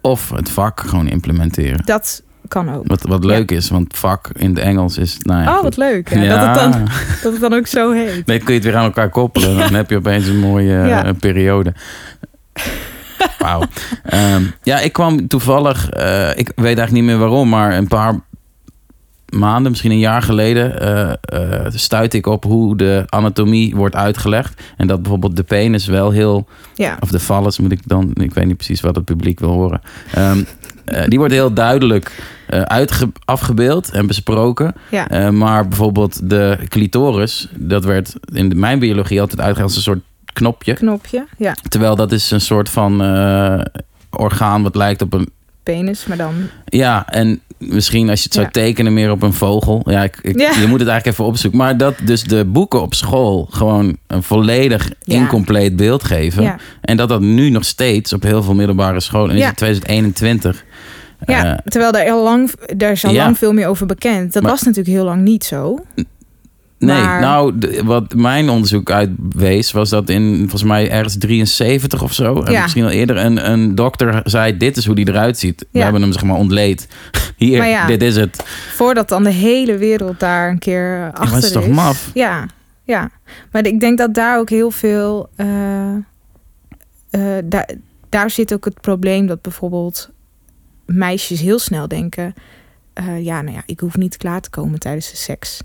of 0.00 0.30
het 0.30 0.50
vak 0.50 0.80
gewoon 0.80 1.08
implementeren. 1.08 1.84
Dat 1.84 2.22
kan 2.50 2.74
ook. 2.74 2.86
Wat, 2.86 3.02
wat 3.02 3.24
leuk 3.24 3.50
is, 3.50 3.68
want 3.70 3.96
vak 3.96 4.28
in 4.36 4.48
het 4.50 4.58
Engels 4.58 4.98
is. 4.98 5.16
Nou 5.18 5.42
ja, 5.42 5.56
oh, 5.56 5.62
wat 5.62 5.76
leuk. 5.76 6.08
Ja, 6.14 6.36
Dat, 6.54 6.62
het 6.62 6.72
dan, 6.72 6.88
dat 7.22 7.32
het 7.32 7.40
dan 7.40 7.54
ook 7.54 7.66
zo 7.66 7.92
heet. 7.92 8.26
Nee, 8.26 8.38
kun 8.38 8.54
je 8.54 8.60
het 8.60 8.64
weer 8.68 8.76
aan 8.76 8.84
elkaar 8.84 9.08
koppelen. 9.10 9.56
Dan 9.58 9.74
heb 9.80 9.90
je 9.90 9.96
opeens 9.96 10.26
een 10.26 10.38
mooie 10.38 10.72
Ja. 10.72 11.04
eh, 11.04 11.12
periode. 11.20 11.74
Wauw. 13.38 13.62
Ehm, 14.04 14.42
ja, 14.62 14.80
ik 14.80 14.92
kwam 14.92 15.28
toevallig, 15.28 15.90
eh, 15.90 16.28
ik 16.30 16.52
weet 16.54 16.64
eigenlijk 16.64 16.92
niet 16.92 17.04
meer 17.04 17.18
waarom, 17.18 17.48
maar 17.48 17.76
een 17.76 17.88
paar 17.88 18.20
maanden, 19.28 19.70
misschien 19.70 19.90
een 19.90 19.98
jaar 19.98 20.22
geleden, 20.22 20.80
eh, 21.24 21.66
stuitte 21.68 22.16
ik 22.16 22.26
op 22.26 22.44
hoe 22.44 22.76
de 22.76 23.04
anatomie 23.08 23.74
wordt 23.76 23.94
uitgelegd. 23.94 24.62
En 24.76 24.86
dat 24.86 25.02
bijvoorbeeld 25.02 25.36
de 25.36 25.42
penis 25.42 25.86
wel 25.86 26.10
heel, 26.10 26.48
Ja, 26.74 26.96
of 27.00 27.10
de 27.10 27.20
vallus 27.20 27.58
moet 27.58 27.72
ik 27.72 27.80
dan, 27.84 28.10
ik 28.14 28.34
weet 28.34 28.46
niet 28.46 28.56
precies 28.56 28.80
wat 28.80 28.94
het 28.96 29.04
publiek 29.04 29.40
wil 29.40 29.50
horen. 29.50 29.80
Ehm, 30.14 30.42
eh, 30.90 31.04
die 31.08 31.18
wordt 31.18 31.32
heel 31.34 31.52
duidelijk 31.52 32.22
uitge- 32.64 33.12
afgebeeld 33.24 33.90
en 33.90 34.06
besproken. 34.06 34.74
ja. 34.90 35.08
Eh, 35.08 35.28
maar 35.28 35.68
bijvoorbeeld 35.68 36.30
de 36.30 36.58
clitoris, 36.68 37.48
dat 37.56 37.84
werd 37.84 38.14
in 38.32 38.48
de, 38.48 38.54
mijn 38.54 38.78
biologie 38.78 39.20
altijd 39.20 39.40
uitgelegd 39.40 39.68
als 39.68 39.76
een 39.76 39.92
soort 39.92 40.00
knopje. 40.32 40.74
knopje. 40.74 41.26
Ja, 41.38 41.54
Terwijl 41.68 41.96
dat 41.96 42.12
is 42.12 42.30
een 42.30 42.40
soort 42.40 42.68
van 42.68 43.00
orgaan 44.10 44.62
wat 44.62 44.74
lijkt 44.74 45.02
op 45.02 45.12
een... 45.12 45.28
penis, 45.62 46.06
maar 46.06 46.16
dan... 46.16 46.34
Ja, 46.64 47.08
en 47.08 47.40
misschien 47.58 48.08
als 48.10 48.18
je 48.18 48.24
het 48.24 48.34
zou 48.34 48.44
Ja. 48.46 48.52
tekenen 48.52 48.94
meer 48.94 49.10
op 49.10 49.22
een 49.22 49.32
vogel. 49.32 49.82
Ja, 49.90 50.02
ik, 50.02 50.18
ik- 50.22 50.40
Ja. 50.40 50.50
je 50.60 50.66
moet 50.66 50.80
het 50.80 50.88
eigenlijk 50.88 51.06
even 51.06 51.24
opzoeken. 51.24 51.58
Maar 51.58 51.76
dat 51.76 51.94
dus 52.04 52.22
de 52.24 52.44
boeken 52.44 52.82
op 52.82 52.94
school 52.94 53.46
gewoon 53.50 53.96
een 54.06 54.22
volledig 54.22 54.90
Ja. 55.00 55.14
incompleet 55.14 55.76
beeld 55.76 56.04
geven. 56.04 56.56
En 56.80 56.96
dat 56.96 57.08
dat 57.08 57.20
nu 57.20 57.50
nog 57.50 57.64
steeds 57.64 58.12
op 58.12 58.22
heel 58.22 58.42
veel 58.42 58.54
middelbare 58.54 59.00
scholen... 59.00 59.30
En 59.30 59.34
is 59.36 59.40
Ja. 59.42 59.48
het 59.48 59.56
2021... 59.56 60.64
Ja, 61.26 61.44
eh, 61.52 61.58
terwijl 61.64 61.92
er 61.92 62.12
al 62.12 62.22
lang, 62.22 62.50
daar 62.76 62.90
is 62.92 63.04
al 63.04 63.12
ja. 63.12 63.24
lang 63.24 63.38
veel 63.38 63.52
meer 63.52 63.66
over 63.66 63.86
bekend. 63.86 64.32
Dat 64.32 64.42
Maar- 64.42 64.50
was 64.50 64.62
natuurlijk 64.62 64.96
heel 64.96 65.04
lang 65.04 65.22
niet 65.22 65.44
zo. 65.44 65.84
Nee, 66.78 67.02
Maar- 67.02 67.20
nou, 67.20 67.54
wat 67.84 68.14
mijn 68.14 68.48
onderzoek 68.48 68.90
uitwees, 68.90 69.72
was 69.72 69.88
dat 69.90 70.08
in 70.08 70.36
volgens 70.38 70.62
mij 70.62 70.90
ergens 70.90 71.18
73 71.18 72.02
of 72.02 72.12
zo, 72.12 72.42
en 72.42 72.52
Ja. 72.52 72.62
misschien 72.62 72.84
al 72.84 72.90
eerder, 72.90 73.16
een, 73.16 73.50
een 73.50 73.74
dokter 73.74 74.20
zei: 74.24 74.56
Dit 74.56 74.76
is 74.76 74.86
hoe 74.86 74.94
die 74.94 75.08
eruit 75.08 75.38
ziet. 75.38 75.66
We 75.72 75.78
hebben 75.82 76.02
hem 76.02 76.12
zeg 76.12 76.22
maar 76.24 76.36
ontleed. 76.36 76.88
Hier, 77.36 77.64
ja. 77.66 77.86
dit 77.86 78.02
is 78.02 78.16
het. 78.16 78.44
Voordat 78.74 79.08
dan 79.08 79.22
de 79.24 79.30
hele 79.30 79.76
wereld 79.76 80.20
daar 80.20 80.50
een 80.50 80.58
keer 80.58 81.10
achter 81.12 81.28
maar 81.28 81.38
is. 81.38 81.44
is 81.44 81.52
toch 81.52 81.68
maf? 81.68 82.10
Ja, 82.14 82.46
ja. 82.84 83.10
Maar 83.52 83.66
ik 83.66 83.80
denk 83.80 83.98
dat 83.98 84.14
daar 84.14 84.38
ook 84.38 84.50
heel 84.50 84.70
veel... 84.70 85.28
eh, 85.36 85.94
eh, 87.10 87.20
daar, 87.44 87.68
daar 88.08 88.30
zit 88.30 88.54
ook 88.54 88.64
het 88.64 88.80
probleem 88.80 89.26
dat 89.26 89.42
bijvoorbeeld 89.42 90.10
meisjes 90.94 91.40
heel 91.40 91.58
snel 91.58 91.88
denken... 91.88 92.34
eh, 92.92 93.24
ja, 93.24 93.42
nou 93.42 93.54
ja, 93.56 93.62
ik 93.66 93.80
hoef 93.80 93.96
niet 93.96 94.16
klaar 94.16 94.40
te 94.40 94.50
komen 94.50 94.78
tijdens 94.78 95.10
de 95.10 95.16
seks. 95.16 95.60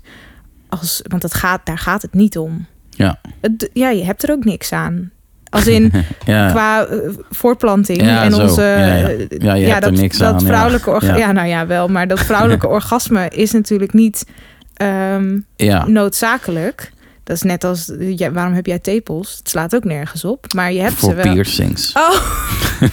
Als, 0.68 1.00
want 1.08 1.22
dat 1.22 1.34
gaat, 1.34 1.66
daar 1.66 1.78
gaat 1.78 2.02
het 2.02 2.14
niet 2.14 2.38
om. 2.38 2.66
Ja. 2.90 3.20
Het, 3.40 3.70
ja, 3.72 3.90
je 3.90 4.04
hebt 4.04 4.22
er 4.22 4.30
ook 4.30 4.44
niks 4.44 4.72
aan. 4.72 5.10
Als 5.50 5.66
in 5.66 5.92
Ja, 6.24 6.50
qua 6.50 6.86
eh, 6.86 6.98
voortplanting 7.30 8.00
Ja, 8.02 8.22
en 8.24 8.34
onze 8.34 8.62
Ja, 8.62 8.76
ja. 8.96 9.08
eh, 9.08 9.26
Ja, 9.38 9.54
je 9.54 9.66
hebt 9.66 9.84
er 9.84 9.90
dat, 9.90 10.00
niks 10.00 10.18
dat 10.18 10.32
aan, 10.34 10.40
vrouwelijke 10.40 10.90
orga- 10.90 11.16
Ja. 11.16 11.32
nou 11.32 11.48
ja 11.48 11.66
wel 11.66 11.88
maar 11.88 12.08
dat 12.08 12.20
vrouwelijke 12.20 12.68
orgasme 12.78 13.28
is 13.28 13.52
natuurlijk 13.52 13.92
niet 13.92 14.26
ja. 15.56 15.86
noodzakelijk 15.86 16.92
dat 17.26 17.36
is 17.36 17.42
net 17.42 17.64
als 17.64 17.92
ja, 17.98 18.30
waarom 18.32 18.52
heb 18.52 18.66
jij 18.66 18.78
tepels 18.78 19.36
het 19.38 19.48
slaat 19.48 19.74
ook 19.74 19.84
nergens 19.84 20.24
op 20.24 20.52
maar 20.54 20.72
je 20.72 20.80
hebt 20.80 20.94
voor 20.94 21.08
ze 21.10 21.14
wel 21.16 21.32
piercings. 21.32 21.92
oh 21.92 22.20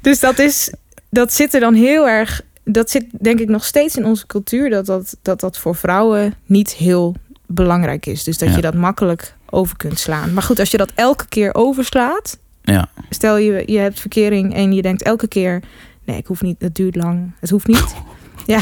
dus 0.00 0.20
dat 0.20 0.38
is 0.38 0.70
dat 1.10 1.32
zit 1.32 1.54
er 1.54 1.60
dan 1.60 1.74
heel 1.74 2.08
erg 2.08 2.40
dat 2.64 2.90
zit 2.90 3.04
denk 3.20 3.40
ik 3.40 3.48
nog 3.48 3.64
steeds 3.64 3.96
in 3.96 4.04
onze 4.04 4.26
cultuur 4.26 4.70
dat 4.70 4.86
dat, 4.86 5.16
dat, 5.22 5.40
dat 5.40 5.58
voor 5.58 5.74
vrouwen 5.76 6.34
niet 6.46 6.72
heel 6.72 7.14
belangrijk 7.46 8.06
is 8.06 8.24
dus 8.24 8.38
dat 8.38 8.48
Ja. 8.48 8.54
je 8.54 8.60
dat 8.60 8.74
makkelijk 8.74 9.34
over 9.50 9.76
kunt 9.76 9.98
slaan 9.98 10.32
maar 10.32 10.42
goed 10.42 10.58
als 10.58 10.70
je 10.70 10.76
dat 10.76 10.92
elke 10.94 11.28
keer 11.28 11.54
overslaat 11.54 12.38
Ja. 12.62 12.88
Stel 13.10 13.36
je, 13.36 13.62
je 13.66 13.78
hebt 13.78 14.00
verkering 14.00 14.54
en 14.54 14.72
je 14.72 14.82
denkt 14.82 15.02
elke 15.02 15.28
keer... 15.28 15.62
nee, 16.04 16.16
ik 16.16 16.26
hoef 16.26 16.42
niet, 16.42 16.56
het 16.58 16.74
duurt 16.74 16.96
lang, 16.96 17.32
het 17.40 17.50
hoeft 17.50 17.66
niet. 17.66 17.94
ja, 18.54 18.58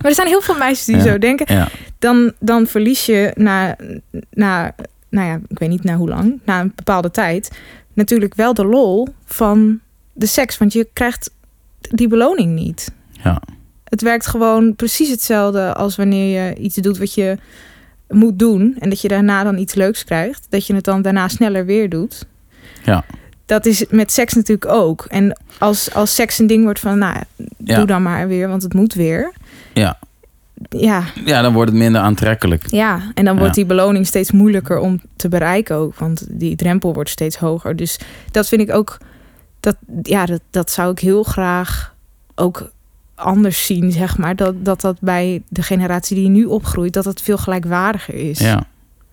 maar 0.00 0.10
er 0.10 0.14
zijn 0.14 0.26
heel 0.28 0.40
veel 0.40 0.54
meisjes 0.56 0.86
die 0.86 0.96
Ja. 0.96 1.02
zo 1.02 1.18
denken. 1.18 1.54
Ja. 1.54 1.68
Dan, 2.02 2.32
dan 2.40 2.66
verlies 2.66 3.06
je 3.06 3.30
na, 3.34 3.76
na, 4.30 4.74
nou 5.10 5.26
ja, 5.28 5.40
ik 5.48 5.58
weet 5.58 5.68
niet 5.68 5.84
na 5.84 5.96
hoe 5.96 6.08
lang... 6.08 6.40
na 6.44 6.60
een 6.60 6.72
bepaalde 6.74 7.10
tijd 7.10 7.50
natuurlijk 7.92 8.34
wel 8.34 8.54
de 8.54 8.64
lol 8.64 9.08
van 9.24 9.80
de 10.12 10.26
seks. 10.26 10.58
Want 10.58 10.72
je 10.72 10.88
krijgt 10.92 11.30
die 11.80 12.08
beloning 12.08 12.54
niet. 12.54 12.92
Ja. 13.22 13.42
Het 13.84 14.02
werkt 14.02 14.26
gewoon 14.26 14.76
precies 14.76 15.08
hetzelfde 15.10 15.74
als 15.74 15.96
wanneer 15.96 16.42
je 16.46 16.54
iets 16.54 16.76
doet 16.76 16.98
wat 16.98 17.14
je 17.14 17.36
moet 18.08 18.38
doen... 18.38 18.76
en 18.78 18.88
dat 18.88 19.00
je 19.00 19.08
daarna 19.08 19.42
dan 19.44 19.58
iets 19.58 19.74
leuks 19.74 20.04
krijgt. 20.04 20.46
Dat 20.50 20.66
je 20.66 20.74
het 20.74 20.84
dan 20.84 21.02
daarna 21.02 21.28
sneller 21.28 21.66
weer 21.66 21.88
doet 21.88 22.26
Ja. 22.84 23.04
dat 23.46 23.66
is 23.66 23.84
met 23.90 24.12
seks 24.12 24.34
natuurlijk 24.34 24.72
ook. 24.72 25.04
En 25.08 25.40
als, 25.58 25.94
als 25.94 26.14
seks 26.14 26.38
een 26.38 26.46
ding 26.46 26.64
wordt 26.64 26.80
van, 26.80 26.98
nou, 26.98 27.16
Ja. 27.64 27.76
doe 27.76 27.86
dan 27.86 28.02
maar 28.02 28.28
weer, 28.28 28.48
want 28.48 28.62
het 28.62 28.74
moet 28.74 28.94
weer. 28.94 29.32
Ja. 29.74 29.98
Ja, 30.68 31.02
ja, 31.24 31.42
dan 31.42 31.52
wordt 31.52 31.70
het 31.70 31.78
minder 31.80 32.00
aantrekkelijk. 32.00 32.70
ja. 32.70 33.00
En 33.14 33.24
dan 33.24 33.34
wordt 33.38 33.54
Ja. 33.56 33.60
die 33.62 33.66
beloning 33.66 34.06
steeds 34.06 34.30
moeilijker 34.30 34.78
om 34.78 35.00
te 35.16 35.28
bereiken 35.28 35.76
ook. 35.76 35.94
Want 35.98 36.26
die 36.30 36.56
drempel 36.56 36.94
wordt 36.94 37.10
steeds 37.10 37.36
hoger. 37.36 37.76
Dus 37.76 37.98
dat 38.30 38.48
vind 38.48 38.60
ik 38.60 38.72
ook, 38.74 38.98
dat, 39.60 39.76
ja, 40.02 40.26
dat, 40.26 40.40
dat 40.50 40.70
zou 40.70 40.90
ik 40.90 40.98
heel 40.98 41.22
graag 41.22 41.94
ook 42.34 42.70
anders 43.14 43.66
zien, 43.66 43.92
zeg 43.92 44.18
maar. 44.18 44.36
Dat, 44.36 44.64
dat 44.64 44.80
dat 44.80 45.00
bij 45.00 45.42
de 45.48 45.62
generatie 45.62 46.16
die 46.16 46.28
nu 46.28 46.44
opgroeit, 46.44 46.92
dat 46.92 47.04
het 47.04 47.22
veel 47.22 47.38
gelijkwaardiger 47.38 48.14
is. 48.14 48.38
Ja. 48.38 48.64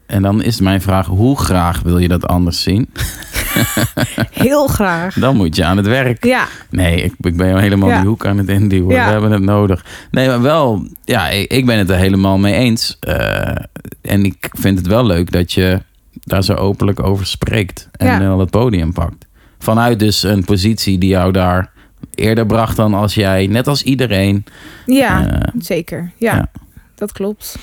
En 0.09 0.21
dan 0.21 0.43
is 0.43 0.59
mijn 0.59 0.81
vraag: 0.81 1.05
hoe 1.05 1.39
graag 1.39 1.81
wil 1.81 1.97
je 1.97 2.07
dat 2.07 2.27
anders 2.27 2.61
zien? 2.61 2.89
Heel 4.31 4.67
graag. 4.67 5.13
Dan 5.15 5.35
moet 5.35 5.55
je 5.55 5.63
aan 5.65 5.77
het 5.77 5.85
werk. 5.87 6.25
Ja, 6.25 6.47
Nee, 6.69 7.01
ik, 7.01 7.13
ik 7.19 7.37
ben 7.37 7.57
helemaal 7.57 7.89
Ja. 7.89 7.99
die 7.99 8.07
hoek 8.07 8.25
aan 8.25 8.37
het 8.37 8.49
induwen. 8.49 8.95
Ja. 8.95 9.05
We 9.05 9.11
hebben 9.11 9.31
het 9.31 9.41
nodig. 9.41 9.85
Nee, 10.11 10.27
maar 10.27 10.41
wel, 10.41 10.87
ja, 11.03 11.27
ik, 11.29 11.65
ben 11.65 11.77
het 11.77 11.89
er 11.89 11.95
helemaal 11.97 12.37
mee 12.37 12.53
eens. 12.53 12.97
Eh, 12.99 13.55
en 14.01 14.23
ik 14.25 14.49
vind 14.51 14.77
het 14.77 14.87
wel 14.87 15.05
leuk 15.05 15.31
dat 15.31 15.51
je 15.53 15.81
daar 16.23 16.43
zo 16.43 16.53
openlijk 16.53 17.03
over 17.03 17.25
spreekt. 17.25 17.89
En 17.91 18.19
wel 18.19 18.39
het 18.39 18.49
podium 18.49 18.93
pakt. 18.93 19.25
Vanuit 19.59 19.99
dus 19.99 20.23
een 20.23 20.43
positie 20.45 20.97
die 20.97 21.09
jou 21.09 21.31
daar 21.31 21.71
eerder 22.15 22.45
bracht 22.45 22.75
dan 22.75 22.93
als 22.93 23.13
jij, 23.13 23.47
net 23.47 23.67
als 23.67 23.83
iedereen. 23.83 24.45
ja. 24.85 25.27
eh, 25.27 25.53
Zeker, 25.59 26.11
Ja. 26.17 26.49
Dat 26.95 27.11
klopt. 27.11 27.57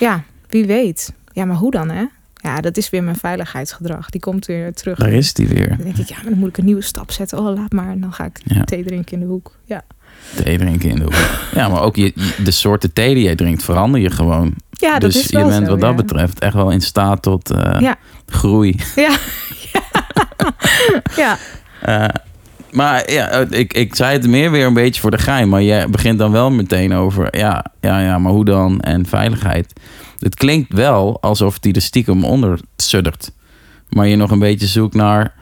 Ja, 0.00 0.22
wie 0.48 0.64
weet. 0.66 1.12
Ja, 1.32 1.44
maar 1.44 1.56
hoe 1.56 1.70
dan, 1.70 1.90
hè? 1.90 2.04
Ja, 2.34 2.60
dat 2.60 2.76
is 2.76 2.90
weer 2.90 3.02
mijn 3.04 3.16
veiligheidsgedrag. 3.16 4.10
Die 4.10 4.20
komt 4.20 4.46
weer 4.46 4.72
terug. 4.74 4.98
daar 4.98 5.12
is 5.12 5.32
die 5.32 5.48
weer. 5.48 5.68
Dan 5.68 5.78
denk 5.84 5.96
ik, 5.96 6.08
ja, 6.08 6.16
maar 6.16 6.30
dan 6.30 6.38
moet 6.38 6.48
ik 6.48 6.58
een 6.58 6.64
nieuwe 6.64 6.82
stap 6.82 7.10
zetten. 7.10 7.38
Oh, 7.38 7.54
laat 7.56 7.72
maar. 7.72 7.90
En 7.90 8.00
dan 8.00 8.12
ga 8.12 8.24
ik 8.24 8.40
Ja. 8.44 8.64
thee 8.64 8.84
drinken 8.84 9.12
in 9.12 9.20
de 9.20 9.26
hoek. 9.26 9.56
Ja, 9.64 9.82
Thee 10.34 10.58
drinken 10.58 10.88
in 10.90 10.96
de 10.96 11.02
hoek. 11.04 11.14
Ja, 11.54 11.68
maar 11.68 11.82
ook 11.82 11.96
je, 11.96 12.12
de 12.44 12.50
soorten 12.50 12.92
thee 12.92 13.14
die 13.14 13.24
jij 13.24 13.34
drinkt 13.34 13.62
verander 13.62 14.00
je 14.00 14.10
gewoon. 14.10 14.54
ja 14.70 14.98
dat 14.98 15.12
dus 15.12 15.24
is 15.24 15.30
wel 15.30 15.44
je 15.44 15.48
bent 15.50 15.64
zo, 15.64 15.70
wat 15.70 15.80
dat 15.80 15.90
ja. 15.90 15.96
betreft 15.96 16.38
echt 16.38 16.54
wel 16.54 16.70
in 16.70 16.80
staat 16.80 17.22
tot 17.22 17.50
eh, 17.50 17.80
Ja. 17.80 17.96
groei. 18.26 18.76
Ja. 18.96 19.16
ja. 21.16 21.38
Eh, 21.82 22.08
maar 22.70 23.10
ja, 23.12 23.30
ik, 23.50 23.72
ik 23.72 23.94
zei 23.94 24.12
het 24.12 24.26
meer 24.26 24.50
weer 24.50 24.66
een 24.66 24.74
beetje 24.74 25.00
voor 25.00 25.10
de 25.10 25.18
gein. 25.18 25.48
Maar 25.48 25.62
je 25.62 25.86
begint 25.90 26.18
dan 26.18 26.32
wel 26.32 26.50
meteen 26.50 26.92
over, 26.94 27.36
ja, 27.38 27.64
ja, 27.80 28.00
ja, 28.00 28.18
maar 28.18 28.32
hoe 28.32 28.44
dan? 28.44 28.80
En 28.80 29.06
veiligheid. 29.06 29.72
Het 30.20 30.34
klinkt 30.34 30.72
wel 30.72 31.18
alsof 31.20 31.58
die 31.58 31.74
er 31.74 31.82
stiekem 31.82 32.24
onder 32.24 32.60
suddert. 32.76 33.32
Maar 33.88 34.06
je 34.08 34.16
nog 34.16 34.30
een 34.30 34.38
beetje 34.38 34.66
zoekt 34.66 34.94
naar, 34.94 35.34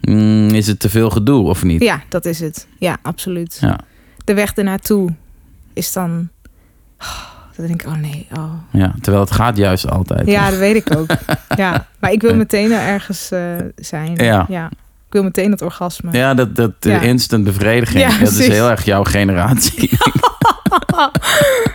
mm, 0.00 0.48
is 0.48 0.66
het 0.66 0.80
te 0.80 0.88
veel 0.88 1.10
gedoe 1.10 1.48
of 1.48 1.62
niet? 1.62 1.82
ja, 1.82 2.02
dat 2.08 2.24
is 2.24 2.40
het. 2.40 2.66
Ja, 2.78 2.98
absoluut. 3.02 3.58
Ja. 3.60 3.78
De 4.24 4.34
weg 4.34 4.52
ernaartoe 4.52 5.14
is 5.72 5.92
dan... 5.92 6.28
Oh, 7.00 7.08
dan 7.56 7.66
denk 7.66 7.82
ik, 7.82 7.88
oh 7.88 7.96
nee, 7.96 8.26
oh. 8.36 8.52
Ja, 8.72 8.94
terwijl 9.00 9.24
het 9.24 9.32
gaat 9.32 9.56
juist 9.56 9.90
altijd. 9.90 10.26
Ja, 10.26 10.50
dat 10.50 10.58
weet 10.58 10.76
ik 10.86 10.96
ook. 10.96 11.06
Ja, 11.56 11.86
maar 11.98 12.12
ik 12.12 12.20
wil 12.20 12.34
meteen 12.34 12.72
er 12.72 12.80
ergens 12.80 13.30
eh, 13.30 13.40
zijn. 13.76 14.14
Ja. 14.48 14.70
Ik 15.06 15.18
wil 15.18 15.22
meteen 15.22 15.50
het 15.50 15.62
orgasme. 15.62 16.12
Ja, 16.12 16.34
dat, 16.34 16.56
dat 16.56 16.72
Ja. 16.80 17.00
instant 17.00 17.44
bevrediging. 17.44 18.00
Ja, 18.00 18.18
dat 18.18 18.32
is 18.32 18.46
heel 18.46 18.70
erg 18.70 18.84
jouw 18.84 19.04
generatie. 19.04 19.90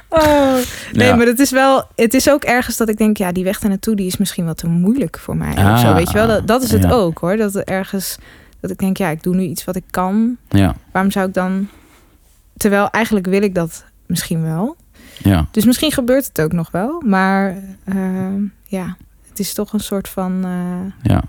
Oh, 0.10 0.53
nee, 0.94 1.07
Ja. 1.07 1.15
maar 1.15 1.26
het 1.26 1.40
is 1.40 1.52
wel. 1.52 1.88
Het 1.95 2.14
is 2.14 2.30
ook 2.30 2.44
ergens 2.44 2.78
dat 2.78 2.90
ik 2.90 2.98
denk, 2.98 3.18
ja, 3.18 3.32
die 3.32 3.44
weg 3.44 3.60
daar 3.60 3.69
naartoe, 3.69 3.95
die 3.95 4.07
is 4.07 4.18
misschien 4.18 4.45
wel 4.45 4.53
te 4.53 4.68
moeilijk 4.68 5.18
voor 5.19 5.38
mij. 5.38 5.52
of 5.52 5.57
Ah, 5.57 5.80
zo, 5.80 5.94
weet 5.94 6.07
je 6.07 6.14
wel? 6.14 6.28
Dat, 6.28 6.48
dat 6.48 6.64
is 6.64 6.72
het 6.72 6.84
ja. 6.84 6.90
ook 6.91 7.18
hoor. 7.19 7.38
Dat 7.38 7.56
er 7.56 7.64
ergens 7.64 8.18
dat 8.60 8.72
ik 8.72 8.78
denk, 8.78 8.98
ja, 8.98 9.10
ik 9.10 9.24
doe 9.24 9.36
nu 9.36 9.44
iets 9.44 9.64
wat 9.64 9.76
ik 9.76 9.84
kan. 9.91 10.38
ja, 10.49 10.76
Waarom 10.91 11.11
zou 11.11 11.28
ik 11.28 11.34
dan? 11.34 11.68
Terwijl 12.57 12.90
eigenlijk 12.90 13.26
wil 13.28 13.41
ik 13.41 13.56
dat 13.56 13.86
misschien 14.06 14.41
wel. 14.44 14.76
ja. 15.18 15.48
Dus 15.52 15.65
misschien 15.65 15.91
gebeurt 15.91 16.26
het 16.28 16.41
ook 16.41 16.52
nog 16.53 16.72
wel. 16.72 17.02
Maar 17.06 17.57
eh, 17.84 17.95
ja, 18.65 18.98
het 19.30 19.40
is 19.40 19.53
toch 19.53 19.74
een 19.74 19.80
soort 19.80 20.10
van 20.10 20.44
eh, 20.44 21.11
ja. 21.11 21.24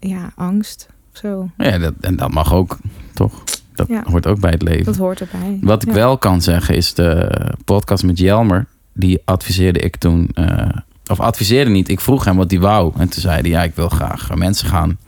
ja, 0.00 0.30
angst. 0.36 0.88
Zo, 1.12 1.50
ja 1.56 1.78
dat, 1.78 1.94
en 2.00 2.16
dat 2.16 2.30
mag 2.30 2.52
ook, 2.52 2.76
toch? 3.14 3.42
Dat 3.78 3.88
Ja. 3.88 4.02
hoort 4.10 4.26
ook 4.26 4.40
bij 4.40 4.50
het 4.50 4.62
leven. 4.62 4.84
dat 4.84 4.96
hoort 4.96 5.20
erbij. 5.20 5.58
Wat 5.60 5.82
ik 5.82 5.88
Ja. 5.88 5.94
wel 5.94 6.18
kan 6.18 6.42
zeggen 6.42 6.74
is 6.76 6.94
de 6.94 7.30
podcast 7.64 8.04
met 8.04 8.18
Jelmer. 8.18 8.66
Die 8.94 9.22
adviseerde 9.24 9.78
ik 9.78 9.96
toen. 9.96 10.30
eh, 10.34 10.66
of 11.06 11.20
adviseerde 11.20 11.70
niet. 11.70 11.88
Ik 11.88 12.00
vroeg 12.00 12.24
hem 12.24 12.36
wat 12.36 12.50
hij 12.50 12.60
wou. 12.60 12.92
En 12.98 13.08
toen 13.08 13.20
zei 13.20 13.40
hij: 13.40 13.50
Ja, 13.50 13.62
ik 13.62 13.72
wil 13.74 13.88
graag 13.88 14.34
mensen 14.34 14.68
gaan. 14.68 14.98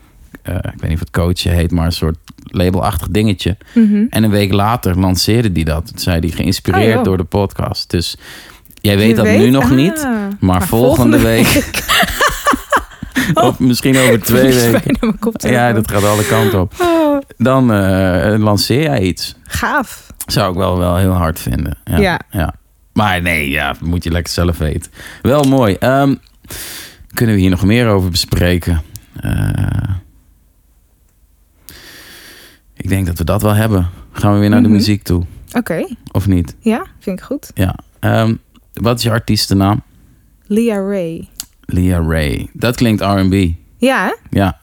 eh, 0.42 0.54
ik 0.54 0.62
weet 0.62 0.82
niet 0.82 0.92
of 0.92 0.98
het 1.00 1.10
coachen 1.10 1.52
heet, 1.52 1.70
maar 1.70 1.86
een 1.86 1.92
soort 1.92 2.16
labelachtig 2.44 3.08
dingetje. 3.08 3.56
Mhm. 3.74 4.04
En 4.10 4.22
een 4.24 4.30
week 4.30 4.52
later 4.52 4.98
lanceerde 5.00 5.50
hij 5.52 5.62
dat. 5.64 5.86
Toen 5.86 5.98
zei 5.98 6.18
hij: 6.20 6.28
Geïnspireerd 6.28 6.98
Oh, 6.98 7.04
door 7.04 7.16
de 7.16 7.24
podcast. 7.24 7.90
Dus 7.90 8.16
jij 8.80 8.96
weet 8.96 9.08
Je 9.08 9.14
dat 9.14 9.24
nu 9.26 9.50
nog 9.50 9.64
Ah, 9.64 9.70
niet. 9.70 10.08
Maar, 10.40 10.66
volgende, 10.66 11.18
week. 11.18 11.74
of 13.34 13.58
misschien 13.58 13.96
over 13.98 14.20
twee 14.20 14.52
weken. 14.54 15.18
Ja, 15.50 15.72
dat 15.72 15.90
gaat 15.90 16.04
alle 16.04 16.24
kanten 16.26 16.60
op. 16.60 16.72
Oh, 16.80 17.09
Dan 17.36 17.72
eh, 17.72 18.38
lanceer 18.38 18.82
jij 18.82 19.00
iets. 19.00 19.34
gaaf. 19.44 20.12
Zou 20.26 20.50
ik 20.52 20.56
wel, 20.58 20.78
wel 20.78 20.96
heel 20.96 21.12
hard 21.12 21.40
vinden. 21.40 21.78
Ja, 21.84 21.98
Ja. 21.98 22.20
ja. 22.30 22.54
Maar 22.92 23.22
nee, 23.22 23.50
ja, 23.50 23.74
moet 23.80 24.04
je 24.04 24.10
lekker 24.10 24.32
zelf 24.32 24.58
weten. 24.58 24.92
Wel 25.22 25.42
mooi. 25.42 25.74
Ehm, 25.74 26.14
kunnen 27.14 27.34
we 27.34 27.40
hier 27.40 27.50
nog 27.50 27.64
meer 27.64 27.88
over 27.88 28.10
bespreken? 28.10 28.82
Eh, 29.20 29.94
ik 32.76 32.88
denk 32.88 33.06
dat 33.06 33.18
we 33.18 33.24
dat 33.24 33.42
wel 33.42 33.54
hebben. 33.54 33.88
Gaan 34.12 34.32
we 34.32 34.38
weer 34.38 34.48
naar 34.50 34.62
de 34.62 34.68
Mhm. 34.68 34.76
muziek 34.76 35.02
toe, 35.02 35.24
Oké, 35.52 35.86
of 36.12 36.26
niet? 36.26 36.56
ja, 36.60 36.86
vind 36.98 37.18
ik 37.18 37.24
goed. 37.24 37.50
Ja. 37.54 37.74
Ehm, 37.98 38.34
wat 38.72 38.96
is 38.96 39.02
je 39.02 39.10
artiestennaam? 39.10 39.82
Leah 40.46 40.88
Ray. 40.88 41.28
Leah 41.60 42.06
Ray. 42.08 42.48
Dat 42.52 42.76
klinkt 42.76 43.00
R&B. 43.02 43.34
Ja, 43.78 44.04
hè? 44.04 44.14
Ja. 44.38 44.59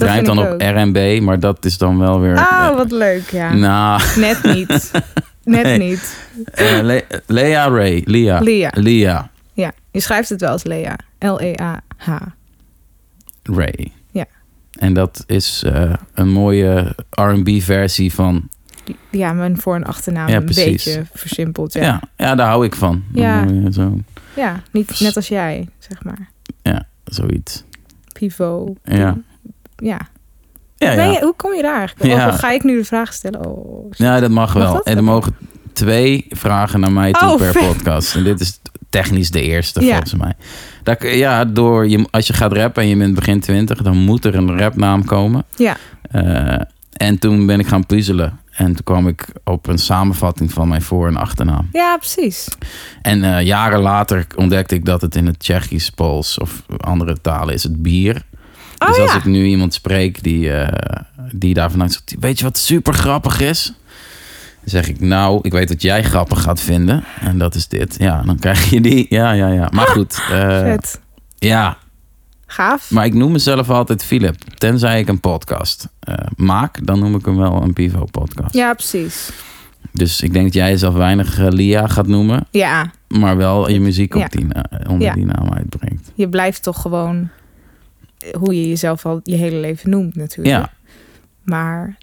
Het 0.00 0.10
vind 0.10 0.26
dan 0.26 0.38
op. 0.38 0.60
R&B, 0.60 1.20
maar 1.22 1.40
dat 1.40 1.64
is 1.64 1.78
dan 1.78 1.98
wel 1.98 2.20
weer... 2.20 2.36
Oh, 2.36 2.66
eh, 2.70 2.76
wat 2.76 2.90
leuk, 2.90 3.30
ja. 3.30 3.52
Nou, 3.54 4.00
Net 4.16 4.42
niet. 4.42 4.90
Net 5.44 5.62
Nee. 5.62 5.78
niet. 5.78 6.16
eh, 6.52 6.78
Le- 6.82 7.04
Lea 7.26 7.68
Ray. 7.68 8.02
Lia. 8.04 8.40
Lea. 8.40 8.70
Lia 8.74 9.30
Ja, 9.52 9.72
je 9.90 10.00
schrijft 10.00 10.28
het 10.28 10.40
wel 10.40 10.50
als 10.50 10.62
Lea. 10.64 10.96
L-E-A-H. 11.18 12.10
Ray. 13.42 13.92
Ja. 14.10 14.24
En 14.78 14.92
dat 14.94 15.24
is 15.26 15.62
eh, 15.66 15.92
een 16.14 16.28
mooie 16.28 16.94
R&B 17.10 17.48
versie 17.62 18.12
van... 18.14 18.48
Ja, 19.10 19.32
mijn 19.32 19.60
voor- 19.60 19.74
en 19.74 19.84
achternaam 19.84 20.28
Ja, 20.28 20.36
een 20.36 20.46
beetje 20.46 21.04
versimpeld. 21.14 21.72
Ja. 21.72 21.80
Ja, 21.82 22.00
Ja, 22.16 22.34
daar 22.34 22.46
hou 22.48 22.64
ik 22.64 22.74
van. 22.74 23.02
Ja. 23.12 23.46
Zo, 23.70 23.98
ja 24.36 24.62
niet 24.70 25.00
net 25.00 25.16
als 25.16 25.28
jij, 25.28 25.68
zeg 25.78 26.04
maar. 26.04 26.30
ja, 26.62 26.86
zoiets. 27.04 27.64
Pivot. 28.12 28.78
Ja. 28.84 29.16
Ja. 29.82 29.98
Ja, 30.76 30.92
ja. 30.92 31.02
je, 31.04 31.18
hoe 31.20 31.34
kom 31.36 31.54
je 31.54 31.62
daar? 31.62 31.94
Ja. 32.00 32.28
Of 32.28 32.38
ga 32.38 32.50
ik 32.50 32.62
nu 32.62 32.76
de 32.76 32.84
vraag 32.84 33.12
stellen? 33.12 33.46
Oh, 33.46 33.84
shit. 33.86 33.98
ja, 33.98 34.20
dat 34.20 34.30
mag 34.30 34.54
Mag 34.54 34.62
wel. 34.62 34.72
dat? 34.72 34.84
En 34.86 34.96
er 34.96 35.04
mogen 35.04 35.36
twee 35.72 36.26
vragen 36.28 36.80
naar 36.80 36.92
mij 36.92 37.12
toe 37.12 37.28
Oh, 37.30 37.36
per 37.36 37.52
vet. 37.52 37.66
podcast. 37.66 38.14
En 38.16 38.24
dit 38.24 38.40
is 38.40 38.60
technisch 38.90 39.30
de 39.30 39.42
eerste, 39.42 39.80
Ja. 39.84 39.90
volgens 39.90 40.14
mij. 40.14 40.32
Dat, 40.82 40.96
ja, 41.02 41.44
door 41.44 41.88
je, 41.88 42.06
als 42.10 42.26
je 42.26 42.32
gaat 42.32 42.52
rappen 42.52 42.82
en 42.82 42.88
je 42.88 42.96
bent 42.96 43.14
begin 43.14 43.40
twintig... 43.40 43.82
dan 43.82 43.96
moet 43.96 44.24
er 44.24 44.34
een 44.34 44.58
rapnaam 44.58 45.04
komen. 45.04 45.44
Ja. 45.56 45.76
Eh, 46.10 46.60
en 46.92 47.18
toen 47.18 47.46
ben 47.46 47.60
ik 47.60 47.66
gaan 47.66 47.86
puzzelen. 47.86 48.40
En 48.52 48.66
toen 48.66 48.84
kwam 48.84 49.08
ik 49.08 49.26
op 49.44 49.66
een 49.66 49.78
samenvatting 49.78 50.52
van 50.52 50.68
mijn 50.68 50.82
voor- 50.82 51.06
en 51.08 51.16
achternaam. 51.16 51.68
ja, 51.72 51.96
precies. 51.96 52.48
En 53.02 53.24
eh, 53.24 53.42
jaren 53.46 53.80
later 53.80 54.26
ontdekte 54.36 54.74
ik 54.74 54.84
dat 54.84 55.00
het 55.00 55.14
in 55.16 55.26
het 55.26 55.38
Tsjechisch, 55.38 55.90
Pools 55.90 56.38
of 56.38 56.62
andere 56.76 57.20
talen 57.20 57.54
is 57.54 57.62
het 57.62 57.82
bier. 57.82 58.22
Oh 58.82 58.88
dus 58.88 58.98
als 58.98 59.10
ja. 59.12 59.16
ik 59.18 59.24
nu 59.24 59.44
iemand 59.44 59.74
spreek 59.74 60.22
die, 60.22 60.52
eh, 60.52 61.02
die 61.32 61.54
daar 61.54 61.70
vanuit 61.70 61.92
zegt... 61.92 62.14
Weet 62.20 62.38
je 62.38 62.44
wat 62.44 62.58
super 62.58 62.94
grappig 62.94 63.40
is? 63.40 63.64
Dan 64.60 64.70
zeg 64.70 64.88
ik, 64.88 65.00
nou, 65.00 65.38
ik 65.42 65.52
weet 65.52 65.68
wat 65.68 65.82
jij 65.82 66.02
grappig 66.02 66.42
gaat 66.42 66.60
vinden. 66.60 67.04
En 67.20 67.38
dat 67.38 67.54
is 67.54 67.68
dit. 67.68 67.94
Ja, 67.98 68.22
dan 68.22 68.38
krijg 68.38 68.70
je 68.70 68.80
die. 68.80 69.06
Ja, 69.08 69.32
ja, 69.32 69.48
ja. 69.48 69.68
Maar 69.72 69.86
goed. 69.86 70.22
eh, 70.30 70.74
ja, 71.38 71.76
Gaaf. 72.46 72.90
maar 72.90 73.04
ik 73.04 73.14
noem 73.14 73.32
mezelf 73.32 73.70
altijd 73.70 74.04
Philip. 74.04 74.34
Tenzij 74.58 75.00
ik 75.00 75.08
een 75.08 75.20
podcast 75.20 75.88
eh, 76.00 76.14
maak, 76.36 76.86
dan 76.86 76.98
noem 76.98 77.14
ik 77.14 77.24
hem 77.24 77.36
wel 77.36 77.62
een 77.62 77.72
Pivo-podcast. 77.72 78.54
Ja, 78.54 78.74
precies. 78.74 79.30
Dus 79.92 80.20
ik 80.20 80.32
denk 80.32 80.44
dat 80.44 80.54
jij 80.54 80.70
jezelf 80.70 80.94
weinig 80.94 81.36
Lia 81.38 81.86
gaat 81.86 82.06
noemen, 82.06 82.46
Ja, 82.50 82.90
maar 83.08 83.36
wel 83.36 83.70
je 83.70 83.80
muziek 83.80 84.14
op 84.14 84.20
Ja. 84.20 84.28
die, 84.28 84.46
onder 84.88 85.08
Ja. 85.08 85.14
die 85.14 85.26
naam 85.26 85.52
uitbrengt. 85.52 86.10
je 86.14 86.28
blijft 86.28 86.62
toch 86.62 86.80
gewoon 86.80 87.28
hoe 88.38 88.60
je 88.60 88.68
jezelf 88.68 89.06
al 89.06 89.20
je 89.22 89.36
hele 89.36 89.56
leven 89.56 89.90
noemt 89.90 90.14
natuurlijk. 90.16 90.56
Ja, 90.56 90.70
Maar 91.42 91.96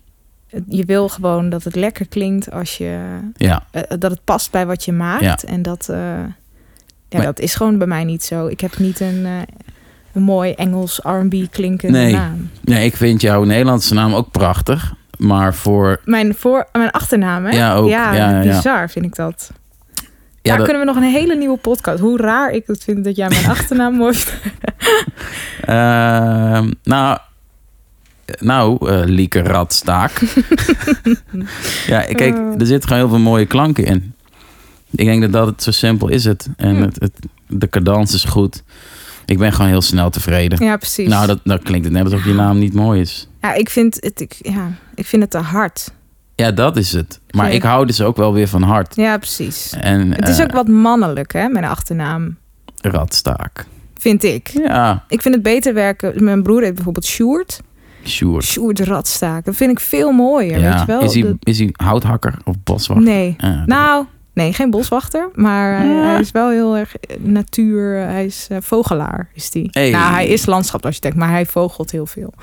je 0.67 0.85
wil 0.85 1.09
gewoon 1.09 1.49
dat 1.49 1.63
het 1.63 1.75
lekker 1.75 2.07
klinkt 2.07 2.51
als 2.51 2.77
je... 2.77 3.19
ja, 3.35 3.63
eh, 3.71 3.81
dat 3.99 4.11
het 4.11 4.23
past 4.23 4.51
bij 4.51 4.65
wat 4.65 4.85
je 4.85 4.91
maakt. 4.91 5.23
Ja. 5.23 5.37
En 5.47 5.61
dat, 5.61 5.89
eh, 5.89 5.97
ja, 5.97 7.17
Maar- 7.17 7.21
dat 7.25 7.39
is 7.39 7.55
gewoon 7.55 7.77
bij 7.77 7.87
mij 7.87 8.03
niet 8.03 8.23
zo. 8.23 8.47
Ik 8.47 8.59
heb 8.59 8.77
niet 8.77 8.99
een, 8.99 9.25
eh, 9.25 9.31
een 10.13 10.21
mooi 10.21 10.51
Engels 10.53 10.99
R&B 11.03 11.51
klinkende 11.51 11.97
Nee. 11.97 12.13
naam. 12.13 12.49
nee, 12.63 12.85
ik 12.85 12.95
vind 12.95 13.21
jouw 13.21 13.43
Nederlandse 13.43 13.93
naam 13.93 14.13
ook 14.13 14.31
prachtig. 14.31 14.93
Maar 15.17 15.53
voor. 15.55 16.01
Mijn, 16.05 16.35
voor, 16.35 16.67
mijn 16.71 16.91
achternaam, 16.91 17.45
hè? 17.45 17.51
Ja, 17.51 17.73
ook. 17.75 17.89
Ja, 17.89 18.13
ja, 18.13 18.41
ja. 18.41 18.53
bizar 18.55 18.89
vind 18.89 19.05
ik 19.05 19.15
dat. 19.15 19.51
Ja, 20.41 20.49
Daar 20.49 20.57
dat, 20.57 20.67
kunnen 20.67 20.85
we 20.85 20.93
nog 20.93 21.03
een 21.03 21.11
hele 21.11 21.35
nieuwe 21.35 21.57
podcast. 21.57 21.99
Hoe 21.99 22.17
raar 22.17 22.51
ik 22.51 22.63
het 22.67 22.83
vind 22.83 23.03
dat 23.03 23.15
jij 23.15 23.29
mijn 23.29 23.45
achternaam 23.55 23.93
mooi 23.95 24.13
vindt. 24.13 24.55
Ehm, 25.61 26.71
nou, 26.83 27.17
nou 28.39 28.89
eh 28.91 29.01
Lieke 29.05 29.41
Radstaak. 29.41 30.11
ja, 31.87 32.01
kijk, 32.01 32.37
Oh. 32.37 32.59
er 32.59 32.65
zit 32.65 32.83
gewoon 32.83 32.99
heel 32.99 33.09
veel 33.09 33.19
mooie 33.19 33.45
klanken 33.45 33.85
in. 33.85 34.13
Ik 34.91 35.05
denk 35.05 35.21
dat 35.21 35.31
dat 35.31 35.47
het 35.47 35.63
zo 35.63 35.71
simpel 35.71 36.07
is 36.07 36.25
het. 36.25 36.47
En 36.57 36.75
Hm. 36.75 36.81
het, 36.81 36.95
het, 36.99 37.11
de 37.47 37.69
cadans 37.69 38.13
is 38.13 38.23
goed. 38.23 38.63
Ik 39.25 39.37
ben 39.37 39.53
gewoon 39.53 39.69
heel 39.69 39.81
snel 39.81 40.09
tevreden. 40.09 40.65
Ja, 40.65 40.77
precies. 40.77 41.07
Nou, 41.07 41.27
dat, 41.27 41.39
dat 41.43 41.63
klinkt 41.63 41.85
het 41.85 41.93
net 41.93 42.03
alsof 42.03 42.25
je 42.25 42.33
naam 42.33 42.57
niet 42.59 42.73
mooi 42.73 43.01
is. 43.01 43.27
ja, 43.41 43.53
ik 43.53 43.69
vind 43.69 43.97
het, 43.99 44.21
ik, 44.21 44.35
ja, 44.41 44.71
ik 44.95 45.05
vind 45.05 45.21
het 45.21 45.31
te 45.31 45.37
hard. 45.37 45.91
Ja, 46.39 46.51
dat 46.51 46.77
is 46.77 46.91
het. 46.93 47.19
Maar 47.31 47.51
ik 47.53 47.63
hou 47.63 47.85
dus 47.85 48.01
ook 48.01 48.17
wel 48.17 48.33
weer 48.33 48.47
van 48.47 48.61
hart. 48.61 48.95
Ja, 48.95 49.17
precies. 49.17 49.73
En, 49.81 50.11
Het 50.13 50.27
is 50.27 50.37
eh, 50.37 50.43
ook 50.43 50.51
wat 50.51 50.67
mannelijk, 50.67 51.33
hè, 51.33 51.47
mijn 51.47 51.65
achternaam. 51.65 52.37
Radstaak. 52.81 53.65
Vind 53.97 54.23
ik. 54.23 54.47
Ja, 54.47 55.03
Ik 55.07 55.21
vind 55.21 55.33
het 55.33 55.43
beter 55.43 55.73
werken. 55.73 56.23
Mijn 56.23 56.43
broer 56.43 56.61
heet 56.61 56.75
bijvoorbeeld 56.75 57.05
Sjoerd. 57.05 57.61
sure. 58.03 58.41
Sjoerd 58.41 58.79
Radstaak. 58.79 59.45
Dat 59.45 59.55
vind 59.55 59.71
ik 59.71 59.79
veel 59.79 60.11
mooier, 60.11 60.59
Ja. 60.59 60.69
weet 60.71 60.79
je 60.79 60.85
wel? 60.85 61.01
Is, 61.01 61.13
hij, 61.13 61.35
is 61.39 61.59
hij 61.59 61.69
houthakker 61.71 62.33
of 62.45 62.55
boswachter? 62.63 63.05
Nee. 63.05 63.35
Nou, 63.65 64.05
nee, 64.33 64.53
geen 64.53 64.69
boswachter. 64.69 65.29
Maar 65.33 65.77
hij, 65.77 65.87
Ja. 65.87 66.03
hij 66.11 66.19
is 66.19 66.31
wel 66.31 66.49
heel 66.49 66.77
erg 66.77 66.95
eh, 66.95 67.17
natuur. 67.19 67.95
Hij 67.95 68.25
is 68.25 68.47
eh, 68.49 68.57
vogelaar, 68.61 69.29
is 69.33 69.49
die. 69.49 69.67
Hey. 69.71 69.89
Nou, 69.91 70.13
hij 70.13 70.27
is 70.27 70.45
landschapsarchitect, 70.45 71.15
maar 71.15 71.29
hij 71.29 71.45
vogelt 71.45 71.91
heel 71.91 72.05
veel. 72.05 72.33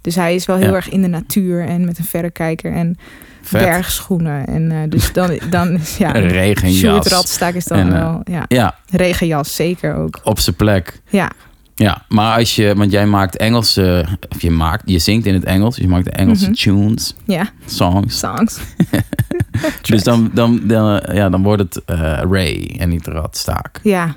Dus 0.00 0.14
hij 0.14 0.34
is 0.34 0.46
wel 0.46 0.56
heel 0.56 0.68
Ja. 0.68 0.74
erg 0.74 0.88
in 0.90 1.02
de 1.02 1.08
natuur 1.08 1.64
en 1.66 1.84
met 1.84 1.98
een 1.98 2.04
verrekijker 2.04 2.72
en 2.72 2.96
vet. 3.42 3.62
bergschoenen. 3.64 4.46
En 4.46 4.70
eh, 4.72 4.78
dus 4.88 5.12
dan, 5.12 5.38
dan 5.50 5.70
is 5.74 5.96
ja, 6.04 6.14
Een 6.16 6.28
regenjas. 6.28 6.78
Sjoerd 6.78 7.54
is 7.54 7.64
dan 7.64 7.78
En, 7.78 7.86
eh, 7.92 7.98
wel, 8.00 8.20
ja. 8.24 8.44
Ja, 8.48 8.74
Regenjas, 8.90 9.54
zeker 9.54 9.94
ook. 9.94 10.20
op 10.24 10.38
zijn 10.38 10.56
plek. 10.56 11.00
Ja, 11.08 11.30
Ja, 11.74 12.02
maar 12.08 12.38
als 12.38 12.56
je, 12.56 12.74
want 12.76 12.90
jij 12.92 13.06
maakt 13.06 13.36
Engelse, 13.36 14.06
of 14.28 14.42
je 14.42 14.50
maakt, 14.50 14.82
je 14.84 14.98
zingt 14.98 15.26
in 15.26 15.34
het 15.34 15.44
Engels, 15.44 15.76
je 15.76 15.88
maakt 15.88 16.08
Engelse 16.08 16.44
Mhm. 16.44 16.54
tunes, 16.54 17.14
ja, 17.24 17.48
songs. 17.66 18.18
songs. 18.18 18.58
Dus 19.82 20.02
dan, 20.02 20.30
dan, 20.34 20.60
dan, 20.64 21.02
ja, 21.12 21.28
dan 21.28 21.42
wordt 21.42 21.62
het 21.62 21.84
eh, 21.84 21.98
Ray 22.30 22.76
en 22.78 22.88
niet 22.88 23.06
Radstaak. 23.06 23.80
Ja, 23.82 24.14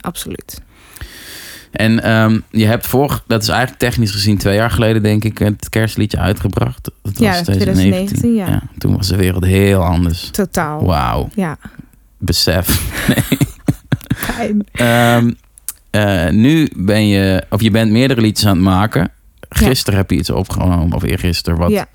absoluut. 0.00 0.60
En 1.72 2.02
ehm, 2.02 2.40
je 2.50 2.66
hebt 2.66 2.86
vorig, 2.86 3.24
dat 3.26 3.42
is 3.42 3.48
eigenlijk 3.48 3.80
technisch 3.80 4.10
gezien 4.10 4.38
twee 4.38 4.54
jaar 4.56 4.70
geleden, 4.70 5.02
denk 5.02 5.24
ik, 5.24 5.38
het 5.38 5.68
kerstliedje 5.68 6.18
uitgebracht. 6.18 6.84
Dat 6.84 6.94
was 7.02 7.18
Ja, 7.18 7.42
2019, 7.42 8.34
ja. 8.34 8.62
Toen 8.78 8.96
was 8.96 9.08
de 9.08 9.16
wereld 9.16 9.44
heel 9.44 9.82
anders. 9.84 10.30
Totaal. 10.30 10.84
Wauw, 10.84 11.28
Ja, 11.34 11.56
besef. 12.18 12.66
fijn. 14.16 14.66
Ehm, 14.72 15.30
eh, 15.90 16.28
nu 16.30 16.70
ben 16.76 17.08
je, 17.08 17.44
of 17.50 17.60
je 17.62 17.70
bent 17.70 17.90
meerdere 17.90 18.20
liedjes 18.20 18.46
aan 18.46 18.54
het 18.56 18.64
maken. 18.64 19.10
Gisteren 19.48 19.98
heb 19.98 20.10
je 20.10 20.16
iets 20.16 20.30
opgenomen, 20.30 20.92
of 20.92 21.02
eergisteren, 21.02 21.58
wat 21.58 21.70
Ja. 21.70 21.86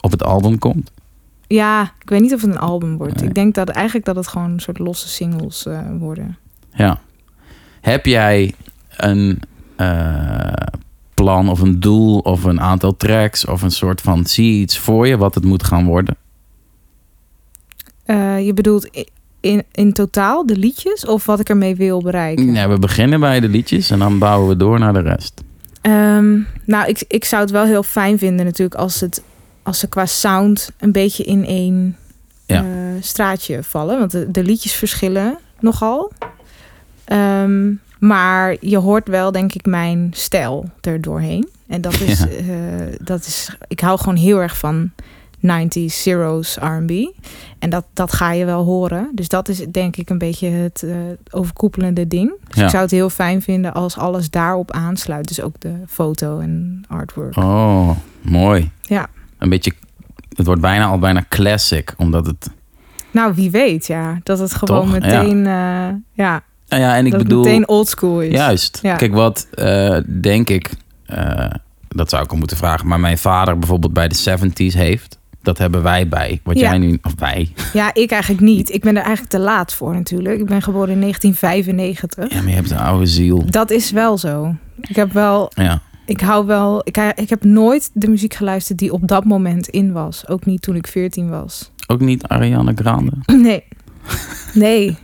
op 0.00 0.10
het 0.10 0.22
album 0.24 0.58
komt. 0.58 0.90
Ja, 1.46 1.92
ik 2.02 2.08
weet 2.08 2.20
niet 2.20 2.34
of 2.34 2.40
het 2.40 2.50
een 2.50 2.58
album 2.58 2.96
wordt. 2.96 3.14
Nee. 3.20 3.28
Ik 3.28 3.34
denk 3.34 3.54
dat 3.54 3.68
eigenlijk 3.68 4.06
dat 4.06 4.16
het 4.16 4.26
gewoon 4.26 4.50
een 4.50 4.60
soort 4.60 4.78
losse 4.78 5.08
singles 5.08 5.66
eh, 5.66 5.80
worden. 5.98 6.36
Ja. 6.72 7.00
Heb 7.80 8.06
jij 8.06 8.54
een 8.96 9.40
eh, 9.76 10.52
plan 11.14 11.48
of 11.48 11.60
een 11.60 11.80
doel 11.80 12.18
of 12.18 12.44
een 12.44 12.60
aantal 12.60 12.96
tracks 12.96 13.44
of 13.46 13.62
een 13.62 13.70
soort 13.70 14.00
van 14.00 14.26
zie 14.26 14.60
iets 14.60 14.78
voor 14.78 15.06
je 15.06 15.16
wat 15.16 15.34
het 15.34 15.44
moet 15.44 15.64
gaan 15.64 15.84
worden? 15.86 16.16
Eh, 18.04 18.46
je 18.46 18.52
bedoelt 18.54 18.88
in, 19.40 19.62
in 19.72 19.92
totaal 19.92 20.46
de 20.46 20.56
liedjes 20.56 21.06
of 21.06 21.26
wat 21.26 21.40
ik 21.40 21.48
ermee 21.48 21.76
wil 21.76 22.02
bereiken? 22.02 22.52
Ja, 22.54 22.68
we 22.68 22.78
beginnen 22.78 23.20
bij 23.20 23.40
de 23.40 23.48
liedjes 23.48 23.90
en 23.90 23.98
dan 23.98 24.18
bouwen 24.18 24.48
we 24.48 24.56
door 24.56 24.78
naar 24.78 24.92
de 24.92 25.00
rest. 25.00 25.42
Ehm, 25.80 26.38
nou, 26.64 26.86
ik, 26.88 27.04
ik 27.08 27.24
zou 27.24 27.42
het 27.42 27.50
wel 27.50 27.64
heel 27.64 27.82
fijn 27.82 28.18
vinden 28.18 28.44
natuurlijk 28.44 28.80
als, 28.80 29.00
het, 29.00 29.22
als 29.62 29.78
ze 29.78 29.88
qua 29.88 30.06
sound 30.06 30.70
een 30.78 30.92
beetje 30.92 31.24
in 31.24 31.44
één 31.46 31.96
Ja. 32.46 32.62
eh, 32.62 32.68
straatje 33.00 33.62
vallen. 33.62 33.98
Want 33.98 34.10
de, 34.10 34.30
de 34.30 34.42
liedjes 34.44 34.72
verschillen 34.72 35.38
nogal. 35.60 36.12
Ehm, 37.04 37.72
maar 37.98 38.56
je 38.60 38.76
hoort 38.76 39.08
wel, 39.08 39.32
denk 39.32 39.52
ik, 39.52 39.66
mijn 39.66 40.10
stijl 40.14 40.70
er 40.80 41.00
doorheen. 41.00 41.48
En 41.66 41.80
dat 41.80 42.00
is, 42.00 42.18
Ja. 42.18 42.26
eh, 42.26 42.96
dat 43.02 43.20
is 43.26 43.56
ik 43.68 43.80
hou 43.80 43.98
gewoon 43.98 44.16
heel 44.16 44.38
erg 44.42 44.56
van 44.58 44.90
90s, 45.40 46.02
zeros, 46.02 46.56
R&B. 46.60 46.90
En 47.58 47.70
dat, 47.70 47.84
dat 47.92 48.12
ga 48.12 48.32
je 48.32 48.44
wel 48.44 48.64
horen. 48.64 49.10
Dus 49.14 49.28
dat 49.28 49.48
is 49.48 49.58
denk 49.70 49.96
ik 49.96 50.10
een 50.10 50.18
beetje 50.18 50.48
het 50.48 50.82
eh, 50.82 50.96
overkoepelende 51.30 52.06
ding. 52.08 52.32
Dus 52.48 52.56
Ja. 52.58 52.64
ik 52.64 52.70
zou 52.70 52.82
het 52.82 52.90
heel 52.90 53.10
fijn 53.10 53.42
vinden 53.42 53.74
als 53.74 53.96
alles 53.96 54.30
daarop 54.30 54.70
aansluit. 54.70 55.28
Dus 55.28 55.40
ook 55.40 55.60
de 55.60 55.74
foto 55.88 56.38
en 56.38 56.84
artwork. 56.88 57.36
Oh, 57.36 57.90
mooi. 58.20 58.70
Ja. 58.82 59.06
Een 59.38 59.48
beetje, 59.48 59.72
het 60.36 60.46
wordt 60.46 60.60
bijna 60.60 60.86
al 60.86 60.98
bijna 60.98 61.24
classic, 61.28 61.94
omdat 61.96 62.26
het, 62.26 62.50
Nou, 63.10 63.34
wie 63.34 63.50
weet, 63.50 63.86
ja. 63.86 64.20
Dat 64.22 64.38
het 64.38 64.54
gewoon 64.54 64.82
Toch? 64.84 64.92
meteen... 65.00 65.44
Ja. 65.44 66.00
ja, 66.12 66.42
Nou 66.76 66.88
ja, 66.88 66.96
en 66.96 67.06
ik 67.06 67.12
dat 67.12 67.22
bedoel... 67.22 67.42
meteen 67.44 67.68
oldschool 67.68 68.20
is. 68.20 68.32
Juist. 68.32 68.78
Ja. 68.82 68.96
Kijk, 68.96 69.12
wat 69.14 69.46
eh, 69.54 69.98
denk 70.20 70.50
ik, 70.50 70.70
eh, 71.06 71.50
dat 71.88 72.10
zou 72.10 72.22
ik 72.24 72.30
hem 72.30 72.38
moeten 72.38 72.56
vragen, 72.56 72.86
maar 72.86 73.00
mijn 73.00 73.18
vader 73.18 73.58
bijvoorbeeld 73.58 73.92
bij 73.92 74.08
de 74.08 74.16
70s 74.16 74.74
heeft, 74.76 75.18
dat 75.42 75.58
hebben 75.58 75.82
wij 75.82 76.08
bij. 76.08 76.40
Wat 76.44 76.58
Ja. 76.58 76.68
jij 76.68 76.78
nu, 76.78 76.98
of 77.02 77.12
wij. 77.18 77.52
Ja, 77.72 77.94
ik 77.94 78.10
eigenlijk 78.10 78.42
niet. 78.42 78.72
Ik 78.74 78.80
ben 78.82 78.96
er 78.96 79.02
eigenlijk 79.02 79.30
te 79.30 79.38
laat 79.38 79.72
voor 79.74 79.94
natuurlijk. 79.94 80.40
Ik 80.40 80.46
ben 80.46 80.62
geboren 80.62 80.90
in 80.90 81.00
1995. 81.00 82.30
Ja, 82.30 82.36
maar 82.40 82.48
je 82.50 82.54
hebt 82.56 82.70
een 82.70 82.78
oude 82.78 83.06
ziel. 83.06 83.44
Dat 83.50 83.70
is 83.70 83.90
wel 83.90 84.18
zo. 84.18 84.54
Ik 84.80 84.96
heb 84.96 85.12
wel, 85.12 85.50
Ja. 85.54 85.80
ik 86.06 86.20
hou 86.20 86.46
wel, 86.46 86.80
ik, 86.84 86.96
ik 87.14 87.30
heb 87.30 87.44
nooit 87.44 87.90
de 87.94 88.08
muziek 88.08 88.34
geluisterd 88.34 88.78
die 88.78 88.92
op 88.92 89.08
dat 89.08 89.24
moment 89.24 89.68
in 89.68 89.92
was. 89.92 90.28
Ook 90.28 90.46
niet 90.46 90.62
toen 90.62 90.76
ik 90.76 90.86
14 90.86 91.28
was. 91.28 91.70
Ook 91.86 92.00
niet 92.00 92.22
Ariana 92.22 92.72
Grande. 92.74 93.12
Nee. 93.26 93.64
Nee. 94.54 94.96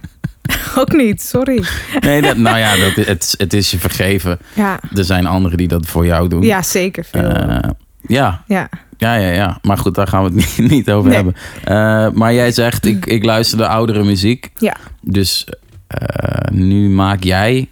Ook 0.80 0.92
niet, 0.92 1.22
sorry. 1.22 1.64
Nee, 2.00 2.22
dat, 2.22 2.36
nou 2.36 2.58
ja, 2.58 2.76
dat, 2.76 2.94
het, 3.06 3.34
het 3.38 3.52
is 3.52 3.70
je 3.70 3.78
vergeven. 3.78 4.38
Ja, 4.54 4.80
Er 4.94 5.04
zijn 5.04 5.26
anderen 5.26 5.56
die 5.58 5.68
dat 5.68 5.86
voor 5.86 6.06
jou 6.06 6.28
doen. 6.28 6.42
ja 6.42 6.62
zeker 6.62 7.04
veel. 7.04 7.22
Eh, 7.28 7.70
ja, 8.06 8.42
ja. 8.46 8.68
ja, 8.96 9.14
ja, 9.14 9.28
ja. 9.30 9.58
Maar 9.62 9.78
goed, 9.78 9.94
daar 9.94 10.06
gaan 10.06 10.24
we 10.24 10.40
het 10.40 10.56
niet, 10.58 10.70
niet 10.70 10.90
over 10.90 11.08
Nee. 11.10 11.16
hebben. 11.16 11.34
Eh, 11.64 12.10
maar 12.18 12.34
jij 12.34 12.52
zegt, 12.52 12.84
ik, 12.86 13.06
ik 13.06 13.24
luister 13.24 13.58
de 13.58 13.66
oudere 13.68 14.04
muziek. 14.04 14.50
Ja. 14.56 14.76
Dus 15.00 15.46
eh, 15.86 16.50
nu 16.52 16.88
maak 16.88 17.22
jij 17.24 17.68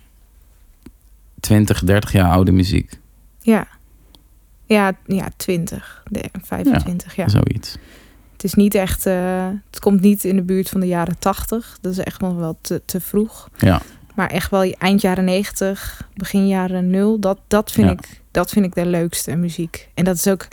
20, 1.40 1.82
30 1.84 2.12
jaar 2.12 2.30
oude 2.30 2.52
muziek. 2.52 2.98
Ja. 3.42 3.66
Ja, 4.66 4.92
ja 5.06 5.28
20, 5.36 6.02
nee, 6.10 6.30
25, 6.42 7.16
ja. 7.16 7.28
Zoiets. 7.28 7.76
Het 8.40 8.48
is 8.50 8.54
niet 8.54 8.74
echt, 8.74 9.06
eh, 9.06 9.46
het 9.70 9.80
komt 9.80 10.00
niet 10.00 10.24
in 10.24 10.36
de 10.36 10.42
buurt 10.42 10.68
van 10.68 10.80
de 10.80 10.86
jaren 10.86 11.18
80. 11.18 11.78
Dat 11.80 11.92
is 11.92 11.98
echt 11.98 12.20
nog 12.20 12.36
wel 12.36 12.58
te, 12.60 12.82
te 12.84 13.00
vroeg. 13.00 13.48
Ja. 13.58 13.80
Maar 14.14 14.30
echt 14.30 14.50
wel 14.50 14.72
eind 14.78 15.00
jaren 15.00 15.24
90, 15.24 16.08
begin 16.14 16.48
jaren 16.48 16.90
0, 16.90 17.18
dat, 17.18 17.38
dat, 17.48 17.72
vind 17.72 17.86
Ja. 17.86 17.92
ik, 17.92 18.20
dat 18.30 18.50
vind 18.50 18.64
ik 18.64 18.74
de 18.74 18.86
leukste 18.86 19.34
muziek. 19.36 19.88
En 19.94 20.04
dat 20.04 20.16
is 20.16 20.26
ook 20.28 20.46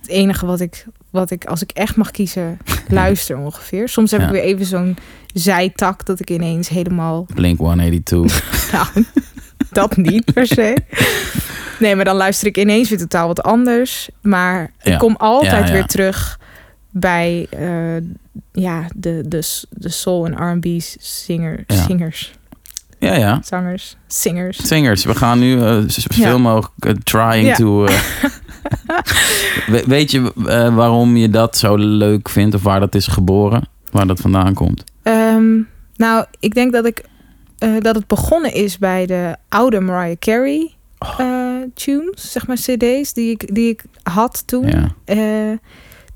het 0.00 0.08
enige 0.08 0.46
wat 0.46 0.60
ik, 0.60 0.86
wat 1.10 1.30
ik 1.30 1.44
als 1.44 1.62
ik 1.62 1.70
echt 1.70 1.96
mag 1.96 2.10
kiezen, 2.10 2.58
luister 2.88 3.36
ongeveer. 3.36 3.88
Soms 3.88 4.10
heb 4.10 4.20
Ja. 4.20 4.26
ik 4.26 4.32
weer 4.32 4.42
even 4.42 4.66
zo'n 4.66 4.96
zijtak 5.34 6.06
dat 6.06 6.20
ik 6.20 6.30
ineens 6.30 6.68
helemaal 6.68 7.26
Blink 7.34 7.58
182. 7.58 8.70
Nou, 8.72 9.04
dat 9.70 9.96
niet 9.96 10.32
per 10.32 10.46
se. 10.46 10.76
Nee, 11.78 11.96
maar 11.96 12.04
dan 12.04 12.16
luister 12.16 12.46
ik 12.46 12.56
ineens 12.58 12.88
weer 12.88 12.98
totaal 12.98 13.26
wat 13.26 13.42
anders. 13.42 14.08
Maar 14.22 14.62
ik 14.82 14.92
Ja. 14.92 14.96
kom 14.96 15.16
altijd 15.16 15.70
weer 15.70 15.86
terug 15.86 16.38
bij 17.00 17.46
eh, 17.50 18.02
ja, 18.52 18.86
de, 18.96 19.22
de, 19.28 19.62
de 19.70 19.88
soul 19.88 20.26
en 20.26 20.52
R&B 20.52 20.66
zinger, 21.00 21.64
Ja. 21.66 21.74
zingers, 21.86 22.32
ja, 22.98 23.14
ja. 23.14 23.40
zangers, 23.44 23.96
singers. 24.06 24.66
Singers. 24.66 25.04
We 25.04 25.14
gaan 25.14 25.38
nu 25.38 25.60
eh, 25.60 25.78
zoveel 25.86 26.24
Ja. 26.26 26.38
mogelijk 26.38 26.84
eh, 26.84 26.92
trying 27.02 27.46
Ja. 27.46 27.54
to... 27.54 27.86
We- 29.66 29.84
weet 29.86 30.10
je 30.10 30.32
waarom 30.74 31.16
je 31.16 31.28
dat 31.30 31.56
zo 31.56 31.76
leuk 31.76 32.28
vindt? 32.28 32.54
Of 32.54 32.62
waar 32.62 32.80
dat 32.80 32.94
is 32.94 33.06
geboren? 33.06 33.68
Waar 33.90 34.06
dat 34.06 34.20
vandaan 34.20 34.54
komt? 34.54 34.84
Ehm, 35.02 35.56
nou, 35.96 36.24
ik 36.40 36.54
denk 36.54 36.72
dat 36.72 36.86
ik 36.86 37.04
dat 37.80 37.94
het 37.94 38.06
begonnen 38.06 38.52
is 38.54 38.78
bij 38.78 39.06
de 39.06 39.36
oude 39.48 39.80
Mariah 39.80 40.18
Carey 40.18 40.72
Oh. 40.98 41.62
tunes, 41.74 42.32
zeg 42.32 42.46
maar 42.46 42.56
CD's 42.56 43.12
die 43.12 43.30
ik, 43.30 43.54
die 43.54 43.68
ik 43.68 43.82
had 44.02 44.42
toen. 44.46 44.66
Ja. 44.68 44.94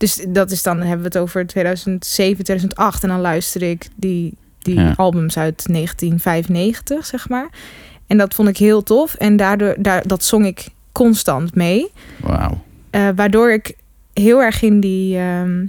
Dus 0.02 0.24
dat 0.28 0.50
is 0.50 0.62
dan, 0.62 0.78
hebben 0.78 0.98
we 0.98 1.04
het 1.04 1.18
over 1.18 1.46
2007, 1.46 2.44
2008. 2.44 3.02
En 3.02 3.08
dan 3.08 3.20
luisterde 3.20 3.70
ik 3.70 3.88
die, 3.96 4.34
die 4.58 4.80
Ja. 4.80 4.94
albums 4.96 5.38
uit 5.38 5.64
1995, 5.68 7.06
zeg 7.06 7.28
maar. 7.28 7.48
En 8.06 8.16
dat 8.18 8.34
vond 8.34 8.48
ik 8.48 8.56
heel 8.56 8.82
tof. 8.82 9.14
En 9.14 9.36
daardoor, 9.36 9.74
daar, 9.78 10.06
dat 10.06 10.24
zong 10.24 10.46
ik 10.46 10.68
constant 10.92 11.54
mee. 11.54 11.90
Wauw. 12.20 12.62
Eh, 12.90 13.08
waardoor 13.14 13.52
ik 13.52 13.76
heel 14.12 14.42
erg 14.42 14.62
in 14.62 14.80
die 14.80 15.18
ehm, 15.18 15.66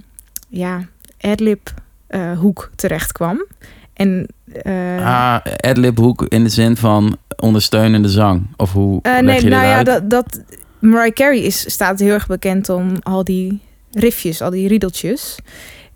ja, 0.49 0.81
adlib 1.22 1.73
eh, 2.07 2.38
hoek 2.39 2.72
terecht 2.76 3.11
kwam. 3.11 3.45
En 3.93 4.27
eh, 4.61 5.05
Ah, 5.05 5.39
adlib 5.57 5.97
hoek 5.97 6.26
in 6.27 6.43
de 6.43 6.49
zin 6.49 6.77
van 6.77 7.18
ondersteunende 7.35 8.10
zang. 8.10 8.47
Of 8.57 8.72
hoe 8.72 8.99
nee, 9.01 9.22
nou 9.23 9.49
ja, 9.49 9.76
uit? 9.76 9.85
dat, 9.85 10.10
dat 10.10 10.41
Mariah 10.80 11.14
Carey 11.14 11.39
is, 11.39 11.72
staat 11.72 11.99
heel 11.99 12.14
erg 12.14 12.27
bekend 12.27 12.69
om 12.69 12.95
al 13.01 13.23
die 13.23 13.61
riffjes, 13.93 14.41
al 14.41 14.49
die 14.49 14.67
riedeltjes. 14.67 15.37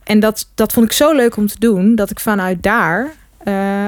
En 0.04 0.20
dat, 0.20 0.50
dat 0.56 0.74
vond 0.74 0.86
ik 0.86 0.92
zo 0.92 1.16
leuk 1.16 1.38
om 1.38 1.48
te 1.48 1.60
doen, 1.60 1.96
dat 1.96 2.10
ik 2.10 2.20
vanuit 2.20 2.64
daar 2.64 3.12
eh, 3.38 3.86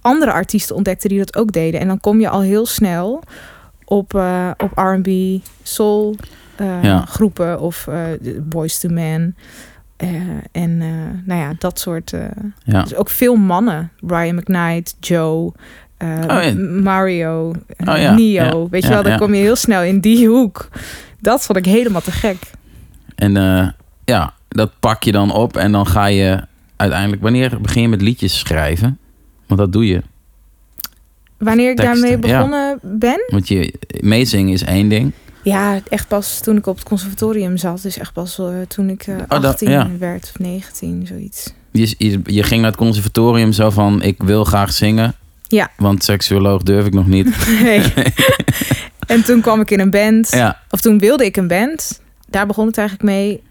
andere 0.00 0.32
artiesten 0.32 0.76
ontdekte 0.76 1.08
die 1.08 1.18
dat 1.18 1.36
ook 1.36 1.52
deden. 1.52 1.80
En 1.80 1.86
dan 1.88 2.00
kom 2.00 2.20
je 2.20 2.28
al 2.28 2.40
heel 2.40 2.66
snel 2.66 3.22
op, 3.84 4.14
eh, 4.14 4.50
op 4.58 4.70
R&B, 4.74 5.08
soul 5.62 6.16
Ja. 6.82 7.04
groepen 7.04 7.60
of 7.60 7.88
Boys 8.42 8.78
to 8.78 8.88
Men. 8.88 9.36
En 10.52 10.78
nou 11.24 11.40
ja, 11.40 11.52
dat 11.58 11.78
soort... 11.78 12.12
ja. 12.64 12.82
dus 12.82 12.94
ook 12.94 13.10
veel 13.10 13.34
mannen. 13.36 13.90
Brian 14.00 14.34
McKnight, 14.34 14.96
Joe, 15.00 15.52
Oh 16.02 16.42
ja. 16.42 16.52
Mario, 16.82 17.52
eh, 17.76 17.94
Oh 17.94 18.00
ja, 18.00 18.14
Neo. 18.14 18.62
ja, 18.62 18.68
Weet 18.68 18.82
je 18.82 18.88
wel, 18.88 19.02
dan 19.02 19.18
kom 19.18 19.34
je 19.34 19.40
heel 19.40 19.56
snel 19.56 19.82
in 19.82 20.00
die 20.00 20.28
hoek. 20.28 20.68
Dat 21.20 21.44
vond 21.44 21.58
ik 21.58 21.64
helemaal 21.64 22.00
te 22.00 22.10
gek. 22.10 22.36
En 23.18 23.36
eh, 23.36 23.68
ja, 24.04 24.34
dat 24.48 24.70
pak 24.80 25.02
je 25.02 25.12
dan 25.12 25.32
op 25.32 25.56
en 25.56 25.72
dan 25.72 25.86
ga 25.86 26.06
je 26.06 26.40
uiteindelijk... 26.76 27.22
Wanneer 27.22 27.60
begin 27.60 27.82
je 27.82 27.88
met 27.88 28.02
liedjes 28.02 28.38
schrijven? 28.38 28.98
Want 29.46 29.60
dat 29.60 29.72
doe 29.72 29.86
je. 29.86 30.02
Wanneer 31.38 31.70
ik 31.70 31.76
Teksten, 31.76 32.00
daarmee 32.00 32.30
ja. 32.30 32.36
begonnen 32.38 32.78
ben? 32.82 33.24
Want 33.26 33.48
je 33.48 33.74
meezingen 34.00 34.52
is 34.52 34.62
één 34.62 34.88
ding. 34.88 35.12
Ja, 35.42 35.80
echt 35.88 36.08
pas 36.08 36.40
toen 36.40 36.56
ik 36.56 36.66
op 36.66 36.76
het 36.76 36.84
conservatorium 36.84 37.56
zat. 37.56 37.82
Dus 37.82 37.98
echt 37.98 38.12
pas 38.12 38.38
eh, 38.38 38.46
toen 38.68 38.88
ik 38.88 39.02
eh, 39.06 39.16
dat- 39.28 39.44
18 39.44 39.70
ja. 39.70 39.88
werd 39.98 40.24
of 40.34 40.38
19, 40.38 41.06
zoiets. 41.06 41.52
Je, 41.70 41.94
je, 41.98 42.20
je 42.24 42.42
ging 42.42 42.60
naar 42.60 42.70
het 42.70 42.80
conservatorium 42.80 43.52
zo 43.52 43.70
van... 43.70 44.02
Ik 44.02 44.22
wil 44.22 44.44
graag 44.44 44.72
zingen. 44.72 45.14
Ja. 45.48 45.70
Want 45.76 46.04
seksuoloog 46.04 46.62
durf 46.62 46.86
ik 46.86 46.92
nog 46.94 47.06
niet. 47.06 47.36
Nee. 47.62 47.82
en 49.06 49.24
toen 49.24 49.40
kwam 49.40 49.60
ik 49.60 49.70
in 49.70 49.80
een 49.80 49.90
band. 49.90 50.30
Ja, 50.30 50.60
Of 50.70 50.80
toen 50.80 50.98
wilde 50.98 51.24
ik 51.24 51.36
een 51.36 51.48
band. 51.48 52.00
Daar 52.30 52.46
begon 52.46 52.66
het 52.66 52.78
eigenlijk 52.78 53.08
mee. 53.08 53.42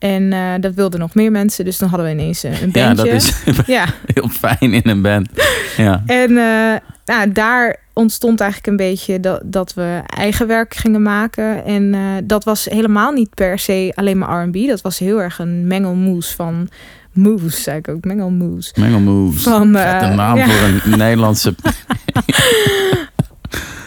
En 0.00 0.32
eh, 0.32 0.54
dat 0.60 0.74
wilden 0.74 1.00
nog 1.00 1.14
meer 1.14 1.30
mensen. 1.30 1.64
Dus 1.64 1.78
dan 1.78 1.88
hadden 1.88 2.06
we 2.06 2.12
ineens 2.12 2.44
eh, 2.44 2.62
een 2.62 2.70
bandje. 2.70 2.80
ja, 2.80 2.94
dat 2.94 3.06
is 3.06 3.32
Ja, 3.66 3.86
heel 4.14 4.28
fijn 4.28 4.72
in 4.72 4.82
een 4.84 5.02
band. 5.02 5.28
Ja, 5.76 6.02
En 6.06 6.28
eh, 6.28 6.76
nou, 7.04 7.32
daar 7.32 7.76
ontstond 7.92 8.40
eigenlijk 8.40 8.70
een 8.70 8.88
beetje 8.88 9.20
dat, 9.20 9.40
dat 9.44 9.74
we 9.74 10.02
eigen 10.06 10.46
werk 10.46 10.74
gingen 10.74 11.02
maken. 11.02 11.64
En 11.64 11.94
dat 12.26 12.44
was 12.44 12.64
helemaal 12.64 13.12
niet 13.12 13.34
per 13.34 13.58
se 13.58 13.92
alleen 13.94 14.18
maar 14.18 14.44
R&B. 14.44 14.66
Dat 14.66 14.80
was 14.80 14.98
heel 14.98 15.22
erg 15.22 15.38
een 15.38 15.66
mengelmoes 15.66 16.34
van 16.34 16.68
moves, 17.12 17.62
zei 17.62 17.78
ik 17.78 17.88
ook. 17.88 18.04
Mengelmoes. 18.04 18.72
Mengelmoes. 18.74 19.42
Van, 19.42 19.72
Vette 19.72 20.06
naam 20.06 20.36
ja. 20.36 20.48
voor 20.48 20.68
een 20.92 20.98
Nederlandse... 20.98 21.54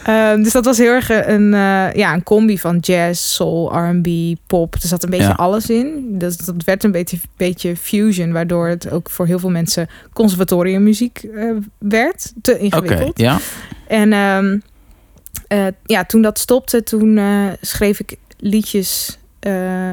Ehm, 0.06 0.44
dus 0.44 0.52
dat 0.52 0.66
was 0.66 0.78
heel 0.78 0.92
erg 0.92 1.10
een, 1.10 1.54
eh, 1.54 1.94
ja, 1.94 2.14
een 2.14 2.24
combi 2.24 2.60
van 2.60 2.78
jazz, 2.78 3.22
soul, 3.34 3.74
R&B, 3.78 4.08
pop. 4.48 4.74
Er 4.74 4.88
zat 4.88 5.04
een 5.04 5.10
beetje 5.10 5.26
Ja. 5.26 5.32
alles 5.34 5.70
in. 5.70 6.06
Dus 6.18 6.38
dat 6.38 6.64
werd 6.64 6.84
een 6.84 6.92
beetje, 6.92 7.18
beetje 7.38 7.76
fusion, 7.78 8.32
waardoor 8.32 8.68
het 8.68 8.92
ook 8.92 9.10
voor 9.10 9.26
heel 9.26 9.40
veel 9.40 9.50
mensen 9.50 9.88
conservatoriummuziek 10.14 11.18
eh, 11.36 11.50
werd. 11.78 12.34
Te 12.42 12.58
ingewikkeld. 12.60 13.20
ja. 13.20 13.38
En 13.88 14.14
ehm, 14.14 14.58
eh, 15.48 15.68
ja, 15.86 16.04
toen 16.06 16.22
dat 16.22 16.40
stopte, 16.40 16.84
toen 16.84 17.18
eh, 17.18 17.48
schreef 17.62 18.00
ik 18.00 18.16
liedjes 18.38 19.18
eh, 19.40 19.92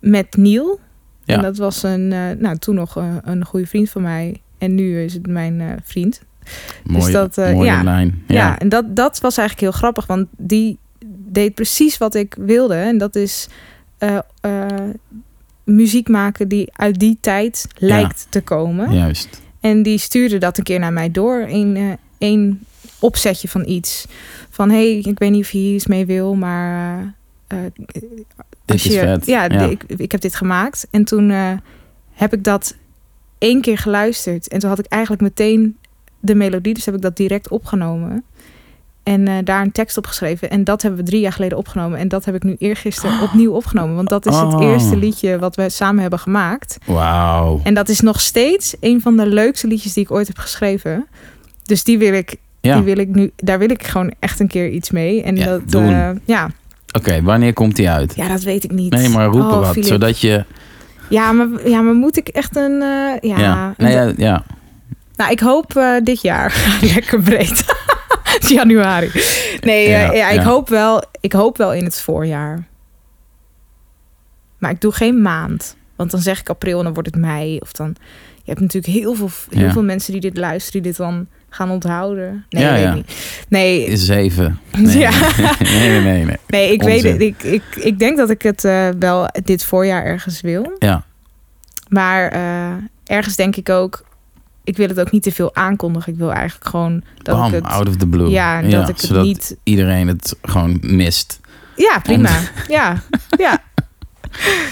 met 0.00 0.36
Neil. 0.36 0.80
Ja. 1.24 1.36
En 1.36 1.42
dat 1.42 1.56
was 1.56 1.82
een, 1.82 2.12
eh, 2.12 2.20
nou, 2.38 2.56
toen 2.58 2.74
nog 2.74 2.96
eh, 2.96 3.16
een 3.22 3.44
goede 3.44 3.66
vriend 3.66 3.90
van 3.90 4.02
mij. 4.02 4.40
En 4.58 4.74
nu 4.74 5.02
is 5.02 5.12
het 5.14 5.26
mijn 5.26 5.60
eh, 5.60 5.66
vriend. 5.84 6.20
Mooie, 6.84 7.12
dat, 7.12 7.38
eh, 7.38 7.52
mooie 7.52 7.64
ja. 7.70 7.82
lijn. 7.82 8.22
Ja. 8.26 8.34
Ja. 8.34 8.58
en 8.58 8.68
dat, 8.68 8.96
dat 8.96 9.20
was 9.20 9.36
eigenlijk 9.38 9.68
heel 9.70 9.78
grappig, 9.80 10.06
want 10.06 10.26
die 10.36 10.78
deed 11.26 11.54
precies 11.54 11.98
wat 11.98 12.14
ik 12.14 12.34
wilde. 12.38 12.74
En 12.74 12.98
dat 12.98 13.16
is 13.16 13.48
eh, 13.98 14.18
eh, 14.40 14.66
muziek 15.64 16.08
maken 16.08 16.48
die 16.48 16.68
uit 16.72 16.98
die 16.98 17.18
tijd 17.20 17.66
lijkt 17.78 18.26
te 18.30 18.40
komen. 18.40 18.92
Juist. 18.92 19.42
En 19.60 19.82
die 19.82 19.98
stuurde 19.98 20.38
dat 20.38 20.58
een 20.58 20.64
keer 20.64 20.78
naar 20.78 20.92
mij 20.92 21.10
door. 21.10 21.44
Een, 21.48 21.76
eh 21.76 21.92
één 22.18 22.60
opzetje 22.98 23.48
van 23.48 23.68
iets. 23.68 24.06
Van, 24.50 24.70
hé, 24.70 24.76
hey, 24.76 24.98
ik 24.98 25.18
weet 25.18 25.30
niet 25.30 25.44
of 25.44 25.50
je 25.50 25.58
hier 25.58 25.74
iets 25.74 25.86
mee 25.86 26.06
wil, 26.06 26.34
maar... 26.34 27.14
eh, 27.46 27.58
Dit 27.82 28.24
als 28.66 28.86
is 28.86 28.92
je, 28.92 28.98
vet. 29.00 29.26
Ja, 29.26 29.44
Ja. 29.44 29.60
Ik, 29.60 29.82
ik 29.86 30.12
heb 30.12 30.20
dit 30.20 30.34
gemaakt. 30.34 30.86
En 30.90 31.04
toen 31.04 31.30
heb 32.12 32.32
ik 32.32 32.44
dat 32.44 32.76
één 33.38 33.60
keer 33.60 33.78
geluisterd. 33.78 34.48
En 34.48 34.58
toen 34.58 34.68
had 34.68 34.78
ik 34.78 34.86
eigenlijk 34.86 35.22
meteen 35.22 35.76
de 36.20 36.34
melodie. 36.34 36.74
Dus 36.74 36.84
heb 36.84 36.94
ik 36.94 37.02
dat 37.02 37.16
direct 37.16 37.48
opgenomen. 37.48 38.24
En 39.02 39.28
eh, 39.28 39.34
daar 39.44 39.62
een 39.62 39.72
tekst 39.72 39.96
op 39.96 40.06
geschreven. 40.06 40.50
En 40.50 40.64
dat 40.64 40.82
hebben 40.82 41.00
we 41.00 41.06
drie 41.10 41.20
jaar 41.20 41.32
geleden 41.32 41.58
opgenomen. 41.58 41.98
En 41.98 42.08
dat 42.08 42.24
heb 42.24 42.34
ik 42.34 42.42
nu 42.42 42.56
eergisteren 42.58 43.20
opnieuw 43.28 43.52
opgenomen. 43.52 43.94
Want 43.96 44.08
dat 44.08 44.26
is 44.26 44.36
het 44.36 44.54
Oh. 44.54 44.62
eerste 44.62 44.96
liedje 44.96 45.38
wat 45.38 45.56
we 45.56 45.68
samen 45.68 46.00
hebben 46.00 46.18
gemaakt. 46.18 46.78
Wauw. 46.86 47.60
En 47.64 47.74
dat 47.74 47.88
is 47.88 48.00
nog 48.00 48.20
steeds 48.20 48.76
een 48.80 49.00
van 49.00 49.16
de 49.16 49.26
leukste 49.26 49.66
liedjes 49.66 49.92
die 49.92 50.02
ik 50.04 50.10
ooit 50.10 50.26
heb 50.26 50.38
geschreven. 50.38 51.06
Dus 51.64 51.84
die 51.84 51.98
wil 51.98 52.12
ik, 52.12 52.36
Ja, 52.60 52.74
die 52.74 52.84
wil 52.84 52.98
ik 52.98 53.08
nu, 53.14 53.30
daar 53.36 53.58
wil 53.58 53.70
ik 53.70 53.86
gewoon 53.86 54.12
echt 54.18 54.40
een 54.40 54.48
keer 54.48 54.68
iets 54.68 54.90
mee. 54.90 55.22
En 55.22 55.36
Ja, 55.36 55.44
dat, 55.44 55.60
doen. 55.70 55.92
eh, 55.92 56.10
ja. 56.24 56.50
oké. 56.96 57.22
Wanneer 57.22 57.52
komt 57.52 57.76
die 57.76 57.90
uit? 57.90 58.16
ja, 58.16 58.28
dat 58.28 58.42
weet 58.42 58.64
ik 58.64 58.70
niet. 58.72 58.92
Nee, 58.92 59.08
maar 59.08 59.26
roepen 59.26 59.58
Oh, 59.58 59.74
wat. 59.74 59.84
Zodat 59.84 60.20
je... 60.20 60.44
Ja, 61.08 61.32
maar, 61.32 61.68
ja, 61.68 61.80
maar 61.80 61.94
moet 61.94 62.16
ik 62.16 62.28
echt 62.28 62.56
een... 62.56 62.82
eh, 62.82 63.30
ja, 63.30 63.38
Ja, 63.38 63.74
nee, 63.76 63.92
ja, 63.92 64.12
ja. 64.16 64.44
Nou, 65.20 65.32
ik 65.32 65.40
hoop 65.40 65.76
eh, 65.76 65.94
dit 66.02 66.22
jaar. 66.22 66.54
Lekker 66.94 67.20
breed. 67.20 67.64
Januari. 68.58 69.10
Nee, 69.60 69.84
eh, 69.84 69.90
Ja, 69.90 70.12
ja, 70.12 70.28
ik, 70.30 70.40
ja. 70.40 70.44
Hoop 70.44 70.68
wel, 70.68 71.02
ik 71.20 71.32
hoop 71.32 71.56
wel 71.56 71.72
in 71.72 71.84
het 71.84 72.00
voorjaar. 72.00 72.66
Maar 74.58 74.70
ik 74.70 74.80
doe 74.80 74.92
geen 74.92 75.22
maand. 75.22 75.76
Want 75.96 76.10
dan 76.10 76.20
zeg 76.20 76.40
ik 76.40 76.48
april 76.48 76.78
en 76.78 76.84
dan 76.84 76.92
wordt 76.94 77.08
het 77.14 77.18
mei. 77.20 77.58
Of 77.58 77.72
dan... 77.72 77.96
Je 78.34 78.50
hebt 78.56 78.60
natuurlijk 78.60 78.92
heel 78.92 79.14
veel, 79.14 79.30
heel 79.50 79.64
Ja. 79.66 79.72
veel 79.72 79.82
mensen 79.82 80.12
die 80.12 80.20
dit 80.20 80.36
luisteren... 80.36 80.82
die 80.82 80.90
dit 80.90 81.00
dan 81.00 81.26
gaan 81.48 81.70
onthouden. 81.70 82.46
Nee, 82.48 82.62
Ja, 82.64 82.72
weet 82.72 82.82
ja. 82.82 82.94
niet. 82.94 83.12
Nee, 83.48 83.96
Zeven. 83.96 84.58
Nee, 84.78 84.98
Ja. 84.98 85.10
nee, 85.58 86.00
nee, 86.00 86.24
nee, 86.24 86.36
nee. 86.46 86.72
ik 86.72 86.82
weet 86.82 87.02
het. 87.02 87.20
Ik, 87.20 87.42
ik, 87.42 87.62
ik 87.74 87.98
denk 87.98 88.16
dat 88.16 88.30
ik 88.30 88.42
het 88.42 88.64
eh, 88.64 88.88
wel 88.98 89.28
dit 89.44 89.64
voorjaar 89.64 90.04
ergens 90.04 90.40
wil. 90.40 90.76
Ja, 90.78 91.04
Maar 91.88 92.32
ergens 93.04 93.36
denk 93.36 93.56
ik 93.56 93.68
ook... 93.68 94.08
Ik 94.64 94.76
wil 94.76 94.88
het 94.88 95.00
ook 95.00 95.10
niet 95.10 95.22
te 95.22 95.32
veel 95.32 95.54
aankondigen. 95.54 96.12
Ik 96.12 96.18
wil 96.18 96.32
eigenlijk 96.32 96.70
gewoon 96.70 97.02
dat 97.22 97.36
bam, 97.36 97.46
ik 97.46 97.52
het... 97.54 97.64
out 97.64 97.88
of 97.88 97.96
the 97.96 98.06
blue. 98.06 98.28
Ja, 98.30 98.62
dat 98.62 98.88
ik 98.88 98.96
het 98.96 99.00
zodat 99.04 99.24
niet... 99.24 99.56
iedereen 99.62 100.08
het 100.08 100.36
gewoon 100.42 100.78
mist. 100.80 101.40
Ja, 101.76 101.98
prima. 102.02 102.30
Ja, 102.68 103.02
ja. 103.38 103.58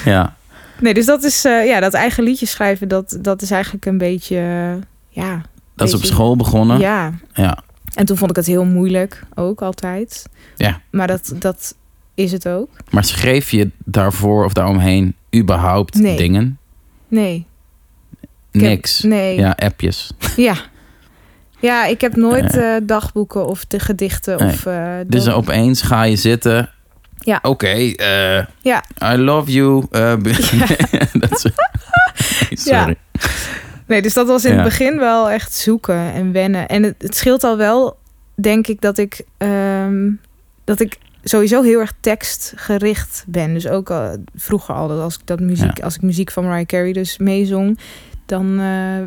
Ja, 0.05 0.37
Nee, 0.81 0.95
dus 0.95 1.07
dat 1.07 1.25
is... 1.25 1.45
eh, 1.45 1.67
ja, 1.67 1.81
dat 1.81 1.95
eigen 1.95 2.25
liedje 2.25 2.47
schrijven, 2.47 2.89
dat, 2.89 3.19
dat 3.21 3.43
is 3.43 3.51
eigenlijk 3.51 3.87
een 3.87 3.99
beetje... 3.99 4.37
eh, 4.37 4.83
ja, 5.25 5.43
dat 5.75 5.89
is 5.89 5.95
op 5.95 6.05
school 6.05 6.37
begonnen. 6.37 6.79
ja. 6.79 7.13
Ja. 7.33 7.59
En 7.95 8.07
toen 8.07 8.17
vond 8.17 8.31
ik 8.31 8.37
het 8.37 8.47
heel 8.47 8.65
moeilijk, 8.65 9.23
ook 9.35 9.63
altijd. 9.63 10.25
Ja. 10.57 10.81
Maar 10.91 11.07
dat, 11.07 11.33
dat 11.39 11.75
is 12.15 12.33
het 12.33 12.49
ook. 12.49 12.71
Maar 12.91 13.05
schreef 13.05 13.51
je 13.51 13.71
daarvoor 13.85 14.45
of 14.45 14.53
daaromheen 14.53 15.15
überhaupt 15.37 15.95
Nee. 15.95 16.17
dingen? 16.17 16.59
Nee. 17.09 17.47
Heb- 18.61 18.69
Niks. 18.71 19.01
nee. 19.01 19.37
Ja, 19.39 19.51
appjes. 19.59 20.11
Ja. 20.37 20.55
Ja, 21.61 21.85
ik 21.87 22.01
heb 22.01 22.17
nooit 22.17 22.57
eh, 22.57 22.75
dagboeken 22.83 23.47
of 23.47 23.65
de 23.65 23.79
gedichten 23.81 24.37
Nee. 24.39 24.53
of... 24.53 24.67
eh, 24.67 24.95
Dus 25.07 25.29
opeens 25.29 25.83
ga 25.83 26.03
je 26.03 26.17
zitten. 26.17 26.71
Ja. 27.19 27.39
Oké, 27.43 27.67
eh, 27.67 28.45
Ja. 28.61 28.85
I 29.13 29.17
love 29.17 29.51
you. 29.53 29.87
Nee, 29.91 30.35
sorry. 32.51 32.97
Nee, 33.87 34.03
dus 34.03 34.15
dat 34.15 34.27
was 34.27 34.45
in 34.45 34.51
Ja. 34.51 34.57
het 34.57 34.65
begin 34.65 34.99
wel 34.99 35.31
echt 35.31 35.55
zoeken 35.55 36.13
en 36.13 36.33
wennen. 36.33 36.69
En 36.69 36.83
het, 36.83 36.95
het 36.99 37.17
scheelt 37.17 37.45
al 37.45 37.57
wel, 37.57 37.97
denk 38.35 38.67
ik, 38.67 38.81
dat 38.81 38.99
ik, 38.99 39.21
ehm, 39.39 40.11
dat 40.65 40.81
ik 40.81 40.99
sowieso 41.25 41.63
heel 41.63 41.81
erg 41.81 41.93
tekstgericht 42.01 43.25
ben. 43.27 43.53
Dus 43.55 43.69
ook 43.69 43.91
al, 43.91 44.17
vroeger 44.35 44.75
al, 44.75 44.89
dat 44.89 45.01
als 45.01 45.15
ik 45.15 45.21
dat 45.25 45.41
muziek, 45.41 45.81
als 45.81 45.95
ik 45.95 46.03
muziek 46.03 46.31
van 46.31 46.45
Mariah 46.45 46.67
Carey 46.67 46.93
dus 46.93 47.19
meezong, 47.19 47.79
dan 48.29 48.61
eh, 48.61 49.03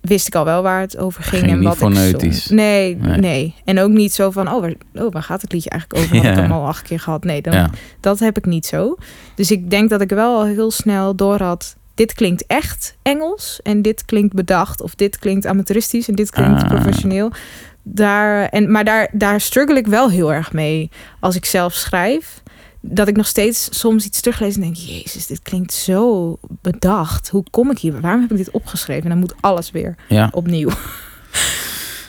wist 0.00 0.26
ik 0.26 0.34
al 0.34 0.44
wel 0.44 0.62
waar 0.62 0.80
het 0.80 0.96
over 0.98 1.22
ging 1.22 1.42
Ging 1.42 1.52
en 1.52 1.62
wat 1.62 1.72
ik 1.74 1.80
zong. 1.80 2.48
Nee, 2.48 2.96
Nee. 2.96 3.16
nee, 3.18 3.54
En 3.64 3.78
ook 3.80 3.90
niet 3.90 4.12
zo 4.12 4.30
van, 4.30 4.48
oh 4.52 4.60
waar, 4.60 4.74
oh, 4.94 5.12
waar 5.12 5.22
gaat 5.22 5.42
het 5.42 5.52
liedje 5.52 5.70
eigenlijk 5.70 6.02
over? 6.04 6.16
Had 6.16 6.26
ik 6.26 6.34
Ja. 6.36 6.42
hem 6.42 6.52
al 6.52 6.66
acht 6.66 6.82
keer 6.82 7.00
gehad. 7.00 7.24
Nee, 7.24 7.42
dan, 7.42 7.52
Ja. 7.52 7.70
dat 8.00 8.18
heb 8.18 8.36
ik 8.38 8.46
niet 8.46 8.66
zo. 8.66 8.96
Dus 9.34 9.50
ik 9.50 9.70
denk 9.70 9.90
dat 9.90 10.00
ik 10.00 10.10
wel 10.10 10.38
al 10.38 10.44
heel 10.44 10.70
snel 10.70 11.14
door 11.16 11.42
had. 11.42 11.76
Dit 11.94 12.12
klinkt 12.12 12.44
echt 12.46 12.96
Engels 13.02 13.60
en 13.62 13.82
dit 13.82 14.04
klinkt 14.04 14.34
bedacht 14.34 14.80
of 14.80 14.94
dit 14.94 15.18
klinkt 15.18 15.46
amateuristisch 15.46 16.08
en 16.08 16.14
dit 16.14 16.30
klinkt 16.30 16.62
Ah. 16.62 16.68
professioneel. 16.68 17.30
Daar, 17.82 18.48
en, 18.48 18.70
maar 18.70 18.84
daar, 18.84 19.08
daar 19.12 19.40
struggle 19.40 19.76
ik 19.76 19.86
wel 19.86 20.10
heel 20.10 20.32
erg 20.32 20.52
mee 20.52 20.90
als 21.20 21.36
ik 21.36 21.44
zelf 21.44 21.72
schrijf. 21.72 22.42
Dat 22.80 23.08
ik 23.08 23.16
nog 23.16 23.26
steeds 23.26 23.68
soms 23.78 24.04
iets 24.04 24.20
teruglees 24.20 24.54
en 24.54 24.60
denk: 24.60 24.74
Jezus, 24.76 25.26
dit 25.26 25.42
klinkt 25.42 25.72
zo 25.72 26.38
bedacht. 26.62 27.28
Hoe 27.28 27.44
kom 27.50 27.70
ik 27.70 27.78
hier? 27.78 28.00
Waarom 28.00 28.20
heb 28.20 28.30
ik 28.30 28.36
dit 28.36 28.50
opgeschreven? 28.50 29.02
En 29.02 29.08
dan 29.08 29.18
moet 29.18 29.34
alles 29.40 29.70
weer 29.70 29.94
Ja. 30.08 30.28
opnieuw. 30.32 30.68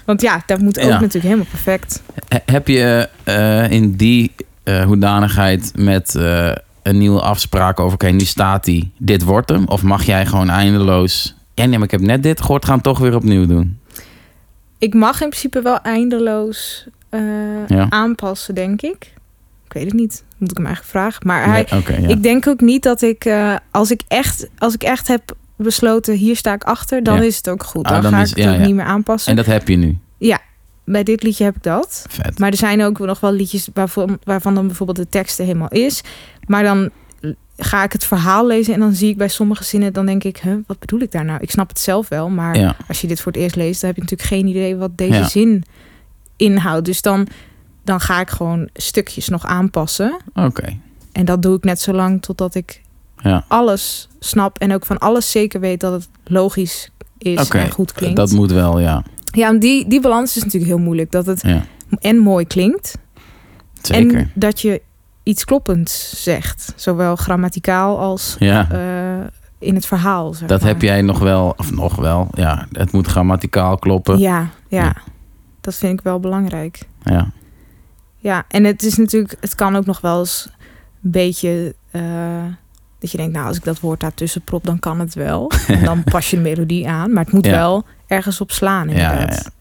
Want 0.05 0.21
ja, 0.21 0.43
dat 0.45 0.59
moet 0.59 0.77
ook 0.79 0.83
Ja. 0.85 0.89
natuurlijk 0.91 1.23
helemaal 1.23 1.45
perfect. 1.49 2.01
He- 2.27 2.37
Heb 2.45 2.67
je 2.67 3.09
eh, 3.23 3.71
in 3.71 3.95
die 3.95 4.31
eh, 4.63 4.83
hoedanigheid 4.83 5.71
met 5.75 6.15
eh, 6.15 6.51
een 6.83 6.97
nieuwe 6.97 7.21
afspraak 7.21 7.79
over... 7.79 7.93
oké, 7.93 8.07
nu 8.09 8.19
staat 8.25 8.63
die, 8.63 8.91
dit 8.97 9.23
wordt 9.23 9.49
hem? 9.49 9.67
Of 9.67 9.81
mag 9.83 10.03
jij 10.03 10.25
gewoon 10.25 10.49
eindeloos... 10.49 11.35
ja, 11.53 11.65
nee, 11.65 11.75
maar 11.77 11.85
ik 11.85 11.91
heb 11.91 12.01
net 12.01 12.23
dit 12.23 12.41
gehoord, 12.41 12.65
gaan 12.65 12.81
toch 12.81 12.99
weer 12.99 13.15
opnieuw 13.15 13.45
doen? 13.45 13.79
Ik 14.77 14.93
mag 14.93 15.21
in 15.21 15.29
principe 15.29 15.61
wel 15.61 15.79
eindeloos 15.81 16.87
Ja. 17.67 17.85
aanpassen, 17.89 18.55
denk 18.55 18.81
ik. 18.81 19.13
Ik 19.71 19.77
weet 19.77 19.85
het 19.91 19.99
niet. 19.99 20.23
Moet 20.37 20.51
ik 20.51 20.57
hem 20.57 20.65
eigenlijk 20.65 20.95
vragen. 20.95 21.27
Maar 21.27 21.45
hij, 21.45 21.65
Nee, 21.69 22.01
ja. 22.01 22.07
ik 22.07 22.23
denk 22.23 22.47
ook 22.47 22.61
niet 22.61 22.83
dat 22.83 23.01
ik, 23.01 23.25
eh, 23.25 23.55
als 23.71 23.91
ik 23.91 24.01
echt, 24.07 24.47
als 24.57 24.73
ik 24.73 24.83
echt 24.83 25.07
heb 25.07 25.35
besloten, 25.55 26.13
hier 26.15 26.35
sta 26.35 26.53
ik 26.53 26.63
achter, 26.63 27.03
dan 27.03 27.15
Ja. 27.15 27.21
is 27.21 27.37
het 27.37 27.49
ook 27.49 27.63
goed. 27.63 27.85
Ah, 27.85 28.01
Dan, 28.01 28.11
ga 28.11 28.21
is- 28.21 28.29
ik 28.29 28.35
het 28.35 28.45
ja, 28.45 28.51
ook 28.53 28.59
ja. 28.59 28.65
niet 28.65 28.75
meer 28.75 28.85
aanpassen. 28.85 29.29
En 29.29 29.35
dat 29.37 29.45
heb 29.45 29.67
je 29.67 29.75
nu. 29.75 29.97
Bij 30.85 31.03
dit 31.03 31.23
liedje 31.23 31.43
heb 31.43 31.55
ik 31.55 31.63
dat. 31.63 32.05
Vet. 32.09 32.39
Maar 32.39 32.49
er 32.51 32.57
zijn 32.57 32.83
ook 32.83 32.99
nog 32.99 33.19
wel 33.19 33.31
liedjes 33.31 33.69
waarvan, 33.73 34.19
waarvan 34.23 34.55
dan 34.55 34.67
bijvoorbeeld 34.67 34.97
de 34.97 35.09
tekst 35.09 35.39
er 35.39 35.45
helemaal 35.45 35.69
is. 35.69 36.01
Maar 36.47 36.63
dan 36.63 36.89
ga 37.57 37.83
ik 37.83 37.91
het 37.91 38.05
verhaal 38.05 38.47
lezen 38.47 38.73
en 38.73 38.79
dan 38.79 38.93
zie 38.93 39.09
ik 39.09 39.17
bij 39.17 39.27
sommige 39.27 39.63
zinnen, 39.63 39.93
dan 39.93 40.05
denk 40.05 40.23
ik, 40.23 40.37
huh, 40.37 40.55
wat 40.67 40.79
bedoel 40.79 40.99
ik 40.99 41.11
daar 41.11 41.25
nou? 41.25 41.39
Ik 41.41 41.51
snap 41.51 41.69
het 41.69 41.79
zelf 41.79 42.07
wel, 42.09 42.29
maar 42.29 42.57
Ja. 42.57 42.75
als 42.87 43.01
je 43.01 43.07
dit 43.07 43.21
voor 43.21 43.31
het 43.31 43.41
eerst 43.41 43.55
leest, 43.55 43.81
dan 43.81 43.89
heb 43.89 43.95
je 43.97 44.03
natuurlijk 44.03 44.29
geen 44.29 44.47
idee 44.47 44.75
wat 44.75 44.97
deze 44.97 45.13
Ja. 45.13 45.27
zin 45.27 45.63
inhoudt. 46.35 46.85
Dus 46.85 47.01
dan, 47.01 47.27
dan 47.83 47.99
ga 47.99 48.19
ik 48.19 48.29
gewoon 48.29 48.69
stukjes 48.73 49.29
nog 49.29 49.45
aanpassen. 49.45 50.17
Oké. 50.33 50.77
En 51.11 51.25
dat 51.25 51.41
doe 51.41 51.55
ik 51.57 51.63
net 51.63 51.81
zo 51.81 51.93
lang 51.93 52.21
totdat 52.21 52.55
ik 52.55 52.81
Ja. 53.17 53.45
alles 53.47 54.09
snap 54.19 54.57
en 54.59 54.73
ook 54.73 54.85
van 54.85 54.97
alles 54.97 55.31
zeker 55.31 55.59
weet 55.59 55.79
dat 55.79 55.91
het 55.91 56.09
logisch 56.23 56.91
is 57.17 57.49
en 57.49 57.71
goed 57.71 57.91
klinkt. 57.91 58.15
Dat 58.15 58.31
moet 58.31 58.51
wel, 58.51 58.79
ja. 58.79 59.03
Ja, 59.31 59.47
en 59.47 59.59
die, 59.59 59.87
die 59.87 60.01
balans 60.01 60.35
is 60.37 60.43
natuurlijk 60.43 60.71
heel 60.71 60.81
moeilijk. 60.81 61.11
Dat 61.11 61.25
het 61.25 61.41
ja. 61.41 61.61
en 61.99 62.17
mooi 62.17 62.45
klinkt 62.45 62.97
Zeker. 63.81 64.17
en 64.17 64.31
dat 64.33 64.59
je 64.61 64.81
iets 65.23 65.45
kloppends 65.45 66.23
zegt. 66.23 66.73
Zowel 66.75 67.15
grammaticaal 67.15 67.99
als 67.99 68.35
ja. 68.39 68.71
eh, 68.71 69.27
in 69.59 69.75
het 69.75 69.85
verhaal. 69.85 70.33
Zeg 70.33 70.47
Dat 70.47 70.59
maar. 70.61 70.69
heb 70.69 70.81
jij 70.81 71.01
nog 71.01 71.19
wel, 71.19 71.53
of 71.57 71.71
nog 71.71 71.95
wel. 71.95 72.27
Ja, 72.33 72.67
het 72.71 72.91
moet 72.91 73.07
grammaticaal 73.07 73.77
kloppen. 73.77 74.17
Ja, 74.19 74.49
ja, 74.67 74.83
Ja. 74.83 74.95
dat 75.61 75.75
vind 75.75 75.93
ik 75.99 76.01
wel 76.03 76.19
belangrijk. 76.19 76.79
Ja. 77.03 77.31
Ja, 78.21 78.45
en 78.47 78.63
het 78.63 78.83
is 78.83 78.97
natuurlijk, 78.97 79.35
het 79.39 79.55
kan 79.55 79.75
ook 79.75 79.85
nog 79.85 80.01
wel 80.01 80.19
eens 80.19 80.49
een 81.03 81.11
beetje 81.11 81.75
eh, 81.91 82.01
dat 82.99 83.11
je 83.11 83.17
denkt, 83.17 83.33
nou, 83.33 83.47
als 83.47 83.57
ik 83.57 83.63
dat 83.63 83.79
woord 83.79 83.99
daartussen 83.99 84.41
prop, 84.41 84.63
dan 84.65 84.79
kan 84.79 84.99
het 84.99 85.13
wel. 85.13 85.51
En 85.67 85.83
dan 85.89 86.03
pas 86.03 86.29
je 86.29 86.35
de 86.35 86.41
melodie 86.41 86.89
aan, 86.89 87.13
maar 87.13 87.23
het 87.23 87.33
moet 87.33 87.45
Ja. 87.45 87.51
wel 87.51 87.85
ergens 88.07 88.41
op 88.41 88.51
slaan 88.51 88.89
Ja, 88.89 88.95
ja, 88.97 89.11
inderdaad. 89.11 89.51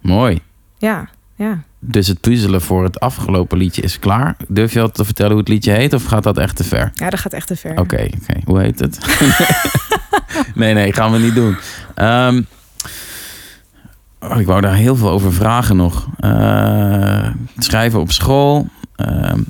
Mooi. 0.00 0.40
Ja, 0.78 1.08
ja. 1.34 1.62
Dus 1.78 2.06
het 2.06 2.20
puzzelen 2.20 2.60
voor 2.60 2.84
het 2.84 3.00
afgelopen 3.00 3.58
liedje 3.58 3.82
is 3.82 3.98
klaar. 3.98 4.36
Durf 4.48 4.72
je 4.72 4.80
al 4.80 4.90
te 4.90 5.04
vertellen 5.04 5.30
hoe 5.32 5.40
het 5.40 5.48
liedje 5.48 5.72
heet 5.72 5.92
of 5.92 6.04
gaat 6.04 6.22
dat 6.22 6.38
echt 6.38 6.56
te 6.56 6.64
ver? 6.64 6.90
Ja, 6.94 7.10
dat 7.10 7.20
gaat 7.20 7.32
echt 7.32 7.46
te 7.46 7.56
ver. 7.56 7.70
Oké, 7.78 8.08
oké. 8.22 8.40
Hoe 8.44 8.60
heet 8.60 8.78
het? 8.78 8.98
nee, 10.54 10.74
nee, 10.74 10.92
gaan 10.92 11.12
we 11.12 11.18
niet 11.18 11.34
doen. 11.34 11.56
Ehm, 11.94 12.42
oh, 14.30 14.40
ik 14.40 14.46
wou 14.46 14.60
daar 14.60 14.74
heel 14.74 14.96
veel 14.96 15.10
over 15.10 15.32
vragen 15.32 15.76
nog. 15.76 16.08
Eh, 16.16 17.30
schrijven 17.58 18.00
op 18.00 18.10
school. 18.12 18.66
Ehm, 18.96 19.40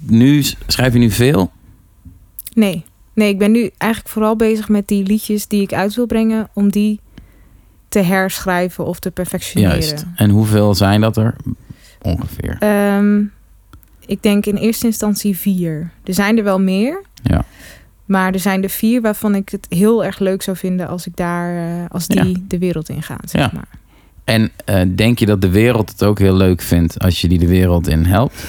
nu 0.00 0.42
schrijf 0.66 0.92
je 0.92 0.98
nu 0.98 1.10
veel? 1.10 1.52
Nee. 2.54 2.84
nee, 3.14 3.28
ik 3.28 3.38
ben 3.38 3.50
nu 3.50 3.70
eigenlijk 3.78 4.12
vooral 4.12 4.36
bezig 4.36 4.68
met 4.68 4.88
die 4.88 5.04
liedjes 5.04 5.46
die 5.46 5.62
ik 5.62 5.72
uit 5.72 5.94
wil 5.94 6.06
brengen, 6.06 6.48
om 6.52 6.70
die 6.70 7.00
te 7.88 7.98
herschrijven 7.98 8.86
of 8.86 8.98
te 8.98 9.10
perfectioneren. 9.10 9.78
Juist. 9.78 10.04
En 10.16 10.30
hoeveel 10.30 10.74
zijn 10.74 11.00
dat 11.00 11.16
er? 11.16 11.36
Ongeveer. 12.02 12.56
Ehm, 12.58 13.22
ik 14.06 14.22
denk 14.22 14.46
in 14.46 14.56
eerste 14.56 14.86
instantie 14.86 15.36
vier. 15.36 15.90
Er 16.04 16.14
zijn 16.14 16.38
er 16.38 16.44
wel 16.44 16.60
meer. 16.60 17.02
Ja. 17.22 17.44
Maar 18.04 18.32
er 18.32 18.40
zijn 18.40 18.62
er 18.62 18.70
vier 18.70 19.00
waarvan 19.00 19.34
ik 19.34 19.48
het 19.48 19.66
heel 19.68 20.04
erg 20.04 20.18
leuk 20.18 20.42
zou 20.42 20.56
vinden 20.56 20.88
als 20.88 21.06
ik 21.06 21.16
daar, 21.16 21.56
eh, 21.56 21.84
als 21.88 22.06
die 22.06 22.44
de 22.48 22.58
wereld 22.58 22.88
in 22.88 23.02
gaan. 23.02 23.18
Zeg 23.24 23.40
Ja. 23.40 23.50
maar. 23.54 23.68
En 24.24 24.50
eh, 24.64 24.80
denk 24.94 25.18
je 25.18 25.26
dat 25.26 25.40
de 25.40 25.50
wereld 25.50 25.90
het 25.90 26.04
ook 26.04 26.18
heel 26.18 26.34
leuk 26.36 26.60
vindt 26.62 26.98
als 26.98 27.20
je 27.20 27.28
die 27.28 27.38
de 27.38 27.46
wereld 27.46 27.88
in 27.88 28.04
helpt? 28.04 28.44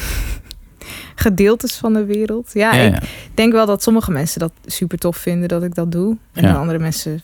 Gedeeltes 1.15 1.75
van 1.75 1.93
de 1.93 2.05
wereld. 2.05 2.49
Ja, 2.53 2.75
Ja, 2.75 3.01
ik 3.01 3.31
denk 3.33 3.51
wel 3.53 3.65
dat 3.65 3.83
sommige 3.83 4.11
mensen 4.11 4.39
dat 4.39 4.51
super 4.65 4.97
tof 4.97 5.17
vinden 5.17 5.47
dat 5.49 5.63
ik 5.63 5.75
dat 5.75 5.91
doe. 5.91 6.17
En 6.33 6.55
andere 6.55 6.79
mensen 6.79 7.21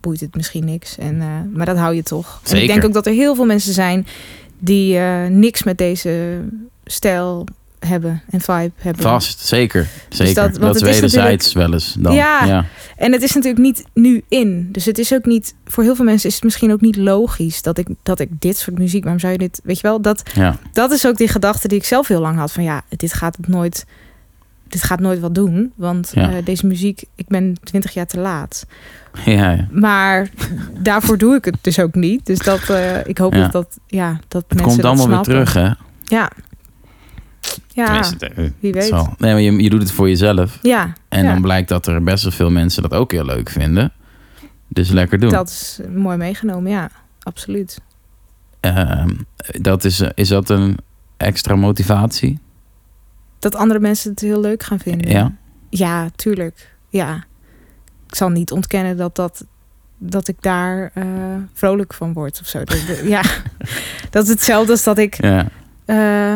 boeit 0.00 0.20
het 0.20 0.34
misschien 0.36 0.64
niks. 0.64 0.98
En, 0.98 1.20
eh, 1.20 1.26
maar 1.54 1.66
dat 1.66 1.76
hou 1.76 1.94
je 1.94 2.02
toch. 2.02 2.40
En 2.42 2.48
Zeker. 2.48 2.62
ik 2.64 2.70
denk 2.72 2.84
ook 2.84 2.92
dat 2.92 3.06
er 3.06 3.12
heel 3.12 3.34
veel 3.34 3.46
mensen 3.46 3.72
zijn 3.72 4.06
die 4.58 4.98
niks 5.28 5.62
met 5.62 5.78
deze 5.78 6.40
stijl 6.84 7.44
hebben 7.78 8.22
en 8.30 8.40
vibe 8.40 8.70
hebben. 8.76 9.02
Vast, 9.02 9.40
zeker. 9.40 9.86
Zeker. 10.08 10.34
dat- 10.34 10.52
dat 10.52 10.58
want 10.62 10.74
is 10.76 10.82
wederzijds 10.82 11.52
wel 11.52 11.72
eens 11.72 11.94
dan. 11.98 12.14
Ja. 12.14 12.44
ja. 12.44 12.64
En 12.96 13.12
het 13.12 13.22
is 13.22 13.34
natuurlijk 13.34 13.62
niet 13.62 13.84
nu 13.94 14.22
in. 14.28 14.68
Dus 14.72 14.84
het 14.84 14.98
is 14.98 15.12
ook 15.14 15.24
niet, 15.24 15.54
voor 15.66 15.82
heel 15.84 15.94
veel 15.96 16.04
mensen 16.04 16.28
is 16.28 16.34
het 16.34 16.44
misschien 16.44 16.72
ook 16.72 16.80
niet 16.80 16.96
logisch 16.96 17.62
dat 17.62 17.78
ik, 17.78 17.86
dat 18.02 18.20
ik 18.20 18.28
dit 18.38 18.56
soort 18.56 18.78
muziek, 18.78 19.02
waarom 19.02 19.20
zou 19.20 19.32
je 19.32 19.38
dit, 19.38 19.60
weet 19.64 19.76
je 19.76 19.82
wel, 19.82 20.00
dat, 20.00 20.22
ja. 20.34 20.56
dat 20.72 20.90
is 20.92 21.06
ook 21.06 21.16
die 21.16 21.28
gedachte 21.28 21.68
die 21.68 21.78
ik 21.78 21.84
zelf 21.84 22.08
heel 22.08 22.20
lang 22.20 22.38
had 22.38 22.52
van 22.52 22.62
ja, 22.64 22.82
dit 22.96 23.12
gaat 23.12 23.36
nooit, 23.46 23.84
dit 24.68 24.82
gaat 24.82 25.00
nooit 25.00 25.20
wat 25.20 25.34
doen, 25.34 25.72
want 25.76 26.10
Ja. 26.14 26.30
eh, 26.30 26.44
deze 26.44 26.66
muziek, 26.66 27.02
ik 27.14 27.26
ben 27.28 27.54
20 27.64 27.92
jaar 27.94 28.06
te 28.06 28.18
laat. 28.18 28.66
Ja, 29.24 29.50
ja. 29.50 29.66
Maar 29.70 30.28
daarvoor 30.80 31.18
doe 31.18 31.34
ik 31.36 31.44
het 31.44 31.56
dus 31.60 31.78
ook 31.78 31.94
niet. 31.94 32.26
Dus 32.26 32.38
dat, 32.38 32.68
eh, 32.70 33.06
ik 33.06 33.18
hoop 33.18 33.32
dat 33.32 33.52
dat, 33.52 33.78
ja, 33.86 34.20
dat 34.28 34.42
Het 34.48 34.58
mensen 34.58 34.66
komt 34.68 34.82
dat 34.82 34.84
allemaal 34.98 35.24
weer 35.24 35.24
terug, 35.24 35.52
hè? 35.54 35.70
Ja. 36.04 36.30
Ja, 37.68 38.02
wie 38.60 38.72
weet. 38.72 38.84
zal. 38.84 39.14
Nee, 39.18 39.32
maar 39.32 39.40
je, 39.40 39.62
je 39.62 39.70
doet 39.70 39.80
het 39.82 39.92
voor 39.92 40.08
jezelf. 40.08 40.58
ja, 40.62 40.92
En 41.08 41.24
Ja. 41.24 41.32
dan 41.32 41.42
blijkt 41.42 41.68
dat 41.68 41.86
er 41.86 42.02
best 42.02 42.22
wel 42.22 42.32
veel 42.32 42.50
mensen 42.50 42.82
dat 42.82 42.92
ook 42.94 43.12
heel 43.12 43.24
leuk 43.24 43.48
vinden. 43.50 43.92
Dus 44.68 44.88
lekker 44.90 45.18
doen. 45.18 45.30
dat 45.30 45.48
is 45.48 45.80
mooi 45.94 46.16
meegenomen, 46.16 46.70
ja, 46.70 46.90
absoluut. 47.22 47.80
Ehm, 48.60 49.10
dat 49.60 49.84
is, 49.84 50.02
is 50.14 50.28
dat 50.28 50.48
een 50.50 50.76
extra 51.16 51.56
motivatie? 51.56 52.38
Dat 53.38 53.54
andere 53.54 53.80
mensen 53.80 54.10
het 54.10 54.20
heel 54.20 54.40
leuk 54.40 54.62
gaan 54.62 54.78
vinden. 54.78 55.10
Ja. 55.10 55.32
Ja, 55.70 56.08
tuurlijk. 56.16 56.74
Ja. 56.88 57.24
Ik 58.06 58.14
zal 58.14 58.28
niet 58.28 58.52
ontkennen 58.52 58.96
dat, 58.96 59.16
dat, 59.16 59.44
dat 59.98 60.28
ik 60.28 60.36
daar 60.42 60.90
eh, 60.94 61.04
vrolijk 61.52 61.94
van 61.94 62.12
word 62.12 62.40
of 62.40 62.46
zo. 62.46 62.58
Dat, 62.58 62.84
dat- 62.86 63.06
ja, 63.16 63.22
dat 64.10 64.22
is 64.24 64.28
hetzelfde 64.28 64.72
als 64.72 64.84
dat 64.84 64.98
ik... 64.98 65.22
Ja. 65.22 65.46
eh, 65.84 66.34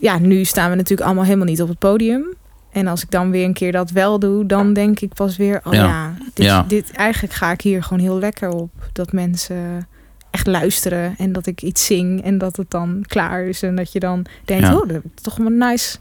ja, 0.00 0.18
nu 0.18 0.44
staan 0.44 0.70
we 0.70 0.76
natuurlijk 0.76 1.06
allemaal 1.06 1.24
helemaal 1.24 1.46
niet 1.46 1.62
op 1.62 1.68
het 1.68 1.78
podium. 1.78 2.34
En 2.72 2.86
als 2.86 3.02
ik 3.02 3.10
dan 3.10 3.30
weer 3.30 3.44
een 3.44 3.52
keer 3.52 3.72
dat 3.72 3.90
wel 3.90 4.18
doe, 4.18 4.46
dan 4.46 4.72
denk 4.72 5.00
ik 5.00 5.14
pas 5.14 5.36
weer... 5.36 5.60
Oh 5.64 5.72
Ja. 5.72 5.84
ja, 5.84 6.14
dit, 6.34 6.46
Ja. 6.46 6.64
dit, 6.68 6.90
eigenlijk 6.92 7.34
ga 7.34 7.50
ik 7.50 7.60
hier 7.60 7.82
gewoon 7.82 8.02
heel 8.02 8.18
lekker 8.18 8.48
op. 8.48 8.70
Dat 8.92 9.12
mensen 9.12 9.88
echt 10.30 10.46
luisteren 10.46 11.14
en 11.18 11.32
dat 11.32 11.46
ik 11.46 11.62
iets 11.62 11.84
zing 11.86 12.22
en 12.22 12.38
dat 12.38 12.56
het 12.56 12.70
dan 12.70 13.04
klaar 13.06 13.44
is. 13.44 13.62
En 13.62 13.76
dat 13.76 13.92
je 13.92 14.00
dan 14.00 14.24
denkt, 14.44 14.66
Ja. 14.66 14.72
oh, 14.74 14.80
dat 14.80 14.90
heb 14.90 15.04
ik 15.04 15.20
toch 15.20 15.36
wel 15.36 15.48
nice 15.48 15.98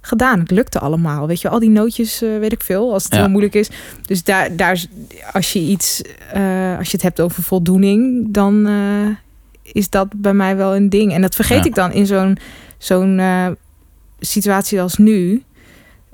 gedaan. 0.00 0.38
Het 0.40 0.50
lukte 0.50 0.78
allemaal. 0.78 1.26
Weet 1.26 1.40
je, 1.40 1.48
al 1.48 1.58
die 1.58 1.70
nootjes, 1.70 2.22
eh, 2.22 2.38
weet 2.38 2.52
ik 2.52 2.62
veel, 2.62 2.92
als 2.92 3.04
het 3.04 3.14
heel 3.14 3.28
moeilijk 3.28 3.54
is. 3.54 3.70
Dus 4.06 4.24
daar, 4.24 4.56
daar 4.56 4.84
als 5.32 5.52
je 5.52 5.58
iets, 5.60 6.02
eh, 6.32 6.78
als 6.78 6.86
je 6.86 6.92
het 6.92 7.02
hebt 7.02 7.20
over 7.20 7.42
voldoening, 7.42 8.26
dan 8.32 8.66
eh, 8.66 9.72
is 9.72 9.90
dat 9.90 10.08
bij 10.16 10.34
mij 10.34 10.56
wel 10.56 10.76
een 10.76 10.88
ding. 10.88 11.12
En 11.12 11.20
dat 11.20 11.34
vergeet 11.34 11.66
ik 11.66 11.74
dan 11.74 11.92
in 11.92 12.06
zo'n 12.06 12.38
zo'n 12.78 13.18
eh, 13.18 13.46
situatie 14.20 14.80
als 14.80 14.96
nu, 14.96 15.42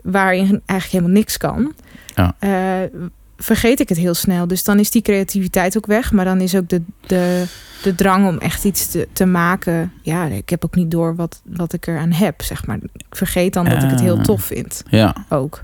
waarin 0.02 0.60
eigenlijk 0.66 0.90
helemaal 0.90 1.10
niks 1.22 1.36
kan. 1.36 1.72
Ja. 2.14 2.34
eh, 2.38 3.00
vergeet 3.36 3.80
ik 3.80 3.88
het 3.88 3.98
heel 3.98 4.14
snel. 4.14 4.46
Dus 4.46 4.64
dan 4.64 4.78
is 4.78 4.90
die 4.90 5.02
creativiteit 5.02 5.76
ook 5.76 5.86
weg. 5.86 6.12
Maar 6.12 6.24
dan 6.24 6.40
is 6.40 6.54
ook 6.54 6.68
de, 6.68 6.82
de, 7.06 7.44
de 7.82 7.94
drang 7.94 8.26
om 8.28 8.38
echt 8.38 8.64
iets 8.64 8.86
te, 8.90 9.08
te 9.12 9.24
maken. 9.24 9.92
Ja, 10.02 10.24
ik 10.26 10.48
heb 10.48 10.64
ook 10.64 10.74
niet 10.74 10.90
door 10.90 11.14
wat, 11.16 11.40
wat 11.44 11.72
ik 11.72 11.86
eraan 11.86 12.12
heb, 12.12 12.42
zeg 12.42 12.66
maar. 12.66 12.76
Ik 12.76 13.16
vergeet 13.16 13.52
dan 13.52 13.64
dat 13.64 13.82
ik 13.82 13.90
het 13.90 14.00
heel 14.00 14.16
Ah. 14.18 14.22
tof 14.24 14.42
vind, 14.44 14.82
ja. 14.90 15.14
ook. 15.28 15.62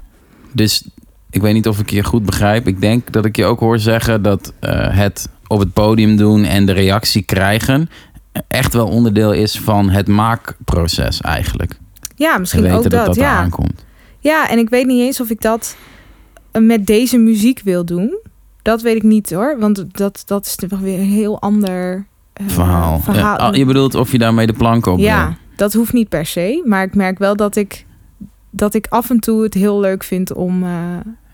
Dus 0.53 0.89
ik 1.31 1.41
weet 1.41 1.55
niet 1.55 1.69
of 1.69 1.79
ik 1.79 1.91
je 1.91 2.05
goed 2.05 2.25
begrijp. 2.25 2.67
Ik 2.67 2.81
denk 2.81 3.13
dat 3.13 3.25
ik 3.25 3.37
je 3.37 3.45
ook 3.45 3.61
hoor 3.61 3.79
zeggen 3.79 4.23
dat 4.23 4.53
eh, 4.61 4.97
het 4.97 5.29
op 5.47 5.59
het 5.59 5.73
podium 5.73 6.17
doen 6.17 6.45
en 6.45 6.67
de 6.67 6.73
reactie 6.73 7.23
krijgen 7.23 7.91
echt 8.49 8.73
wel 8.73 8.87
onderdeel 8.89 9.33
is 9.33 9.59
van 9.59 9.91
het 9.91 10.09
maakproces 10.09 11.21
eigenlijk. 11.21 11.79
Ja, 12.15 12.35
En 12.35 12.41
misschien 12.41 12.71
ook 12.71 12.83
dat 12.83 12.93
dat, 12.93 13.07
dat 13.07 13.15
ja. 13.15 13.33
eraan 13.37 13.51
komt. 13.51 13.85
Ja, 14.19 14.49
en 14.49 14.59
ik 14.59 14.69
weet 14.69 14.87
niet 14.87 15.01
eens 15.01 15.21
of 15.21 15.31
ik 15.31 15.41
dat 15.41 15.77
eh, 16.51 16.63
met 16.63 16.87
deze 16.87 17.19
muziek 17.19 17.61
wil 17.65 17.85
doen. 17.85 18.19
Dat 18.63 18.83
weet 18.83 18.97
ik 18.97 19.03
niet 19.03 19.31
hoor, 19.31 19.57
want 19.59 19.85
dat, 19.93 20.23
dat 20.27 20.47
is 20.47 20.57
toch 20.57 20.79
weer 20.81 20.99
een 20.99 21.05
heel 21.05 21.41
ander 21.41 22.07
eh, 22.33 22.47
Verhaal. 22.49 23.01
verhaal. 23.01 23.39
Ja, 23.39 23.47
ah, 23.47 23.55
je 23.55 23.65
bedoelt 23.65 23.95
of 23.95 24.13
je 24.13 24.19
daarmee 24.19 24.47
de 24.47 24.53
plank 24.53 24.87
op 24.87 24.99
Ja, 24.99 25.27
wil. 25.27 25.37
dat 25.57 25.73
hoeft 25.73 25.93
niet 25.93 26.09
per 26.09 26.27
se. 26.27 26.63
Maar 26.65 26.83
ik 26.83 26.95
merk 26.95 27.19
wel 27.19 27.37
dat 27.37 27.57
ik, 27.57 27.87
dat 28.51 28.75
ik 28.75 28.87
af 28.89 29.11
en 29.11 29.21
toe 29.21 29.43
het 29.43 29.55
heel 29.55 29.81
leuk 29.81 30.05
vind 30.05 30.33
om, 30.35 30.63
eh, 30.65 30.71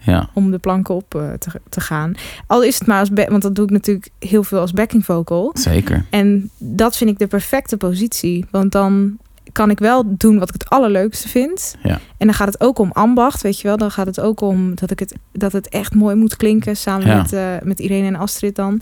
Ja, 0.07 0.29
om 0.33 0.51
de 0.51 0.59
planken 0.59 0.95
op 0.95 1.15
eh, 1.15 1.33
te, 1.33 1.51
te 1.69 1.81
gaan. 1.81 2.15
Al 2.47 2.63
is 2.63 2.79
het 2.79 2.87
maar 2.87 3.01
als 3.01 3.11
want 3.29 3.43
dat 3.43 3.55
doe 3.55 3.65
ik 3.65 3.71
natuurlijk 3.71 4.09
heel 4.19 4.45
veel 4.45 4.61
als 4.61 4.73
backing 4.73 5.05
vocal. 5.05 5.51
zeker. 5.55 6.05
En 6.11 6.51
dat 6.59 6.97
vind 6.97 7.11
ik 7.11 7.19
de 7.19 7.27
perfecte 7.27 7.77
positie. 7.77 8.45
Want 8.51 8.73
dan 8.73 9.19
kan 9.53 9.71
ik 9.71 9.79
wel 9.79 10.03
doen 10.07 10.39
wat 10.39 10.49
ik 10.49 10.55
het 10.55 10.71
allerleukste 10.71 11.29
vind. 11.29 11.75
Ja. 11.83 11.99
En 12.19 12.27
dan 12.27 12.35
gaat 12.35 12.47
het 12.47 12.61
ook 12.61 12.79
om 12.79 12.91
ambacht, 12.93 13.43
weet 13.43 13.61
je 13.61 13.69
wel. 13.69 13.77
Dan 13.77 13.91
gaat 13.91 14.07
het 14.07 14.21
ook 14.21 14.41
om 14.41 14.75
dat, 14.75 14.91
ik 14.91 14.99
het, 14.99 15.15
dat 15.33 15.53
het 15.53 15.69
echt 15.69 15.95
mooi 15.95 16.15
moet 16.17 16.37
klinken. 16.37 16.77
Samen 16.77 17.07
Ja. 17.07 17.17
met, 17.17 17.33
eh, 17.33 17.43
met 17.63 17.81
Irene 17.81 18.07
en 18.07 18.17
Astrid 18.17 18.55
dan. 18.57 18.81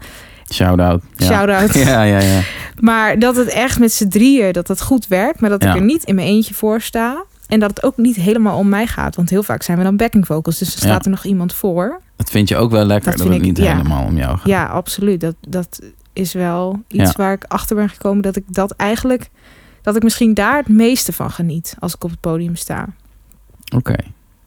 Shout-out. 0.53 1.03
Ja. 1.17 1.27
Shout-out. 1.27 1.75
Ja, 1.89 2.03
ja, 2.03 2.21
ja. 2.21 2.41
Maar 2.81 3.19
dat 3.19 3.37
het 3.37 3.49
echt 3.49 3.79
met 3.79 3.93
z'n 3.93 4.09
drieën, 4.09 4.53
dat 4.53 4.69
het 4.69 4.81
goed 4.83 5.07
werkt. 5.07 5.41
Maar 5.41 5.51
dat 5.51 5.63
ik 5.63 5.75
er 5.75 5.83
niet 5.83 6.05
in 6.05 6.15
mijn 6.15 6.27
eentje 6.27 6.55
voor 6.55 6.81
sta. 6.81 7.25
En 7.47 7.61
dat 7.61 7.71
het 7.71 7.83
ook 7.83 7.97
niet 7.97 8.17
helemaal 8.17 8.59
om 8.59 8.69
mij 8.69 8.87
gaat. 8.87 9.17
Want 9.17 9.31
heel 9.31 9.43
vaak 9.43 9.63
zijn 9.63 9.79
we 9.79 9.85
dan 9.85 9.97
backing 9.97 10.27
vocals. 10.27 10.59
Dus 10.59 10.73
er 10.73 10.79
staat 10.79 10.91
Ja. 10.91 11.01
er 11.05 11.11
nog 11.11 11.25
iemand 11.25 11.53
voor. 11.55 12.01
Dat 12.17 12.31
vind 12.31 12.49
je 12.49 12.57
ook 12.57 12.71
wel 12.71 12.85
lekker 12.85 13.11
Dat 13.17 13.27
het 13.27 13.35
ik- 13.37 13.43
niet 13.43 13.57
ja. 13.59 13.77
helemaal 13.77 14.05
om 14.05 14.17
jou 14.17 14.37
gaat. 14.39 14.47
Ja, 14.47 14.67
absoluut. 14.67 15.21
Dat, 15.21 15.35
dat 15.49 15.81
is 16.13 16.33
wel 16.33 16.83
iets 16.89 17.11
Ja. 17.11 17.17
waar 17.17 17.33
ik 17.33 17.45
achter 17.45 17.77
ben 17.77 17.89
gekomen. 17.89 18.23
Dat 18.23 18.37
ik 18.37 18.45
dat 18.47 18.71
eigenlijk... 18.71 19.31
Dat 19.83 19.97
ik 19.97 20.03
misschien 20.03 20.35
daar 20.35 20.57
het 20.57 20.69
meeste 20.69 21.13
van 21.13 21.31
geniet. 21.31 21.77
Als 21.79 21.95
ik 21.95 22.05
op 22.05 22.11
het 22.11 22.21
podium 22.21 22.57
sta. 22.57 22.87
Oké. 23.75 23.95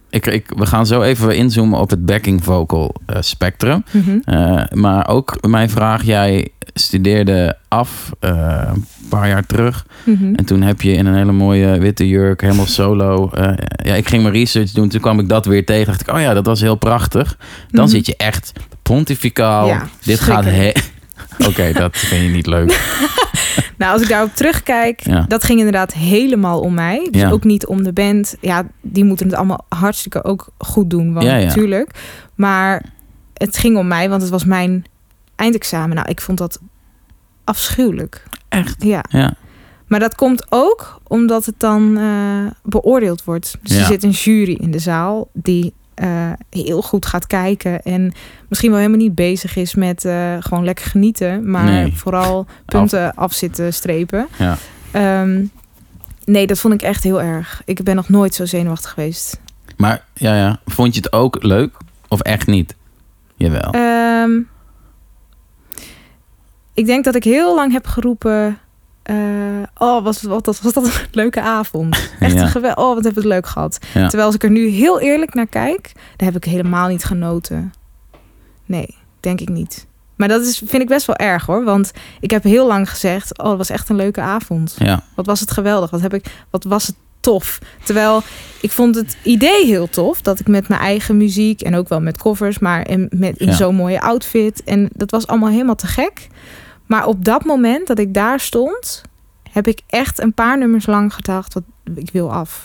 Ik, 0.09 0.25
ik, 0.25 0.51
we 0.55 0.65
gaan 0.65 0.85
zo 0.85 1.01
even 1.01 1.35
inzoomen 1.35 1.79
op 1.79 1.89
het 1.89 2.05
backing 2.05 2.43
vocal 2.43 2.95
eh, 3.05 3.17
spectrum. 3.21 3.83
Mhm. 3.91 4.17
Eh, 4.23 4.63
maar 4.73 5.07
ook 5.07 5.47
mijn 5.47 5.69
vraag, 5.69 6.03
jij 6.03 6.47
studeerde 6.73 7.57
af 7.67 8.11
eh, 8.19 8.61
een 8.73 8.85
paar 9.09 9.27
jaar 9.27 9.45
terug. 9.45 9.85
Mhm. 10.03 10.33
En 10.35 10.45
toen 10.45 10.61
heb 10.61 10.81
je 10.81 10.91
in 10.91 11.05
een 11.05 11.15
hele 11.15 11.31
mooie 11.31 11.79
witte 11.79 12.07
jurk, 12.07 12.41
helemaal 12.41 12.65
solo. 12.65 13.29
ja, 13.83 13.93
ik 13.95 14.07
ging 14.07 14.21
mijn 14.21 14.33
research 14.33 14.71
doen, 14.71 14.89
toen 14.89 15.01
kwam 15.01 15.19
ik 15.19 15.29
dat 15.29 15.45
weer 15.45 15.65
tegen. 15.65 15.85
Dacht 15.85 16.01
ik, 16.01 16.11
oh 16.15 16.19
ja, 16.21 16.33
dat 16.33 16.45
was 16.45 16.61
heel 16.61 16.75
prachtig. 16.75 17.37
Dan 17.71 17.83
Mhm. 17.85 17.93
zit 17.93 18.05
je 18.05 18.15
echt 18.17 18.51
pontificaal. 18.81 19.67
Ja, 19.67 19.87
Dit 20.03 20.19
gaat... 20.19 20.45
Oké, 21.47 21.71
dat 21.73 21.97
vind 21.97 22.23
je 22.23 22.29
niet 22.29 22.45
leuk. 22.47 22.69
Nou, 23.77 23.93
als 23.93 24.01
ik 24.01 24.07
daarop 24.09 24.35
terugkijk, 24.35 24.99
Ja. 24.99 25.25
dat 25.27 25.43
ging 25.43 25.57
inderdaad 25.57 25.93
helemaal 25.93 26.59
om 26.59 26.73
mij. 26.73 27.07
Dus 27.11 27.21
Ja. 27.21 27.29
ook 27.29 27.43
niet 27.43 27.65
om 27.65 27.83
de 27.83 27.93
band. 27.93 28.35
Ja, 28.41 28.63
die 28.81 29.03
moeten 29.03 29.25
het 29.27 29.35
allemaal 29.35 29.65
hartstikke 29.69 30.23
ook 30.23 30.47
goed 30.57 30.89
doen, 30.89 31.13
want 31.13 31.25
Ja, 31.25 31.37
natuurlijk. 31.37 31.91
Maar 32.35 32.85
het 33.33 33.57
ging 33.57 33.77
om 33.77 33.87
mij, 33.87 34.09
want 34.09 34.21
het 34.21 34.31
was 34.31 34.45
mijn 34.45 34.85
eindexamen. 35.35 35.95
Nou, 35.95 36.09
ik 36.09 36.21
vond 36.21 36.37
dat 36.37 36.59
afschuwelijk. 37.43 38.23
Echt? 38.49 38.83
Ja. 38.83 39.03
Ja, 39.09 39.33
Maar 39.87 39.99
dat 39.99 40.15
komt 40.15 40.45
ook 40.49 41.01
omdat 41.07 41.45
het 41.45 41.55
dan 41.57 41.97
eh, 41.97 42.51
beoordeeld 42.63 43.23
wordt. 43.23 43.57
Dus 43.61 43.77
er 43.77 43.85
zit 43.85 44.03
een 44.03 44.09
jury 44.09 44.53
in 44.61 44.71
de 44.71 44.79
zaal 44.79 45.29
die 45.33 45.73
eh, 45.97 46.31
heel 46.49 46.81
goed 46.81 47.05
gaat 47.05 47.27
kijken. 47.27 47.81
En 47.83 48.13
misschien 48.49 48.69
wel 48.69 48.79
helemaal 48.79 48.99
niet 49.01 49.15
bezig 49.15 49.55
is 49.55 49.75
met 49.75 50.05
eh, 50.05 50.35
gewoon 50.39 50.63
lekker 50.63 50.85
genieten. 50.85 51.49
Maar 51.51 51.63
Nee. 51.63 51.93
vooral 51.95 52.45
punten 52.65 53.15
af 53.15 53.33
zitten 53.33 53.73
strepen. 53.73 54.27
Ja. 54.37 54.57
Ehm, 54.91 55.45
nee, 56.25 56.47
dat 56.47 56.59
vond 56.59 56.73
ik 56.73 56.81
echt 56.81 57.03
heel 57.03 57.21
erg. 57.21 57.61
Ik 57.65 57.83
ben 57.83 57.95
nog 57.95 58.09
nooit 58.09 58.33
zo 58.35 58.45
zenuwachtig 58.45 58.89
geweest. 58.89 59.39
maar 59.77 60.03
ja, 60.13 60.35
ja. 60.35 60.59
vond 60.65 60.93
je 60.95 60.99
het 61.01 61.13
ook 61.13 61.43
leuk? 61.43 61.75
Of 62.07 62.21
echt 62.21 62.47
niet? 62.47 62.75
Jawel. 63.35 63.71
Ehm, 63.71 64.39
ik 66.73 66.85
denk 66.85 67.03
dat 67.03 67.15
ik 67.15 67.23
heel 67.23 67.55
lang 67.55 67.71
heb 67.71 67.85
geroepen. 67.87 68.57
Eh, 69.07 69.15
oh, 69.77 70.03
was, 70.03 70.21
wat, 70.21 70.45
was 70.45 70.61
dat 70.73 70.75
een 70.85 70.91
leuke 71.11 71.41
avond. 71.41 72.11
Echt 72.19 72.33
Ja. 72.33 72.41
een 72.41 72.47
gewel. 72.47 72.73
Oh, 72.73 72.93
wat 72.95 73.03
heb 73.03 73.11
ik 73.11 73.17
het 73.17 73.25
leuk 73.25 73.45
gehad. 73.47 73.77
Ja. 73.93 74.01
Terwijl 74.07 74.25
als 74.25 74.35
ik 74.35 74.43
er 74.43 74.49
nu 74.49 74.67
heel 74.67 74.99
eerlijk 74.99 75.33
naar 75.33 75.47
kijk, 75.47 75.91
dan 76.15 76.27
heb 76.27 76.35
ik 76.35 76.43
helemaal 76.43 76.87
niet 76.87 77.03
genoten. 77.03 77.73
Nee, 78.65 78.95
denk 79.19 79.41
ik 79.41 79.49
niet. 79.49 79.85
Maar 80.15 80.27
dat 80.27 80.41
is, 80.45 80.57
vind 80.65 80.81
ik 80.81 80.87
best 80.87 81.05
wel 81.05 81.15
erg 81.15 81.45
hoor. 81.45 81.63
Want 81.63 81.91
ik 82.19 82.31
heb 82.31 82.43
heel 82.43 82.67
lang 82.67 82.89
gezegd: 82.89 83.37
Oh, 83.37 83.47
het 83.49 83.57
was 83.57 83.69
echt 83.69 83.89
een 83.89 83.95
leuke 83.95 84.21
avond. 84.21 84.75
Ja, 84.77 85.03
Wat 85.15 85.25
was 85.25 85.39
het 85.39 85.51
geweldig? 85.51 85.89
Wat, 85.89 86.01
heb 86.01 86.13
ik, 86.13 86.25
wat 86.49 86.63
was 86.63 86.87
het 86.87 86.95
tof? 87.19 87.59
Terwijl 87.83 88.21
ik 88.61 88.71
vond 88.71 88.95
het 88.95 89.17
idee 89.23 89.65
heel 89.65 89.89
tof. 89.89 90.21
Dat 90.21 90.39
ik 90.39 90.47
met 90.47 90.67
mijn 90.67 90.81
eigen 90.81 91.17
muziek 91.17 91.61
en 91.61 91.75
ook 91.75 91.89
wel 91.89 92.01
met 92.01 92.17
covers, 92.17 92.59
maar 92.59 92.87
in, 92.89 93.07
met, 93.15 93.37
in 93.37 93.47
Ja. 93.47 93.53
zo'n 93.55 93.75
mooie 93.75 94.01
outfit. 94.01 94.63
En 94.63 94.89
dat 94.93 95.11
was 95.11 95.27
allemaal 95.27 95.49
helemaal 95.49 95.75
te 95.75 95.87
gek. 95.87 96.27
Maar 96.87 97.05
op 97.05 97.25
dat 97.25 97.45
moment 97.45 97.87
dat 97.87 97.99
ik 97.99 98.13
daar 98.13 98.39
stond, 98.39 99.01
heb 99.51 99.67
ik 99.67 99.81
echt 99.87 100.21
een 100.21 100.33
paar 100.33 100.57
nummers 100.57 100.85
lang 100.85 101.13
gedacht: 101.13 101.53
wat, 101.53 101.63
ik 101.95 102.09
wil 102.11 102.33
af. 102.33 102.63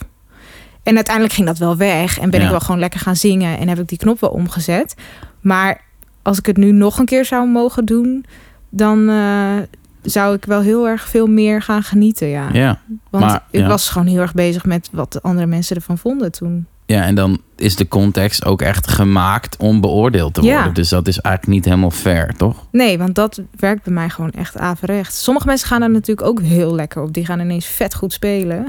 En 0.83 0.95
uiteindelijk 0.95 1.35
ging 1.35 1.47
dat 1.47 1.59
wel 1.59 1.77
weg. 1.77 2.19
En 2.19 2.31
ben 2.31 2.39
Ja. 2.39 2.45
ik 2.45 2.51
wel 2.51 2.61
gewoon 2.61 2.81
lekker 2.81 3.01
gaan 3.01 3.17
zingen. 3.17 3.59
En 3.59 3.69
heb 3.69 3.79
ik 3.79 3.89
die 3.89 3.99
knop 3.99 4.21
wel 4.21 4.31
omgezet. 4.31 4.95
Maar 5.41 5.81
als 6.23 6.39
ik 6.39 6.47
het 6.47 6.57
nu 6.57 6.73
nog 6.73 6.99
een 6.99 7.05
keer 7.05 7.25
zou 7.25 7.49
mogen 7.49 7.85
doen, 7.85 8.25
dan, 8.69 9.09
eh, 9.09 9.57
zou 10.03 10.35
ik 10.35 10.45
wel 10.45 10.61
heel 10.61 10.89
erg 10.89 11.09
veel 11.09 11.27
meer 11.27 11.63
gaan 11.63 11.83
genieten, 11.83 12.29
ja. 12.29 12.49
Ja. 12.53 12.81
Want 13.11 13.25
maar, 13.25 13.43
ik 13.51 13.61
ja. 13.61 13.67
was 13.69 13.89
gewoon 13.89 14.07
heel 14.07 14.21
erg 14.21 14.35
bezig 14.35 14.65
met 14.65 14.89
wat 14.93 15.13
de 15.13 15.23
andere 15.23 15.47
mensen 15.47 15.77
ervan 15.77 15.99
vonden 15.99 16.33
toen. 16.33 16.67
Ja, 16.93 17.03
en 17.05 17.15
dan 17.15 17.41
is 17.57 17.77
de 17.77 17.89
context 17.89 18.45
ook 18.45 18.63
echt 18.63 18.89
gemaakt 18.91 19.57
om 19.57 19.81
beoordeeld 19.81 20.35
te 20.35 20.43
Ja. 20.43 20.55
worden. 20.55 20.75
Dus 20.75 20.89
dat 20.89 21.09
is 21.09 21.19
eigenlijk 21.21 21.55
niet 21.57 21.65
helemaal 21.65 21.91
fair, 21.91 22.35
toch? 22.37 22.67
Nee, 22.71 22.99
want 22.99 23.15
dat 23.15 23.41
werkt 23.57 23.83
bij 23.85 23.93
mij 23.93 24.09
gewoon 24.09 24.31
echt 24.31 24.57
averechts. 24.59 25.23
Sommige 25.23 25.47
mensen 25.47 25.69
gaan 25.69 25.83
er 25.83 25.91
natuurlijk 25.91 26.27
ook 26.27 26.41
heel 26.43 26.75
lekker 26.75 27.03
op. 27.03 27.13
Die 27.13 27.27
gaan 27.27 27.41
ineens 27.41 27.67
vet 27.67 27.95
goed 27.95 28.13
spelen. 28.13 28.67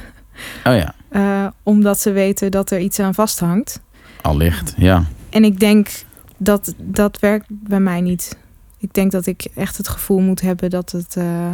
Oh 0.64 0.76
ja, 0.76 0.96
eh, 1.10 1.48
omdat 1.64 2.00
ze 2.00 2.12
weten 2.12 2.52
dat 2.52 2.72
er 2.72 2.80
iets 2.80 3.00
aan 3.00 3.14
vasthangt. 3.14 3.82
allicht. 4.22 4.74
Ja. 4.78 5.04
En 5.30 5.44
ik 5.44 5.60
denk 5.60 5.90
dat 6.38 6.74
dat 6.78 7.20
werkt 7.20 7.46
bij 7.50 7.80
mij 7.80 8.02
niet. 8.02 8.38
Ik 8.78 8.94
denk 8.94 9.12
dat 9.12 9.26
ik 9.26 9.46
echt 9.56 9.78
het 9.78 9.88
gevoel 9.88 10.20
moet 10.20 10.42
hebben 10.42 10.70
dat 10.70 10.92
het... 10.92 11.16
eh, 11.18 11.52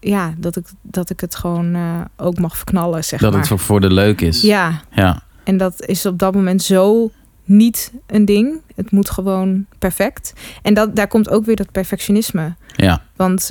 ja, 0.00 0.34
dat 0.38 0.56
ik, 0.56 0.66
dat 0.82 1.10
ik 1.10 1.20
het 1.20 1.34
gewoon 1.34 1.74
eh, 1.74 2.00
ook 2.16 2.38
mag 2.38 2.56
verknallen, 2.56 3.04
zeg 3.04 3.20
Dat 3.20 3.30
maar. 3.30 3.38
het 3.40 3.48
voor, 3.48 3.58
voor 3.58 3.80
de 3.80 3.92
leuk 3.92 4.20
is. 4.20 4.40
Ja, 4.42 4.80
Ja. 4.90 5.22
En 5.46 5.56
dat 5.56 5.86
is 5.86 6.06
op 6.06 6.18
dat 6.18 6.34
moment 6.34 6.62
zo 6.62 7.10
niet 7.44 7.92
een 8.06 8.24
ding. 8.24 8.60
Het 8.74 8.90
moet 8.90 9.10
gewoon 9.10 9.66
perfect. 9.78 10.32
En 10.62 10.74
dat, 10.74 10.96
daar 10.96 11.08
komt 11.08 11.28
ook 11.30 11.44
weer 11.44 11.56
dat 11.56 11.72
perfectionisme. 11.72 12.54
Ja. 12.76 13.02
Want 13.16 13.50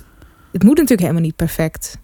het 0.51 0.63
moet 0.63 0.73
natuurlijk 0.75 1.01
helemaal 1.01 1.21
niet 1.21 1.35
perfect. 1.35 1.97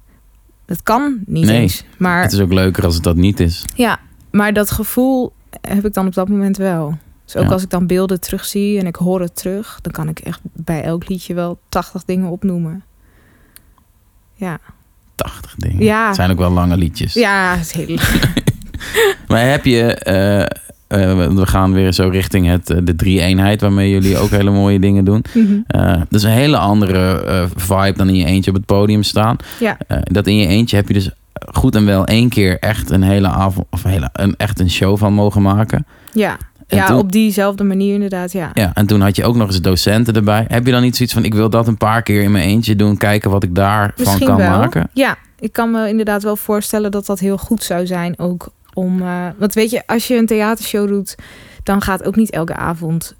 Het 0.66 0.84
kan 0.84 1.20
niet 1.26 1.46
Nee. 1.46 1.62
eens. 1.62 1.84
Maar, 1.98 2.22
Het 2.22 2.32
is 2.32 2.40
ook 2.40 2.54
leuker 2.54 2.84
als 2.86 2.94
het 2.96 3.04
dat 3.04 3.16
niet 3.16 3.40
is. 3.40 3.66
ja, 3.76 4.00
maar 4.32 4.54
dat 4.54 4.72
gevoel 4.72 5.34
heb 5.62 5.86
ik 5.86 5.94
dan 5.94 6.08
op 6.08 6.14
dat 6.14 6.30
moment 6.30 6.58
wel. 6.58 6.98
Dus 7.26 7.36
ook 7.36 7.44
Ja. 7.44 7.50
als 7.52 7.64
ik 7.64 7.70
dan 7.70 7.88
beelden 7.88 8.20
terugzie 8.22 8.80
en 8.80 8.88
ik 8.88 8.96
hoor 8.96 9.22
het 9.22 9.36
terug... 9.36 9.80
dan 9.82 9.92
kan 9.92 10.08
ik 10.10 10.20
echt 10.20 10.40
bij 10.44 10.84
elk 10.84 11.10
liedje 11.10 11.34
wel 11.34 11.60
80 11.70 12.04
dingen 12.06 12.30
opnoemen. 12.30 12.84
Ja, 14.34 14.60
80 15.16 15.56
dingen. 15.56 15.84
Ja. 15.84 16.06
Het 16.08 16.16
zijn 16.16 16.32
ook 16.32 16.38
wel 16.38 16.52
lange 16.52 16.78
liedjes. 16.78 17.14
ja 17.14 17.56
het 17.58 17.66
is 17.66 17.72
heel... 17.72 17.98
Maar 19.28 19.50
heb 19.50 19.66
je... 19.66 19.94
eh, 19.94 20.42
eh, 20.42 21.28
we 21.28 21.48
gaan 21.48 21.74
weer 21.74 21.92
zo 21.92 22.08
richting 22.10 22.48
het, 22.48 22.70
eh, 22.70 22.78
de 22.84 22.96
drie-eenheid... 22.96 23.62
waarmee 23.62 23.90
jullie 23.90 24.18
ook 24.18 24.30
hele 24.30 24.52
mooie 24.52 24.80
dingen 24.80 25.06
doen. 25.06 25.24
Eh, 25.68 25.94
dat 25.94 26.14
is 26.20 26.24
een 26.24 26.30
hele 26.30 26.58
andere 26.58 27.24
vibe 27.56 27.94
dan 27.98 28.08
in 28.08 28.16
je 28.16 28.26
eentje 28.26 28.52
op 28.52 28.58
het 28.58 28.66
podium 28.66 29.04
staan. 29.04 29.38
Ja. 29.60 29.78
Dat 30.04 30.28
in 30.28 30.36
je 30.38 30.48
eentje 30.48 30.76
heb 30.76 30.88
je 30.88 30.94
dus 30.94 31.10
goed 31.54 31.76
en 31.76 31.86
wel 31.86 32.06
één 32.06 32.30
keer 32.30 32.60
echt 32.60 32.90
een 32.90 33.04
hele 33.04 33.28
avond... 33.28 33.68
of 33.70 33.84
hele, 33.84 34.10
een, 34.14 34.36
echt 34.38 34.60
een 34.60 34.70
show 34.70 34.98
van 34.98 35.14
mogen 35.14 35.42
maken. 35.42 35.86
Ja, 36.14 36.38
En 36.68 36.78
ja 36.78 36.86
toen- 36.86 36.98
op 36.98 37.12
diezelfde 37.12 37.64
manier 37.64 37.94
inderdaad, 37.94 38.32
ja. 38.32 38.52
Ja, 38.54 38.72
en 38.74 38.86
toen 38.88 39.02
had 39.02 39.16
je 39.16 39.24
ook 39.24 39.36
nog 39.36 39.48
eens 39.48 39.62
docenten 39.62 40.14
erbij. 40.16 40.46
Heb 40.48 40.66
je 40.66 40.72
dan 40.72 40.82
niet 40.82 40.96
zoiets 40.96 41.14
van... 41.14 41.24
ik 41.26 41.34
wil 41.34 41.50
dat 41.50 41.68
een 41.68 41.78
paar 41.78 42.02
keer 42.04 42.22
in 42.24 42.32
mijn 42.32 42.46
eentje 42.46 42.76
doen... 42.76 42.98
kijken 42.98 43.32
wat 43.32 43.44
ik 43.44 43.56
daarvan 43.56 44.20
kan 44.20 44.38
wel. 44.38 44.50
maken? 44.50 44.90
Ja, 44.94 45.16
ik 45.40 45.52
kan 45.54 45.72
me 45.72 45.88
inderdaad 45.90 46.24
wel 46.24 46.36
voorstellen 46.36 46.92
dat 46.92 47.06
dat 47.06 47.20
heel 47.20 47.38
goed 47.38 47.64
zou 47.64 47.86
zijn. 47.86 48.20
Ook 48.20 48.48
om. 48.74 49.02
eh, 49.02 49.28
want 49.38 49.54
weet 49.54 49.70
je, 49.70 49.88
als 49.88 50.08
je 50.08 50.16
een 50.16 50.26
theatershow 50.26 50.88
doet, 50.88 51.16
dan 51.64 51.82
gaat 51.82 52.04
ook 52.04 52.16
niet 52.16 52.32
elke 52.32 52.56
avond 52.56 53.16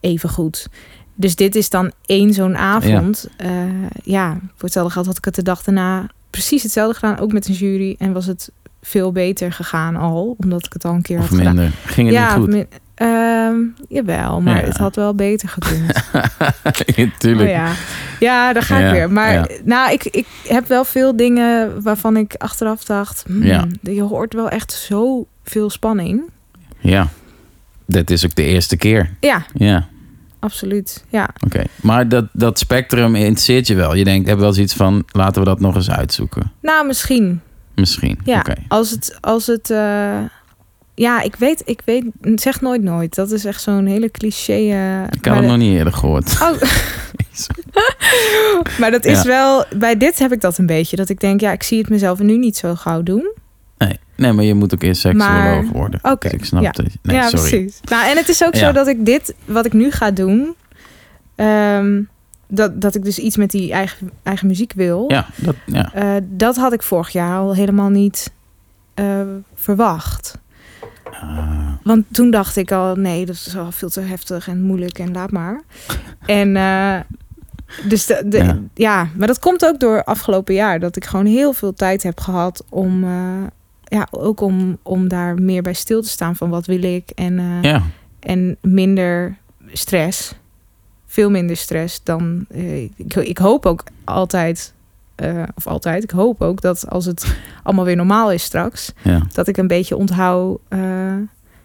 even 0.00 0.28
goed. 0.28 0.68
Dus 1.14 1.36
dit 1.36 1.54
is 1.54 1.70
dan 1.70 1.92
één 2.06 2.32
zo'n 2.32 2.56
avond. 2.56 3.28
Ja. 3.38 3.64
ja, 4.02 4.32
voor 4.32 4.64
hetzelfde 4.64 4.92
geld 4.92 5.06
had 5.06 5.18
ik 5.18 5.24
het 5.24 5.34
de 5.34 5.42
dag 5.42 5.62
daarna 5.62 6.06
precies 6.30 6.62
hetzelfde 6.62 6.94
gedaan. 6.94 7.18
Ook 7.18 7.32
met 7.32 7.48
een 7.48 7.54
jury. 7.54 7.94
En 7.98 8.12
was 8.12 8.26
het 8.26 8.50
veel 8.82 9.12
beter 9.12 9.52
gegaan 9.52 9.96
al. 9.96 10.34
Omdat 10.38 10.66
ik 10.66 10.72
het 10.72 10.84
al 10.84 10.94
een 10.94 11.02
keer 11.02 11.18
Of 11.18 11.28
had 11.28 11.38
gedaan. 11.38 11.72
Ging 11.84 12.08
het 12.08 12.16
ja, 12.16 12.36
niet 12.36 12.54
goed? 12.54 12.66
Ehm, 13.02 13.56
jawel, 13.88 14.40
maar 14.40 14.60
Ja. 14.60 14.66
het 14.66 14.76
had 14.76 14.96
wel 14.96 15.14
beter 15.14 15.48
gekund. 15.48 15.92
Tuurlijk. 17.18 17.48
Oh 17.48 17.54
ja. 17.54 17.72
ja, 18.20 18.52
daar 18.52 18.62
ga 18.62 18.76
ik 18.78 18.84
Ja, 18.84 18.92
weer. 18.92 19.10
Maar 19.12 19.32
ja. 19.32 19.46
nou, 19.64 19.92
ik, 19.92 20.04
ik 20.04 20.26
heb 20.46 20.68
wel 20.68 20.84
veel 20.84 21.16
dingen 21.16 21.82
waarvan 21.82 22.16
ik 22.16 22.34
achteraf 22.38 22.84
dacht... 22.84 23.24
hmm, 23.26 23.70
je 23.82 24.02
hoort 24.02 24.34
wel 24.34 24.48
echt 24.48 24.72
zo 24.72 25.26
veel 25.44 25.70
spanning. 25.70 26.22
Ja. 26.78 27.08
Dit 27.86 28.10
is 28.10 28.24
ook 28.24 28.34
de 28.34 28.42
eerste 28.44 28.76
keer. 28.76 29.10
Ja, 29.20 29.44
Ja, 29.54 29.86
absoluut. 30.38 31.04
Ja, 31.08 31.28
oké. 31.44 31.62
Maar 31.82 32.08
dat, 32.08 32.24
dat 32.32 32.58
spectrum 32.58 33.14
interesseert 33.14 33.66
je 33.66 33.74
wel. 33.74 33.94
Je 33.94 34.04
denkt, 34.04 34.28
heb 34.28 34.38
wel 34.38 34.52
zoiets 34.52 34.74
van, 34.74 35.04
laten 35.12 35.42
we 35.42 35.48
dat 35.48 35.60
nog 35.60 35.74
eens 35.74 35.90
uitzoeken. 35.90 36.52
nou 36.60 36.86
misschien. 36.86 37.40
Misschien. 37.74 38.18
Ja, 38.24 38.44
als 38.68 38.90
het... 38.90 39.18
Als 39.20 39.46
het 39.46 39.70
eh, 39.70 40.18
ja, 41.02 41.20
ik 41.22 41.36
weet, 41.36 41.62
ik 41.64 41.80
weet... 41.84 42.04
Zeg 42.34 42.60
nooit 42.60 42.82
nooit. 42.82 43.14
Dat 43.14 43.30
is 43.30 43.44
echt 43.44 43.62
zo'n 43.62 43.86
hele 43.86 44.10
cliché... 44.10 44.52
eh, 44.52 45.02
Ik 45.02 45.24
had 45.24 45.34
hem 45.34 45.40
de- 45.42 45.48
nog 45.48 45.56
niet 45.56 45.76
eerder 45.76 45.92
gehoord. 45.92 46.38
Oh. 46.42 46.62
maar 48.80 48.90
dat 48.90 49.04
is 49.04 49.22
Ja. 49.22 49.28
wel... 49.28 49.64
Bij 49.76 49.96
dit 49.96 50.18
heb 50.18 50.32
ik 50.32 50.40
dat 50.40 50.58
een 50.58 50.66
beetje. 50.66 50.96
Dat 50.96 51.08
ik 51.08 51.20
denk, 51.20 51.40
ja, 51.40 51.52
ik 51.52 51.62
zie 51.62 51.78
het 51.78 51.88
mezelf 51.88 52.18
nu 52.18 52.38
niet 52.38 52.56
zo 52.56 52.74
gauw 52.74 53.02
doen. 53.02 53.32
Nee, 53.78 53.98
nee 54.16 54.32
maar 54.32 54.44
je 54.44 54.54
moet 54.54 54.74
ook 54.74 54.82
eerst 54.82 55.00
seksuoloog 55.00 55.34
Maar- 55.34 55.66
worden. 55.72 56.00
Oké, 56.02 56.28
Dus 56.28 56.38
ik 56.38 56.44
snap 56.44 56.62
ja. 56.62 56.68
het. 56.76 56.96
Nee, 57.02 57.16
ja, 57.16 57.28
sorry. 57.28 57.48
precies. 57.50 57.80
Nou, 57.84 58.10
en 58.10 58.16
het 58.16 58.28
is 58.28 58.44
ook 58.44 58.54
Ja. 58.54 58.66
zo 58.66 58.72
dat 58.72 58.86
ik 58.86 59.04
dit, 59.06 59.34
wat 59.44 59.66
ik 59.66 59.72
nu 59.72 59.90
ga 59.90 60.10
doen, 60.10 60.54
ehm, 61.34 62.02
dat, 62.48 62.80
dat 62.80 62.94
ik 62.94 63.04
dus 63.04 63.18
iets 63.18 63.36
met 63.36 63.50
die 63.50 63.72
eigen, 63.72 64.10
eigen 64.22 64.46
muziek 64.46 64.72
wil. 64.72 65.04
Ja, 65.08 65.26
dat, 65.36 65.54
ja. 65.66 65.92
Eh, 65.94 66.14
dat 66.22 66.56
had 66.56 66.72
ik 66.72 66.82
vorig 66.82 67.08
jaar 67.10 67.38
al 67.38 67.54
helemaal 67.54 67.88
niet 67.88 68.32
eh, 68.94 69.20
verwacht. 69.54 70.38
Ah, 71.20 71.72
Want 71.82 72.04
toen 72.10 72.30
dacht 72.30 72.56
ik 72.56 72.72
al, 72.72 72.94
nee, 72.96 73.26
dat 73.26 73.34
is 73.34 73.56
al 73.56 73.72
veel 73.72 73.88
te 73.90 74.00
heftig 74.00 74.48
en 74.48 74.62
moeilijk 74.62 74.98
en 74.98 75.12
laat 75.12 75.30
maar. 75.30 75.62
en 76.26 76.56
eh, 76.56 77.00
dus 77.88 78.06
de, 78.06 78.22
de- 78.26 78.36
Ja. 78.38 78.58
ja. 78.74 79.08
maar 79.16 79.26
dat 79.26 79.38
komt 79.38 79.64
ook 79.66 79.80
door 79.80 80.04
afgelopen 80.04 80.54
jaar. 80.54 80.80
Dat 80.80 80.96
ik 80.96 81.04
gewoon 81.04 81.26
heel 81.26 81.52
veel 81.52 81.74
tijd 81.74 82.02
heb 82.02 82.20
gehad 82.20 82.64
om, 82.68 83.04
eh, 83.04 83.42
ja, 83.84 84.06
ook 84.10 84.40
om, 84.40 84.78
om 84.82 85.08
daar 85.08 85.34
meer 85.42 85.62
bij 85.62 85.72
stil 85.72 86.02
te 86.02 86.08
staan 86.08 86.36
van 86.36 86.50
wat 86.50 86.66
wil 86.66 86.82
ik. 86.82 87.10
En, 87.10 87.38
eh, 87.38 87.62
ja. 87.62 87.82
en 88.20 88.56
minder 88.60 89.36
stress. 89.72 90.34
Veel 91.06 91.30
minder 91.30 91.56
stress 91.56 92.02
dan. 92.02 92.46
ik, 92.96 93.14
ik 93.14 93.38
hoop 93.38 93.66
ook 93.66 93.82
altijd, 94.04 94.72
eh, 95.22 95.42
of 95.54 95.66
altijd, 95.66 96.02
ik 96.02 96.10
hoop 96.10 96.42
ook 96.42 96.60
dat 96.60 96.90
als 96.90 97.04
het 97.04 97.36
allemaal 97.62 97.84
weer 97.84 97.96
normaal 97.96 98.32
is 98.32 98.42
straks, 98.42 98.92
ja. 99.02 99.22
dat 99.32 99.48
ik 99.48 99.56
een 99.56 99.66
beetje 99.66 99.96
onthoud 99.96 100.58
eh, 100.68 101.14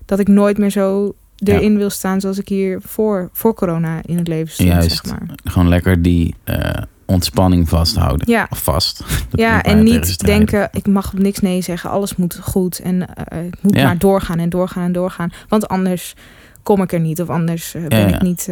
dat 0.05 0.19
ik 0.19 0.27
nooit 0.27 0.57
meer 0.57 0.69
zo 0.69 1.15
erin 1.35 1.77
wil 1.77 1.89
staan 1.89 2.21
zoals 2.21 2.39
ik 2.39 2.47
hier 2.47 2.79
voor, 2.81 3.29
voor 3.33 3.53
corona 3.53 3.99
in 4.05 4.17
het 4.17 4.27
leven 4.27 4.53
stond, 4.53 4.69
Juist. 4.69 4.89
zeg 4.91 5.05
maar. 5.05 5.21
Gewoon 5.43 5.67
lekker 5.67 6.01
die 6.01 6.35
eh, 6.43 6.81
ontspanning 7.05 7.69
vasthouden. 7.69 8.31
Ja. 8.31 8.47
Of 8.49 8.63
vast. 8.63 8.97
Dat 9.29 9.39
ja, 9.39 9.63
en 9.63 9.83
niet 9.83 10.19
denken, 10.25 10.69
ik 10.71 10.87
mag 10.87 11.13
op 11.13 11.19
niks 11.19 11.39
nee 11.39 11.61
zeggen, 11.61 11.89
alles 11.89 12.15
moet 12.15 12.39
goed 12.41 12.79
en 12.79 13.01
ik 13.45 13.61
moet 13.61 13.75
Ja. 13.75 13.83
maar 13.83 13.97
doorgaan 13.97 14.39
en 14.39 14.49
doorgaan 14.49 14.83
en 14.83 14.91
doorgaan, 14.91 15.31
want 15.47 15.67
anders 15.67 16.15
kom 16.63 16.81
ik 16.81 16.93
er 16.93 16.99
niet 16.99 17.21
of 17.21 17.29
anders 17.29 17.75
ben 17.87 18.13
ik 18.13 18.21
niet 18.21 18.49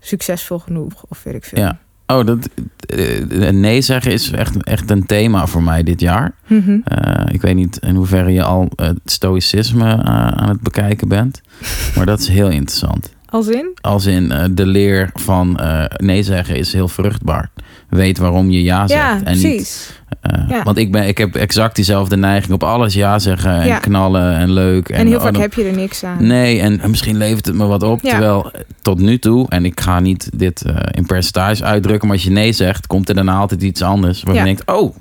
succesvol 0.00 0.58
genoeg 0.58 1.04
of 1.08 1.22
weet 1.22 1.34
ik 1.34 1.44
veel. 1.44 1.58
Ja. 1.58 1.78
Oh, 2.10 2.26
dat, 2.26 2.48
eh, 2.86 3.50
nee 3.50 3.80
zeggen 3.80 4.12
is 4.12 4.30
echt, 4.30 4.62
echt 4.64 4.90
een 4.90 5.06
thema 5.06 5.46
voor 5.46 5.62
mij 5.62 5.82
dit 5.82 6.00
jaar. 6.00 6.32
Mhm. 6.46 6.78
Eh, 6.84 7.34
ik 7.34 7.40
weet 7.40 7.54
niet 7.54 7.78
in 7.78 7.94
hoeverre 7.94 8.32
je 8.32 8.42
al 8.42 8.68
het 8.76 8.98
stoïcisme 9.04 9.90
eh, 9.92 10.28
aan 10.28 10.48
het 10.48 10.60
bekijken 10.60 11.08
bent. 11.08 11.40
Maar 11.96 12.06
dat 12.06 12.20
is 12.20 12.28
heel 12.28 12.48
interessant. 12.48 13.12
Als 13.30 13.48
in? 13.48 13.76
Als 13.80 14.06
in 14.06 14.32
eh, 14.32 14.44
de 14.50 14.66
leer 14.66 15.10
van 15.14 15.58
eh, 15.58 15.84
nee 15.96 16.22
zeggen 16.22 16.56
is 16.56 16.72
heel 16.72 16.88
vruchtbaar. 16.88 17.50
Weet 17.88 18.18
waarom 18.18 18.50
je 18.50 18.62
ja 18.62 18.86
zegt. 18.86 19.00
Ja, 19.00 19.14
en 19.16 19.22
precies. 19.22 19.48
niet, 19.48 20.00
eh, 20.20 20.48
Ja. 20.48 20.62
Want 20.62 20.78
ik, 20.78 20.92
ben, 20.92 21.08
ik 21.08 21.18
heb 21.18 21.34
exact 21.36 21.74
diezelfde 21.76 22.16
neiging 22.16 22.52
op 22.52 22.62
alles 22.62 22.94
ja 22.94 23.18
zeggen 23.18 23.60
en 23.60 23.66
Ja. 23.66 23.78
knallen 23.78 24.36
en 24.36 24.52
leuk. 24.52 24.88
En, 24.88 25.06
heel 25.06 25.16
oh, 25.16 25.22
vaak 25.22 25.36
heb 25.36 25.54
je 25.54 25.64
er 25.64 25.76
niks 25.76 26.04
aan. 26.04 26.26
Nee, 26.26 26.60
en 26.60 26.80
misschien 26.86 27.16
levert 27.16 27.46
het 27.46 27.54
me 27.54 27.66
wat 27.66 27.82
op. 27.82 28.00
Terwijl 28.00 28.50
eh, 28.50 28.60
tot 28.82 28.98
nu 28.98 29.18
toe, 29.18 29.48
en 29.48 29.64
ik 29.64 29.80
ga 29.80 30.00
niet 30.00 30.30
dit 30.34 30.62
eh, 30.62 30.74
in 30.90 31.06
percentage 31.06 31.64
uitdrukken, 31.64 32.08
maar 32.08 32.16
als 32.16 32.26
je 32.26 32.32
nee 32.32 32.52
zegt, 32.52 32.86
komt 32.86 33.08
er 33.08 33.14
daarna 33.14 33.36
altijd 33.36 33.62
iets 33.62 33.82
anders. 33.82 34.22
Waar 34.22 34.34
je 34.34 34.42
denkt, 34.42 34.62
oh, 34.66 34.96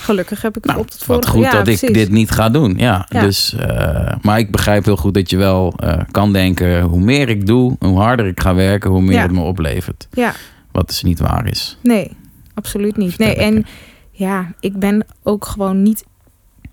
Gelukkig 0.00 0.42
heb 0.42 0.56
ik 0.56 0.64
nou, 0.64 0.78
op 0.78 0.84
het 0.84 1.06
wat 1.06 1.06
vorige... 1.06 1.30
goed 1.30 1.42
ja, 1.44 1.50
dat 1.62 1.68
ik 1.82 1.94
dit 1.94 2.10
niet 2.10 2.30
ga 2.30 2.48
doen. 2.50 2.74
Ja, 2.76 3.06
Ja. 3.08 3.20
Dus, 3.22 3.54
eh, 3.54 4.14
maar 4.22 4.38
ik 4.38 4.50
begrijp 4.50 4.84
heel 4.84 4.96
goed 4.96 5.14
dat 5.14 5.30
je 5.30 5.36
wel 5.36 5.72
eh, 5.76 6.00
kan 6.10 6.32
denken, 6.32 6.82
hoe 6.82 7.00
meer 7.00 7.28
ik 7.28 7.46
doe, 7.46 7.76
hoe 7.78 7.98
harder 8.00 8.26
ik 8.26 8.40
ga 8.40 8.54
werken, 8.54 8.90
hoe 8.90 9.02
meer 9.02 9.12
Ja. 9.16 9.22
het 9.22 9.32
me 9.32 9.40
oplevert. 9.40 10.08
Ja, 10.12 10.32
Wat 10.72 10.88
dus 10.88 11.02
niet 11.02 11.18
waar 11.20 11.46
is. 11.46 11.78
nee, 11.82 12.10
absoluut 12.54 12.96
niet. 12.96 13.18
Nee, 13.18 13.34
en 13.34 13.66
ja, 14.10 14.52
ik 14.60 14.78
ben 14.78 15.06
ook 15.22 15.44
gewoon 15.44 15.82
niet 15.82 16.04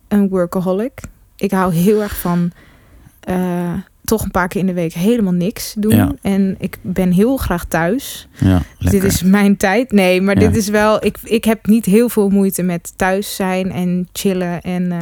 een 0.08 0.30
workaholic. 0.30 1.02
Ik 1.36 1.52
hou 1.52 1.74
heel 1.74 2.02
erg 2.02 2.18
van 2.18 2.52
eh, 3.20 3.74
toch 4.08 4.24
een 4.24 4.32
paar 4.32 4.48
keer 4.48 4.62
in 4.62 4.68
de 4.68 4.74
week 4.74 4.94
helemaal 4.94 5.34
niks 5.34 5.74
doen. 5.78 5.96
Ja. 5.96 6.12
En 6.22 6.56
ik 6.60 6.78
ben 6.82 7.12
heel 7.12 7.38
graag 7.38 7.66
thuis. 7.66 8.28
Ja, 8.38 8.62
lekker. 8.78 9.00
Dit 9.02 9.12
is 9.14 9.24
mijn 9.24 9.58
tijd. 9.58 9.92
Nee, 9.92 10.22
maar 10.22 10.40
Ja. 10.40 10.48
dit 10.48 10.56
is 10.58 10.70
wel. 10.70 11.06
Ik, 11.06 11.18
ik 11.24 11.44
heb 11.46 11.66
niet 11.68 11.86
heel 11.86 12.10
veel 12.10 12.30
moeite 12.30 12.64
met 12.64 12.94
thuis 12.96 13.36
zijn 13.36 13.72
en 13.72 14.08
chillen 14.14 14.62
en 14.62 14.92
eh, 14.92 14.98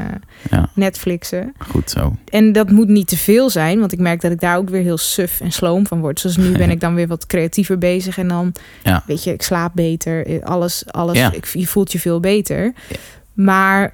Ja. 0.51 0.69
Netflixen. 0.73 1.53
Goed 1.69 1.89
zo. 1.89 2.15
En 2.29 2.51
dat 2.51 2.69
moet 2.71 2.87
niet 2.87 3.07
te 3.07 3.17
veel 3.17 3.49
zijn, 3.49 3.79
want 3.79 3.91
ik 3.91 3.99
merk 3.99 4.21
dat 4.21 4.31
ik 4.31 4.39
daar 4.39 4.57
ook 4.57 4.69
weer 4.69 4.81
heel 4.83 4.97
suf 4.97 5.41
en 5.41 5.51
sloom 5.51 5.87
van 5.87 5.99
word. 5.99 6.19
Zoals 6.19 6.37
nu 6.37 6.51
ben 6.57 6.69
ik 6.69 6.79
dan 6.79 6.95
weer 6.95 7.07
wat 7.07 7.25
creatiever 7.25 7.77
bezig 7.77 8.17
en 8.17 8.27
dan, 8.27 8.51
Ja. 8.83 9.03
weet 9.07 9.23
je, 9.23 9.33
ik 9.33 9.41
slaap 9.41 9.71
beter. 9.75 10.25
eh, 10.27 10.43
Alles, 10.43 10.83
alles. 10.91 11.29
Ik, 11.31 11.45
je 11.45 11.67
voelt 11.67 11.91
je 11.91 11.99
veel 11.99 12.19
beter. 12.19 12.63
Ja. 12.89 12.95
Maar 13.33 13.93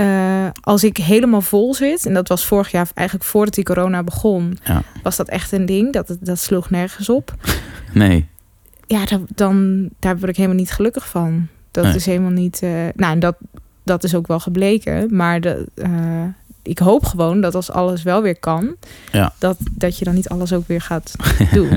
eh, 0.00 0.46
als 0.60 0.84
ik 0.84 0.96
helemaal 0.96 1.40
vol 1.40 1.74
zit, 1.74 2.06
en 2.06 2.14
dat 2.14 2.28
was 2.28 2.44
vorig 2.44 2.70
jaar 2.70 2.88
eigenlijk 2.94 3.28
voordat 3.28 3.54
die 3.54 3.64
corona 3.64 4.02
begon, 4.02 4.58
Ja. 4.64 4.82
was 5.02 5.16
dat 5.16 5.28
echt 5.28 5.52
een 5.52 5.66
ding. 5.66 5.92
Dat, 5.92 6.16
dat 6.20 6.38
sloeg 6.38 6.70
nergens 6.70 7.08
op. 7.08 7.34
Nee. 7.92 8.28
Ja, 8.86 9.04
dat, 9.04 9.20
dan 9.34 9.88
daar 9.98 10.18
word 10.18 10.30
ik 10.30 10.36
helemaal 10.36 10.56
niet 10.58 10.70
gelukkig 10.72 11.08
van. 11.08 11.46
Dat 11.70 11.84
Nee. 11.84 11.94
is 11.94 12.06
helemaal 12.06 12.30
niet. 12.30 12.62
eh, 12.62 12.70
nou, 12.94 13.12
en 13.12 13.20
dat, 13.20 13.36
dat 13.84 14.04
is 14.04 14.14
ook 14.14 14.26
wel 14.26 14.40
gebleken. 14.40 15.16
Maar 15.16 15.40
de, 15.40 15.66
eh, 15.74 16.24
ik 16.62 16.78
hoop 16.78 17.04
gewoon 17.04 17.40
dat 17.40 17.54
als 17.54 17.70
alles 17.70 18.02
wel 18.02 18.22
weer 18.22 18.38
kan, 18.38 18.74
Ja. 19.12 19.32
dat, 19.38 19.56
dat 19.72 19.98
je 19.98 20.04
dan 20.04 20.14
niet 20.14 20.28
alles 20.28 20.52
ook 20.52 20.66
weer 20.68 20.80
gaat 20.80 21.12
doen. 21.52 21.70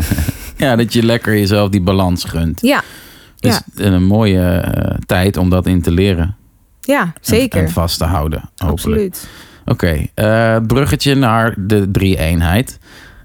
Ja, 0.58 0.76
dat 0.76 0.94
je 0.94 1.04
lekker 1.04 1.34
jezelf 1.38 1.70
die 1.70 1.82
balans 1.82 2.24
gunt. 2.24 2.62
ja, 2.62 2.82
Dus 3.40 3.62
een 3.76 4.04
mooie 4.06 4.72
tijd 5.06 5.38
om 5.38 5.50
dat 5.50 5.66
in 5.68 5.82
te 5.82 5.92
leren. 5.92 6.36
Ja, 6.86 7.14
zeker. 7.22 7.64
En, 7.64 7.70
vast 7.70 7.98
te 7.98 8.06
houden, 8.06 8.40
hopelijk. 8.58 8.72
Absoluut. 8.72 9.28
Oké, 9.66 10.06
eh, 10.14 10.58
bruggetje 10.68 11.16
naar 11.16 11.54
de 11.58 11.92
drie-eenheid. 11.92 12.80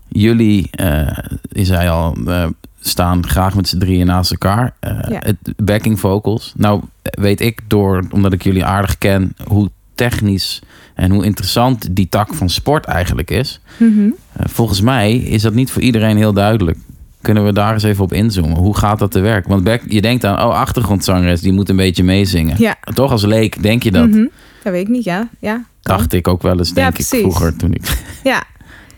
Jullie, 0.09 0.69
eh, 0.71 1.19
je 1.49 1.65
zei 1.65 1.89
al, 1.89 2.17
eh, 2.27 2.47
staan 2.81 3.27
graag 3.27 3.55
met 3.55 3.69
z'n 3.69 3.79
drieën 3.79 4.07
naast 4.07 4.31
elkaar. 4.31 4.75
Eh, 4.81 4.99
Ja. 5.09 5.21
Het 5.23 5.37
backing 5.57 6.01
vocals. 6.01 6.53
Nou 6.57 6.83
weet 7.03 7.41
ik 7.41 7.61
door, 7.67 8.05
omdat 8.11 8.33
ik 8.33 8.43
jullie 8.43 8.65
aardig 8.65 8.99
ken, 8.99 9.35
hoe 9.47 9.71
technisch 9.95 10.63
en 10.95 11.11
hoe 11.11 11.25
interessant 11.25 11.97
die 11.97 12.09
tak 12.09 12.35
van 12.35 12.49
sport 12.49 12.85
eigenlijk 12.85 13.31
is. 13.31 13.61
Mhm. 13.77 14.09
Volgens 14.37 14.81
mij 14.81 15.17
is 15.17 15.43
dat 15.43 15.55
niet 15.55 15.71
voor 15.71 15.83
iedereen 15.83 16.17
heel 16.17 16.33
duidelijk. 16.33 16.79
Kunnen 17.21 17.45
we 17.45 17.53
daar 17.53 17.73
eens 17.73 17.83
even 17.83 18.05
op 18.05 18.13
inzoomen? 18.13 18.57
Hoe 18.57 18.77
gaat 18.77 18.99
dat 18.99 19.11
te 19.11 19.21
werk? 19.21 19.47
Want 19.47 19.65
back, 19.65 19.83
je 19.89 20.01
denkt 20.01 20.25
aan, 20.25 20.49
oh, 20.49 20.55
achtergrondzangeres, 20.55 21.41
die 21.41 21.53
moet 21.53 21.69
een 21.69 21.77
beetje 21.77 22.05
meezingen. 22.05 22.57
Ja. 22.59 22.77
Toch 22.95 23.11
als 23.11 23.25
leek 23.25 23.63
denk 23.63 23.83
je 23.83 23.91
dat? 23.91 24.09
Mhm. 24.09 24.27
Dat 24.63 24.73
weet 24.73 24.83
ik 24.83 24.89
niet, 24.89 25.05
ja. 25.05 25.29
Ja, 25.39 25.55
kan. 25.83 25.97
Dacht 25.97 26.13
ik 26.13 26.29
ook 26.29 26.43
wel 26.43 26.59
eens, 26.59 26.69
Ja, 26.69 26.75
denk 26.75 26.99
ik, 26.99 27.05
vroeger 27.05 27.57
toen 27.57 27.73
ik... 27.73 28.05
ja. 28.25 28.45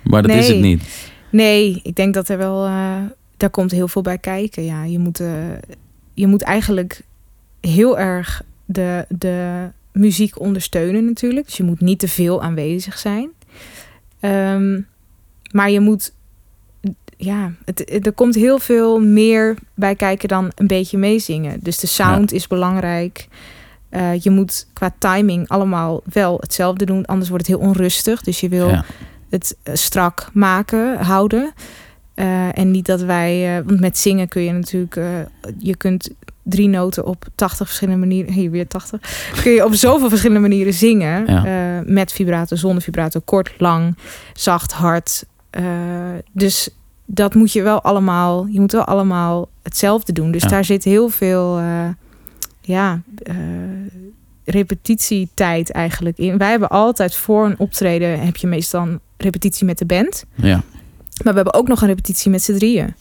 Maar 0.03 0.23
dat 0.23 0.37
is 0.37 0.49
het 0.49 0.61
niet. 0.61 0.83
Nee, 1.31 1.81
ik 1.83 1.97
denk 1.97 2.15
dat 2.15 2.29
er 2.29 2.39
wel, 2.39 2.67
eh, 2.67 2.97
daar 3.37 3.51
komt 3.51 3.71
heel 3.71 3.89
veel 3.89 4.03
bij 4.03 4.19
kijken. 4.19 4.65
Ja, 4.65 4.85
je 4.85 4.99
moet, 4.99 5.21
eh, 5.21 5.29
je 6.15 6.27
moet 6.27 6.43
eigenlijk 6.43 7.03
heel 7.61 7.99
erg 7.99 8.43
de, 8.65 9.05
de 9.09 9.69
muziek 9.93 10.41
ondersteunen 10.41 11.05
natuurlijk. 11.05 11.47
Dus 11.47 11.57
je 11.57 11.63
moet 11.63 11.81
niet 11.81 11.99
te 11.99 12.09
veel 12.09 12.43
aanwezig 12.43 12.99
zijn. 12.99 13.29
Ehm, 14.21 14.81
maar 15.53 15.71
je 15.71 15.81
moet, 15.81 16.13
ja, 17.21 17.53
het, 17.65 18.07
er 18.07 18.13
komt 18.13 18.35
heel 18.35 18.59
veel 18.59 19.01
meer 19.01 19.57
bij 19.75 19.95
kijken 19.95 20.29
dan 20.29 20.53
een 20.55 20.67
beetje 20.67 20.99
meezingen. 20.99 21.59
Dus 21.63 21.79
de 21.79 21.87
sound 21.87 22.33
is 22.33 22.47
belangrijk. 22.47 23.29
Eh, 23.89 24.21
je 24.21 24.31
moet 24.31 24.67
qua 24.73 24.95
timing 24.99 25.49
allemaal 25.49 26.03
wel 26.13 26.37
hetzelfde 26.41 26.85
doen, 26.85 27.05
anders 27.07 27.29
wordt 27.29 27.47
het 27.47 27.57
heel 27.57 27.67
onrustig. 27.67 28.23
Dus 28.23 28.41
je 28.41 28.49
wil 28.49 28.69
Ja. 28.69 28.85
het 29.31 29.57
eh, 29.63 29.75
strak 29.75 30.31
maken, 30.33 30.99
houden. 30.99 31.53
Eh, 32.15 32.59
en 32.59 32.71
niet 32.71 32.87
dat 32.87 33.01
wij, 33.03 33.63
want 33.67 33.81
met 33.81 33.99
zingen 33.99 34.29
kun 34.29 34.43
je 34.43 34.53
natuurlijk, 34.53 35.01
je 35.59 35.77
kunt 35.77 36.11
drie 36.43 36.69
noten 36.69 37.07
op 37.07 37.27
80 37.35 37.67
verschillende 37.67 38.01
manieren, 38.01 38.33
hier 38.33 38.51
weer 38.51 38.67
80, 38.67 39.01
kun 39.43 39.53
je 39.53 39.65
op 39.65 39.75
zoveel 39.75 40.09
verschillende 40.09 40.49
manieren 40.49 40.75
zingen. 40.75 41.27
Ja. 41.27 41.83
Met 41.87 42.13
vibrato, 42.13 42.57
zonder 42.57 42.83
vibrato, 42.83 43.21
kort, 43.25 43.53
lang, 43.59 43.97
zacht, 44.33 44.73
hard. 44.73 45.25
Dus 46.33 46.69
dat 47.15 47.35
moet 47.35 47.53
je 47.53 47.63
wel 47.63 47.83
allemaal, 47.83 48.47
je 48.47 48.61
moet 48.61 48.73
wel 48.73 48.85
allemaal 48.85 49.49
hetzelfde 49.63 50.13
doen. 50.13 50.31
Dus 50.31 50.43
Ja. 50.43 50.49
daar 50.49 50.65
zit 50.65 50.85
heel 50.85 51.09
veel, 51.09 51.59
eh, 51.59 51.89
ja, 52.61 53.01
eh, 53.23 53.35
repetitietijd 54.45 55.71
eigenlijk 55.73 56.19
in. 56.19 56.39
Wij 56.39 56.51
hebben 56.51 56.69
altijd 56.69 57.15
voor 57.15 57.47
een 57.47 57.59
optreden, 57.59 58.21
heb 58.21 58.37
je 58.37 58.47
meestal 58.47 58.83
een 58.83 59.01
repetitie 59.17 59.67
met 59.67 59.79
de 59.79 59.87
band. 59.87 60.25
Ja. 60.35 60.63
Maar 61.25 61.33
we 61.33 61.41
hebben 61.41 61.55
ook 61.55 61.69
nog 61.69 61.81
een 61.81 61.89
repetitie 61.89 62.31
met 62.31 62.43
z'n 62.43 62.55
drieën. 62.55 62.95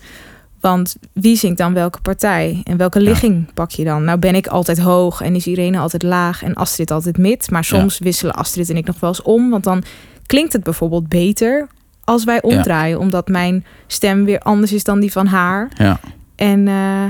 Want 0.60 0.96
wie 1.14 1.36
zingt 1.38 1.58
dan 1.58 1.74
welke 1.74 2.02
partij? 2.02 2.62
En 2.64 2.78
welke 2.78 3.00
ligging 3.02 3.54
pak 3.54 3.72
je 3.72 3.84
dan? 3.84 4.04
Nou 4.04 4.20
ben 4.20 4.36
ik 4.36 4.48
altijd 4.48 4.80
hoog 4.80 5.22
en 5.22 5.36
is 5.36 5.48
Irene 5.48 5.80
altijd 5.80 6.04
laag 6.04 6.44
en 6.44 6.54
Astrid 6.54 6.92
altijd 6.92 7.18
mid. 7.18 7.52
Maar 7.52 7.64
soms 7.64 8.00
wisselen 8.00 8.34
Astrid 8.36 8.70
en 8.70 8.78
ik 8.78 8.86
nog 8.86 9.00
wel 9.00 9.10
eens 9.10 9.22
om. 9.22 9.50
Want 9.50 9.64
dan 9.64 9.84
klinkt 10.26 10.54
het 10.54 10.64
bijvoorbeeld 10.64 11.08
beter 11.08 11.68
als 12.10 12.24
wij 12.24 12.42
omdraaien. 12.42 13.00
Omdat 13.00 13.28
mijn 13.28 13.66
stem 13.88 14.26
weer 14.26 14.40
anders 14.40 14.74
is 14.74 14.84
dan 14.84 15.00
die 15.00 15.12
van 15.12 15.26
haar. 15.26 15.72
Ja. 15.78 16.00
En 16.36 16.68
eh, 16.68 17.06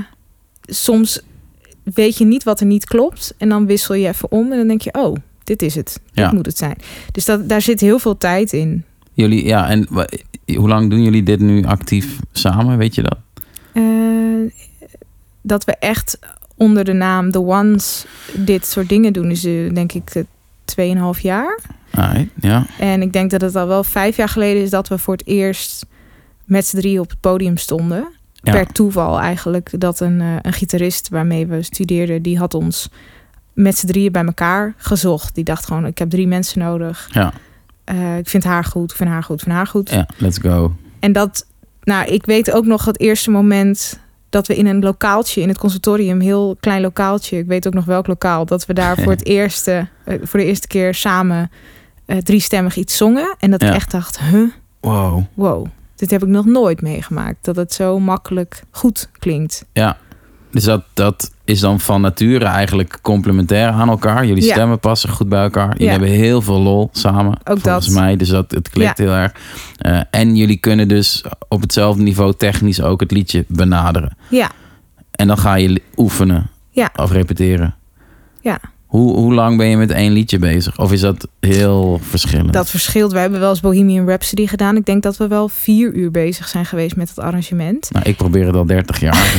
soms 0.61 1.21
weet 1.83 2.17
je 2.17 2.25
niet 2.25 2.43
wat 2.43 2.59
er 2.59 2.65
niet 2.65 2.85
klopt. 2.85 3.33
En 3.37 3.49
dan 3.49 3.65
wissel 3.65 3.95
je 3.95 4.07
even 4.07 4.31
om 4.31 4.51
en 4.51 4.57
dan 4.57 4.67
denk 4.67 4.81
je... 4.81 4.93
oh, 4.93 5.15
dit 5.43 5.61
is 5.61 5.75
het. 5.75 5.99
Dit 6.05 6.25
Ja. 6.25 6.31
moet 6.33 6.45
het 6.45 6.57
zijn. 6.57 6.75
Dus 7.11 7.25
dat, 7.25 7.49
daar 7.49 7.61
zit 7.61 7.79
heel 7.79 7.99
veel 7.99 8.17
tijd 8.17 8.53
in. 8.53 8.83
Jullie, 9.13 9.45
ja, 9.45 9.69
en 9.69 9.87
hoe 10.55 10.67
lang 10.67 10.89
doen 10.89 11.03
jullie 11.03 11.23
dit 11.23 11.39
nu 11.39 11.63
actief 11.65 12.19
samen? 12.31 12.77
Weet 12.77 12.95
je 12.95 13.01
dat? 13.01 13.17
Eh, 13.73 13.83
dat 15.41 15.63
we 15.63 15.75
echt 15.75 16.19
onder 16.55 16.83
de 16.83 16.93
naam 16.93 17.31
The 17.31 17.41
Ones 17.41 18.05
dit 18.35 18.65
soort 18.65 18.89
dingen 18.89 19.13
doen, 19.13 19.31
is 19.31 19.45
eh, 19.45 19.73
denk 19.73 19.91
ik 19.93 20.25
eh, 20.75 21.15
2,5 21.15 21.21
jaar. 21.21 21.59
Ja. 22.35 22.65
En 22.79 23.01
ik 23.01 23.13
denk 23.13 23.31
dat 23.31 23.41
het 23.41 23.55
al 23.55 23.67
wel 23.67 23.83
vijf 23.83 24.17
jaar 24.17 24.29
geleden 24.29 24.63
is 24.63 24.69
dat 24.69 24.87
we 24.87 24.97
voor 24.97 25.13
het 25.13 25.27
eerst 25.27 25.85
met 26.45 26.65
z'n 26.65 26.77
drieën 26.77 26.99
op 26.99 27.09
het 27.09 27.19
podium 27.19 27.57
stonden. 27.57 28.07
Ja. 28.33 28.51
Per 28.51 28.67
toeval 28.67 29.19
eigenlijk 29.19 29.79
dat 29.79 29.99
een, 29.99 30.21
eh, 30.21 30.35
een 30.41 30.53
gitarist 30.53 31.09
waarmee 31.09 31.47
we 31.47 31.63
studeerden, 31.63 32.21
die 32.21 32.37
had 32.37 32.53
ons 32.53 32.89
met 33.53 33.77
z'n 33.77 33.87
drieën 33.87 34.11
bij 34.11 34.25
elkaar 34.25 34.73
gezocht. 34.77 35.35
Die 35.35 35.43
dacht 35.43 35.65
gewoon, 35.65 35.85
ik 35.85 35.97
heb 35.97 36.09
drie 36.09 36.27
mensen 36.27 36.59
nodig. 36.59 37.09
Ja. 37.11 37.33
Eh, 37.83 38.17
ik 38.17 38.29
vind 38.29 38.43
haar 38.43 38.63
goed, 38.63 38.91
ik 38.91 38.97
vind 38.97 39.09
haar 39.09 39.23
goed, 39.23 39.37
ik 39.37 39.43
vind 39.43 39.55
haar 39.55 39.67
goed. 39.67 39.89
Ja, 39.89 40.07
let's 40.17 40.37
go. 40.37 40.75
En 40.99 41.11
dat, 41.11 41.47
nou, 41.83 42.07
ik 42.07 42.25
weet 42.25 42.51
ook 42.51 42.65
nog 42.65 42.85
het 42.85 42.99
eerste 42.99 43.31
moment 43.31 43.99
dat 44.29 44.47
we 44.47 44.55
in 44.55 44.65
een 44.65 44.81
lokaaltje 44.81 45.41
in 45.41 45.47
het 45.47 45.57
conservatorium, 45.57 46.19
heel 46.19 46.57
klein 46.59 46.81
lokaaltje, 46.81 47.37
ik 47.37 47.47
weet 47.47 47.67
ook 47.67 47.73
nog 47.73 47.85
welk 47.85 48.07
lokaal, 48.07 48.45
dat 48.45 48.65
we 48.65 48.73
daar 48.73 48.97
voor 49.01 49.11
het 49.11 49.25
eerste, 49.25 49.87
eh, 50.03 50.17
voor 50.23 50.39
de 50.39 50.45
eerste 50.45 50.67
keer 50.67 50.93
samen 50.93 51.51
eh, 52.09 52.17
driestemmig 52.17 52.75
iets 52.75 52.97
zongen. 52.97 53.35
En 53.39 53.51
dat 53.51 53.61
Ja. 53.61 53.67
ik 53.69 53.73
echt 53.75 53.91
dacht, 53.91 54.19
huh, 54.19 54.49
Wow. 54.79 55.23
wow, 55.33 55.65
dit 55.95 56.11
heb 56.11 56.21
ik 56.21 56.27
nog 56.27 56.45
nooit 56.45 56.81
meegemaakt. 56.81 57.37
Dat 57.45 57.55
het 57.55 57.73
zo 57.73 57.99
makkelijk 57.99 58.63
goed 58.71 59.09
klinkt. 59.19 59.65
Ja. 59.73 59.97
Dus 60.51 60.63
dat, 60.63 60.83
dat 60.93 61.31
is 61.43 61.59
dan 61.59 61.79
van 61.79 62.01
nature 62.01 62.45
eigenlijk 62.45 62.99
complementair 63.01 63.69
aan 63.69 63.89
elkaar. 63.89 64.25
Jullie 64.25 64.43
Ja. 64.45 64.51
stemmen 64.51 64.79
passen 64.79 65.09
goed 65.09 65.29
bij 65.29 65.41
elkaar. 65.43 65.67
Jullie 65.71 65.83
Ja. 65.85 65.91
hebben 65.91 66.09
heel 66.09 66.41
veel 66.41 66.59
lol 66.59 66.89
samen. 66.91 67.37
Ook 67.43 67.59
volgens 67.59 67.85
dat. 67.85 67.95
mij. 67.95 68.15
Dus 68.17 68.29
dat, 68.29 68.51
het 68.51 68.69
klikt 68.69 68.97
heel 68.97 69.11
erg. 69.11 69.31
Eh, 69.77 70.01
en 70.11 70.35
jullie 70.35 70.57
kunnen 70.57 70.87
dus 70.87 71.23
op 71.47 71.61
hetzelfde 71.61 72.03
niveau 72.03 72.33
technisch 72.37 72.81
ook 72.81 72.99
het 72.99 73.11
liedje 73.11 73.45
benaderen. 73.47 74.17
Ja, 74.29 74.51
En 75.11 75.27
dan 75.27 75.37
ga 75.37 75.55
je 75.55 75.81
oefenen. 75.97 76.49
Ja. 76.69 76.89
Of 76.95 77.11
repeteren. 77.11 77.75
ja. 78.41 78.59
Hoe, 78.89 79.15
hoe 79.15 79.33
lang 79.33 79.57
ben 79.57 79.67
je 79.67 79.77
met 79.77 79.91
één 79.91 80.11
liedje 80.11 80.39
bezig? 80.39 80.77
Of 80.79 80.91
is 80.91 80.99
dat 81.01 81.27
heel 81.39 81.99
verschillend? 82.03 82.53
Dat 82.53 82.69
verschilt. 82.69 83.11
We 83.11 83.19
hebben 83.19 83.39
wel 83.39 83.49
eens 83.49 83.59
Bohemian 83.59 84.07
Rhapsody 84.07 84.47
gedaan. 84.47 84.75
Ik 84.75 84.85
denk 84.85 85.03
dat 85.03 85.17
we 85.17 85.27
wel 85.27 85.49
vier 85.49 85.93
uur 85.93 86.11
bezig 86.11 86.47
zijn 86.47 86.65
geweest 86.65 86.95
met 86.95 87.09
het 87.09 87.19
arrangement. 87.19 87.89
Nou, 87.91 88.05
ik 88.09 88.15
probeer 88.15 88.45
het 88.45 88.55
al 88.55 88.65
30 88.65 88.99
jaar. 88.99 89.33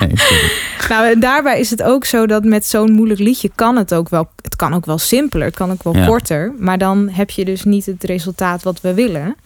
Nee. 0.00 0.12
Nou, 0.88 1.06
en 1.12 1.20
daarbij 1.20 1.60
is 1.60 1.70
het 1.70 1.82
ook 1.82 2.04
zo 2.04 2.26
dat 2.26 2.44
met 2.44 2.66
zo'n 2.66 2.92
moeilijk 2.92 3.20
liedje 3.20 3.50
kan 3.54 3.76
het 3.76 3.94
ook 3.94 4.08
wel. 4.08 4.28
Het 4.42 4.56
kan 4.56 4.74
ook 4.74 4.86
wel 4.86 4.98
simpeler, 4.98 5.46
het 5.46 5.56
kan 5.56 5.70
ook 5.70 5.82
wel 5.82 5.96
Ja. 5.96 6.06
korter. 6.06 6.52
Maar 6.58 6.78
dan 6.78 7.08
heb 7.08 7.30
je 7.30 7.44
dus 7.44 7.64
niet 7.64 7.86
het 7.86 8.04
resultaat 8.04 8.62
wat 8.62 8.80
we 8.80 8.94
willen. 8.94 9.36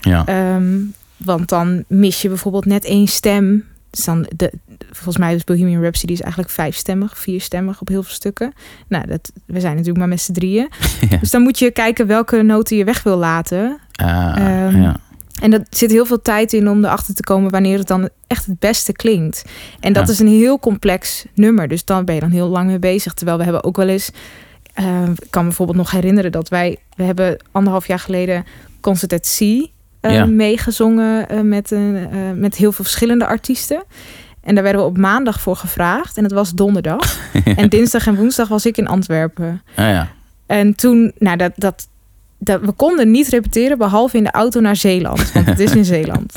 ja. 0.00 0.26
Ehm, 0.26 0.76
want 1.16 1.48
dan 1.48 1.84
mis 1.88 2.22
je 2.22 2.28
bijvoorbeeld 2.28 2.64
net 2.66 2.84
één 2.84 3.06
stem. 3.06 3.64
Dus 3.94 4.04
dan 4.04 4.26
de, 4.36 4.52
volgens 4.90 5.16
mij 5.16 5.34
is 5.34 5.44
Bohemian 5.44 5.82
Rhapsody 5.82 6.12
is 6.12 6.20
eigenlijk 6.20 6.52
vijfstemmig, 6.52 7.18
vierstemmig 7.18 7.80
op 7.80 7.88
heel 7.88 8.02
veel 8.02 8.14
stukken. 8.14 8.52
Nou, 8.88 9.06
dat, 9.06 9.32
we 9.46 9.60
zijn 9.60 9.72
natuurlijk 9.72 9.98
maar 9.98 10.08
met 10.08 10.20
z'n 10.20 10.32
drieën. 10.32 10.68
Ja. 11.10 11.16
Dus 11.16 11.30
dan 11.30 11.42
moet 11.42 11.58
je 11.58 11.70
kijken 11.70 12.06
welke 12.06 12.42
noten 12.42 12.76
je 12.76 12.84
weg 12.84 13.02
wil 13.02 13.16
laten. 13.16 13.78
Ah, 13.92 14.36
Ehm, 14.36 14.82
ja. 14.82 14.96
En 15.42 15.50
dat 15.50 15.62
zit 15.70 15.90
heel 15.90 16.06
veel 16.06 16.22
tijd 16.22 16.52
in 16.52 16.68
om 16.68 16.84
erachter 16.84 17.14
te 17.14 17.22
komen 17.22 17.50
wanneer 17.50 17.78
het 17.78 17.86
dan 17.86 18.08
echt 18.26 18.46
het 18.46 18.58
beste 18.58 18.92
klinkt. 18.92 19.44
En 19.80 19.92
dat 19.92 20.06
Ja. 20.06 20.12
is 20.12 20.18
een 20.18 20.28
heel 20.28 20.58
complex 20.58 21.24
nummer. 21.34 21.68
Dus 21.68 21.84
dan 21.84 22.04
ben 22.04 22.14
je 22.14 22.20
dan 22.20 22.30
heel 22.30 22.48
lang 22.48 22.66
mee 22.66 22.78
bezig. 22.78 23.14
Terwijl 23.14 23.38
we 23.38 23.44
hebben 23.44 23.64
ook 23.64 23.76
wel 23.76 23.88
eens. 23.88 24.10
eh, 24.74 25.02
ik 25.02 25.30
kan 25.30 25.42
me 25.42 25.48
bijvoorbeeld 25.48 25.78
nog 25.78 25.90
herinneren 25.90 26.32
dat 26.32 26.48
wij. 26.48 26.76
We 26.96 27.02
hebben 27.02 27.36
anderhalf 27.52 27.86
jaar 27.86 27.98
geleden 27.98 28.44
Concert 28.80 29.12
at 29.12 29.26
Sea 29.26 29.66
Ja. 30.12 30.26
meegezongen 30.26 31.28
eh, 31.28 31.40
met, 31.40 31.70
een, 31.70 31.96
eh, 32.10 32.18
met 32.34 32.54
heel 32.56 32.72
veel 32.72 32.84
verschillende 32.84 33.26
artiesten. 33.26 33.84
En 34.40 34.54
daar 34.54 34.64
werden 34.64 34.82
we 34.82 34.88
op 34.88 34.98
maandag 34.98 35.40
voor 35.40 35.56
gevraagd. 35.56 36.16
En 36.16 36.22
het 36.22 36.32
was 36.32 36.52
donderdag. 36.52 37.18
En 37.56 37.68
dinsdag 37.68 38.06
en 38.06 38.16
woensdag 38.16 38.48
was 38.48 38.66
ik 38.66 38.76
in 38.76 38.86
Antwerpen. 38.88 39.62
Ah, 39.76 39.84
ja. 39.84 40.08
En 40.46 40.74
toen, 40.74 41.12
nou, 41.18 41.36
dat, 41.36 41.52
dat, 41.56 41.88
dat, 42.38 42.60
we 42.60 42.72
konden 42.72 43.10
niet 43.10 43.28
repeteren 43.28 43.78
behalve 43.78 44.16
in 44.16 44.24
de 44.24 44.30
auto 44.30 44.60
naar 44.60 44.76
Zeeland. 44.76 45.32
Want 45.32 45.46
het 45.46 45.58
is 45.60 45.74
in 45.74 45.84
Zeeland. 45.94 46.32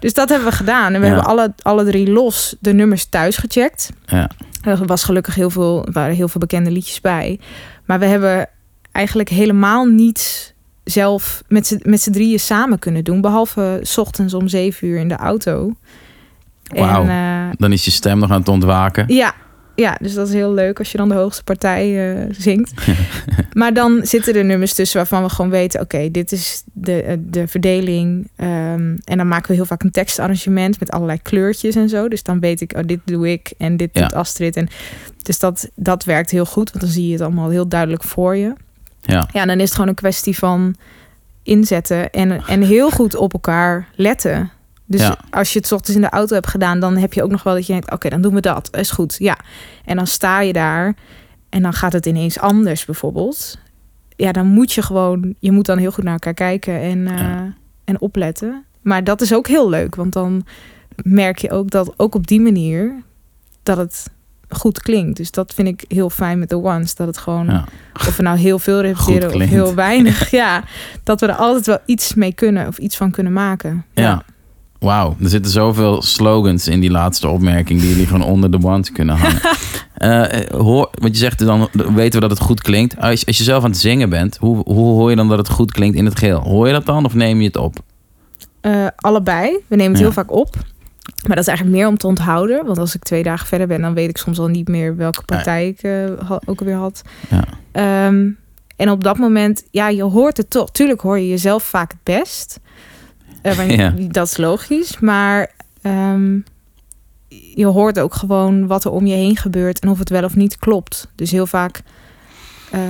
Dus 0.00 0.14
dat 0.14 0.28
hebben 0.28 0.48
we 0.48 0.54
gedaan. 0.54 0.94
En 0.94 1.00
we 1.00 1.06
Ja. 1.06 1.12
hebben 1.12 1.30
alle, 1.30 1.52
alle 1.62 1.84
drie 1.84 2.10
los 2.10 2.56
de 2.60 2.72
nummers 2.72 3.04
thuis 3.04 3.36
gecheckt. 3.36 3.90
Ja. 4.06 4.30
Er 4.62 4.86
was 4.86 5.04
gelukkig 5.04 5.34
heel 5.34 5.50
veel, 5.50 5.84
er 5.86 5.92
waren 5.92 6.14
heel 6.14 6.28
veel 6.28 6.40
bekende 6.40 6.70
liedjes 6.70 7.00
bij. 7.00 7.40
Maar 7.84 7.98
we 7.98 8.06
hebben 8.06 8.48
eigenlijk 8.92 9.28
helemaal 9.28 9.84
niets 9.84 10.52
zelf 10.90 11.42
met 11.48 11.66
z'n- 11.66 12.10
drieën 12.12 12.38
samen 12.40 12.78
kunnen 12.78 13.04
doen. 13.04 13.20
Behalve 13.20 13.80
's 13.82 13.98
ochtends 13.98 14.34
om 14.34 14.48
zeven 14.48 14.88
uur 14.88 14.98
in 14.98 15.08
de 15.08 15.16
auto. 15.16 15.72
Wauw. 16.74 17.06
Eh, 17.06 17.48
Dan 17.58 17.72
is 17.72 17.84
je 17.84 17.90
stem 17.90 18.18
nog 18.18 18.30
aan 18.30 18.38
het 18.38 18.48
ontwaken. 18.48 19.04
ja, 19.08 19.34
ja, 19.74 19.96
dus 20.00 20.14
dat 20.14 20.28
is 20.28 20.34
heel 20.34 20.52
leuk 20.54 20.78
als 20.78 20.92
je 20.92 20.98
dan 20.98 21.08
de 21.08 21.14
hoogste 21.14 21.44
partij 21.44 22.12
eh, 22.16 22.24
zingt. 22.38 22.72
maar 23.52 23.74
dan 23.74 24.00
zitten 24.02 24.34
er 24.34 24.44
nummers 24.44 24.74
tussen 24.74 24.96
waarvan 24.96 25.22
we 25.22 25.28
gewoon 25.28 25.50
weten... 25.50 25.80
oké, 25.80 26.10
dit 26.10 26.32
is 26.32 26.62
de, 26.72 27.02
eh, 27.02 27.16
de 27.20 27.48
verdeling. 27.48 28.30
Ehm, 28.36 28.96
en 29.04 29.16
dan 29.16 29.28
maken 29.28 29.48
we 29.48 29.54
heel 29.54 29.64
vaak 29.66 29.82
een 29.82 29.90
tekstarrangement 29.90 30.80
met 30.80 30.90
allerlei 30.90 31.18
kleurtjes 31.22 31.74
en 31.74 31.88
zo. 31.88 32.08
Dus 32.08 32.22
dan 32.22 32.40
weet 32.40 32.60
ik, 32.60 32.72
oh, 32.76 32.82
dit 32.86 33.00
doe 33.04 33.30
ik 33.32 33.52
en 33.58 33.76
dit 33.76 33.90
Ja. 33.92 34.00
doet 34.02 34.14
Astrid. 34.14 34.56
En 34.56 34.68
dus 35.22 35.38
dat, 35.38 35.70
dat 35.74 36.04
werkt 36.04 36.30
heel 36.30 36.46
goed, 36.46 36.70
want 36.70 36.84
dan 36.84 36.92
zie 36.92 37.06
je 37.06 37.12
het 37.12 37.22
allemaal 37.22 37.48
heel 37.50 37.68
duidelijk 37.68 38.02
voor 38.04 38.36
je. 38.36 38.52
Ja. 39.12 39.28
Ja, 39.32 39.44
dan 39.46 39.56
is 39.56 39.62
het 39.64 39.72
gewoon 39.72 39.88
een 39.88 39.94
kwestie 39.94 40.38
van 40.38 40.74
inzetten 41.42 42.10
en, 42.10 42.44
en 42.46 42.62
heel 42.62 42.90
goed 42.90 43.14
op 43.16 43.32
elkaar 43.32 43.88
letten. 43.94 44.50
Dus 44.84 45.00
Ja. 45.00 45.18
als 45.30 45.52
je 45.52 45.58
het 45.58 45.68
's 45.68 45.72
ochtends 45.72 45.96
in 45.96 46.02
de 46.02 46.08
auto 46.10 46.34
hebt 46.34 46.46
gedaan, 46.48 46.80
dan 46.80 46.96
heb 46.96 47.12
je 47.12 47.22
ook 47.22 47.30
nog 47.30 47.42
wel 47.42 47.54
dat 47.54 47.66
je 47.66 47.72
denkt: 47.72 47.90
oké, 47.92 48.08
dan 48.08 48.20
doen 48.22 48.34
we 48.34 48.40
dat. 48.40 48.76
Is 48.76 48.90
goed. 48.90 49.16
Ja. 49.18 49.38
En 49.84 49.96
dan 49.96 50.06
sta 50.06 50.40
je 50.40 50.52
daar 50.52 50.94
en 51.48 51.62
dan 51.62 51.72
gaat 51.72 51.92
het 51.92 52.06
ineens 52.06 52.38
anders, 52.38 52.84
bijvoorbeeld. 52.84 53.58
Ja, 54.16 54.32
dan 54.32 54.46
moet 54.46 54.72
je 54.72 54.82
gewoon, 54.82 55.34
je 55.38 55.52
moet 55.52 55.66
dan 55.66 55.78
heel 55.78 55.90
goed 55.92 56.04
naar 56.04 56.12
elkaar 56.12 56.34
kijken 56.34 56.80
en, 56.80 57.06
eh, 57.06 57.18
Ja. 57.18 57.54
en 57.84 58.00
opletten. 58.00 58.64
Maar 58.82 59.04
dat 59.04 59.20
is 59.20 59.34
ook 59.34 59.46
heel 59.46 59.68
leuk, 59.68 59.94
want 59.94 60.12
dan 60.12 60.46
merk 61.02 61.38
je 61.38 61.50
ook 61.50 61.70
dat 61.70 61.92
ook 61.96 62.14
op 62.14 62.26
die 62.26 62.40
manier 62.40 63.02
dat 63.62 63.76
het 63.76 64.10
goed 64.48 64.82
klinkt. 64.82 65.16
Dus 65.16 65.30
dat 65.30 65.52
vind 65.54 65.68
ik 65.68 65.84
heel 65.88 66.10
fijn 66.10 66.38
met 66.38 66.48
de 66.48 66.62
ones. 66.62 66.94
Dat 66.94 67.06
het 67.06 67.18
gewoon, 67.18 67.46
Ja. 67.46 67.64
of 67.94 68.16
we 68.16 68.22
nou 68.22 68.38
heel 68.38 68.58
veel 68.58 68.80
repeteren 68.80 69.34
of 69.34 69.42
heel 69.48 69.74
weinig. 69.74 70.30
ja, 70.40 70.64
dat 71.04 71.20
we 71.20 71.26
er 71.26 71.34
altijd 71.34 71.66
wel 71.66 71.78
iets 71.84 72.14
mee 72.14 72.32
kunnen 72.32 72.66
of 72.66 72.78
iets 72.78 72.96
van 72.96 73.10
kunnen 73.10 73.32
maken. 73.32 73.84
Ja. 73.94 74.22
Wauw, 74.78 75.16
er 75.22 75.28
zitten 75.28 75.52
zoveel 75.52 76.02
slogans 76.02 76.68
in 76.68 76.80
die 76.80 76.90
laatste 76.90 77.28
opmerking 77.28 77.80
die 77.80 77.88
jullie 77.88 78.06
gewoon 78.06 78.22
onder 78.24 78.50
de 78.50 78.62
ones 78.62 78.92
kunnen 78.92 79.16
hangen. 79.16 79.40
Eh, 79.98 80.40
eh, 80.42 80.50
hoor, 80.50 80.90
want 81.00 81.12
je 81.12 81.18
zegt 81.20 81.38
dan, 81.38 81.68
weten 81.72 82.20
we 82.20 82.28
dat 82.28 82.38
het 82.38 82.46
goed 82.46 82.62
klinkt. 82.62 82.96
Als, 82.96 83.26
als 83.26 83.38
je 83.38 83.44
zelf 83.44 83.64
aan 83.64 83.70
het 83.70 83.78
zingen 83.78 84.08
bent, 84.08 84.36
hoe, 84.36 84.56
hoe 84.64 84.92
hoor 84.92 85.10
je 85.10 85.16
dan 85.16 85.28
dat 85.28 85.38
het 85.38 85.48
goed 85.48 85.72
klinkt 85.72 85.96
in 85.96 86.04
het 86.04 86.18
geheel? 86.18 86.40
Hoor 86.40 86.66
je 86.66 86.72
dat 86.72 86.86
dan 86.86 87.04
of 87.04 87.14
neem 87.14 87.40
je 87.40 87.46
het 87.46 87.56
op? 87.56 87.76
Eh, 88.60 88.86
allebei. 88.96 89.58
We 89.66 89.76
nemen 89.76 89.90
het 89.92 89.98
Ja. 90.00 90.04
heel 90.04 90.12
vaak 90.14 90.30
op. 90.32 90.56
Maar 91.26 91.36
dat 91.36 91.38
is 91.38 91.46
eigenlijk 91.46 91.78
meer 91.78 91.86
om 91.88 91.98
te 91.98 92.06
onthouden. 92.06 92.66
Want 92.66 92.78
als 92.78 92.94
ik 92.94 93.02
twee 93.02 93.22
dagen 93.22 93.46
verder 93.46 93.66
ben, 93.66 93.80
dan 93.80 93.94
weet 93.94 94.08
ik 94.08 94.16
soms 94.16 94.38
al 94.38 94.48
niet 94.48 94.68
meer 94.68 94.96
welke 94.96 95.22
partij 95.24 95.68
ik 95.68 95.82
eh, 95.82 96.30
ook 96.46 96.58
alweer 96.60 96.76
had. 96.76 97.02
Ja. 97.30 97.44
Ehm, 97.72 98.28
en 98.76 98.90
op 98.90 99.04
dat 99.04 99.18
moment, 99.18 99.64
ja, 99.70 99.88
je 99.88 100.02
hoort 100.02 100.36
het 100.36 100.50
toch. 100.50 100.70
Tuurlijk 100.70 101.00
hoor 101.00 101.18
je 101.18 101.28
jezelf 101.28 101.62
vaak 101.64 101.90
het 101.90 102.02
best. 102.02 102.60
Eh, 103.42 103.68
Ja. 103.76 103.94
Dat 103.98 104.26
is 104.26 104.36
logisch. 104.36 104.98
Maar 104.98 105.50
ehm, 105.82 106.38
je 107.54 107.66
hoort 107.66 107.98
ook 107.98 108.14
gewoon 108.14 108.66
wat 108.66 108.84
er 108.84 108.90
om 108.90 109.06
je 109.06 109.14
heen 109.14 109.36
gebeurt 109.36 109.78
en 109.78 109.88
of 109.88 109.98
het 109.98 110.08
wel 110.10 110.24
of 110.24 110.36
niet 110.36 110.58
klopt. 110.58 111.08
Dus 111.14 111.30
heel 111.30 111.46
vaak. 111.46 111.80
eh, 112.70 112.80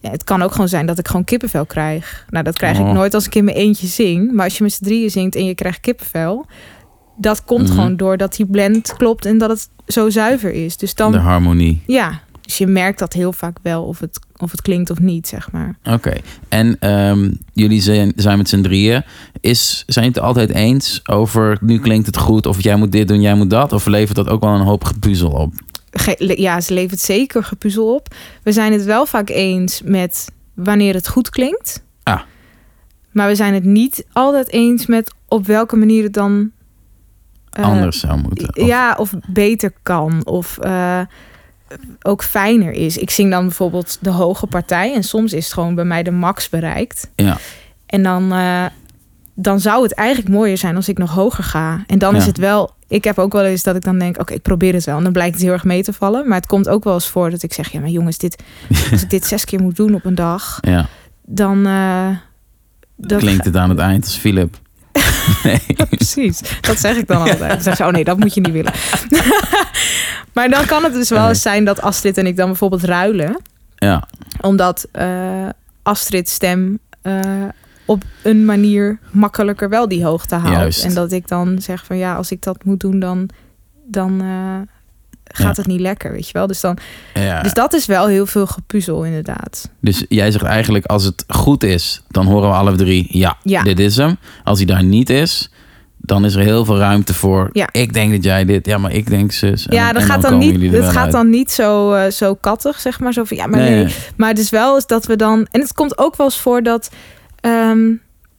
het 0.00 0.24
kan 0.24 0.42
ook 0.42 0.52
gewoon 0.52 0.68
zijn 0.68 0.86
dat 0.86 0.98
ik 0.98 1.06
gewoon 1.06 1.24
kippenvel 1.24 1.66
krijg. 1.66 2.26
Nou, 2.30 2.44
dat 2.44 2.56
krijg 2.58 2.78
Oh. 2.78 2.88
ik 2.88 2.92
nooit 2.94 3.14
als 3.14 3.26
ik 3.26 3.34
in 3.34 3.44
mijn 3.44 3.56
eentje 3.56 3.86
zing. 3.86 4.32
Maar 4.32 4.44
als 4.44 4.56
je 4.58 4.62
met 4.62 4.72
z'n 4.72 4.84
drieën 4.84 5.10
zingt 5.10 5.34
en 5.34 5.44
je 5.44 5.54
krijgt 5.54 5.80
kippenvel, 5.80 6.46
dat 7.20 7.44
komt 7.44 7.62
Mhm. 7.66 7.72
gewoon 7.74 7.96
doordat 7.96 8.36
die 8.36 8.46
blend 8.46 8.94
klopt 8.96 9.24
en 9.26 9.38
dat 9.38 9.50
het 9.50 9.68
zo 9.86 10.10
zuiver 10.10 10.52
is. 10.52 10.76
Dus 10.76 10.94
dan, 10.94 11.12
De 11.12 11.18
harmonie. 11.18 11.82
ja, 11.86 12.20
dus 12.40 12.58
je 12.58 12.66
merkt 12.66 12.98
dat 12.98 13.12
heel 13.12 13.32
vaak 13.32 13.56
wel 13.62 13.84
of 13.84 13.98
het, 14.00 14.18
of 14.36 14.50
het 14.50 14.62
klinkt 14.62 14.90
of 14.90 14.98
niet, 15.00 15.28
zeg 15.28 15.50
maar. 15.52 15.76
Oké. 15.84 16.12
En 16.48 16.76
ehm, 16.80 17.30
jullie 17.52 17.80
zijn, 17.80 18.12
zijn 18.16 18.38
met 18.38 18.48
z'n 18.48 18.60
drieën. 18.62 19.04
Is, 19.40 19.84
zijn 19.86 20.06
het 20.06 20.18
altijd 20.20 20.50
eens 20.50 21.00
over 21.08 21.58
nu 21.60 21.78
klinkt 21.78 22.06
het 22.06 22.16
goed 22.16 22.46
of 22.46 22.62
jij 22.62 22.76
moet 22.76 22.92
dit 22.92 23.08
doen, 23.08 23.20
jij 23.20 23.34
moet 23.34 23.50
dat? 23.50 23.72
Of 23.72 23.86
levert 23.86 24.16
dat 24.16 24.28
ook 24.28 24.40
wel 24.42 24.54
een 24.54 24.60
hoop 24.66 24.84
gepuzzel 24.84 25.30
op? 25.30 25.52
Ge- 25.90 26.34
ja, 26.40 26.60
ze 26.60 26.74
levert 26.74 27.00
zeker 27.00 27.44
gepuzzel 27.44 27.94
op. 27.94 28.14
We 28.42 28.52
zijn 28.52 28.72
het 28.72 28.84
wel 28.84 29.06
vaak 29.06 29.28
eens 29.30 29.82
met 29.84 30.30
wanneer 30.54 30.94
het 30.94 31.08
goed 31.08 31.28
klinkt. 31.30 31.82
Ah. 32.02 32.20
Maar 33.10 33.28
we 33.28 33.34
zijn 33.34 33.54
het 33.54 33.64
niet 33.64 34.04
altijd 34.12 34.52
eens 34.52 34.86
met 34.86 35.12
op 35.28 35.46
welke 35.46 35.76
manier 35.76 36.02
het 36.02 36.12
dan 36.12 36.50
Anders 37.50 38.00
zou 38.00 38.20
moeten. 38.20 38.56
Of- 38.56 38.66
Ja, 38.66 38.94
of 38.98 39.12
beter 39.26 39.72
kan. 39.82 40.20
Of 40.26 40.58
eh, 40.58 41.00
ook 42.02 42.24
fijner 42.24 42.72
is. 42.72 42.96
Ik 42.98 43.10
zing 43.10 43.30
dan 43.30 43.42
bijvoorbeeld 43.44 43.98
de 44.00 44.10
hoge 44.10 44.46
partij. 44.46 44.94
En 44.94 45.02
soms 45.04 45.32
is 45.32 45.44
het 45.44 45.52
gewoon 45.54 45.74
bij 45.74 45.84
mij 45.84 46.02
de 46.02 46.10
max 46.10 46.48
bereikt. 46.48 47.10
Ja. 47.14 47.36
En 47.86 48.02
dan, 48.02 48.32
eh, 48.32 48.64
dan 49.34 49.60
zou 49.60 49.82
het 49.82 49.92
eigenlijk 49.94 50.28
mooier 50.34 50.58
zijn 50.58 50.76
als 50.76 50.88
ik 50.88 50.98
nog 50.98 51.10
hoger 51.14 51.44
ga. 51.44 51.84
En 51.86 51.98
dan 51.98 52.16
is 52.16 52.26
het 52.26 52.38
wel... 52.38 52.70
Ik 52.88 53.04
heb 53.04 53.18
ook 53.18 53.32
wel 53.32 53.44
eens 53.44 53.62
dat 53.62 53.76
ik 53.76 53.82
dan 53.84 53.98
denk... 53.98 54.20
Oké, 54.20 54.32
ik 54.34 54.42
probeer 54.42 54.74
het 54.74 54.84
wel. 54.84 54.96
En 54.96 55.02
dan 55.02 55.12
blijkt 55.12 55.34
het 55.34 55.42
heel 55.42 55.52
erg 55.52 55.64
mee 55.64 55.82
te 55.82 55.92
vallen. 55.92 56.28
Maar 56.28 56.36
het 56.36 56.46
komt 56.46 56.68
ook 56.68 56.84
wel 56.84 56.94
eens 56.94 57.08
voor 57.08 57.30
dat 57.30 57.42
ik 57.42 57.52
zeg... 57.52 57.72
Ja, 57.72 57.80
maar 57.80 57.88
jongens, 57.88 58.18
dit, 58.18 58.42
als 58.92 59.02
ik 59.02 59.10
dit 59.10 59.24
zes 59.26 59.44
keer 59.44 59.62
moet 59.62 59.76
doen 59.76 59.94
op 59.94 60.04
een 60.04 60.14
dag... 60.14 60.58
ja. 60.60 60.86
Dan... 61.24 61.66
eh, 61.66 62.08
dat 62.96 63.18
Klinkt 63.20 63.44
het 63.44 63.56
aan 63.56 63.68
het 63.70 63.78
eind 63.78 64.04
als 64.04 64.16
Philip. 64.16 64.58
Nee. 65.42 65.60
Precies, 65.90 66.40
dat 66.60 66.78
zeg 66.78 66.96
ik 66.96 67.06
dan 67.06 67.16
altijd. 67.16 67.38
Dan 67.38 67.60
zeg 67.60 67.76
ze, 67.76 67.84
oh 67.84 67.90
nee, 67.90 68.04
dat 68.04 68.18
moet 68.18 68.34
je 68.34 68.40
niet 68.40 68.52
willen. 68.52 68.72
maar 70.34 70.50
dan 70.50 70.66
kan 70.66 70.84
het 70.84 70.92
dus 70.92 71.08
wel 71.08 71.28
eens 71.28 71.42
zijn 71.42 71.64
dat 71.64 71.80
Astrid 71.80 72.18
en 72.18 72.26
ik 72.26 72.36
dan 72.36 72.46
bijvoorbeeld 72.46 72.82
ruilen. 72.82 73.36
Ja. 73.76 74.08
Omdat 74.40 74.86
eh 74.92 75.48
Astrid's 75.82 76.32
stem 76.32 76.78
eh, 77.02 77.44
op 77.84 78.04
een 78.22 78.44
manier 78.44 78.98
makkelijker 79.10 79.68
wel 79.68 79.88
die 79.88 80.04
hoogte 80.04 80.34
haalt. 80.34 80.54
Juist. 80.54 80.84
En 80.84 80.94
dat 80.94 81.12
ik 81.12 81.28
dan 81.28 81.60
zeg 81.60 81.84
van 81.84 81.96
ja, 81.96 82.14
als 82.14 82.30
ik 82.30 82.42
dat 82.42 82.64
moet 82.64 82.80
doen, 82.80 82.98
dan, 82.98 83.28
dan 83.86 84.20
eh, 84.20 84.68
gaat 85.32 85.56
Ja. 85.56 85.62
het 85.62 85.66
niet 85.70 85.80
lekker, 85.80 86.12
weet 86.12 86.26
je 86.26 86.32
wel. 86.32 86.46
Dus, 86.46 86.60
dan, 86.60 86.78
ja. 87.14 87.42
dus 87.42 87.52
dat 87.54 87.72
is 87.72 87.86
wel 87.86 88.06
heel 88.06 88.26
veel 88.26 88.46
gepuzzel 88.46 89.04
inderdaad. 89.04 89.70
Dus 89.80 90.04
jij 90.08 90.30
zegt 90.30 90.44
eigenlijk, 90.44 90.84
als 90.86 91.04
het 91.04 91.24
goed 91.28 91.62
is, 91.62 92.02
dan 92.08 92.26
horen 92.26 92.48
we 92.48 92.54
alle 92.54 92.76
drie, 92.76 93.06
ja, 93.18 93.36
Ja. 93.42 93.62
dit 93.62 93.80
is 93.80 93.96
hem. 93.96 94.16
Als 94.44 94.58
hij 94.58 94.66
daar 94.66 94.84
niet 94.84 95.10
is, 95.10 95.50
dan 95.96 96.24
is 96.24 96.34
er 96.34 96.42
heel 96.42 96.64
veel 96.64 96.78
ruimte 96.78 97.14
voor. 97.14 97.48
Ja. 97.52 97.68
Ik 97.72 97.92
denk 97.92 98.12
dat 98.12 98.24
jij 98.24 98.44
dit, 98.44 98.66
ja, 98.66 98.78
maar 98.78 98.92
ik 98.92 99.08
denk 99.10 99.32
zus. 99.32 99.66
En- 99.66 99.74
ja, 99.76 99.92
dat 99.92 100.02
gaat 100.02 100.22
dan 100.22 100.38
niet, 100.38 100.72
dat 100.72 100.84
gaat 100.84 100.96
uit. 100.96 101.12
dan 101.12 101.30
niet 101.30 101.50
zo, 101.50 101.92
eh, 101.92 102.10
zo 102.10 102.34
kattig, 102.34 102.80
zeg 102.80 103.00
maar. 103.00 103.12
Zo 103.12 103.24
van, 103.24 103.36
ja, 103.36 103.46
maar 103.46 103.60
nee, 103.60 103.84
nee. 103.84 103.94
Maar 104.16 104.28
het 104.28 104.38
is 104.38 104.50
wel 104.50 104.74
eens 104.74 104.86
dat 104.86 105.06
we 105.06 105.16
dan. 105.16 105.46
En 105.50 105.60
het 105.60 105.72
komt 105.72 105.98
ook 105.98 106.16
wel 106.16 106.26
eens 106.26 106.38
voor 106.40 106.62
dat. 106.62 106.90
ehm, 107.40 107.78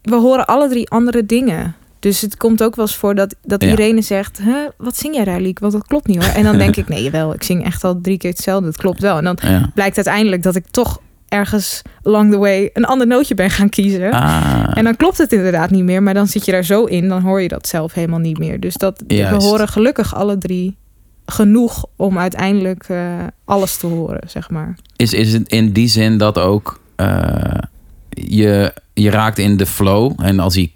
we 0.02 0.16
horen 0.16 0.46
alle 0.46 0.70
drie 0.70 0.90
andere 0.90 1.26
dingen. 1.26 1.76
Dus 2.02 2.22
het 2.22 2.38
komt 2.38 2.64
ook 2.64 2.76
wel 2.76 2.86
eens 2.86 2.96
voor 2.96 3.16
dat, 3.16 3.36
dat 3.44 3.64
Ja. 3.64 3.70
Irene 3.70 4.02
zegt: 4.02 4.40
Wat 4.78 4.98
zing 4.98 5.16
jij, 5.16 5.24
Rijliek? 5.24 5.60
Want 5.60 5.74
dat 5.74 5.88
klopt 5.88 6.08
niet 6.08 6.24
hoor. 6.24 6.34
En 6.34 6.44
dan 6.44 6.58
denk 6.58 6.76
ik: 6.76 6.88
Nee, 6.94 7.04
jawel, 7.04 7.34
ik 7.34 7.44
zing 7.44 7.64
echt 7.66 7.84
al 7.84 8.02
drie 8.02 8.18
keer 8.18 8.30
hetzelfde. 8.30 8.68
Het 8.68 8.78
klopt 8.78 9.00
wel. 9.00 9.18
En 9.18 9.24
dan 9.24 9.38
Ja. 9.42 9.72
blijkt 9.74 9.96
uiteindelijk 9.96 10.44
dat 10.44 10.56
ik 10.56 10.66
toch 10.72 11.00
ergens 11.28 11.82
along 12.04 12.32
the 12.32 12.38
way 12.38 12.70
een 12.74 12.86
ander 12.86 13.08
nootje 13.08 13.36
ben 13.36 13.50
gaan 13.50 13.70
kiezen. 13.70 14.12
Ah, 14.12 14.72
En 14.74 14.84
dan 14.84 14.96
klopt 14.96 15.18
het 15.18 15.34
inderdaad 15.34 15.70
niet 15.70 15.84
meer. 15.84 16.04
Maar 16.04 16.14
dan 16.14 16.28
zit 16.28 16.46
je 16.46 16.52
daar 16.52 16.64
zo 16.64 16.84
in, 16.86 17.08
dan 17.10 17.22
hoor 17.22 17.42
je 17.42 17.48
dat 17.48 17.68
zelf 17.68 17.94
helemaal 17.94 18.20
niet 18.20 18.38
meer. 18.38 18.60
Dus 18.60 18.74
dat, 18.74 19.04
we 19.08 19.36
horen 19.38 19.68
gelukkig 19.68 20.16
alle 20.16 20.38
drie 20.38 20.78
genoeg 21.26 21.86
om 21.96 22.18
uiteindelijk 22.18 22.84
eh, 22.90 23.14
alles 23.46 23.78
te 23.78 23.88
horen, 23.88 24.22
zeg 24.30 24.50
maar. 24.50 24.78
is, 24.96 25.14
is 25.14 25.34
het 25.34 25.50
in 25.50 25.72
die 25.72 25.88
zin 25.88 26.18
dat 26.18 26.38
ook 26.38 26.82
eh, 26.96 27.58
je, 28.10 28.74
je 28.94 29.10
raakt 29.10 29.38
in 29.38 29.58
de 29.58 29.66
flow. 29.66 30.14
En 30.24 30.40
als 30.40 30.56
hij 30.56 30.72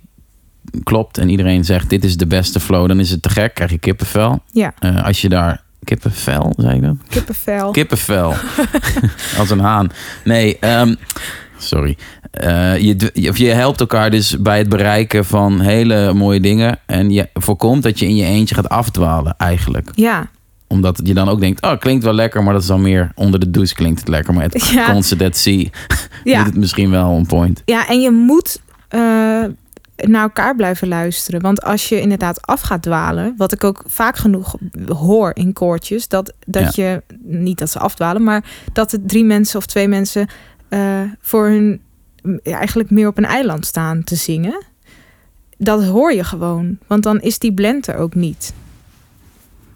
klopt 0.83 1.17
en 1.17 1.29
iedereen 1.29 1.63
zegt 1.65 1.89
dit 1.89 2.03
is 2.03 2.17
de 2.17 2.27
beste 2.27 2.59
flow, 2.59 2.87
dan 2.87 2.99
is 2.99 3.09
het 3.11 3.21
te 3.21 3.29
gek, 3.29 3.53
krijg 3.53 3.71
je 3.71 3.77
kippenvel. 3.77 4.39
Ja, 4.51 4.73
Eh, 4.79 5.03
als 5.05 5.21
je 5.21 5.29
daar 5.29 5.63
kippenvel, 5.83 6.53
zei 6.57 6.75
ik 6.75 6.81
dat? 6.81 6.95
kippenvel. 7.09 7.71
Kippenvel. 7.71 8.33
Als 9.39 9.49
een 9.49 9.59
haan. 9.59 9.89
Nee, 10.23 10.57
ehm, 10.59 10.95
sorry. 11.57 11.97
Eh, 12.31 12.77
je, 12.77 13.11
je, 13.13 13.29
of 13.29 13.37
je 13.37 13.47
helpt 13.47 13.79
elkaar 13.79 14.09
dus 14.11 14.41
bij 14.41 14.57
het 14.57 14.69
bereiken 14.69 15.25
van 15.25 15.59
hele 15.59 16.13
mooie 16.13 16.39
dingen. 16.39 16.79
En 16.85 17.11
je 17.11 17.29
voorkomt 17.33 17.83
dat 17.83 17.99
je 17.99 18.05
in 18.05 18.15
je 18.15 18.25
eentje 18.25 18.55
gaat 18.55 18.69
afdwalen, 18.69 19.35
eigenlijk. 19.37 19.89
Ja, 19.95 20.27
Omdat 20.67 20.99
je 21.03 21.13
dan 21.13 21.29
ook 21.29 21.39
denkt, 21.39 21.61
oh, 21.61 21.79
klinkt 21.79 22.03
wel 22.03 22.13
lekker, 22.13 22.43
maar 22.43 22.53
dat 22.53 22.61
is 22.61 22.67
dan 22.67 22.81
meer 22.81 23.11
onder 23.15 23.39
de 23.39 23.51
douche 23.51 23.73
klinkt 23.75 23.99
het 23.99 24.07
lekker. 24.09 24.33
Maar 24.33 24.43
het 24.43 24.67
Ja. 24.67 24.91
Constant 24.91 25.37
Sea 25.37 25.65
ja. 26.23 26.37
doet 26.43 26.45
het 26.45 26.55
misschien 26.55 26.89
wel 26.89 27.09
on 27.09 27.25
point. 27.25 27.61
ja, 27.65 27.87
en 27.87 28.01
je 28.01 28.11
moet, 28.11 28.59
eh, 28.87 29.43
naar 29.95 30.21
elkaar 30.21 30.55
blijven 30.55 30.87
luisteren. 30.87 31.41
Want 31.41 31.63
als 31.63 31.89
je 31.89 32.01
inderdaad 32.01 32.47
af 32.47 32.61
gaat 32.61 32.81
dwalen, 32.81 33.33
wat 33.37 33.51
ik 33.51 33.63
ook 33.63 33.83
vaak 33.87 34.17
genoeg 34.17 34.55
hoor 34.87 35.31
in 35.33 35.53
koortjes, 35.53 36.07
dat, 36.07 36.33
dat 36.45 36.75
je, 36.75 37.03
niet 37.21 37.57
dat 37.57 37.69
ze 37.69 37.79
afdwalen, 37.79 38.23
maar 38.23 38.43
dat 38.73 38.91
er 38.91 38.99
drie 39.05 39.23
mensen 39.23 39.57
of 39.57 39.65
twee 39.65 39.87
mensen 39.87 40.27
eh, 40.69 41.01
voor 41.21 41.47
hun 41.47 41.81
ja, 42.43 42.57
eigenlijk 42.57 42.89
meer 42.89 43.07
op 43.07 43.17
een 43.17 43.25
eiland 43.25 43.65
staan 43.65 44.03
te 44.03 44.15
zingen. 44.15 44.63
Dat 45.57 45.83
hoor 45.83 46.13
je 46.13 46.23
gewoon, 46.23 46.77
want 46.87 47.03
dan 47.03 47.21
is 47.21 47.39
die 47.39 47.53
blend 47.53 47.87
er 47.87 47.95
ook 47.95 48.15
niet. 48.15 48.53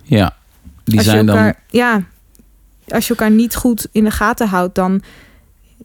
Ja, 0.04 0.36
die 0.84 0.98
als 0.98 1.08
zijn 1.08 1.30
elkaar, 1.30 1.44
dan... 1.44 1.80
Ja, 1.80 2.04
als 2.88 3.08
je 3.08 3.10
elkaar 3.10 3.32
niet 3.32 3.56
goed 3.56 3.88
in 3.92 4.04
de 4.04 4.12
gaten 4.12 4.48
houdt, 4.48 4.76
dan... 4.76 5.02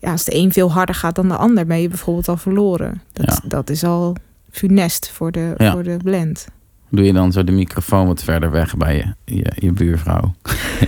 Ja, 0.04 0.10
als 0.10 0.24
de 0.24 0.34
een 0.36 0.52
veel 0.52 0.72
harder 0.72 0.94
gaat 0.94 1.14
dan 1.14 1.28
de 1.28 1.36
ander, 1.36 1.66
ben 1.66 1.80
je 1.80 1.88
bijvoorbeeld 1.88 2.28
al 2.28 2.36
verloren. 2.36 3.02
Dat, 3.12 3.40
Ja. 3.42 3.48
dat 3.48 3.70
is 3.70 3.84
al 3.84 4.16
funest 4.50 5.10
voor 5.10 5.32
de, 5.32 5.54
Ja. 5.58 5.72
voor 5.72 5.82
de 5.82 5.96
blend. 6.02 6.46
Doe 6.88 7.04
je 7.04 7.12
dan 7.12 7.32
zo 7.32 7.44
de 7.44 7.52
microfoon 7.52 8.06
wat 8.06 8.22
verder 8.22 8.50
weg 8.50 8.76
bij 8.76 8.96
je, 8.96 9.34
je, 9.34 9.52
je 9.54 9.72
buurvrouw. 9.72 10.34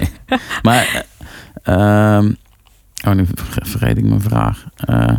maar, 0.62 1.05
eh, 1.62 1.74
ehm, 2.16 2.32
oh 3.06 3.12
nu 3.14 3.26
verge- 3.34 3.64
vergeet 3.64 3.98
ik 3.98 4.05
mijn 4.05 4.20
vraag. 4.20 4.64
Eh, 4.76 5.16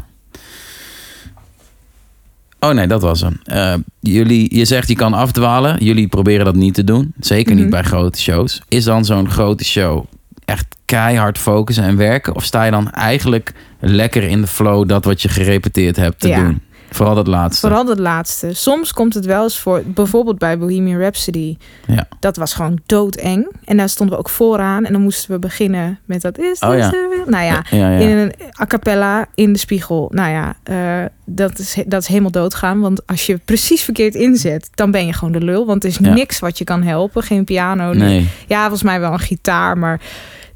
oh 2.60 2.72
nee, 2.72 2.88
dat 2.88 3.02
was 3.02 3.22
hem. 3.22 3.40
Eh, 3.44 3.74
jullie, 4.00 4.56
je 4.56 4.66
zegt 4.66 4.88
je 4.88 4.96
kan 4.96 5.14
afdwalen. 5.14 5.84
Jullie 5.84 6.08
proberen 6.08 6.46
dat 6.46 6.56
niet 6.56 6.74
te 6.74 6.84
doen. 6.84 7.14
Zeker 7.20 7.54
niet 7.56 7.62
Mhm. 7.64 7.72
bij 7.72 7.84
grote 7.84 8.20
shows. 8.22 8.62
Is 8.68 8.84
dan 8.84 9.06
zo'n 9.06 9.30
grote 9.30 9.64
show 9.66 10.06
echt 10.48 10.66
keihard 10.86 11.38
focussen 11.38 11.84
en 11.84 11.98
werken? 11.98 12.36
Of 12.36 12.44
sta 12.44 12.64
je 12.64 12.72
dan 12.72 12.92
eigenlijk 12.92 13.54
lekker 13.80 14.24
in 14.24 14.42
de 14.42 14.48
flow 14.48 14.88
dat 14.90 15.06
wat 15.06 15.22
je 15.22 15.30
gerepeteerd 15.30 15.96
hebt 15.96 16.20
te 16.20 16.28
Ja. 16.28 16.44
doen? 16.44 16.62
Vooral 16.90 17.16
dat 17.16 17.28
laatste. 17.28 17.68
Vooral 17.68 17.86
dat 17.86 18.00
laatste. 18.00 18.54
Soms 18.54 18.94
komt 18.94 19.14
het 19.14 19.26
wel 19.26 19.44
eens 19.44 19.60
voor, 19.60 19.82
bijvoorbeeld 19.86 20.38
bij 20.38 20.58
Bohemian 20.58 21.00
Rhapsody. 21.00 21.58
Ja. 21.88 22.08
Dat 22.20 22.38
was 22.38 22.54
gewoon 22.54 22.80
doodeng. 22.86 23.48
En 23.66 23.78
daar 23.78 23.90
stonden 23.90 24.16
we 24.16 24.22
ook 24.22 24.30
vooraan. 24.30 24.86
En 24.86 24.92
dan 24.94 25.02
moesten 25.02 25.32
we 25.32 25.40
beginnen 25.40 26.00
met 26.06 26.22
dat 26.22 26.38
is 26.38 26.60
Oh 26.60 26.78
ja. 26.78 26.94
Nou 27.26 27.44
ja, 27.44 27.64
Ja, 27.70 27.90
ja. 27.90 27.98
in 27.98 28.10
een 28.18 28.34
a 28.62 28.66
cappella 28.66 29.26
in 29.36 29.54
de 29.54 29.60
spiegel. 29.60 30.12
Nou 30.14 30.32
ja, 30.32 30.56
eh, 30.64 31.06
dat, 31.26 31.60
is, 31.60 31.76
dat 31.88 32.02
is 32.02 32.08
helemaal 32.08 32.32
doodgaan. 32.32 32.80
Want 32.80 33.08
als 33.08 33.26
je 33.26 33.38
precies 33.46 33.84
verkeerd 33.84 34.16
inzet, 34.16 34.70
dan 34.74 34.92
ben 34.92 35.06
je 35.06 35.14
gewoon 35.14 35.34
de 35.34 35.42
lul. 35.42 35.66
Want 35.66 35.84
er 35.84 35.90
is 35.90 36.00
niks 36.00 36.40
wat 36.40 36.58
je 36.58 36.64
kan 36.64 36.84
helpen. 36.84 37.24
Geen 37.24 37.44
piano. 37.44 37.94
Nee. 37.94 38.30
Ja, 38.48 38.60
volgens 38.62 38.84
mij 38.84 39.00
wel 39.00 39.12
een 39.12 39.20
gitaar. 39.20 39.78
Maar 39.78 40.00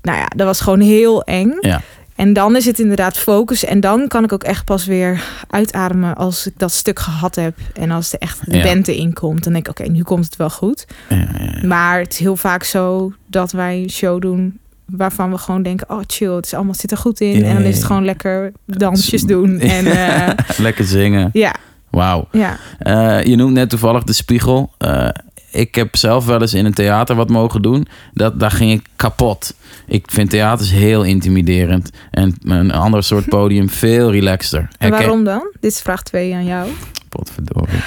nou 0.02 0.18
ja, 0.18 0.26
dat 0.36 0.48
was 0.48 0.62
gewoon 0.62 0.80
heel 0.80 1.24
eng. 1.24 1.54
Ja. 1.60 1.82
En 2.16 2.34
dan 2.34 2.56
is 2.56 2.66
het 2.66 2.80
inderdaad 2.80 3.18
focus. 3.18 3.66
En 3.66 3.80
dan 3.80 4.08
kan 4.08 4.24
ik 4.24 4.34
ook 4.34 4.44
echt 4.44 4.66
pas 4.66 4.86
weer 4.86 5.24
uitademen 5.50 6.16
als 6.16 6.48
ik 6.48 6.54
dat 6.58 6.72
stuk 6.72 7.00
gehad 7.00 7.36
heb. 7.36 7.58
En 7.74 7.92
als 7.92 8.10
de 8.10 8.18
echt 8.18 8.52
de 8.52 8.58
Ja. 8.58 8.64
band 8.64 8.88
erin 8.88 9.14
komt. 9.14 9.44
Dan 9.44 9.54
denk 9.54 9.68
ik, 9.68 9.80
oké, 9.80 9.90
nu 9.92 10.04
komt 10.04 10.26
het 10.26 10.36
wel 10.36 10.50
goed. 10.50 10.86
Ja, 11.10 11.16
ja. 11.40 11.68
Maar 11.68 12.00
het 12.00 12.14
is 12.14 12.20
heel 12.20 12.36
vaak 12.36 12.64
zo 12.64 13.14
dat 13.28 13.52
wij 13.52 13.82
een 13.82 13.90
show 13.90 14.22
doen 14.22 14.60
waarvan 14.86 15.32
we 15.32 15.38
gewoon 15.38 15.64
denken, 15.64 15.90
oh 15.90 16.00
chill, 16.08 16.32
het 16.32 16.46
is 16.46 16.54
allemaal 16.54 16.74
zit 16.74 16.92
er 16.92 16.98
goed 16.98 17.22
in. 17.22 17.44
En 17.44 17.54
dan 17.54 17.64
is 17.64 17.76
het 17.76 17.86
gewoon 17.86 18.06
lekker 18.06 18.52
dansjes 18.66 19.22
doen. 19.24 19.60
En 19.60 19.86
eh, 20.26 20.30
Lekker 20.58 20.86
zingen. 20.86 21.30
ja, 21.34 21.56
Wauw. 21.90 22.28
ja. 22.32 22.58
Eh, 22.80 23.24
je 23.24 23.36
noemt 23.36 23.54
net 23.54 23.70
toevallig 23.70 24.04
de 24.04 24.14
spiegel. 24.14 24.72
Eh, 24.78 25.10
ik 25.52 25.76
heb 25.76 25.96
zelf 25.96 26.26
wel 26.26 26.42
eens 26.42 26.54
in 26.54 26.66
een 26.66 26.74
theater 26.74 27.16
wat 27.16 27.30
mogen 27.30 27.62
doen. 27.62 27.88
Dat, 28.14 28.40
daar 28.40 28.52
ging 28.52 28.72
ik 28.72 28.86
kapot. 28.96 29.54
Ik 29.88 30.06
vind 30.12 30.30
theaters 30.30 30.72
heel 30.72 31.04
intimiderend. 31.04 31.90
En 32.12 32.36
een 32.44 32.72
ander 32.72 33.04
soort 33.04 33.26
podium 33.26 33.70
veel 33.84 34.12
relaxter. 34.12 34.68
En 34.78 34.90
waarom 34.90 35.24
dan? 35.24 35.52
Dit 35.60 35.72
is 35.72 35.82
vraag 35.82 36.04
2 36.04 36.34
aan 36.34 36.46
jou. 36.46 36.70
Potverdorie. 37.10 37.80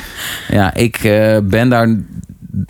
ja, 0.58 0.74
ik 0.74 0.96
eh, 0.96 1.38
ben 1.42 1.68
daar... 1.68 1.96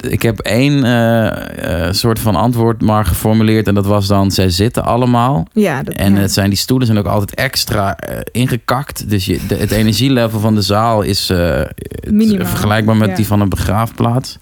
Ik 0.09 0.23
heb 0.23 0.39
één 0.39 0.85
eh, 0.85 1.87
eh, 1.87 1.93
soort 1.93 2.19
van 2.19 2.37
antwoord 2.37 2.81
maar 2.83 3.05
geformuleerd. 3.05 3.67
En 3.69 3.75
dat 3.75 3.87
was 3.87 4.07
dan, 4.07 4.31
zij 4.31 4.51
zitten 4.51 4.85
allemaal. 4.85 5.47
Ja, 5.53 5.83
dat, 5.83 5.95
En 5.95 6.15
ja. 6.15 6.21
het 6.21 6.33
zijn, 6.33 6.49
die 6.49 6.59
stoelen 6.59 6.87
zijn 6.87 6.99
ook 6.99 7.07
altijd 7.07 7.35
extra 7.35 7.97
eh, 7.97 8.21
ingekakt. 8.33 9.11
Dus 9.11 9.25
je, 9.25 9.41
de- 9.49 9.57
het 9.57 9.71
energielevel 9.71 10.41
van 10.41 10.55
de 10.55 10.63
zaal 10.63 11.03
is 11.03 11.27
vergelijkbaar 12.41 12.97
met 12.97 13.09
ja. 13.09 13.15
die 13.15 13.27
van 13.27 13.41
een 13.41 13.49
begraafplaats. 13.49 14.39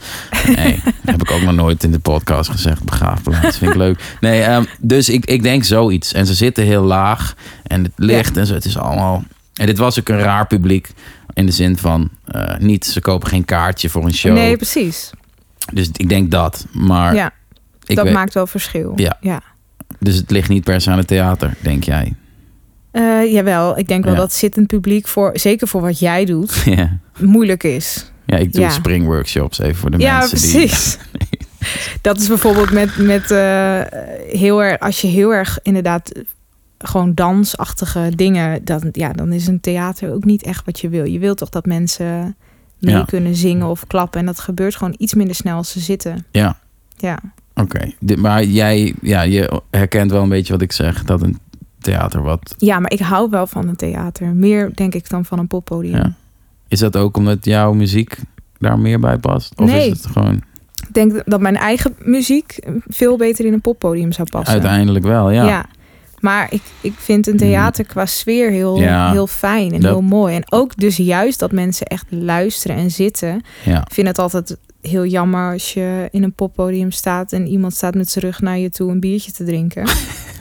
Nee, 0.56 0.80
dat 0.84 0.94
heb 1.04 1.22
ik 1.22 1.30
ook 1.30 1.42
nog 1.42 1.54
nooit 1.54 1.84
in 1.84 1.90
de 1.90 1.98
podcast 1.98 2.50
gezegd. 2.50 2.84
Begraafplaats, 2.84 3.58
vind 3.58 3.70
ik 3.70 3.76
leuk. 3.76 4.16
Nee, 4.20 4.42
ehm, 4.42 4.64
dus 4.78 5.08
ik, 5.08 5.24
ik 5.24 5.42
denk 5.42 5.64
zoiets. 5.64 6.12
En 6.12 6.26
ze 6.26 6.34
zitten 6.34 6.64
heel 6.64 6.82
laag. 6.82 7.34
En 7.62 7.82
het 7.82 7.92
licht 7.96 8.36
en 8.36 8.46
zo. 8.46 8.54
Het 8.54 8.64
is 8.64 8.78
allemaal... 8.78 9.24
En 9.54 9.66
dit 9.66 9.78
was 9.78 9.98
ook 9.98 10.08
een 10.08 10.18
raar 10.20 10.46
publiek. 10.46 10.88
In 11.34 11.46
de 11.46 11.52
zin 11.52 11.76
van, 11.78 12.08
niet, 12.58 12.84
ze 12.86 13.00
kopen 13.00 13.28
geen 13.28 13.44
kaartje 13.44 13.88
voor 13.88 14.04
een 14.04 14.14
show. 14.14 14.32
Nee, 14.32 14.56
precies. 14.56 15.10
Dus 15.72 15.90
ik 15.96 16.08
denk 16.08 16.30
dat. 16.30 16.66
Maar 16.72 17.14
ja, 17.14 17.32
ik 17.86 17.96
dat 17.96 18.04
weet, 18.04 18.14
maakt 18.14 18.34
wel 18.34 18.46
verschil. 18.46 18.92
Ja. 18.96 19.16
ja. 19.20 19.42
dus 19.98 20.16
het 20.16 20.30
ligt 20.30 20.48
niet 20.48 20.64
per 20.64 20.80
se 20.80 20.90
aan 20.90 20.98
het 20.98 21.06
theater, 21.06 21.54
denk 21.62 21.84
jij. 21.84 22.14
Eh, 22.90 23.32
jawel, 23.32 23.78
ik 23.78 23.88
denk 23.88 24.04
wel 24.04 24.12
Ja. 24.12 24.18
dat 24.18 24.32
zittend 24.32 24.66
publiek, 24.66 25.08
voor, 25.08 25.30
zeker 25.34 25.68
voor 25.68 25.80
wat 25.80 25.98
jij 25.98 26.24
doet, 26.24 26.54
ja. 26.76 26.98
moeilijk 27.18 27.62
is. 27.64 28.10
Ja, 28.26 28.36
ik 28.36 28.52
doe 28.52 28.62
Ja. 28.62 28.70
springworkshops 28.70 29.58
even 29.58 29.76
voor 29.76 29.90
de 29.90 29.98
ja, 29.98 30.18
mensen 30.18 30.38
precies. 30.38 30.98
Dat 32.02 32.18
is 32.20 32.28
bijvoorbeeld 32.28 32.70
met, 32.70 32.96
met 32.96 33.30
eh, 33.30 33.80
heel 34.28 34.62
erg, 34.62 34.78
als 34.80 35.00
je 35.00 35.06
heel 35.06 35.34
erg 35.34 35.58
inderdaad 35.62 36.12
gewoon 36.78 37.14
dansachtige 37.14 38.12
dingen, 38.14 38.64
dan, 38.64 38.88
ja, 38.92 39.12
dan 39.12 39.32
is 39.32 39.46
een 39.46 39.60
theater 39.60 40.12
ook 40.12 40.24
niet 40.24 40.42
echt 40.42 40.64
wat 40.64 40.80
je 40.80 40.88
wil. 40.88 41.04
Je 41.04 41.18
wilt 41.18 41.38
toch 41.38 41.48
dat 41.48 41.66
mensen 41.66 42.36
mee 42.80 42.94
Ja. 42.94 43.04
kunnen 43.04 43.34
zingen 43.34 43.66
of 43.66 43.86
klappen. 43.86 44.20
En 44.20 44.26
dat 44.26 44.40
gebeurt 44.40 44.76
gewoon 44.76 44.94
iets 44.98 45.14
minder 45.14 45.34
snel 45.36 45.56
als 45.56 45.70
ze 45.70 45.80
zitten. 45.80 46.24
Ja, 46.30 46.58
Ja, 46.96 47.18
oké. 47.54 47.92
Maar 48.18 48.44
jij, 48.44 48.94
ja, 49.02 49.22
je 49.22 49.60
herkent 49.70 50.10
wel 50.10 50.22
een 50.22 50.28
beetje 50.28 50.52
wat 50.52 50.62
ik 50.62 50.72
zeg. 50.72 51.04
Dat 51.04 51.22
een 51.22 51.38
theater 51.78 52.22
wat... 52.22 52.54
ja 52.58 52.78
maar 52.78 52.92
ik 52.92 53.00
hou 53.00 53.30
wel 53.30 53.46
van 53.46 53.68
een 53.68 53.76
theater. 53.76 54.26
Meer 54.34 54.70
denk 54.74 54.94
ik 54.94 55.08
dan 55.10 55.24
van 55.24 55.38
een 55.38 55.46
poppodium. 55.46 55.96
Ja. 55.96 56.12
Is 56.68 56.78
dat 56.78 56.96
ook 56.96 57.16
omdat 57.16 57.44
jouw 57.44 57.72
muziek 57.72 58.18
daar 58.58 58.78
meer 58.78 59.00
bij 59.00 59.18
past? 59.18 59.52
Of 59.60 59.66
Nee. 59.70 59.90
is 59.90 60.02
het 60.02 60.06
gewoon 60.12 60.34
Ik 60.88 60.94
denk 60.94 61.22
dat 61.26 61.40
mijn 61.40 61.56
eigen 61.56 61.94
muziek 62.04 62.58
veel 62.88 63.16
beter 63.16 63.44
in 63.44 63.52
een 63.52 63.60
poppodium 63.60 64.12
zou 64.12 64.28
passen. 64.30 64.52
uiteindelijk 64.52 65.04
wel? 65.04 65.30
Ja. 65.30 65.44
Ja. 65.46 65.64
Maar 66.20 66.46
ik, 66.52 66.62
ik 66.80 66.92
vind 66.96 67.26
een 67.26 67.36
theater 67.36 67.86
qua 67.86 68.06
sfeer 68.06 68.50
heel, 68.50 68.78
Ja. 68.80 69.10
heel 69.10 69.26
fijn 69.26 69.72
en 69.72 69.80
Dat- 69.80 69.90
heel 69.90 70.02
mooi. 70.02 70.34
En 70.34 70.52
ook 70.52 70.76
dus 70.76 70.96
juist 70.96 71.38
dat 71.38 71.52
mensen 71.52 71.86
echt 71.86 72.06
luisteren 72.08 72.76
en 72.76 72.90
zitten. 72.90 73.42
ja. 73.64 73.80
Ik 73.80 73.92
vind 73.92 74.06
het 74.06 74.18
altijd 74.18 74.56
heel 74.80 75.06
jammer 75.06 75.52
als 75.52 75.74
je 75.74 76.08
in 76.10 76.22
een 76.22 76.32
poppodium 76.32 76.90
staat... 76.90 77.32
en 77.32 77.46
iemand 77.46 77.74
staat 77.74 77.94
met 77.94 78.10
zijn 78.10 78.24
rug 78.24 78.40
naar 78.40 78.58
je 78.58 78.70
toe 78.70 78.90
een 78.90 79.00
biertje 79.00 79.32
te 79.32 79.44
drinken. 79.44 79.88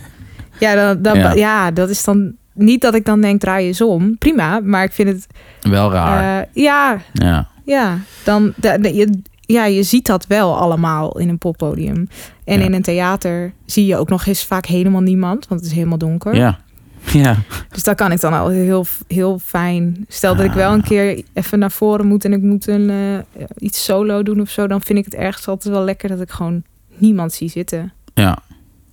ja, 0.60 0.76
dan, 0.76 1.02
dan, 1.02 1.18
Ja. 1.18 1.34
ja. 1.34 1.72
dat 1.72 1.90
is 1.90 2.04
dan... 2.04 2.34
Niet 2.54 2.82
dat 2.82 2.96
ik 2.96 3.06
dan 3.06 3.22
denk, 3.22 3.40
draai 3.40 3.68
eens 3.68 3.82
om. 3.82 4.18
Prima, 4.18 4.60
maar 4.60 4.84
ik 4.84 4.92
vind 4.92 5.10
het... 5.10 5.28
Wel 5.72 5.92
raar. 5.92 6.42
eh, 6.42 6.48
ja, 6.64 7.02
ja. 7.14 7.48
ja, 7.66 8.00
dan 8.24 8.54
je, 8.82 9.22
ja, 9.54 9.66
je 9.66 9.84
ziet 9.84 10.06
dat 10.06 10.28
wel 10.28 10.58
allemaal 10.58 11.18
in 11.20 11.30
een 11.30 11.38
poppodium. 11.38 12.08
En 12.44 12.60
Ja. 12.60 12.66
in 12.66 12.74
een 12.74 12.82
theater 12.82 13.54
zie 13.66 13.86
je 13.86 13.98
ook 13.98 14.10
nog 14.10 14.26
eens 14.26 14.46
vaak 14.46 14.66
helemaal 14.66 15.02
niemand, 15.02 15.48
want 15.48 15.62
het 15.62 15.70
is 15.70 15.76
helemaal 15.76 15.98
donker. 15.98 16.36
Ja. 16.36 16.60
Ja. 17.14 17.36
Dus 17.70 17.84
dat 17.84 17.96
kan 17.96 18.12
ik 18.12 18.20
dan 18.20 18.34
al 18.34 18.48
heel, 18.50 18.86
heel 19.08 19.40
fijn. 19.40 20.06
Stel 20.08 20.36
dat 20.36 20.46
ik 20.46 20.52
wel 20.52 20.74
een 20.74 20.82
Ah. 20.82 20.88
keer 20.88 21.24
even 21.34 21.60
naar 21.60 21.72
voren 21.72 22.06
moet 22.08 22.26
en 22.26 22.34
ik 22.34 22.42
moet 22.42 22.68
een, 22.68 22.90
eh, 22.90 23.44
iets 23.58 23.84
solo 23.84 24.24
doen 24.24 24.42
of 24.42 24.50
zo, 24.50 24.68
dan 24.68 24.82
vind 24.82 25.00
ik 25.00 25.06
het 25.06 25.16
ergens 25.16 25.48
altijd 25.48 25.74
wel 25.74 25.84
lekker 25.84 26.10
dat 26.10 26.22
ik 26.22 26.30
gewoon 26.30 26.64
niemand 26.98 27.34
zie 27.34 27.50
zitten. 27.50 27.94
Ja. 28.14 28.38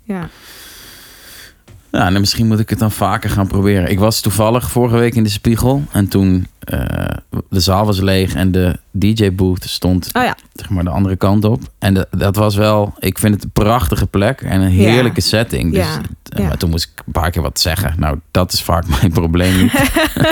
Ja, 0.03 0.28
En 1.97 2.20
misschien 2.20 2.47
moet 2.47 2.59
ik 2.59 2.70
het 2.70 2.78
dan 2.78 2.90
vaker 2.93 3.31
gaan 3.31 3.47
proberen. 3.47 3.90
Ik 3.90 3.98
was 3.98 4.20
toevallig 4.20 4.70
vorige 4.70 4.97
week 4.97 5.14
in 5.14 5.23
de 5.23 5.28
spiegel. 5.28 5.82
En 5.90 6.09
toen 6.09 6.47
eh, 6.60 6.81
de 7.51 7.60
zaal 7.60 7.86
was 7.86 8.01
leeg 8.01 8.35
en 8.35 8.52
de 8.52 8.78
DJ-booth 8.90 9.64
stond 9.64 10.10
oh 10.12 10.23
ja, 10.23 10.36
zeg 10.55 10.70
maar 10.70 10.85
de 10.85 10.90
andere 10.90 11.16
kant 11.16 11.44
op. 11.44 11.62
En 11.78 11.94
de- 11.94 12.09
dat 12.10 12.36
was 12.36 12.55
wel, 12.56 12.94
ik 12.98 13.18
vind 13.18 13.35
het 13.35 13.44
een 13.44 13.51
prachtige 13.51 14.06
plek 14.06 14.40
en 14.40 14.60
een 14.60 14.70
heerlijke 14.70 15.20
setting. 15.20 15.73
Dus, 15.73 15.85
Ja, 15.86 16.01
eh, 16.28 16.39
ja. 16.43 16.47
Maar 16.48 16.56
toen 16.56 16.70
moest 16.70 16.85
ik 16.94 17.02
een 17.06 17.12
paar 17.12 17.31
keer 17.31 17.43
wat 17.43 17.60
zeggen. 17.60 17.94
Nou, 17.98 18.18
dat 18.31 18.52
is 18.52 18.62
vaak 18.62 18.85
mijn 19.01 19.12
probleem 19.12 19.56
niet. 19.62 19.73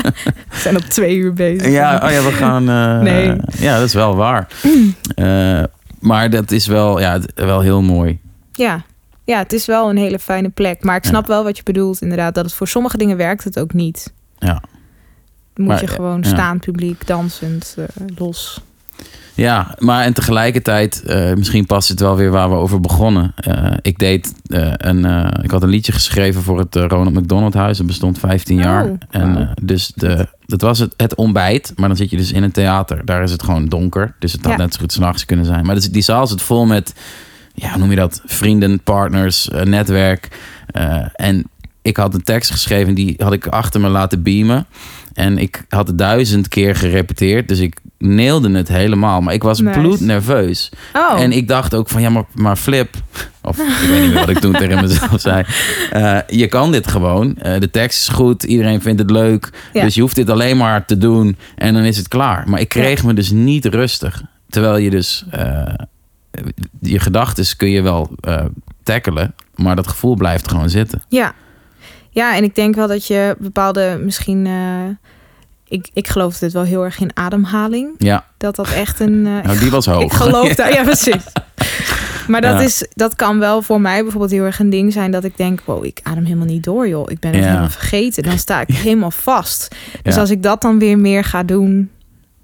we 0.50 0.56
zijn 0.56 0.76
op 0.76 0.82
twee 0.82 1.16
uur 1.16 1.32
bezig. 1.32 1.68
ja, 1.72 2.00
oh 2.04 2.10
ja, 2.10 2.22
we 2.22 2.32
gaan... 2.32 2.68
eh, 2.68 2.98
Nee. 3.00 3.36
Ja, 3.58 3.76
dat 3.78 3.86
is 3.86 3.94
wel 3.94 4.16
waar. 4.16 4.46
Eh, 5.14 5.62
maar 6.00 6.30
dat 6.30 6.50
is 6.50 6.66
wel, 6.66 7.00
ja, 7.00 7.20
wel 7.34 7.60
heel 7.60 7.82
mooi. 7.82 8.18
Ja. 8.52 8.82
Ja, 9.24 9.38
het 9.38 9.52
is 9.52 9.66
wel 9.66 9.90
een 9.90 9.96
hele 9.96 10.18
fijne 10.18 10.48
plek. 10.48 10.84
Maar 10.84 10.96
ik 10.96 11.04
Ja. 11.04 11.10
snap 11.10 11.26
wel 11.26 11.44
wat 11.44 11.56
je 11.56 11.62
bedoelt, 11.62 12.02
inderdaad. 12.02 12.34
Dat 12.34 12.44
het 12.44 12.54
voor 12.54 12.68
sommige 12.68 12.96
dingen 12.96 13.16
werkt 13.16 13.44
het 13.44 13.58
ook 13.58 13.72
niet. 13.72 14.12
Ja. 14.38 14.62
Moet 15.54 15.66
Maar, 15.66 15.80
je 15.80 15.86
eh, 15.86 15.92
gewoon 15.94 16.20
ja. 16.22 16.28
staan, 16.28 16.58
publiek, 16.58 17.06
dansend, 17.06 17.74
eh, 17.78 17.84
los. 18.16 18.60
Ja, 19.34 19.74
maar 19.78 20.04
en 20.04 20.12
tegelijkertijd, 20.12 21.02
eh, 21.02 21.32
misschien 21.34 21.66
past 21.66 21.88
het 21.88 22.00
wel 22.00 22.16
weer 22.16 22.30
waar 22.30 22.50
we 22.50 22.56
over 22.56 22.80
begonnen. 22.80 23.34
Ik 23.82 23.98
deed 23.98 24.32
een, 24.48 25.04
ik 25.42 25.50
had 25.50 25.62
een 25.62 25.68
liedje 25.68 25.92
geschreven 25.92 26.42
voor 26.42 26.58
het 26.58 26.74
Ronald 26.74 27.12
McDonald 27.14 27.54
Huis. 27.54 27.76
Dat 27.78 27.86
bestond 27.86 28.18
15 28.18 28.56
jaar. 28.58 28.84
Oh, 28.84 28.98
en 29.10 29.54
dus 29.62 29.92
de, 29.94 30.28
dat 30.46 30.60
was 30.60 30.78
het, 30.78 30.94
het 30.96 31.14
ontbijt. 31.14 31.72
Maar 31.76 31.88
dan 31.88 31.96
zit 31.96 32.10
je 32.10 32.16
dus 32.16 32.32
in 32.32 32.42
een 32.42 32.52
theater. 32.52 33.04
Daar 33.04 33.22
is 33.22 33.30
het 33.30 33.42
gewoon 33.42 33.66
donker. 33.66 34.14
Dus 34.18 34.32
het 34.32 34.42
had 34.42 34.50
Ja. 34.52 34.58
net 34.58 34.74
zo 34.74 34.80
goed 34.80 34.92
s'nachts 34.92 35.24
kunnen 35.24 35.44
zijn. 35.46 35.66
Maar 35.66 35.74
dus, 35.74 35.90
die 35.90 36.02
zaal 36.02 36.26
zit 36.26 36.42
vol 36.42 36.66
met, 36.66 36.94
ja, 37.54 37.68
hoe 37.70 37.78
noem 37.78 37.90
je 37.90 37.96
dat? 37.96 38.22
Vrienden, 38.24 38.80
partners, 38.80 39.50
eh, 39.50 39.62
netwerk. 39.62 40.28
Eh, 40.66 41.04
en 41.14 41.44
ik 41.82 41.96
had 41.96 42.14
een 42.14 42.22
tekst 42.22 42.50
geschreven, 42.50 42.94
die 42.94 43.14
had 43.18 43.32
ik 43.32 43.46
achter 43.46 43.80
me 43.80 43.88
laten 43.88 44.22
beamen. 44.22 44.66
En 45.12 45.38
ik 45.38 45.64
had 45.68 45.86
het 45.86 45.98
duizend 45.98 46.48
keer 46.48 46.76
gerepeteerd. 46.76 47.48
Dus 47.48 47.58
ik 47.58 47.80
neelde 47.98 48.50
het 48.56 48.68
helemaal. 48.68 49.20
Maar 49.20 49.34
ik 49.34 49.42
was 49.42 49.60
Nice. 49.60 49.78
bloednerveus. 49.78 50.70
Oh, 50.92 51.20
En 51.20 51.32
ik 51.32 51.48
dacht 51.48 51.74
ook 51.74 51.88
van, 51.88 52.00
ja, 52.00 52.10
maar, 52.10 52.24
maar 52.34 52.56
Flip... 52.56 52.94
Of 53.42 53.58
ik 53.58 53.88
weet 53.88 54.00
niet 54.00 54.10
meer 54.10 54.18
wat 54.18 54.28
ik 54.28 54.38
toen 54.38 54.52
tegen 54.52 54.80
mezelf 54.80 55.20
zei. 55.20 55.44
eh, 55.90 56.18
je 56.26 56.46
kan 56.46 56.72
dit 56.72 56.86
gewoon. 56.86 57.36
De 57.58 57.70
tekst 57.70 58.00
is 58.00 58.08
goed. 58.08 58.42
Iedereen 58.42 58.80
vindt 58.82 59.00
het 59.00 59.10
leuk. 59.10 59.50
Ja. 59.72 59.82
Dus 59.82 59.94
je 59.94 60.00
hoeft 60.00 60.14
dit 60.14 60.30
alleen 60.30 60.56
maar 60.56 60.84
te 60.84 60.98
doen. 60.98 61.36
En 61.56 61.74
dan 61.74 61.82
is 61.82 61.96
het 61.96 62.08
klaar. 62.08 62.48
Maar 62.48 62.60
ik 62.60 62.68
kreeg 62.68 63.04
me 63.04 63.14
dus 63.14 63.30
niet 63.30 63.64
rustig. 63.64 64.22
Terwijl 64.48 64.76
je 64.76 64.90
dus... 64.90 65.24
je 66.80 66.98
gedachten 66.98 67.56
kun 67.56 67.70
je 67.70 67.82
wel 67.82 68.10
eh 68.20 68.44
tackelen. 68.82 69.34
Maar 69.54 69.76
dat 69.76 69.86
gevoel 69.88 70.14
blijft 70.14 70.50
gewoon 70.50 70.70
zitten. 70.70 71.02
ja. 71.08 71.34
Ja, 72.10 72.36
en 72.36 72.44
ik 72.44 72.54
denk 72.54 72.74
wel 72.74 72.86
dat 72.88 73.06
je 73.06 73.36
bepaalde 73.38 74.00
misschien... 74.04 74.46
eh, 74.46 75.12
ik, 75.68 75.90
ik 75.92 76.08
geloof 76.08 76.40
het 76.40 76.52
wel 76.52 76.62
heel 76.62 76.84
erg 76.84 77.00
in 77.00 77.10
ademhaling. 77.16 77.94
Ja, 77.98 78.24
Dat 78.36 78.56
dat 78.56 78.70
echt 78.72 79.00
een... 79.00 79.26
eh, 79.26 79.42
nou, 79.44 79.58
die 79.58 79.70
was 79.70 79.86
hoog. 79.94 80.02
Ik 80.02 80.12
geloof 80.12 80.54
daar, 80.54 80.72
ja 80.72 80.82
precies. 80.82 81.22
Maar 82.28 82.40
dat, 82.40 82.52
Ja. 82.58 82.60
is, 82.60 82.86
dat 82.94 83.14
kan 83.14 83.38
wel 83.38 83.62
voor 83.62 83.80
mij 83.80 84.02
bijvoorbeeld 84.02 84.30
heel 84.32 84.44
erg 84.44 84.58
een 84.58 84.70
ding 84.70 84.92
zijn 84.92 85.10
dat 85.10 85.24
ik 85.24 85.36
denk, 85.36 85.60
wow, 85.64 85.84
ik 85.84 86.00
adem 86.02 86.24
helemaal 86.24 86.46
niet 86.46 86.64
door, 86.64 86.88
joh. 86.88 87.10
Ik 87.10 87.20
ben 87.20 87.30
het 87.30 87.40
Ja. 87.40 87.46
helemaal 87.46 87.68
vergeten. 87.70 88.22
Dan 88.22 88.38
sta 88.38 88.60
ik 88.60 88.68
helemaal 88.86 89.10
vast. 89.10 89.74
Dus 90.02 90.14
Ja. 90.14 90.20
als 90.20 90.30
ik 90.30 90.42
dat 90.42 90.62
dan 90.62 90.78
weer 90.78 90.98
meer 90.98 91.24
ga 91.24 91.42
doen, 91.42 91.90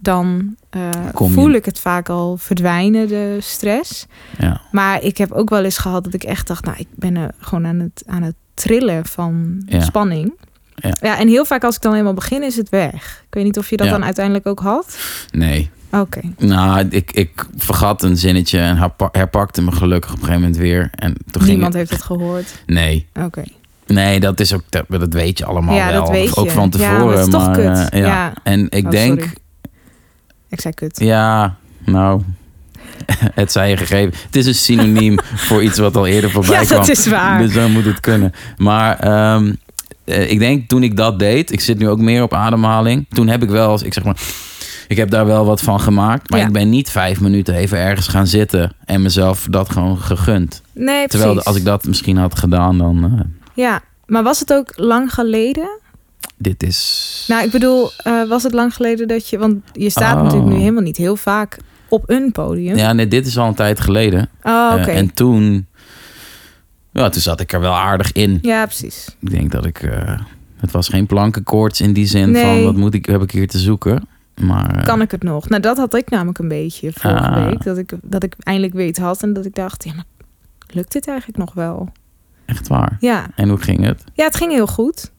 dan 0.02 0.56
eh, 0.70 0.80
voel 1.14 1.50
ik 1.50 1.64
het 1.64 1.78
vaak 1.78 2.08
al 2.08 2.36
verdwijnen, 2.36 3.08
de 3.08 3.36
stress. 3.40 4.06
Ja. 4.38 4.60
Maar 4.72 5.02
ik 5.02 5.18
heb 5.18 5.32
ook 5.32 5.50
wel 5.50 5.64
eens 5.64 5.78
gehad 5.78 6.04
dat 6.04 6.14
ik 6.14 6.24
echt 6.24 6.46
dacht, 6.46 6.64
nou, 6.64 6.76
ik 6.78 6.86
ben 6.94 7.16
er 7.16 7.30
gewoon 7.38 7.66
aan 7.66 7.78
het, 7.78 8.02
aan 8.06 8.22
het 8.22 8.34
trillen 8.54 9.06
van 9.06 9.62
Ja. 9.66 9.80
spanning. 9.80 10.32
Ja. 10.74 10.96
ja, 11.00 11.18
en 11.18 11.28
heel 11.28 11.44
vaak 11.44 11.64
als 11.64 11.74
ik 11.76 11.82
dan 11.82 11.92
helemaal 11.92 12.14
begin, 12.14 12.42
is 12.42 12.56
het 12.56 12.68
weg. 12.68 13.22
Ik 13.26 13.34
weet 13.34 13.44
niet 13.44 13.58
of 13.58 13.70
je 13.70 13.76
dat 13.76 13.86
Ja. 13.86 13.92
dan 13.92 14.04
uiteindelijk 14.04 14.46
ook 14.46 14.60
had. 14.60 14.98
Nee. 15.30 15.70
Oké. 15.92 16.20
Nou, 16.38 16.86
ik, 16.90 17.12
ik 17.12 17.46
vergat 17.56 18.02
een 18.02 18.16
zinnetje 18.16 18.58
en 18.58 18.76
herpa- 18.76 19.08
herpakte 19.12 19.62
me 19.62 19.72
gelukkig 19.72 20.10
op 20.10 20.16
een 20.16 20.24
gegeven 20.24 20.40
moment 20.42 20.60
weer. 20.60 20.90
En 20.94 21.14
toen 21.30 21.44
Niemand 21.44 21.74
heeft 21.74 21.90
het 21.90 22.02
gehoord. 22.02 22.62
Nee. 22.66 23.06
Oké. 23.20 23.42
Nee, 23.86 24.20
dat 24.20 24.40
is 24.40 24.54
ook 24.54 24.62
dat, 24.68 24.84
dat 24.88 25.12
weet 25.12 25.38
je 25.38 25.44
allemaal 25.44 25.74
Ja, 25.74 25.90
wel. 25.92 26.00
dat 26.00 26.10
weet 26.10 26.36
ook 26.36 26.44
je. 26.44 26.50
van 26.50 26.62
Ja, 26.64 26.70
tevoren. 26.70 27.04
maar 27.06 27.16
het 27.16 27.26
is 27.26 27.32
toch 27.32 27.46
maar, 27.46 27.56
kut. 27.56 27.88
eh, 27.90 28.00
ja. 28.00 28.06
Ja. 28.06 28.32
En 28.42 28.66
ik 28.70 28.84
Oh, 28.84 28.90
denk, 28.90 29.20
sorry. 29.20 29.34
Ik 30.50 30.60
zei 30.60 30.74
kut. 30.74 31.00
ja, 31.00 31.56
nou, 31.84 32.22
het 33.34 33.52
zij 33.52 33.70
je 33.70 33.76
gegeven. 33.76 34.14
Het 34.26 34.36
is 34.36 34.46
een 34.46 34.54
synoniem 34.54 35.18
voor 35.48 35.62
iets 35.62 35.78
wat 35.78 35.96
al 35.96 36.06
eerder 36.06 36.30
voorbij 36.30 36.60
Ja, 36.60 36.64
kwam. 36.64 36.78
dat 36.78 36.88
is 36.88 37.06
waar. 37.06 37.38
Dus 37.38 37.52
dan 37.54 37.70
moet 37.72 37.84
het 37.84 38.00
kunnen. 38.00 38.32
Maar 38.56 38.98
ehm, 38.98 39.52
eh, 40.04 40.30
ik 40.30 40.38
denk 40.38 40.68
toen 40.68 40.82
ik 40.82 40.96
dat 40.96 41.18
deed, 41.18 41.52
ik 41.52 41.60
zit 41.60 41.78
nu 41.78 41.88
ook 41.88 41.98
meer 41.98 42.22
op 42.22 42.34
ademhaling. 42.34 43.06
Toen 43.10 43.28
heb 43.28 43.42
ik 43.42 43.48
wel, 43.48 43.72
eens- 43.72 43.82
ik 43.82 43.94
zeg 43.94 44.04
maar, 44.04 44.16
ik 44.88 44.96
heb 44.96 45.10
daar 45.10 45.26
wel 45.26 45.44
wat 45.44 45.60
van 45.60 45.80
gemaakt. 45.80 46.30
Maar 46.30 46.38
Ja. 46.40 46.46
ik 46.46 46.52
ben 46.52 46.68
niet 46.70 46.90
vijf 46.90 47.20
minuten 47.20 47.54
even 47.54 47.78
ergens 47.78 48.08
gaan 48.08 48.26
zitten 48.26 48.72
en 48.84 49.02
mezelf 49.02 49.46
dat 49.50 49.70
gewoon 49.70 49.98
gegund. 49.98 50.62
Nee, 50.72 51.06
Terwijl 51.06 51.30
precies. 51.30 51.48
als 51.48 51.56
ik 51.56 51.64
dat 51.64 51.84
misschien 51.84 52.16
had 52.16 52.38
gedaan, 52.38 52.78
dan 52.78 53.04
eh, 53.04 53.20
Ja, 53.54 53.80
maar 54.06 54.22
was 54.22 54.38
het 54.40 54.52
ook 54.52 54.72
lang 54.76 55.14
geleden? 55.14 55.78
Dit 56.36 56.62
is. 56.62 57.24
Nou, 57.28 57.44
ik 57.44 57.50
bedoel, 57.50 57.90
eh, 57.96 58.28
was 58.28 58.42
het 58.42 58.52
lang 58.52 58.74
geleden 58.74 59.08
dat 59.08 59.28
je... 59.28 59.38
Want 59.38 59.62
je 59.72 59.90
staat 59.90 60.16
Oh. 60.16 60.22
natuurlijk 60.22 60.52
nu 60.52 60.58
helemaal 60.58 60.82
niet 60.82 60.96
heel 60.96 61.16
vaak 61.16 61.58
op 61.88 62.10
een 62.10 62.32
podium. 62.32 62.76
Ja, 62.76 62.92
nee, 62.92 63.08
dit 63.08 63.26
is 63.26 63.38
al 63.38 63.48
een 63.48 63.54
tijd 63.54 63.80
geleden. 63.80 64.28
Oh, 64.42 64.70
oké. 64.78 64.90
Eh, 64.90 64.96
en 64.96 65.14
toen, 65.14 65.66
ja, 66.92 67.08
toen 67.08 67.22
zat 67.22 67.40
ik 67.40 67.52
er 67.52 67.60
wel 67.60 67.74
aardig 67.74 68.12
in. 68.12 68.38
Ja, 68.42 68.64
precies. 68.66 69.16
Ik 69.20 69.30
denk 69.30 69.50
dat 69.52 69.64
ik, 69.66 69.82
eh, 69.82 70.20
het 70.56 70.70
was 70.70 70.88
geen 70.88 71.06
plankenkoorts 71.06 71.80
in 71.80 71.92
die 71.92 72.06
zin 72.06 72.30
Nee. 72.30 72.42
van 72.44 72.62
wat 72.64 72.76
moet 72.76 72.94
ik, 72.94 73.06
heb 73.06 73.22
ik 73.22 73.30
hier 73.30 73.48
te 73.48 73.58
zoeken. 73.58 74.08
Maar 74.40 74.84
Kan 74.84 75.00
ik 75.00 75.10
het 75.10 75.22
nog? 75.22 75.48
Nou, 75.48 75.62
dat 75.62 75.76
had 75.76 75.94
ik 75.94 76.10
namelijk 76.10 76.38
een 76.38 76.48
beetje 76.48 76.92
vorige 76.92 77.28
Ah. 77.28 77.44
week. 77.46 77.62
Dat 77.64 77.78
ik, 77.78 77.92
dat 78.02 78.22
ik 78.22 78.34
eindelijk 78.38 78.72
weet 78.74 78.98
had 78.98 79.22
en 79.22 79.32
dat 79.32 79.44
ik 79.44 79.54
dacht, 79.54 79.84
ja, 79.84 79.92
maar 79.94 80.04
lukt 80.72 80.92
dit 80.92 81.08
eigenlijk 81.08 81.38
nog 81.38 81.52
wel? 81.54 81.88
echt 82.46 82.68
waar. 82.68 82.96
Ja, 83.00 83.26
En 83.36 83.48
hoe 83.48 83.58
ging 83.58 83.84
het? 83.84 84.04
ja 84.14 84.24
het 84.24 84.36
ging 84.36 84.52
heel 84.52 84.66
goed. 84.66 85.10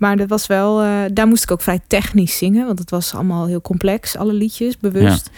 Maar 0.00 0.16
dat 0.16 0.28
was 0.28 0.46
wel, 0.46 0.80
eh, 0.82 0.88
daar 1.12 1.26
moest 1.26 1.42
ik 1.42 1.50
ook 1.50 1.62
vrij 1.62 1.80
technisch 1.86 2.36
zingen, 2.38 2.66
want 2.66 2.78
het 2.78 2.90
was 2.90 3.14
allemaal 3.14 3.46
heel 3.46 3.60
complex, 3.60 4.16
alle 4.16 4.32
liedjes, 4.32 4.78
bewust. 4.78 5.30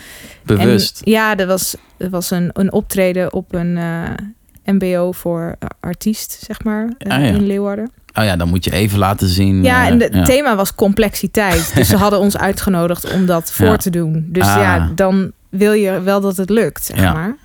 Bewust. 0.44 1.01
En, 1.05 1.10
ja, 1.12 1.36
er 1.36 1.47
was, 1.47 1.76
er 1.97 2.10
was 2.10 2.30
een, 2.30 2.51
een 2.52 2.72
optreden 2.72 3.32
op 3.32 3.55
een 3.55 3.76
eh, 3.76 4.74
MBO 4.74 5.12
voor 5.12 5.56
artiest, 5.80 6.39
zeg 6.47 6.64
maar, 6.64 6.93
eh, 6.98 7.12
Ah, 7.12 7.20
ja. 7.20 7.26
in 7.26 7.47
Leeuwarden. 7.47 7.90
Oh 8.14 8.24
ja, 8.24 8.36
dan 8.36 8.48
moet 8.48 8.64
je 8.64 8.72
even 8.72 8.98
laten 8.98 9.28
zien. 9.28 9.62
Ja, 9.62 9.86
en 9.86 10.01
het 10.01 10.24
thema 10.24 10.56
was 10.56 10.74
complexiteit. 10.74 11.74
Dus 11.74 11.89
ze 11.89 11.97
hadden 11.97 12.18
ons 12.20 12.36
uitgenodigd 12.36 13.12
om 13.14 13.26
dat 13.26 13.51
voor 13.52 13.66
Ja. 13.66 13.76
te 13.76 13.90
doen. 13.90 14.26
Dus 14.28 14.47
Ah. 14.47 14.56
ja, 14.56 14.93
dan 14.94 15.32
wil 15.48 15.72
je 15.72 16.01
wel 16.01 16.20
dat 16.20 16.36
het 16.36 16.51
lukt, 16.51 16.84
zeg 16.84 16.97
Ja. 17.01 17.12
maar. 17.12 17.36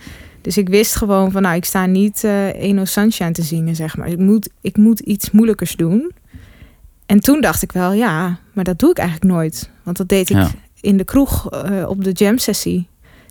Dus 0.42 0.58
ik 0.58 0.70
wist 0.70 0.96
gewoon 0.96 1.32
van, 1.32 1.42
nou, 1.42 1.56
ik 1.56 1.66
sta 1.66 1.86
niet 1.86 2.24
Eno 2.54 2.86
Sunshine 2.86 3.32
te 3.32 3.42
zingen, 3.42 3.76
zeg 3.76 3.98
maar. 3.98 4.08
Ik 4.08 4.18
moet, 4.18 4.50
ik 4.62 4.78
moet 4.78 5.00
iets 5.00 5.32
moeilijkers 5.32 5.76
doen. 5.76 6.12
En 7.08 7.20
toen 7.20 7.42
dacht 7.42 7.62
ik 7.62 7.72
wel, 7.72 7.94
ja, 7.94 8.38
maar 8.54 8.64
dat 8.64 8.80
doe 8.80 8.90
ik 8.90 8.98
eigenlijk 8.98 9.32
nooit. 9.32 9.70
Want 9.84 9.98
dat 9.98 10.10
deed 10.10 10.30
ik 10.30 10.36
Ja. 10.36 10.50
in 10.82 10.98
de 10.98 11.04
kroeg 11.04 11.50
eh, 11.52 11.90
op 11.90 12.04
de 12.04 12.12
jam 12.12 12.38
sessie. 12.38 12.88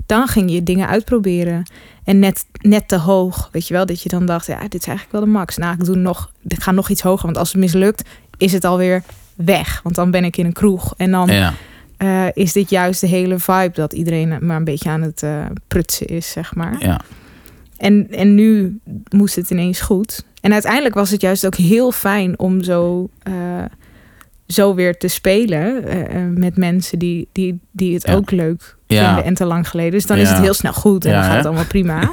Dan 0.07 0.29
ging 0.29 0.51
je 0.51 0.63
dingen 0.63 0.89
uitproberen. 0.89 1.63
En 2.05 2.19
net, 2.19 2.45
net 2.61 2.89
te 2.89 2.97
hoog, 2.99 3.49
weet 3.53 3.67
je 3.69 3.75
wel. 3.75 3.87
Dat 3.87 4.03
je 4.03 4.09
dan 4.09 4.27
dacht, 4.27 4.47
ja, 4.47 4.61
dit 4.61 4.75
is 4.75 4.87
eigenlijk 4.87 5.13
wel 5.13 5.21
de 5.21 5.27
max. 5.39 5.57
Nou, 5.57 5.75
ik, 5.79 5.85
doe 5.85 5.97
nog, 5.97 6.31
ik 6.49 6.63
ga 6.63 6.71
nog 6.71 6.89
iets 6.89 7.03
hoger. 7.03 7.25
Want 7.25 7.39
als 7.39 7.53
het 7.53 7.61
mislukt, 7.61 8.09
is 8.37 8.53
het 8.53 8.65
alweer 8.65 9.03
weg. 9.35 9.81
Want 9.83 9.95
dan 9.95 10.11
ben 10.11 10.25
ik 10.25 10.37
in 10.37 10.47
een 10.47 10.53
kroeg. 10.53 10.95
En 10.97 11.11
dan 11.11 11.29
Ja, 11.29 11.55
eh, 11.97 12.27
is 12.33 12.53
dit 12.53 12.71
juist 12.71 13.01
de 13.01 13.07
hele 13.07 13.39
vibe... 13.39 13.71
dat 13.75 13.93
iedereen 13.93 14.39
maar 14.41 14.57
een 14.57 14.65
beetje 14.65 14.91
aan 14.91 15.03
het 15.03 15.23
eh, 15.23 15.47
prutsen 15.69 16.07
is, 16.07 16.31
zeg 16.31 16.55
maar. 16.55 16.77
ja. 16.79 17.01
En, 17.77 18.07
en 18.11 18.35
nu 18.35 18.79
moest 19.09 19.37
het 19.37 19.51
ineens 19.51 19.81
goed. 19.81 20.25
En 20.47 20.53
uiteindelijk 20.53 20.95
was 20.95 21.11
het 21.11 21.21
juist 21.21 21.47
ook 21.47 21.55
heel 21.55 21.93
fijn 21.93 22.39
om 22.39 22.63
zo, 22.63 23.09
eh, 23.23 23.33
zo 24.47 24.75
weer 24.75 24.97
te 24.99 25.09
spelen 25.09 25.85
eh, 25.85 26.01
eh, 26.23 26.31
met 26.35 26.57
mensen 26.57 26.99
die, 26.99 27.29
die, 27.33 27.59
die 27.71 27.95
het 27.95 28.07
Ja. 28.07 28.15
ook 28.15 28.31
leuk 28.31 28.77
Ja. 28.87 29.05
vinden 29.07 29.25
en 29.25 29.35
te 29.35 29.45
lang 29.45 29.69
geleden. 29.69 29.91
Dus 29.93 30.07
dan 30.07 30.17
is 30.17 30.29
het 30.29 30.39
heel 30.39 30.55
snel 30.55 30.73
goed 30.73 31.05
en 31.05 31.13
dan 31.13 31.21
gaat 31.23 31.31
hè? 31.31 31.37
het 31.37 31.47
allemaal 31.47 31.65
prima. 31.65 31.99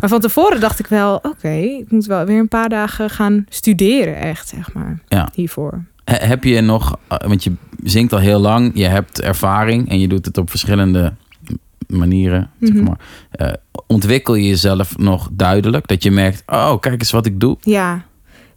maar 0.00 0.08
van 0.08 0.20
tevoren 0.20 0.60
dacht 0.60 0.78
ik 0.78 0.86
wel, 0.86 1.14
oké, 1.16 1.48
ik 1.52 1.90
moet 1.90 2.06
wel 2.06 2.24
weer 2.24 2.38
een 2.38 2.48
paar 2.48 2.68
dagen 2.68 3.10
gaan 3.10 3.44
studeren, 3.48 4.16
echt, 4.16 4.48
zeg 4.48 4.72
maar, 4.72 4.98
Ja. 5.08 5.28
hiervoor. 5.34 5.84
He- 6.04 6.26
Heb 6.26 6.44
je 6.44 6.60
nog, 6.60 6.98
want 7.08 7.44
je 7.44 7.52
zingt 7.84 8.12
al 8.12 8.18
heel 8.18 8.40
lang, 8.40 8.70
je 8.74 8.86
hebt 8.86 9.20
ervaring 9.20 9.88
en 9.90 9.98
je 10.00 10.08
doet 10.08 10.24
het 10.26 10.38
op 10.38 10.50
verschillende 10.50 11.12
manieren. 11.88 12.50
Zeg 12.60 12.72
Mhm. 12.74 12.84
maar. 12.84 12.98
Eh, 13.30 13.52
ontwikkel 13.86 14.34
je 14.34 14.48
jezelf 14.48 14.98
nog 14.98 15.28
duidelijk? 15.32 15.86
Dat 15.88 16.02
je 16.02 16.10
merkt, 16.10 16.42
oh, 16.46 16.80
kijk 16.80 17.00
eens 17.00 17.10
wat 17.10 17.26
ik 17.26 17.40
doe. 17.40 17.56
Ja, 17.60 18.04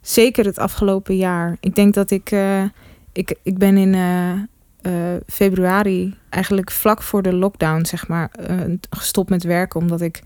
zeker 0.00 0.44
het 0.44 0.58
afgelopen 0.58 1.16
jaar. 1.16 1.56
Ik 1.60 1.74
denk 1.74 1.94
dat 1.94 2.10
ik... 2.10 2.30
eh, 2.30 2.62
ik, 3.12 3.34
ik 3.42 3.58
ben 3.58 3.76
in 3.76 3.94
eh, 3.94 4.92
februari, 5.26 6.14
eigenlijk 6.30 6.70
vlak 6.70 7.02
voor 7.02 7.22
de 7.22 7.32
lockdown, 7.32 7.84
zeg 7.84 8.08
maar... 8.08 8.30
gestopt 8.90 9.30
met 9.30 9.42
werken, 9.42 9.80
omdat 9.80 10.00
ik 10.00 10.22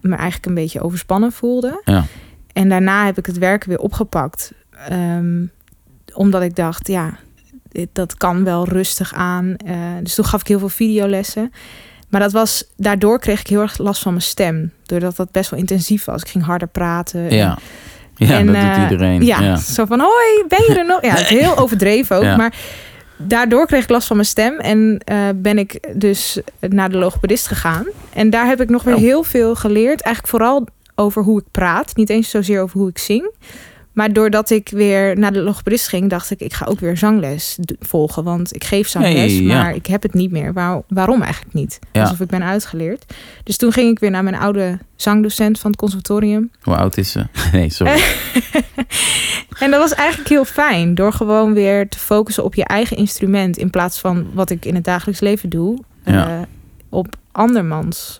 me 0.00 0.14
eigenlijk 0.16 0.46
een 0.46 0.54
beetje 0.54 0.80
overspannen 0.80 1.32
voelde. 1.32 1.82
Ja. 1.84 2.04
En 2.52 2.68
daarna 2.68 3.04
heb 3.04 3.18
ik 3.18 3.26
het 3.26 3.38
werk 3.38 3.64
weer 3.64 3.78
opgepakt. 3.78 4.52
Ehm, 4.88 5.44
omdat 6.14 6.42
ik 6.42 6.56
dacht, 6.56 6.88
ja, 6.88 7.18
dit, 7.68 7.88
dat 7.92 8.14
kan 8.14 8.44
wel 8.44 8.68
rustig 8.68 9.14
aan. 9.14 9.56
Dus 10.02 10.14
toen 10.14 10.24
gaf 10.24 10.40
ik 10.40 10.46
heel 10.46 10.58
veel 10.58 10.68
videolessen. 10.68 11.52
Maar 12.10 12.20
dat 12.20 12.32
was, 12.32 12.64
daardoor 12.76 13.18
kreeg 13.18 13.40
ik 13.40 13.46
heel 13.46 13.60
erg 13.60 13.78
last 13.78 14.02
van 14.02 14.12
mijn 14.12 14.24
stem. 14.24 14.72
Doordat 14.86 15.16
dat 15.16 15.30
best 15.30 15.50
wel 15.50 15.58
intensief 15.60 16.04
was. 16.04 16.22
Ik 16.22 16.28
ging 16.28 16.44
harder 16.44 16.68
praten. 16.68 17.28
En- 17.28 17.36
Ja, 17.36 17.58
ja 18.16 18.38
en, 18.38 18.46
dat 18.46 18.54
eh, 18.54 18.74
doet 18.74 18.90
iedereen. 18.90 19.24
Ja, 19.24 19.40
Ja. 19.40 19.56
zo 19.56 19.84
van 19.84 20.00
hoi, 20.00 20.44
ben 20.48 20.64
je 20.66 20.74
er 20.78 20.86
nog? 20.86 21.02
Ja, 21.02 21.10
het 21.10 21.20
is 21.20 21.28
heel 21.28 21.56
overdreven 21.58 22.16
ook. 22.16 22.22
Ja. 22.22 22.36
Maar 22.36 22.54
daardoor 23.16 23.66
kreeg 23.66 23.82
ik 23.82 23.88
last 23.90 24.06
van 24.06 24.16
mijn 24.16 24.28
stem. 24.28 24.58
En 24.58 25.00
eh, 25.04 25.16
ben 25.34 25.58
ik 25.58 25.88
dus 26.00 26.38
naar 26.60 26.90
de 26.90 26.96
logopedist 26.96 27.46
gegaan. 27.46 27.86
En 28.12 28.30
daar 28.30 28.46
heb 28.46 28.60
ik 28.60 28.68
nog 28.68 28.82
weer 28.82 28.94
Oh. 28.94 29.00
heel 29.00 29.22
veel 29.22 29.54
geleerd. 29.54 30.00
Eigenlijk 30.00 30.26
vooral 30.36 30.66
over 30.94 31.22
hoe 31.22 31.40
ik 31.40 31.46
praat. 31.50 31.96
Niet 31.96 32.10
eens 32.10 32.30
zozeer 32.30 32.62
over 32.62 32.78
hoe 32.78 32.88
ik 32.88 32.98
zing. 32.98 33.30
Maar 33.92 34.12
doordat 34.12 34.50
ik 34.50 34.68
weer 34.68 35.18
naar 35.18 35.32
de 35.32 35.40
logopedist 35.40 35.88
ging, 35.88 36.10
dacht 36.10 36.30
ik, 36.30 36.40
ik 36.40 36.52
ga 36.52 36.66
ook 36.66 36.80
weer 36.80 36.96
zangles 36.96 37.58
volgen. 37.80 38.24
Want 38.24 38.54
ik 38.54 38.64
geef 38.64 38.88
zangles, 38.88 39.14
Hey, 39.32 39.42
ja. 39.42 39.62
maar 39.62 39.74
ik 39.74 39.86
heb 39.86 40.02
het 40.02 40.14
niet 40.14 40.30
meer. 40.30 40.52
Waar, 40.52 40.82
waarom 40.88 41.22
eigenlijk 41.22 41.54
niet? 41.54 41.78
Ja. 41.92 42.02
Alsof 42.02 42.20
ik 42.20 42.26
ben 42.28 42.42
uitgeleerd. 42.44 43.14
Dus 43.44 43.56
toen 43.56 43.72
ging 43.72 43.90
ik 43.90 43.98
weer 43.98 44.10
naar 44.10 44.22
mijn 44.22 44.36
oude 44.36 44.78
zangdocent 44.96 45.60
van 45.60 45.70
het 45.70 45.80
conservatorium. 45.80 46.50
Hoe 46.62 46.76
oud 46.76 46.96
is 46.96 47.10
ze? 47.10 47.26
Nee, 47.52 47.70
sorry. 47.70 48.00
En 49.58 49.70
dat 49.70 49.80
was 49.80 49.94
eigenlijk 49.94 50.28
heel 50.28 50.44
fijn. 50.44 50.94
Door 50.94 51.12
gewoon 51.12 51.52
weer 51.54 51.88
te 51.88 51.98
focussen 51.98 52.44
op 52.44 52.54
je 52.54 52.64
eigen 52.64 52.96
instrument. 52.96 53.56
In 53.56 53.70
plaats 53.70 53.98
van 53.98 54.26
wat 54.34 54.50
ik 54.50 54.64
in 54.64 54.74
het 54.74 54.84
dagelijks 54.84 55.20
leven 55.20 55.48
doe. 55.48 55.78
Ja. 56.04 56.28
eh, 56.28 56.42
op 56.88 57.16
andermans 57.32 58.18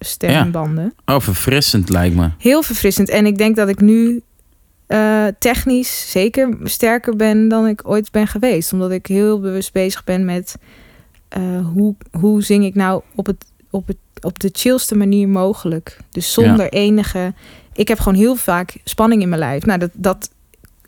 stembanden. 0.00 0.94
Oh, 1.06 1.20
verfrissend 1.20 1.88
lijkt 1.88 2.16
me. 2.16 2.28
Heel 2.38 2.62
verfrissend. 2.62 3.08
En 3.08 3.26
ik 3.26 3.38
denk 3.38 3.56
dat 3.56 3.68
ik 3.68 3.80
nu 3.80 4.22
eh, 4.86 5.26
technisch 5.38 6.10
zeker 6.10 6.56
sterker 6.62 7.16
ben 7.16 7.48
dan 7.48 7.66
ik 7.66 7.88
ooit 7.88 8.10
ben 8.10 8.26
geweest. 8.26 8.72
Omdat 8.72 8.90
ik 8.90 9.06
heel 9.06 9.40
bewust 9.40 9.72
bezig 9.72 10.04
ben 10.04 10.24
met 10.24 10.56
eh, 11.28 11.42
hoe, 11.72 11.94
hoe 12.18 12.42
zing 12.42 12.64
ik 12.64 12.74
nou 12.74 13.02
op, 13.14 13.26
het, 13.26 13.44
op, 13.70 13.86
het, 13.86 13.96
op 14.20 14.38
de 14.38 14.50
chillste 14.52 14.96
manier 14.96 15.28
mogelijk. 15.28 15.98
Dus 16.10 16.32
zonder 16.32 16.68
enige. 16.68 17.34
Ik 17.72 17.88
heb 17.88 17.98
gewoon 17.98 18.18
heel 18.18 18.36
vaak 18.36 18.76
spanning 18.84 19.22
in 19.22 19.28
mijn 19.28 19.40
lijf. 19.40 19.64
Nou, 19.64 19.78
dat, 19.78 19.90
dat 19.92 20.30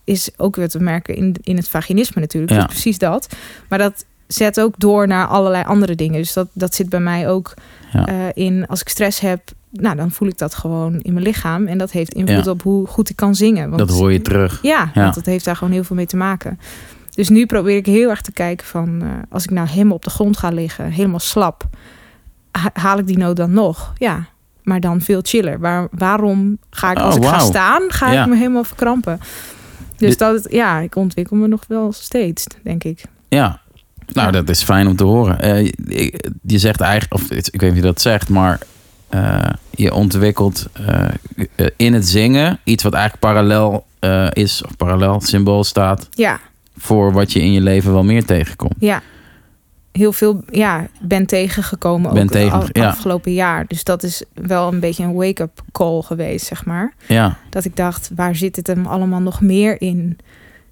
is 0.04 0.30
ook 0.36 0.56
weer 0.56 0.68
te 0.68 0.80
merken 0.80 1.14
in, 1.14 1.34
in 1.42 1.56
het 1.56 1.68
vaginisme 1.68 2.20
natuurlijk. 2.20 2.52
Ja. 2.52 2.58
Dus 2.58 2.66
precies 2.66 2.98
dat. 2.98 3.36
Maar 3.68 3.78
dat 3.78 4.04
zet 4.26 4.60
ook 4.60 4.74
door 4.78 5.06
naar 5.06 5.26
allerlei 5.26 5.64
andere 5.64 5.94
dingen. 5.94 6.18
Dus 6.18 6.32
dat, 6.32 6.48
dat 6.52 6.74
zit 6.74 6.88
bij 6.88 7.00
mij 7.00 7.28
ook 7.28 7.54
Ja. 7.92 8.06
eh, 8.06 8.14
in 8.34 8.66
als 8.66 8.80
ik 8.80 8.88
stress 8.88 9.20
heb. 9.20 9.40
Nou, 9.70 9.96
dan 9.96 10.10
voel 10.10 10.28
ik 10.28 10.38
dat 10.38 10.54
gewoon 10.54 11.00
in 11.00 11.12
mijn 11.12 11.24
lichaam. 11.24 11.66
En 11.66 11.78
dat 11.78 11.90
heeft 11.90 12.12
invloed 12.14 12.44
Ja. 12.44 12.50
op 12.50 12.62
hoe 12.62 12.86
goed 12.86 13.08
ik 13.10 13.16
kan 13.16 13.34
zingen. 13.34 13.66
Want, 13.70 13.78
Dat 13.88 13.90
hoor 13.98 14.12
je 14.12 14.22
terug. 14.22 14.58
Ja, 14.62 14.90
Ja. 14.94 15.02
want 15.02 15.14
dat 15.14 15.26
heeft 15.26 15.44
daar 15.44 15.56
gewoon 15.56 15.72
heel 15.72 15.84
veel 15.84 15.96
mee 15.96 16.06
te 16.06 16.16
maken. 16.16 16.58
Dus 17.10 17.28
nu 17.28 17.46
probeer 17.46 17.76
ik 17.76 17.86
heel 17.86 18.10
erg 18.10 18.20
te 18.20 18.32
kijken 18.32 18.66
van... 18.66 19.02
eh, 19.02 19.08
als 19.30 19.44
ik 19.44 19.50
nou 19.50 19.68
helemaal 19.68 19.94
op 19.96 20.04
de 20.04 20.10
grond 20.10 20.36
ga 20.36 20.48
liggen, 20.48 20.90
helemaal 20.90 21.18
slap... 21.18 21.64
ha- 22.50 22.70
haal 22.72 22.98
ik 22.98 23.06
die 23.06 23.18
noot 23.18 23.36
dan 23.36 23.52
nog? 23.52 23.92
Ja, 23.96 24.24
maar 24.62 24.80
dan 24.80 25.00
veel 25.00 25.20
chiller. 25.22 25.60
Waar, 25.60 25.88
waarom 25.90 26.58
ga 26.70 26.90
ik, 26.90 26.98
Oh, 26.98 27.04
als 27.04 27.16
ik 27.16 27.24
ga 27.24 27.38
staan, 27.38 27.82
ga 27.88 28.12
Ja. 28.12 28.22
ik 28.22 28.28
me 28.28 28.36
helemaal 28.36 28.64
verkrampen? 28.64 29.18
Dus 29.96 30.08
Dit- 30.08 30.18
dat, 30.18 30.46
ja, 30.50 30.78
ik 30.78 30.96
ontwikkel 30.96 31.36
me 31.36 31.46
nog 31.48 31.64
wel 31.68 31.92
steeds, 31.92 32.46
denk 32.62 32.84
ik. 32.84 33.02
Ja. 33.28 33.60
Nou, 34.12 34.32
dat 34.32 34.48
is 34.48 34.62
fijn 34.62 34.86
om 34.86 34.96
te 34.96 35.04
horen. 35.04 35.40
Eh, 35.40 35.64
je, 36.42 36.58
zegt 36.58 36.80
eigenlijk, 36.80 37.14
of 37.14 37.30
ik 37.30 37.60
weet 37.60 37.60
niet 37.60 37.70
of 37.70 37.76
je 37.76 37.82
dat 37.82 38.00
zegt, 38.00 38.28
maar 38.28 38.58
eh, 39.08 39.48
je 39.70 39.94
ontwikkelt 39.94 40.66
eh, 40.72 41.08
in 41.76 41.92
het 41.94 42.08
zingen 42.08 42.58
iets 42.64 42.82
wat 42.82 42.92
eigenlijk 42.92 43.22
parallel 43.24 43.84
is, 44.32 44.62
of 44.64 44.76
parallel 44.76 45.20
symbool 45.20 45.64
staat 45.64 46.08
Ja, 46.10 46.40
voor 46.76 47.12
wat 47.12 47.32
je 47.32 47.40
in 47.40 47.52
je 47.52 47.60
leven 47.60 47.92
wel 47.92 48.04
meer 48.04 48.24
tegenkomt. 48.24 48.74
ja. 48.78 49.02
Heel 49.92 50.12
veel, 50.12 50.42
ja, 50.50 50.86
ben 51.00 51.26
tegengekomen 51.26 52.14
Ben 52.14 52.22
ook 52.22 52.30
tegen- 52.30 52.68
ja. 52.72 52.88
afgelopen 52.88 53.32
jaar. 53.32 53.64
Dus 53.66 53.84
dat 53.84 54.02
is 54.02 54.22
wel 54.34 54.72
een 54.72 54.80
beetje 54.80 55.04
een 55.04 55.14
wake-up 55.14 55.60
call 55.72 56.02
geweest, 56.02 56.46
zeg 56.46 56.64
maar. 56.64 56.94
Ja, 57.08 57.36
Dat 57.50 57.64
ik 57.64 57.76
dacht, 57.76 58.10
waar 58.14 58.36
zit 58.36 58.56
het 58.56 58.66
hem 58.66 58.86
allemaal 58.86 59.20
nog 59.20 59.40
meer 59.40 59.80
in? 59.80 60.18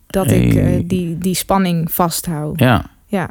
Dat 0.06 0.30
ik 0.30 0.52
Hey. 0.52 0.84
die, 0.86 1.18
die 1.18 1.34
spanning 1.34 1.92
vasthoud. 1.92 2.58
ja. 2.58 2.84
Ja. 3.16 3.30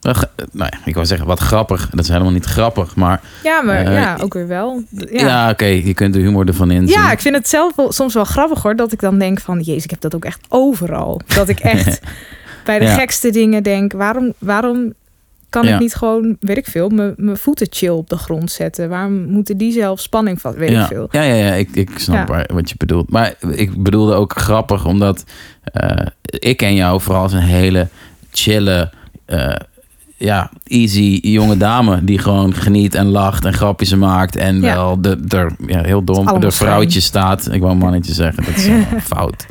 Ge- 0.00 0.28
Nou 0.52 0.70
ja, 0.72 0.78
ik 0.84 0.94
wou 0.94 1.06
zeggen, 1.06 1.26
wat 1.26 1.38
grappig. 1.38 1.88
Dat 1.90 2.00
is 2.04 2.08
helemaal 2.08 2.32
niet 2.32 2.44
grappig, 2.44 2.96
maar 2.96 3.20
Ja, 3.42 3.62
maar 3.62 3.76
Eh, 3.84 3.92
ja, 3.94 4.16
ook 4.20 4.34
weer 4.34 4.46
wel. 4.48 4.82
ja, 4.90 5.06
Ja, 5.26 5.50
oké, 5.50 5.64
je 5.64 5.94
kunt 5.94 6.14
de 6.14 6.20
humor 6.20 6.46
ervan 6.46 6.70
inzien. 6.70 6.98
ja 6.98 7.12
ik 7.12 7.20
vind 7.20 7.34
het 7.34 7.48
zelf 7.48 7.76
wel, 7.76 7.92
soms 7.92 8.14
wel 8.14 8.24
grappig 8.24 8.62
hoor. 8.62 8.76
Dat 8.76 8.92
ik 8.92 9.00
dan 9.00 9.18
denk 9.18 9.40
van, 9.40 9.60
jezus, 9.60 9.84
ik 9.84 9.90
heb 9.90 10.00
dat 10.00 10.14
ook 10.14 10.24
echt 10.24 10.40
overal. 10.48 11.20
Dat 11.34 11.48
ik 11.48 11.60
echt 11.60 12.00
bij 12.64 12.78
de 12.78 12.84
Ja. 12.84 12.94
gekste 12.94 13.30
dingen 13.30 13.62
denk, 13.62 13.92
waarom, 13.92 14.32
waarom 14.38 14.92
kan 15.48 15.66
Ja. 15.66 15.74
ik 15.74 15.80
niet 15.80 15.94
gewoon, 15.94 16.36
weet 16.40 16.56
ik 16.56 16.66
veel, 16.66 16.88
mijn 16.88 17.36
voeten 17.36 17.66
chill 17.70 17.88
op 17.90 18.08
de 18.08 18.16
grond 18.16 18.50
zetten? 18.50 18.88
Waarom 18.88 19.24
moeten 19.30 19.56
die 19.56 19.72
zelf 19.72 20.00
spanning 20.00 20.40
van, 20.40 20.54
weet 20.54 20.70
ja. 20.70 20.80
ik 20.82 20.86
veel? 20.86 21.08
Ja, 21.10 21.22
ja, 21.22 21.34
ja, 21.34 21.52
ik, 21.52 21.68
ik 21.72 21.90
snap 21.96 22.28
Ja. 22.28 22.44
wat 22.52 22.68
je 22.68 22.74
bedoelt. 22.78 23.10
Maar 23.10 23.34
ik 23.50 23.82
bedoelde 23.82 24.14
ook 24.14 24.32
grappig, 24.38 24.84
omdat 24.86 25.24
eh, 25.62 26.06
ik 26.22 26.56
ken 26.56 26.74
jou 26.74 27.00
vooral 27.00 27.22
als 27.22 27.32
een 27.32 27.38
hele 27.38 27.88
chille, 28.30 28.90
eh, 29.32 29.54
ja, 30.16 30.50
easy 30.64 31.18
jonge 31.22 31.56
dame 31.56 32.04
die 32.04 32.18
gewoon 32.18 32.54
geniet 32.54 32.94
en 32.94 33.06
lacht 33.06 33.44
en 33.44 33.52
grapjes 33.52 33.94
maakt 33.94 34.36
en 34.36 34.54
Ja. 34.60 34.74
wel 34.74 35.00
de, 35.00 35.26
de, 35.26 35.50
ja, 35.66 35.82
heel 35.82 36.04
dom, 36.04 36.40
de 36.40 36.50
vrouwtje 36.50 37.00
staat. 37.00 37.48
Ik 37.52 37.60
wou 37.60 37.74
mannetje 37.76 38.12
zeggen, 38.12 38.44
dat 38.44 38.54
is 38.56 38.68
fout. 39.14 39.46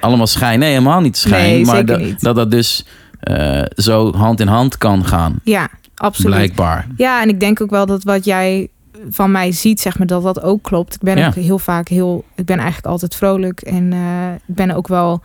Allemaal 0.00 0.26
schijn. 0.26 0.58
Nee, 0.58 0.68
helemaal 0.70 1.00
niet 1.00 1.16
schijn. 1.16 1.50
Nee, 1.52 1.64
maar 1.64 1.84
dat, 1.86 1.98
niet. 2.00 2.20
dat 2.20 2.36
dat 2.36 2.50
dus 2.50 2.84
eh, 3.20 3.62
zo 3.76 4.12
hand 4.12 4.40
in 4.40 4.46
hand 4.46 4.78
kan 4.78 5.04
gaan, 5.04 5.34
Ja, 5.44 5.68
absoluut. 5.94 6.34
blijkbaar. 6.34 6.86
Ja, 6.96 7.22
en 7.22 7.28
ik 7.28 7.40
denk 7.40 7.60
ook 7.60 7.70
wel 7.70 7.86
dat 7.86 8.02
wat 8.04 8.24
jij 8.24 8.68
van 9.10 9.30
mij 9.30 9.52
ziet, 9.52 9.80
zeg 9.80 9.98
maar, 9.98 10.06
dat 10.06 10.22
dat 10.22 10.42
ook 10.42 10.62
klopt. 10.62 10.94
Ik 10.94 11.00
ben 11.00 11.16
Ja. 11.18 11.26
ook 11.26 11.34
heel 11.34 11.58
vaak 11.58 11.88
heel, 11.88 12.24
ik 12.34 12.44
ben 12.44 12.56
eigenlijk 12.58 12.86
altijd 12.86 13.14
vrolijk 13.14 13.60
en 13.60 13.92
eh, 13.92 14.32
ik 14.46 14.54
ben 14.54 14.70
ook 14.70 14.88
wel 14.88 15.22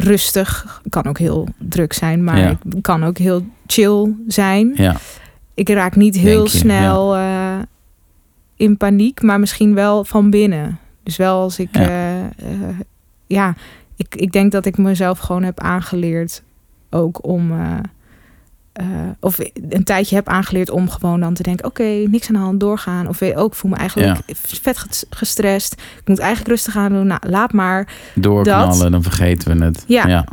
rustig. 0.00 0.80
Kan 0.88 1.06
ook 1.06 1.18
heel 1.18 1.48
druk 1.58 1.92
zijn, 1.92 2.24
maar 2.24 2.38
Ja. 2.38 2.48
ik 2.50 2.82
kan 2.82 3.04
ook 3.04 3.18
heel 3.18 3.46
chill 3.66 4.14
zijn. 4.26 4.72
Ja, 4.74 4.96
Ik 5.54 5.68
raak 5.68 5.96
niet 5.96 6.16
heel 6.16 6.42
je, 6.42 6.48
snel 6.48 7.16
eh, 7.16 7.58
in 8.56 8.76
paniek, 8.76 9.22
maar 9.22 9.40
misschien 9.40 9.74
wel 9.74 10.04
van 10.04 10.30
binnen. 10.30 10.78
Dus 11.02 11.16
wel 11.16 11.40
als 11.40 11.58
ik, 11.58 11.68
Ja. 11.76 11.90
ja, 11.90 12.30
ja 13.26 13.54
ik, 13.96 14.14
ik 14.14 14.32
denk 14.32 14.52
dat 14.52 14.66
ik 14.66 14.78
mezelf 14.78 15.18
gewoon 15.18 15.42
heb 15.42 15.60
aangeleerd 15.60 16.42
ook 16.90 17.26
om, 17.26 17.52
eh, 18.72 18.84
eh, 18.86 19.08
of 19.20 19.38
een 19.70 19.84
tijdje 19.84 20.14
heb 20.14 20.28
aangeleerd 20.28 20.70
om 20.70 20.90
gewoon 20.90 21.20
dan 21.20 21.34
te 21.34 21.42
denken, 21.42 21.64
oké, 21.66 21.82
niks 21.82 22.28
aan 22.28 22.34
de 22.34 22.40
hand, 22.40 22.60
doorgaan. 22.60 23.08
Of 23.08 23.20
je 23.20 23.36
ook, 23.36 23.52
ik 23.52 23.58
voel 23.58 23.70
me 23.70 23.76
eigenlijk 23.76 24.20
vet 24.34 24.78
ges- 24.78 25.04
gestrest. 25.10 25.72
Ik 25.72 26.08
moet 26.08 26.18
eigenlijk 26.18 26.50
rustig 26.50 26.76
aan 26.76 26.92
doen. 26.92 27.06
Nou, 27.06 27.20
laat 27.26 27.52
maar. 27.52 27.88
doorknallen, 28.14 28.90
dan 28.90 29.02
vergeten 29.02 29.58
we 29.58 29.64
het. 29.64 29.84
Ja. 29.86 30.06
ja. 30.06 30.24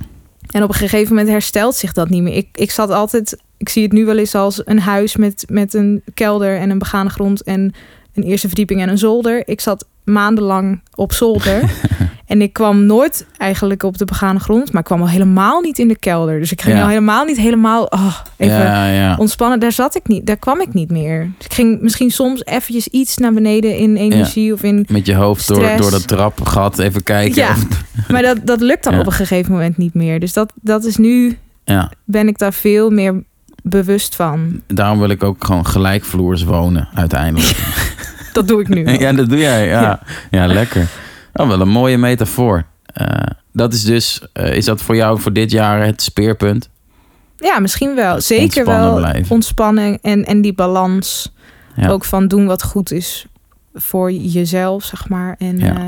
En 0.51 0.63
op 0.63 0.69
een 0.69 0.75
gegeven 0.75 1.09
moment 1.09 1.29
herstelt 1.31 1.75
zich 1.75 1.93
dat 1.93 2.09
niet 2.09 2.23
meer. 2.23 2.35
Ik, 2.35 2.47
ik 2.53 2.71
zat 2.71 2.89
altijd, 2.89 3.37
ik 3.57 3.69
zie 3.69 3.83
het 3.83 3.91
nu 3.91 4.05
wel 4.05 4.17
eens 4.17 4.35
als 4.35 4.61
een 4.65 4.79
huis 4.79 5.15
met, 5.15 5.45
met 5.49 5.73
een 5.73 6.01
kelder 6.13 6.57
en 6.57 6.69
een 6.69 6.79
begane 6.79 7.09
grond 7.09 7.43
en 7.43 7.73
een 8.13 8.23
eerste 8.23 8.47
verdieping 8.47 8.81
en 8.81 8.89
een 8.89 8.97
zolder. 8.97 9.47
Ik 9.47 9.61
zat 9.61 9.85
maandenlang 10.03 10.81
op 10.95 11.13
zolder 11.13 11.61
en 12.27 12.41
ik 12.41 12.53
kwam 12.53 12.85
nooit 12.85 13.25
eigenlijk 13.37 13.83
op 13.83 13.97
de 13.97 14.05
begane 14.05 14.39
grond, 14.39 14.71
maar 14.71 14.81
ik 14.81 14.87
kwam 14.87 15.01
al 15.01 15.09
helemaal 15.09 15.61
niet 15.61 15.79
in 15.79 15.87
de 15.87 15.97
kelder. 15.97 16.39
Dus 16.39 16.51
ik 16.51 16.61
ging 16.61 16.75
Ja. 16.75 16.81
al 16.81 16.87
helemaal 16.87 17.25
niet 17.25 17.37
helemaal 17.37 17.83
oh, 17.83 18.15
even 18.37 18.55
ja, 18.55 18.91
ja. 18.91 19.15
ontspannen. 19.19 19.59
Daar 19.59 19.71
zat 19.71 19.95
ik 19.95 20.07
niet, 20.07 20.25
daar 20.25 20.37
kwam 20.37 20.61
ik 20.61 20.73
niet 20.73 20.91
meer. 20.91 21.29
Dus 21.37 21.45
ik 21.45 21.53
ging 21.53 21.81
misschien 21.81 22.11
soms 22.11 22.45
eventjes 22.45 22.87
iets 22.87 23.17
naar 23.17 23.33
beneden 23.33 23.77
in 23.77 23.95
energie 23.95 24.53
of 24.53 24.63
in 24.63 24.85
Met 24.89 25.05
je 25.05 25.15
hoofd 25.15 25.47
door, 25.47 25.57
Stress. 25.57 25.81
door 25.81 25.91
dat 25.91 26.07
trapgat 26.07 26.79
even 26.79 27.03
kijken. 27.03 27.35
Ja. 27.41 27.55
Maar 28.11 28.21
dat, 28.21 28.37
dat 28.43 28.61
lukt 28.61 28.83
dan 28.83 28.99
op 28.99 29.05
een 29.05 29.11
gegeven 29.11 29.51
moment 29.51 29.77
niet 29.77 29.93
meer. 29.93 30.19
Dus 30.19 30.33
dat, 30.33 30.53
dat 30.61 30.83
is 30.85 30.97
nu 30.97 31.37
ja. 31.63 31.91
ben 32.05 32.27
ik 32.27 32.37
daar 32.37 32.53
veel 32.53 32.89
meer 32.89 33.23
bewust 33.63 34.15
van. 34.15 34.61
Daarom 34.67 34.99
wil 34.99 35.09
ik 35.09 35.23
ook 35.23 35.43
gewoon 35.43 35.65
gelijkvloers 35.65 36.43
wonen, 36.43 36.87
uiteindelijk. 36.93 37.57
Dat 38.33 38.47
doe 38.47 38.61
ik 38.61 38.67
nu. 38.67 38.83
wel. 38.83 38.93
ja, 39.05 39.13
dat 39.13 39.29
doe 39.29 39.37
jij. 39.37 39.67
Ja, 39.67 39.81
ja. 39.81 39.99
Ja. 40.31 40.47
lekker. 40.47 40.87
Oh, 41.37 41.47
wel 41.47 41.61
een 41.61 41.69
mooie 41.69 41.97
metafoor. 41.97 42.65
Eh, 42.85 43.07
dat 43.51 43.73
is 43.73 43.83
dus, 43.83 44.21
eh, 44.33 44.53
is 44.55 44.65
dat 44.65 44.81
voor 44.81 44.95
jou 44.95 45.19
voor 45.19 45.33
dit 45.33 45.51
jaar 45.51 45.85
het 45.85 46.01
speerpunt? 46.01 46.69
Ja, 47.37 47.59
misschien 47.59 47.95
wel. 47.95 48.21
Zeker 48.21 48.43
Ontspannen 48.65 48.89
wel 48.91 48.95
blijven. 48.95 49.31
ontspanning 49.35 49.99
en, 50.01 50.25
en 50.25 50.41
die 50.41 50.53
balans. 50.53 51.33
Ja. 51.75 51.89
Ook 51.89 52.05
van 52.05 52.27
doen 52.27 52.45
wat 52.45 52.63
goed 52.63 52.91
is 52.91 53.25
voor 53.73 54.11
jezelf, 54.11 54.83
zeg 54.83 55.09
maar. 55.09 55.35
En, 55.39 55.57
Ja. 55.57 55.75
eh, 55.75 55.83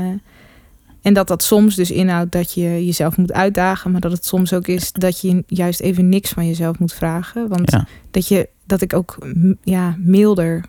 en 1.02 1.14
dat 1.14 1.28
dat 1.28 1.42
soms 1.42 1.74
dus 1.74 1.90
inhoudt 1.90 2.32
dat 2.32 2.52
je 2.52 2.84
jezelf 2.86 3.16
moet 3.16 3.32
uitdagen. 3.32 3.90
Maar 3.90 4.00
dat 4.00 4.12
het 4.12 4.26
soms 4.26 4.52
ook 4.52 4.66
is 4.66 4.92
dat 4.92 5.20
je 5.20 5.44
juist 5.46 5.80
even 5.80 6.08
niks 6.08 6.30
van 6.30 6.46
jezelf 6.46 6.78
moet 6.78 6.92
vragen. 6.92 7.48
Want 7.48 7.70
Ja. 7.70 7.86
dat, 8.10 8.28
je, 8.28 8.48
dat 8.66 8.80
ik 8.80 8.94
ook 8.94 9.18
ja, 9.62 9.94
milder 9.98 10.64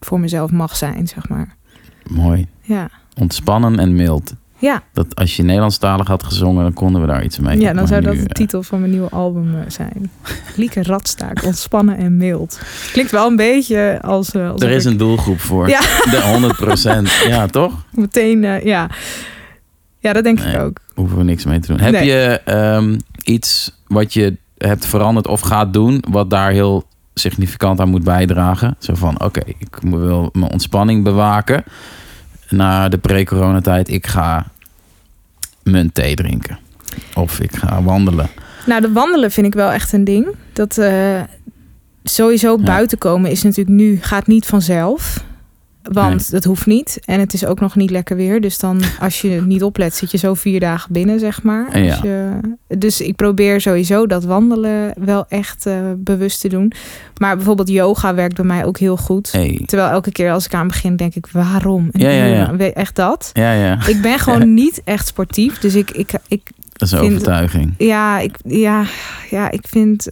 voor 0.00 0.20
mezelf 0.20 0.50
mag 0.50 0.76
zijn, 0.76 1.08
zeg 1.08 1.28
maar. 1.28 1.56
Mooi. 2.10 2.46
Ja, 2.60 2.90
Ontspannen 3.18 3.78
en 3.78 3.94
mild. 3.94 4.32
ja. 4.58 4.82
Dat 4.92 5.06
als 5.14 5.36
je 5.36 5.42
Nederlandstalig 5.42 6.06
had 6.06 6.22
gezongen, 6.22 6.62
dan 6.62 6.72
konden 6.72 7.00
we 7.00 7.06
daar 7.06 7.24
iets 7.24 7.38
mee. 7.38 7.60
ja 7.60 7.72
dan 7.72 7.86
zou 7.86 8.00
dat 8.00 8.12
nu, 8.14 8.18
de 8.22 8.28
eh, 8.28 8.34
titel 8.34 8.62
van 8.62 8.78
mijn 8.80 8.90
nieuwe 8.92 9.08
album 9.10 9.54
eh, 9.54 9.60
zijn. 9.70 10.10
Lieke 10.56 10.82
Radstaak, 10.82 11.44
ontspannen 11.44 11.96
en 11.96 12.16
mild. 12.16 12.60
Klinkt 12.92 13.10
wel 13.10 13.26
een 13.26 13.36
beetje 13.36 13.98
als... 14.02 14.30
eh, 14.30 14.42
alsof 14.50 14.62
Er 14.62 14.70
is 14.70 14.84
ik 14.84 14.90
een 14.90 14.96
doelgroep 14.96 15.40
voor. 15.40 15.68
Ja. 15.68 15.80
De 16.14 16.50
100% 17.24 17.28
Ja, 17.28 17.46
toch? 17.46 17.72
Meteen, 17.92 18.40
ja. 18.64 18.90
Ja, 20.00 20.12
dat 20.12 20.24
denk 20.24 20.38
Nee. 20.38 20.54
ik 20.54 20.60
ook. 20.60 20.78
Hoeven 20.94 21.16
we 21.18 21.24
niks 21.24 21.44
mee 21.44 21.58
te 21.60 21.66
doen. 21.68 21.80
Heb 21.80 21.92
Nee. 21.92 22.04
je 22.06 22.40
ehm, 22.44 22.98
iets 23.24 23.72
wat 23.86 24.12
je 24.14 24.36
hebt 24.58 24.86
veranderd 24.86 25.26
of 25.26 25.40
gaat 25.40 25.72
doen, 25.72 26.04
wat 26.10 26.30
daar 26.30 26.50
heel 26.50 26.84
significant 27.14 27.80
aan 27.80 27.88
moet 27.88 28.04
bijdragen? 28.04 28.76
Zo 28.78 28.94
van, 28.94 29.20
oké, 29.24 29.40
ik 29.46 29.78
wil 29.80 30.28
mijn 30.32 30.52
ontspanning 30.52 31.04
bewaken 31.04 31.64
na 32.50 32.88
de 32.88 32.98
pre-coronatijd. 32.98 33.88
Ik 33.88 34.06
ga 34.06 34.46
munt 35.62 35.94
thee 35.94 36.14
drinken. 36.14 36.58
Of 37.14 37.40
ik 37.40 37.56
ga 37.56 37.82
wandelen. 37.82 38.28
Nou, 38.66 38.80
de 38.80 38.92
wandelen 38.92 39.30
vind 39.30 39.46
ik 39.46 39.54
wel 39.54 39.70
echt 39.70 39.92
een 39.92 40.04
ding. 40.04 40.26
Dat 40.52 40.78
eh, 40.78 41.20
sowieso 42.04 42.56
Ja. 42.56 42.62
buiten 42.64 42.98
komen 42.98 43.30
is 43.30 43.42
natuurlijk 43.42 43.76
nu, 43.76 43.98
gaat 44.02 44.26
niet 44.26 44.46
vanzelf. 44.46 45.24
Want 45.82 46.08
Nee. 46.16 46.26
dat 46.30 46.44
hoeft 46.44 46.66
niet. 46.66 47.00
En 47.04 47.20
het 47.20 47.32
is 47.34 47.44
ook 47.46 47.60
nog 47.60 47.76
niet 47.76 47.90
lekker 47.90 48.16
weer. 48.16 48.40
Dus 48.40 48.58
dan, 48.58 48.80
als 49.00 49.20
je 49.20 49.42
niet 49.46 49.62
oplet, 49.62 49.94
zit 49.94 50.10
je 50.10 50.18
zo 50.18 50.34
vier 50.34 50.60
dagen 50.60 50.92
binnen, 50.92 51.18
zeg 51.20 51.42
maar. 51.42 51.78
Ja. 51.82 51.90
Als 51.90 52.00
je, 52.02 52.30
dus 52.78 53.00
ik 53.00 53.16
probeer 53.16 53.60
sowieso 53.60 54.06
dat 54.06 54.24
wandelen 54.24 54.92
wel 55.04 55.24
echt 55.28 55.66
eh, 55.66 55.74
bewust 55.96 56.40
te 56.40 56.48
doen. 56.48 56.72
Maar 57.20 57.36
bijvoorbeeld 57.36 57.68
yoga 57.68 58.14
werkt 58.14 58.34
bij 58.36 58.44
mij 58.44 58.64
ook 58.64 58.78
heel 58.78 58.96
goed. 58.96 59.32
Hey. 59.32 59.62
Terwijl 59.66 59.90
elke 59.90 60.12
keer 60.12 60.32
als 60.32 60.44
ik 60.44 60.54
aan 60.54 60.66
begin, 60.68 60.96
denk 60.96 61.14
ik, 61.14 61.26
waarom? 61.32 61.88
Ja, 61.92 62.56
Echt 62.58 62.96
dat. 62.96 63.30
Ja, 63.32 63.52
ja, 63.52 63.86
Ik 63.86 64.02
ben 64.02 64.18
gewoon 64.18 64.54
niet 64.62 64.80
echt 64.84 65.06
sportief. 65.06 65.58
Dus 65.58 65.74
ik, 65.74 65.90
ik, 65.90 66.12
ik 66.28 66.50
dat 66.72 66.88
is 66.88 66.92
een 66.92 66.98
vind- 66.98 67.12
overtuiging. 67.12 67.74
ja, 67.78 68.18
ik, 68.18 68.36
ja, 68.44 68.84
ja, 69.30 69.50
ik 69.50 69.64
vind 69.68 70.08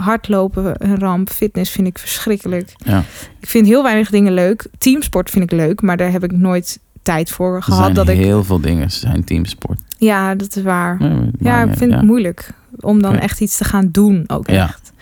hardlopen 0.00 0.74
een 0.78 0.98
ramp. 0.98 1.30
Fitness 1.30 1.70
vind 1.70 1.86
ik 1.86 1.98
verschrikkelijk. 1.98 2.72
Ja. 2.76 3.02
Ik 3.40 3.48
vind 3.48 3.66
heel 3.66 3.82
weinig 3.82 4.10
dingen 4.10 4.32
leuk. 4.34 4.66
Teamsport 4.78 5.30
vind 5.30 5.44
ik 5.44 5.50
leuk, 5.58 5.82
maar 5.82 5.96
daar 5.96 6.12
heb 6.12 6.24
ik 6.24 6.32
nooit 6.32 6.78
tijd 7.02 7.30
voor 7.30 7.54
Er 7.56 7.62
gehad. 7.62 7.82
zijn 7.82 7.94
Dat 7.94 8.08
ik, 8.08 8.16
heel 8.16 8.44
veel 8.44 8.60
dingen 8.60 8.90
zijn 8.90 9.24
teamsport. 9.24 9.78
ja, 9.98 10.34
dat 10.34 10.56
is 10.56 10.62
waar. 10.62 10.98
Ja, 11.38 11.62
ik 11.62 11.76
vind 11.76 11.90
ja. 11.90 11.96
het 11.96 12.06
moeilijk 12.06 12.50
om 12.80 13.02
dan 13.02 13.18
echt 13.18 13.40
iets 13.40 13.56
te 13.56 13.64
gaan 13.64 13.88
doen 13.92 14.24
ook 14.26 14.50
Ja. 14.50 14.62
echt. 14.62 14.92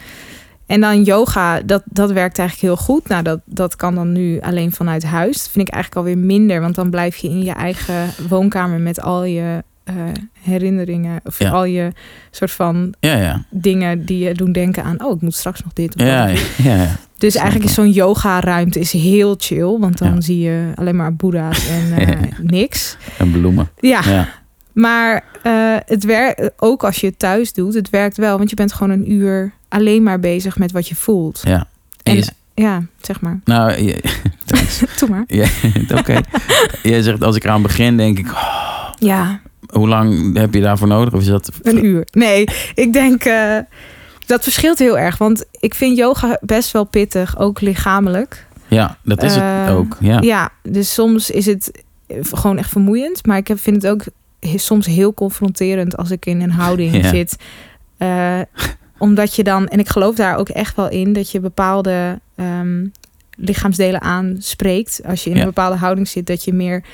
En 0.66 0.80
dan 0.80 1.02
yoga, 1.02 1.60
dat, 1.60 1.82
dat 1.84 2.12
werkt 2.12 2.38
eigenlijk 2.38 2.68
heel 2.74 2.84
goed. 2.84 3.08
Nou, 3.08 3.22
dat, 3.22 3.40
dat 3.44 3.76
kan 3.76 3.94
dan 3.94 4.12
nu 4.12 4.40
alleen 4.40 4.72
vanuit 4.72 5.04
huis. 5.04 5.36
Dat 5.36 5.48
vind 5.50 5.68
ik 5.68 5.74
eigenlijk 5.74 6.06
alweer 6.06 6.24
minder, 6.24 6.60
want 6.60 6.74
dan 6.74 6.90
blijf 6.90 7.16
je 7.16 7.28
in 7.28 7.42
je 7.44 7.52
eigen 7.52 8.08
woonkamer 8.28 8.80
met 8.80 9.00
al 9.00 9.24
je 9.24 9.64
eh, 9.96 10.12
herinneringen 10.42 11.20
of 11.24 11.38
Ja. 11.38 11.50
al 11.50 11.64
je 11.64 11.92
soort 12.30 12.50
van 12.50 12.94
Ja, 13.00 13.16
ja. 13.16 13.44
dingen 13.50 14.04
die 14.04 14.18
je 14.18 14.34
doen 14.34 14.52
denken 14.52 14.84
aan... 14.84 15.04
oh, 15.04 15.14
ik 15.16 15.20
moet 15.22 15.34
straks 15.34 15.62
nog 15.62 15.72
dit. 15.72 15.94
Of 15.96 16.02
Ja, 16.02 16.26
ja, 16.26 16.38
ja. 16.56 16.96
Dus 17.18 17.34
eigenlijk 17.34 17.68
is 17.68 17.74
zo'n 17.74 17.90
yoga-ruimte 17.90 18.78
is 18.80 18.92
heel 18.92 19.34
chill. 19.38 19.78
Want 19.78 19.98
dan 19.98 20.22
zie 20.22 20.38
je 20.38 20.72
alleen 20.74 20.96
maar 20.96 21.14
boeddha's 21.14 21.68
en 21.68 21.92
eh, 22.08 22.18
niks. 22.42 22.96
En 23.18 23.30
bloemen. 23.30 23.70
Ja, 23.80 24.00
Ja. 24.06 24.28
maar 24.72 25.24
eh, 25.42 25.76
het 25.86 26.04
werkt 26.04 26.50
ook 26.56 26.84
als 26.84 26.96
je 27.00 27.06
het 27.06 27.18
thuis 27.18 27.52
doet. 27.52 27.74
Het 27.74 27.90
werkt 27.90 28.16
wel, 28.16 28.36
want 28.38 28.50
je 28.50 28.56
bent 28.56 28.72
gewoon 28.72 28.90
een 28.98 29.12
uur 29.12 29.52
alleen 29.68 30.02
maar 30.02 30.20
bezig 30.20 30.58
met 30.58 30.72
wat 30.72 30.88
je 30.88 30.94
voelt. 30.94 31.40
ja. 31.44 31.66
En 32.02 32.22
Ja, 32.54 32.82
zeg 33.00 33.20
maar. 33.20 33.40
nou, 33.44 33.82
je. 33.82 34.00
Doe 34.98 35.08
maar. 35.08 35.24
Oké. 35.98 36.20
Jij 36.82 37.02
zegt 37.02 37.22
als 37.22 37.36
ik 37.36 37.44
eraan 37.44 37.62
begin, 37.62 37.96
denk 37.96 38.18
ik, 38.18 38.26
oh, 38.32 38.88
Ja, 38.98 39.40
hoe 39.72 39.88
lang 39.88 40.36
heb 40.36 40.54
je 40.54 40.60
daarvoor 40.60 40.88
nodig? 40.88 41.14
Of 41.14 41.20
is 41.20 41.26
dat 41.26 41.50
een 41.62 41.84
uur. 41.84 42.06
Nee, 42.12 42.44
ik 42.74 42.92
denk... 42.92 43.24
eh, 43.24 43.56
dat 44.26 44.42
verschilt 44.42 44.78
heel 44.78 44.98
erg. 44.98 45.18
Want 45.18 45.44
ik 45.60 45.74
vind 45.74 45.96
yoga 45.96 46.38
best 46.40 46.70
wel 46.70 46.84
pittig, 46.84 47.38
ook 47.38 47.60
lichamelijk. 47.60 48.46
Ja, 48.68 48.96
dat 49.02 49.22
is 49.22 49.34
het 49.34 49.42
Eh, 49.42 49.76
ook. 49.76 49.96
Ja. 50.00 50.20
Ja, 50.20 50.50
dus 50.62 50.94
soms 50.94 51.30
is 51.30 51.46
het 51.46 51.70
gewoon 52.22 52.58
echt 52.58 52.70
vermoeiend. 52.70 53.26
Maar 53.26 53.36
ik 53.36 53.50
vind 53.54 53.82
het 53.82 53.92
ook 53.92 54.02
soms 54.54 54.86
heel 54.86 55.14
confronterend 55.14 55.96
als 55.96 56.10
ik 56.10 56.26
in 56.26 56.40
een 56.40 56.50
houding 56.50 56.94
Ja. 57.02 57.08
zit. 57.08 57.36
Eh, 57.96 58.40
omdat 58.98 59.36
je 59.36 59.44
dan, 59.44 59.68
en 59.68 59.78
ik 59.78 59.88
geloof 59.88 60.14
daar 60.14 60.36
ook 60.36 60.48
echt 60.48 60.76
wel 60.76 60.88
in, 60.90 61.12
dat 61.12 61.30
je 61.30 61.40
bepaalde 61.40 62.20
ehm, 62.36 62.86
lichaamsdelen 63.36 64.00
aanspreekt. 64.00 65.00
Als 65.06 65.24
je 65.24 65.30
in 65.30 65.36
Ja. 65.36 65.42
een 65.42 65.48
bepaalde 65.48 65.76
houding 65.76 66.08
zit, 66.08 66.26
dat 66.26 66.44
je 66.44 66.52
meer 66.52 66.84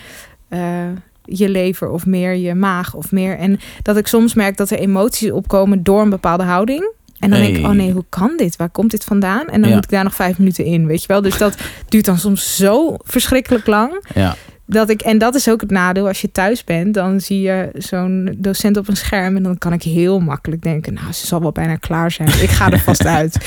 je 1.26 1.48
lever 1.48 1.88
of 1.90 2.06
meer 2.06 2.34
je 2.34 2.54
maag 2.54 2.94
of 2.94 3.12
meer. 3.12 3.38
En 3.38 3.58
dat 3.82 3.96
ik 3.96 4.06
soms 4.06 4.34
merk 4.34 4.56
dat 4.56 4.70
er 4.70 4.78
emoties 4.78 5.30
opkomen 5.30 5.82
door 5.82 6.00
een 6.02 6.10
bepaalde 6.10 6.44
houding. 6.44 6.92
En 7.18 7.30
dan 7.30 7.40
denk 7.40 7.56
ik, 7.56 7.64
oh 7.64 7.70
nee, 7.70 7.92
hoe 7.92 8.04
kan 8.08 8.32
dit? 8.36 8.56
Waar 8.56 8.70
komt 8.70 8.90
dit 8.90 9.04
vandaan? 9.04 9.46
En 9.46 9.60
dan 9.60 9.68
Ja. 9.70 9.74
moet 9.74 9.84
ik 9.84 9.90
daar 9.90 10.04
nog 10.04 10.14
vijf 10.14 10.38
minuten 10.38 10.64
in, 10.64 10.86
weet 10.86 11.00
je 11.00 11.06
wel? 11.08 11.22
Dus 11.22 11.38
dat 11.38 11.56
duurt 11.88 12.04
dan 12.04 12.18
soms 12.18 12.56
zo 12.56 12.94
verschrikkelijk 13.04 13.66
lang. 13.66 14.04
ja. 14.14 14.34
Dat 14.68 14.88
ik, 14.90 15.00
en 15.02 15.18
dat 15.18 15.34
is 15.34 15.48
ook 15.48 15.60
het 15.60 15.70
nadeel 15.70 16.06
als 16.06 16.20
je 16.20 16.32
thuis 16.32 16.64
bent. 16.64 16.94
Dan 16.94 17.20
zie 17.20 17.40
je 17.40 17.68
zo'n 17.74 18.34
docent 18.38 18.76
op 18.76 18.88
een 18.88 18.96
scherm. 18.96 19.36
En 19.36 19.42
dan 19.42 19.58
kan 19.58 19.72
ik 19.72 19.82
heel 19.82 20.20
makkelijk 20.20 20.62
denken. 20.62 20.94
Nou, 20.94 21.12
ze 21.12 21.26
zal 21.26 21.40
wel 21.40 21.52
bijna 21.52 21.76
klaar 21.76 22.10
zijn. 22.10 22.28
Ik 22.28 22.48
ga 22.50 22.70
er 22.70 22.80
vast 22.80 23.06
uit. 23.18 23.38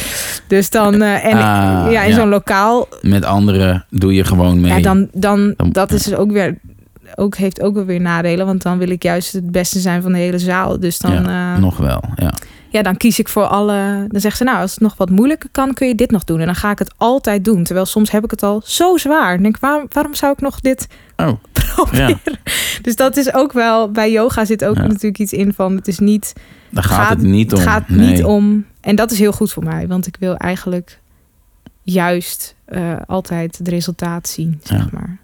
Dus 0.48 0.70
dan. 0.70 1.02
eh, 1.02 1.26
en 1.26 1.32
Ah, 1.38 1.92
ja, 1.92 2.04
in 2.04 2.10
ja. 2.10 2.16
zo'n 2.16 2.30
lokaal. 2.30 2.88
Met 3.02 3.26
anderen 3.26 3.86
doe 3.90 4.14
je 4.14 4.24
gewoon 4.24 4.62
mee. 4.62 4.72
Ja, 4.74 4.80
dan, 4.82 5.08
dan, 5.14 5.54
Dan- 5.58 5.70
dat 5.72 5.92
is 5.92 6.04
dus 6.04 6.16
ook 6.16 6.32
weer. 6.32 6.58
Ook, 7.16 7.36
heeft 7.36 7.62
ook 7.62 7.74
wel 7.74 7.86
weer 7.86 8.02
nadelen. 8.02 8.46
Want 8.46 8.62
dan 8.62 8.78
wil 8.78 8.90
ik 8.90 9.04
juist 9.04 9.34
het 9.34 9.52
beste 9.52 9.80
zijn 9.80 10.02
van 10.02 10.12
de 10.12 10.18
hele 10.18 10.40
zaal. 10.40 10.80
Dus 10.80 11.00
dan, 11.00 11.12
Ja, 11.24 11.54
eh, 11.56 11.62
Nog 11.62 11.78
wel, 11.78 12.04
ja. 12.16 12.34
ja, 12.70 12.82
dan 12.82 12.98
kies 12.98 13.20
ik 13.20 13.28
voor 13.28 13.44
alle. 13.46 14.06
Dan 14.08 14.22
zegt 14.22 14.38
ze, 14.38 14.44
nou, 14.44 14.62
als 14.62 14.72
het 14.72 14.80
nog 14.80 14.98
wat 14.98 15.10
moeilijker 15.10 15.50
kan, 15.52 15.74
kun 15.74 15.88
je 15.88 15.96
dit 15.96 16.12
nog 16.12 16.24
doen. 16.24 16.40
En 16.40 16.46
dan 16.46 16.56
ga 16.56 16.72
ik 16.72 16.80
het 16.80 16.94
altijd 16.98 17.46
doen. 17.46 17.64
Terwijl 17.64 17.86
soms 17.86 18.12
heb 18.12 18.24
ik 18.24 18.32
het 18.32 18.44
al 18.44 18.62
zo 18.66 18.98
zwaar. 18.98 19.34
Dan 19.34 19.44
denk 19.44 19.56
ik, 19.56 19.62
waarom, 19.62 19.86
waarom 19.92 20.14
zou 20.16 20.32
ik 20.32 20.42
nog 20.42 20.60
dit 20.60 20.88
Oh, 21.16 21.32
proberen? 21.76 22.20
ja. 22.26 22.34
Dus 22.82 22.96
dat 22.96 23.18
is 23.18 23.34
ook 23.34 23.54
wel, 23.54 23.92
bij 23.92 24.12
yoga 24.12 24.46
zit 24.46 24.66
ook 24.66 24.76
Ja. 24.76 24.82
natuurlijk 24.88 25.20
iets 25.20 25.34
in 25.34 25.54
van, 25.54 25.76
het 25.76 25.88
is 25.88 26.00
niet, 26.00 26.34
Daar 26.70 26.84
gaat, 26.84 27.10
het 27.10 27.22
niet 27.22 27.52
om. 27.54 27.60
Het 27.60 27.68
gaat 27.70 27.90
nee. 27.90 28.08
niet 28.12 28.24
om, 28.24 28.66
en 28.82 28.96
dat 28.96 29.12
is 29.12 29.20
heel 29.20 29.32
goed 29.32 29.52
voor 29.52 29.64
mij, 29.64 29.88
want 29.88 30.08
ik 30.08 30.16
wil 30.20 30.36
eigenlijk 30.36 31.00
juist 31.82 32.56
eh, 32.66 32.94
altijd 33.08 33.58
het 33.58 33.68
resultaat 33.68 34.28
zien, 34.28 34.60
zeg 34.64 34.92
maar. 34.92 35.18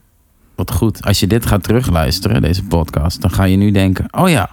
Wat 0.55 0.71
goed. 0.71 1.03
Als 1.03 1.19
je 1.19 1.27
dit 1.27 1.45
gaat 1.45 1.63
terugluisteren, 1.63 2.41
deze 2.41 2.63
podcast, 2.63 3.21
dan 3.21 3.31
ga 3.31 3.43
je 3.43 3.57
nu 3.57 3.71
denken: 3.71 4.05
oh 4.11 4.29
ja, 4.29 4.49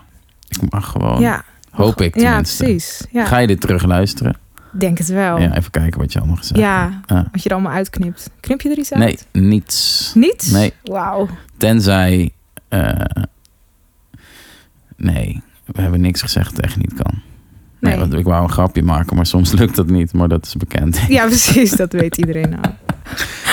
ik 0.48 0.70
mag 0.70 0.86
gewoon. 0.90 1.20
Ja, 1.20 1.44
Hoop 1.70 2.00
ik 2.00 2.14
ja, 2.14 2.20
tenminste. 2.22 2.62
precies. 2.64 3.04
Ja, 3.10 3.24
Ga 3.26 3.38
je 3.38 3.46
dit 3.46 3.60
terugluisteren? 3.60 4.36
denk 4.74 4.98
het 4.98 5.06
wel. 5.08 5.36
Ja, 5.38 5.42
Ja, 5.42 5.56
even 5.56 5.70
kijken 5.70 6.00
wat 6.00 6.12
je 6.12 6.18
allemaal 6.18 6.36
gezegd 6.36 6.60
hebt. 6.60 7.28
wat 7.32 7.42
je 7.42 7.48
er 7.48 7.54
allemaal 7.54 7.72
uitknipt. 7.72 8.30
Knip 8.40 8.60
je 8.60 8.70
er 8.70 8.78
iets 8.78 8.92
uit? 8.92 9.02
Nee, 9.32 9.42
niets. 9.48 10.12
Niets? 10.14 10.50
Nee. 10.50 10.72
Wauw. 10.82 11.28
Tenzij. 11.56 12.30
eh, 12.68 12.90
nee, 14.96 15.42
we 15.64 15.82
hebben 15.82 16.00
niks 16.00 16.20
gezegd 16.22 16.56
dat 16.56 16.64
echt 16.64 16.76
niet 16.76 16.94
kan. 16.94 17.20
Nee. 17.90 18.08
Ik 18.18 18.24
wou 18.24 18.42
een 18.42 18.50
grapje 18.50 18.82
maken, 18.82 19.16
maar 19.16 19.26
soms 19.26 19.52
lukt 19.60 19.76
dat 19.76 19.86
niet. 19.86 20.12
Maar 20.12 20.28
dat 20.28 20.46
is 20.46 20.56
bekend. 20.56 21.00
Ja, 21.08 21.24
precies. 21.26 21.70
Dat 21.70 21.92
weet 21.92 22.16
iedereen 22.16 22.50
nou. 22.50 22.64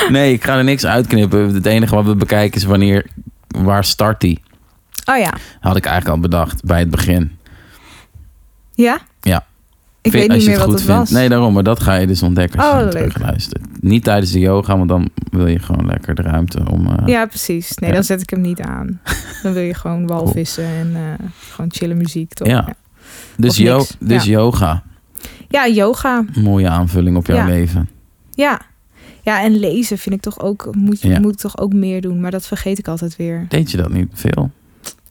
Nee, 0.10 0.34
ik 0.34 0.44
ga 0.44 0.58
er 0.58 0.64
niks 0.64 0.86
uitknippen. 0.86 1.54
Het 1.54 1.66
enige 1.66 1.96
wat 1.96 2.06
we 2.06 2.16
bekijken 2.16 2.58
is 2.60 2.66
wanneer. 2.66 3.06
Waar 3.48 3.84
start 3.84 4.22
die? 4.22 4.42
Oh 5.06 5.18
ja. 5.18 5.34
Had 5.60 5.76
ik 5.76 5.86
eigenlijk 5.86 6.16
al 6.16 6.22
bedacht 6.22 6.64
bij 6.64 6.80
het 6.80 6.90
begin. 6.90 7.32
Ja? 8.74 9.00
Ja. 9.22 9.46
Ik 10.02 10.12
Vind- 10.12 10.14
weet 10.14 10.30
als 10.30 10.34
niet 10.38 10.42
je 10.44 10.50
meer 10.50 10.60
het 10.60 10.68
wat 10.70 10.76
het 10.80 10.86
vindt. 10.86 11.00
was. 11.00 11.10
Nee, 11.20 11.30
daarom. 11.30 11.54
Maar 11.54 11.64
dat 11.64 11.80
ga 11.80 11.94
je 11.96 12.08
dus 12.08 12.24
ontdekken 12.24 12.60
als 12.60 12.70
Oh, 12.74 12.80
je 12.80 12.86
het 12.86 12.94
leuk. 12.94 13.04
terugluistert. 13.10 13.62
Niet 13.84 14.04
tijdens 14.04 14.32
de 14.32 14.40
yoga, 14.40 14.78
want 14.78 14.90
dan 14.90 15.10
wil 15.32 15.48
je 15.48 15.60
gewoon 15.60 15.86
lekker 15.86 16.16
de 16.16 16.22
ruimte 16.22 16.62
om... 16.72 16.88
eh, 16.88 17.08
Ja, 17.08 17.26
precies. 17.26 17.78
Nee, 17.78 17.90
Ja. 17.90 17.96
dan 17.96 18.04
zet 18.06 18.22
ik 18.22 18.30
hem 18.30 18.42
niet 18.42 18.62
aan. 18.62 19.02
Dan 19.44 19.54
wil 19.54 19.64
je 19.64 19.74
gewoon 19.74 20.08
walvissen 20.08 20.66
en 20.66 20.92
eh, 20.96 21.26
gewoon 21.52 21.72
chille 21.74 21.94
muziek, 21.94 22.34
toch? 22.34 22.48
Ja. 22.48 22.68
Dus, 23.40 23.58
yo 23.58 23.86
dus 24.00 24.24
Ja. 24.24 24.30
yoga, 24.32 24.84
Ja, 25.50 25.68
yoga. 25.68 26.26
mooie 26.42 26.70
aanvulling 26.70 27.18
op 27.18 27.26
jouw 27.28 27.38
Ja. 27.38 27.46
leven. 27.46 27.90
Ja. 28.32 28.62
Ja, 29.24 29.44
en 29.44 29.56
lezen 29.60 29.98
vind 29.98 30.16
ik 30.16 30.22
toch 30.22 30.40
ook, 30.40 30.76
moet, 30.76 31.02
Ja. 31.02 31.20
moet 31.20 31.32
ik 31.34 31.38
toch 31.40 31.58
ook 31.58 31.74
meer 31.74 32.02
doen. 32.02 32.20
Maar 32.22 32.32
dat 32.32 32.48
vergeet 32.48 32.80
ik 32.80 32.88
altijd 32.88 33.16
weer. 33.16 33.46
Deed 33.50 33.72
je 33.72 33.78
dat 33.78 33.90
niet 33.92 34.10
veel? 34.14 34.52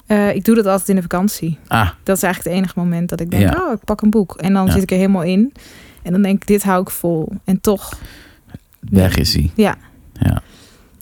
Eh, 0.06 0.34
ik 0.34 0.44
doe 0.44 0.54
dat 0.54 0.66
altijd 0.66 0.88
in 0.88 0.94
de 0.94 1.02
vakantie. 1.02 1.58
Ah, 1.66 1.88
Dat 2.02 2.16
is 2.16 2.22
eigenlijk 2.22 2.54
het 2.54 2.64
enige 2.64 2.78
moment 2.78 3.08
dat 3.08 3.20
ik 3.20 3.30
denk, 3.30 3.42
Ja. 3.42 3.64
oh, 3.66 3.72
ik 3.72 3.84
pak 3.84 4.00
een 4.00 4.10
boek. 4.10 4.36
En 4.36 4.52
dan 4.52 4.66
Ja. 4.66 4.72
zit 4.72 4.82
ik 4.82 4.90
er 4.90 4.96
helemaal 4.96 5.22
in. 5.22 5.52
En 6.02 6.12
dan 6.12 6.22
denk 6.22 6.42
ik, 6.42 6.46
dit 6.46 6.62
hou 6.62 6.80
ik 6.82 6.90
vol. 6.90 7.32
En 7.44 7.60
toch, 7.60 7.98
weg 8.80 9.16
is 9.16 9.34
hij. 9.34 9.50
Ja. 9.54 9.74
Ja, 10.12 10.42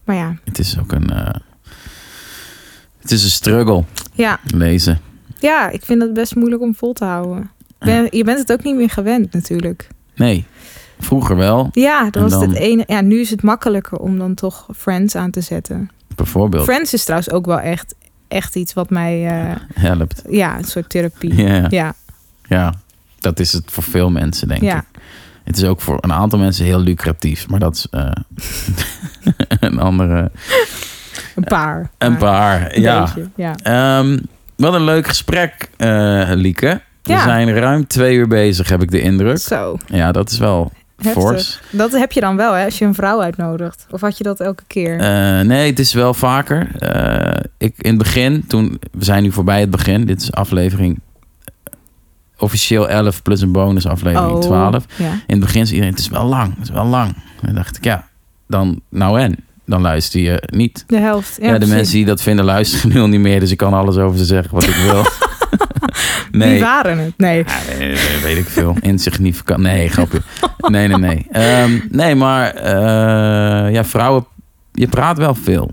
maar 0.04 0.16
ja. 0.16 0.36
het 0.44 0.58
is 0.58 0.78
ook 0.78 0.92
een... 0.92 1.10
eh, 1.10 1.34
het 3.00 3.10
is 3.10 3.22
een 3.24 3.30
struggle, 3.30 3.84
Ja, 4.12 4.40
lezen. 4.54 5.00
Ja, 5.38 5.68
ik 5.70 5.84
vind 5.84 6.02
het 6.02 6.12
best 6.14 6.34
moeilijk 6.34 6.62
om 6.62 6.74
vol 6.74 6.92
te 6.92 7.04
houden. 7.04 7.50
Ben, 7.78 8.06
je 8.10 8.24
bent 8.24 8.38
het 8.38 8.52
ook 8.52 8.62
niet 8.62 8.76
meer 8.76 8.90
gewend 8.90 9.32
natuurlijk. 9.32 9.88
Nee, 10.14 10.44
vroeger 10.98 11.36
wel, 11.36 11.68
Ja, 11.72 12.10
dat 12.10 12.22
was 12.22 12.30
dan- 12.32 12.48
het 12.48 12.58
ene. 12.58 12.84
Ja, 12.86 13.00
nu 13.00 13.20
is 13.20 13.30
het 13.30 13.42
makkelijker 13.42 13.98
om 13.98 14.18
dan 14.18 14.34
toch 14.34 14.66
Friends 14.76 15.14
aan 15.14 15.30
te 15.30 15.40
zetten. 15.40 15.90
bijvoorbeeld. 16.14 16.64
Friends 16.64 16.92
is 16.92 17.02
trouwens 17.04 17.30
ook 17.30 17.46
wel 17.46 17.60
echt, 17.60 17.94
echt 18.28 18.56
iets 18.56 18.72
wat 18.72 18.90
mij, 18.90 19.26
eh, 19.26 19.56
Helpt. 19.74 20.22
ja, 20.28 20.58
een 20.58 20.64
soort 20.64 20.88
therapie. 20.88 21.34
Ja, 21.42 21.66
Ja, 21.70 21.94
ja, 22.48 22.74
dat 23.18 23.40
is 23.40 23.52
het 23.52 23.70
voor 23.70 23.82
veel 23.82 24.10
mensen, 24.10 24.48
denk 24.48 24.62
ja. 24.62 24.76
ik. 24.78 24.84
Het 25.44 25.56
is 25.56 25.64
ook 25.64 25.80
voor 25.80 25.98
een 26.00 26.12
aantal 26.12 26.38
mensen 26.38 26.64
heel 26.64 26.80
lucratief, 26.80 27.48
maar 27.48 27.58
dat 27.60 27.74
is 27.76 27.86
eh, 27.90 28.10
een 29.60 29.78
andere. 29.78 30.30
een 31.34 31.44
paar. 31.44 31.90
Een 31.98 32.16
paar, 32.16 32.80
ja. 32.80 33.04
beetje, 33.04 33.28
ja. 33.36 33.54
Ehm, 33.62 34.18
wat 34.56 34.74
een 34.74 34.84
leuk 34.84 35.06
gesprek, 35.06 35.70
eh 35.76 36.30
Lieke. 36.34 36.80
We 37.02 37.18
zijn 37.18 37.54
ruim 37.54 37.86
twee 37.86 38.16
uur 38.16 38.28
bezig, 38.28 38.68
heb 38.68 38.82
ik 38.82 38.90
de 38.90 39.00
indruk. 39.00 39.38
Zo. 39.38 39.78
Ja, 39.86 40.12
dat 40.12 40.30
is 40.30 40.38
wel 40.38 40.72
Heftig. 40.96 41.22
Force. 41.22 41.58
Dat 41.70 41.92
heb 41.92 42.12
je 42.12 42.20
dan 42.20 42.36
wel, 42.36 42.52
hè, 42.52 42.64
als 42.64 42.78
je 42.78 42.84
een 42.84 42.94
vrouw 42.94 43.22
uitnodigt. 43.22 43.86
Of 43.90 44.00
had 44.00 44.18
je 44.18 44.24
dat 44.24 44.40
elke 44.40 44.62
keer? 44.66 44.98
Eh, 44.98 45.40
nee, 45.40 45.70
het 45.70 45.78
is 45.78 45.92
wel 45.92 46.14
vaker. 46.14 46.68
Eh, 46.78 47.44
ik, 47.58 47.74
in 47.76 47.88
het 47.88 47.98
begin, 47.98 48.46
toen, 48.46 48.80
we 48.92 49.04
zijn 49.04 49.22
nu 49.22 49.32
voorbij 49.32 49.60
het 49.60 49.70
begin. 49.70 50.04
Dit 50.04 50.22
is 50.22 50.32
aflevering 50.32 51.00
officieel 52.38 52.88
11 52.88 53.22
plus 53.22 53.40
een 53.40 53.52
bonus 53.52 53.86
aflevering 53.86 54.40
12. 54.40 54.84
Ja. 54.96 55.12
In 55.12 55.20
het 55.26 55.40
begin 55.40 55.62
is 55.62 55.70
iedereen, 55.70 55.90
het 55.92 56.00
is 56.00 56.08
wel 56.08 56.24
lang, 56.24 56.54
het 56.54 56.62
is 56.62 56.70
wel 56.70 56.86
lang. 56.86 57.08
En 57.14 57.46
dan 57.46 57.54
dacht 57.54 57.76
ik, 57.76 57.84
ja, 57.84 58.08
dan 58.46 58.80
nou 58.88 59.20
en? 59.20 59.36
Dan 59.66 59.80
luister 59.80 60.20
je 60.20 60.42
niet. 60.46 60.84
De 60.86 60.98
helft. 60.98 61.36
Ja, 61.40 61.46
Ja, 61.46 61.52
de 61.52 61.56
precies. 61.58 61.74
mensen 61.74 61.94
die 61.94 62.04
dat 62.04 62.22
vinden 62.22 62.44
luisteren 62.44 62.88
nu 62.94 63.00
al 63.00 63.08
niet 63.08 63.20
meer. 63.20 63.40
Dus 63.40 63.50
ik 63.50 63.56
kan 63.56 63.72
alles 63.72 63.96
over 63.96 64.18
ze 64.18 64.24
zeggen 64.24 64.54
wat 64.54 64.64
ik 64.64 64.74
wil. 64.74 65.04
Nee. 66.30 66.60
waren 66.60 66.98
het? 66.98 67.12
Nee. 67.16 67.44
Ja, 67.46 67.58
nee, 67.78 67.88
nee, 67.88 68.20
weet 68.22 68.36
ik 68.36 68.46
veel. 68.46 68.76
Insignificant. 68.80 69.60
Nee, 69.60 69.88
grapje. 69.88 70.20
Nee, 70.68 70.88
nee, 70.88 70.96
nee. 70.98 71.26
Ehm, 71.30 71.78
nee, 71.90 72.14
maar 72.14 72.50
eh, 72.54 73.72
ja, 73.72 73.84
vrouwen, 73.84 74.26
je 74.72 74.86
praat 74.88 75.18
wel 75.18 75.34
veel. 75.34 75.70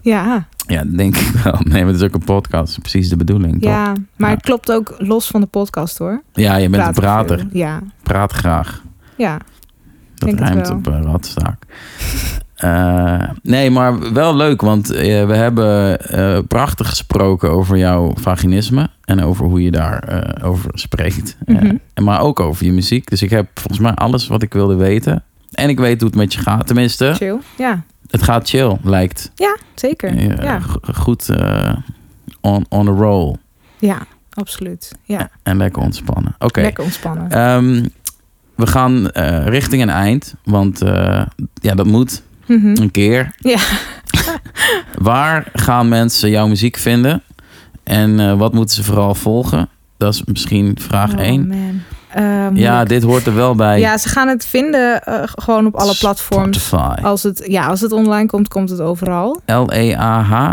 Ja, 0.00 0.46
Ja, 0.66 0.84
denk 0.86 1.16
ik 1.16 1.26
wel. 1.44 1.60
Nee, 1.64 1.84
maar 1.84 1.92
het 1.92 2.00
is 2.02 2.06
ook 2.08 2.14
een 2.14 2.24
podcast. 2.24 2.78
Precies 2.80 3.08
de 3.08 3.16
bedoeling, 3.16 3.60
toch? 3.60 3.70
ja. 3.70 3.92
maar 4.16 4.28
Ja. 4.30 4.34
het 4.34 4.44
klopt 4.44 4.72
ook 4.72 4.94
los 4.98 5.26
van 5.26 5.40
de 5.40 5.46
podcast, 5.46 5.98
hoor. 5.98 6.22
Ja, 6.32 6.56
je 6.56 6.68
bent 6.68 6.86
een 6.86 6.92
Praat 6.92 7.26
prater. 7.26 7.38
veel. 7.38 7.48
Ja, 7.52 7.80
Praat 8.02 8.32
graag. 8.32 8.82
ja. 9.16 9.38
Dat 10.14 10.36
Denk 10.38 10.64
wel. 10.66 10.76
op 10.76 10.88
uh, 10.88 10.98
radstaak. 11.02 11.62
Eh, 12.62 13.28
nee, 13.42 13.70
maar 13.70 14.12
wel 14.12 14.36
leuk, 14.36 14.60
want 14.60 14.90
eh, 14.90 15.26
we 15.26 15.34
hebben 15.34 16.00
eh, 16.00 16.38
prachtig 16.48 16.88
gesproken 16.88 17.50
over 17.50 17.76
jouw 17.76 18.12
vaginisme 18.14 18.88
en 19.04 19.22
over 19.22 19.46
hoe 19.46 19.62
je 19.62 19.70
daarover 19.70 20.44
over 20.44 20.70
spreekt. 20.74 21.36
En 21.94 22.04
maar 22.04 22.20
ook 22.20 22.40
over 22.40 22.64
je 22.64 22.72
muziek. 22.72 23.10
Dus 23.10 23.22
ik 23.22 23.30
heb 23.30 23.48
volgens 23.54 23.78
mij 23.78 23.94
alles 23.94 24.26
wat 24.26 24.42
ik 24.42 24.52
wilde 24.52 24.74
weten. 24.74 25.22
En 25.52 25.68
ik 25.68 25.78
weet 25.78 26.00
hoe 26.00 26.08
het 26.08 26.18
met 26.18 26.32
je 26.32 26.40
gaat. 26.40 26.66
Tenminste, 26.66 27.14
Chill. 27.14 27.38
Ja, 27.56 27.82
het 28.10 28.22
gaat 28.22 28.48
chill, 28.48 28.76
lijkt. 28.82 29.30
ja 29.34 29.56
zeker. 29.74 30.42
Ja, 30.44 30.60
Goed 30.94 31.28
on, 32.40 32.66
on 32.68 32.88
a 32.88 32.92
roll. 32.92 33.36
ja 33.78 33.98
absoluut. 34.32 34.92
Ja, 35.04 35.30
En 35.42 35.56
lekker 35.56 35.82
ontspannen. 35.82 36.34
Oké. 36.38 36.60
lekker 36.60 36.84
ontspannen. 36.84 37.30
Ehm, 37.30 37.84
we 38.54 38.66
gaan 38.66 39.06
richting 39.44 39.82
een 39.82 39.90
eind. 39.90 40.34
Want 40.44 40.78
ja, 41.54 41.74
dat 41.74 41.86
moet. 41.86 42.22
Mhm. 42.46 42.66
Een 42.80 42.90
keer. 42.90 43.34
Ja. 43.38 43.58
Waar 44.98 45.46
gaan 45.52 45.88
mensen 45.88 46.30
jouw 46.30 46.46
muziek 46.46 46.76
vinden? 46.76 47.22
En 47.84 48.20
eh, 48.20 48.38
wat 48.38 48.52
moeten 48.52 48.74
ze 48.74 48.82
vooral 48.84 49.14
volgen? 49.14 49.68
Dat 49.96 50.14
is 50.14 50.24
misschien 50.24 50.76
vraag 50.80 51.12
Oh, 51.12 51.20
1. 51.20 51.46
man. 51.46 51.80
Eh, 52.08 52.46
ja, 52.54 52.84
dit 52.84 53.02
hoort 53.02 53.26
er 53.26 53.34
wel 53.34 53.54
bij. 53.54 53.78
ja, 53.80 53.98
ze 53.98 54.08
gaan 54.08 54.28
het 54.28 54.46
vinden 54.46 55.02
eh, 55.02 55.22
gewoon 55.24 55.66
op 55.66 55.74
alle 55.74 55.96
platforms. 55.98 56.64
Spotify. 56.64 57.02
Als 57.02 57.22
het, 57.22 57.44
ja, 57.46 57.66
als 57.66 57.80
het 57.80 57.92
online 57.92 58.26
komt, 58.26 58.48
komt 58.48 58.70
het 58.70 58.80
overal. 58.80 59.40
L-E-A-H 59.46 60.52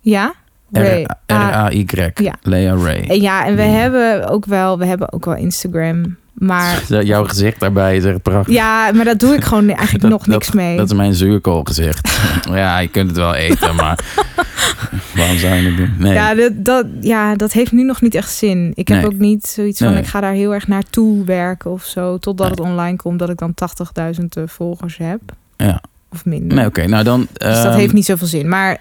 Ja? 0.00 0.32
Ray. 0.72 1.06
Ah. 1.26 1.70
Ja. 2.14 2.34
Lea 2.42 2.74
Ray. 2.74 3.20
ja, 3.20 3.46
en 3.46 3.56
we 3.56 3.62
Ja. 3.62 3.68
hebben 3.68 4.28
ook 4.28 4.44
wel, 4.46 4.78
we 4.78 4.86
hebben 4.86 5.12
ook 5.12 5.24
wel 5.24 5.34
Instagram. 5.34 6.16
Maar 6.38 7.02
Jouw 7.04 7.24
gezicht 7.24 7.60
daarbij 7.60 7.96
is 7.96 8.04
echt 8.04 8.22
prachtig. 8.22 8.54
ja, 8.54 8.90
maar 8.92 9.04
dat 9.04 9.18
doe 9.20 9.34
ik 9.34 9.44
gewoon 9.50 9.68
eigenlijk 9.68 10.00
Dat- 10.00 10.10
nog 10.10 10.26
niks 10.26 10.46
dat, 10.46 10.54
mee. 10.54 10.76
Dat 10.76 10.90
is 10.90 10.96
mijn 10.96 11.14
zuurkoolgezicht. 11.14 12.18
ja, 12.50 12.78
je 12.78 12.88
kunt 12.88 13.08
het 13.08 13.16
wel 13.16 13.34
eten, 13.34 13.74
maar 13.74 13.98
waarom 15.16 15.36
zou 15.38 15.54
je 15.54 15.66
het 15.68 15.76
doen? 15.76 15.94
Nee. 15.98 16.12
Ja, 16.12 16.34
dat, 16.34 16.52
dat, 16.64 16.86
ja, 17.00 17.34
dat 17.36 17.52
heeft 17.52 17.72
nu 17.72 17.82
nog 17.84 18.00
niet 18.00 18.14
echt 18.14 18.30
zin. 18.32 18.72
Ik 18.74 18.88
heb 18.88 18.96
Nee. 18.96 19.06
ook 19.06 19.18
niet 19.18 19.46
zoiets 19.46 19.78
van, 19.78 19.90
Nee. 19.92 19.98
ik 20.02 20.06
ga 20.06 20.20
daar 20.20 20.32
heel 20.32 20.54
erg 20.54 20.66
naartoe 20.68 21.24
werken 21.24 21.70
of 21.70 21.84
zo. 21.84 22.18
Totdat 22.18 22.50
het 22.50 22.60
online 22.60 22.96
komt, 22.96 23.18
dat 23.18 23.28
ik 23.30 23.38
dan 23.38 23.54
80.000 23.54 24.24
eh, 24.36 24.42
volgers 24.46 24.96
heb. 24.96 25.20
Ja. 25.56 25.82
Of 26.12 26.24
minder. 26.24 26.56
Nee, 26.56 26.66
oké. 26.66 26.86
Nou, 26.86 27.04
dan... 27.04 27.20
dus 27.32 27.54
dat 27.56 27.64
ehm, 27.64 27.74
heeft 27.78 27.92
niet 27.92 28.04
zoveel 28.04 28.26
zin. 28.26 28.48
Maar 28.48 28.78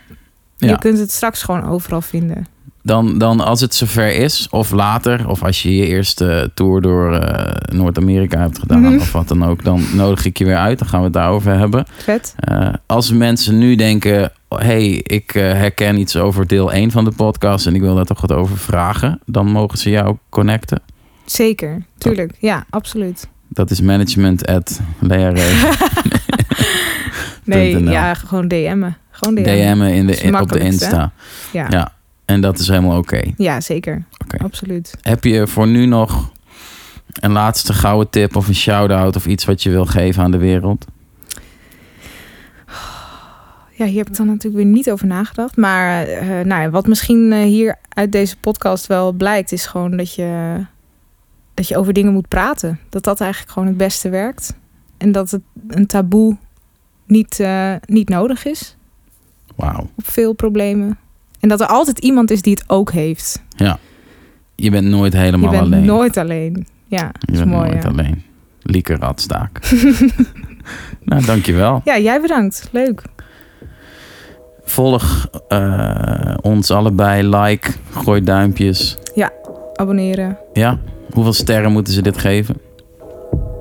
ja. 0.57 0.67
je 0.69 0.77
kunt 0.79 0.97
het 0.99 1.11
straks 1.11 1.43
gewoon 1.43 1.69
overal 1.69 2.01
vinden. 2.01 2.45
Dan, 2.87 3.17
dan 3.17 3.39
als 3.39 3.61
het 3.61 3.75
zover 3.75 4.13
is, 4.15 4.47
of 4.49 4.71
later, 4.71 5.29
of 5.29 5.43
als 5.43 5.63
je 5.63 5.75
je 5.75 5.85
eerste 5.85 6.51
tour 6.53 6.81
door 6.81 7.13
eh, 7.13 7.75
Noord-Amerika 7.77 8.39
hebt 8.39 8.59
gedaan, 8.59 8.81
Mhm. 8.81 8.95
of 8.95 9.11
wat 9.11 9.27
dan 9.27 9.45
ook, 9.45 9.63
dan 9.63 9.83
nodig 9.93 10.25
ik 10.25 10.37
je 10.37 10.45
weer 10.45 10.57
uit. 10.57 10.79
Dan 10.79 10.87
gaan 10.87 10.99
we 10.99 11.05
het 11.05 11.13
daarover 11.13 11.57
hebben. 11.57 11.85
Vet. 11.97 12.35
Eh, 12.39 12.69
als 12.85 13.11
mensen 13.11 13.57
nu 13.57 13.75
denken, 13.75 14.31
hey, 14.49 14.87
ik 14.87 15.35
eh, 15.35 15.41
herken 15.43 15.99
iets 15.99 16.15
over 16.15 16.47
deel 16.47 16.73
1 16.73 16.91
van 16.91 17.03
de 17.03 17.11
podcast 17.11 17.67
en 17.67 17.75
ik 17.75 17.81
wil 17.81 17.95
daar 17.95 18.05
toch 18.05 18.21
wat 18.21 18.31
over 18.33 18.57
vragen, 18.57 19.19
dan 19.25 19.47
mogen 19.47 19.77
ze 19.77 19.89
jou 19.89 20.17
connecten. 20.29 20.81
Zeker, 21.25 21.83
tuurlijk. 21.97 22.33
Ja, 22.39 22.65
absoluut. 22.69 23.27
Dat 23.49 23.71
is 23.71 23.81
management 23.81 24.45
at 24.47 24.79
Nee, 27.43 27.83
ja, 27.97 28.13
gewoon 28.13 28.47
DM'en. 28.47 28.97
Gewoon 29.11 29.35
DM'en. 29.35 29.75
DM'en 29.77 29.93
in 29.93 30.07
de, 30.07 30.15
in- 30.17 30.39
op 30.39 30.51
de 30.51 30.59
Insta. 30.59 31.11
Ja. 31.51 31.67
Ja. 31.69 31.95
En 32.27 32.41
dat 32.41 32.59
is 32.59 32.67
helemaal 32.67 32.97
oké. 32.97 33.21
ja, 33.37 33.61
zeker. 33.61 34.03
Absoluut. 34.37 34.97
Heb 35.01 35.23
je 35.23 35.47
voor 35.47 35.67
nu 35.67 35.85
nog 35.85 36.31
een 37.13 37.31
laatste 37.31 37.73
gouden 37.73 38.09
tip 38.09 38.35
of 38.35 38.47
een 38.47 38.55
shout-out 38.55 39.15
of 39.15 39.27
iets 39.27 39.45
wat 39.45 39.63
je 39.63 39.69
wil 39.69 39.85
geven 39.85 40.23
aan 40.23 40.31
de 40.31 40.37
wereld? 40.37 40.85
Ja, 43.71 43.85
hier 43.85 43.97
heb 43.97 44.07
ik 44.07 44.15
dan 44.15 44.25
natuurlijk 44.25 44.63
weer 44.63 44.73
niet 44.73 44.91
over 44.91 45.07
nagedacht. 45.07 45.55
Maar 45.57 46.07
eh, 46.07 46.27
nou 46.27 46.61
ja, 46.61 46.69
wat 46.69 46.87
misschien 46.87 47.31
eh, 47.31 47.43
hier 47.43 47.75
uit 47.89 48.11
deze 48.11 48.37
podcast 48.37 48.87
wel 48.87 49.11
blijkt, 49.11 49.51
is 49.51 49.65
gewoon 49.65 49.97
dat 49.97 50.13
je, 50.13 50.57
dat 51.53 51.67
je 51.67 51.77
over 51.77 51.93
dingen 51.93 52.13
moet 52.13 52.27
praten. 52.27 52.79
Dat 52.89 53.03
dat 53.03 53.21
eigenlijk 53.21 53.51
gewoon 53.51 53.67
het 53.67 53.77
beste 53.77 54.09
werkt. 54.09 54.55
En 54.97 55.11
dat 55.11 55.31
het 55.31 55.41
een 55.67 55.87
taboe 55.87 56.37
niet, 57.05 57.39
eh, 57.39 57.73
niet 57.85 58.09
nodig 58.09 58.45
is 58.45 58.77
Wauw. 59.55 59.89
op 59.95 60.09
veel 60.09 60.33
problemen. 60.33 60.97
En 61.39 61.49
dat 61.49 61.61
er 61.61 61.67
altijd 61.67 61.99
iemand 61.99 62.31
is 62.31 62.41
die 62.41 62.53
het 62.53 62.63
ook 62.67 62.91
heeft. 62.91 63.41
Je 64.55 64.71
bent 64.71 64.87
nooit 64.87 65.13
Je 65.13 65.19
helemaal 65.19 65.49
bent 65.49 65.63
alleen. 65.63 65.85
nooit 65.85 66.17
alleen. 66.17 66.67
Ja, 66.85 67.03
dat 67.03 67.21
je 67.25 67.31
is 67.31 67.37
bent 67.37 67.51
mooi. 67.51 67.69
nooit 67.69 67.83
ja. 67.83 67.89
alleen. 67.89 68.23
Lieke 68.61 68.95
Radstaak. 68.95 69.59
nou, 71.05 71.25
dankjewel. 71.25 71.81
ja, 71.83 71.97
jij 71.99 72.21
bedankt. 72.21 72.69
Leuk. 72.71 73.01
Volg 74.63 75.29
eh, 75.47 76.33
ons 76.41 76.71
allebei. 76.71 77.27
Like. 77.29 77.71
Gooi 77.91 78.21
duimpjes. 78.23 78.97
Abonneren. 79.75 80.37
Ja? 80.53 80.79
Hoeveel 81.11 81.33
sterren 81.33 81.71
moeten 81.71 81.93
ze 81.93 82.01
dit 82.01 82.17
geven? 82.17 82.55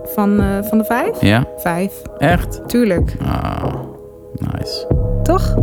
Van, 0.05 0.40
eh, 0.40 0.62
van 0.62 0.78
de 0.78 0.85
vijf? 0.85 1.20
Ja? 1.20 1.47
Vijf. 1.57 1.93
Echt? 2.19 2.69
Tuurlijk. 2.69 3.16
Ah, 3.23 3.74
nice. 4.35 4.86
Toch? 5.23 5.55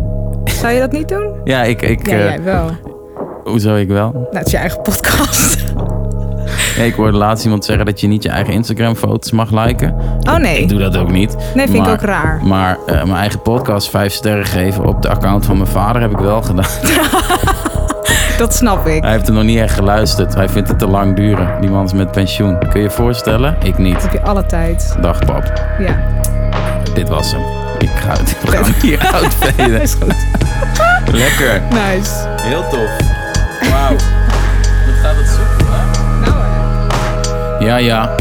Zou 0.43 0.73
je 0.73 0.79
dat 0.79 0.91
niet 0.91 1.09
doen? 1.09 1.29
Ja, 1.43 1.63
ik... 1.63 1.81
ik 1.81 2.07
Ja, 2.07 2.13
eh, 2.13 2.23
jij 2.25 2.43
wel. 2.43 2.69
hoezo 3.43 3.75
ik 3.75 3.87
wel? 3.87 4.11
Nou, 4.11 4.25
het 4.31 4.45
is 4.45 4.51
je 4.51 4.57
eigen 4.57 4.81
podcast. 4.81 5.57
Ja, 6.77 6.83
ik 6.83 6.93
hoorde 6.93 7.17
laatst 7.17 7.43
iemand 7.43 7.65
zeggen 7.65 7.85
dat 7.85 7.99
je 7.99 8.07
niet 8.07 8.23
je 8.23 8.29
eigen 8.29 8.53
Instagram-foto's 8.53 9.31
mag 9.31 9.51
liken. 9.65 9.95
Oh 10.29 10.35
nee. 10.37 10.61
Ik 10.61 10.69
doe 10.69 10.79
dat 10.79 10.97
ook 10.97 11.11
niet. 11.11 11.35
Nee, 11.55 11.67
vind 11.67 11.77
maar- 11.77 11.87
ik 11.87 11.93
ook 11.93 12.01
raar. 12.01 12.39
Maar 12.43 12.77
eh, 12.85 12.95
mijn 12.95 13.17
eigen 13.17 13.41
podcast 13.41 13.89
vijf 13.89 14.13
sterren 14.13 14.45
geven 14.45 14.85
op 14.85 15.01
de 15.01 15.09
account 15.09 15.45
van 15.45 15.57
mijn 15.57 15.69
vader 15.69 16.01
heb 16.01 16.11
ik 16.11 16.17
wel 16.17 16.41
gedaan. 16.41 16.65
Dat 18.37 18.53
snap 18.55 18.87
ik. 18.87 19.01
Hij 19.03 19.11
heeft 19.11 19.27
er 19.27 19.33
nog 19.33 19.43
niet 19.43 19.59
echt 19.59 19.73
geluisterd. 19.73 20.33
Hij 20.35 20.49
vindt 20.49 20.69
het 20.69 20.79
te 20.79 20.87
lang 20.87 21.15
duren. 21.15 21.61
Die 21.61 21.69
man 21.69 21.85
is 21.85 21.93
met 21.93 22.11
pensioen. 22.11 22.59
Kun 22.59 22.69
je 22.73 22.81
je 22.81 22.89
voorstellen? 22.89 23.55
Ik 23.63 23.77
niet. 23.77 24.01
Heb 24.01 24.11
je 24.11 24.21
alle 24.21 24.45
tijd. 24.45 24.95
Dag 25.01 25.25
pap. 25.25 25.53
Ja, 25.79 25.95
Dit 26.93 27.09
was 27.09 27.31
hem. 27.31 27.62
Ik 27.83 27.89
ga 27.95 28.11
het 28.11 28.35
we 28.41 28.51
gaan 28.51 28.73
hier 29.57 29.81
is 29.81 29.93
goed. 29.93 30.15
Lekker. 31.11 31.61
Nice. 31.69 32.11
Heel 32.41 32.67
tof. 32.69 32.89
Wauw. 33.71 33.89
Wat 33.89 34.95
gaat 35.01 35.15
het 35.15 35.27
soepel, 35.27 35.73
hè? 35.73 36.29
Nou 36.29 36.43
hè. 37.59 37.65
Ja, 37.65 37.77
ja. 37.77 38.15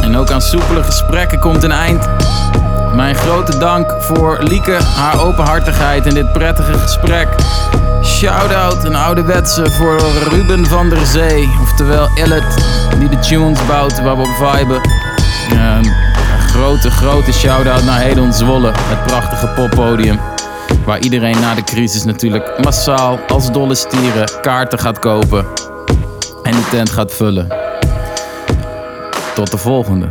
En 0.00 0.16
ook 0.16 0.30
aan 0.30 0.40
soepele 0.40 0.82
gesprekken 0.82 1.38
komt 1.38 1.62
een 1.62 1.72
eind. 1.72 2.08
Mijn 2.94 3.14
grote 3.14 3.58
dank 3.58 3.94
voor 4.00 4.38
Lieke, 4.42 4.78
haar 4.96 5.20
openhartigheid 5.20 6.06
in 6.06 6.14
dit 6.14 6.32
prettige 6.32 6.78
gesprek. 6.78 7.28
Shout-out 8.04 8.84
een 8.84 8.96
ouderwetse 8.96 9.70
voor 9.70 10.00
Ruben 10.30 10.66
van 10.66 10.88
der 10.88 11.06
Zee. 11.06 11.48
Oftewel 11.62 12.10
Illet, 12.14 12.64
die 12.98 13.08
de 13.08 13.18
tunes 13.18 13.66
bouwt 13.66 14.02
waar 14.02 14.16
we 14.16 14.22
op 14.22 14.50
viben. 14.50 14.80
Eh, 15.50 15.76
een 15.82 16.01
grote, 16.62 16.90
grote 16.90 17.32
shout-out 17.32 17.84
naar 17.84 18.00
Hedon 18.00 18.32
Zwolle. 18.32 18.72
Het 18.74 19.06
prachtige 19.06 19.46
poppodium. 19.46 20.20
Waar 20.84 21.00
iedereen 21.00 21.40
na 21.40 21.54
de 21.54 21.64
crisis 21.64 22.04
natuurlijk 22.04 22.58
massaal 22.64 23.18
als 23.28 23.52
dolle 23.52 23.74
stieren 23.74 24.30
kaarten 24.40 24.78
gaat 24.78 24.98
kopen. 24.98 25.46
En 26.42 26.52
die 26.52 26.68
tent 26.70 26.90
gaat 26.90 27.14
vullen. 27.14 27.48
Tot 29.34 29.50
de 29.50 29.58
volgende. 29.58 30.06